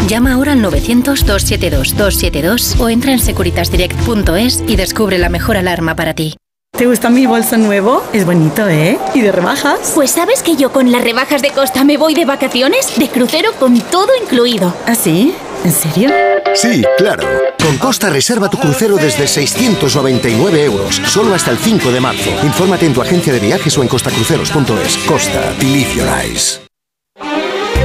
Llama 0.07 0.33
ahora 0.33 0.51
al 0.51 0.61
900-272-272 0.61 2.80
o 2.80 2.90
entra 2.90 3.11
en 3.11 3.17
securitasdirect.es 3.19 4.64
y 4.67 4.75
descubre 4.75 5.17
la 5.17 5.30
mejor 5.30 5.57
alarma 5.57 5.95
para 5.95 6.14
ti. 6.14 6.35
¿Te 6.76 6.88
gusta 6.88 7.11
mi 7.11 7.27
bolso 7.27 7.56
nuevo? 7.58 8.03
Es 8.14 8.26
bonito, 8.26 8.68
¿eh? 8.68 8.98
¿Y 9.14 9.22
de 9.22 9.32
rebajas? 9.32 9.92
Pues 9.93 10.10
sabes 10.10 10.42
que 10.42 10.56
yo 10.56 10.72
con 10.72 10.92
las 10.92 11.03
rebajas 11.03 11.43
de 11.43 11.52
Costa 11.52 11.84
me 11.84 11.98
voy 11.98 12.16
de 12.16 12.26
vacaciones, 12.26 12.98
de 12.98 13.10
crucero 13.10 13.52
con 13.60 13.80
todo 13.80 14.08
incluido. 14.19 14.74
¿Ah, 14.88 14.95
sí? 14.95 15.35
¿En 15.64 15.72
serio? 15.72 16.10
Sí, 16.56 16.84
claro. 16.98 17.27
Con 17.64 17.77
Costa 17.77 18.10
reserva 18.10 18.50
tu 18.50 18.58
crucero 18.58 18.95
desde 18.95 19.27
699 19.27 20.64
euros, 20.64 21.00
solo 21.06 21.35
hasta 21.35 21.52
el 21.52 21.60
5 21.60 21.92
de 21.92 22.00
marzo. 22.00 22.32
Infórmate 22.42 22.88
en 22.88 22.93
tu 22.95 23.03
agencia 23.03 23.32
de 23.32 23.40
viajes 23.40 23.77
o 23.77 23.84
en 23.84 23.88
costacruceros.es. 23.88 24.98
Costa, 25.06 25.53
believe 25.60 25.93
your 25.93 26.08
eyes. 26.08 26.60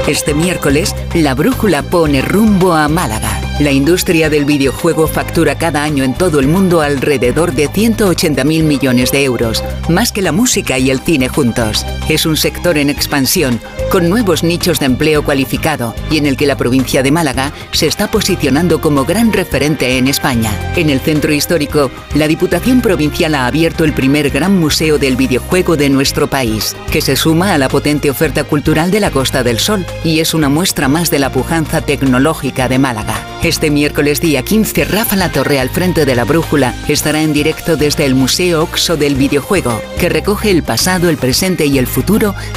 Este 0.06 0.32
miércoles, 0.32 0.96
la 1.12 1.34
brújula 1.34 1.82
pone 1.82 2.22
rumbo 2.22 2.72
a 2.72 2.88
Málaga. 2.88 3.47
La 3.60 3.72
industria 3.72 4.30
del 4.30 4.44
videojuego 4.44 5.08
factura 5.08 5.58
cada 5.58 5.82
año 5.82 6.04
en 6.04 6.14
todo 6.14 6.38
el 6.38 6.46
mundo 6.46 6.80
alrededor 6.80 7.52
de 7.52 7.66
180 7.66 8.44
mil 8.44 8.62
millones 8.62 9.10
de 9.10 9.24
euros, 9.24 9.64
más 9.88 10.12
que 10.12 10.22
la 10.22 10.30
música 10.30 10.78
y 10.78 10.90
el 10.90 11.00
cine 11.00 11.28
juntos. 11.28 11.84
Es 12.08 12.24
un 12.24 12.38
sector 12.38 12.78
en 12.78 12.88
expansión, 12.88 13.60
con 13.90 14.08
nuevos 14.08 14.42
nichos 14.42 14.80
de 14.80 14.86
empleo 14.86 15.22
cualificado 15.22 15.94
y 16.10 16.16
en 16.16 16.24
el 16.24 16.38
que 16.38 16.46
la 16.46 16.56
provincia 16.56 17.02
de 17.02 17.10
Málaga 17.10 17.52
se 17.72 17.86
está 17.86 18.10
posicionando 18.10 18.80
como 18.80 19.04
gran 19.04 19.30
referente 19.30 19.98
en 19.98 20.08
España. 20.08 20.50
En 20.74 20.88
el 20.88 21.00
centro 21.00 21.34
histórico, 21.34 21.90
la 22.14 22.26
Diputación 22.26 22.80
Provincial 22.80 23.34
ha 23.34 23.46
abierto 23.46 23.84
el 23.84 23.92
primer 23.92 24.30
gran 24.30 24.58
museo 24.58 24.96
del 24.98 25.16
videojuego 25.16 25.76
de 25.76 25.90
nuestro 25.90 26.30
país, 26.30 26.74
que 26.90 27.02
se 27.02 27.14
suma 27.14 27.52
a 27.52 27.58
la 27.58 27.68
potente 27.68 28.08
oferta 28.08 28.42
cultural 28.44 28.90
de 28.90 29.00
la 29.00 29.10
Costa 29.10 29.42
del 29.42 29.58
Sol 29.58 29.84
y 30.02 30.20
es 30.20 30.32
una 30.32 30.48
muestra 30.48 30.88
más 30.88 31.10
de 31.10 31.18
la 31.18 31.30
pujanza 31.30 31.82
tecnológica 31.82 32.70
de 32.70 32.78
Málaga. 32.78 33.22
Este 33.42 33.70
miércoles 33.70 34.22
día 34.22 34.42
15, 34.42 34.86
Rafa 34.86 35.14
La 35.14 35.30
Torre 35.30 35.60
al 35.60 35.68
frente 35.68 36.06
de 36.06 36.16
la 36.16 36.24
Brújula 36.24 36.74
estará 36.88 37.20
en 37.20 37.34
directo 37.34 37.76
desde 37.76 38.06
el 38.06 38.14
Museo 38.14 38.62
Oxo 38.62 38.96
del 38.96 39.14
Videojuego, 39.14 39.80
que 40.00 40.08
recoge 40.08 40.50
el 40.50 40.62
pasado, 40.62 41.10
el 41.10 41.18
presente 41.18 41.66
y 41.66 41.78
el 41.78 41.86
futuro 41.86 41.97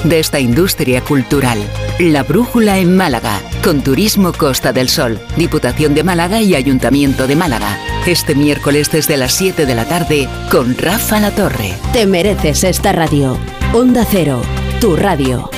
de 0.03 0.19
esta 0.19 0.39
industria 0.39 1.01
cultural. 1.01 1.57
La 1.99 2.23
Brújula 2.23 2.77
en 2.77 2.95
Málaga, 2.95 3.41
con 3.63 3.81
Turismo 3.81 4.33
Costa 4.33 4.71
del 4.71 4.87
Sol, 4.87 5.19
Diputación 5.35 5.95
de 5.95 6.03
Málaga 6.03 6.41
y 6.41 6.53
Ayuntamiento 6.53 7.27
de 7.27 7.35
Málaga. 7.35 7.77
Este 8.05 8.35
miércoles 8.35 8.91
desde 8.91 9.17
las 9.17 9.33
7 9.33 9.65
de 9.65 9.75
la 9.75 9.85
tarde 9.85 10.29
con 10.51 10.77
Rafa 10.77 11.19
La 11.19 11.31
Torre. 11.31 11.73
Te 11.91 12.05
mereces 12.05 12.63
esta 12.63 12.91
radio. 12.91 13.37
Onda 13.73 14.05
Cero, 14.09 14.41
tu 14.79 14.95
radio. 14.95 15.49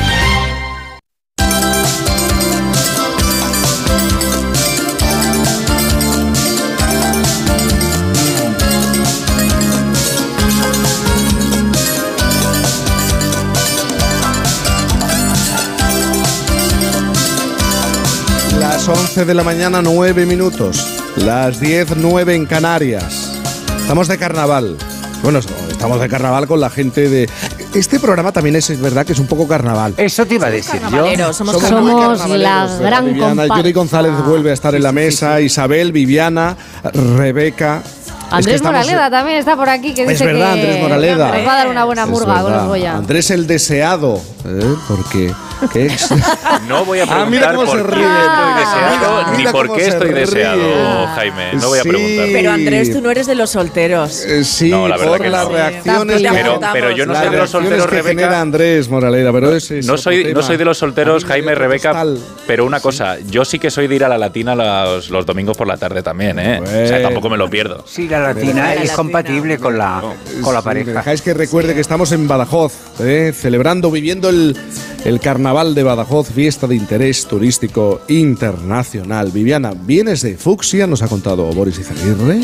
Las 18.86 19.00
11 19.00 19.24
de 19.24 19.34
la 19.34 19.44
mañana, 19.44 19.82
9 19.82 20.26
minutos. 20.26 20.86
Las 21.16 21.58
10, 21.62 21.96
9 21.96 22.36
en 22.36 22.46
Canarias. 22.46 23.32
Estamos 23.80 24.10
de 24.10 24.18
carnaval. 24.18 24.76
Bueno, 25.22 25.40
estamos 25.40 26.02
de 26.02 26.10
carnaval 26.10 26.48
con 26.48 26.60
la 26.60 26.70
gente 26.70 27.08
de... 27.08 27.30
Este 27.74 27.98
programa 27.98 28.34
también 28.34 28.58
es, 28.58 28.70
es 28.70 28.82
verdad 28.82 29.06
que 29.06 29.14
es 29.14 29.20
un 29.20 29.28
poco 29.28 29.48
carnaval. 29.48 29.94
Eso 29.96 30.26
te 30.26 30.36
iba 30.36 30.48
a 30.48 30.50
decir 30.50 30.82
yo. 30.92 31.32
Somos. 31.34 31.62
Somos 31.62 31.64
la 31.64 32.08
carnavaleros, 32.18 32.28
¿verdad, 32.28 32.80
gran 32.82 33.06
Viviana. 33.06 33.48
Yuri 33.56 33.72
González 33.72 34.12
vuelve 34.28 34.50
a 34.52 34.54
estar 34.54 34.76
en 34.76 34.84
la 34.84 34.92
mesa, 34.92 35.40
Isabel, 35.40 35.94
Viviana, 35.94 36.58
Rebeca. 36.84 37.78
Es 37.86 38.30
que 38.30 38.36
Andrés 38.36 38.56
estamos- 38.56 38.80
Moraleda 38.86 39.10
también 39.10 39.38
está 39.38 39.56
por 39.56 39.70
aquí, 39.70 39.94
que 39.94 40.04
Es 40.04 40.10
dice 40.10 40.26
verdad, 40.26 40.56
que 40.56 40.60
Andrés 40.60 40.82
Moraleda. 40.82 41.28
nos 41.38 41.48
va 41.48 41.54
a 41.54 41.58
dar 41.58 41.68
una 41.70 41.86
buena 41.86 42.04
Es 42.04 42.10
murga 42.10 42.34
con 42.36 42.44
verdad. 42.44 42.58
los 42.60 42.68
Goya. 42.68 42.98
Andrés 42.98 43.32
el 43.32 43.48
deseado, 43.48 44.22
¿eh? 44.46 44.76
porque. 44.90 45.34
No 46.68 46.86
voy 46.86 47.00
a 47.00 47.04
Ah, 47.04 47.26
mira 47.30 47.50
preguntar 47.50 47.56
cómo 47.56 47.72
se 47.72 47.78
por 47.78 47.90
qué 47.92 47.96
ríe. 47.96 48.06
estoy 48.06 48.60
deseado 48.60 49.24
Mira 49.32 49.38
ni 49.38 49.44
por 49.52 49.68
cómo 49.68 49.78
qué 49.78 49.84
se 49.84 49.90
estoy 49.90 50.12
ríe. 50.12 50.20
deseado, 50.22 51.08
Jaime. 51.16 51.54
No 51.54 51.68
voy 51.68 51.80
a 51.80 51.84
Sí. 51.84 51.90
preguntar. 51.90 52.26
Pero 52.32 52.52
Andrés, 52.52 52.92
tú 52.92 53.02
no 53.02 53.12
eres 53.12 53.28
de 53.28 53.36
los 53.36 53.50
solteros. 53.50 54.22
Eh, 54.26 54.44
sí, 54.44 54.70
No, 54.70 54.88
la 54.88 54.98
verdad 54.98 55.12
por 55.12 55.22
que 55.22 55.30
las 55.30 55.44
no. 55.48 55.54
reacciones. 55.56 56.22
Pero, 56.22 56.60
pero 56.74 56.92
yo 56.92 57.06
no 57.06 57.16
soy 57.16 57.30
de 57.30 57.38
los 57.38 57.50
solteros, 57.50 57.86
que 57.88 57.96
Rebeca. 57.96 58.10
genera 58.22 58.42
Andrés 58.42 58.90
Moraleda, 58.90 59.32
pero 59.32 59.56
ese 59.56 59.80
es 59.80 59.86
No 59.86 59.98
soy, 59.98 60.34
no 60.34 60.42
soy 60.42 60.58
de 60.58 60.66
los 60.66 60.78
solteros, 60.78 61.26
Jaime, 61.26 61.48
me 61.48 61.56
Rebeca, 61.56 61.90
postal. 61.92 62.18
pero 62.48 62.66
una 62.66 62.80
cosa, 62.80 63.18
yo 63.30 63.46
sí 63.46 63.60
que 63.60 63.70
soy 63.72 63.88
de 63.88 63.96
ir 63.96 64.04
a 64.06 64.10
la 64.10 64.18
latina 64.18 64.56
los, 64.56 65.10
los 65.10 65.26
domingos 65.26 65.58
por 65.58 65.68
la 65.68 65.78
tarde 65.78 66.02
también, 66.04 66.40
¿eh? 66.40 66.60
O 66.62 66.88
sea, 66.88 67.02
tampoco 67.02 67.30
me 67.30 67.38
lo 67.38 67.50
pierdo. 67.50 67.84
Sí, 67.88 68.08
la 68.08 68.20
latina 68.20 68.74
es 68.74 68.92
compatible 68.92 69.58
con 69.58 69.78
la, 69.78 70.02
con 70.42 70.54
la 70.54 70.62
Sí, 70.62 70.68
¿Me 70.68 70.74
pareja. 70.74 70.92
dejáis 70.92 71.22
que 71.22 71.34
recuerde 71.34 71.74
que 71.76 71.82
estamos 71.82 72.12
en 72.12 72.28
Badajoz, 72.28 72.74
¿eh? 73.00 73.34
celebrando, 73.36 73.92
viviendo 73.92 74.30
el, 74.30 74.58
el 75.06 75.20
carnaval 75.20 75.43
de 75.44 75.84
Badajoz, 75.84 76.30
fiesta 76.30 76.68
de 76.68 76.76
interés 76.76 77.26
turístico 77.28 78.00
internacional. 78.08 79.30
Viviana, 79.30 79.74
vienes 79.74 80.22
de 80.22 80.38
Fucsia, 80.38 80.88
nos 80.88 81.02
ha 81.02 81.10
contado 81.10 81.46
Boris 81.52 81.78
Izaguirre. 81.80 82.42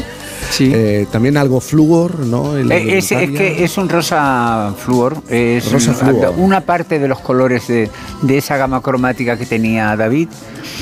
Eh, 0.60 1.06
también 1.12 1.38
algo 1.38 1.62
flúor, 1.62 2.20
¿no? 2.20 2.58
En 2.58 2.68
la 2.68 2.76
Eh, 2.78 2.98
es, 2.98 3.12
es 3.12 3.30
que 3.32 3.64
es 3.64 3.78
un 3.78 3.88
rosa 3.88 4.74
flúor, 4.84 5.22
es 5.30 5.72
Rosa 5.72 5.94
flúor. 5.94 6.34
una 6.38 6.62
parte 6.62 7.00
de 7.00 7.08
los 7.08 7.20
colores 7.20 7.68
de, 7.68 7.90
de 8.22 8.38
esa 8.38 8.58
gama 8.58 8.82
cromática 8.82 9.38
que 9.38 9.46
tenía 9.46 9.96
David. 9.96 10.28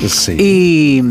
Sí. 0.06 0.32
Y, 0.38 1.02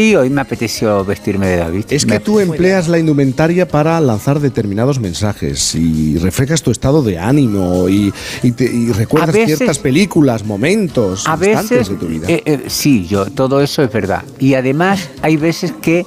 y 0.00 0.14
hoy 0.14 0.30
me 0.30 0.40
apeteció 0.40 1.04
vestirme 1.04 1.46
de 1.48 1.56
David. 1.58 1.84
Es 1.90 2.04
que 2.06 2.12
Me- 2.14 2.20
tú 2.20 2.38
empleas 2.40 2.86
la 2.88 2.98
indumentaria 2.98 3.66
para 3.68 4.00
lanzar 4.00 4.40
determinados 4.40 4.98
mensajes 5.00 5.74
y 5.74 6.16
reflejas 6.18 6.62
tu 6.62 6.70
estado 6.70 7.02
de 7.02 7.18
ánimo 7.18 7.88
y, 7.88 8.12
y 8.42 8.52
te- 8.52 8.64
y 8.72 8.92
recuerdas 8.92 9.32
veces- 9.34 9.58
ciertas 9.58 9.78
películas, 9.78 10.39
momentos, 10.44 11.26
A 11.26 11.36
veces, 11.36 11.88
de 11.88 11.94
tu 11.96 12.06
vida. 12.06 12.26
eh, 12.28 12.42
eh, 12.44 12.64
sí, 12.68 13.06
yo, 13.06 13.26
todo 13.26 13.60
eso 13.60 13.82
es 13.82 13.92
verdad. 13.92 14.22
Y 14.38 14.54
además 14.54 15.08
hay 15.22 15.36
veces 15.36 15.72
que 15.80 16.04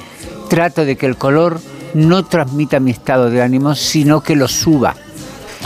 trato 0.49 0.85
de 0.85 0.95
que 0.95 1.05
el 1.05 1.15
color 1.17 1.59
no 1.93 2.25
transmita 2.25 2.79
mi 2.79 2.91
estado 2.91 3.29
de 3.29 3.41
ánimo, 3.41 3.75
sino 3.75 4.21
que 4.21 4.35
lo 4.35 4.47
suba. 4.47 4.95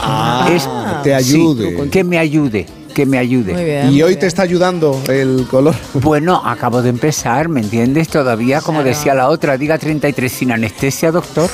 Ah, 0.00 0.48
Es- 0.52 0.68
te 1.02 1.14
ayude. 1.14 1.76
sí, 1.84 1.90
que 1.90 2.04
me 2.04 2.18
ayude, 2.18 2.66
que 2.94 3.04
me 3.06 3.18
ayude. 3.18 3.88
y 3.90 4.02
hoy 4.02 4.16
te 4.16 4.26
está 4.26 4.42
ayudando 4.42 5.00
el 5.08 5.46
color. 5.50 5.74
Bueno, 5.94 6.40
acabo 6.44 6.82
de 6.82 6.90
empezar, 6.90 7.48
¿me 7.48 7.60
entiendes? 7.60 8.08
Todavía, 8.08 8.60
como 8.60 8.82
decía 8.82 9.14
la 9.14 9.28
otra, 9.28 9.56
diga 9.58 9.76
33 9.78 10.30
sin 10.30 10.52
anestesia, 10.52 11.10
doctor. 11.10 11.50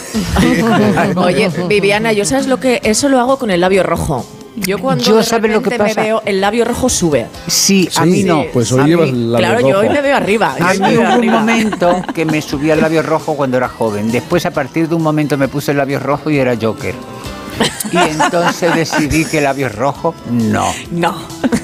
Oye, 1.16 1.48
Viviana, 1.68 2.12
yo 2.12 2.24
sabes 2.24 2.46
lo 2.46 2.58
que 2.60 2.80
eso 2.84 3.08
lo 3.08 3.20
hago 3.20 3.38
con 3.38 3.50
el 3.50 3.60
labio 3.60 3.82
rojo. 3.82 4.24
Yo 4.56 4.78
cuando 4.78 5.02
Yo, 5.02 5.16
de 5.16 5.24
¿sabes 5.24 5.50
lo 5.52 5.62
que 5.62 5.70
pasa? 5.76 6.00
me 6.00 6.06
veo 6.06 6.22
el 6.24 6.40
labio 6.40 6.64
rojo 6.64 6.88
sube. 6.88 7.26
Sí, 7.48 7.88
a 7.96 8.04
Sí, 8.04 8.10
mí 8.10 8.22
no. 8.22 8.44
pues 8.52 8.70
hoy 8.70 8.80
A 8.82 8.86
llevas 8.86 9.10
mí- 9.10 9.18
el 9.18 9.32
labio 9.32 9.46
Claro, 9.48 9.68
yo 9.68 9.78
hoy 9.80 9.88
me 9.88 10.00
veo 10.00 10.16
arriba. 10.16 10.54
A 10.60 10.74
mí 10.74 10.96
hubo 10.96 11.18
un 11.18 11.26
momento 11.26 12.02
que 12.14 12.24
me 12.24 12.40
subía 12.40 12.74
el 12.74 12.80
labio 12.80 13.02
rojo 13.02 13.34
cuando 13.34 13.56
era 13.56 13.68
joven. 13.68 14.12
Después, 14.12 14.46
a 14.46 14.52
partir 14.52 14.88
de 14.88 14.94
un 14.94 15.02
momento, 15.02 15.36
me 15.36 15.48
puse 15.48 15.72
el 15.72 15.78
labio 15.78 15.98
rojo 15.98 16.30
y 16.30 16.38
era 16.38 16.56
Joker. 16.60 16.94
Y 17.92 17.96
entonces 17.96 18.74
decidí 18.74 19.24
que 19.24 19.38
el 19.38 19.44
labio 19.44 19.68
rojo, 19.68 20.14
no. 20.30 20.66
No. 20.92 21.16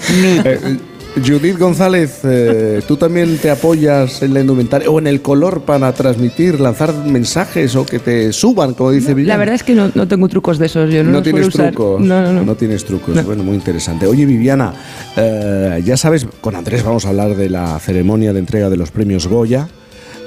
Eh, 0.08 0.78
Judith 1.16 1.58
González, 1.58 2.20
eh, 2.24 2.82
¿tú 2.86 2.96
también 2.96 3.36
te 3.38 3.50
apoyas 3.50 4.22
en 4.22 4.32
la 4.32 4.40
indumentaria 4.40 4.88
o 4.88 4.98
en 4.98 5.06
el 5.06 5.20
color 5.20 5.62
para 5.62 5.92
transmitir, 5.92 6.60
lanzar 6.60 6.94
mensajes 6.94 7.74
o 7.74 7.84
que 7.84 7.98
te 7.98 8.32
suban, 8.32 8.74
como 8.74 8.92
dice 8.92 9.14
Viviana? 9.14 9.34
La 9.34 9.38
verdad 9.38 9.54
es 9.56 9.62
que 9.64 9.74
no, 9.74 9.90
no 9.94 10.06
tengo 10.06 10.28
trucos 10.28 10.58
de 10.58 10.66
esos. 10.66 10.90
Yo 10.92 11.02
no, 11.02 11.10
No, 11.10 11.22
tienes 11.22 11.50
trucos. 11.50 12.00
No, 12.00 12.32
no, 12.32 12.44
no. 12.44 12.54
tienes 12.54 12.84
trucos. 12.84 13.24
Bueno, 13.24 13.42
muy 13.42 13.56
interesante. 13.56 14.06
Oye, 14.06 14.24
Viviana, 14.24 14.72
eh, 15.16 15.82
ya 15.84 15.96
sabes, 15.96 16.26
con 16.40 16.54
Andrés 16.54 16.84
vamos 16.84 17.04
a 17.04 17.08
hablar 17.08 17.34
de 17.36 17.50
la 17.50 17.78
ceremonia 17.80 18.32
de 18.32 18.38
entrega 18.38 18.70
de 18.70 18.76
los 18.76 18.90
premios 18.90 19.26
Goya. 19.26 19.68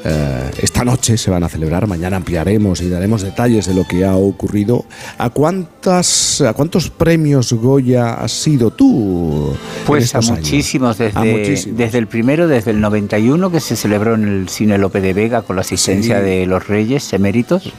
Eh, 0.06 0.52
esta 0.62 0.84
noche 0.84 1.18
se 1.18 1.32
van 1.32 1.44
a 1.44 1.50
celebrar, 1.50 1.88
mañana 1.88 2.18
ampliaremos 2.18 2.82
y 2.82 2.90
daremos 2.90 3.22
detalles 3.22 3.66
de 3.68 3.74
lo 3.74 3.86
que 3.88 4.04
ha 4.04 4.16
ocurrido. 4.16 4.84
¿A 5.18 5.30
cuántas, 5.30 6.42
a 6.42 6.52
cuántos 6.54 6.90
premios 6.90 7.54
Goya 7.54 8.16
has 8.16 8.32
sido 8.34 8.72
tú? 8.72 9.56
Pues 9.86 10.14
a 10.14 10.20
muchísimos, 10.22 10.98
desde, 10.98 11.18
A 11.20 11.24
muchísimos. 11.24 11.78
desde 11.78 11.98
el 12.00 12.08
primero, 12.08 12.48
desde 12.50 12.72
el 12.72 12.82
91, 12.82 13.50
que 13.50 13.60
se 13.62 13.76
celebró 13.78 14.16
en 14.16 14.28
el 14.28 14.50
Cine 14.50 14.78
Lope 14.78 15.00
de 15.00 15.14
Vega 15.14 15.42
con 15.44 15.56
la 15.56 15.62
asistencia 15.62 16.20
Sí. 16.20 16.26
de 16.26 16.46
los 16.48 16.68
Reyes 16.68 17.14
eméritos, 17.14 17.72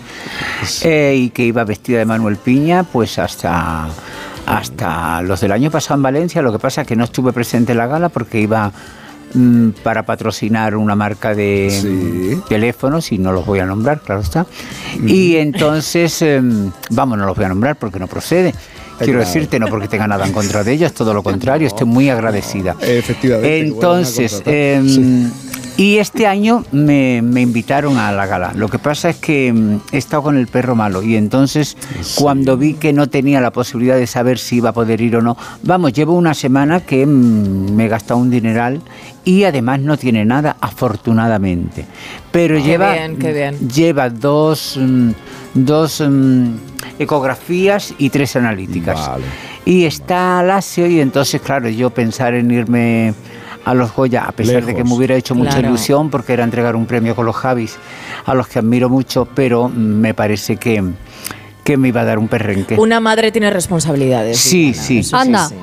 eh, 0.83 1.15
y 1.19 1.31
que 1.31 1.45
iba 1.45 1.65
vestida 1.65 1.99
de 1.99 2.07
Manuel 2.07 2.37
Piña, 2.37 2.85
pues 2.85 3.19
hasta, 3.19 3.89
hasta 4.47 5.21
los 5.23 5.41
del 5.41 5.53
año 5.53 5.71
pasado 5.71 5.97
en 5.97 6.03
Valencia. 6.03 6.41
Lo 6.43 6.53
que 6.53 6.59
pasa 6.59 6.83
es 6.83 6.87
que 6.87 6.97
no 6.97 7.05
estuve 7.05 7.33
presente 7.33 7.73
en 7.73 7.79
la 7.79 7.87
gala 7.87 8.09
porque 8.09 8.41
iba 8.41 8.73
mm, 9.35 9.71
para 9.83 10.05
patrocinar 10.07 10.77
una 10.77 10.95
marca 10.95 11.35
de 11.35 12.39
teléfonos 12.49 13.13
y 13.13 13.19
no 13.19 13.33
los 13.33 13.45
voy 13.45 13.59
a 13.59 13.67
nombrar, 13.67 14.01
claro 14.01 14.21
está. 14.23 14.47
Y 15.07 15.37
entonces, 15.37 16.23
em, 16.23 16.71
vamos, 16.91 17.19
no 17.19 17.27
los 17.27 17.37
voy 17.37 17.45
a 17.45 17.49
nombrar 17.49 17.77
porque 17.77 17.99
no 17.99 18.07
procede. 18.07 18.55
Quiero 18.99 19.15
claro. 19.15 19.27
decirte, 19.27 19.59
no 19.59 19.67
porque 19.67 19.89
tenga 19.89 20.07
nada 20.07 20.25
en 20.25 20.33
contra 20.33 20.63
de 20.63 20.73
ellos, 20.73 20.93
todo 20.95 21.13
lo 21.13 21.23
contrario, 21.23 21.67
estoy 21.67 21.87
muy 21.87 22.09
agradecida. 22.09 22.77
Efectivamente. 22.81 23.61
Entonces, 23.61 24.43
Sí. 24.45 25.31
Y 25.77 25.99
este 25.99 26.27
año 26.27 26.65
me, 26.71 27.21
me 27.23 27.41
invitaron 27.41 27.99
a 27.99 28.13
la 28.13 28.27
gala. 28.27 28.53
Lo 28.55 28.69
que 28.69 28.79
pasa 28.79 29.11
es 29.11 29.17
que 29.17 29.53
mm, 29.53 29.81
he 29.93 29.99
estado 29.99 30.23
con 30.23 30.37
el 30.37 30.47
perro 30.47 30.77
malo 30.77 31.03
y 31.03 31.17
entonces 31.17 31.77
cuando 32.17 32.57
vi 32.57 32.75
que 32.75 32.93
no 32.93 33.09
tenía 33.09 33.41
la 33.41 33.51
posibilidad 33.51 33.97
de 33.97 34.07
saber 34.07 34.39
si 34.39 34.57
iba 34.57 34.71
a 34.71 34.73
poder 34.73 35.01
ir 35.01 35.17
o 35.17 35.23
no, 35.23 35.37
vamos, 35.63 35.93
llevo 35.93 36.15
una 36.15 36.35
semana 36.35 36.81
que 36.81 37.05
mm, 37.05 37.75
me 37.75 37.87
he 37.87 37.89
gastado 37.89 38.21
un 38.21 38.31
dineral 38.31 38.83
y 39.25 39.45
además 39.45 39.81
no 39.81 39.97
tiene 39.97 40.25
nada, 40.25 40.57
afortunadamente. 40.61 41.87
Pero 42.31 42.57
Qué 42.57 42.63
lleva, 42.63 42.93
bien, 42.93 43.17
qué 43.17 43.33
bien. 43.33 43.69
lleva 43.69 44.11
dos, 44.11 44.79
mm, 44.81 45.11
dos 45.55 46.03
ecografías 46.99 47.95
y 47.99 48.11
tres 48.11 48.37
analíticas. 48.37 49.11
Y 49.65 49.87
está 49.87 50.43
lacio 50.43 50.87
y 50.87 51.01
entonces, 51.01 51.41
claro, 51.41 51.69
yo 51.69 51.91
pensar 51.91 52.35
en 52.35 52.51
irme 52.51 53.15
a 53.65 53.75
los 53.75 53.95
Goya, 53.95 54.25
a 54.27 54.33
pesar 54.33 54.65
de 54.65 54.75
que 54.75 54.85
me 54.85 54.93
hubiera 54.95 55.15
hecho 55.17 55.35
mucha 55.35 55.53
Claro. 55.53 55.69
ilusión, 55.69 56.11
porque 56.11 56.33
era 56.35 56.45
entregar 56.45 56.77
un 56.77 56.87
premio 56.87 57.15
con 57.17 57.25
los 57.27 57.37
Javis, 57.37 57.77
a 58.27 58.35
los 58.35 58.47
que 58.49 58.59
admiro 58.59 58.89
mucho, 58.89 59.27
pero 59.35 59.69
me 59.69 60.13
parece 60.15 60.57
que, 60.57 60.83
que 61.65 61.77
me 61.77 61.89
iba 61.89 62.03
a 62.03 62.05
dar 62.05 62.19
un 62.19 62.29
perrenque. 62.29 62.77
Una 62.79 63.01
madre 63.01 63.33
tiene 63.33 63.51
responsabilidades. 63.51 64.39
Sí, 64.39 64.75
sí. 64.75 64.99
eso 64.99 65.17
Anda. 65.17 65.49
sí. 65.49 65.55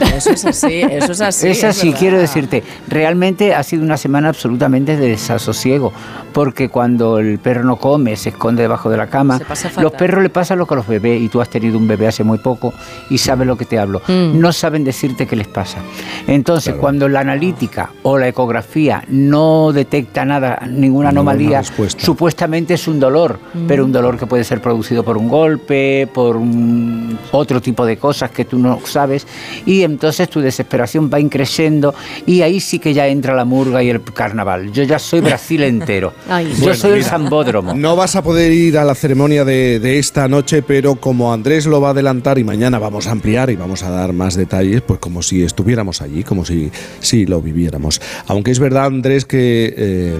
Eso 0.00 0.30
es 0.30 0.44
así, 0.44 0.80
eso 0.82 1.12
es 1.12 1.20
así. 1.20 1.48
es 1.48 1.64
así, 1.64 1.92
quiero 1.92 2.18
decirte, 2.18 2.62
realmente 2.88 3.54
ha 3.54 3.62
sido 3.62 3.82
una 3.82 3.96
semana 3.96 4.28
absolutamente 4.28 4.96
de 4.96 5.08
desasosiego, 5.10 5.92
porque 6.32 6.68
cuando 6.68 7.18
el 7.18 7.38
perro 7.38 7.64
no 7.64 7.76
come, 7.76 8.16
se 8.16 8.30
esconde 8.30 8.62
debajo 8.62 8.88
de 8.90 8.96
la 8.96 9.08
cama, 9.08 9.38
Se 9.38 9.44
pasa 9.44 9.68
fatal. 9.68 9.84
los 9.84 9.92
perros 9.92 10.22
le 10.22 10.30
pasa 10.30 10.56
lo 10.56 10.66
que 10.66 10.74
a 10.74 10.76
los 10.78 10.86
bebés, 10.86 11.20
y 11.20 11.28
tú 11.28 11.40
has 11.40 11.48
tenido 11.50 11.78
un 11.78 11.86
bebé 11.88 12.06
hace 12.08 12.24
muy 12.24 12.38
poco 12.38 12.72
y 13.10 13.18
sabes 13.18 13.46
lo 13.46 13.56
que 13.56 13.64
te 13.64 13.78
hablo, 13.78 14.00
Mm. 14.06 14.38
no 14.38 14.52
saben 14.52 14.84
decirte 14.84 15.26
qué 15.26 15.36
les 15.36 15.48
pasa. 15.48 15.78
Entonces, 16.26 16.74
cuando 16.74 17.08
la 17.08 17.20
analítica 17.20 17.90
o 18.02 18.18
la 18.18 18.28
ecografía 18.28 19.02
no 19.08 19.72
detecta 19.72 20.24
nada, 20.24 20.60
ninguna 20.68 21.10
anomalía, 21.10 21.62
supuestamente 21.96 22.74
es 22.74 22.88
un 22.88 23.00
dolor, 23.00 23.38
Mm. 23.54 23.66
pero 23.66 23.84
un 23.84 23.92
dolor 23.92 24.18
que 24.18 24.26
puede 24.26 24.44
ser 24.44 24.60
producido 24.60 25.02
por 25.04 25.16
un 25.16 25.28
golpe, 25.28 26.08
por 26.12 26.36
un- 26.36 27.18
otro 27.32 27.60
tipo 27.60 27.84
de 27.86 27.96
cosas 27.96 28.30
que 28.30 28.44
tú 28.44 28.58
no 28.58 28.80
sabes, 28.84 29.26
y 29.64 29.82
entonces 29.86 30.28
tu 30.28 30.40
desesperación 30.40 31.10
va 31.12 31.18
increciendo 31.18 31.94
y 32.26 32.42
ahí 32.42 32.60
sí 32.60 32.78
que 32.78 32.92
ya 32.92 33.06
entra 33.08 33.34
la 33.34 33.44
murga 33.44 33.82
y 33.82 33.90
el 33.90 34.02
carnaval. 34.02 34.72
Yo 34.72 34.82
ya 34.82 34.98
soy 34.98 35.20
Brasil 35.20 35.62
entero. 35.62 36.12
Ay. 36.28 36.52
Yo 36.54 36.64
Bueno, 36.64 36.74
soy 36.74 36.92
el 36.98 37.04
Zambódromo. 37.04 37.74
No 37.74 37.96
vas 37.96 38.16
a 38.16 38.22
poder 38.22 38.52
ir 38.52 38.78
a 38.78 38.84
la 38.84 38.94
ceremonia 38.94 39.44
de, 39.44 39.80
de 39.80 39.98
esta 39.98 40.28
noche, 40.28 40.62
pero 40.62 40.96
como 40.96 41.32
Andrés 41.32 41.66
lo 41.66 41.80
va 41.80 41.88
a 41.88 41.90
adelantar 41.92 42.38
y 42.38 42.44
mañana 42.44 42.78
vamos 42.78 43.06
a 43.06 43.12
ampliar 43.12 43.50
y 43.50 43.56
vamos 43.56 43.82
a 43.82 43.90
dar 43.90 44.12
más 44.12 44.36
detalles, 44.36 44.82
pues 44.82 44.98
como 45.00 45.22
si 45.22 45.42
estuviéramos 45.42 46.02
allí, 46.02 46.22
como 46.22 46.44
si, 46.44 46.70
si 47.00 47.26
lo 47.26 47.40
viviéramos. 47.40 48.00
Aunque 48.26 48.50
es 48.50 48.58
verdad, 48.58 48.86
Andrés, 48.86 49.24
que 49.24 49.74
eh, 49.76 50.18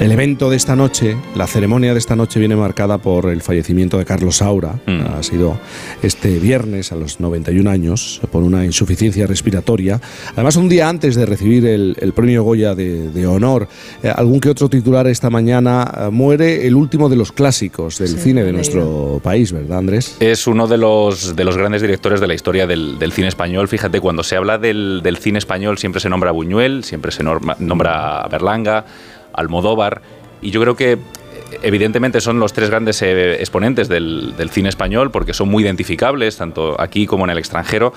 el 0.00 0.12
evento 0.12 0.48
de 0.48 0.56
esta 0.56 0.74
noche, 0.76 1.14
la 1.34 1.46
ceremonia 1.46 1.92
de 1.92 1.98
esta 1.98 2.16
noche 2.16 2.40
viene 2.40 2.56
marcada 2.56 2.96
por 2.98 3.28
el 3.28 3.42
fallecimiento 3.42 3.98
de 3.98 4.06
Carlos 4.06 4.36
Saura. 4.36 4.80
Ha 4.86 5.22
sido 5.22 5.58
este 6.02 6.38
viernes 6.38 6.90
a 6.92 6.96
los 6.96 7.20
91 7.20 7.68
años 7.70 8.20
por 8.32 8.42
una 8.42 8.64
insuficiencia 8.64 9.26
respiratoria. 9.26 10.00
Además, 10.32 10.56
un 10.56 10.70
día 10.70 10.88
antes 10.88 11.16
de 11.16 11.26
recibir 11.26 11.66
el, 11.66 11.96
el 12.00 12.12
premio 12.14 12.42
Goya 12.44 12.74
de, 12.74 13.10
de 13.10 13.26
honor, 13.26 13.68
eh, 14.02 14.08
algún 14.14 14.40
que 14.40 14.48
otro 14.48 14.70
titular 14.70 15.06
esta 15.06 15.28
mañana 15.28 15.92
eh, 15.94 16.08
muere 16.10 16.66
el 16.66 16.76
último 16.76 17.10
de 17.10 17.16
los 17.16 17.30
clásicos 17.30 17.98
del 17.98 18.08
cine 18.18 18.42
de 18.42 18.52
nuestro 18.52 19.20
país, 19.22 19.52
¿verdad, 19.52 19.78
Andrés? 19.78 20.16
Es 20.20 20.46
uno 20.46 20.66
de 20.66 20.78
los, 20.78 21.36
de 21.36 21.44
los 21.44 21.58
grandes 21.58 21.82
directores 21.82 22.20
de 22.20 22.26
la 22.26 22.32
historia 22.34 22.66
del, 22.66 22.98
del 22.98 23.12
cine 23.12 23.28
español. 23.28 23.68
Fíjate, 23.68 24.00
cuando 24.00 24.22
se 24.22 24.36
habla 24.36 24.56
del, 24.56 25.00
del 25.02 25.18
cine 25.18 25.38
español 25.38 25.76
siempre 25.76 26.00
se 26.00 26.08
nombra 26.08 26.30
a 26.30 26.32
Buñuel, 26.32 26.84
siempre 26.84 27.12
se 27.12 27.22
norma- 27.22 27.56
nombra 27.58 28.22
a 28.22 28.28
Berlanga, 28.28 28.86
Almodóvar, 29.40 30.02
y 30.42 30.50
yo 30.50 30.60
creo 30.60 30.76
que 30.76 30.98
evidentemente 31.62 32.20
son 32.20 32.38
los 32.38 32.52
tres 32.52 32.70
grandes 32.70 33.02
eh, 33.02 33.34
exponentes 33.40 33.88
del, 33.88 34.34
del 34.36 34.50
cine 34.50 34.68
español 34.68 35.10
porque 35.10 35.34
son 35.34 35.48
muy 35.48 35.64
identificables, 35.64 36.36
tanto 36.36 36.80
aquí 36.80 37.06
como 37.06 37.24
en 37.24 37.30
el 37.30 37.38
extranjero, 37.38 37.92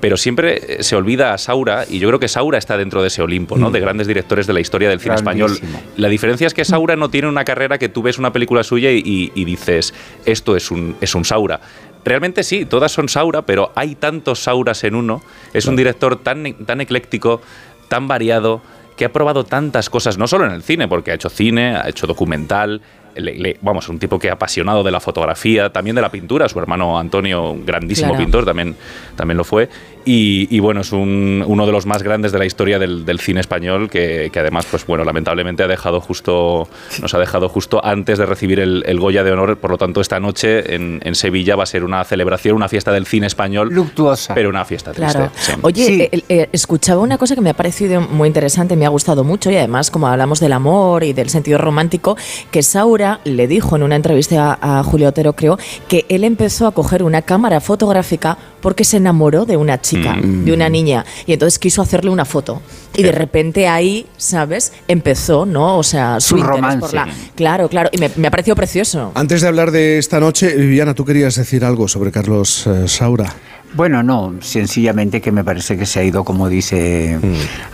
pero 0.00 0.16
siempre 0.16 0.78
eh, 0.78 0.82
se 0.82 0.94
olvida 0.96 1.34
a 1.34 1.38
Saura, 1.38 1.84
y 1.88 1.98
yo 1.98 2.08
creo 2.08 2.20
que 2.20 2.28
Saura 2.28 2.58
está 2.58 2.76
dentro 2.76 3.02
de 3.02 3.08
ese 3.08 3.22
Olimpo, 3.22 3.56
¿no? 3.56 3.70
De 3.70 3.80
grandes 3.80 4.06
directores 4.06 4.46
de 4.46 4.52
la 4.52 4.60
historia 4.60 4.88
del 4.88 5.00
cine 5.00 5.14
español. 5.16 5.50
La 5.96 6.08
diferencia 6.08 6.46
es 6.46 6.54
que 6.54 6.64
Saura 6.64 6.94
no 6.96 7.10
tiene 7.10 7.28
una 7.28 7.44
carrera 7.44 7.78
que 7.78 7.88
tú 7.88 8.02
ves 8.02 8.18
una 8.18 8.32
película 8.32 8.62
suya 8.62 8.90
y, 8.92 8.98
y- 9.04 9.32
y 9.34 9.44
dices, 9.44 9.94
esto 10.24 10.56
es 10.56 10.70
un, 10.70 10.96
es 11.00 11.14
un 11.14 11.24
Saura. 11.24 11.60
Realmente 12.04 12.42
sí, 12.42 12.64
todas 12.66 12.90
son 12.92 13.08
Saura, 13.08 13.42
pero 13.42 13.70
hay 13.76 13.94
tantos 13.94 14.40
Sauras 14.40 14.82
en 14.84 14.94
uno. 14.96 15.22
Es 15.54 15.66
un 15.66 15.76
director 15.76 16.16
tan, 16.16 16.54
tan 16.66 16.80
ecléctico, 16.80 17.40
tan 17.88 18.08
variado, 18.08 18.60
que 18.96 19.04
ha 19.04 19.12
probado 19.12 19.44
tantas 19.44 19.88
cosas, 19.90 20.18
no 20.18 20.26
solo 20.26 20.46
en 20.46 20.52
el 20.52 20.62
cine, 20.62 20.88
porque 20.88 21.10
ha 21.10 21.14
hecho 21.14 21.28
cine, 21.30 21.76
ha 21.76 21.88
hecho 21.88 22.06
documental, 22.06 22.80
le- 23.14 23.34
le- 23.34 23.56
vamos, 23.60 23.88
un 23.88 23.98
tipo 23.98 24.18
que 24.18 24.30
ha 24.30 24.34
apasionado 24.34 24.82
de 24.82 24.90
la 24.90 25.00
fotografía, 25.00 25.70
también 25.70 25.94
de 25.96 26.02
la 26.02 26.10
pintura, 26.10 26.48
su 26.48 26.58
hermano 26.58 26.98
Antonio, 26.98 27.50
un 27.50 27.66
grandísimo 27.66 28.10
Claro. 28.10 28.24
pintor, 28.24 28.44
también, 28.44 28.74
también 29.16 29.36
lo 29.38 29.44
fue. 29.44 29.68
Y, 30.04 30.48
y 30.54 30.60
bueno, 30.60 30.80
es 30.80 30.92
un- 30.92 31.44
uno 31.46 31.66
de 31.66 31.72
los 31.72 31.86
más 31.86 32.02
grandes 32.02 32.32
de 32.32 32.38
la 32.38 32.44
historia 32.44 32.78
del, 32.78 33.04
del 33.04 33.20
cine 33.20 33.40
español 33.40 33.88
que, 33.90 34.30
que 34.32 34.38
además, 34.40 34.66
pues 34.70 34.84
bueno, 34.86 35.04
lamentablemente 35.04 35.62
ha 35.62 35.68
dejado 35.68 36.00
justo, 36.00 36.68
nos 37.00 37.14
ha 37.14 37.18
dejado 37.18 37.48
justo 37.48 37.84
antes 37.84 38.18
de 38.18 38.26
recibir 38.26 38.60
el, 38.60 38.82
el 38.86 38.98
Goya 38.98 39.22
de 39.24 39.32
Honor. 39.32 39.56
Por 39.58 39.70
lo 39.70 39.78
tanto, 39.78 40.00
esta 40.00 40.18
noche 40.20 40.74
en, 40.74 41.00
en 41.04 41.14
Sevilla 41.14 41.56
va 41.56 41.62
a 41.62 41.66
ser 41.66 41.84
una 41.84 42.02
celebración, 42.04 42.56
una 42.56 42.68
fiesta 42.68 42.92
del 42.92 43.06
cine 43.06 43.26
español. 43.26 43.68
Luctuosa. 43.72 44.34
Pero 44.34 44.48
una 44.48 44.64
fiesta 44.64 44.92
triste. 44.92 45.12
Claro. 45.12 45.32
sí. 45.36 45.52
Oye, 45.62 46.08
eh, 46.12 46.22
eh, 46.28 46.48
escuchaba 46.52 47.00
una 47.00 47.18
cosa 47.18 47.34
que 47.34 47.40
me 47.40 47.50
ha 47.50 47.54
parecido 47.54 48.00
muy 48.00 48.26
interesante, 48.28 48.76
me 48.76 48.86
ha 48.86 48.90
gustado 48.90 49.24
mucho 49.24 49.50
y 49.50 49.56
además 49.56 49.90
como 49.90 50.08
hablamos 50.08 50.40
del 50.40 50.52
amor 50.52 51.04
y 51.04 51.12
del 51.12 51.28
sentido 51.30 51.58
romántico, 51.58 52.16
que 52.50 52.62
Saura 52.62 53.20
le 53.24 53.46
dijo 53.46 53.76
en 53.76 53.82
una 53.82 53.96
entrevista 53.96 54.58
a, 54.60 54.80
a 54.80 54.82
Julio 54.82 55.08
Otero, 55.08 55.34
creo, 55.34 55.58
que 55.88 56.06
él 56.08 56.24
empezó 56.24 56.66
a 56.66 56.72
coger 56.72 57.02
una 57.02 57.22
cámara 57.22 57.60
fotográfica 57.60 58.36
porque 58.60 58.84
se 58.84 58.96
enamoró 58.98 59.44
de 59.44 59.56
una 59.56 59.80
chica, 59.80 59.91
Mm. 59.96 60.44
de 60.44 60.52
una 60.52 60.68
niña, 60.68 61.04
y 61.26 61.32
entonces 61.32 61.58
quiso 61.58 61.82
hacerle 61.82 62.10
una 62.10 62.24
foto. 62.24 62.62
Y 62.94 63.02
de 63.02 63.12
repente 63.12 63.68
ahí, 63.68 64.06
¿sabes? 64.16 64.72
Empezó, 64.86 65.46
¿no? 65.46 65.78
O 65.78 65.82
sea, 65.82 66.20
su, 66.20 66.30
Su 66.30 66.36
interés 66.38 66.56
romance. 66.56 66.78
por 66.80 66.94
la... 66.94 67.08
Claro, 67.34 67.68
claro, 67.68 67.88
y 67.92 67.98
me, 67.98 68.10
me 68.16 68.28
ha 68.28 68.30
parecido 68.30 68.54
precioso. 68.54 69.12
Antes 69.14 69.40
de 69.40 69.48
hablar 69.48 69.70
de 69.70 69.98
esta 69.98 70.20
noche, 70.20 70.54
Viviana, 70.54 70.92
tú 70.94 71.04
querías 71.04 71.34
decir 71.36 71.64
algo 71.64 71.88
sobre 71.88 72.10
Carlos 72.10 72.66
eh, 72.66 72.86
Saura. 72.88 73.32
Bueno, 73.74 74.02
no, 74.02 74.34
sencillamente 74.40 75.20
que 75.20 75.32
me 75.32 75.44
parece 75.44 75.78
que 75.78 75.86
se 75.86 76.00
ha 76.00 76.04
ido, 76.04 76.24
como 76.24 76.48
dice 76.48 77.18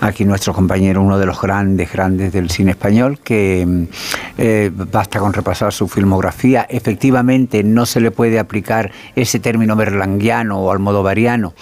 aquí 0.01 0.25
nuestro 0.25 0.53
compañero, 0.53 1.03
uno 1.03 1.19
de 1.19 1.27
los 1.27 1.41
grandes, 1.41 1.93
grandes 1.93 2.33
del 2.33 2.51
cine 2.51 2.71
español, 2.73 3.19
que 3.19 3.65
mm, 3.67 3.83
eh, 4.39 4.71
basta 4.73 5.19
con 5.19 5.33
repasar 5.33 5.73
su 5.73 5.89
filmografía. 5.89 6.67
Efectivamente, 6.69 7.65
no 7.65 7.85
se 7.85 8.01
le 8.01 8.13
puede 8.13 8.39
aplicar 8.39 8.93
ese 9.17 9.41
término 9.41 9.75
berlanguiano 9.75 10.59
o 10.61 10.71
almodovariano 10.71 11.55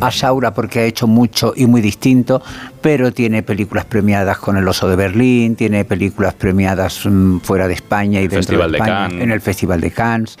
a 0.00 0.10
Saura 0.10 0.52
porque 0.54 0.80
ha 0.80 0.84
hecho 0.84 1.06
mucho 1.06 1.52
y 1.54 1.66
muy 1.66 1.80
distinto, 1.80 2.42
pero 2.80 3.12
tiene 3.12 3.42
películas 3.42 3.84
premiadas 3.84 4.38
con 4.38 4.56
El 4.56 4.66
Oso 4.66 4.88
de 4.88 4.96
Berlín, 4.96 5.54
tiene 5.54 5.84
películas 5.84 6.34
premiadas 6.34 7.06
mm, 7.06 7.38
fuera 7.38 7.68
de 7.68 7.74
España 7.74 8.18
y 8.18 8.24
dentro 8.28 8.38
Festival 8.38 8.72
de 8.72 8.78
España, 8.78 9.22
en 9.22 9.30
el 9.30 9.40
Festival 9.40 9.80
de 9.80 9.90
Cannes. 9.92 10.36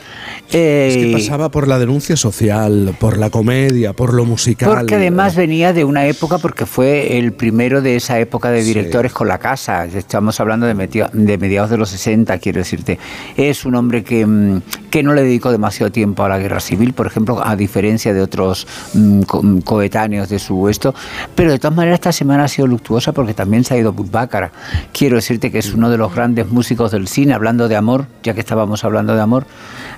Es 0.48 0.94
que 0.94 1.10
Eh, 1.10 1.12
pasaba 1.12 1.50
por 1.50 1.68
la 1.68 1.78
denuncia 1.78 2.16
social, 2.16 2.96
por 2.98 3.16
la 3.16 3.30
comedia, 3.44 3.92
por 3.92 4.14
lo 4.14 4.24
musical. 4.24 4.70
Porque 4.74 4.94
además 4.94 5.36
venía 5.36 5.74
de 5.74 5.84
una 5.84 6.06
época, 6.06 6.38
porque 6.38 6.64
fue 6.64 7.18
el 7.18 7.32
primero 7.34 7.82
de 7.82 7.96
esa 7.96 8.18
época 8.18 8.50
de 8.50 8.62
directores 8.62 9.12
con 9.12 9.28
la 9.28 9.36
casa. 9.38 9.84
Estamos 9.84 10.40
hablando 10.40 10.64
de, 10.66 10.72
mediados 10.74 11.68
de 11.70 11.76
los 11.76 11.90
60, 11.90 12.38
quiero 12.38 12.60
decirte. 12.60 12.98
Es 13.36 13.66
un 13.66 13.74
hombre 13.74 14.02
que, 14.02 14.24
mm, 14.24 14.62
que 14.90 15.02
no 15.02 15.12
le 15.12 15.22
dedicó 15.22 15.52
demasiado 15.52 15.92
tiempo 15.92 16.24
a 16.24 16.28
la 16.30 16.38
guerra 16.38 16.58
civil, 16.60 16.94
por 16.94 17.06
ejemplo, 17.06 17.46
a 17.46 17.54
diferencia 17.54 18.14
de 18.14 18.22
otros 18.22 18.66
mm, 18.94 19.22
co- 19.22 19.42
mm, 19.42 19.60
coetáneos 19.60 20.30
de 20.30 20.38
su 20.38 20.70
esto. 20.70 20.94
Pero 21.34 21.50
de 21.52 21.58
todas 21.58 21.76
maneras, 21.76 21.96
esta 21.98 22.12
semana 22.12 22.44
ha 22.44 22.48
sido 22.48 22.66
luctuosa 22.66 23.12
porque 23.12 23.34
también 23.34 23.62
se 23.64 23.74
ha 23.74 23.76
ido 23.76 23.92
Butbácara. 23.92 24.52
Quiero 24.92 25.16
decirte 25.16 25.50
que 25.50 25.58
es 25.58 25.74
uno 25.74 25.90
de 25.90 25.98
los 25.98 26.14
grandes 26.14 26.48
músicos 26.48 26.92
del 26.92 27.08
cine, 27.08 27.34
hablando 27.34 27.68
de 27.68 27.76
amor, 27.76 28.06
ya 28.22 28.32
que 28.32 28.40
estábamos 28.40 28.84
hablando 28.84 29.14
de 29.14 29.20
amor. 29.20 29.44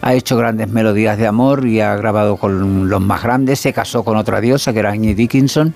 Ha 0.03 0.15
hecho 0.15 0.37
grandes 0.37 0.69
melodías 0.69 1.17
de 1.17 1.29
amor 1.29 1.65
y 1.65 1.81
ha 1.81 1.95
grabado 1.95 2.37
con 2.39 2.89
los 2.89 3.01
más 3.01 3.23
grandes. 3.23 3.36
Se 3.57 3.73
casó 3.73 4.03
con 4.05 4.17
otra 4.17 4.41
diosa, 4.41 4.73
que 4.73 4.79
era 4.79 4.91
Annie 4.93 5.15
Dickinson. 5.15 5.75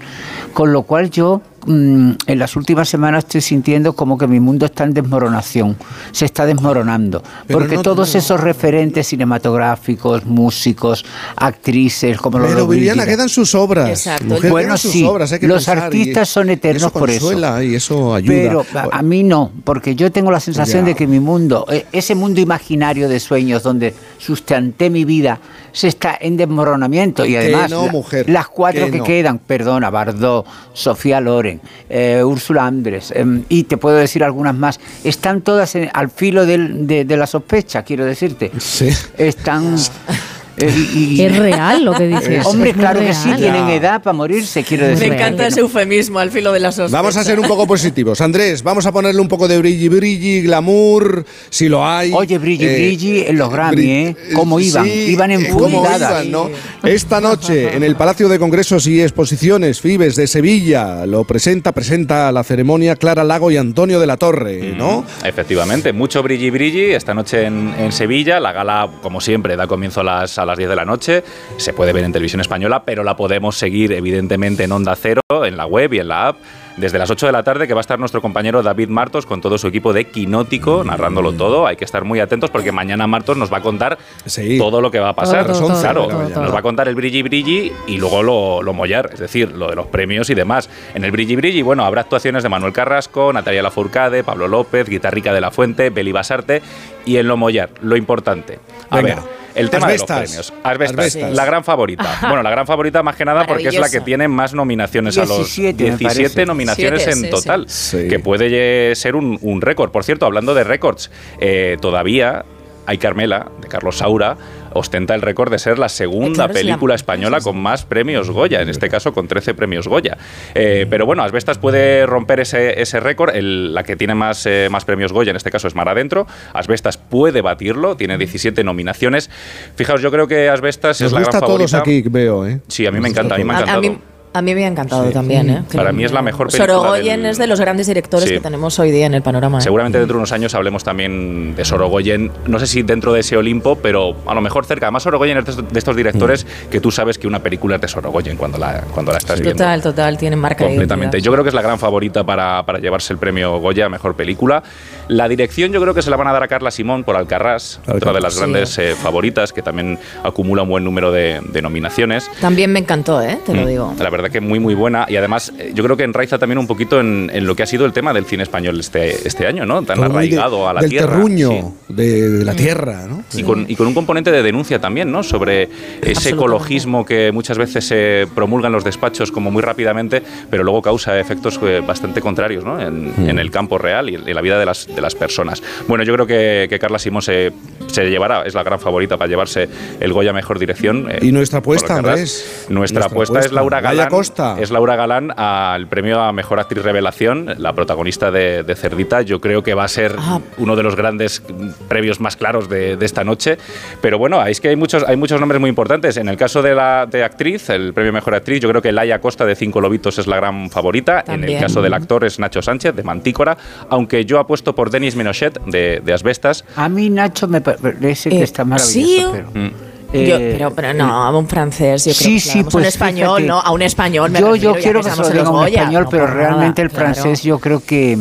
Con 0.54 0.72
lo 0.72 0.82
cual 0.82 1.10
yo 1.10 1.42
mm, 1.66 2.12
en 2.26 2.38
las 2.38 2.56
últimas 2.56 2.88
semanas 2.88 3.24
estoy 3.24 3.40
sintiendo 3.40 3.92
como 3.94 4.16
que 4.16 4.26
mi 4.26 4.40
mundo 4.40 4.66
está 4.66 4.84
en 4.84 4.94
desmoronación, 4.94 5.76
se 6.12 6.24
está 6.24 6.46
desmoronando, 6.46 7.22
Pero 7.46 7.58
porque 7.58 7.76
no- 7.76 7.82
todos 7.82 8.14
no. 8.14 8.18
esos 8.18 8.40
referentes 8.40 9.06
cinematográficos, 9.08 10.24
músicos, 10.24 11.04
actrices, 11.36 12.18
como 12.18 12.38
Pero 12.38 12.54
los 12.54 12.68
Viviana, 12.68 13.02
Brígida. 13.02 13.16
quedan 13.16 13.28
sus 13.28 13.54
obras. 13.54 13.88
Exacto. 13.90 14.24
Mujer, 14.24 14.50
Bueno, 14.50 14.76
sus 14.76 14.92
sí, 14.92 15.04
obras, 15.04 15.32
hay 15.32 15.40
que 15.40 15.48
los 15.48 15.66
y- 15.66 15.70
artistas 15.70 16.28
son 16.28 16.48
y 16.48 16.52
eternos 16.52 16.82
eso 16.82 16.92
por 16.92 17.10
eso. 17.10 17.26
consuela 17.26 17.62
Y 17.64 17.74
eso 17.74 18.14
ayuda. 18.14 18.34
Pero 18.34 18.66
a, 18.74 18.98
a 18.98 19.02
mí 19.02 19.22
no, 19.22 19.50
porque 19.64 19.94
yo 19.94 20.10
tengo 20.10 20.30
la 20.30 20.40
sensación 20.40 20.82
Ya. 20.84 20.88
de 20.88 20.94
que 20.94 21.06
mi 21.06 21.20
mundo, 21.20 21.66
eh, 21.70 21.86
ese 21.92 22.14
mundo 22.14 22.40
imaginario 22.40 23.08
de 23.08 23.20
sueños 23.20 23.62
donde 23.62 23.94
sustenté 24.18 24.90
mi 24.90 25.04
vida, 25.04 25.38
se 25.72 25.88
está 25.88 26.16
en 26.20 26.36
desmoronamiento. 26.36 27.24
Y 27.24 27.36
además, 27.36 27.70
no, 27.70 27.86
la- 27.86 27.92
mujer, 27.92 28.28
las 28.28 28.48
cuatro 28.48 28.86
que 28.86 28.90
que, 28.92 28.98
no. 28.98 29.04
quedan, 29.04 29.38
perdona, 29.38 29.90
Bardot, 29.90 30.46
Sofía 30.72 31.20
Loren, 31.20 31.60
eh, 31.88 32.22
Úrsula 32.24 32.66
Andrés, 32.66 33.12
em, 33.14 33.44
y 33.48 33.64
te 33.64 33.76
puedo 33.76 33.96
decir 33.96 34.24
algunas 34.24 34.54
más, 34.54 34.80
están 35.04 35.42
todas 35.42 35.74
en- 35.74 35.90
al 35.92 36.10
filo 36.10 36.46
del- 36.46 36.86
de, 36.86 37.04
de 37.04 37.16
la 37.16 37.26
sospecha, 37.26 37.82
quiero 37.82 38.04
decirte. 38.04 38.50
Sí. 38.58 38.88
Están... 39.18 39.76
eh, 40.60 40.74
y- 40.94 41.20
y- 41.20 41.24
Es 41.24 41.36
real 41.36 41.84
lo 41.84 41.92
que 41.94 42.06
dices. 42.08 42.46
Hombre, 42.46 42.70
es 42.70 42.76
muy 42.76 42.82
claro 42.82 43.00
que 43.00 43.12
sí, 43.14 43.30
tienen 43.36 43.68
edad 43.68 44.02
para 44.02 44.14
morirse, 44.14 44.62
quiero 44.64 44.84
Me 44.84 44.90
decir. 44.90 45.12
encanta 45.12 45.46
ese 45.46 45.60
eufemismo 45.60 46.18
al 46.18 46.30
filo 46.30 46.52
de 46.52 46.60
la 46.60 46.72
sospecha. 46.72 46.96
Vamos 46.96 47.16
a 47.16 47.24
ser 47.24 47.38
un 47.40 47.46
poco 47.48 47.66
positivos. 47.66 48.20
Andrés, 48.20 48.62
vamos 48.62 48.86
a 48.86 48.92
ponerle 48.92 49.20
un 49.20 49.28
poco 49.28 49.48
de 49.48 49.58
brilli 49.58 49.88
brilli, 49.88 50.42
glamour, 50.42 51.24
si 51.48 51.68
lo 51.68 51.86
hay. 51.86 52.12
Oye, 52.14 52.38
brilli, 52.38 52.64
Eh, 52.64 52.74
brilli 52.74 53.20
en 53.26 53.38
los 53.38 53.50
Grammy, 53.50 53.90
¿eh? 53.90 54.16
Cómo 54.34 54.60
iban, 54.60 54.86
iban 54.86 55.30
eh, 55.30 55.48
cómo 55.52 55.66
enfundadas. 55.66 56.10
iban, 56.26 56.30
¿no? 56.30 56.50
Esta 56.84 57.20
noche, 57.20 57.74
en 57.76 57.82
el 57.82 57.96
Palacio 57.96 58.28
de 58.28 58.38
Congresos 58.38 58.86
y 58.86 59.00
Exposiciones 59.02 59.80
Fibes 59.80 60.16
de 60.16 60.26
Sevilla, 60.26 61.06
lo 61.06 61.24
presenta, 61.24 61.72
presenta 61.72 62.30
la 62.32 62.42
ceremonia 62.44 62.96
Clara 62.96 63.24
Lago 63.24 63.50
y 63.50 63.56
Antonio 63.56 64.00
de 64.00 64.06
la 64.06 64.16
Torre, 64.16 64.74
¿no? 64.76 65.04
Efectivamente, 65.24 65.92
mucho 65.92 66.22
brilli 66.22 66.50
brilli 66.50 66.92
esta 66.92 67.14
noche 67.14 67.44
en, 67.46 67.74
en 67.78 67.92
Sevilla. 67.92 68.40
La 68.40 68.52
gala, 68.52 68.88
como 69.02 69.20
siempre, 69.20 69.56
da 69.56 69.66
comienzo 69.66 70.00
a 70.00 70.04
las, 70.04 70.38
a 70.38 70.44
las 70.50 70.58
10 70.58 70.70
de 70.70 70.76
la 70.76 70.84
noche. 70.84 71.24
Se 71.56 71.72
puede 71.72 71.92
ver 71.92 72.04
en 72.04 72.12
televisión 72.12 72.40
española, 72.40 72.82
pero 72.84 73.02
la 73.04 73.16
podemos 73.16 73.56
seguir, 73.56 73.92
evidentemente, 73.92 74.64
en 74.64 74.72
Onda 74.72 74.94
Cero, 74.96 75.20
en 75.44 75.56
la 75.56 75.66
web 75.66 75.92
y 75.94 75.98
en 76.00 76.08
la 76.08 76.28
app. 76.28 76.36
Desde 76.76 76.98
las 76.98 77.10
8 77.10 77.26
de 77.26 77.32
la 77.32 77.42
tarde, 77.42 77.66
que 77.66 77.74
va 77.74 77.80
a 77.80 77.82
estar 77.82 77.98
nuestro 77.98 78.22
compañero 78.22 78.62
David 78.62 78.88
Martos 78.88 79.26
con 79.26 79.40
todo 79.42 79.58
su 79.58 79.66
equipo 79.66 79.92
de 79.92 80.06
Quinótico, 80.06 80.82
narrándolo 80.84 81.32
todo. 81.32 81.66
Hay 81.66 81.76
que 81.76 81.84
estar 81.84 82.04
muy 82.04 82.20
atentos 82.20 82.48
porque 82.48 82.72
mañana 82.72 83.06
Martos 83.06 83.36
nos 83.36 83.52
va 83.52 83.58
a 83.58 83.60
contar 83.60 83.98
Sí. 84.24 84.56
todo 84.56 84.80
lo 84.80 84.90
que 84.90 84.98
va 84.98 85.10
a 85.10 85.14
pasar. 85.14 85.46
Todo, 85.46 85.60
todo, 85.66 85.80
claro, 85.80 86.06
todo. 86.06 86.42
nos 86.42 86.54
va 86.54 86.60
a 86.60 86.62
contar 86.62 86.88
el 86.88 86.94
brilli 86.94 87.22
brilli 87.22 87.72
y 87.86 87.98
luego 87.98 88.22
lo, 88.22 88.62
lo 88.62 88.72
mollar, 88.72 89.10
es 89.12 89.18
decir, 89.18 89.52
lo 89.52 89.68
de 89.68 89.76
los 89.76 89.88
premios 89.88 90.30
y 90.30 90.34
demás. 90.34 90.70
En 90.94 91.04
el 91.04 91.10
brilli 91.10 91.36
brilli, 91.36 91.60
bueno, 91.60 91.84
habrá 91.84 92.02
actuaciones 92.02 92.42
de 92.44 92.48
Manuel 92.48 92.72
Carrasco, 92.72 93.30
Natalia 93.32 93.62
Lafourcade, 93.62 94.24
Pablo 94.24 94.48
López, 94.48 94.88
Guitarrica 94.88 95.34
de 95.34 95.40
la 95.42 95.50
Fuente, 95.50 95.90
Beli 95.90 96.12
Basarte 96.12 96.62
y 97.06 97.16
en 97.16 97.28
lo 97.28 97.36
mollar, 97.36 97.70
lo 97.82 97.96
importante. 97.96 98.58
A 98.90 98.96
Venga. 98.96 99.16
ver, 99.16 99.24
el 99.54 99.70
tema 99.70 99.86
Asbestas. 99.86 100.30
de 100.30 100.36
los 100.36 100.50
premios. 100.50 100.64
Asbestas, 100.64 101.06
Asbestas. 101.06 101.32
la 101.36 101.44
gran 101.44 101.64
favorita. 101.64 102.18
Bueno, 102.22 102.42
la 102.42 102.50
gran 102.50 102.66
favorita 102.66 103.02
más 103.02 103.16
que 103.16 103.24
nada 103.24 103.46
porque 103.46 103.68
es 103.68 103.78
la 103.78 103.88
que 103.90 104.00
tiene 104.00 104.28
más 104.28 104.54
nominaciones 104.54 105.16
a 105.18 105.22
los 105.24 105.36
17, 105.38 105.82
me 105.84 105.90
17 105.96 106.14
parece. 106.24 106.46
nominaciones 106.46 107.06
en 107.06 107.14
sí, 107.22 107.30
total, 107.30 107.68
sí. 107.68 108.08
que 108.08 108.18
puede 108.20 108.94
ser 108.94 109.16
un, 109.16 109.38
un 109.42 109.60
récord. 109.60 109.90
Por 109.90 110.04
cierto, 110.04 110.26
hablando 110.26 110.54
de 110.54 110.64
récords, 110.64 111.10
eh, 111.40 111.76
todavía 111.80 112.44
hay 112.86 112.98
Carmela, 112.98 113.46
de 113.60 113.68
Carlos 113.68 113.98
Saura, 113.98 114.36
ostenta 114.72 115.14
el 115.14 115.22
récord 115.22 115.50
de 115.50 115.58
ser 115.58 115.78
la 115.78 115.88
segunda 115.88 116.34
claro, 116.46 116.52
es 116.52 116.56
la- 116.56 116.60
película 116.70 116.94
española 116.94 117.40
con 117.40 117.60
más 117.60 117.84
premios 117.84 118.30
Goya, 118.30 118.60
en 118.62 118.68
este 118.68 118.88
caso 118.88 119.12
con 119.12 119.28
13 119.28 119.54
premios 119.54 119.88
Goya. 119.88 120.16
Eh, 120.54 120.86
pero 120.88 121.06
bueno, 121.06 121.22
Asbestas 121.22 121.58
puede 121.58 122.06
romper 122.06 122.40
ese, 122.40 122.80
ese 122.80 123.00
récord, 123.00 123.34
el- 123.34 123.74
la 123.74 123.82
que 123.82 123.96
tiene 123.96 124.14
más, 124.14 124.46
eh, 124.46 124.68
más 124.70 124.84
premios 124.84 125.12
Goya 125.12 125.30
en 125.30 125.36
este 125.36 125.50
caso 125.50 125.68
es 125.68 125.74
Mar 125.74 125.88
Adentro, 125.88 126.26
Asbestas 126.52 126.96
puede 126.98 127.40
batirlo, 127.42 127.96
tiene 127.96 128.18
17 128.18 128.62
nominaciones. 128.64 129.30
Fijaos, 129.76 130.02
yo 130.02 130.10
creo 130.10 130.26
que 130.28 130.48
Asbestas 130.48 131.00
Nos 131.00 131.08
es 131.08 131.12
la 131.12 131.18
gusta 131.20 131.38
gran 131.38 131.44
a 131.44 131.46
todos 131.46 131.70
favorita. 131.70 131.78
aquí, 131.78 132.08
veo, 132.08 132.46
¿eh? 132.46 132.60
Sí, 132.68 132.86
a 132.86 132.90
mí 132.90 133.00
me 133.00 133.08
encanta, 133.08 133.34
a 133.34 133.38
mí 133.38 133.44
me 133.44 133.52
ha 133.52 133.56
A, 133.56 133.58
a 133.58 133.62
encantado. 133.62 133.82
mí, 133.82 133.98
a 134.32 134.42
mí 134.42 134.54
me 134.54 134.64
ha 134.64 134.68
encantado 134.68 135.10
también, 135.10 135.50
¿eh? 135.50 135.62
Para 135.74 135.92
mí 135.92 136.04
es 136.04 136.12
la 136.12 136.22
mejor 136.22 136.48
película 136.48 136.72
Sorogoyen 136.74 137.22
del- 137.22 137.30
es 137.32 137.38
de 137.38 137.46
los 137.46 137.60
grandes 137.60 137.86
directores 137.86 138.28
Sí. 138.28 138.34
que 138.36 138.40
tenemos 138.40 138.78
hoy 138.78 138.90
día 138.90 139.06
en 139.06 139.14
el 139.14 139.22
panorama. 139.22 139.58
¿eh? 139.58 139.60
Seguramente 139.62 139.98
dentro 139.98 140.14
de 140.14 140.18
unos 140.18 140.32
años 140.32 140.54
hablemos 140.54 140.84
también 140.84 141.54
de 141.56 141.64
Sorogoyen, 141.64 142.30
no 142.46 142.58
sé 142.58 142.66
si 142.66 142.82
dentro 142.82 143.12
de 143.12 143.20
ese 143.20 143.36
Olimpo, 143.36 143.76
pero 143.76 144.14
a 144.26 144.34
lo 144.34 144.40
mejor 144.40 144.66
cerca. 144.66 144.86
Además, 144.86 145.02
Sorogoyen 145.02 145.38
es 145.38 145.56
de 145.56 145.78
estos- 145.78 145.96
directores 145.96 146.44
Mm. 146.44 146.70
que 146.70 146.80
tú 146.80 146.90
sabes 146.90 147.18
que 147.18 147.26
una 147.26 147.40
película 147.40 147.74
es 147.76 147.80
de 147.82 147.88
Sorogoyen 147.88 148.36
cuando 148.36 148.58
la, 148.58 148.82
cuando 148.92 149.12
la 149.12 149.18
estás 149.18 149.40
viendo. 149.40 149.56
Total, 149.58 149.82
total, 149.82 150.16
tiene 150.18 150.36
marca 150.36 150.64
Completamente. 150.64 151.16
identidad. 151.16 151.24
Yo 151.24 151.32
creo 151.32 151.42
que 151.44 151.48
es 151.48 151.54
la 151.54 151.62
gran 151.62 151.78
favorita 151.78 152.24
para, 152.24 152.62
para 152.64 152.78
llevarse 152.78 153.12
el 153.12 153.18
premio 153.18 153.58
Goya 153.58 153.86
a 153.86 153.88
Mejor 153.88 154.14
Película. 154.14 154.62
La 155.08 155.26
dirección 155.28 155.72
yo 155.72 155.80
creo 155.80 155.92
que 155.94 156.02
se 156.02 156.10
la 156.10 156.16
van 156.16 156.28
a 156.28 156.32
dar 156.32 156.42
a 156.44 156.48
Carla 156.48 156.70
Simón 156.70 157.02
por 157.02 157.16
Alcarrás, 157.16 157.80
otra 157.88 158.12
de 158.12 158.20
las 158.20 158.34
Sí. 158.34 158.38
grandes 158.40 158.78
eh, 158.78 158.94
favoritas, 158.94 159.52
que 159.52 159.62
también 159.62 159.98
acumula 160.22 160.62
un 160.62 160.68
buen 160.68 160.84
número 160.84 161.10
de, 161.10 161.40
de 161.52 161.62
nominaciones. 161.62 162.30
También 162.40 162.72
me 162.72 162.78
encantó, 162.78 163.20
¿eh? 163.20 163.38
Te 163.44 163.52
lo 163.54 163.62
Mm, 163.62 163.66
digo. 163.66 163.94
La 163.98 164.08
verdad 164.10 164.19
que 164.28 164.40
muy, 164.40 164.58
muy 164.60 164.74
buena. 164.74 165.06
Y 165.08 165.16
además, 165.16 165.52
eh, 165.58 165.72
yo 165.74 165.82
creo 165.84 165.96
que 165.96 166.02
enraiza 166.04 166.38
también 166.38 166.58
un 166.58 166.66
poquito 166.66 167.00
en, 167.00 167.30
en 167.32 167.46
lo 167.46 167.54
que 167.56 167.62
ha 167.62 167.66
sido 167.66 167.86
el 167.86 167.92
tema 167.92 168.12
del 168.12 168.24
cine 168.26 168.42
español 168.42 168.78
este, 168.78 169.26
este 169.26 169.46
año, 169.46 169.64
¿no? 169.64 169.82
Tan 169.82 169.96
Como 169.96 170.10
muy 170.10 170.28
de- 170.28 170.36
arraigado 170.36 170.68
a 170.68 170.74
la 170.74 170.80
del 170.82 170.90
tierra. 170.90 171.08
terruño, 171.14 171.50
Sí. 171.50 171.64
de, 171.94 172.28
de 172.30 172.44
la 172.44 172.54
tierra, 172.54 173.06
¿no? 173.08 173.24
Y 173.34 173.42
con, 173.42 173.64
y 173.68 173.76
con 173.76 173.86
un 173.86 173.94
componente 173.94 174.30
de 174.30 174.42
denuncia 174.42 174.78
también, 174.80 175.10
¿no? 175.10 175.22
Sobre 175.22 175.68
ese 176.02 176.30
ecologismo 176.30 177.04
que 177.06 177.30
muchas 177.32 177.56
veces 177.56 177.86
se 177.86 178.26
promulga 178.34 178.66
en 178.66 178.72
los 178.72 178.84
despachos 178.84 179.30
como 179.32 179.50
muy 179.50 179.62
rápidamente, 179.62 180.22
pero 180.50 180.62
luego 180.64 180.82
causa 180.82 181.18
efectos 181.18 181.58
eh, 181.62 181.80
bastante 181.86 182.20
contrarios, 182.20 182.64
¿no? 182.64 182.80
En, 182.80 183.00
Mm. 183.10 183.28
en 183.30 183.38
el 183.38 183.50
campo 183.50 183.78
real 183.78 184.10
y 184.10 184.14
en 184.16 184.34
la 184.34 184.40
vida 184.42 184.58
de 184.58 184.66
las, 184.66 184.86
de 184.86 185.00
las 185.00 185.14
personas. 185.14 185.62
Bueno, 185.88 186.04
yo 186.04 186.12
creo 186.14 186.26
que, 186.26 186.66
que 186.68 186.78
Carla 186.78 186.98
Simón 186.98 187.22
se, 187.22 187.52
se 187.86 188.10
llevará, 188.10 188.42
es 188.44 188.54
la 188.54 188.62
gran 188.62 188.78
favorita 188.80 189.16
para 189.16 189.28
llevarse 189.28 189.68
el 190.00 190.12
Goya 190.12 190.32
Mejor 190.32 190.58
Dirección. 190.58 191.10
eh, 191.10 191.18
¿Y 191.22 191.32
nuestra 191.32 191.60
apuesta. 191.60 191.96
Andrés? 191.96 192.66
Nuestra, 192.68 192.74
Nuestra 192.74 193.04
apuesta 193.06 193.38
es 193.40 193.46
apuesta. 193.46 193.54
Laura 193.54 193.80
Galán. 193.80 194.08
Costa. 194.10 194.56
Es 194.60 194.70
Laura 194.70 194.96
Galán 194.96 195.32
al 195.36 195.86
premio 195.86 196.20
a 196.20 196.32
Mejor 196.32 196.60
Actriz 196.60 196.82
Revelación, 196.82 197.54
la 197.58 197.72
protagonista 197.72 198.30
de, 198.30 198.62
de 198.64 198.74
Cerdita. 198.74 199.22
Yo 199.22 199.40
creo 199.40 199.62
que 199.62 199.72
va 199.74 199.84
a 199.84 199.88
ser 199.88 200.14
Ah. 200.18 200.40
uno 200.58 200.76
de 200.76 200.82
los 200.82 200.96
grandes 200.96 201.42
premios 201.88 202.20
más 202.20 202.36
claros 202.36 202.68
de, 202.68 202.96
de 202.96 203.06
esta 203.06 203.24
noche. 203.24 203.56
Pero 204.02 204.18
bueno, 204.18 204.44
es 204.44 204.60
que 204.60 204.68
hay 204.68 204.76
muchos, 204.76 205.04
hay 205.06 205.16
muchos 205.16 205.40
nombres 205.40 205.60
muy 205.60 205.70
importantes. 205.70 206.16
En 206.16 206.28
el 206.28 206.36
caso 206.36 206.60
de 206.60 206.74
la 206.74 207.06
de 207.06 207.24
actriz, 207.24 207.70
el 207.70 207.94
premio 207.94 208.12
Mejor 208.12 208.34
Actriz, 208.34 208.60
yo 208.60 208.68
creo 208.68 208.82
que 208.82 208.92
Laia 208.92 209.20
Costa 209.20 209.46
de 209.46 209.54
Cinco 209.54 209.80
Lobitos 209.80 210.18
es 210.18 210.26
la 210.26 210.36
gran 210.36 210.68
favorita. 210.70 211.24
En 211.26 211.44
el 211.44 211.58
caso 211.60 211.80
del 211.80 211.94
actor 211.94 212.24
es 212.24 212.38
Nacho 212.38 212.60
Sánchez 212.62 212.94
de 212.94 213.02
Mantícora, 213.02 213.56
aunque 213.88 214.24
yo 214.24 214.38
apuesto 214.40 214.74
por 214.74 214.90
Denis 214.90 215.14
Menochet 215.16 215.60
de, 215.66 216.00
de 216.04 216.12
Asbestas. 216.12 216.64
A 216.76 216.88
mí 216.88 217.08
Nacho 217.10 217.46
me 217.48 217.60
parece 217.60 218.30
que 218.30 218.40
Eh, 218.40 218.42
está 218.42 218.64
maravilloso. 218.64 218.90
sí. 218.92 219.26
pero- 219.32 219.50
Mm. 219.54 219.70
Yo- 220.12 220.18
Eh, 220.38 220.54
pero, 220.58 220.72
pero 220.74 220.92
no, 220.92 221.04
a 221.24 221.36
un 221.38 221.46
francés, 221.46 222.04
yo 222.04 222.12
creo 222.12 222.24
Sí, 222.24 222.34
que 222.34 222.40
sí, 222.40 222.62
pues 222.64 222.74
un 222.74 222.84
español, 222.84 223.36
fíjate, 223.42 223.46
¿no? 223.46 223.60
A 223.60 223.70
un 223.70 223.82
español 223.82 224.30
me 224.30 224.40
yo, 224.40 224.52
refiero, 224.52 224.74
yo 224.74 224.80
quiero 224.82 225.02
que 225.02 225.10
se 225.10 225.16
lo 225.16 225.28
diga 225.30 225.50
un 225.50 225.68
español, 225.68 226.02
No, 226.04 226.10
pero 226.10 226.24
nada, 226.24 226.34
realmente 226.36 226.82
el 226.82 226.90
claro. 226.90 227.14
francés 227.14 227.42
yo 227.44 227.58
creo 227.60 227.80
que, 227.84 228.18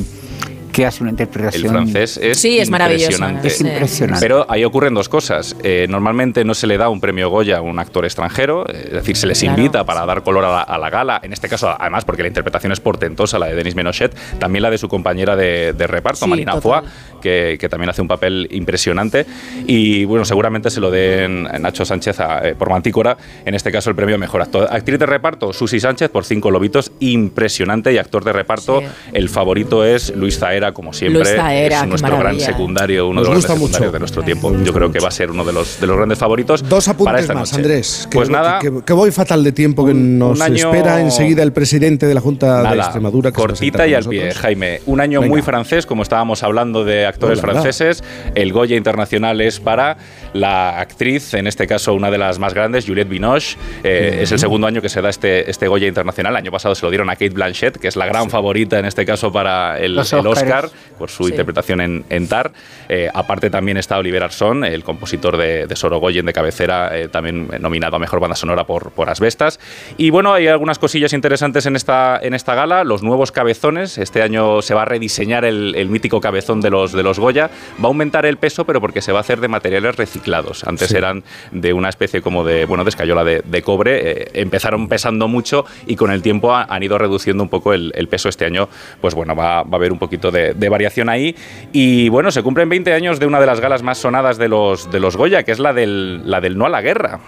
que 0.71 0.85
hace 0.85 1.03
una 1.03 1.11
interpretación. 1.11 1.63
El 1.65 1.69
francés 1.71 2.17
es 2.21 2.37
Sí, 2.39 2.59
es 2.59 2.69
maravilloso, 2.69 3.11
impresionante. 3.11 3.47
Es 3.47 3.61
impresionante. 3.61 4.25
Pero 4.25 4.45
ahí 4.49 4.63
ocurren 4.63 4.93
dos 4.93 5.09
cosas. 5.09 5.55
Eh, 5.63 5.87
normalmente 5.89 6.43
no 6.45 6.53
se 6.53 6.67
le 6.67 6.77
da 6.77 6.89
un 6.89 6.99
premio 7.01 7.29
Goya 7.29 7.57
a 7.57 7.61
un 7.61 7.79
actor 7.79 8.05
extranjero, 8.05 8.65
eh, 8.69 8.83
es 8.87 8.91
decir, 8.93 9.15
se 9.17 9.27
les 9.27 9.39
Claro. 9.39 9.57
invita 9.57 9.83
para 9.85 10.05
dar 10.05 10.23
color 10.23 10.45
a 10.45 10.49
la, 10.51 10.61
a 10.61 10.77
la 10.77 10.89
gala. 10.89 11.19
En 11.23 11.33
este 11.33 11.47
caso, 11.49 11.75
además, 11.79 12.05
porque 12.05 12.21
la 12.21 12.27
interpretación 12.27 12.71
es 12.71 12.79
portentosa, 12.79 13.39
la 13.39 13.47
de 13.47 13.55
Denis 13.55 13.75
Menochet, 13.75 14.15
también 14.39 14.63
la 14.63 14.69
de 14.69 14.77
su 14.77 14.87
compañera 14.89 15.35
de, 15.35 15.73
de 15.73 15.87
reparto, 15.87 16.25
Sí, 16.25 16.29
Marina. 16.29 16.59
Foix, 16.61 16.83
que, 17.21 17.57
que 17.59 17.69
también 17.69 17.89
hace 17.89 18.01
un 18.01 18.07
papel 18.07 18.47
impresionante. 18.51 19.25
Y 19.65 20.05
bueno, 20.05 20.25
seguramente 20.25 20.69
se 20.69 20.79
lo 20.79 20.91
den 20.91 21.43
Nacho 21.43 21.85
Sánchez 21.85 22.19
a- 22.19 22.47
eh, 22.47 22.55
por 22.55 22.69
Mantícora, 22.69 23.17
en 23.45 23.55
este 23.55 23.71
caso 23.71 23.89
el 23.89 23.95
premio 23.95 24.17
Mejor 24.17 24.41
Actor. 24.41 24.67
Actriz 24.71 24.99
de 24.99 25.05
reparto, 25.05 25.53
Susi 25.53 25.79
Sánchez 25.79 26.09
por 26.09 26.25
Cinco 26.25 26.51
Lobitos, 26.51 26.91
impresionante. 26.99 27.93
Y 27.93 27.97
actor 27.97 28.23
de 28.23 28.33
reparto, 28.33 28.81
Sí. 28.81 28.85
el 29.13 29.29
favorito 29.29 29.85
es 29.85 30.15
Luis 30.15 30.39
Zaera, 30.59 30.71
como 30.73 30.93
siempre. 30.93 31.21
Es 31.21 31.85
nuestro 31.87 32.17
gran 32.17 32.39
secundario, 32.39 33.07
uno 33.07 33.21
Nos 33.21 33.29
de 33.29 33.33
los 33.35 33.43
grandes 33.45 33.59
mucho. 33.59 33.67
secundarios 33.73 33.93
de 33.93 33.99
nuestro 33.99 34.23
tiempo. 34.23 34.53
Yo 34.63 34.73
creo 34.73 34.91
que 34.91 34.99
va 34.99 35.07
a 35.07 35.11
ser 35.11 35.31
uno 35.31 35.43
de 35.43 35.53
los, 35.53 35.79
de 35.79 35.87
los 35.87 35.95
grandes 35.97 36.17
favoritos. 36.17 36.67
Dos 36.67 36.85
para 36.85 36.95
apuntes 36.95 37.21
esta 37.21 37.33
más, 37.33 37.51
noche. 37.51 37.55
Andrés. 37.61 38.07
Que, 38.09 38.17
Pues 38.17 38.29
nada, 38.29 38.59
que, 38.59 38.71
que 38.85 38.93
voy 38.93 39.11
fatal 39.11 39.43
de 39.43 39.51
tiempo, 39.51 39.85
que 39.85 39.93
nos 39.93 40.39
espera 40.41 41.01
enseguida 41.01 41.43
el 41.43 41.53
presidente 41.53 42.05
de 42.07 42.13
la 42.13 42.21
Junta 42.21 42.57
de 42.57 42.63
Nada, 42.63 42.75
Extremadura. 42.83 43.31
que 43.31 43.35
cortita 43.35 43.87
y 43.87 43.93
al 43.93 44.05
pie. 44.05 44.31
Jaime. 44.33 44.81
Un 44.85 44.99
año 45.01 45.21
Venga. 45.21 45.29
muy 45.33 45.41
francés, 45.41 45.85
como 45.85 46.03
estábamos 46.03 46.43
hablando 46.43 46.83
de 46.83 47.05
actores 47.05 47.39
Oh, 47.39 47.41
la, 47.47 47.53
la. 47.53 47.61
franceses. 47.61 48.03
El 48.35 48.51
Goya 48.53 48.75
Internacional 48.75 49.39
es 49.41 49.59
para 49.59 49.97
la 50.33 50.79
actriz, 50.79 51.33
en 51.33 51.47
este 51.47 51.67
caso 51.67 51.93
una 51.93 52.09
de 52.11 52.17
las 52.17 52.39
más 52.39 52.53
grandes, 52.53 52.85
Juliette 52.85 53.09
Binoche. 53.09 53.57
Eh, 53.83 54.19
Es 54.23 54.31
el 54.31 54.39
segundo 54.39 54.67
año 54.67 54.81
que 54.81 54.89
se 54.89 55.01
da 55.01 55.09
este, 55.09 55.49
este 55.49 55.67
Goya 55.67 55.87
Internacional. 55.87 56.33
El 56.33 56.37
año 56.37 56.51
pasado 56.51 56.75
se 56.75 56.85
lo 56.85 56.89
dieron 56.91 57.09
a 57.09 57.13
Kate 57.13 57.29
Blanchett, 57.29 57.77
que 57.77 57.87
es 57.87 57.95
la 57.95 58.05
gran 58.05 58.29
favorita 58.29 58.79
en 58.79 58.85
este 58.85 59.05
caso 59.05 59.31
para 59.31 59.77
el, 59.79 59.93
el 59.93 59.99
Óscares. 59.99 60.48
Oscar 60.55 60.69
por 60.97 61.09
su 61.09 61.27
interpretación 61.29 61.81
en, 61.81 62.05
en 62.09 62.27
Tar. 62.27 62.51
Eh, 62.89 63.09
aparte 63.13 63.49
también 63.49 63.77
está 63.77 63.97
Oliver 63.97 64.23
Arson, 64.23 64.63
el 64.65 64.83
compositor 64.83 65.37
de, 65.37 65.67
de 65.67 65.75
Sorogoyen 65.75 66.25
de 66.25 66.33
cabecera, 66.33 66.97
eh, 66.97 67.07
también 67.07 67.47
nominado 67.59 67.95
a 67.95 67.99
Mejor 67.99 68.19
Banda 68.19 68.35
Sonora 68.35 68.65
por, 68.65 68.91
por 68.91 69.09
Asbestas. 69.09 69.59
Y 69.97 70.09
bueno, 70.09 70.33
hay 70.33 70.47
algunas 70.47 70.79
cosillas 70.79 71.13
interesantes 71.13 71.65
en 71.65 71.75
esta, 71.75 72.19
en 72.21 72.33
esta 72.33 72.55
gala. 72.55 72.83
Los 72.83 73.03
nuevos 73.03 73.31
cabezones. 73.31 73.97
Este 73.97 74.21
año 74.21 74.61
se 74.61 74.73
va 74.73 74.81
a 74.83 74.85
rediseñar 74.85 75.45
el, 75.45 75.75
el 75.75 75.89
mítico 75.89 76.19
cabezón 76.21 76.61
de 76.61 76.69
los, 76.69 76.91
de 76.91 77.03
los 77.03 77.19
Goya. 77.19 77.49
Va 77.79 77.83
a 77.85 77.87
aumentar 77.87 78.25
el 78.25 78.37
peso, 78.37 78.65
pero 78.65 78.81
porque 78.81 79.01
se 79.01 79.11
va 79.11 79.19
a 79.19 79.21
hacer 79.21 79.39
de 79.39 79.47
materiales 79.47 79.95
reciclados. 79.95 80.63
Antes 80.65 80.89
Sí. 80.89 80.97
eran 80.97 81.23
de 81.51 81.73
una 81.73 81.89
especie 81.89 82.21
como 82.21 82.43
de, 82.43 82.65
bueno, 82.65 82.83
de 82.83 82.89
escayola 82.89 83.23
de, 83.23 83.41
de 83.45 83.61
cobre. 83.61 84.11
Eh, 84.23 84.27
empezaron 84.33 84.87
pesando 84.87 85.27
mucho 85.27 85.65
y 85.85 85.95
con 85.95 86.11
el 86.11 86.21
tiempo 86.21 86.53
ha- 86.55 86.63
han 86.63 86.81
ido 86.83 86.97
reduciendo 86.97 87.43
un 87.43 87.49
poco 87.49 87.73
el, 87.73 87.91
el 87.95 88.07
peso 88.07 88.27
este 88.29 88.45
año. 88.45 88.69
Pues 89.01 89.13
bueno, 89.13 89.35
va, 89.35 89.63
va 89.63 89.69
a 89.73 89.75
haber 89.75 89.91
un 89.91 89.99
poquito 89.99 90.31
de, 90.31 90.38
de 90.55 90.69
variación 90.69 91.09
ahí. 91.09 91.35
Y 91.71 92.09
bueno, 92.09 92.31
se 92.31 92.43
cumplen 92.43 92.69
20 92.69 92.93
años 92.93 93.19
de 93.19 93.25
una 93.25 93.39
de 93.39 93.45
las 93.45 93.59
galas 93.59 93.83
más 93.83 93.97
sonadas 93.97 94.37
de 94.37 94.47
los, 94.47 94.91
de 94.91 94.99
los 94.99 95.15
Goya, 95.15 95.43
que 95.43 95.51
es 95.51 95.59
la 95.59 95.73
del, 95.73 96.29
la 96.29 96.41
del 96.41 96.57
no 96.57 96.65
a 96.65 96.69
la 96.69 96.81
guerra. 96.81 97.19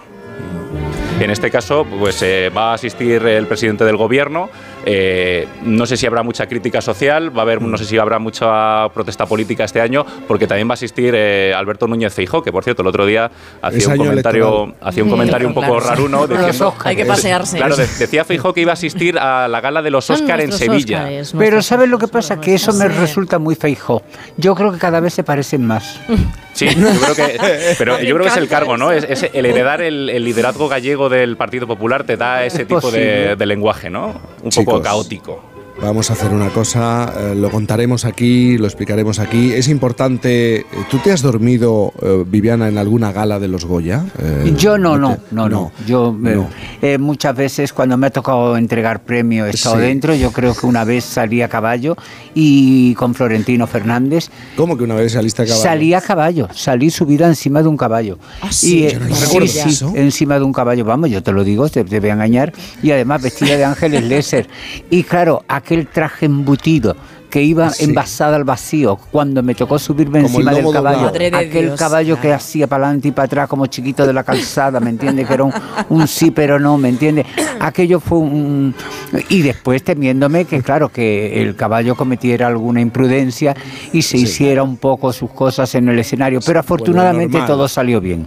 En 1.20 1.30
este 1.30 1.50
caso, 1.50 1.86
pues 1.98 2.20
eh, 2.22 2.50
va 2.56 2.72
a 2.72 2.74
asistir 2.74 3.24
el 3.26 3.46
presidente 3.46 3.84
del 3.84 3.96
gobierno. 3.96 4.50
Eh, 4.84 5.46
no 5.62 5.86
sé 5.86 5.96
si 5.96 6.06
habrá 6.06 6.22
mucha 6.22 6.46
crítica 6.46 6.80
social, 6.80 7.36
va 7.36 7.42
a 7.42 7.44
haber, 7.44 7.62
no 7.62 7.76
sé 7.76 7.84
si 7.84 7.98
habrá 7.98 8.18
mucha 8.18 8.88
protesta 8.94 9.26
política 9.26 9.64
este 9.64 9.80
año, 9.80 10.04
porque 10.26 10.46
también 10.46 10.68
va 10.68 10.72
a 10.72 10.74
asistir 10.74 11.14
eh, 11.16 11.52
Alberto 11.56 11.86
Núñez 11.86 12.14
Feijó, 12.14 12.42
que 12.42 12.52
por 12.52 12.64
cierto 12.64 12.82
el 12.82 12.88
otro 12.88 13.06
día 13.06 13.30
hacía 13.60 13.88
un 13.88 13.96
comentario, 13.96 14.74
hacía 14.80 15.04
un 15.04 15.10
comentario 15.10 15.48
un 15.48 15.54
poco 15.54 15.74
Los 15.74 16.28
diciendo, 16.28 16.74
Hay 16.84 16.96
que 16.96 17.04
pasearse. 17.04 17.56
Claro, 17.56 17.76
de- 17.76 17.86
decía 17.86 18.24
Feijó 18.24 18.52
que 18.52 18.60
iba 18.62 18.72
a 18.72 18.74
asistir 18.74 19.18
a 19.18 19.48
la 19.48 19.60
gala 19.60 19.82
de 19.82 19.90
los 19.90 20.04
Son 20.04 20.16
Oscar 20.16 20.40
en 20.40 20.52
Sevilla. 20.52 21.08
Pero 21.38 21.62
¿sabes 21.62 21.88
lo 21.88 21.98
que 21.98 22.08
pasa? 22.08 22.40
Que 22.40 22.54
eso 22.54 22.72
me 22.72 22.88
resulta 22.88 23.38
muy 23.38 23.54
feijó. 23.54 24.02
Yo 24.36 24.54
creo 24.54 24.72
que 24.72 24.78
cada 24.78 25.00
vez 25.00 25.14
se 25.14 25.22
parecen 25.22 25.66
más. 25.66 26.00
Sí, 26.52 26.68
yo 26.68 27.00
creo 27.00 27.14
que, 27.14 27.74
pero 27.78 28.00
yo 28.02 28.14
creo 28.14 28.22
que 28.24 28.28
es 28.28 28.36
el 28.36 28.48
cargo, 28.48 28.76
¿no? 28.76 28.92
Es, 28.92 29.04
es 29.08 29.30
el 29.32 29.46
heredar 29.46 29.80
el, 29.80 30.10
el 30.10 30.24
liderazgo 30.24 30.68
gallego 30.68 31.08
del 31.08 31.36
Partido 31.36 31.66
Popular 31.66 32.04
te 32.04 32.16
da 32.16 32.44
ese 32.44 32.64
tipo 32.66 32.90
de, 32.90 33.36
lenguaje, 33.46 33.90
¿no? 33.90 34.20
Un 34.42 34.50
poco 34.50 34.80
caótico. 34.80 35.51
Vamos 35.82 36.10
a 36.10 36.12
hacer 36.12 36.30
una 36.30 36.48
cosa, 36.50 37.12
eh, 37.18 37.34
lo 37.34 37.50
contaremos 37.50 38.04
aquí, 38.04 38.56
lo 38.56 38.66
explicaremos 38.66 39.18
aquí. 39.18 39.52
Es 39.52 39.66
importante, 39.66 40.58
eh, 40.58 40.64
¿tú 40.88 40.98
te 40.98 41.10
has 41.10 41.22
dormido, 41.22 41.92
eh, 42.00 42.22
Viviana, 42.24 42.68
en 42.68 42.78
alguna 42.78 43.10
gala 43.10 43.40
de 43.40 43.48
los 43.48 43.64
Goya? 43.64 44.04
Eh, 44.20 44.54
Yo 44.56 44.78
no, 44.78 44.96
no, 44.96 45.16
te- 45.16 45.22
no, 45.32 45.48
no. 45.48 45.72
Yo 45.84 46.16
eh, 46.24 46.34
no. 46.36 46.48
eh, 46.80 46.98
muchas 46.98 47.34
veces 47.34 47.72
cuando 47.72 47.96
me 47.96 48.06
ha 48.06 48.10
tocado 48.10 48.56
entregar 48.56 49.02
premio 49.02 49.44
he 49.44 49.50
estado 49.50 49.74
Sí. 49.74 49.82
dentro. 49.82 50.14
Yo 50.14 50.30
creo 50.30 50.54
que 50.54 50.66
una 50.66 50.84
vez 50.84 51.02
salí 51.04 51.42
a 51.42 51.48
caballo 51.48 51.96
y 52.32 52.94
con 52.94 53.12
Florentino 53.14 53.66
Fernández 53.66 54.30
¿Cómo 54.56 54.76
que 54.78 54.84
una 54.84 54.94
vez 54.94 55.12
saliste 55.12 55.42
a 55.42 55.46
caballo? 55.46 55.62
salí 55.64 55.94
a 55.94 56.00
caballo, 56.00 56.48
salí 56.54 56.90
subida 56.90 57.26
encima 57.26 57.60
de 57.60 57.68
un 57.68 57.76
caballo. 57.76 58.18
Ah, 58.40 58.52
sí, 58.52 58.84
y, 58.86 58.90
yo 58.92 59.00
no 59.00 59.46
sí, 59.46 59.48
sí, 59.72 59.84
encima 59.96 60.38
de 60.38 60.44
un 60.44 60.52
caballo, 60.52 60.84
vamos, 60.84 61.10
yo 61.10 61.24
te 61.24 61.32
lo 61.32 61.42
digo, 61.42 61.68
te, 61.68 61.82
te 61.82 61.98
voy 61.98 62.10
a 62.10 62.12
engañar. 62.12 62.52
Y 62.84 62.92
además 62.92 63.20
vestida 63.22 63.56
de 63.56 63.64
ángeles 63.64 64.04
léser. 64.08 64.46
Y 64.88 65.02
claro, 65.02 65.42
aquel 65.72 65.86
traje 65.86 66.26
embutido 66.26 66.94
que 67.30 67.42
iba 67.42 67.70
Sí. 67.70 67.84
envasada 67.84 68.36
al 68.36 68.44
vacío 68.44 68.98
cuando 69.10 69.42
me 69.42 69.54
tocó 69.54 69.78
subirme 69.78 70.20
Como 70.22 70.34
encima 70.40 70.52
del 70.52 70.70
caballo. 70.70 71.10
de 71.10 71.28
aquel 71.34 71.64
Dios, 71.68 71.78
caballo 71.78 72.20
que 72.20 72.30
hacía 72.30 72.66
para 72.66 72.84
adelante 72.84 73.08
y 73.08 73.10
para 73.12 73.24
atrás 73.24 73.48
como 73.48 73.64
chiquito 73.66 74.06
de 74.06 74.12
la 74.12 74.22
calzada, 74.22 74.80
¿me 74.80 74.90
entiendes? 74.90 75.26
Que 75.26 75.32
era 75.32 75.44
un, 75.44 75.52
un 75.88 76.06
sí 76.06 76.30
pero 76.30 76.60
no, 76.60 76.76
¿me 76.76 76.90
entiendes? 76.90 77.24
Aquello 77.60 78.00
fue 78.00 78.18
un... 78.18 78.74
Y 79.30 79.40
después 79.40 79.82
temiéndome 79.82 80.44
que, 80.44 80.62
claro, 80.62 80.90
que 80.90 81.40
el 81.40 81.56
caballo 81.56 81.94
cometiera 81.94 82.48
alguna 82.48 82.82
imprudencia 82.82 83.56
y 83.94 84.02
se 84.02 84.18
hiciera 84.18 84.62
un 84.62 84.76
poco 84.76 85.10
sus 85.14 85.30
cosas 85.30 85.74
en 85.74 85.88
el 85.88 85.98
escenario. 85.98 86.40
Pero 86.44 86.60
afortunadamente 86.60 87.38
todo 87.46 87.66
salió 87.66 87.98
bien. 88.02 88.26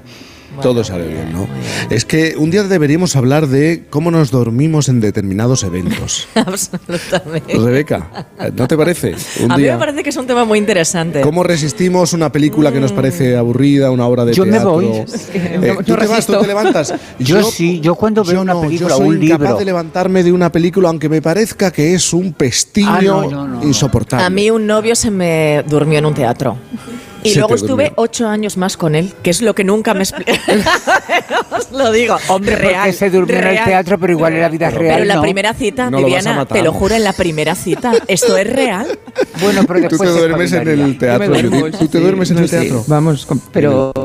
Todo 0.62 0.84
sale 0.84 1.08
bien, 1.08 1.32
¿no? 1.34 1.48
Es 1.90 2.06
que 2.06 2.36
un 2.38 2.52
día 2.52 2.64
deberíamos 2.64 3.16
hablar 3.16 3.48
de 3.48 3.84
cómo 3.90 4.12
nos 4.12 4.32
dormimos 4.32 4.90
en 4.90 5.00
determinados 5.02 5.64
eventos. 5.64 6.28
Absolutamente. 6.36 7.54
Rebeca, 7.58 8.28
¿no 8.56 8.68
te 8.68 8.78
parece? 8.78 9.16
Un 9.42 9.52
a 9.52 9.58
mí 9.58 9.64
me 9.64 9.78
parece 9.78 10.04
que 10.04 10.10
es 10.10 10.18
un 10.18 10.28
tema 10.28 10.46
muy 10.46 10.60
interesante. 10.60 11.22
¿Cómo 11.22 11.44
resistimos 11.44 12.14
una 12.14 12.32
película 12.32 12.72
que 12.72 12.80
nos 12.80 12.92
parece 12.92 13.36
aburrida, 13.38 13.92
una 13.92 14.06
obra 14.08 14.26
de 14.26 14.34
Yo 14.34 14.46
me 14.46 14.52
teatro? 14.52 14.72
voy. 14.74 14.86
Eh, 15.34 15.74
No- 15.76 15.84
tú 15.84 15.92
no 15.94 15.98
te 15.98 16.08
vas, 16.08 16.26
tú 16.26 16.40
te 16.40 16.48
levantas. 16.48 16.94
Yo 17.20 17.44
sí, 17.44 17.80
yo 17.80 17.96
cuando 17.96 18.24
veo 18.24 18.36
yo 18.36 18.42
una 18.42 18.54
no, 18.54 18.62
película, 18.62 18.90
yo 18.90 18.98
soy 18.98 19.08
un 19.10 19.24
incapaz 19.24 19.42
libro- 19.48 19.58
de 19.60 19.66
levantarme 19.66 20.24
de 20.24 20.32
una 20.32 20.52
película 20.52 20.90
aunque 20.90 21.10
me 21.10 21.22
parezca 21.22 21.72
que 21.72 21.94
es 21.94 22.14
un 22.14 22.34
pestillo 22.34 22.88
Ah, 22.90 23.02
no, 23.02 23.22
no, 23.24 23.30
no, 23.30 23.48
no. 23.60 23.64
insoportable. 23.64 24.26
A 24.26 24.30
mí 24.30 24.50
un 24.52 24.66
novio 24.68 24.96
se 24.96 25.12
me 25.12 25.64
durmió 25.68 26.00
en 26.00 26.06
un 26.06 26.14
teatro. 26.14 26.58
Y 27.26 27.30
Se 27.34 27.40
luego 27.40 27.56
te 27.56 27.62
estuve 27.62 27.84
durmió. 27.86 27.94
ocho 27.98 28.28
años 28.28 28.58
más 28.58 28.78
con 28.78 28.96
él, 28.96 29.14
que 29.24 29.30
es 29.32 29.42
lo 29.42 29.54
que 29.56 29.64
nunca 29.64 29.94
me. 29.94 30.04
Os 31.52 31.72
lo 31.72 31.92
digo. 31.92 32.18
Hombre, 32.28 32.56
real, 32.56 32.76
porque 32.86 32.94
se 32.94 33.10
durmió 33.10 33.36
en 33.38 33.44
el 33.44 33.50
real. 33.52 33.66
teatro, 33.66 33.98
pero 34.00 34.14
igual 34.14 34.34
era 34.34 34.50
vida 34.50 34.68
Pero- 34.70 34.80
real. 34.82 34.94
Pero 34.96 35.02
en 35.04 35.08
la 35.08 35.16
¿no? 35.16 35.22
primera 35.22 35.54
cita, 35.54 35.90
No 35.90 36.00
lo 36.00 36.06
Viviana, 36.08 36.34
matar. 36.36 36.58
te 36.58 36.64
lo 36.64 36.72
juro, 36.74 36.96
en 36.96 37.04
la 37.04 37.14
primera 37.14 37.56
cita. 37.56 37.94
¿Esto 38.08 38.38
es 38.38 38.52
real? 38.52 39.00
Bueno, 39.42 39.64
pero 39.68 39.80
Tú 39.82 39.88
después 39.90 40.10
te 40.10 40.14
se 40.16 40.20
duermes 40.28 40.52
en 40.54 40.68
el 40.68 40.98
teatro. 40.98 41.72
¿Tú 41.80 41.88
te 41.88 42.00
duermes 42.00 42.32
en 42.32 42.38
el 42.40 42.50
teatro? 42.50 42.84
Vamos, 42.88 43.28
pero 43.52 44.05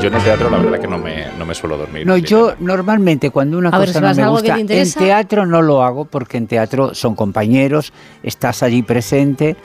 Yo 0.00 0.08
en 0.08 0.14
el 0.14 0.22
teatro 0.22 0.50
la 0.50 0.58
verdad 0.58 0.78
que 0.78 0.86
no 0.86 0.98
me, 0.98 1.26
no 1.38 1.46
me 1.46 1.54
suelo 1.54 1.78
dormir. 1.78 2.06
No, 2.06 2.16
yo 2.18 2.54
normalmente 2.60 3.30
cuando 3.30 3.56
una 3.56 3.70
A 3.70 3.78
ver, 3.78 3.88
cosa 3.88 4.14
si 4.14 4.20
no 4.20 4.26
me 4.26 4.30
gusta, 4.30 4.56
te 4.66 4.80
en 4.80 4.92
teatro 4.92 5.46
no 5.46 5.62
lo 5.62 5.82
hago 5.82 6.04
porque 6.04 6.36
en 6.36 6.46
teatro 6.46 6.94
son 6.94 7.14
compañeros, 7.14 7.92
estás 8.22 8.62
allí 8.62 8.82
presente 8.82 9.56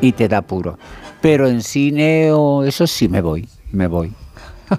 y 0.00 0.12
te 0.12 0.28
da 0.28 0.42
puro. 0.42 0.78
Pero 1.22 1.48
en 1.48 1.62
cine 1.62 2.30
o 2.32 2.64
eso 2.64 2.86
sí 2.86 3.08
me 3.08 3.22
voy, 3.22 3.48
me 3.72 3.86
voy. 3.86 4.12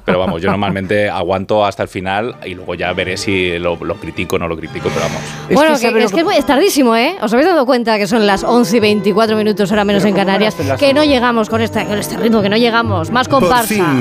Pero 0.05 0.19
vamos, 0.19 0.41
yo 0.41 0.49
normalmente 0.49 1.09
aguanto 1.09 1.65
hasta 1.65 1.83
el 1.83 1.89
final 1.89 2.35
y 2.45 2.55
luego 2.55 2.75
ya 2.75 2.93
veré 2.93 3.17
si 3.17 3.57
lo, 3.59 3.75
lo 3.75 3.95
critico 3.95 4.35
o 4.35 4.39
no 4.39 4.47
lo 4.47 4.57
critico, 4.57 4.89
pero 4.89 5.01
vamos. 5.01 5.21
Bueno, 5.51 5.79
que, 5.79 6.03
es 6.03 6.11
que 6.11 6.37
es 6.37 6.45
tardísimo, 6.45 6.95
¿eh? 6.95 7.15
¿Os 7.21 7.33
habéis 7.33 7.47
dado 7.47 7.65
cuenta 7.65 7.97
que 7.97 8.07
son 8.07 8.25
las 8.25 8.43
11 8.43 8.77
y 8.77 8.79
24 8.79 9.35
minutos, 9.35 9.71
ahora 9.71 9.85
menos 9.85 10.05
en 10.05 10.13
Canarias? 10.13 10.55
Que 10.77 10.93
no 10.93 11.03
llegamos 11.03 11.49
con, 11.49 11.61
esta, 11.61 11.85
con 11.85 11.97
este 11.97 12.17
ritmo, 12.17 12.41
que 12.41 12.49
no 12.49 12.57
llegamos. 12.57 13.11
Más 13.11 13.27
comparsa. 13.27 13.95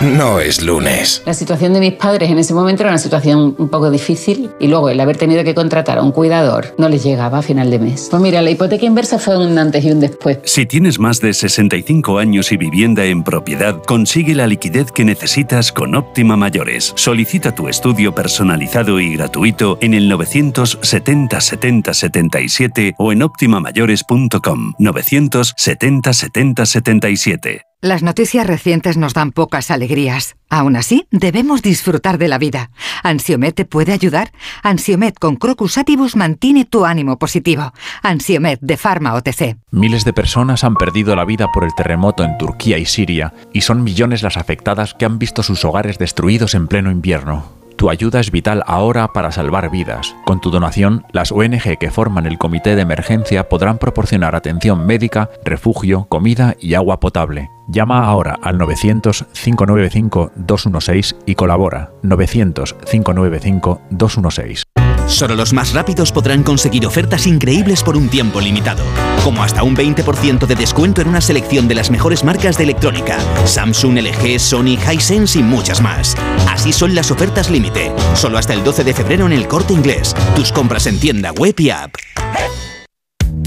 No 0.00 0.38
es 0.38 0.62
lunes. 0.62 1.22
La 1.26 1.34
situación 1.34 1.72
de 1.72 1.80
mis 1.80 1.94
padres 1.94 2.30
en 2.30 2.38
ese 2.38 2.54
momento 2.54 2.84
era 2.84 2.90
una 2.90 2.98
situación 2.98 3.56
un 3.58 3.68
poco 3.68 3.90
difícil 3.90 4.50
y 4.60 4.68
luego 4.68 4.90
el 4.90 5.00
haber 5.00 5.16
tenido 5.16 5.42
que 5.42 5.56
contratar 5.56 5.98
a 5.98 6.02
un 6.02 6.12
cuidador 6.12 6.72
no 6.78 6.88
les 6.88 7.02
llegaba 7.02 7.38
a 7.38 7.42
final 7.42 7.68
de 7.68 7.80
mes. 7.80 8.06
Pues 8.08 8.22
mira, 8.22 8.40
la 8.40 8.50
hipoteca 8.50 8.86
inversa 8.86 9.18
fue 9.18 9.36
un 9.36 9.58
antes 9.58 9.84
y 9.84 9.90
un 9.90 9.98
después. 9.98 10.38
Si 10.44 10.66
tienes 10.66 11.00
más 11.00 11.20
de 11.20 11.34
65 11.34 12.18
años 12.18 12.52
y 12.52 12.56
vivienda 12.56 13.04
en 13.06 13.24
propiedad, 13.24 13.82
consigue 13.82 14.36
la 14.36 14.46
liquidez 14.46 14.92
que 14.92 15.04
necesitas 15.08 15.72
con 15.72 15.94
Óptima 15.94 16.36
Mayores. 16.36 16.92
Solicita 16.94 17.54
tu 17.54 17.66
estudio 17.68 18.14
personalizado 18.14 19.00
y 19.00 19.16
gratuito 19.16 19.78
en 19.80 19.94
el 19.94 20.06
970 20.08 21.40
70 21.40 21.94
77 21.94 22.94
o 22.98 23.12
en 23.12 23.22
optimamayores.com 23.22 24.74
970 24.78 26.12
70 26.12 26.66
77. 26.66 27.62
Las 27.80 28.02
noticias 28.02 28.44
recientes 28.44 28.96
nos 28.96 29.14
dan 29.14 29.30
pocas 29.30 29.70
alegrías. 29.70 30.34
Aún 30.50 30.74
así, 30.74 31.06
debemos 31.12 31.62
disfrutar 31.62 32.18
de 32.18 32.26
la 32.26 32.36
vida. 32.36 32.72
¿Ansiomet 33.04 33.54
te 33.54 33.64
puede 33.66 33.92
ayudar? 33.92 34.32
Ansiomet 34.64 35.16
con 35.16 35.36
Crocus 35.36 35.78
Atibus 35.78 36.16
mantiene 36.16 36.64
tu 36.64 36.84
ánimo 36.84 37.20
positivo. 37.20 37.72
Ansiomet 38.02 38.58
de 38.60 38.76
Pharma 38.76 39.14
OTC. 39.14 39.58
Miles 39.70 40.04
de 40.04 40.12
personas 40.12 40.64
han 40.64 40.74
perdido 40.74 41.14
la 41.14 41.24
vida 41.24 41.46
por 41.54 41.62
el 41.62 41.72
terremoto 41.76 42.24
en 42.24 42.36
Turquía 42.36 42.78
y 42.78 42.84
Siria, 42.84 43.32
y 43.52 43.60
son 43.60 43.84
millones 43.84 44.24
las 44.24 44.36
afectadas 44.36 44.94
que 44.94 45.04
han 45.04 45.20
visto 45.20 45.44
sus 45.44 45.64
hogares 45.64 45.98
destruidos 45.98 46.56
en 46.56 46.66
pleno 46.66 46.90
invierno. 46.90 47.57
Tu 47.78 47.88
ayuda 47.88 48.18
es 48.18 48.32
vital 48.32 48.64
ahora 48.66 49.12
para 49.12 49.30
salvar 49.30 49.70
vidas. 49.70 50.16
Con 50.24 50.40
tu 50.40 50.50
donación, 50.50 51.06
las 51.12 51.30
ONG 51.30 51.78
que 51.78 51.92
forman 51.92 52.26
el 52.26 52.36
comité 52.36 52.74
de 52.74 52.82
emergencia 52.82 53.48
podrán 53.48 53.78
proporcionar 53.78 54.34
atención 54.34 54.84
médica, 54.84 55.30
refugio, 55.44 56.06
comida 56.08 56.56
y 56.58 56.74
agua 56.74 56.98
potable. 56.98 57.50
Llama 57.68 58.04
ahora 58.04 58.36
al 58.42 58.58
900-595-216 58.58 61.14
y 61.24 61.36
colabora. 61.36 61.92
900-595-216. 62.02 64.87
Solo 65.08 65.34
los 65.34 65.54
más 65.54 65.72
rápidos 65.72 66.12
podrán 66.12 66.42
conseguir 66.42 66.86
ofertas 66.86 67.26
increíbles 67.26 67.82
por 67.82 67.96
un 67.96 68.10
tiempo 68.10 68.42
limitado, 68.42 68.84
como 69.24 69.42
hasta 69.42 69.62
un 69.62 69.74
20% 69.74 70.46
de 70.46 70.54
descuento 70.54 71.00
en 71.00 71.08
una 71.08 71.22
selección 71.22 71.66
de 71.66 71.74
las 71.74 71.90
mejores 71.90 72.24
marcas 72.24 72.58
de 72.58 72.64
electrónica, 72.64 73.18
Samsung, 73.46 73.98
LG, 73.98 74.38
Sony, 74.38 74.76
Hisense 74.76 75.38
y 75.38 75.42
muchas 75.42 75.80
más. 75.80 76.14
Así 76.46 76.72
son 76.74 76.94
las 76.94 77.10
ofertas 77.10 77.50
límite, 77.50 77.90
solo 78.14 78.36
hasta 78.36 78.52
el 78.52 78.62
12 78.62 78.84
de 78.84 78.92
febrero 78.94 79.26
en 79.26 79.32
el 79.32 79.48
Corte 79.48 79.72
Inglés. 79.72 80.14
Tus 80.36 80.52
compras 80.52 80.86
en 80.86 81.00
tienda 81.00 81.32
web 81.32 81.54
y 81.58 81.70
app. 81.70 81.94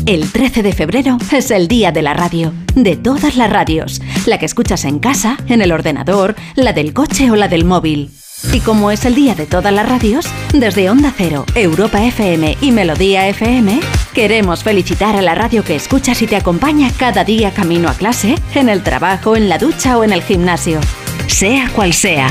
El 0.08 0.32
13 0.32 0.64
de 0.64 0.74
febrero 0.74 1.20
es 1.32 1.52
el 1.52 1.68
día 1.68 1.92
de 1.92 2.02
la 2.02 2.16
radio, 2.16 2.54
de 2.74 2.96
todas 2.96 3.36
las 3.36 3.52
radios, 3.52 4.02
la 4.26 4.40
que 4.40 4.48
escuchas 4.48 4.84
en 4.84 4.98
casa, 4.98 5.38
en 5.48 5.62
el 5.62 5.72
ordenador, 5.72 6.36
la 6.56 6.74
del 6.74 6.92
coche 6.94 7.30
o 7.30 7.36
la 7.36 7.48
del 7.48 7.66
móvil. 7.66 8.10
Y 8.54 8.60
como 8.60 8.92
es 8.92 9.06
el 9.06 9.16
día 9.16 9.36
de 9.36 9.46
todas 9.46 9.74
las 9.74 9.88
radios, 9.88 10.28
desde 10.54 10.90
Onda 10.90 11.14
Cero, 11.16 11.46
Europa 11.56 12.04
FM 12.04 12.58
y 12.60 12.72
Melodía 12.72 13.28
FM, 13.30 13.80
queremos 14.14 14.64
felicitar 14.64 15.16
a 15.16 15.22
la 15.22 15.36
radio 15.36 15.64
que 15.64 15.76
escuchas 15.76 16.22
y 16.22 16.28
te 16.28 16.36
acompaña 16.36 16.92
cada 16.98 17.24
día 17.24 17.52
camino 17.52 17.88
a 17.88 17.94
clase, 17.94 18.36
en 18.56 18.68
el 18.68 18.84
trabajo, 18.84 19.36
en 19.36 19.48
la 19.48 19.58
ducha 19.58 19.98
o 19.98 20.04
en 20.04 20.12
el 20.12 20.22
gimnasio. 20.22 20.80
Sea 21.28 21.70
cual 21.74 21.94
sea. 21.94 22.30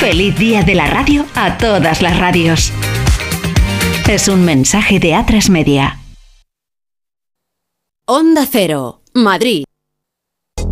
Feliz 0.00 0.36
día 0.38 0.62
de 0.62 0.74
la 0.74 0.86
radio 0.86 1.26
a 1.34 1.58
todas 1.58 2.02
las 2.02 2.18
radios. 2.18 2.72
Es 4.08 4.28
un 4.28 4.44
mensaje 4.44 5.00
de 5.00 5.14
A3 5.14 5.50
Media. 5.50 5.98
Onda 8.06 8.46
Cero, 8.50 9.02
Madrid. 9.14 9.64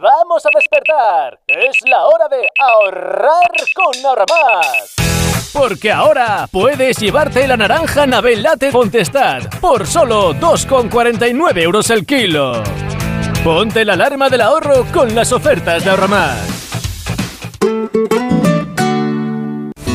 ¡Vamos 0.00 0.46
a 0.46 0.48
despertar! 0.54 1.38
Es 1.46 1.76
la 1.86 2.06
hora 2.06 2.26
de 2.28 2.48
ahorrar 2.58 3.50
con 3.74 4.06
Ahorramás. 4.06 4.94
Porque 5.52 5.92
ahora 5.92 6.48
puedes 6.50 6.96
llevarte 6.96 7.46
la 7.46 7.58
naranja 7.58 8.06
Nabel 8.06 8.42
Latte 8.42 8.72
Contestad 8.72 9.42
por 9.60 9.86
solo 9.86 10.32
2,49 10.32 11.62
euros 11.62 11.90
el 11.90 12.06
kilo. 12.06 12.62
Ponte 13.44 13.84
la 13.84 13.92
alarma 13.92 14.30
del 14.30 14.40
ahorro 14.40 14.86
con 14.90 15.14
las 15.14 15.32
ofertas 15.32 15.84
de 15.84 15.90
Ahorramás. 15.90 16.69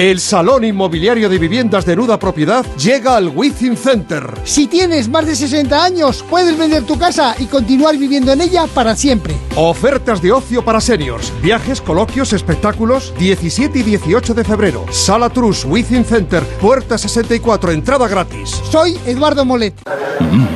El 0.00 0.18
Salón 0.18 0.64
Inmobiliario 0.64 1.28
de 1.28 1.36
Viviendas 1.36 1.84
de 1.84 1.94
Nuda 1.94 2.18
Propiedad 2.18 2.64
llega 2.76 3.16
al 3.16 3.28
Within 3.28 3.76
Center. 3.76 4.32
Si 4.44 4.66
tienes 4.66 5.10
más 5.10 5.26
de 5.26 5.36
60 5.36 5.84
años, 5.84 6.24
puedes 6.30 6.56
vender 6.56 6.84
tu 6.84 6.98
casa 6.98 7.34
y 7.38 7.44
continuar 7.44 7.98
viviendo 7.98 8.32
en 8.32 8.40
ella 8.40 8.66
para 8.72 8.96
siempre. 8.96 9.34
Ofertas 9.56 10.22
de 10.22 10.32
ocio 10.32 10.64
para 10.64 10.80
seniors, 10.80 11.30
viajes, 11.42 11.82
coloquios, 11.82 12.32
espectáculos, 12.32 13.12
17 13.18 13.80
y 13.80 13.82
18 13.82 14.32
de 14.32 14.42
febrero. 14.42 14.86
Sala 14.90 15.28
Trus, 15.28 15.66
Within 15.66 16.06
Center, 16.06 16.42
puerta 16.44 16.96
64, 16.96 17.70
entrada 17.70 18.08
gratis. 18.08 18.58
Soy 18.70 18.98
Eduardo 19.04 19.44
Molet. 19.44 19.74
Mm, 20.18 20.46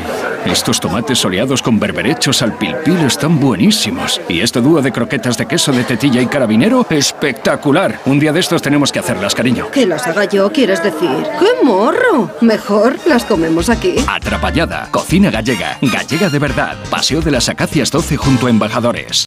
estos 0.47 0.79
tomates 0.79 1.19
soleados 1.19 1.63
con 1.63 1.81
berberechos 1.81 2.43
al 2.43 2.57
pilpil 2.59 2.99
están 2.99 3.41
buenísimos. 3.41 4.21
Y 4.29 4.41
este 4.41 4.61
dúo 4.61 4.83
de 4.83 4.93
croquetas 4.93 5.39
de 5.39 5.47
queso 5.47 5.73
de 5.73 5.85
tetilla 5.85 6.21
y 6.21 6.27
carabinero, 6.27 6.87
espectacular. 6.91 7.99
Un 8.05 8.21
día 8.21 8.33
de 8.33 8.41
estos 8.41 8.61
tenemos 8.61 8.93
que 8.93 8.99
hacerlas, 8.99 9.34
cariño. 9.35 9.71
Que 9.71 9.87
las 9.87 10.07
haga 10.07 10.25
yo, 10.25 10.51
quieres 10.53 10.83
decir. 10.83 11.27
¡Qué 11.39 11.65
morro! 11.65 12.31
Mejor 12.41 12.97
las 13.07 13.25
comemos 13.25 13.69
aquí. 13.69 13.97
Atrapallada, 14.07 14.89
cocina 14.91 15.31
gallega, 15.31 15.79
gallega 15.83 16.31
de 16.31 16.39
verdad. 16.39 16.77
Paseo 16.91 17.21
de 17.21 17.31
las 17.31 17.49
Acacias 17.49 17.91
12 17.91 18.17
junto 18.17 18.47
a 18.47 18.51
Embajadores. 18.51 19.27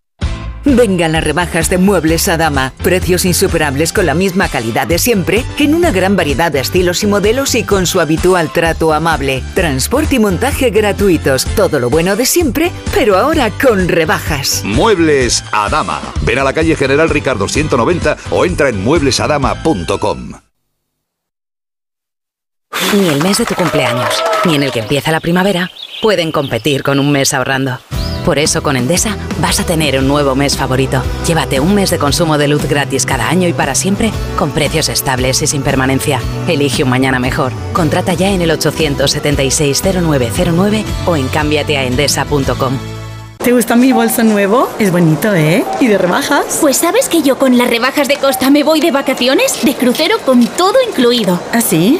Vengan 0.63 1.13
las 1.13 1.23
rebajas 1.23 1.69
de 1.69 1.77
Muebles 1.77 2.27
Adama. 2.27 2.73
Precios 2.83 3.25
insuperables 3.25 3.93
con 3.93 4.05
la 4.05 4.13
misma 4.13 4.47
calidad 4.47 4.87
de 4.87 4.99
siempre, 4.99 5.43
en 5.57 5.73
una 5.73 5.91
gran 5.91 6.15
variedad 6.15 6.51
de 6.51 6.59
estilos 6.59 7.03
y 7.03 7.07
modelos 7.07 7.55
y 7.55 7.63
con 7.63 7.87
su 7.87 7.99
habitual 7.99 8.51
trato 8.51 8.93
amable. 8.93 9.43
Transporte 9.55 10.15
y 10.15 10.19
montaje 10.19 10.69
gratuitos. 10.69 11.45
Todo 11.55 11.79
lo 11.79 11.89
bueno 11.89 12.15
de 12.15 12.25
siempre, 12.25 12.71
pero 12.93 13.17
ahora 13.17 13.49
con 13.49 13.87
rebajas. 13.87 14.61
Muebles 14.63 15.43
Adama. 15.51 15.99
Ven 16.21 16.39
a 16.39 16.43
la 16.43 16.53
calle 16.53 16.75
General 16.75 17.09
Ricardo 17.09 17.47
190 17.47 18.17
o 18.29 18.45
entra 18.45 18.69
en 18.69 18.83
mueblesadama.com. 18.83 20.33
Ni 22.93 23.07
el 23.07 23.23
mes 23.23 23.37
de 23.37 23.45
tu 23.45 23.55
cumpleaños, 23.55 24.23
ni 24.45 24.55
en 24.55 24.63
el 24.63 24.71
que 24.71 24.79
empieza 24.79 25.11
la 25.11 25.21
primavera, 25.21 25.71
pueden 26.01 26.31
competir 26.31 26.83
con 26.83 26.99
un 26.99 27.11
mes 27.11 27.33
ahorrando. 27.33 27.79
Por 28.25 28.39
eso 28.39 28.61
con 28.61 28.75
Endesa 28.77 29.17
vas 29.39 29.59
a 29.59 29.65
tener 29.65 29.97
un 29.97 30.07
nuevo 30.07 30.35
mes 30.35 30.55
favorito. 30.55 31.01
Llévate 31.25 31.59
un 31.59 31.73
mes 31.73 31.89
de 31.89 31.97
consumo 31.97 32.37
de 32.37 32.47
luz 32.47 32.67
gratis 32.67 33.05
cada 33.05 33.29
año 33.29 33.47
y 33.47 33.53
para 33.53 33.73
siempre, 33.75 34.11
con 34.37 34.51
precios 34.51 34.89
estables 34.89 35.41
y 35.41 35.47
sin 35.47 35.63
permanencia. 35.63 36.19
Elige 36.47 36.83
un 36.83 36.89
mañana 36.89 37.19
mejor. 37.19 37.51
Contrata 37.73 38.13
ya 38.13 38.29
en 38.29 38.41
el 38.41 38.51
876-0909 38.51 40.83
o 41.07 41.15
en 41.15 41.27
cámbiateaendesa.com. 41.29 42.77
¿Te 43.43 43.53
gusta 43.53 43.75
mi 43.75 43.91
bolso 43.91 44.23
nuevo? 44.23 44.69
Es 44.77 44.91
bonito, 44.91 45.33
¿eh? 45.33 45.65
¿Y 45.79 45.87
de 45.87 45.97
rebajas? 45.97 46.59
Pues 46.61 46.77
sabes 46.77 47.09
que 47.09 47.23
yo 47.23 47.39
con 47.39 47.57
las 47.57 47.71
rebajas 47.71 48.07
de 48.07 48.17
Costa 48.17 48.51
me 48.51 48.63
voy 48.63 48.81
de 48.81 48.91
vacaciones, 48.91 49.63
de 49.63 49.73
crucero 49.73 50.17
con 50.23 50.45
todo 50.45 50.75
incluido. 50.87 51.39
¿Ah, 51.51 51.59
sí? 51.59 51.99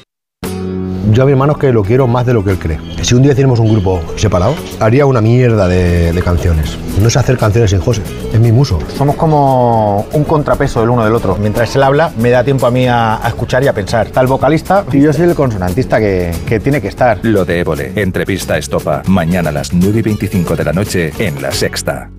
Yo 1.11 1.23
a 1.23 1.25
mi 1.25 1.33
hermano 1.33 1.53
es 1.53 1.59
que 1.59 1.73
lo 1.73 1.83
quiero 1.83 2.07
más 2.07 2.25
de 2.25 2.33
lo 2.33 2.41
que 2.41 2.51
él 2.51 2.57
cree. 2.57 2.79
Si 3.01 3.15
un 3.15 3.21
día 3.21 3.33
hiciéramos 3.33 3.59
un 3.59 3.69
grupo 3.69 4.01
separado, 4.15 4.55
haría 4.79 5.05
una 5.05 5.19
mierda 5.19 5.67
de, 5.67 6.13
de 6.13 6.21
canciones. 6.21 6.77
No 7.01 7.09
sé 7.09 7.19
hacer 7.19 7.37
canciones 7.37 7.71
sin 7.71 7.81
José, 7.81 8.01
es 8.31 8.39
mi 8.39 8.53
muso. 8.53 8.79
Somos 8.95 9.17
como 9.17 10.07
un 10.13 10.23
contrapeso 10.23 10.79
del 10.79 10.89
uno 10.89 11.03
del 11.03 11.13
otro. 11.13 11.35
Mientras 11.35 11.75
él 11.75 11.83
habla, 11.83 12.13
me 12.17 12.29
da 12.29 12.45
tiempo 12.45 12.65
a 12.65 12.71
mí 12.71 12.87
a, 12.87 13.23
a 13.23 13.27
escuchar 13.27 13.61
y 13.61 13.67
a 13.67 13.73
pensar. 13.73 14.07
Está 14.07 14.21
el 14.21 14.27
vocalista 14.27 14.85
y 14.89 15.01
yo 15.01 15.11
soy 15.11 15.25
el 15.25 15.35
consonantista 15.35 15.99
que, 15.99 16.31
que 16.47 16.61
tiene 16.61 16.81
que 16.81 16.87
estar. 16.87 17.19
Lo 17.23 17.43
de 17.43 17.59
Évole, 17.59 17.91
entrevista 17.95 18.57
estopa, 18.57 19.01
mañana 19.07 19.49
a 19.49 19.53
las 19.53 19.73
9 19.73 19.99
y 19.99 20.01
25 20.03 20.55
de 20.55 20.63
la 20.63 20.71
noche 20.71 21.11
en 21.19 21.41
La 21.41 21.51
Sexta. 21.51 22.09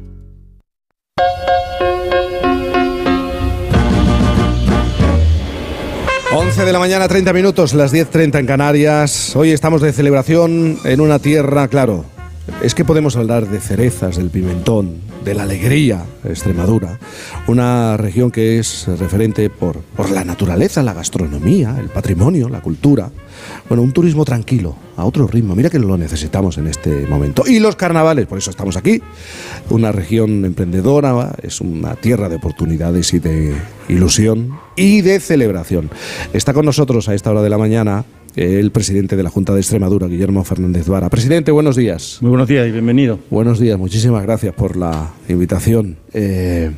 11 6.35 6.65
de 6.65 6.73
la 6.73 6.79
mañana, 6.79 7.09
30 7.09 7.31
minutos, 7.35 7.75
las 7.75 7.93
10.30 7.93 8.39
en 8.39 8.47
Canarias. 8.47 9.37
Hoy 9.37 9.51
estamos 9.51 9.83
de 9.83 9.93
celebración 9.93 10.79
en 10.83 11.03
una 11.03 11.19
tierra, 11.19 11.69
claro. 11.69 12.07
Es 12.63 12.75
que 12.75 12.87
podemos 12.87 13.17
hablar 13.17 13.47
de 13.49 13.61
cerezas, 13.61 14.17
del 14.17 14.31
pimentón, 14.31 14.97
de 15.25 15.35
la 15.35 15.45
alegría, 15.45 16.05
Extremadura. 16.25 16.99
Una 17.47 17.97
región 17.97 18.31
que 18.31 18.59
es 18.59 18.87
referente 18.99 19.49
por, 19.51 19.79
por 19.81 20.11
la 20.11 20.25
naturaleza, 20.25 20.83
la 20.83 20.95
gastronomía, 20.95 21.77
el 21.79 21.89
patrimonio, 21.89 22.49
la 22.49 22.61
cultura. 22.61 23.11
Bueno, 23.69 23.83
un 23.83 23.93
turismo 23.93 24.25
tranquilo, 24.25 24.77
a 24.97 25.05
otro 25.05 25.27
ritmo. 25.27 25.55
Mira 25.55 25.71
que 25.71 25.79
lo 25.79 25.97
necesitamos 25.97 26.59
en 26.59 26.67
este 26.67 27.07
momento. 27.07 27.45
Y 27.47 27.61
los 27.61 27.77
carnavales, 27.77 28.27
por 28.27 28.39
eso 28.39 28.51
estamos 28.51 28.77
aquí. 28.77 29.03
Una 29.71 29.93
región 29.93 30.45
emprendedora, 30.45 31.35
es 31.43 31.61
una 31.61 31.95
tierra 31.97 32.29
de 32.29 32.37
oportunidades 32.37 33.13
y 33.15 33.19
de 33.19 33.55
ilusión 33.89 34.59
y 34.77 35.01
de 35.01 35.21
celebración. 35.21 35.91
Está 36.33 36.53
con 36.53 36.65
nosotros 36.65 37.09
a 37.09 37.15
esta 37.15 37.31
hora 37.31 37.43
de 37.43 37.51
la 37.51 37.59
mañana 37.59 38.05
el 38.37 38.71
presidente 38.71 39.17
de 39.17 39.23
la 39.23 39.31
Junta 39.31 39.53
de 39.53 39.61
Extremadura, 39.61 40.07
Guillermo 40.07 40.45
Fernández 40.45 40.89
Vara. 40.89 41.11
Presidente, 41.11 41.51
buenos 41.51 41.77
días. 41.77 42.19
Muy 42.21 42.31
buenos 42.31 42.49
días 42.49 42.67
y 42.67 42.71
bienvenido. 42.71 43.19
Buenos 43.31 43.61
días, 43.61 43.79
muchísimas 43.79 44.23
gracias 44.23 44.55
por 44.55 44.77
la 44.77 45.11
invitación. 45.29 45.97
Eh, 46.13 46.71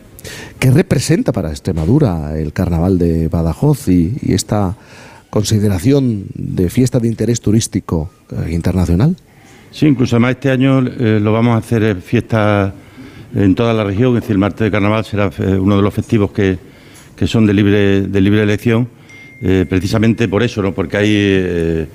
¿Qué 0.58 0.70
representa 0.70 1.32
para 1.32 1.50
Extremadura 1.50 2.38
el 2.38 2.52
carnaval 2.52 2.98
de 2.98 3.28
Badajoz 3.28 3.88
y, 3.88 4.16
y 4.22 4.32
esta 4.32 4.76
consideración 5.30 6.26
de 6.34 6.70
fiesta 6.70 6.98
de 6.98 7.08
interés 7.08 7.40
turístico 7.40 8.10
eh, 8.30 8.52
internacional? 8.52 9.16
Sí, 9.70 9.86
incluso 9.86 10.16
además 10.16 10.32
este 10.32 10.50
año 10.50 10.80
eh, 10.80 11.18
lo 11.20 11.32
vamos 11.32 11.54
a 11.54 11.58
hacer 11.58 12.00
fiesta 12.00 12.72
en 13.34 13.54
toda 13.54 13.74
la 13.74 13.82
región, 13.82 14.14
es 14.16 14.22
decir, 14.22 14.34
el 14.34 14.38
martes 14.38 14.60
de 14.60 14.70
carnaval 14.70 15.04
será 15.04 15.30
uno 15.60 15.76
de 15.76 15.82
los 15.82 15.92
festivos 15.92 16.30
que, 16.30 16.56
que 17.16 17.26
son 17.26 17.46
de 17.46 17.52
libre, 17.52 18.02
de 18.02 18.20
libre 18.20 18.42
elección, 18.42 18.88
eh, 19.42 19.66
precisamente 19.68 20.28
por 20.28 20.42
eso, 20.42 20.62
¿no? 20.62 20.72
porque 20.72 20.96
hay 20.96 21.10
eh, 21.10 21.86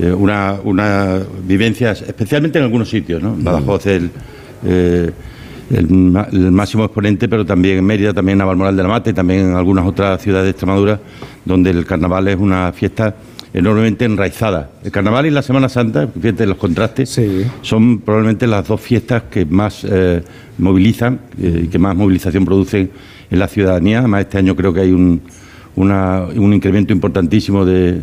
eh, 0.00 0.12
una, 0.12 0.56
una 0.64 1.20
vivencia, 1.44 1.92
especialmente 1.92 2.58
en 2.58 2.64
algunos 2.64 2.88
sitios, 2.88 3.22
¿no? 3.22 3.36
Badajoz 3.38 3.86
es 3.86 4.02
el, 4.02 4.10
eh, 4.66 5.10
el, 5.70 6.16
el 6.32 6.50
máximo 6.50 6.84
exponente, 6.84 7.28
pero 7.28 7.46
también 7.46 7.78
en 7.78 7.84
Mérida, 7.84 8.12
también 8.12 8.34
en 8.34 8.38
Navalmoral 8.40 8.76
de 8.76 8.82
la 8.82 8.88
Mate, 8.88 9.12
también 9.12 9.50
en 9.50 9.54
algunas 9.54 9.86
otras 9.86 10.20
ciudades 10.20 10.46
de 10.46 10.50
Extremadura, 10.50 10.98
donde 11.44 11.70
el 11.70 11.86
carnaval 11.86 12.26
es 12.26 12.36
una 12.36 12.72
fiesta 12.72 13.14
enormemente 13.52 14.04
enraizada. 14.04 14.70
El 14.82 14.90
carnaval 14.90 15.26
y 15.26 15.30
la 15.30 15.42
Semana 15.42 15.68
Santa, 15.68 16.08
fíjate 16.08 16.44
los 16.44 16.58
contrastes, 16.58 17.20
son 17.62 18.00
probablemente 18.00 18.48
las 18.48 18.66
dos 18.66 18.80
fiestas 18.80 19.22
que 19.30 19.46
más 19.46 19.86
eh, 19.88 20.22
movilizan 20.58 21.20
eh, 21.40 21.62
y 21.64 21.68
que 21.68 21.78
más 21.78 21.94
movilización 21.94 22.44
producen 22.44 22.90
en 23.30 23.38
la 23.38 23.46
ciudadanía. 23.46 24.00
Además, 24.00 24.22
este 24.22 24.38
año 24.38 24.56
creo 24.56 24.74
que 24.74 24.80
hay 24.80 24.90
un, 24.90 25.22
una- 25.76 26.24
un 26.36 26.52
incremento 26.54 26.92
importantísimo 26.92 27.64
de, 27.64 28.02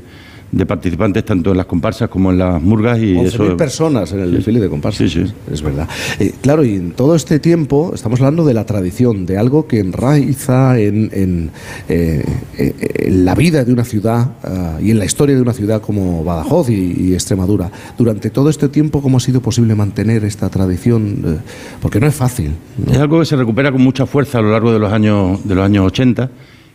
de 0.51 0.66
participantes 0.66 1.24
tanto 1.24 1.51
en 1.51 1.58
las 1.58 1.66
comparsas 1.66 2.09
como 2.09 2.30
en 2.30 2.38
las 2.38 2.61
murgas 2.61 3.00
y 3.00 3.14
11.000 3.16 3.25
eso 3.25 3.56
personas 3.58 4.11
en 4.11 4.19
el 4.19 4.30
Sí. 4.32 4.35
desfile 4.35 4.59
de 4.59 4.67
comparsas. 4.67 5.16
Es 5.50 5.61
verdad. 5.61 5.88
Eh, 6.19 6.33
claro, 6.41 6.66
y 6.66 6.75
en 6.75 6.91
todo 6.91 7.16
este 7.16 7.40
tiempo 7.40 7.93
estamos 7.95 8.19
hablando 8.19 8.43
de 8.43 8.53
la 8.53 8.66
tradición, 8.66 9.25
de 9.25 9.38
algo 9.38 9.66
que 9.66 9.80
enraiza 9.80 10.77
en, 10.77 11.09
en, 11.14 11.51
eh, 11.88 12.25
eh, 12.58 12.74
en 13.06 13.24
la 13.24 13.33
vida 13.33 13.64
de 13.64 13.72
una 13.72 13.85
ciudad 13.85 14.32
ah, 14.43 14.77
y 14.82 14.91
en 14.91 15.00
la 15.00 15.06
historia 15.06 15.38
de 15.38 15.41
una 15.41 15.53
ciudad 15.53 15.82
como 15.82 16.22
Badajoz 16.25 16.69
y, 16.69 16.95
y 17.00 17.14
Extremadura. 17.14 17.72
Durante 17.98 18.30
todo 18.30 18.50
este 18.50 18.67
tiempo, 18.67 19.01
¿cómo 19.01 19.16
ha 19.17 19.22
sido 19.22 19.40
posible 19.40 19.74
mantener 19.74 20.25
esta 20.25 20.50
tradición? 20.50 21.40
Porque 21.82 22.01
no 22.01 22.08
es 22.08 22.16
fácil. 22.16 22.51
Es 22.91 22.98
algo 22.98 23.19
que 23.19 23.25
se 23.25 23.38
recupera 23.38 23.72
con 23.72 23.82
mucha 23.82 24.06
fuerza 24.06 24.40
a 24.40 24.41
lo 24.41 24.51
largo 24.51 24.74
de 24.74 24.80
los 24.80 24.91
años 24.91 25.40
de 25.48 25.56
los 25.56 25.64
años 25.64 25.85
80, 25.85 26.30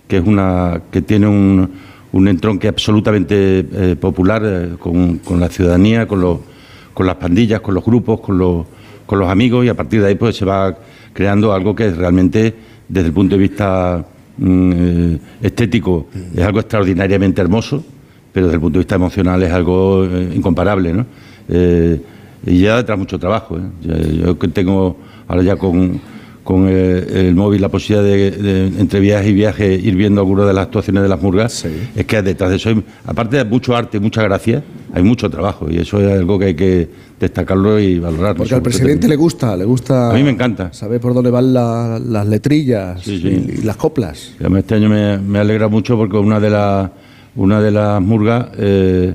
que 0.07 0.18
es 0.18 0.26
una 0.26 0.83
que 0.91 1.02
tiene 1.02 1.26
un, 1.26 1.70
un 2.12 2.28
entronque 2.28 2.68
absolutamente 2.68 3.67
eh, 3.73 3.97
popular 3.97 4.43
eh, 4.44 4.68
con, 4.78 5.20
la 5.41 5.49
ciudadanía, 5.49 6.07
con 6.07 6.41
las 6.99 7.17
pandillas, 7.17 7.60
con 7.60 7.75
los 7.75 7.85
grupos, 7.85 8.20
con 8.20 8.39
los 8.39 8.67
los 9.09 9.28
amigos 9.28 9.65
y 9.65 9.68
a 9.68 9.75
partir 9.75 10.01
de 10.01 10.09
ahí 10.09 10.15
pues 10.17 10.36
se 10.36 10.44
va 10.44 10.76
creando 11.12 11.52
algo 11.52 11.76
que 11.76 11.86
es 11.86 11.97
realmente 11.97 12.52
desde 12.89 13.09
el 13.09 13.12
punto 13.12 13.36
de 13.36 13.41
vista 13.41 14.05
mm, 14.36 14.73
eh, 14.75 15.18
estético 15.43 16.09
es 16.35 16.43
algo 16.43 16.59
extraordinariamente 16.59 17.41
hermoso, 17.41 17.85
pero 18.33 18.47
desde 18.47 18.57
el 18.57 18.60
punto 18.60 18.78
de 18.78 18.81
vista 18.81 18.97
emocional 18.97 19.43
es 19.44 19.52
algo 19.52 20.05
incomparable, 20.05 20.93
¿no? 20.93 21.07
Y 22.44 22.60
ya 22.60 22.85
tras 22.85 22.99
mucho 22.99 23.18
trabajo. 23.18 23.59
Yo 23.83 24.39
que 24.39 24.49
tengo 24.49 24.97
ahora 25.26 25.43
ya 25.43 25.57
con, 25.57 26.01
con 26.47 26.68
el, 26.68 27.08
el 27.10 27.34
móvil 27.34 27.60
la 27.60 27.68
posibilidad 27.68 28.05
de, 28.08 28.31
de, 28.31 28.66
entre 28.81 29.00
viaje 29.00 29.31
y 29.31 29.33
viaje 29.34 29.75
ir 29.75 29.97
viendo 29.97 30.20
algunas 30.20 30.47
de 30.47 30.52
las 30.55 30.66
actuaciones 30.66 31.02
de 31.02 31.08
las 31.08 31.20
murgas, 31.20 31.66
es 31.97 32.07
que 32.07 32.23
detrás 32.23 32.50
de 32.50 32.57
eso, 32.57 32.68
hay- 32.68 32.84
aparte 33.05 33.36
de 33.36 33.44
mucho 33.44 33.75
arte 33.76 33.97
y 33.97 34.00
mucha 34.00 34.23
gracia, 34.23 34.62
hay 34.94 35.02
mucho 35.02 35.28
trabajo 35.28 35.66
y 35.68 35.78
eso 35.78 36.00
es 36.00 36.07
algo 36.12 36.39
que 36.39 36.44
hay 36.44 36.55
que 36.55 36.89
destacarlo 37.18 37.81
y 37.81 37.99
valorar. 37.99 38.36
Porque 38.36 38.55
al 38.55 38.62
presidente 38.62 39.08
le 39.08 39.16
gusta, 39.16 39.57
le 39.57 39.65
gusta. 39.65 40.10
A 40.10 40.15
mí 40.15 40.23
me 40.23 40.31
encanta. 40.31 40.73
Saber 40.73 41.00
por 41.00 41.15
dónde 41.15 41.31
van 41.31 41.52
la- 41.52 41.99
las 41.99 42.26
letrillas 42.28 43.02
Sí, 43.02 43.18
sí. 43.20 43.28
Y, 43.28 43.58
y 43.58 43.62
las 43.65 43.76
coplas. 43.76 44.33
Y 44.39 44.57
este 44.57 44.76
año 44.76 44.89
me, 44.89 45.18
me 45.18 45.41
alegra 45.41 45.66
mucho 45.66 45.97
porque 45.97 46.16
una 46.16 46.39
de 46.39 46.50
las 46.50 46.91
una 47.34 47.60
de 47.60 47.70
las 47.73 48.00
murgas 48.00 48.47
eh, 48.57 49.15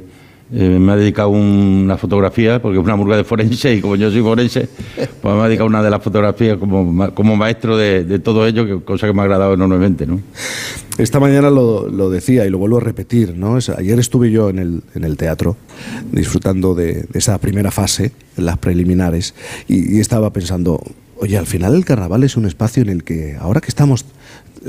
eh, 0.53 0.77
me 0.80 0.91
ha 0.91 0.95
dedicado 0.95 1.30
un- 1.30 1.81
una 1.85 1.97
fotografía, 1.97 2.61
porque 2.61 2.77
es 2.77 2.83
una 2.83 2.95
murga 2.95 3.15
de 3.17 3.23
forense 3.23 3.75
y 3.75 3.81
como 3.81 3.95
yo 3.95 4.11
soy 4.11 4.21
forense, 4.21 4.67
pues 5.21 5.35
me 5.35 5.41
ha 5.41 5.47
dedicado 5.47 5.67
una 5.67 5.81
de 5.81 5.89
las 5.89 6.03
fotografías 6.03 6.57
como, 6.57 7.13
como 7.13 7.35
maestro 7.35 7.77
de, 7.77 8.19
todo 8.19 8.45
ello, 8.45 8.65
que, 8.65 8.83
cosa 8.83 9.07
que 9.07 9.13
me 9.13 9.21
ha 9.21 9.23
agradado 9.23 9.53
enormemente. 9.53 10.05
¿no? 10.05 10.19
Esta 10.97 11.19
mañana 11.19 11.49
lo, 11.49 11.88
lo 11.88 12.09
decía 12.09 12.45
y 12.45 12.49
lo 12.49 12.57
vuelvo 12.57 12.77
a 12.77 12.81
repetir, 12.81 13.35
¿no? 13.35 13.57
Ayer 13.77 13.99
estuve 13.99 14.30
yo 14.30 14.49
en 14.49 14.59
el, 14.59 14.83
en 14.93 15.03
el 15.03 15.17
teatro 15.17 15.55
disfrutando 16.11 16.75
de, 16.75 17.05
esa 17.13 17.38
primera 17.38 17.71
fase, 17.71 18.11
las 18.38 18.57
preliminares, 18.57 19.33
y 19.67 19.99
estaba 19.99 20.31
pensando, 20.33 20.81
oye, 21.17 21.38
al 21.38 21.47
final 21.47 21.75
el 21.75 21.85
carnaval 21.85 22.23
es 22.23 22.35
un 22.35 22.45
espacio 22.45 22.83
en 22.83 22.89
el 22.89 23.03
que 23.03 23.35
ahora 23.39 23.61
que 23.61 23.69
estamos 23.69 24.05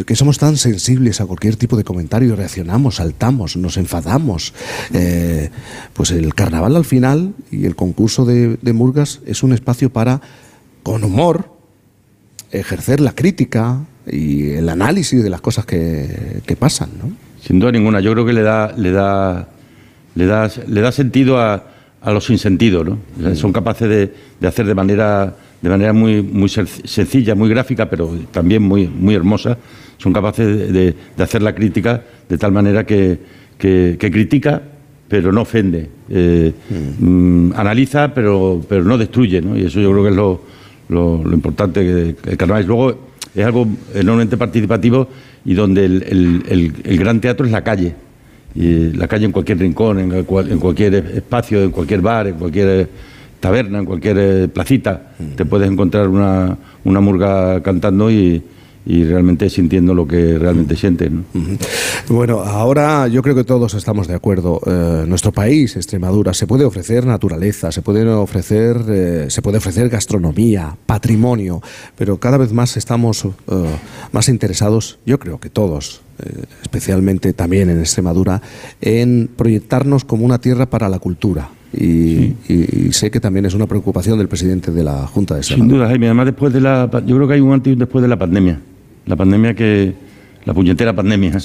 que 0.07 0.17
somos 0.17 0.39
tan 0.39 0.57
sensibles 0.57 1.21
a 1.21 1.27
cualquier 1.27 1.57
tipo 1.57 1.77
de 1.77 1.85
comentario, 1.85 2.35
reaccionamos, 2.37 2.97
saltamos, 2.97 3.57
nos 3.57 3.77
enfadamos. 3.77 4.55
eh, 4.95 5.51
pues 5.93 6.11
el 6.11 6.35
carnaval 6.35 6.77
al 6.77 6.85
final 6.85 7.35
y 7.51 7.67
el 7.67 7.77
concurso 7.77 8.25
de, 8.25 8.57
de 8.63 8.73
Murgas 8.73 9.21
es 9.27 9.43
un 9.43 9.53
espacio 9.53 9.91
para, 9.91 10.21
con 10.83 11.05
humor, 11.05 11.51
ejercer 12.51 13.01
la 13.01 13.15
crítica, 13.15 13.81
y 14.05 14.51
el 14.51 14.69
análisis 14.69 15.23
de 15.23 15.31
las 15.31 15.41
cosas 15.41 15.65
que, 15.65 16.41
que 16.45 16.57
pasan, 16.57 16.91
¿no? 17.01 17.13
Sin 17.41 17.61
duda 17.61 17.71
ninguna. 17.71 18.01
Yo 18.01 18.13
creo 18.15 18.27
que 18.27 18.33
le 18.33 18.43
da, 18.43 18.73
le 18.77 18.91
da, 18.91 19.49
le 20.17 20.27
da, 20.27 20.51
le 20.67 20.81
da 20.81 20.91
sentido 20.91 21.39
a, 21.39 21.65
a 22.01 22.11
los 22.11 22.27
sinsentidos, 22.27 22.85
¿no? 22.85 23.35
Son 23.37 23.53
capaces 23.53 23.89
de, 23.89 24.13
de 24.41 24.49
hacer 24.49 24.67
de 24.67 24.75
manera, 24.75 25.37
de 25.61 25.69
manera 25.71 25.93
muy, 25.93 26.21
muy 26.21 26.49
sen- 26.49 26.67
sencilla, 26.85 27.37
muy 27.37 27.49
gráfica, 27.49 27.89
pero 27.89 28.11
también 28.33 28.63
muy, 28.63 28.89
muy 28.89 29.15
hermosa. 29.15 29.57
Son 30.03 30.13
capaces 30.13 30.47
de, 30.47 30.73
de- 30.73 30.95
de 31.17 31.23
hacer 31.23 31.43
la 31.43 31.55
crítica 31.55 32.03
de 32.29 32.37
tal 32.39 32.51
manera 32.53 32.85
que, 32.85 33.19
que- 33.59 33.97
que 33.99 34.11
critica, 34.11 34.61
pero 35.09 35.31
no 35.31 35.43
ofende. 35.43 35.89
Eh, 36.11 36.53
mm, 36.99 37.53
analiza, 37.55 38.13
pero, 38.13 38.61
pero 38.69 38.83
no 38.85 38.99
destruye, 38.99 39.41
¿no? 39.41 39.57
Y 39.57 39.67
eso 39.67 39.81
yo 39.81 39.91
creo 39.93 40.03
que 40.05 40.11
es 40.11 40.17
lo, 40.17 40.41
lo- 40.89 41.23
lo 41.23 41.33
importante 41.35 41.81
que, 41.83 42.31
el 42.31 42.37
carnaval 42.37 42.63
es. 42.63 42.69
Luego 42.69 42.99
es 43.35 43.45
algo 43.47 43.67
enormemente 43.95 44.37
participativo 44.37 45.09
y 45.45 45.55
donde 45.55 45.85
el, 45.85 46.03
el- 46.03 46.43
el- 46.49 46.73
el 46.85 46.99
gran 46.99 47.21
teatro 47.21 47.47
es 47.47 47.53
la 47.53 47.63
calle. 47.63 47.95
Y 48.55 48.93
la 48.93 49.07
calle 49.09 49.25
en 49.27 49.33
cualquier 49.33 49.59
rincón, 49.59 49.99
en, 50.01 50.25
cual- 50.25 50.51
en 50.51 50.59
cualquier 50.59 50.95
espacio, 50.95 51.63
en 51.63 51.71
cualquier 51.71 52.01
bar, 52.01 52.27
en 52.27 52.35
cualquier 52.35 52.89
taberna, 53.41 53.79
en 53.79 53.85
cualquier 53.85 54.17
eh, 54.19 54.49
placita, 54.49 55.13
te 55.37 55.45
puedes 55.45 55.71
encontrar 55.71 56.09
una, 56.09 56.57
una 56.85 57.01
murga 57.01 57.63
cantando 57.63 58.11
y, 58.11 58.43
y 58.85 59.05
realmente 59.05 59.49
sintiendo 59.49 59.95
lo 59.95 60.07
que 60.07 60.39
realmente 60.39 60.75
sienten. 60.77 61.25
¿no? 61.35 61.43
Bueno, 62.09 62.41
ahora 62.41 63.07
yo 63.09 63.23
creo 63.23 63.35
que 63.37 63.45
todos 63.45 63.75
estamos 63.75 64.09
de 64.09 64.15
acuerdo. 64.15 64.61
Eh, 64.67 65.05
nuestro 65.07 65.31
país, 65.33 65.77
Extremadura, 65.77 66.35
se 66.35 66.47
puede 66.47 66.65
ofrecer 66.65 67.07
naturaleza, 67.07 67.71
se 67.71 67.81
puede 67.83 68.05
ofrecer, 68.09 68.79
eh, 68.89 69.27
se 69.29 69.41
puede 69.43 69.59
ofrecer 69.59 69.89
gastronomía, 69.89 70.77
patrimonio, 70.87 71.63
pero 71.97 72.19
cada 72.19 72.39
vez 72.39 72.53
más 72.53 72.77
estamos 72.77 73.25
eh, 73.25 73.31
más 74.11 74.29
interesados, 74.29 74.99
yo 75.07 75.19
creo 75.19 75.39
que 75.39 75.49
todos, 75.51 76.01
especialmente 76.63 77.33
también 77.33 77.71
en 77.71 77.79
Extremadura, 77.81 78.43
en 78.81 79.29
proyectarnos 79.37 80.05
como 80.05 80.25
una 80.25 80.39
tierra 80.41 80.67
para 80.67 80.89
la 80.89 80.99
cultura. 80.99 81.49
Y, 81.75 82.35
y- 82.49 82.87
y 82.89 82.93
sé 82.93 83.11
que 83.11 83.19
también 83.19 83.47
es 83.47 83.55
una 83.55 83.67
preocupación 83.67 84.19
del 84.19 84.29
presidente 84.29 84.71
de 84.73 84.85
la 84.85 85.07
Junta 85.07 85.37
de 85.37 85.43
Sin 85.43 85.55
Extremadura. 85.55 85.79
duda, 85.79 85.89
Jaime. 85.89 86.07
Además, 86.07 86.27
después 86.27 86.53
de 86.53 86.61
la, 86.61 86.89
yo 87.07 87.17
creo 87.17 87.27
que 87.29 87.35
hay 87.35 87.41
un 87.41 87.53
antes 87.53 87.71
y 87.71 87.73
un 87.75 87.79
después 87.79 88.03
de 88.03 88.09
la 88.09 88.19
pandemia. 88.19 88.61
La 89.07 89.17
pandemia 89.17 89.55
que, 89.55 89.95
la 90.45 90.55
puñetera 90.55 90.93
pandemia, 90.93 91.39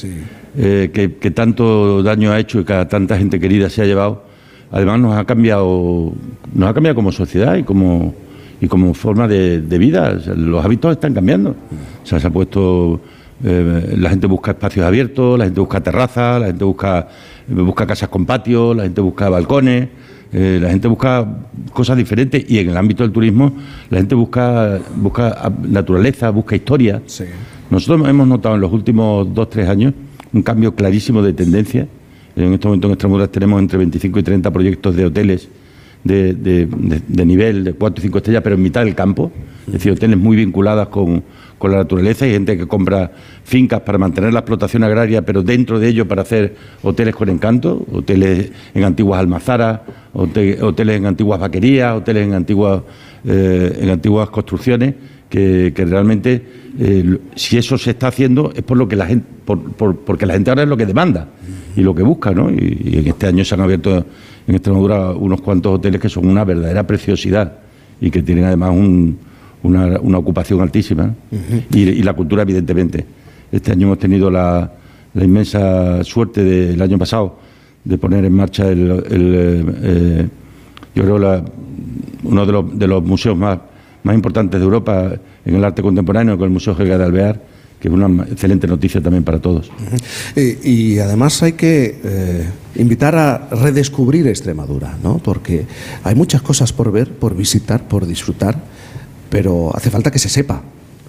eh, 0.58 0.90
que, 0.94 1.16
que 1.16 1.32
tanto 1.32 2.03
daño 2.03 2.32
ha 2.32 2.40
hecho 2.40 2.60
y 2.60 2.64
que 2.64 2.74
a 2.74 2.88
tanta 2.88 3.18
gente 3.18 3.40
querida 3.40 3.69
se 3.69 3.82
ha 3.82 3.86
llevado. 3.86 4.24
Además, 4.72 5.00
nos 5.00 5.18
ha 5.18 5.26
cambiado, 5.26 6.14
nos 6.53 6.69
ha 6.69 6.74
cambiado 6.74 6.95
como 6.95 7.11
sociedad 7.11 7.56
y 7.56 7.64
como 7.64 8.14
y 8.60 8.68
como 8.68 8.94
forma 8.94 9.27
de, 9.27 9.61
de 9.61 9.77
vida. 9.77 10.16
O 10.18 10.19
sea, 10.19 10.34
los 10.34 10.64
hábitos 10.64 10.92
están 10.92 11.14
cambiando. 11.14 11.52
O 11.52 12.06
sea, 12.06 12.19
se 12.19 12.27
ha 12.27 12.30
puesto 12.30 13.00
eh, 13.44 13.95
la 13.98 14.10
gente 14.10 14.26
busca 14.27 14.52
espacios 14.52 14.86
abiertos, 14.86 15.38
la 15.38 15.45
gente 15.45 15.60
busca 15.60 15.82
terrazas, 15.82 16.42
la 16.42 16.48
gente 16.48 16.64
busca 16.64 17.08
busca 17.48 17.86
casas 17.86 18.10
con 18.10 18.26
patio, 18.26 18.74
la 18.74 18.84
gente 18.84 19.02
busca 19.02 19.30
balcones. 19.30 19.90
Eh, 20.34 20.60
la 20.62 20.70
gente 20.70 20.88
busca 20.88 21.26
cosas 21.74 21.96
diferentes 21.98 22.44
y 22.50 22.60
en 22.60 22.70
el 22.70 22.78
ámbito 22.78 23.04
del 23.04 23.12
turismo 23.12 23.54
la 23.90 23.98
gente 23.98 24.14
busca, 24.16 24.80
busca 24.96 25.52
naturaleza, 25.68 26.30
busca 26.32 26.56
historia. 26.56 27.02
Nosotros 27.70 28.08
hemos 28.10 28.28
notado 28.28 28.56
en 28.56 28.62
los 28.62 28.72
últimos 28.72 29.34
dos, 29.34 29.50
tres 29.50 29.68
años 29.70 29.94
un 30.34 30.42
cambio 30.42 30.76
clarísimo 30.76 31.22
de 31.22 31.34
tendencia. 31.34 31.88
En 32.36 32.54
este 32.54 32.68
momento 32.68 32.88
en 32.88 32.94
Extremadura 32.94 33.28
tenemos 33.28 33.60
entre 33.62 33.78
25 33.78 34.20
y 34.20 34.24
30 34.24 34.52
proyectos 34.52 34.96
de 34.96 35.06
hoteles 35.06 35.48
de, 36.04 36.34
de- 36.34 36.66
de- 36.68 37.02
de 37.08 37.26
nivel 37.26 37.64
de 37.64 37.74
4 37.74 38.00
y 38.00 38.04
5 38.04 38.18
estrellas, 38.20 38.42
pero 38.44 38.56
en 38.56 38.62
mitad 38.62 38.84
del 38.86 38.96
campo. 38.96 39.32
Es 39.66 39.74
decir, 39.74 39.92
hoteles 39.94 40.18
muy 40.18 40.38
vinculadas 40.38 40.90
con, 40.90 41.24
con 41.58 41.72
la 41.72 41.77
naturaleza. 41.77 42.26
Hay 42.26 42.32
gente 42.32 42.58
que 42.58 42.68
compra 42.68 43.11
fincas 43.44 43.82
para 43.82 43.98
mantener 43.98 44.34
la 44.34 44.40
explotación 44.40 44.84
agraria, 44.84 45.24
pero 45.24 45.44
dentro 45.44 45.80
de 45.80 45.88
ello 45.90 46.08
para 46.08 46.22
hacer 46.22 46.56
hoteles 46.84 47.16
con 47.16 47.30
encanto, 47.30 47.86
hoteles 47.92 48.52
en 48.74 48.84
antiguas 48.84 49.19
almazaras, 49.19 49.82
hote- 50.14 50.61
hoteles 50.61 50.98
en 50.98 51.06
antiguas 51.06 51.40
vaquerías, 51.40 51.95
hoteles 51.95 52.27
en 52.27 52.34
antiguas, 52.34 52.82
eh, 53.26 53.80
en 53.82 53.90
antiguas 53.90 54.30
construcciones, 54.30 54.95
que, 55.30 55.74
realmente, 55.76 56.42
eh, 56.80 57.18
si 57.36 57.58
eso 57.58 57.77
se 57.77 57.92
está 57.92 58.08
haciendo, 58.08 58.53
es 58.56 58.61
por 58.64 58.77
lo 58.77 58.88
que 58.88 58.95
la 58.95 59.06
gente, 59.08 59.26
por- 59.44 59.61
por- 59.74 59.98
porque 59.98 60.26
la 60.26 60.34
gente 60.36 60.50
ahora 60.52 60.64
es 60.64 60.69
lo 60.69 60.77
que 60.77 60.86
demanda 60.86 61.27
y 61.76 61.82
lo 61.82 61.94
que 61.94 62.02
busca, 62.03 62.32
¿no? 62.32 62.50
Y, 62.50 62.82
y 62.94 62.98
en 63.00 63.08
este 63.08 63.27
año 63.27 63.44
se 63.44 63.53
han 63.56 63.61
abierto 63.61 64.06
en 64.48 64.56
Extremadura 64.56 65.11
unos 65.11 65.42
cuantos 65.42 65.76
hoteles 65.76 66.00
que 66.00 66.08
son 66.08 66.27
una 66.30 66.45
verdadera 66.45 66.88
preciosidad 66.88 67.58
y 68.00 68.10
que 68.10 68.22
tienen 68.24 68.45
además 68.45 68.69
un- 68.72 69.18
una, 69.64 70.00
una 70.00 70.18
ocupación 70.18 70.61
altísima. 70.61 71.03
¿no? 71.06 71.16
y, 71.74 71.80
y 71.82 72.03
la 72.03 72.14
cultura, 72.14 72.44
evidentemente. 72.44 73.06
Este 73.52 73.72
año 73.72 73.88
hemos 73.88 74.00
tenido 74.00 74.30
la, 74.30 74.72
la 75.14 75.24
inmensa 75.24 76.03
suerte 76.03 76.44
del 76.44 76.82
año 76.82 76.98
pasado 76.98 77.40
de 77.84 77.98
poner 77.98 78.26
en 78.26 78.34
marcha 78.34 78.68
el, 78.69 78.92
el, 79.10 79.36
eh, 79.36 79.66
eh, 79.84 80.27
yo 80.95 81.03
creo, 81.03 81.18
la- 81.19 81.44
uno 82.24 82.45
de 82.45 82.52
los, 82.52 82.77
de 82.80 82.88
los 82.88 83.03
museos 83.03 83.38
más, 83.38 83.60
más 84.03 84.16
importantes 84.16 84.60
de 84.60 84.64
Europa 84.66 85.11
en 85.45 85.56
el 85.56 85.64
arte 85.64 85.82
contemporáneo, 85.82 86.38
con 86.38 86.45
el 86.48 86.52
Museo 86.52 86.76
Helga 86.77 86.98
de 86.98 87.06
Alvear, 87.06 87.42
que 87.80 87.88
es 87.88 87.94
una 87.94 88.24
excelente 88.24 88.68
noticia 88.68 89.00
también 89.02 89.24
para 89.24 89.40
todos. 89.40 89.72
Eh, 90.36 90.60
y 90.64 90.98
además 91.00 91.42
hay 91.44 91.53
que 91.53 92.00
eh, 92.03 92.44
invitar 92.76 93.16
a 93.16 93.48
redescubrir 93.52 94.27
Extremadura, 94.27 94.98
¿no? 95.03 95.19
Porque 95.19 95.66
hay 96.03 96.16
muchas 96.16 96.42
cosas 96.42 96.74
por 96.74 96.92
ver, 96.92 97.11
por 97.11 97.36
visitar, 97.36 97.88
por 97.88 98.06
disfrutar, 98.08 98.58
pero 99.30 99.72
hace 99.76 99.90
falta 99.90 100.12
que 100.12 100.20
se 100.20 100.30
sepa. 100.30 100.62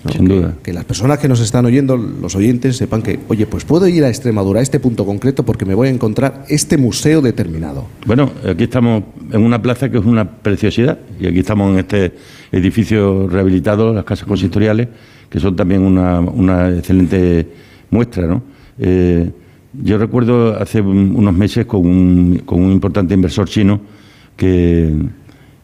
¿no? 0.05 0.13
Sin 0.13 0.29
que, 0.29 0.35
duda. 0.35 0.55
que 0.63 0.73
las 0.73 0.85
personas 0.85 1.19
que 1.19 1.27
nos 1.29 1.41
están 1.41 1.67
oyendo, 1.67 1.97
los 1.97 2.37
oyentes, 2.37 2.77
sepan 2.77 3.03
que, 3.03 3.19
oye, 3.29 3.47
pues 3.47 3.65
puedo 3.65 3.89
ir 3.89 4.05
a 4.05 4.09
Extremadura, 4.09 4.61
a 4.61 4.63
este 4.63 4.79
punto 4.79 5.05
concreto, 5.05 5.45
porque 5.45 5.65
me 5.65 5.75
voy 5.75 5.89
a 5.89 5.91
encontrar 5.91 6.45
este 6.49 6.79
museo 6.79 7.21
determinado. 7.21 7.87
Bueno, 8.07 8.31
aquí 8.49 8.65
estamos 8.65 9.03
en 9.33 9.43
una 9.43 9.61
plaza 9.61 9.91
que 9.91 9.99
es 9.99 10.05
una 10.05 10.25
preciosidad 10.31 10.99
y 11.21 11.27
aquí 11.27 11.41
estamos 11.41 11.73
en 11.73 11.81
este 11.81 12.13
edificio 12.53 13.27
rehabilitado, 13.29 13.93
las 13.93 14.05
casas 14.05 14.27
consistoriales, 14.27 14.87
que 15.29 15.41
son 15.41 15.57
también 15.57 15.83
una, 15.83 16.21
una 16.21 16.69
excelente 16.71 17.49
muestra. 17.91 18.27
¿no? 18.29 18.43
Eh, 18.79 19.29
yo 19.83 19.99
recuerdo 19.99 20.57
hace 20.61 20.81
un- 20.81 21.15
unos 21.17 21.35
meses 21.35 21.67
con 21.67 21.85
un, 21.85 22.43
con 22.47 22.61
un 22.63 22.71
importante 22.71 23.15
inversor 23.15 23.49
chino 23.49 23.81
que, 24.37 24.95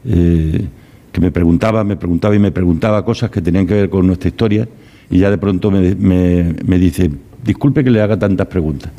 eh, 0.06 0.64
que 1.14 1.20
me 1.20 1.30
preguntaba, 1.30 1.84
me 1.84 1.94
preguntaba 1.96 2.34
y 2.34 2.40
me 2.40 2.50
preguntaba 2.50 3.04
cosas 3.04 3.30
que 3.30 3.40
tenían 3.40 3.68
que 3.68 3.74
ver 3.74 3.88
con 3.88 4.04
nuestra 4.04 4.28
historia 4.28 4.68
y 5.08 5.18
ya 5.20 5.30
de 5.30 5.38
pronto 5.38 5.70
me, 5.70 5.94
me- 5.94 6.54
me 6.66 6.76
dice, 6.76 7.08
disculpe 7.44 7.84
que 7.84 7.90
le 7.90 8.00
haga 8.02 8.18
tantas 8.18 8.48
preguntas, 8.48 8.90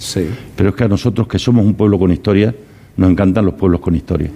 pero 0.56 0.70
es 0.70 0.76
que 0.76 0.86
a 0.86 0.88
nosotros 0.88 1.28
que 1.28 1.38
somos 1.38 1.66
un 1.66 1.74
pueblo 1.74 2.00
con 2.00 2.12
historia, 2.14 2.56
nos 2.96 3.10
encantan 3.12 3.44
los 3.44 3.56
pueblos 3.56 3.82
con 3.82 3.94
historia. 3.96 4.30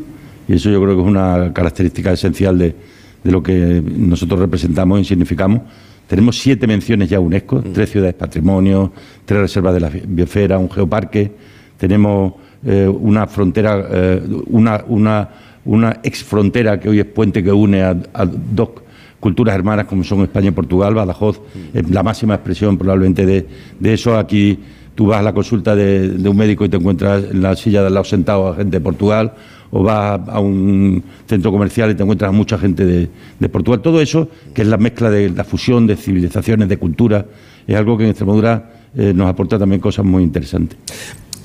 Y 0.46 0.54
eso 0.56 0.70
yo 0.70 0.82
creo 0.82 0.96
que 0.98 1.02
es 1.04 1.08
una 1.08 1.54
característica 1.54 2.12
esencial 2.12 2.58
de, 2.58 2.76
de 3.24 3.32
lo 3.32 3.42
que 3.42 3.82
nosotros 3.98 4.40
representamos 4.42 5.00
y 5.00 5.06
significamos. 5.06 5.62
Tenemos 6.08 6.38
siete 6.38 6.68
menciones 6.68 7.08
ya 7.10 7.18
a 7.18 7.20
UNESCO, 7.22 7.62
tres 7.74 7.92
ciudades 7.92 8.16
patrimonio, 8.16 8.92
tres 9.24 9.40
reservas 9.40 9.74
de 9.76 9.80
la 9.80 9.90
biosfera, 9.90 10.58
un 10.58 10.70
geoparque. 10.70 11.32
Tenemos 11.78 12.34
eh, 12.66 12.88
una 12.90 13.26
frontera, 13.28 13.88
eh, 13.90 14.22
una, 14.48 14.84
una, 14.88 15.30
una 15.70 16.00
ex 16.04 16.24
frontera 16.24 16.80
que 16.80 16.90
hoy 16.90 17.00
es 17.00 17.06
puente 17.06 17.44
que 17.44 17.52
une 17.52 17.84
a, 17.84 17.96
a 18.14 18.26
dos 18.26 18.70
culturas 19.20 19.54
hermanas 19.54 19.86
como 19.86 20.04
son 20.04 20.22
España 20.22 20.48
y 20.48 20.52
Portugal. 20.52 20.96
Badajoz 20.96 21.42
es 21.74 21.88
la 21.90 22.02
máxima 22.02 22.34
expresión 22.36 22.78
probablemente 22.78 23.26
de, 23.26 23.46
de 23.80 23.94
eso. 23.94 24.18
Aquí 24.18 24.58
tú 24.96 25.08
vas 25.08 25.20
a 25.20 25.22
la 25.22 25.34
consulta 25.34 25.76
de, 25.76 26.10
de 26.10 26.30
un 26.30 26.36
médico 26.36 26.66
y 26.66 26.70
te 26.70 26.78
encuentras 26.78 27.24
en 27.32 27.42
la 27.42 27.56
silla 27.56 27.82
de 27.82 27.88
al 27.88 27.94
lado 27.94 28.04
sentado 28.04 28.48
a 28.48 28.56
gente 28.56 28.78
de 28.78 28.82
Portugal, 28.82 29.34
o 29.72 29.84
vas 29.84 30.20
a 30.28 30.40
un 30.40 31.04
centro 31.28 31.52
comercial 31.52 31.92
y 31.92 31.96
te 31.96 32.02
encuentras 32.02 32.30
a 32.30 32.32
mucha 32.32 32.58
gente 32.58 32.84
de, 32.86 33.08
de 33.40 33.50
Portugal. 33.50 33.82
Todo 33.82 34.02
eso, 34.02 34.28
que 34.56 34.64
es 34.64 34.68
la 34.68 34.78
mezcla 34.78 35.12
de 35.12 35.30
la 35.30 35.44
fusión 35.44 35.86
de 35.86 35.96
civilizaciones, 35.96 36.68
de 36.68 36.78
cultura, 36.78 37.28
es 37.68 37.76
algo 37.76 37.96
que 37.96 38.06
en 38.06 38.10
Extremadura 38.10 38.72
eh, 38.98 39.14
nos 39.14 39.28
aporta 39.28 39.60
también 39.60 39.80
cosas 39.80 40.04
muy 40.04 40.24
interesantes. 40.24 40.78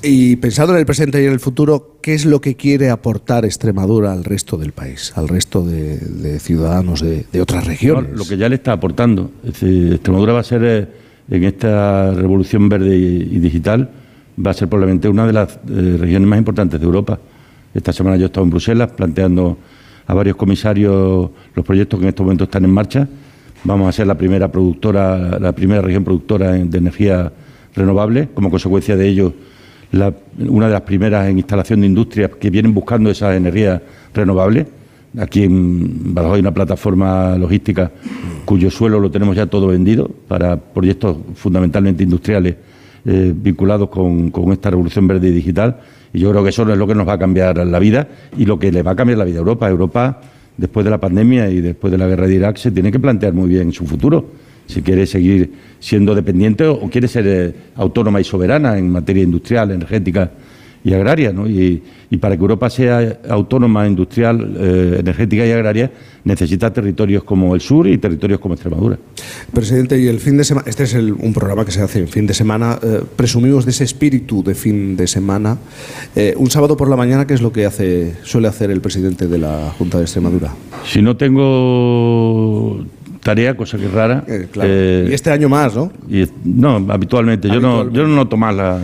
Y 0.07 0.35
pensando 0.35 0.73
en 0.73 0.79
el 0.79 0.85
presente 0.85 1.19
y 1.19 1.25
en 1.25 1.33
el 1.33 1.39
futuro, 1.39 1.97
¿qué 1.99 2.13
es 2.13 2.25
lo 2.25 2.39
que 2.39 2.53
quiere 2.53 2.91
aportar 2.91 3.43
Extremadura 3.43 4.13
al 4.13 4.23
resto 4.23 4.55
del 4.55 4.71
país, 4.71 5.11
al 5.15 5.27
resto 5.27 5.65
de, 5.65 5.97
de 5.97 6.39
ciudadanos 6.39 7.01
de, 7.01 7.25
de 7.31 7.41
otras 7.41 7.65
regiones? 7.65 8.11
Lo 8.15 8.23
que 8.23 8.37
ya 8.37 8.47
le 8.47 8.55
está 8.55 8.73
aportando. 8.73 9.31
Extremadura 9.43 10.33
va 10.33 10.41
a 10.41 10.43
ser, 10.43 10.63
eh, 10.63 10.87
en 11.27 11.43
esta 11.43 12.11
revolución 12.11 12.69
verde 12.69 12.95
y, 12.95 13.39
digital, 13.39 13.89
va 14.45 14.51
a 14.51 14.53
ser 14.53 14.69
probablemente 14.69 15.09
una 15.09 15.25
de 15.25 15.33
las 15.33 15.55
eh, 15.55 15.97
regiones 15.99 16.29
más 16.29 16.37
importantes 16.37 16.79
de 16.79 16.85
Europa. 16.85 17.17
Esta 17.73 17.91
semana 17.91 18.15
yo 18.15 18.25
he 18.25 18.27
estado 18.27 18.43
en 18.43 18.51
Bruselas 18.51 18.91
planteando 18.91 19.57
a 20.05 20.13
varios 20.13 20.35
comisarios 20.35 21.31
los 21.55 21.65
proyectos 21.65 21.99
que 21.99 22.05
en 22.05 22.09
estos 22.09 22.23
momentos 22.23 22.45
están 22.45 22.63
en 22.63 22.71
marcha. 22.71 23.07
Vamos 23.63 23.89
a 23.89 23.91
ser 23.91 24.05
la 24.05 24.15
primera 24.15 24.51
productora, 24.51 25.39
la 25.39 25.51
primera 25.53 25.81
región 25.81 26.03
productora 26.03 26.51
de 26.51 26.77
energía 26.77 27.33
renovable. 27.75 28.29
Como 28.35 28.51
consecuencia 28.51 28.95
de 28.95 29.07
ello, 29.07 29.33
la- 29.91 30.13
una 30.47 30.67
de 30.67 30.73
las 30.73 30.81
primeras 30.81 31.27
en 31.27 31.37
instalación 31.37 31.81
de 31.81 31.87
industrias 31.87 32.31
que 32.39 32.49
vienen 32.49 32.73
buscando 32.73 33.09
esas 33.09 33.35
energías 33.35 33.81
renovables. 34.13 34.67
Aquí 35.17 35.43
en 35.43 36.13
Badajoz 36.13 36.35
hay 36.35 36.41
una 36.41 36.53
plataforma 36.53 37.37
logística 37.37 37.89
cuyo 38.43 38.69
suelo 38.69 38.99
lo 38.99 39.09
tenemos 39.09 39.35
ya 39.35 39.45
todo 39.45 39.67
vendido 39.67 40.09
para 40.27 40.57
proyectos 40.57 41.17
fundamentalmente 41.35 42.03
industriales 42.03 42.55
eh, 43.05 43.33
vinculados 43.35 43.89
con, 43.89 44.31
con, 44.31 44.51
esta 44.51 44.69
revolución 44.71 45.07
verde 45.07 45.29
y 45.29 45.31
digital. 45.31 45.77
Y 46.11 46.19
yo 46.19 46.31
creo 46.31 46.43
que 46.43 46.49
eso 46.49 46.69
es 46.69 46.77
lo 46.77 46.87
que 46.87 46.95
nos 46.95 47.07
va 47.07 47.13
a 47.13 47.19
cambiar 47.19 47.65
la 47.65 47.79
vida 47.79 48.07
y 48.37 48.45
lo 48.45 48.57
que 48.59 48.71
le 48.71 48.83
va 48.83 48.91
a 48.91 48.95
cambiar 48.95 49.19
la 49.19 49.25
vida 49.25 49.37
a 49.37 49.39
Europa. 49.39 49.69
Europa, 49.69 50.21
después 50.57 50.83
de 50.83 50.89
la 50.89 50.97
pandemia 50.99 51.49
y 51.49 51.61
después 51.61 51.91
de 51.91 51.97
la 51.97 52.07
guerra 52.07 52.27
de 52.27 52.35
Irak, 52.35 52.57
se 52.57 52.71
tiene 52.71 52.91
que 52.91 52.99
plantear 52.99 53.33
muy 53.33 53.47
bien 53.47 53.71
su 53.71 53.85
futuro. 53.85 54.25
Si 54.67 54.81
quiere 54.81 55.05
seguir 55.05 55.51
siendo 55.79 56.15
dependiente 56.15 56.65
o 56.65 56.89
quiere 56.89 57.07
ser 57.07 57.25
eh, 57.27 57.53
autónoma 57.75 58.19
y 58.19 58.23
soberana 58.23 58.77
en 58.77 58.89
materia 58.89 59.23
industrial, 59.23 59.71
energética 59.71 60.31
y 60.85 60.93
agraria. 60.93 61.33
¿no? 61.33 61.49
Y, 61.49 61.81
y, 62.11 62.17
para 62.17 62.37
que 62.37 62.41
Europa 62.41 62.69
sea 62.69 63.19
autónoma, 63.27 63.87
industrial, 63.87 64.55
eh, 64.57 64.97
energética 64.99 65.45
y 65.45 65.51
agraria, 65.51 65.91
necesita 66.23 66.71
territorios 66.71 67.23
como 67.23 67.55
el 67.55 67.61
sur 67.61 67.87
y 67.87 67.97
territorios 67.97 68.39
como 68.39 68.53
Extremadura. 68.53 68.97
Presidente, 69.51 69.99
y 69.99 70.07
el 70.07 70.19
fin 70.19 70.37
de 70.37 70.43
semana, 70.43 70.67
este 70.69 70.83
es 70.83 70.93
el, 70.93 71.11
un 71.11 71.33
programa 71.33 71.65
que 71.65 71.71
se 71.71 71.81
hace 71.81 71.99
en 71.99 72.07
fin 72.07 72.27
de 72.27 72.35
semana, 72.35 72.77
eh, 72.83 73.01
presumimos 73.15 73.65
de 73.65 73.71
ese 73.71 73.83
espíritu 73.83 74.43
de 74.43 74.53
fin 74.53 74.95
de 74.95 75.07
semana. 75.07 75.57
Eh, 76.15 76.35
un 76.37 76.51
sábado 76.51 76.77
por 76.77 76.87
la 76.87 76.95
mañana, 76.95 77.25
¿qué 77.25 77.33
es 77.33 77.41
lo 77.41 77.51
que 77.51 77.65
hace, 77.65 78.13
suele 78.21 78.47
hacer 78.47 78.69
el 78.69 78.79
presidente 78.79 79.27
de 79.27 79.39
la 79.39 79.73
Junta 79.77 79.97
de 79.97 80.03
Extremadura? 80.03 80.53
Si 80.85 81.01
no 81.01 81.17
tengo 81.17 82.85
tarea, 83.25 83.57
cosa 83.57 83.79
que 83.79 83.85
es 83.87 83.91
rara. 83.91 84.23
Eh, 84.27 84.47
claro. 84.51 84.69
eh, 84.71 85.07
y 85.09 85.13
este 85.15 85.31
año 85.31 85.49
más, 85.49 85.75
¿no? 85.75 85.91
Y, 86.07 86.25
no, 86.43 86.75
habitualmente. 86.89 87.47
Yo, 87.49 87.59
no, 87.59 87.89
yo 87.91 88.03
no 88.03 88.09
noto 88.15 88.37
más 88.37 88.53
la, 88.55 88.79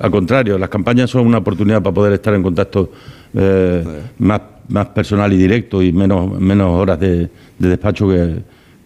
al 0.00 0.10
contrario, 0.10 0.56
las 0.56 0.70
campañas 0.70 1.10
son 1.10 1.26
una 1.26 1.36
oportunidad 1.38 1.82
para 1.82 1.92
poder 1.92 2.14
estar 2.14 2.32
en 2.32 2.42
contacto 2.42 2.90
eh, 3.34 3.84
más, 4.20 4.40
más 4.70 4.86
personal 4.86 5.30
y 5.34 5.36
directo 5.36 5.82
y 5.82 5.92
menos, 5.92 6.40
menos 6.40 6.70
horas 6.80 6.98
de, 6.98 7.28
de 7.58 7.68
despacho 7.68 8.08
que, 8.08 8.36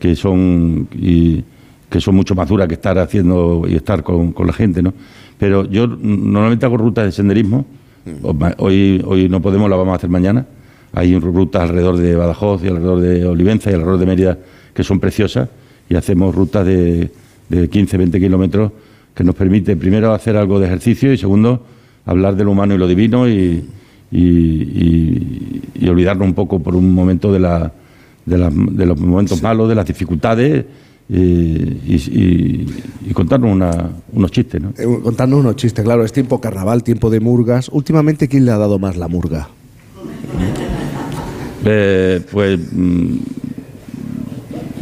que 0.00 0.16
son 0.16 0.88
y 0.92 1.44
que 1.88 2.00
son 2.00 2.16
mucho 2.16 2.34
más 2.34 2.48
duras 2.48 2.66
que 2.66 2.74
estar 2.74 2.98
haciendo 2.98 3.62
y 3.68 3.76
estar 3.76 4.02
con, 4.02 4.32
con 4.32 4.48
la 4.48 4.52
gente, 4.52 4.82
¿no? 4.82 4.92
Pero 5.38 5.64
yo 5.70 5.86
mm, 5.86 6.32
normalmente 6.32 6.66
hago 6.66 6.76
rutas 6.76 7.04
de 7.04 7.12
senderismo. 7.12 7.64
Ma- 8.36 8.54
Hoy, 8.58 9.00
hoy 9.06 9.28
no 9.28 9.40
podemos, 9.40 9.70
la 9.70 9.76
vamos 9.76 9.92
a 9.92 9.96
hacer 9.96 10.10
mañana. 10.10 10.44
Hay 10.92 11.16
rutas 11.18 11.62
alrededor 11.62 11.98
de 11.98 12.16
Badajoz 12.16 12.64
y 12.64 12.66
alrededor 12.66 12.98
de 13.00 13.24
Olivenza 13.26 13.70
y 13.70 13.74
alrededor 13.74 13.98
de 14.00 14.06
Mérida 14.06 14.38
que 14.74 14.82
son 14.84 15.00
preciosas 15.00 15.48
y 15.88 15.94
hacemos 15.94 16.34
rutas 16.34 16.64
de, 16.66 17.10
de 17.48 17.68
15, 17.68 17.96
20 17.98 18.20
kilómetros 18.20 18.72
que 19.14 19.24
nos 19.24 19.34
permite 19.34 19.76
primero 19.76 20.12
hacer 20.14 20.36
algo 20.36 20.58
de 20.58 20.66
ejercicio 20.66 21.12
y 21.12 21.18
segundo 21.18 21.64
hablar 22.06 22.34
de 22.36 22.44
lo 22.44 22.52
humano 22.52 22.74
y 22.74 22.78
lo 22.78 22.86
divino 22.88 23.28
y, 23.28 23.64
y- 24.10 24.18
y- 24.20 25.62
y 25.74 25.88
olvidarnos 25.88 26.26
un 26.26 26.34
poco 26.34 26.60
por 26.60 26.74
un 26.76 26.92
momento 26.92 27.32
de, 27.32 27.40
la, 27.40 27.72
de, 28.24 28.38
la- 28.38 28.50
de 28.50 28.86
los 28.86 28.98
momentos 28.98 29.42
malos, 29.42 29.68
de 29.68 29.74
las 29.74 29.86
dificultades 29.86 30.64
eh, 31.10 31.76
y, 31.86 33.12
contarnos 33.12 33.52
una- 33.52 33.90
unos 34.12 34.30
chistes. 34.30 34.62
¿no? 34.62 34.70
Eh, 34.78 34.86
Contando 35.02 35.36
unos 35.36 35.56
chistes, 35.56 35.84
claro, 35.84 36.04
es 36.04 36.12
tiempo 36.12 36.40
carnaval, 36.40 36.82
tiempo 36.82 37.10
de 37.10 37.20
murgas. 37.20 37.68
Últimamente, 37.70 38.28
¿quién 38.28 38.46
le 38.46 38.52
ha 38.52 38.56
dado 38.58 38.78
más 38.78 38.96
la 38.96 39.08
murga? 39.08 39.48
Eh, 41.64 42.20
pues 42.30 42.58
mm, 42.72 43.16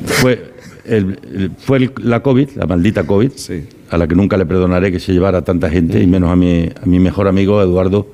fue, 0.04 0.52
el- 0.84 1.18
el- 1.34 1.50
fue 1.58 1.78
el- 1.78 1.92
la 2.02 2.20
COVID, 2.22 2.50
la 2.56 2.66
maldita 2.66 3.04
COVID, 3.04 3.30
a 3.90 3.98
la 3.98 4.06
que 4.06 4.14
nunca 4.14 4.36
le 4.36 4.46
perdonaré 4.46 4.90
que 4.92 5.00
se 5.00 5.12
llevara 5.12 5.38
a 5.38 5.42
tanta 5.42 5.68
gente, 5.70 6.00
y 6.02 6.06
menos 6.06 6.30
a 6.30 6.36
mi, 6.36 6.68
a 6.82 6.86
mi 6.86 6.98
mejor 6.98 7.28
amigo 7.28 7.60
Eduardo, 7.62 8.08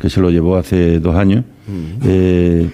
que 0.00 0.10
se 0.10 0.20
lo 0.20 0.30
llevó 0.30 0.56
hace 0.56 0.98
dos 1.00 1.14
años. 1.16 1.44
Eh, 2.04 2.70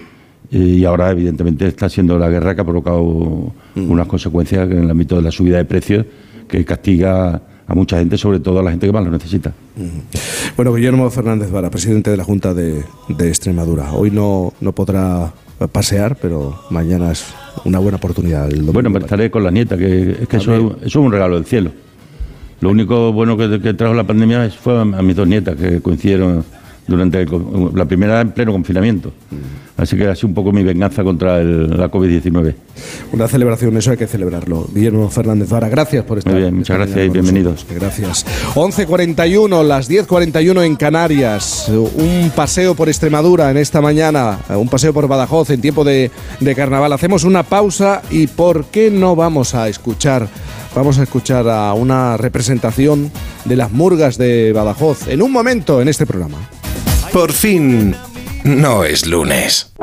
y 0.51 0.83
ahora, 0.85 1.11
evidentemente, 1.11 1.67
está 1.67 1.87
siendo 1.89 2.17
la 2.17 2.27
guerra 2.29 2.55
que 2.55 2.61
ha 2.61 2.65
provocado 2.65 3.53
unas 3.75 4.07
consecuencias 4.07 4.69
en 4.71 4.79
el 4.83 4.89
ámbito 4.89 5.15
de 5.15 5.21
la 5.21 5.31
subida 5.31 5.57
de 5.57 5.65
precios 5.65 6.05
que 6.47 6.65
castiga 6.65 7.41
a 7.67 7.75
mucha 7.75 7.99
gente, 7.99 8.17
sobre 8.17 8.39
todo 8.39 8.59
a 8.59 8.63
la 8.63 8.71
gente 8.71 8.87
que 8.87 8.91
más 8.91 9.05
lo 9.05 9.11
necesita. 9.11 9.53
Bueno, 10.57 10.73
Guillermo 10.73 11.07
Fernández 11.11 11.51
Vara, 11.51 11.69
presidente 11.69 12.09
de 12.09 12.17
la 12.17 12.23
Junta 12.23 12.55
de, 12.55 12.83
de 13.09 13.27
Extremadura. 13.27 13.93
Hoy 13.93 14.09
no, 14.09 14.53
no 14.59 14.73
podrá 14.73 15.31
pasear, 15.67 16.15
pero 16.21 16.55
mañana 16.69 17.11
es 17.11 17.25
una 17.65 17.79
buena 17.79 17.97
oportunidad. 17.97 18.49
el. 18.49 18.61
Bueno, 18.63 18.89
me 18.89 18.99
estaré 18.99 19.29
con 19.29 19.43
la 19.43 19.51
nieta, 19.51 19.77
que 19.77 20.11
es 20.21 20.27
que 20.27 20.37
eso, 20.37 20.53
es- 20.55 20.61
eso 20.87 20.99
es 20.99 21.05
un 21.05 21.11
regalo 21.11 21.35
del 21.35 21.45
cielo. 21.45 21.71
Lo 22.61 22.69
único 22.69 23.11
bueno 23.13 23.37
que, 23.37 23.59
que 23.61 23.73
trajo 23.73 23.93
la 23.93 24.03
pandemia 24.05 24.49
fue 24.51 24.77
a, 24.77 24.81
a 24.81 25.01
mis 25.01 25.15
dos 25.15 25.27
nietas, 25.27 25.55
que 25.55 25.81
coincidieron 25.81 26.43
durante 26.87 27.21
el 27.21 27.29
la 27.75 27.85
primera 27.85 28.19
en 28.21 28.31
pleno 28.31 28.51
confinamiento. 28.51 29.11
Así 29.79 29.95
que 29.95 30.07
ha 30.07 30.15
sido 30.15 30.27
un 30.27 30.33
poco 30.33 30.51
mi 30.51 30.61
venganza 30.63 31.03
contra 31.03 31.39
el- 31.39 31.69
la 31.77 31.89
COVID-19. 31.89 32.53
Una 33.13 33.27
celebración, 33.27 33.77
eso 33.77 33.91
hay 33.91 33.97
que 33.97 34.07
celebrarlo. 34.07 34.67
Guillermo 34.73 35.09
Fernández 35.09 35.49
Vara, 35.49 35.69
gracias 35.69 36.03
por 36.03 36.17
estar 36.17 36.33
Muy 36.33 36.41
bien, 36.41 36.55
muchas 36.55 36.75
esta 36.75 36.85
gracias 36.85 37.05
y 37.05 37.09
bienvenidos. 37.09 37.65
Gracias. 37.73 38.25
11.41, 38.55 39.63
las 39.63 39.89
10.41 39.89 40.63
en 40.65 40.75
Canarias. 40.75 41.69
Un 41.69 42.31
paseo 42.35 42.75
por 42.75 42.89
Extremadura 42.89 43.49
en 43.51 43.57
esta 43.57 43.81
mañana, 43.81 44.39
un 44.49 44.67
paseo 44.67 44.93
por 44.93 45.07
Badajoz 45.07 45.49
en 45.51 45.61
tiempo 45.61 45.83
de, 45.83 46.11
de 46.39 46.55
carnaval. 46.55 46.91
Hacemos 46.93 47.23
una 47.23 47.43
pausa 47.43 48.01
y 48.11 48.27
¿por 48.27 48.65
qué 48.65 48.91
no 48.91 49.15
vamos 49.15 49.55
a 49.55 49.69
escuchar? 49.69 50.27
Vamos 50.75 50.99
a 50.99 51.03
escuchar 51.03 51.47
a 51.49 51.73
una 51.73 52.15
representación 52.17 53.11
de 53.45 53.55
las 53.55 53.71
murgas 53.71 54.17
de 54.17 54.51
Badajoz 54.53 55.07
en 55.07 55.21
un 55.21 55.31
momento 55.31 55.81
en 55.81 55.87
este 55.87 56.05
programa. 56.05 56.37
Por 57.11 57.31
fin, 57.31 57.95
no 58.43 58.83
es 58.83 59.05
lunes. 59.05 59.73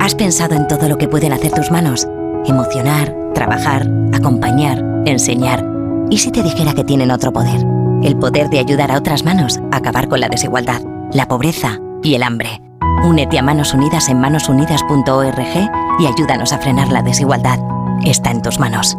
¿Has 0.00 0.14
pensado 0.14 0.54
en 0.54 0.68
todo 0.68 0.88
lo 0.88 0.98
que 0.98 1.08
pueden 1.08 1.32
hacer 1.32 1.52
tus 1.52 1.70
manos? 1.70 2.06
Emocionar, 2.46 3.14
trabajar, 3.34 3.88
acompañar, 4.12 4.84
enseñar. 5.04 5.64
¿Y 6.10 6.18
si 6.18 6.30
te 6.30 6.42
dijera 6.42 6.74
que 6.74 6.84
tienen 6.84 7.10
otro 7.10 7.32
poder? 7.32 7.60
El 8.02 8.16
poder 8.16 8.48
de 8.48 8.58
ayudar 8.58 8.92
a 8.92 8.98
otras 8.98 9.24
manos 9.24 9.58
a 9.72 9.78
acabar 9.78 10.08
con 10.08 10.20
la 10.20 10.28
desigualdad, 10.28 10.80
la 11.12 11.26
pobreza 11.26 11.78
y 12.02 12.14
el 12.14 12.22
hambre. 12.22 12.60
Únete 13.04 13.38
a 13.38 13.42
Manos 13.42 13.74
Unidas 13.74 14.08
en 14.08 14.20
manosunidas.org 14.20 15.70
y 15.98 16.06
ayúdanos 16.06 16.52
a 16.52 16.58
frenar 16.58 16.92
la 16.92 17.02
desigualdad. 17.02 17.58
Está 18.04 18.30
en 18.30 18.42
tus 18.42 18.58
manos. 18.58 18.96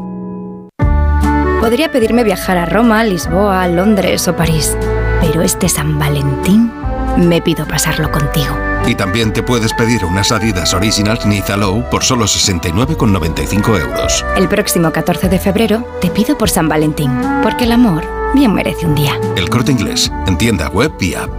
Podría 1.62 1.92
pedirme 1.92 2.24
viajar 2.24 2.58
a 2.58 2.66
Roma, 2.66 3.04
Lisboa, 3.04 3.68
Londres 3.68 4.28
o 4.28 4.36
París, 4.36 4.78
pero 5.22 5.42
este 5.42 5.70
San 5.70 5.98
Valentín 5.98 6.72
me 7.18 7.42
pido 7.42 7.66
pasarlo 7.66 8.12
contigo. 8.12 8.67
Y 8.86 8.96
también 8.96 9.34
te 9.34 9.44
puedes 9.44 9.74
pedir 9.74 10.06
unas 10.06 10.32
Adidas 10.32 10.74
Originals 10.74 11.26
Niza 11.26 11.58
Low 11.58 11.84
por 11.90 12.04
solo 12.04 12.26
69,95 12.26 13.80
euros. 13.80 14.26
El 14.36 14.48
próximo 14.48 14.92
14 14.92 15.30
de 15.30 15.40
febrero 15.40 15.88
te 16.00 16.10
pido 16.10 16.38
por 16.38 16.50
San 16.50 16.70
Valentín, 16.70 17.12
porque 17.44 17.66
el 17.66 17.72
amor 17.72 18.04
bien 18.34 18.54
merece 18.54 18.86
un 18.86 18.96
día. 18.96 19.20
El 19.36 19.50
corte 19.50 19.72
inglés, 19.72 20.12
en 20.28 20.38
tienda 20.38 20.70
web 20.70 20.92
y 21.00 21.16
app. 21.16 21.30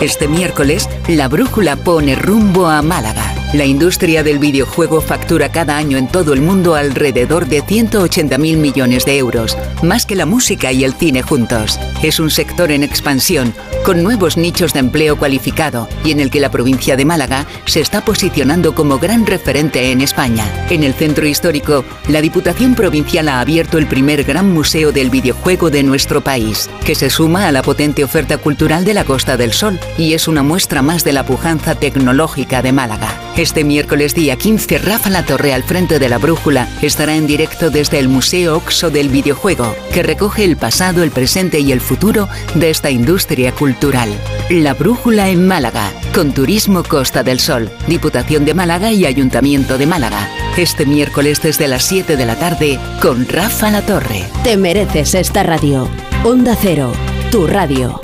Este 0.00 0.28
miércoles, 0.28 0.88
la 1.08 1.28
brújula 1.28 1.76
pone 1.76 2.14
rumbo 2.14 2.66
a 2.66 2.82
Málaga. 2.82 3.43
La 3.52 3.64
industria 3.64 4.24
del 4.24 4.40
videojuego 4.40 5.00
factura 5.00 5.52
cada 5.52 5.76
año 5.76 5.96
en 5.96 6.08
todo 6.08 6.32
el 6.32 6.40
mundo 6.40 6.74
alrededor 6.74 7.46
de 7.46 7.62
180 7.62 8.36
mil 8.38 8.56
millones 8.56 9.04
de 9.04 9.18
euros, 9.18 9.56
más 9.82 10.06
que 10.06 10.16
la 10.16 10.26
música 10.26 10.72
y 10.72 10.82
el 10.82 10.94
cine 10.94 11.22
juntos. 11.22 11.78
Es 12.02 12.18
un 12.18 12.30
sector 12.30 12.72
en 12.72 12.82
expansión, 12.82 13.54
con 13.84 14.02
nuevos 14.02 14.36
nichos 14.36 14.72
de 14.72 14.80
empleo 14.80 15.16
cualificado 15.16 15.88
y 16.04 16.10
en 16.10 16.18
el 16.18 16.30
que 16.30 16.40
la 16.40 16.50
provincia 16.50 16.96
de 16.96 17.04
Málaga 17.04 17.46
se 17.66 17.80
está 17.80 18.04
posicionando 18.04 18.74
como 18.74 18.98
gran 18.98 19.24
referente 19.24 19.92
en 19.92 20.00
España. 20.00 20.46
En 20.70 20.82
el 20.82 20.94
centro 20.94 21.26
histórico, 21.26 21.84
la 22.08 22.20
Diputación 22.20 22.74
Provincial 22.74 23.28
ha 23.28 23.40
abierto 23.40 23.78
el 23.78 23.86
primer 23.86 24.24
gran 24.24 24.52
museo 24.52 24.90
del 24.90 25.10
videojuego 25.10 25.70
de 25.70 25.84
nuestro 25.84 26.22
país, 26.22 26.68
que 26.84 26.96
se 26.96 27.08
suma 27.08 27.46
a 27.46 27.52
la 27.52 27.62
potente 27.62 28.02
oferta 28.02 28.38
cultural 28.38 28.84
de 28.84 28.94
la 28.94 29.04
Costa 29.04 29.36
del 29.36 29.52
Sol 29.52 29.78
y 29.96 30.14
es 30.14 30.26
una 30.26 30.42
muestra 30.42 30.82
más 30.82 31.04
de 31.04 31.12
la 31.12 31.24
pujanza 31.24 31.74
tecnológica 31.76 32.60
de 32.60 32.72
Málaga. 32.72 33.23
Este 33.36 33.64
miércoles 33.64 34.14
día 34.14 34.36
15, 34.36 34.78
Rafa 34.78 35.10
La 35.10 35.24
Torre 35.24 35.52
al 35.52 35.64
frente 35.64 35.98
de 35.98 36.08
la 36.08 36.18
Brújula 36.18 36.68
estará 36.82 37.16
en 37.16 37.26
directo 37.26 37.68
desde 37.68 37.98
el 37.98 38.08
Museo 38.08 38.56
Oxo 38.56 38.90
del 38.90 39.08
Videojuego, 39.08 39.74
que 39.92 40.04
recoge 40.04 40.44
el 40.44 40.56
pasado, 40.56 41.02
el 41.02 41.10
presente 41.10 41.58
y 41.58 41.72
el 41.72 41.80
futuro 41.80 42.28
de 42.54 42.70
esta 42.70 42.90
industria 42.90 43.50
cultural. 43.50 44.08
La 44.50 44.74
Brújula 44.74 45.30
en 45.30 45.48
Málaga, 45.48 45.90
con 46.14 46.32
Turismo 46.32 46.84
Costa 46.84 47.24
del 47.24 47.40
Sol, 47.40 47.72
Diputación 47.88 48.44
de 48.44 48.54
Málaga 48.54 48.92
y 48.92 49.04
Ayuntamiento 49.04 49.78
de 49.78 49.86
Málaga. 49.86 50.28
Este 50.56 50.86
miércoles 50.86 51.42
desde 51.42 51.66
las 51.66 51.82
7 51.86 52.16
de 52.16 52.26
la 52.26 52.38
tarde 52.38 52.78
con 53.02 53.26
Rafa 53.26 53.68
La 53.72 53.82
Torre. 53.82 54.24
Te 54.44 54.56
mereces 54.56 55.16
esta 55.16 55.42
radio. 55.42 55.88
Onda 56.22 56.56
Cero, 56.60 56.92
tu 57.32 57.48
radio. 57.48 58.00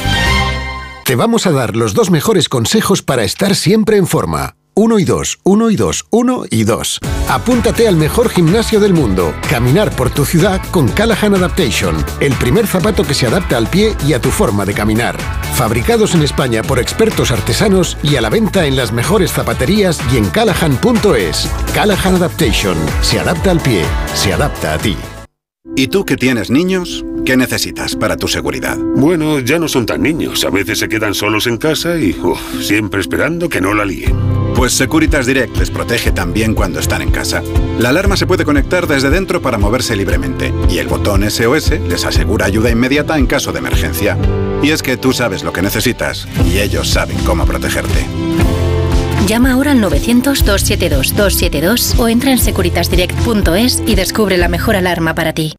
Te 1.05 1.15
vamos 1.15 1.47
a 1.47 1.53
dar 1.53 1.77
los 1.77 1.95
dos 1.95 2.11
mejores 2.11 2.49
consejos 2.49 3.03
para 3.03 3.23
estar 3.23 3.55
siempre 3.55 3.97
en 3.97 4.09
forma. 4.09 4.57
Uno 4.75 4.99
y 4.99 5.05
dos, 5.05 5.39
uno 5.43 5.71
y 5.71 5.77
dos, 5.77 6.07
uno 6.11 6.45
y 6.49 6.65
dos. 6.65 6.99
Apúntate 7.29 7.87
al 7.87 7.97
mejor 7.97 8.29
gimnasio 8.29 8.81
del 8.81 8.95
mundo. 8.95 9.35
Caminar 9.49 9.91
por 9.95 10.11
tu 10.11 10.25
ciudad 10.25 10.61
con 10.71 10.89
Callahan 10.89 11.35
Adaptation. 11.35 11.97
El 12.21 12.33
primer 12.35 12.67
zapato 12.67 13.05
que 13.05 13.15
se 13.15 13.27
adapta 13.27 13.57
al 13.57 13.69
pie 13.69 13.95
y 14.07 14.13
a 14.15 14.21
tu 14.21 14.31
forma 14.31 14.65
de 14.65 14.75
caminar. 14.75 15.17
fabricados 15.55 16.15
en 16.15 16.23
España 16.23 16.63
por 16.63 16.79
expertos 16.79 17.31
artesanos 17.31 17.99
y 18.03 18.17
a 18.17 18.23
la 18.23 18.31
venta 18.31 18.65
en 18.65 18.77
las 18.77 18.93
mejores 18.93 19.33
zapaterías 19.33 20.01
y 20.13 20.17
en 20.17 20.31
callahan.es. 20.31 21.51
Callahan 21.75 22.15
Adaptation. 22.15 22.79
Se 23.03 23.21
adapta 23.21 23.51
al 23.51 23.61
pie, 23.61 23.85
se 24.15 24.33
adapta 24.33 24.75
a 24.75 24.79
ti. 24.79 24.97
¿Y 25.77 25.89
tú 25.89 26.07
que 26.07 26.17
tienes 26.17 26.51
niños? 26.51 27.05
¿Qué 27.27 27.37
necesitas 27.37 27.95
para 27.95 28.17
tu 28.17 28.29
seguridad? 28.29 28.79
Bueno, 28.97 29.41
ya 29.41 29.59
no 29.59 29.69
son 29.69 29.85
tan 29.85 30.03
niños. 30.03 30.43
A 30.45 30.51
veces 30.51 30.79
se 30.79 30.89
quedan 30.89 31.15
solos 31.15 31.47
en 31.47 31.59
casa 31.59 31.99
y 31.99 32.19
uf, 32.19 32.41
siempre 32.63 33.01
esperando 33.01 33.51
que 33.51 33.61
no 33.61 33.75
la 33.75 33.85
líen. 33.85 34.40
Pues 34.61 34.75
Securitas 34.75 35.25
Direct 35.25 35.57
les 35.57 35.71
protege 35.71 36.13
también 36.13 36.55
cuando 36.55 36.81
están 36.81 37.01
en 37.01 37.11
casa. 37.11 37.43
La 37.79 37.89
alarma 37.89 38.19
se 38.19 38.27
puede 38.27 38.45
conectar 38.45 38.87
desde 38.87 39.09
dentro 39.09 39.41
para 39.41 39.57
moverse 39.57 39.97
libremente 39.97 40.53
y 40.69 40.77
el 40.77 40.87
botón 40.87 41.23
SOS 41.31 41.71
les 41.89 42.05
asegura 42.05 42.45
ayuda 42.45 42.69
inmediata 42.69 43.17
en 43.17 43.27
caso 43.27 43.53
de 43.53 43.61
emergencia. 43.61 44.19
Y 44.63 44.73
es 44.73 44.83
que 44.83 44.99
tú 44.99 45.15
sabes 45.15 45.45
lo 45.45 45.55
que 45.55 45.63
necesitas 45.63 46.29
y 46.45 46.59
ellos 46.59 46.91
saben 46.91 47.17
cómo 47.25 47.47
protegerte. 47.47 48.05
Llama 49.27 49.53
ahora 49.53 49.73
al 49.73 49.81
900-272-272 49.81 51.99
o 51.99 52.09
entra 52.09 52.31
en 52.31 52.39
securitasdirect.es 52.39 53.83
y 53.87 53.95
descubre 53.95 54.37
la 54.37 54.49
mejor 54.49 54.77
alarma 54.77 55.15
para 55.15 55.33
ti. 55.33 55.55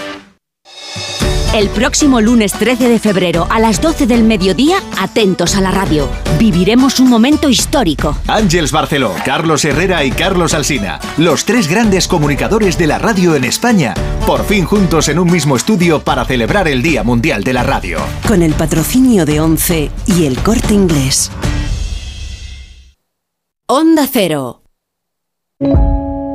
El 1.51 1.67
próximo 1.69 2.21
lunes 2.21 2.53
13 2.53 2.89
de 2.89 2.99
febrero 2.99 3.47
a 3.49 3.59
las 3.59 3.81
12 3.81 4.05
del 4.05 4.23
mediodía, 4.23 4.77
atentos 4.99 5.55
a 5.55 5.61
la 5.61 5.71
radio. 5.71 6.07
Viviremos 6.37 6.99
un 6.99 7.09
momento 7.09 7.49
histórico. 7.49 8.15
Ángels 8.27 8.71
Barceló, 8.71 9.11
Carlos 9.25 9.65
Herrera 9.65 10.03
y 10.03 10.11
Carlos 10.11 10.53
Alsina, 10.53 10.99
los 11.17 11.45
tres 11.45 11.67
grandes 11.67 12.07
comunicadores 12.07 12.77
de 12.77 12.85
la 12.85 12.99
radio 12.99 13.33
en 13.33 13.45
España, 13.45 13.95
por 14.27 14.45
fin 14.45 14.63
juntos 14.63 15.09
en 15.09 15.17
un 15.17 15.31
mismo 15.31 15.55
estudio 15.55 16.03
para 16.03 16.23
celebrar 16.23 16.67
el 16.67 16.83
Día 16.83 17.03
Mundial 17.03 17.43
de 17.43 17.53
la 17.53 17.63
Radio. 17.63 17.97
Con 18.27 18.43
el 18.43 18.53
patrocinio 18.53 19.25
de 19.25 19.41
ONCE 19.41 19.89
y 20.05 20.25
el 20.25 20.37
corte 20.43 20.75
inglés. 20.75 21.31
Onda 23.65 24.05
Cero. 24.05 24.61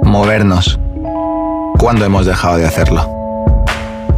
Movernos. 0.02 0.80
¿Cuándo 1.78 2.04
hemos 2.04 2.26
dejado 2.26 2.56
de 2.56 2.66
hacerlo? 2.66 3.13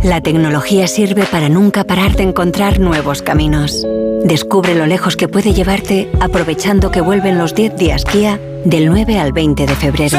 La 0.07 0.21
tecnología 0.21 0.87
sirve 0.87 1.25
para 1.25 1.49
nunca 1.49 1.83
parar 1.83 2.15
de 2.15 2.23
encontrar 2.23 2.79
nuevos 2.79 3.23
caminos. 3.23 3.85
Descubre 4.23 4.77
lo 4.77 4.87
lejos 4.87 5.17
que 5.17 5.27
puede 5.27 5.53
llevarte 5.53 6.09
aprovechando 6.21 6.93
que 6.93 7.01
vuelven 7.01 7.39
los 7.39 7.57
10 7.57 7.75
días 7.77 8.05
Kia 8.05 8.41
del 8.65 8.87
9 8.87 9.19
al 9.19 9.33
20 9.33 9.67
de 9.67 9.75
febrero. 9.75 10.19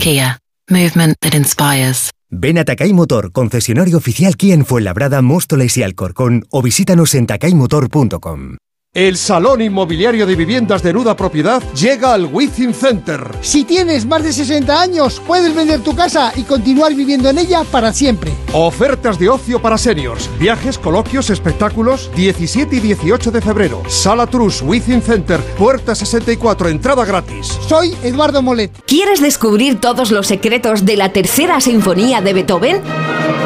Kia. 0.00 0.40
Movement 0.68 1.14
that 1.20 1.34
inspires. 1.34 2.10
Ven 2.28 2.58
a 2.58 2.64
Takay 2.64 2.92
Motor, 2.92 3.30
concesionario 3.30 3.98
oficial 3.98 4.36
Kia 4.36 4.54
en 4.54 4.66
Fuenlabrada, 4.66 5.22
Móstoles 5.22 5.76
y 5.76 5.84
Alcorcón 5.84 6.44
o 6.50 6.60
visítanos 6.60 7.14
en 7.14 7.28
takaymotor.com. 7.28 8.56
El 8.94 9.16
Salón 9.16 9.62
Inmobiliario 9.62 10.26
de 10.26 10.36
Viviendas 10.36 10.82
de 10.82 10.92
Nuda 10.92 11.16
Propiedad 11.16 11.62
llega 11.72 12.12
al 12.12 12.26
Within 12.26 12.74
Center. 12.74 13.26
Si 13.40 13.64
tienes 13.64 14.04
más 14.04 14.22
de 14.22 14.34
60 14.34 14.78
años, 14.78 15.18
puedes 15.26 15.54
vender 15.54 15.80
tu 15.80 15.96
casa 15.96 16.30
y 16.36 16.42
continuar 16.42 16.94
viviendo 16.94 17.30
en 17.30 17.38
ella 17.38 17.64
para 17.64 17.94
siempre. 17.94 18.34
Ofertas 18.52 19.18
de 19.18 19.30
ocio 19.30 19.62
para 19.62 19.78
seniors, 19.78 20.28
viajes, 20.38 20.76
coloquios, 20.76 21.30
espectáculos, 21.30 22.10
17 22.16 22.76
y 22.76 22.80
18 22.80 23.30
de 23.30 23.40
febrero. 23.40 23.82
Sala 23.88 24.26
Trus, 24.26 24.60
Within 24.60 25.00
Center, 25.00 25.40
puerta 25.56 25.94
64, 25.94 26.68
entrada 26.68 27.06
gratis. 27.06 27.46
Soy 27.66 27.96
Eduardo 28.02 28.42
Molet. 28.42 28.72
¿Quieres 28.86 29.22
descubrir 29.22 29.80
todos 29.80 30.10
los 30.10 30.26
secretos 30.26 30.84
de 30.84 30.98
la 30.98 31.14
tercera 31.14 31.62
sinfonía 31.62 32.20
de 32.20 32.34
Beethoven? 32.34 32.82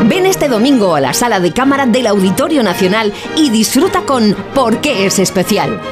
Ven 0.08 0.26
este 0.26 0.48
domingo 0.48 0.96
a 0.96 1.00
la 1.00 1.14
sala 1.14 1.38
de 1.38 1.52
cámara 1.52 1.86
del 1.86 2.08
Auditorio 2.08 2.64
Nacional 2.64 3.12
y 3.36 3.50
disfruta 3.50 4.02
con 4.02 4.34
¿Por 4.52 4.80
qué 4.80 5.06
es 5.06 5.20
especial? 5.20 5.35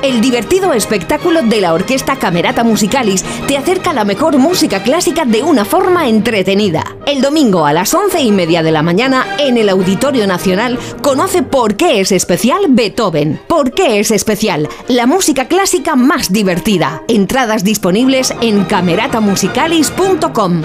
El 0.02 0.22
divertido 0.22 0.72
espectáculo 0.72 1.42
de 1.42 1.60
la 1.60 1.74
Orquesta 1.74 2.16
Camerata 2.16 2.64
Musicalis 2.64 3.22
te 3.46 3.58
acerca 3.58 3.92
la 3.92 4.04
mejor 4.04 4.38
música 4.38 4.82
clásica 4.82 5.26
de 5.26 5.42
una 5.42 5.66
forma 5.66 6.08
entretenida. 6.08 6.96
El 7.06 7.20
domingo 7.20 7.66
a 7.66 7.74
las 7.74 7.92
once 7.92 8.22
y 8.22 8.32
media 8.32 8.62
de 8.62 8.72
la 8.72 8.80
mañana 8.82 9.26
en 9.38 9.58
el 9.58 9.68
Auditorio 9.68 10.26
Nacional 10.26 10.78
conoce 11.02 11.42
por 11.42 11.76
qué 11.76 12.00
es 12.00 12.10
especial 12.10 12.64
Beethoven. 12.70 13.38
¿Por 13.46 13.72
qué 13.72 14.00
es 14.00 14.10
especial? 14.12 14.66
La 14.88 15.06
música 15.06 15.46
clásica 15.46 15.94
más 15.94 16.32
divertida. 16.32 17.02
Entradas 17.06 17.64
disponibles 17.64 18.32
en 18.40 18.64
cameratamusicalis.com. 18.64 20.62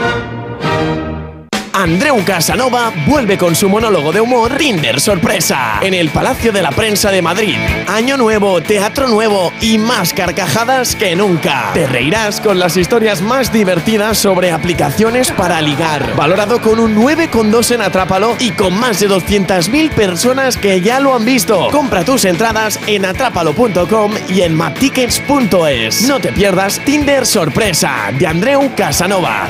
Andreu 1.80 2.22
Casanova 2.26 2.92
vuelve 3.08 3.38
con 3.38 3.56
su 3.56 3.70
monólogo 3.70 4.12
de 4.12 4.20
humor 4.20 4.58
Tinder 4.58 5.00
Sorpresa 5.00 5.80
en 5.82 5.94
el 5.94 6.10
Palacio 6.10 6.52
de 6.52 6.62
la 6.62 6.72
Prensa 6.72 7.10
de 7.10 7.22
Madrid. 7.22 7.56
Año 7.88 8.18
nuevo, 8.18 8.60
teatro 8.60 9.08
nuevo 9.08 9.54
y 9.62 9.78
más 9.78 10.14
carcajadas 10.14 10.98
que 10.98 11.16
nunca. 11.16 11.72
Te 11.74 11.88
reirás 11.88 12.42
con 12.42 12.60
las 12.60 12.76
historias 12.76 13.22
más 13.22 13.54
divertidas 13.54 14.18
sobre 14.18 14.52
aplicaciones 14.52 15.32
para 15.32 15.62
ligar. 15.62 16.18
Valorado 16.18 16.60
con 16.60 16.82
un 16.82 16.98
9,2 16.98 17.76
en 17.76 17.82
Atrápalo 17.82 18.36
y 18.42 18.52
con 18.52 18.78
más 18.78 19.00
de 19.00 19.08
200.000 19.08 19.90
personas 19.92 20.58
que 20.58 20.82
ya 20.82 21.00
lo 21.00 21.16
han 21.16 21.24
visto. 21.24 21.70
Compra 21.72 22.04
tus 22.04 22.26
entradas 22.26 22.78
en 22.88 23.06
atrápalo.com 23.06 24.12
y 24.28 24.42
en 24.42 24.54
maptickets.es. 24.54 26.02
No 26.10 26.20
te 26.20 26.34
pierdas 26.34 26.82
Tinder 26.84 27.26
Sorpresa 27.26 28.12
de 28.20 28.28
Andreu 28.28 28.70
Casanova. 28.76 29.48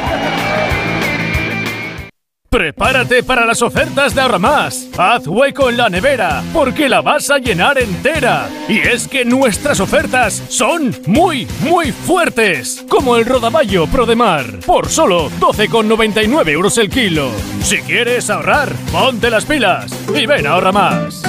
Prepárate 2.49 3.21
para 3.21 3.45
las 3.45 3.61
ofertas 3.61 4.15
de 4.15 4.21
Ahorra 4.21 4.39
Más. 4.39 4.87
Haz 4.97 5.27
hueco 5.27 5.69
en 5.69 5.77
la 5.77 5.87
nevera, 5.87 6.43
porque 6.51 6.89
la 6.89 7.01
vas 7.01 7.29
a 7.29 7.37
llenar 7.37 7.77
entera. 7.77 8.49
Y 8.67 8.79
es 8.79 9.07
que 9.07 9.23
nuestras 9.23 9.79
ofertas 9.79 10.41
son 10.49 10.95
muy, 11.05 11.47
muy 11.61 11.91
fuertes. 11.91 12.83
Como 12.89 13.17
el 13.17 13.25
rodaballo 13.25 13.85
Pro 13.85 14.07
de 14.07 14.15
Mar, 14.15 14.45
por 14.65 14.89
solo 14.89 15.29
12,99 15.39 16.49
euros 16.49 16.79
el 16.79 16.89
kilo. 16.89 17.29
Si 17.61 17.77
quieres 17.81 18.31
ahorrar, 18.31 18.73
ponte 18.91 19.29
las 19.29 19.45
pilas 19.45 19.91
y 20.15 20.25
ven 20.25 20.47
a 20.47 20.53
Ahorra 20.53 20.71
Más. 20.71 21.28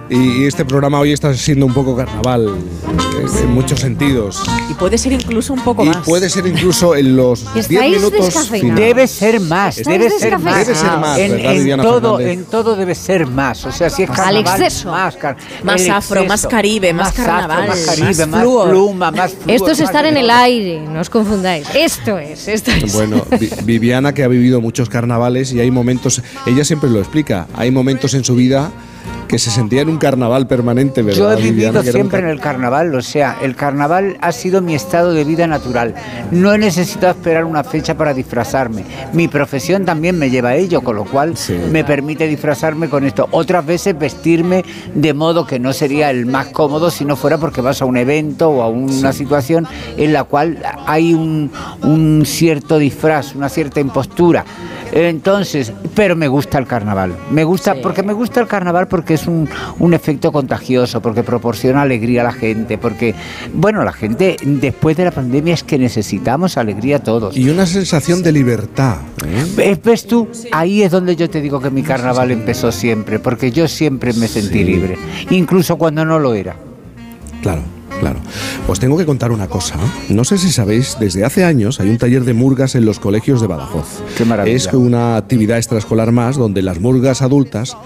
y 0.13 0.45
este 0.45 0.65
programa 0.65 0.99
hoy 0.99 1.13
está 1.13 1.33
siendo 1.33 1.65
un 1.65 1.73
poco 1.73 1.95
carnaval 1.95 2.49
en 3.41 3.51
muchos 3.53 3.79
sentidos. 3.79 4.43
Y 4.69 4.73
puede 4.73 4.97
ser 4.97 5.13
incluso 5.13 5.53
un 5.53 5.61
poco 5.61 5.85
Y 5.85 5.87
más. 5.87 5.97
puede 6.05 6.29
ser 6.29 6.45
incluso 6.47 6.95
en 6.95 7.15
los 7.15 7.41
10 7.53 7.65
Estáis 7.71 7.95
minutos. 7.97 8.49
Debe 8.75 9.07
ser 9.07 9.39
más, 9.39 9.77
debe 9.77 10.09
ser 10.09 10.37
más. 10.37 10.65
Debe 10.67 10.75
ser 10.75 10.97
más, 10.97 11.17
en, 11.17 11.31
¿verdad, 11.31 11.55
en 11.55 11.81
todo, 11.81 12.17
Fernández? 12.17 12.37
en 12.39 12.45
todo 12.45 12.75
debe 12.75 12.93
ser 12.95 13.25
más. 13.27 13.65
O 13.65 13.71
sea, 13.71 13.89
si 13.89 14.03
es 14.03 14.09
Al 14.09 14.15
carnaval, 14.17 14.61
exceso. 14.61 14.91
más, 14.91 15.15
car- 15.15 15.37
Más 15.63 15.87
afro, 15.87 16.25
más 16.25 16.45
caribe, 16.45 16.91
más 16.93 17.07
afro, 17.09 17.23
carnaval, 17.25 17.67
más 17.69 17.79
caribe, 17.85 18.07
más 18.07 18.27
más, 18.27 18.41
flúor. 18.41 18.69
pluma, 18.69 19.11
más 19.11 19.31
flúor, 19.31 19.51
Esto 19.51 19.71
es 19.71 19.79
más 19.79 19.89
estar 19.89 20.05
en 20.05 20.17
el 20.17 20.29
aire, 20.29 20.81
no 20.81 20.99
os 20.99 21.09
confundáis. 21.09 21.67
Esto 21.73 22.17
es, 22.19 22.47
esto 22.49 22.71
es. 22.71 22.91
Bueno, 22.93 23.23
Vi- 23.39 23.49
Viviana 23.63 24.13
que 24.13 24.23
ha 24.23 24.27
vivido 24.27 24.59
muchos 24.59 24.89
carnavales 24.89 25.53
y 25.53 25.61
hay 25.61 25.71
momentos, 25.71 26.21
ella 26.45 26.65
siempre 26.65 26.89
lo 26.89 26.99
explica, 26.99 27.47
hay 27.55 27.71
momentos 27.71 28.13
en 28.13 28.25
su 28.25 28.35
vida 28.35 28.71
que 29.31 29.39
se 29.39 29.49
sentía 29.49 29.83
en 29.83 29.87
un 29.87 29.97
carnaval 29.97 30.45
permanente, 30.45 31.01
¿verdad? 31.03 31.17
Yo 31.17 31.31
he 31.31 31.41
vivido 31.41 31.81
siempre 31.83 32.19
en 32.19 32.27
el 32.27 32.41
carnaval, 32.41 32.93
o 32.93 33.01
sea, 33.01 33.37
el 33.41 33.55
carnaval 33.55 34.17
ha 34.19 34.33
sido 34.33 34.61
mi 34.61 34.75
estado 34.75 35.13
de 35.13 35.23
vida 35.23 35.47
natural. 35.47 35.95
No 36.31 36.53
he 36.53 36.57
necesitado 36.57 37.13
esperar 37.13 37.45
una 37.45 37.63
fecha 37.63 37.95
para 37.95 38.13
disfrazarme. 38.13 38.83
Mi 39.13 39.29
profesión 39.29 39.85
también 39.85 40.19
me 40.19 40.29
lleva 40.29 40.49
a 40.49 40.55
ello, 40.55 40.81
con 40.81 40.97
lo 40.97 41.05
cual 41.05 41.35
me 41.71 41.85
permite 41.85 42.27
disfrazarme 42.27 42.89
con 42.89 43.05
esto. 43.05 43.29
Otras 43.31 43.65
veces 43.65 43.97
vestirme 43.97 44.65
de 44.93 45.13
modo 45.13 45.47
que 45.47 45.59
no 45.59 45.71
sería 45.71 46.11
el 46.11 46.25
más 46.25 46.47
cómodo 46.47 46.91
si 46.91 47.05
no 47.05 47.15
fuera 47.15 47.37
porque 47.37 47.61
vas 47.61 47.81
a 47.81 47.85
un 47.85 47.95
evento 47.95 48.49
o 48.49 48.61
a 48.61 48.67
una 48.67 49.13
situación 49.13 49.65
en 49.95 50.11
la 50.11 50.25
cual 50.25 50.61
hay 50.85 51.13
un, 51.13 51.49
un 51.83 52.23
cierto 52.25 52.77
disfraz, 52.79 53.33
una 53.33 53.47
cierta 53.47 53.79
impostura. 53.79 54.43
Entonces, 54.91 55.71
pero 55.95 56.15
me 56.15 56.27
gusta 56.27 56.57
el 56.57 56.67
carnaval. 56.67 57.15
Me 57.31 57.43
gusta, 57.43 57.75
porque 57.75 58.03
me 58.03 58.13
gusta 58.13 58.41
el 58.41 58.47
carnaval 58.47 58.87
porque 58.87 59.13
es 59.13 59.27
un, 59.27 59.47
un 59.79 59.93
efecto 59.93 60.31
contagioso, 60.31 61.01
porque 61.01 61.23
proporciona 61.23 61.81
alegría 61.81 62.21
a 62.21 62.25
la 62.25 62.33
gente, 62.33 62.77
porque, 62.77 63.15
bueno, 63.53 63.83
la 63.83 63.93
gente 63.93 64.37
después 64.43 64.97
de 64.97 65.05
la 65.05 65.11
pandemia 65.11 65.53
es 65.53 65.63
que 65.63 65.77
necesitamos 65.77 66.57
alegría 66.57 66.99
todos. 66.99 67.37
Y 67.37 67.49
una 67.49 67.65
sensación 67.65 68.21
de 68.23 68.31
libertad. 68.31 68.97
¿eh? 69.25 69.45
¿Ves, 69.55 69.81
ves 69.83 70.07
tú? 70.07 70.27
Ahí 70.51 70.83
es 70.83 70.91
donde 70.91 71.15
yo 71.15 71.29
te 71.29 71.41
digo 71.41 71.59
que 71.59 71.69
mi 71.69 71.83
carnaval 71.83 72.31
empezó 72.31 72.71
siempre, 72.71 73.19
porque 73.19 73.51
yo 73.51 73.67
siempre 73.67 74.13
me 74.13 74.27
sentí 74.27 74.63
libre, 74.63 74.97
incluso 75.29 75.77
cuando 75.77 76.05
no 76.05 76.19
lo 76.19 76.33
era. 76.33 76.55
Claro, 77.41 77.63
claro. 78.01 78.19
Os 78.67 78.79
tengo 78.79 78.97
que 78.97 79.05
contar 79.05 79.31
una 79.31 79.47
cosa. 79.47 79.75
No 80.09 80.23
sé 80.23 80.37
si 80.37 80.51
sabéis, 80.51 80.97
desde 80.99 81.23
hace 81.23 81.45
años 81.45 81.79
hay 81.79 81.89
un 81.89 81.97
taller 81.97 82.25
de 82.25 82.33
murgas 82.33 82.75
en 82.75 82.83
los 82.83 82.99
colegios 82.99 83.39
de 83.39 83.47
Badajoz. 83.47 84.01
Qué 84.17 84.25
maravilla. 84.25 84.55
Es 84.55 84.67
una 84.73 85.15
actividad 85.15 85.57
extraescolar 85.57 86.11
más 86.11 86.35
donde 86.35 86.63
las 86.63 86.79
murgas 86.79 87.21
adultas 87.21 87.77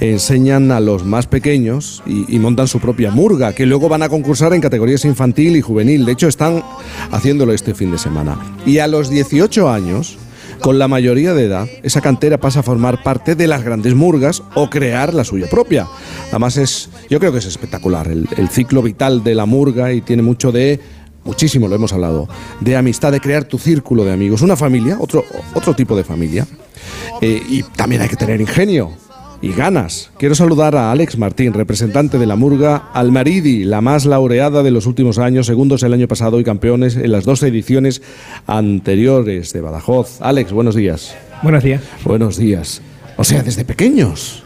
enseñan 0.00 0.70
a 0.70 0.80
los 0.80 1.04
más 1.04 1.26
pequeños 1.26 2.02
y, 2.06 2.34
y 2.34 2.38
montan 2.38 2.68
su 2.68 2.78
propia 2.78 3.10
murga, 3.10 3.52
que 3.52 3.66
luego 3.66 3.88
van 3.88 4.02
a 4.02 4.08
concursar 4.08 4.54
en 4.54 4.60
categorías 4.60 5.04
infantil 5.04 5.56
y 5.56 5.60
juvenil. 5.60 6.04
De 6.04 6.12
hecho, 6.12 6.28
están 6.28 6.62
haciéndolo 7.10 7.52
este 7.52 7.74
fin 7.74 7.90
de 7.90 7.98
semana. 7.98 8.38
Y 8.64 8.78
a 8.78 8.86
los 8.86 9.10
18 9.10 9.68
años, 9.68 10.16
con 10.64 10.78
la 10.78 10.88
mayoría 10.88 11.34
de 11.34 11.44
edad, 11.44 11.68
esa 11.82 12.00
cantera 12.00 12.38
pasa 12.38 12.60
a 12.60 12.62
formar 12.62 13.02
parte 13.02 13.34
de 13.34 13.46
las 13.46 13.62
grandes 13.62 13.94
murgas 13.94 14.42
o 14.54 14.70
crear 14.70 15.12
la 15.12 15.22
suya 15.22 15.46
propia. 15.46 15.86
Además 16.30 16.56
es, 16.56 16.88
yo 17.10 17.20
creo 17.20 17.32
que 17.32 17.38
es 17.40 17.44
espectacular 17.44 18.08
el, 18.08 18.48
ciclo 18.48 18.80
vital 18.80 19.22
de 19.22 19.34
la 19.34 19.44
murga 19.44 19.92
y 19.92 20.00
tiene 20.00 20.22
mucho 20.22 20.52
de, 20.52 20.80
muchísimo 21.22 21.68
lo 21.68 21.74
hemos 21.74 21.92
hablado, 21.92 22.30
de 22.60 22.76
amistad, 22.78 23.12
de 23.12 23.20
crear 23.20 23.44
tu 23.44 23.58
círculo 23.58 24.06
de 24.06 24.14
amigos, 24.14 24.40
una 24.40 24.56
familia, 24.56 24.96
otro, 24.98 25.22
otro 25.52 25.74
tipo 25.74 25.94
de 25.94 26.02
familia. 26.02 26.46
Eh, 27.20 27.42
y 27.46 27.62
también 27.62 28.00
hay 28.00 28.08
que 28.08 28.16
tener 28.16 28.40
ingenio 28.40 28.90
y 29.44 29.52
ganas. 29.52 30.10
Quiero 30.18 30.34
saludar 30.34 30.74
a 30.74 30.90
Alex 30.90 31.18
Martín, 31.18 31.52
representante 31.52 32.18
de 32.18 32.24
la 32.24 32.34
Murga 32.34 32.88
Almaridi, 32.94 33.64
la 33.64 33.82
más 33.82 34.06
laureada 34.06 34.62
de 34.62 34.70
los 34.70 34.86
últimos 34.86 35.18
años, 35.18 35.46
segundos 35.46 35.82
el 35.82 35.92
año 35.92 36.08
pasado 36.08 36.40
y 36.40 36.44
campeones 36.44 36.96
en 36.96 37.12
las 37.12 37.24
dos 37.24 37.42
ediciones 37.42 38.00
anteriores 38.46 39.52
de 39.52 39.60
Badajoz. 39.60 40.22
Alex, 40.22 40.52
buenos 40.52 40.74
días. 40.74 41.14
Buenos 41.42 41.62
días. 41.62 41.82
Buenos 42.04 42.38
días. 42.38 42.80
O 43.18 43.24
sea, 43.24 43.42
desde 43.42 43.66
pequeños. 43.66 44.43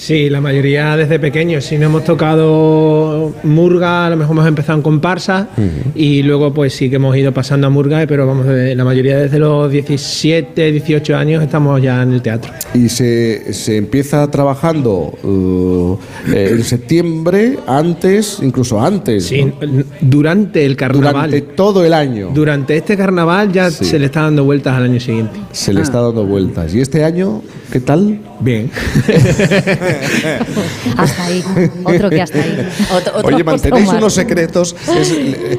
Sí, 0.00 0.30
la 0.30 0.40
mayoría 0.40 0.96
desde 0.96 1.18
pequeños. 1.18 1.62
Si 1.66 1.76
no 1.76 1.84
hemos 1.84 2.04
tocado 2.04 3.34
murga, 3.42 4.06
a 4.06 4.10
lo 4.10 4.16
mejor 4.16 4.32
hemos 4.34 4.48
empezado 4.48 4.78
en 4.78 4.82
comparsa 4.82 5.48
y 5.94 6.22
luego 6.22 6.54
pues 6.54 6.72
sí 6.72 6.88
que 6.88 6.96
hemos 6.96 7.14
ido 7.18 7.32
pasando 7.34 7.66
a 7.66 7.70
murga, 7.70 8.02
pero 8.08 8.26
vamos, 8.26 8.46
de- 8.46 8.74
la 8.74 8.82
mayoría 8.82 9.18
desde 9.18 9.38
los 9.38 9.70
17, 9.70 10.72
18 10.72 11.14
años 11.16 11.42
estamos 11.42 11.82
ya 11.82 12.02
en 12.02 12.14
el 12.14 12.22
teatro. 12.22 12.50
Y 12.72 12.88
se, 12.88 13.52
se 13.52 13.76
empieza 13.76 14.26
trabajando 14.30 15.12
uh, 15.22 15.98
eh, 16.32 16.48
en 16.52 16.64
septiembre, 16.64 17.58
antes, 17.66 18.38
incluso 18.40 18.80
antes. 18.80 19.26
Sí, 19.26 19.44
¿no? 19.44 19.84
durante 20.00 20.64
el 20.64 20.76
carnaval. 20.76 21.30
Durante 21.30 21.40
todo 21.54 21.84
el 21.84 21.92
año. 21.92 22.30
Durante 22.34 22.74
este 22.74 22.96
carnaval 22.96 23.52
ya 23.52 23.70
Sí. 23.70 23.84
se 23.84 23.98
le 23.98 24.06
está 24.06 24.22
dando 24.22 24.44
vueltas 24.44 24.74
al 24.78 24.84
año 24.84 24.98
siguiente. 24.98 25.38
Se 25.52 25.74
le 25.74 25.82
está 25.82 26.00
dando 26.00 26.24
vueltas. 26.24 26.74
¿Y 26.74 26.80
este 26.80 27.04
año 27.04 27.42
qué 27.70 27.80
tal? 27.80 28.18
Bien. 28.40 28.70
Hasta 30.96 31.24
ahí. 31.26 31.42
Otro 31.84 32.10
que 32.10 32.20
hasta 32.22 32.38
ahí. 32.40 32.68
Otro- 32.92 33.12
otro 33.18 33.34
Oye, 33.34 33.44
mantenéis 33.44 33.88
unos 33.90 34.12
secretos. 34.14 34.74
Es, 34.98 35.10
eh, 35.12 35.58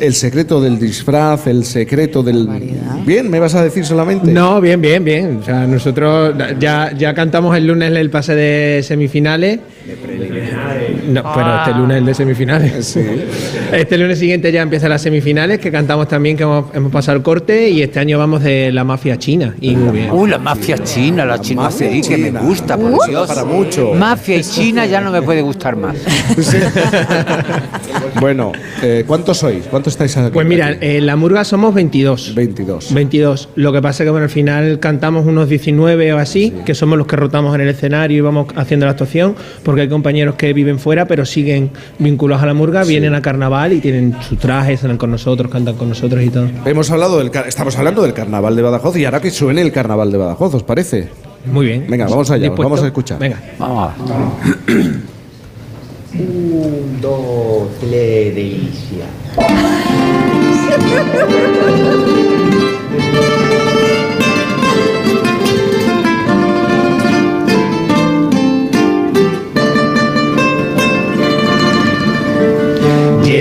el 0.00 0.14
secreto 0.14 0.60
del 0.60 0.78
disfraz, 0.78 1.46
el 1.46 1.64
secreto 1.64 2.22
del. 2.22 2.48
Bien, 3.06 3.30
¿me 3.30 3.38
vas 3.40 3.54
a 3.54 3.62
decir 3.64 3.84
solamente? 3.84 4.30
No, 4.30 4.60
bien, 4.60 4.80
bien, 4.80 5.04
bien. 5.04 5.38
O 5.40 5.44
sea, 5.44 5.66
nosotros 5.66 6.34
ya, 6.58 6.92
ya 6.96 7.14
cantamos 7.14 7.56
el 7.56 7.66
lunes 7.66 7.92
el 7.92 8.10
pase 8.10 8.34
de 8.34 8.82
semifinales. 8.82 9.60
No, 11.06 11.22
pero 11.34 11.56
este 11.58 11.74
lunes 11.74 11.96
el 11.98 12.04
de 12.06 12.14
semifinales. 12.14 12.98
Este 13.72 13.96
lunes 13.96 14.18
siguiente 14.18 14.52
ya 14.52 14.60
empiezan 14.62 14.90
las 14.90 15.00
semifinales, 15.00 15.58
que 15.58 15.70
cantamos 15.72 16.06
también 16.06 16.36
que 16.36 16.42
hemos, 16.42 16.66
hemos 16.74 16.92
pasado 16.92 17.16
el 17.16 17.22
corte 17.22 17.70
y 17.70 17.80
este 17.82 17.98
año 18.00 18.18
vamos 18.18 18.42
de 18.42 18.70
la 18.70 18.84
mafia 18.84 19.18
china. 19.18 19.54
Y 19.60 19.74
muy 19.76 19.98
bien. 19.98 20.10
Uh, 20.10 20.26
la 20.26 20.38
mafia 20.38 20.76
china, 20.78 21.24
la 21.24 21.40
china 21.40 21.62
mafia 21.62 21.88
que 22.02 22.18
me 22.30 22.40
gusta, 22.40 22.76
por 22.76 22.92
Uh. 22.92 22.98
Dios. 23.08 23.26
Para 23.28 23.44
mucho. 23.44 23.94
Mafia 23.94 24.36
y 24.36 24.42
China 24.42 24.84
ya 24.86 25.00
no 25.00 25.10
me 25.10 25.22
puede 25.22 25.40
gustar 25.42 25.76
más. 25.76 25.96
Bueno, 28.20 28.52
eh, 28.82 29.04
¿cuántos 29.06 29.38
sois? 29.38 29.64
¿Cuántos 29.66 29.94
estáis 29.94 30.16
aquí? 30.16 30.30
Pues 30.32 30.46
mira, 30.46 30.76
en 30.80 31.06
la 31.06 31.16
murga 31.16 31.44
somos 31.44 31.74
22. 31.74 32.34
22. 32.34 32.94
22. 32.94 33.48
Lo 33.56 33.72
que 33.72 33.82
pasa 33.82 34.02
es 34.02 34.06
que 34.06 34.10
bueno, 34.10 34.24
al 34.24 34.30
final 34.30 34.78
cantamos 34.80 35.26
unos 35.26 35.48
19 35.48 36.12
o 36.12 36.18
así, 36.18 36.52
que 36.64 36.74
somos 36.74 36.98
los 36.98 37.06
que 37.06 37.16
rotamos 37.16 37.54
en 37.54 37.62
el 37.62 37.68
escenario 37.68 38.18
y 38.18 38.20
vamos 38.20 38.46
haciendo 38.54 38.86
la 38.86 38.92
actuación, 38.92 39.34
porque 39.64 39.82
hay 39.82 39.88
compañeros 39.88 40.36
que 40.36 40.52
viven 40.52 40.78
fuera 40.78 40.91
pero 41.06 41.24
siguen 41.26 41.70
vinculados 41.98 42.42
a 42.42 42.46
la 42.46 42.54
murga, 42.54 42.84
vienen 42.84 43.14
a 43.14 43.22
carnaval 43.22 43.72
y 43.72 43.80
tienen 43.80 44.16
su 44.28 44.36
traje, 44.36 44.76
salen 44.76 44.96
con 44.98 45.10
nosotros, 45.10 45.50
cantan 45.50 45.76
con 45.76 45.88
nosotros 45.88 46.22
y 46.22 46.28
todo. 46.30 46.48
Hemos 46.64 46.90
hablado 46.90 47.18
del, 47.18 47.30
estamos 47.46 47.76
hablando 47.78 48.02
del 48.02 48.12
carnaval 48.12 48.54
de 48.54 48.62
Badajoz 48.62 48.96
y 48.96 49.04
ahora 49.04 49.20
que 49.20 49.30
suene 49.30 49.62
el 49.62 49.72
carnaval 49.72 50.12
de 50.12 50.18
Badajoz, 50.18 50.54
¿os 50.54 50.62
parece? 50.62 51.08
Muy 51.46 51.66
bien. 51.66 51.86
Venga, 51.88 52.06
vamos 52.06 52.30
allá, 52.30 52.42
¿Dispuesto? 52.44 52.62
vamos 52.62 52.82
a 52.82 52.86
escuchar. 52.86 53.18
Venga. 53.18 53.40
Un, 56.14 57.00
dos, 57.00 57.68
tres, 57.80 58.34
delicia. 58.34 59.06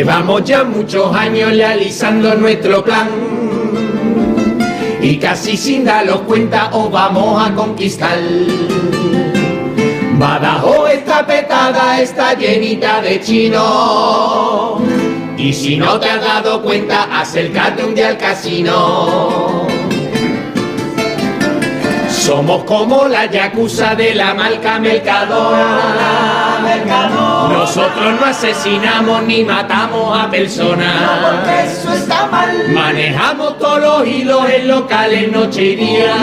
Llevamos 0.02 0.44
ya 0.46 0.64
muchos 0.64 1.16
años 1.16 1.56
realizando 1.56 2.34
nuestro 2.34 2.84
plan 2.84 3.08
y 5.00 5.18
casi 5.18 5.56
sin 5.56 5.86
daros 5.86 6.22
cuenta 6.22 6.72
os 6.72 6.90
vamos 6.90 7.40
a 7.40 7.54
conquistar. 7.54 8.18
Badajoz 10.14 10.90
está 10.90 11.24
petada, 11.28 12.02
está 12.02 12.34
llenita 12.34 13.00
de 13.04 13.22
chinos 13.22 14.82
y 15.38 15.54
si 15.54 15.78
no 15.78 16.00
te 16.00 16.10
has 16.10 16.22
dado 16.22 16.64
cuenta, 16.64 17.04
acércate 17.22 17.84
un 17.84 17.94
día 17.94 18.08
al 18.08 18.18
casino. 18.18 19.68
Somos 22.32 22.64
como 22.64 23.10
la 23.10 23.26
yakuza 23.26 23.94
de 23.94 24.16
la 24.16 24.34
marca 24.34 24.80
Mercadona. 24.80 26.60
Nosotros 27.50 28.22
no 28.22 28.26
asesinamos 28.26 29.24
ni 29.24 29.44
matamos 29.44 30.18
a 30.18 30.32
personas. 30.32 30.96
eso 31.66 31.92
está 31.92 32.28
mal. 32.28 32.70
Manejamos 32.70 33.58
todos 33.58 33.82
los 33.82 34.08
hilos 34.08 34.50
en 34.50 34.66
locales 34.70 35.30
noche 35.30 35.62
y 35.62 35.76
día. 35.76 36.16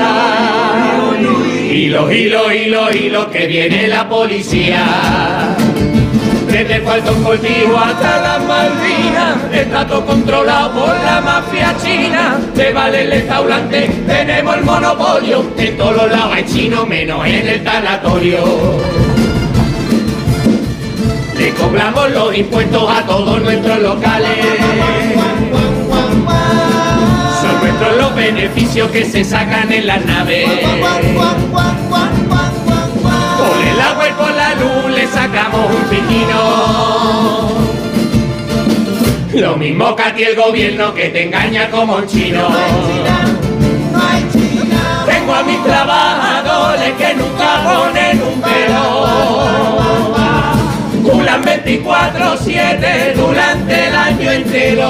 Hilos, 1.70 2.10
hilos, 2.10 2.54
hilos, 2.54 2.94
hilos, 2.94 3.26
que 3.26 3.46
viene 3.46 3.86
la 3.86 4.08
policía. 4.08 4.86
Desde 6.50 6.76
el 6.76 6.82
Falcón 6.82 7.22
Cortijo 7.22 7.78
hasta 7.78 8.22
las 8.22 8.40
Malvinas, 8.44 9.36
está 9.52 9.86
todo 9.86 10.04
controlado 10.06 10.72
por 10.72 10.88
la 11.04 11.20
mafia 11.20 11.76
china. 11.82 12.38
De 12.54 12.72
vale 12.72 13.02
el 13.02 13.10
restaurante, 13.10 13.88
tenemos 14.06 14.56
el 14.56 14.64
monopolio. 14.64 15.44
En 15.58 15.76
todos 15.76 15.96
los 15.96 16.10
lados 16.10 16.32
hay 16.34 16.44
chino, 16.46 16.86
menos 16.86 17.24
en 17.26 17.48
el 17.48 17.62
tanatorio. 17.62 18.38
Le 21.36 21.50
cobramos 21.52 22.10
los 22.10 22.36
impuestos 22.36 22.90
a 22.90 23.06
todos 23.06 23.42
nuestros 23.42 23.78
locales. 23.80 24.38
Son 27.40 27.60
nuestros 27.60 27.96
los 27.98 28.14
beneficios 28.14 28.90
que 28.90 29.04
se 29.04 29.22
sacan 29.22 29.70
en 29.70 29.86
las 29.86 30.04
naves. 30.04 30.48
Por 33.38 33.58
el 33.64 33.80
agua 33.80 34.08
y 34.08 34.12
por 34.12 34.32
la 34.34 34.54
luz 34.54 34.90
le 34.94 35.06
sacamos 35.06 35.70
un 35.70 35.82
piquino. 35.88 37.68
Lo 39.34 39.56
mismo 39.56 39.94
que 39.94 40.02
a 40.02 40.14
ti 40.14 40.24
el 40.24 40.34
gobierno 40.34 40.92
que 40.94 41.10
te 41.10 41.22
engaña 41.24 41.70
como 41.70 41.96
un 41.96 42.06
chino. 42.06 42.48
Tengo 45.06 45.34
a 45.34 45.42
mis 45.44 45.62
trabajadores 45.62 46.92
que 46.94 47.14
nunca 47.14 47.62
ponen 47.62 48.22
un 48.22 48.40
pelo. 48.40 49.06
Duran 51.04 51.42
24-7 51.44 53.14
durante 53.14 53.88
el 53.88 53.94
año 53.94 54.30
entero. 54.32 54.88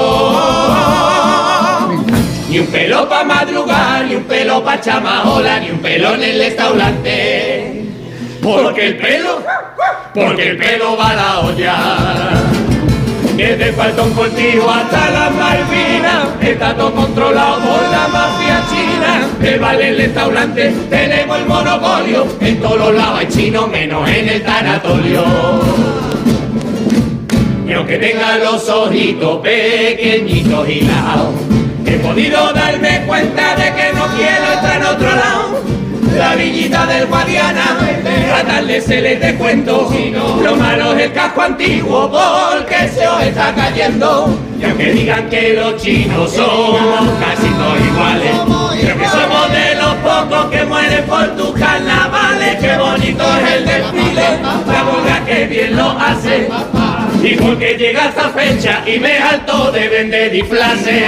Ni 2.49 2.59
un 2.59 2.67
pelo 2.67 3.07
pa' 3.07 3.23
madrugar, 3.23 4.05
ni 4.05 4.15
un 4.15 4.23
pelo 4.23 4.63
pa' 4.63 4.81
chamajola, 4.81 5.59
ni 5.59 5.69
un 5.69 5.77
pelo 5.79 6.15
en 6.15 6.23
el 6.23 6.39
restaurante. 6.39 7.58
Porque 8.57 8.87
el 8.87 8.97
pelo, 8.97 9.43
porque 10.13 10.49
el 10.49 10.57
pelo 10.57 10.97
va 10.97 11.11
a 11.11 11.15
la 11.15 11.39
olla. 11.41 11.75
Desde 13.37 13.71
Falcón 13.73 14.11
Cortijo 14.13 14.69
hasta 14.69 15.11
las 15.11 15.31
Malvinas, 15.31 16.27
está 16.41 16.75
todo 16.75 16.93
controlado 16.95 17.59
por 17.59 17.81
la 17.91 18.07
mafia 18.07 18.63
china. 18.69 19.27
El 19.41 19.59
vale 19.59 19.89
el 19.89 19.97
restaurante, 19.97 20.73
tenemos 20.89 21.37
el 21.37 21.45
monopolio. 21.45 22.27
En 22.41 22.59
todos 22.59 22.77
los 22.79 22.95
lados 22.95 23.19
hay 23.19 23.27
chino, 23.27 23.67
menos 23.67 24.09
en 24.09 24.29
el 24.29 24.43
tanatorio. 24.43 25.23
Y 27.67 27.73
aunque 27.73 27.97
tenga 27.99 28.37
los 28.39 28.67
ojitos 28.67 29.41
pequeñitos 29.41 30.67
y 30.67 30.81
lados, 30.81 31.35
he 31.85 31.99
podido 31.99 32.51
darme 32.51 33.03
cuenta 33.05 33.55
de 33.55 33.73
que 33.75 33.93
no 33.93 34.07
quiero 34.17 34.53
estar 34.53 34.81
en 34.81 34.87
otro 34.87 35.07
lado. 35.07 35.78
La 36.15 36.35
villita 36.35 36.85
del 36.85 37.07
Guadiana, 37.07 37.77
a 38.35 38.43
tarde 38.43 38.81
se 38.81 39.01
les 39.01 39.19
de 39.19 39.35
cuento. 39.35 39.89
Lo 40.43 40.55
malo 40.55 40.93
es 40.93 41.05
el 41.05 41.13
casco 41.13 41.41
antiguo 41.41 42.11
porque 42.11 42.87
se 42.89 43.07
os 43.07 43.23
está 43.23 43.53
cayendo. 43.53 44.37
Y 44.59 44.65
aunque 44.65 44.91
digan 44.91 45.29
que 45.29 45.53
los 45.53 45.81
chinos 45.81 46.31
somos 46.33 47.09
casi 47.19 47.47
todos 47.49 47.79
iguales, 47.87 48.81
creo 48.81 48.97
que 48.97 49.07
somos 49.07 49.51
de 49.51 49.75
los 49.75 49.95
pocos 49.95 50.45
que 50.51 50.65
mueren 50.65 51.05
por 51.05 51.27
tus 51.35 51.51
carnavales. 51.51 52.55
Qué 52.59 52.77
bonito 52.77 53.23
es 53.37 53.51
el 53.53 53.65
desfile, 53.65 54.39
la 54.67 54.83
boca 54.83 55.25
que 55.25 55.45
bien 55.45 55.75
lo 55.75 55.91
hace. 55.91 56.49
Y 57.21 57.35
porque 57.35 57.75
llega 57.77 58.07
esta 58.07 58.29
fecha 58.29 58.81
y 58.87 58.97
me 58.97 59.17
alto 59.17 59.71
de 59.73 59.89
vender 59.89 60.31
disfraces 60.31 61.03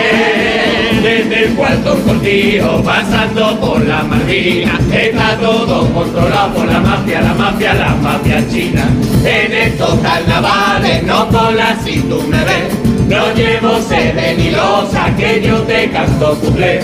Desde 1.02 1.46
el 1.46 1.54
cuarto 1.54 1.98
cortijo 2.06 2.84
pasando 2.84 3.58
por 3.60 3.86
la 3.86 4.04
Malvina. 4.04 4.78
Está 4.94 5.38
todo 5.38 5.88
controlado 5.94 6.54
por 6.54 6.68
la 6.68 6.80
mafia, 6.82 7.22
la 7.22 7.34
mafia, 7.34 7.74
la 7.74 7.96
mafia 7.96 8.44
china. 8.50 8.90
En 9.24 9.54
estos 9.54 10.00
carnavales 10.00 11.04
no 11.04 11.30
cola 11.30 11.78
si 11.84 12.02
tú 12.02 12.22
me 12.28 12.44
ves. 12.44 12.74
No 13.08 13.34
llevo 13.34 13.80
sede 13.82 14.36
ni 14.38 14.52
losa 14.52 15.16
que 15.18 15.42
yo 15.42 15.60
te 15.62 15.90
canto 15.92 16.38
cuplé. 16.40 16.82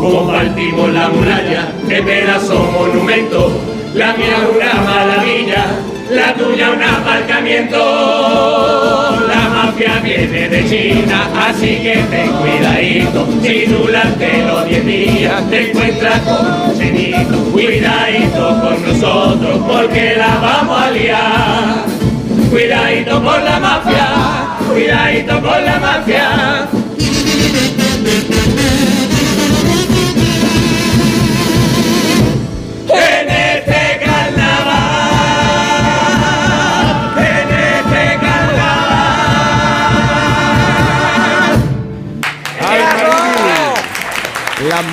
Compartimos 0.00 0.92
la 0.92 1.08
muralla, 1.08 1.72
que 1.88 2.02
pedazo 2.02 2.54
monumento. 2.72 3.60
La 3.94 4.12
mía 4.14 4.36
una 4.52 4.82
maravilla 4.82 5.66
la 6.10 6.34
tuya 6.34 6.70
un 6.70 6.82
aparcamiento. 6.82 7.78
La 9.28 9.48
mafia 9.48 10.00
viene 10.02 10.48
de 10.48 10.68
China, 10.68 11.28
así 11.48 11.78
que 11.82 12.04
ten 12.10 12.32
cuidadito. 12.32 13.26
Si 13.42 13.66
durante 13.66 14.42
los 14.44 14.66
10 14.66 14.86
días 14.86 15.50
te 15.50 15.70
encuentras 15.70 16.20
con 16.20 16.70
un 16.70 16.76
cenito, 16.76 17.38
cuidadito 17.52 18.60
con 18.60 18.82
nosotros 18.82 19.60
porque 19.66 20.14
la 20.16 20.36
vamos 20.36 20.82
a 20.82 20.90
liar. 20.90 21.84
Cuidadito 22.50 23.22
con 23.22 23.44
la 23.44 23.58
mafia, 23.58 24.06
cuidadito 24.68 25.40
con 25.40 25.64
la 25.64 25.78
mafia. 25.78 26.68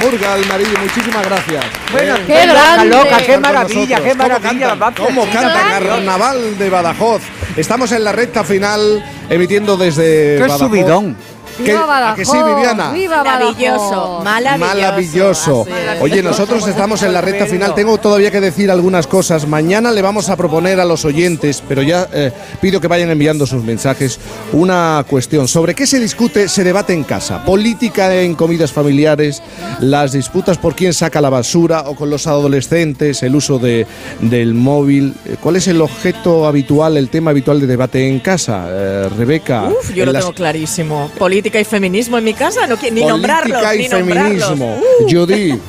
Murga 0.03 0.35
del 0.35 0.45
Marillo, 0.47 0.79
muchísimas 0.81 1.25
gracias. 1.25 1.65
Bueno, 1.91 2.15
Eh, 2.15 2.23
qué 2.27 2.45
grande. 2.47 2.85
loca, 2.89 3.17
qué 3.25 3.37
maravilla, 3.37 3.95
qué 4.01 4.09
¿Cómo 4.11 4.15
maravilla, 4.23 4.69
cantan? 4.69 4.79
vamos, 4.79 4.99
¿Cómo 4.99 5.25
canta. 5.31 5.79
Carnaval 5.79 6.57
de 6.57 6.69
Badajoz? 6.69 7.21
Estamos 7.55 7.91
en 7.91 8.03
la 8.03 8.11
recta 8.11 8.43
final, 8.43 9.03
emitiendo 9.29 9.77
desde 9.77 10.35
Qué 10.35 10.41
Badajoz. 10.41 10.59
subidón. 10.67 11.17
¿Qué- 11.57 11.71
Viva 11.73 12.11
¿A 12.11 12.15
que 12.15 12.25
sí, 12.25 12.31
Badajoz, 12.31 12.55
Viviana? 12.55 12.91
Viva 12.91 13.23
Maravilloso, 13.23 14.21
Badajoz. 14.23 14.59
Maravilloso. 14.59 15.67
Oye, 16.01 16.23
nosotros 16.23 16.67
estamos 16.67 17.03
en 17.03 17.13
la 17.13 17.21
recta 17.21 17.45
final. 17.45 17.73
Tengo 17.75 17.97
todavía 17.97 18.31
que 18.31 18.41
decir 18.41 18.69
algunas 18.71 19.07
cosas. 19.07 19.47
Mañana 19.47 19.91
le 19.91 20.01
vamos 20.01 20.29
a 20.29 20.35
proponer 20.35 20.79
a 20.79 20.85
los 20.85 21.05
oyentes, 21.05 21.63
pero 21.67 21.81
ya 21.81 22.07
eh, 22.13 22.31
pido 22.61 22.79
que 22.81 22.87
vayan 22.87 23.09
enviando 23.09 23.45
sus 23.45 23.63
mensajes, 23.63 24.19
una 24.53 25.05
cuestión. 25.09 25.47
¿Sobre 25.47 25.75
qué 25.75 25.85
se 25.87 25.99
discute, 25.99 26.47
se 26.47 26.63
debate 26.63 26.93
en 26.93 27.03
casa? 27.03 27.43
Política 27.45 28.13
en 28.15 28.35
comidas 28.35 28.71
familiares, 28.71 29.41
las 29.79 30.11
disputas 30.13 30.57
por 30.57 30.75
quién 30.75 30.93
saca 30.93 31.21
la 31.21 31.29
basura 31.29 31.81
o 31.87 31.95
con 31.95 32.09
los 32.09 32.27
adolescentes, 32.27 33.23
el 33.23 33.35
uso 33.35 33.59
de, 33.59 33.85
del 34.21 34.53
móvil. 34.53 35.13
Eh, 35.25 35.37
¿Cuál 35.39 35.55
es 35.57 35.67
el 35.67 35.81
objeto 35.81 36.47
habitual, 36.47 36.97
el 36.97 37.09
tema 37.09 37.31
habitual 37.31 37.59
de 37.59 37.67
debate 37.67 38.07
en 38.07 38.19
casa? 38.19 38.65
Eh, 38.69 39.09
Rebeca. 39.17 39.63
Uf, 39.63 39.93
yo 39.93 40.05
lo 40.05 40.11
las- 40.11 40.23
tengo 40.23 40.33
clarísimo. 40.33 41.09
Política 41.17 41.40
y 41.59 41.65
feminismo 41.65 42.17
en 42.17 42.23
mi 42.23 42.33
casa, 42.33 42.67
no, 42.67 42.77
ni 42.91 43.03
nombrarlos, 43.05 43.61
Política 43.61 43.75
y 43.75 43.79
ni 43.79 43.87
feminismo. 43.87 44.77
Uh. 44.77 45.09
Judy, 45.09 45.59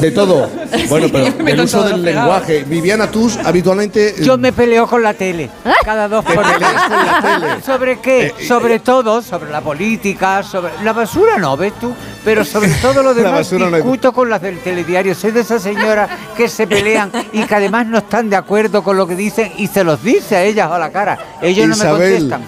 de 0.00 0.10
todo. 0.10 0.50
Bueno, 0.88 1.08
pero 1.12 1.44
me 1.44 1.52
el 1.52 1.60
uso 1.60 1.82
del 1.82 2.02
pegado. 2.02 2.26
lenguaje. 2.26 2.64
Viviana, 2.64 3.10
tú 3.10 3.30
habitualmente. 3.44 4.16
Yo 4.22 4.36
me 4.36 4.52
peleo 4.52 4.86
con 4.86 5.02
la 5.02 5.14
tele. 5.14 5.50
Cada 5.84 6.08
dos 6.08 6.24
por 6.24 6.34
peleas 6.34 6.82
con 6.82 7.06
la 7.06 7.20
tele. 7.40 7.62
¿Sobre 7.64 8.00
qué? 8.00 8.26
Eh, 8.26 8.46
sobre 8.46 8.78
todo, 8.80 9.22
sobre 9.22 9.50
la 9.50 9.60
política, 9.60 10.42
sobre 10.42 10.72
la 10.82 10.92
basura 10.92 11.38
no, 11.38 11.56
¿ves 11.56 11.72
tú? 11.80 11.92
Pero 12.24 12.44
sobre 12.44 12.68
todo 12.80 13.02
lo 13.02 13.12
La 13.14 13.22
demás 13.22 13.52
no 13.52 13.68
discuto 13.70 14.12
con 14.12 14.30
las 14.30 14.40
del 14.42 14.58
telediario. 14.60 15.12
Soy 15.14 15.32
de 15.32 15.40
esas 15.40 15.60
señoras 15.62 16.08
que 16.36 16.48
se 16.48 16.66
pelean 16.68 17.10
y 17.32 17.42
que 17.42 17.54
además 17.54 17.86
no 17.86 17.98
están 17.98 18.30
de 18.30 18.36
acuerdo 18.36 18.82
con 18.84 18.96
lo 18.96 19.06
que 19.08 19.16
dicen 19.16 19.50
y 19.58 19.66
se 19.66 19.82
los 19.82 20.02
dice 20.04 20.36
a 20.36 20.44
ellas 20.44 20.70
a 20.70 20.78
la 20.78 20.90
cara. 20.90 21.18
Ellos 21.42 21.66
no 21.68 21.76
me 21.76 21.82
Isabel, 21.82 22.12
contestan. 22.12 22.42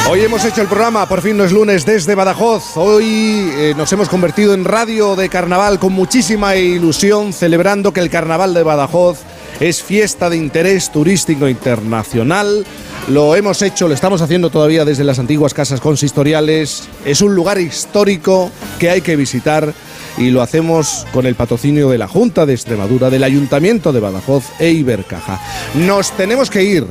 Hoy 0.07 0.21
hemos 0.21 0.43
hecho 0.43 0.61
el 0.61 0.67
programa, 0.67 1.07
por 1.07 1.21
fin 1.21 1.37
no 1.37 1.45
es 1.45 1.53
lunes, 1.53 1.85
desde 1.85 2.15
Badajoz. 2.15 2.75
Hoy 2.75 3.49
eh, 3.55 3.73
nos 3.77 3.93
hemos 3.93 4.09
convertido 4.09 4.53
en 4.53 4.65
radio 4.65 5.15
de 5.15 5.29
carnaval 5.29 5.79
con 5.79 5.93
muchísima 5.93 6.57
ilusión, 6.57 7.31
celebrando 7.31 7.93
que 7.93 8.01
el 8.01 8.09
carnaval 8.09 8.53
de 8.53 8.63
Badajoz 8.63 9.19
es 9.61 9.81
fiesta 9.81 10.29
de 10.29 10.35
interés 10.35 10.91
turístico 10.91 11.47
internacional. 11.47 12.65
Lo 13.07 13.35
hemos 13.35 13.61
hecho, 13.61 13.87
lo 13.87 13.93
estamos 13.93 14.21
haciendo 14.21 14.49
todavía 14.49 14.83
desde 14.83 15.05
las 15.05 15.17
antiguas 15.17 15.53
casas 15.53 15.79
consistoriales. 15.79 16.89
Es 17.05 17.21
un 17.21 17.35
lugar 17.35 17.57
histórico 17.57 18.51
que 18.79 18.89
hay 18.89 18.99
que 19.01 19.15
visitar 19.15 19.73
y 20.17 20.31
lo 20.31 20.41
hacemos 20.41 21.05
con 21.13 21.25
el 21.25 21.35
patrocinio 21.35 21.89
de 21.89 21.97
la 21.97 22.07
Junta 22.07 22.45
de 22.45 22.53
Extremadura, 22.53 23.09
del 23.09 23.23
Ayuntamiento 23.23 23.91
de 23.91 23.99
Badajoz 23.99 24.45
e 24.59 24.71
Ibercaja. 24.71 25.39
Nos 25.75 26.11
tenemos 26.11 26.49
que 26.49 26.63
ir. 26.63 26.85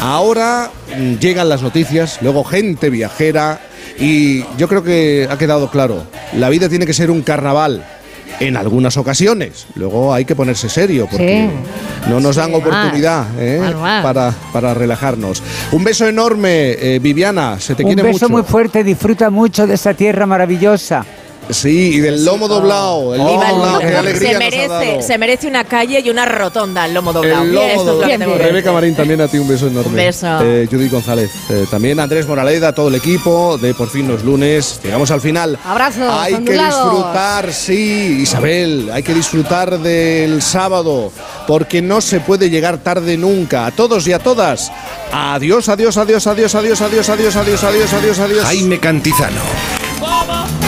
Ahora 0.00 0.70
mm, 0.96 1.14
llegan 1.18 1.48
las 1.48 1.62
noticias, 1.62 2.18
luego 2.20 2.44
gente 2.44 2.90
viajera 2.90 3.60
y 3.98 4.44
yo 4.56 4.68
creo 4.68 4.82
que 4.82 5.28
ha 5.30 5.38
quedado 5.38 5.70
claro, 5.70 6.04
la 6.36 6.48
vida 6.48 6.68
tiene 6.68 6.86
que 6.86 6.94
ser 6.94 7.10
un 7.10 7.22
carnaval 7.22 7.84
en 8.40 8.56
algunas 8.56 8.96
ocasiones. 8.96 9.66
Luego 9.76 10.12
hay 10.12 10.24
que 10.24 10.34
ponerse 10.34 10.68
serio 10.68 11.06
porque 11.08 11.48
no 12.08 12.18
nos 12.18 12.36
dan 12.36 12.52
oportunidad 12.54 13.26
¿eh? 13.38 13.60
para, 14.02 14.34
para 14.52 14.74
relajarnos. 14.74 15.42
Un 15.70 15.84
beso 15.84 16.08
enorme, 16.08 16.72
eh, 16.72 16.98
Viviana, 17.00 17.60
se 17.60 17.74
te 17.74 17.84
Un 17.84 17.90
quiere 17.90 18.02
beso 18.02 18.26
mucho. 18.26 18.28
muy 18.30 18.42
fuerte, 18.42 18.82
disfruta 18.82 19.30
mucho 19.30 19.66
de 19.66 19.74
esa 19.74 19.94
tierra 19.94 20.26
maravillosa. 20.26 21.06
Sí, 21.50 21.96
y 21.96 22.00
del 22.00 22.24
lomo 22.24 22.48
doblado. 22.48 23.14
El 23.14 23.18
lomo 23.20 23.32
Viva 23.32 23.44
el 23.50 23.54
doblado, 23.56 23.72
lomo. 23.78 23.88
qué 23.90 23.96
alegría 23.96 24.28
se, 24.28 24.34
nos 24.34 24.34
ha 24.34 24.38
merece, 24.38 24.68
dado. 24.68 25.02
se 25.02 25.18
merece 25.18 25.46
una 25.46 25.64
calle 25.64 26.00
y 26.04 26.10
una 26.10 26.24
rotonda 26.24 26.86
el 26.86 26.94
lomo 26.94 27.12
doblado. 27.12 27.42
El 27.42 27.50
Bien, 27.50 27.54
lomo 27.54 27.68
esto 27.68 27.80
es 27.80 27.86
lo 27.86 28.06
que 28.06 28.18
doblado. 28.18 28.42
Rebeca. 28.42 28.72
Marín, 28.72 28.94
también 28.94 29.20
a 29.20 29.28
ti 29.28 29.38
un 29.38 29.48
beso 29.48 29.66
enorme. 29.66 29.90
Un 29.90 29.96
beso. 29.96 30.26
Eh, 30.42 30.66
Judith 30.70 30.90
González, 30.90 31.30
eh, 31.50 31.66
también 31.70 32.00
Andrés 32.00 32.26
Moraleda, 32.26 32.72
todo 32.74 32.88
el 32.88 32.94
equipo 32.96 33.58
de 33.58 33.74
Por 33.74 33.88
fin 33.90 34.08
los 34.08 34.24
lunes. 34.24 34.80
Llegamos 34.82 35.10
al 35.10 35.20
final. 35.20 35.58
Abrazos, 35.64 36.10
Hay 36.10 36.34
que 36.42 36.52
disfrutar, 36.52 37.52
sí, 37.52 38.18
Isabel, 38.22 38.90
hay 38.92 39.02
que 39.02 39.12
disfrutar 39.14 39.78
del 39.78 40.40
sábado, 40.42 41.12
porque 41.46 41.82
no 41.82 42.00
se 42.00 42.20
puede 42.20 42.48
llegar 42.50 42.78
tarde 42.78 43.16
nunca. 43.16 43.66
A 43.66 43.70
todos 43.70 44.06
y 44.08 44.12
a 44.12 44.18
todas. 44.18 44.72
Adiós, 45.12 45.68
adiós, 45.68 45.96
adiós, 45.96 46.26
adiós, 46.26 46.54
adiós, 46.54 46.80
adiós, 46.80 47.08
adiós, 47.08 47.36
adiós, 47.36 47.64
adiós, 47.64 47.92
adiós, 47.92 48.18
adiós. 48.18 48.44
Jaime 48.44 48.78
Cantizano. 48.80 49.40
Vamos. 50.00 50.63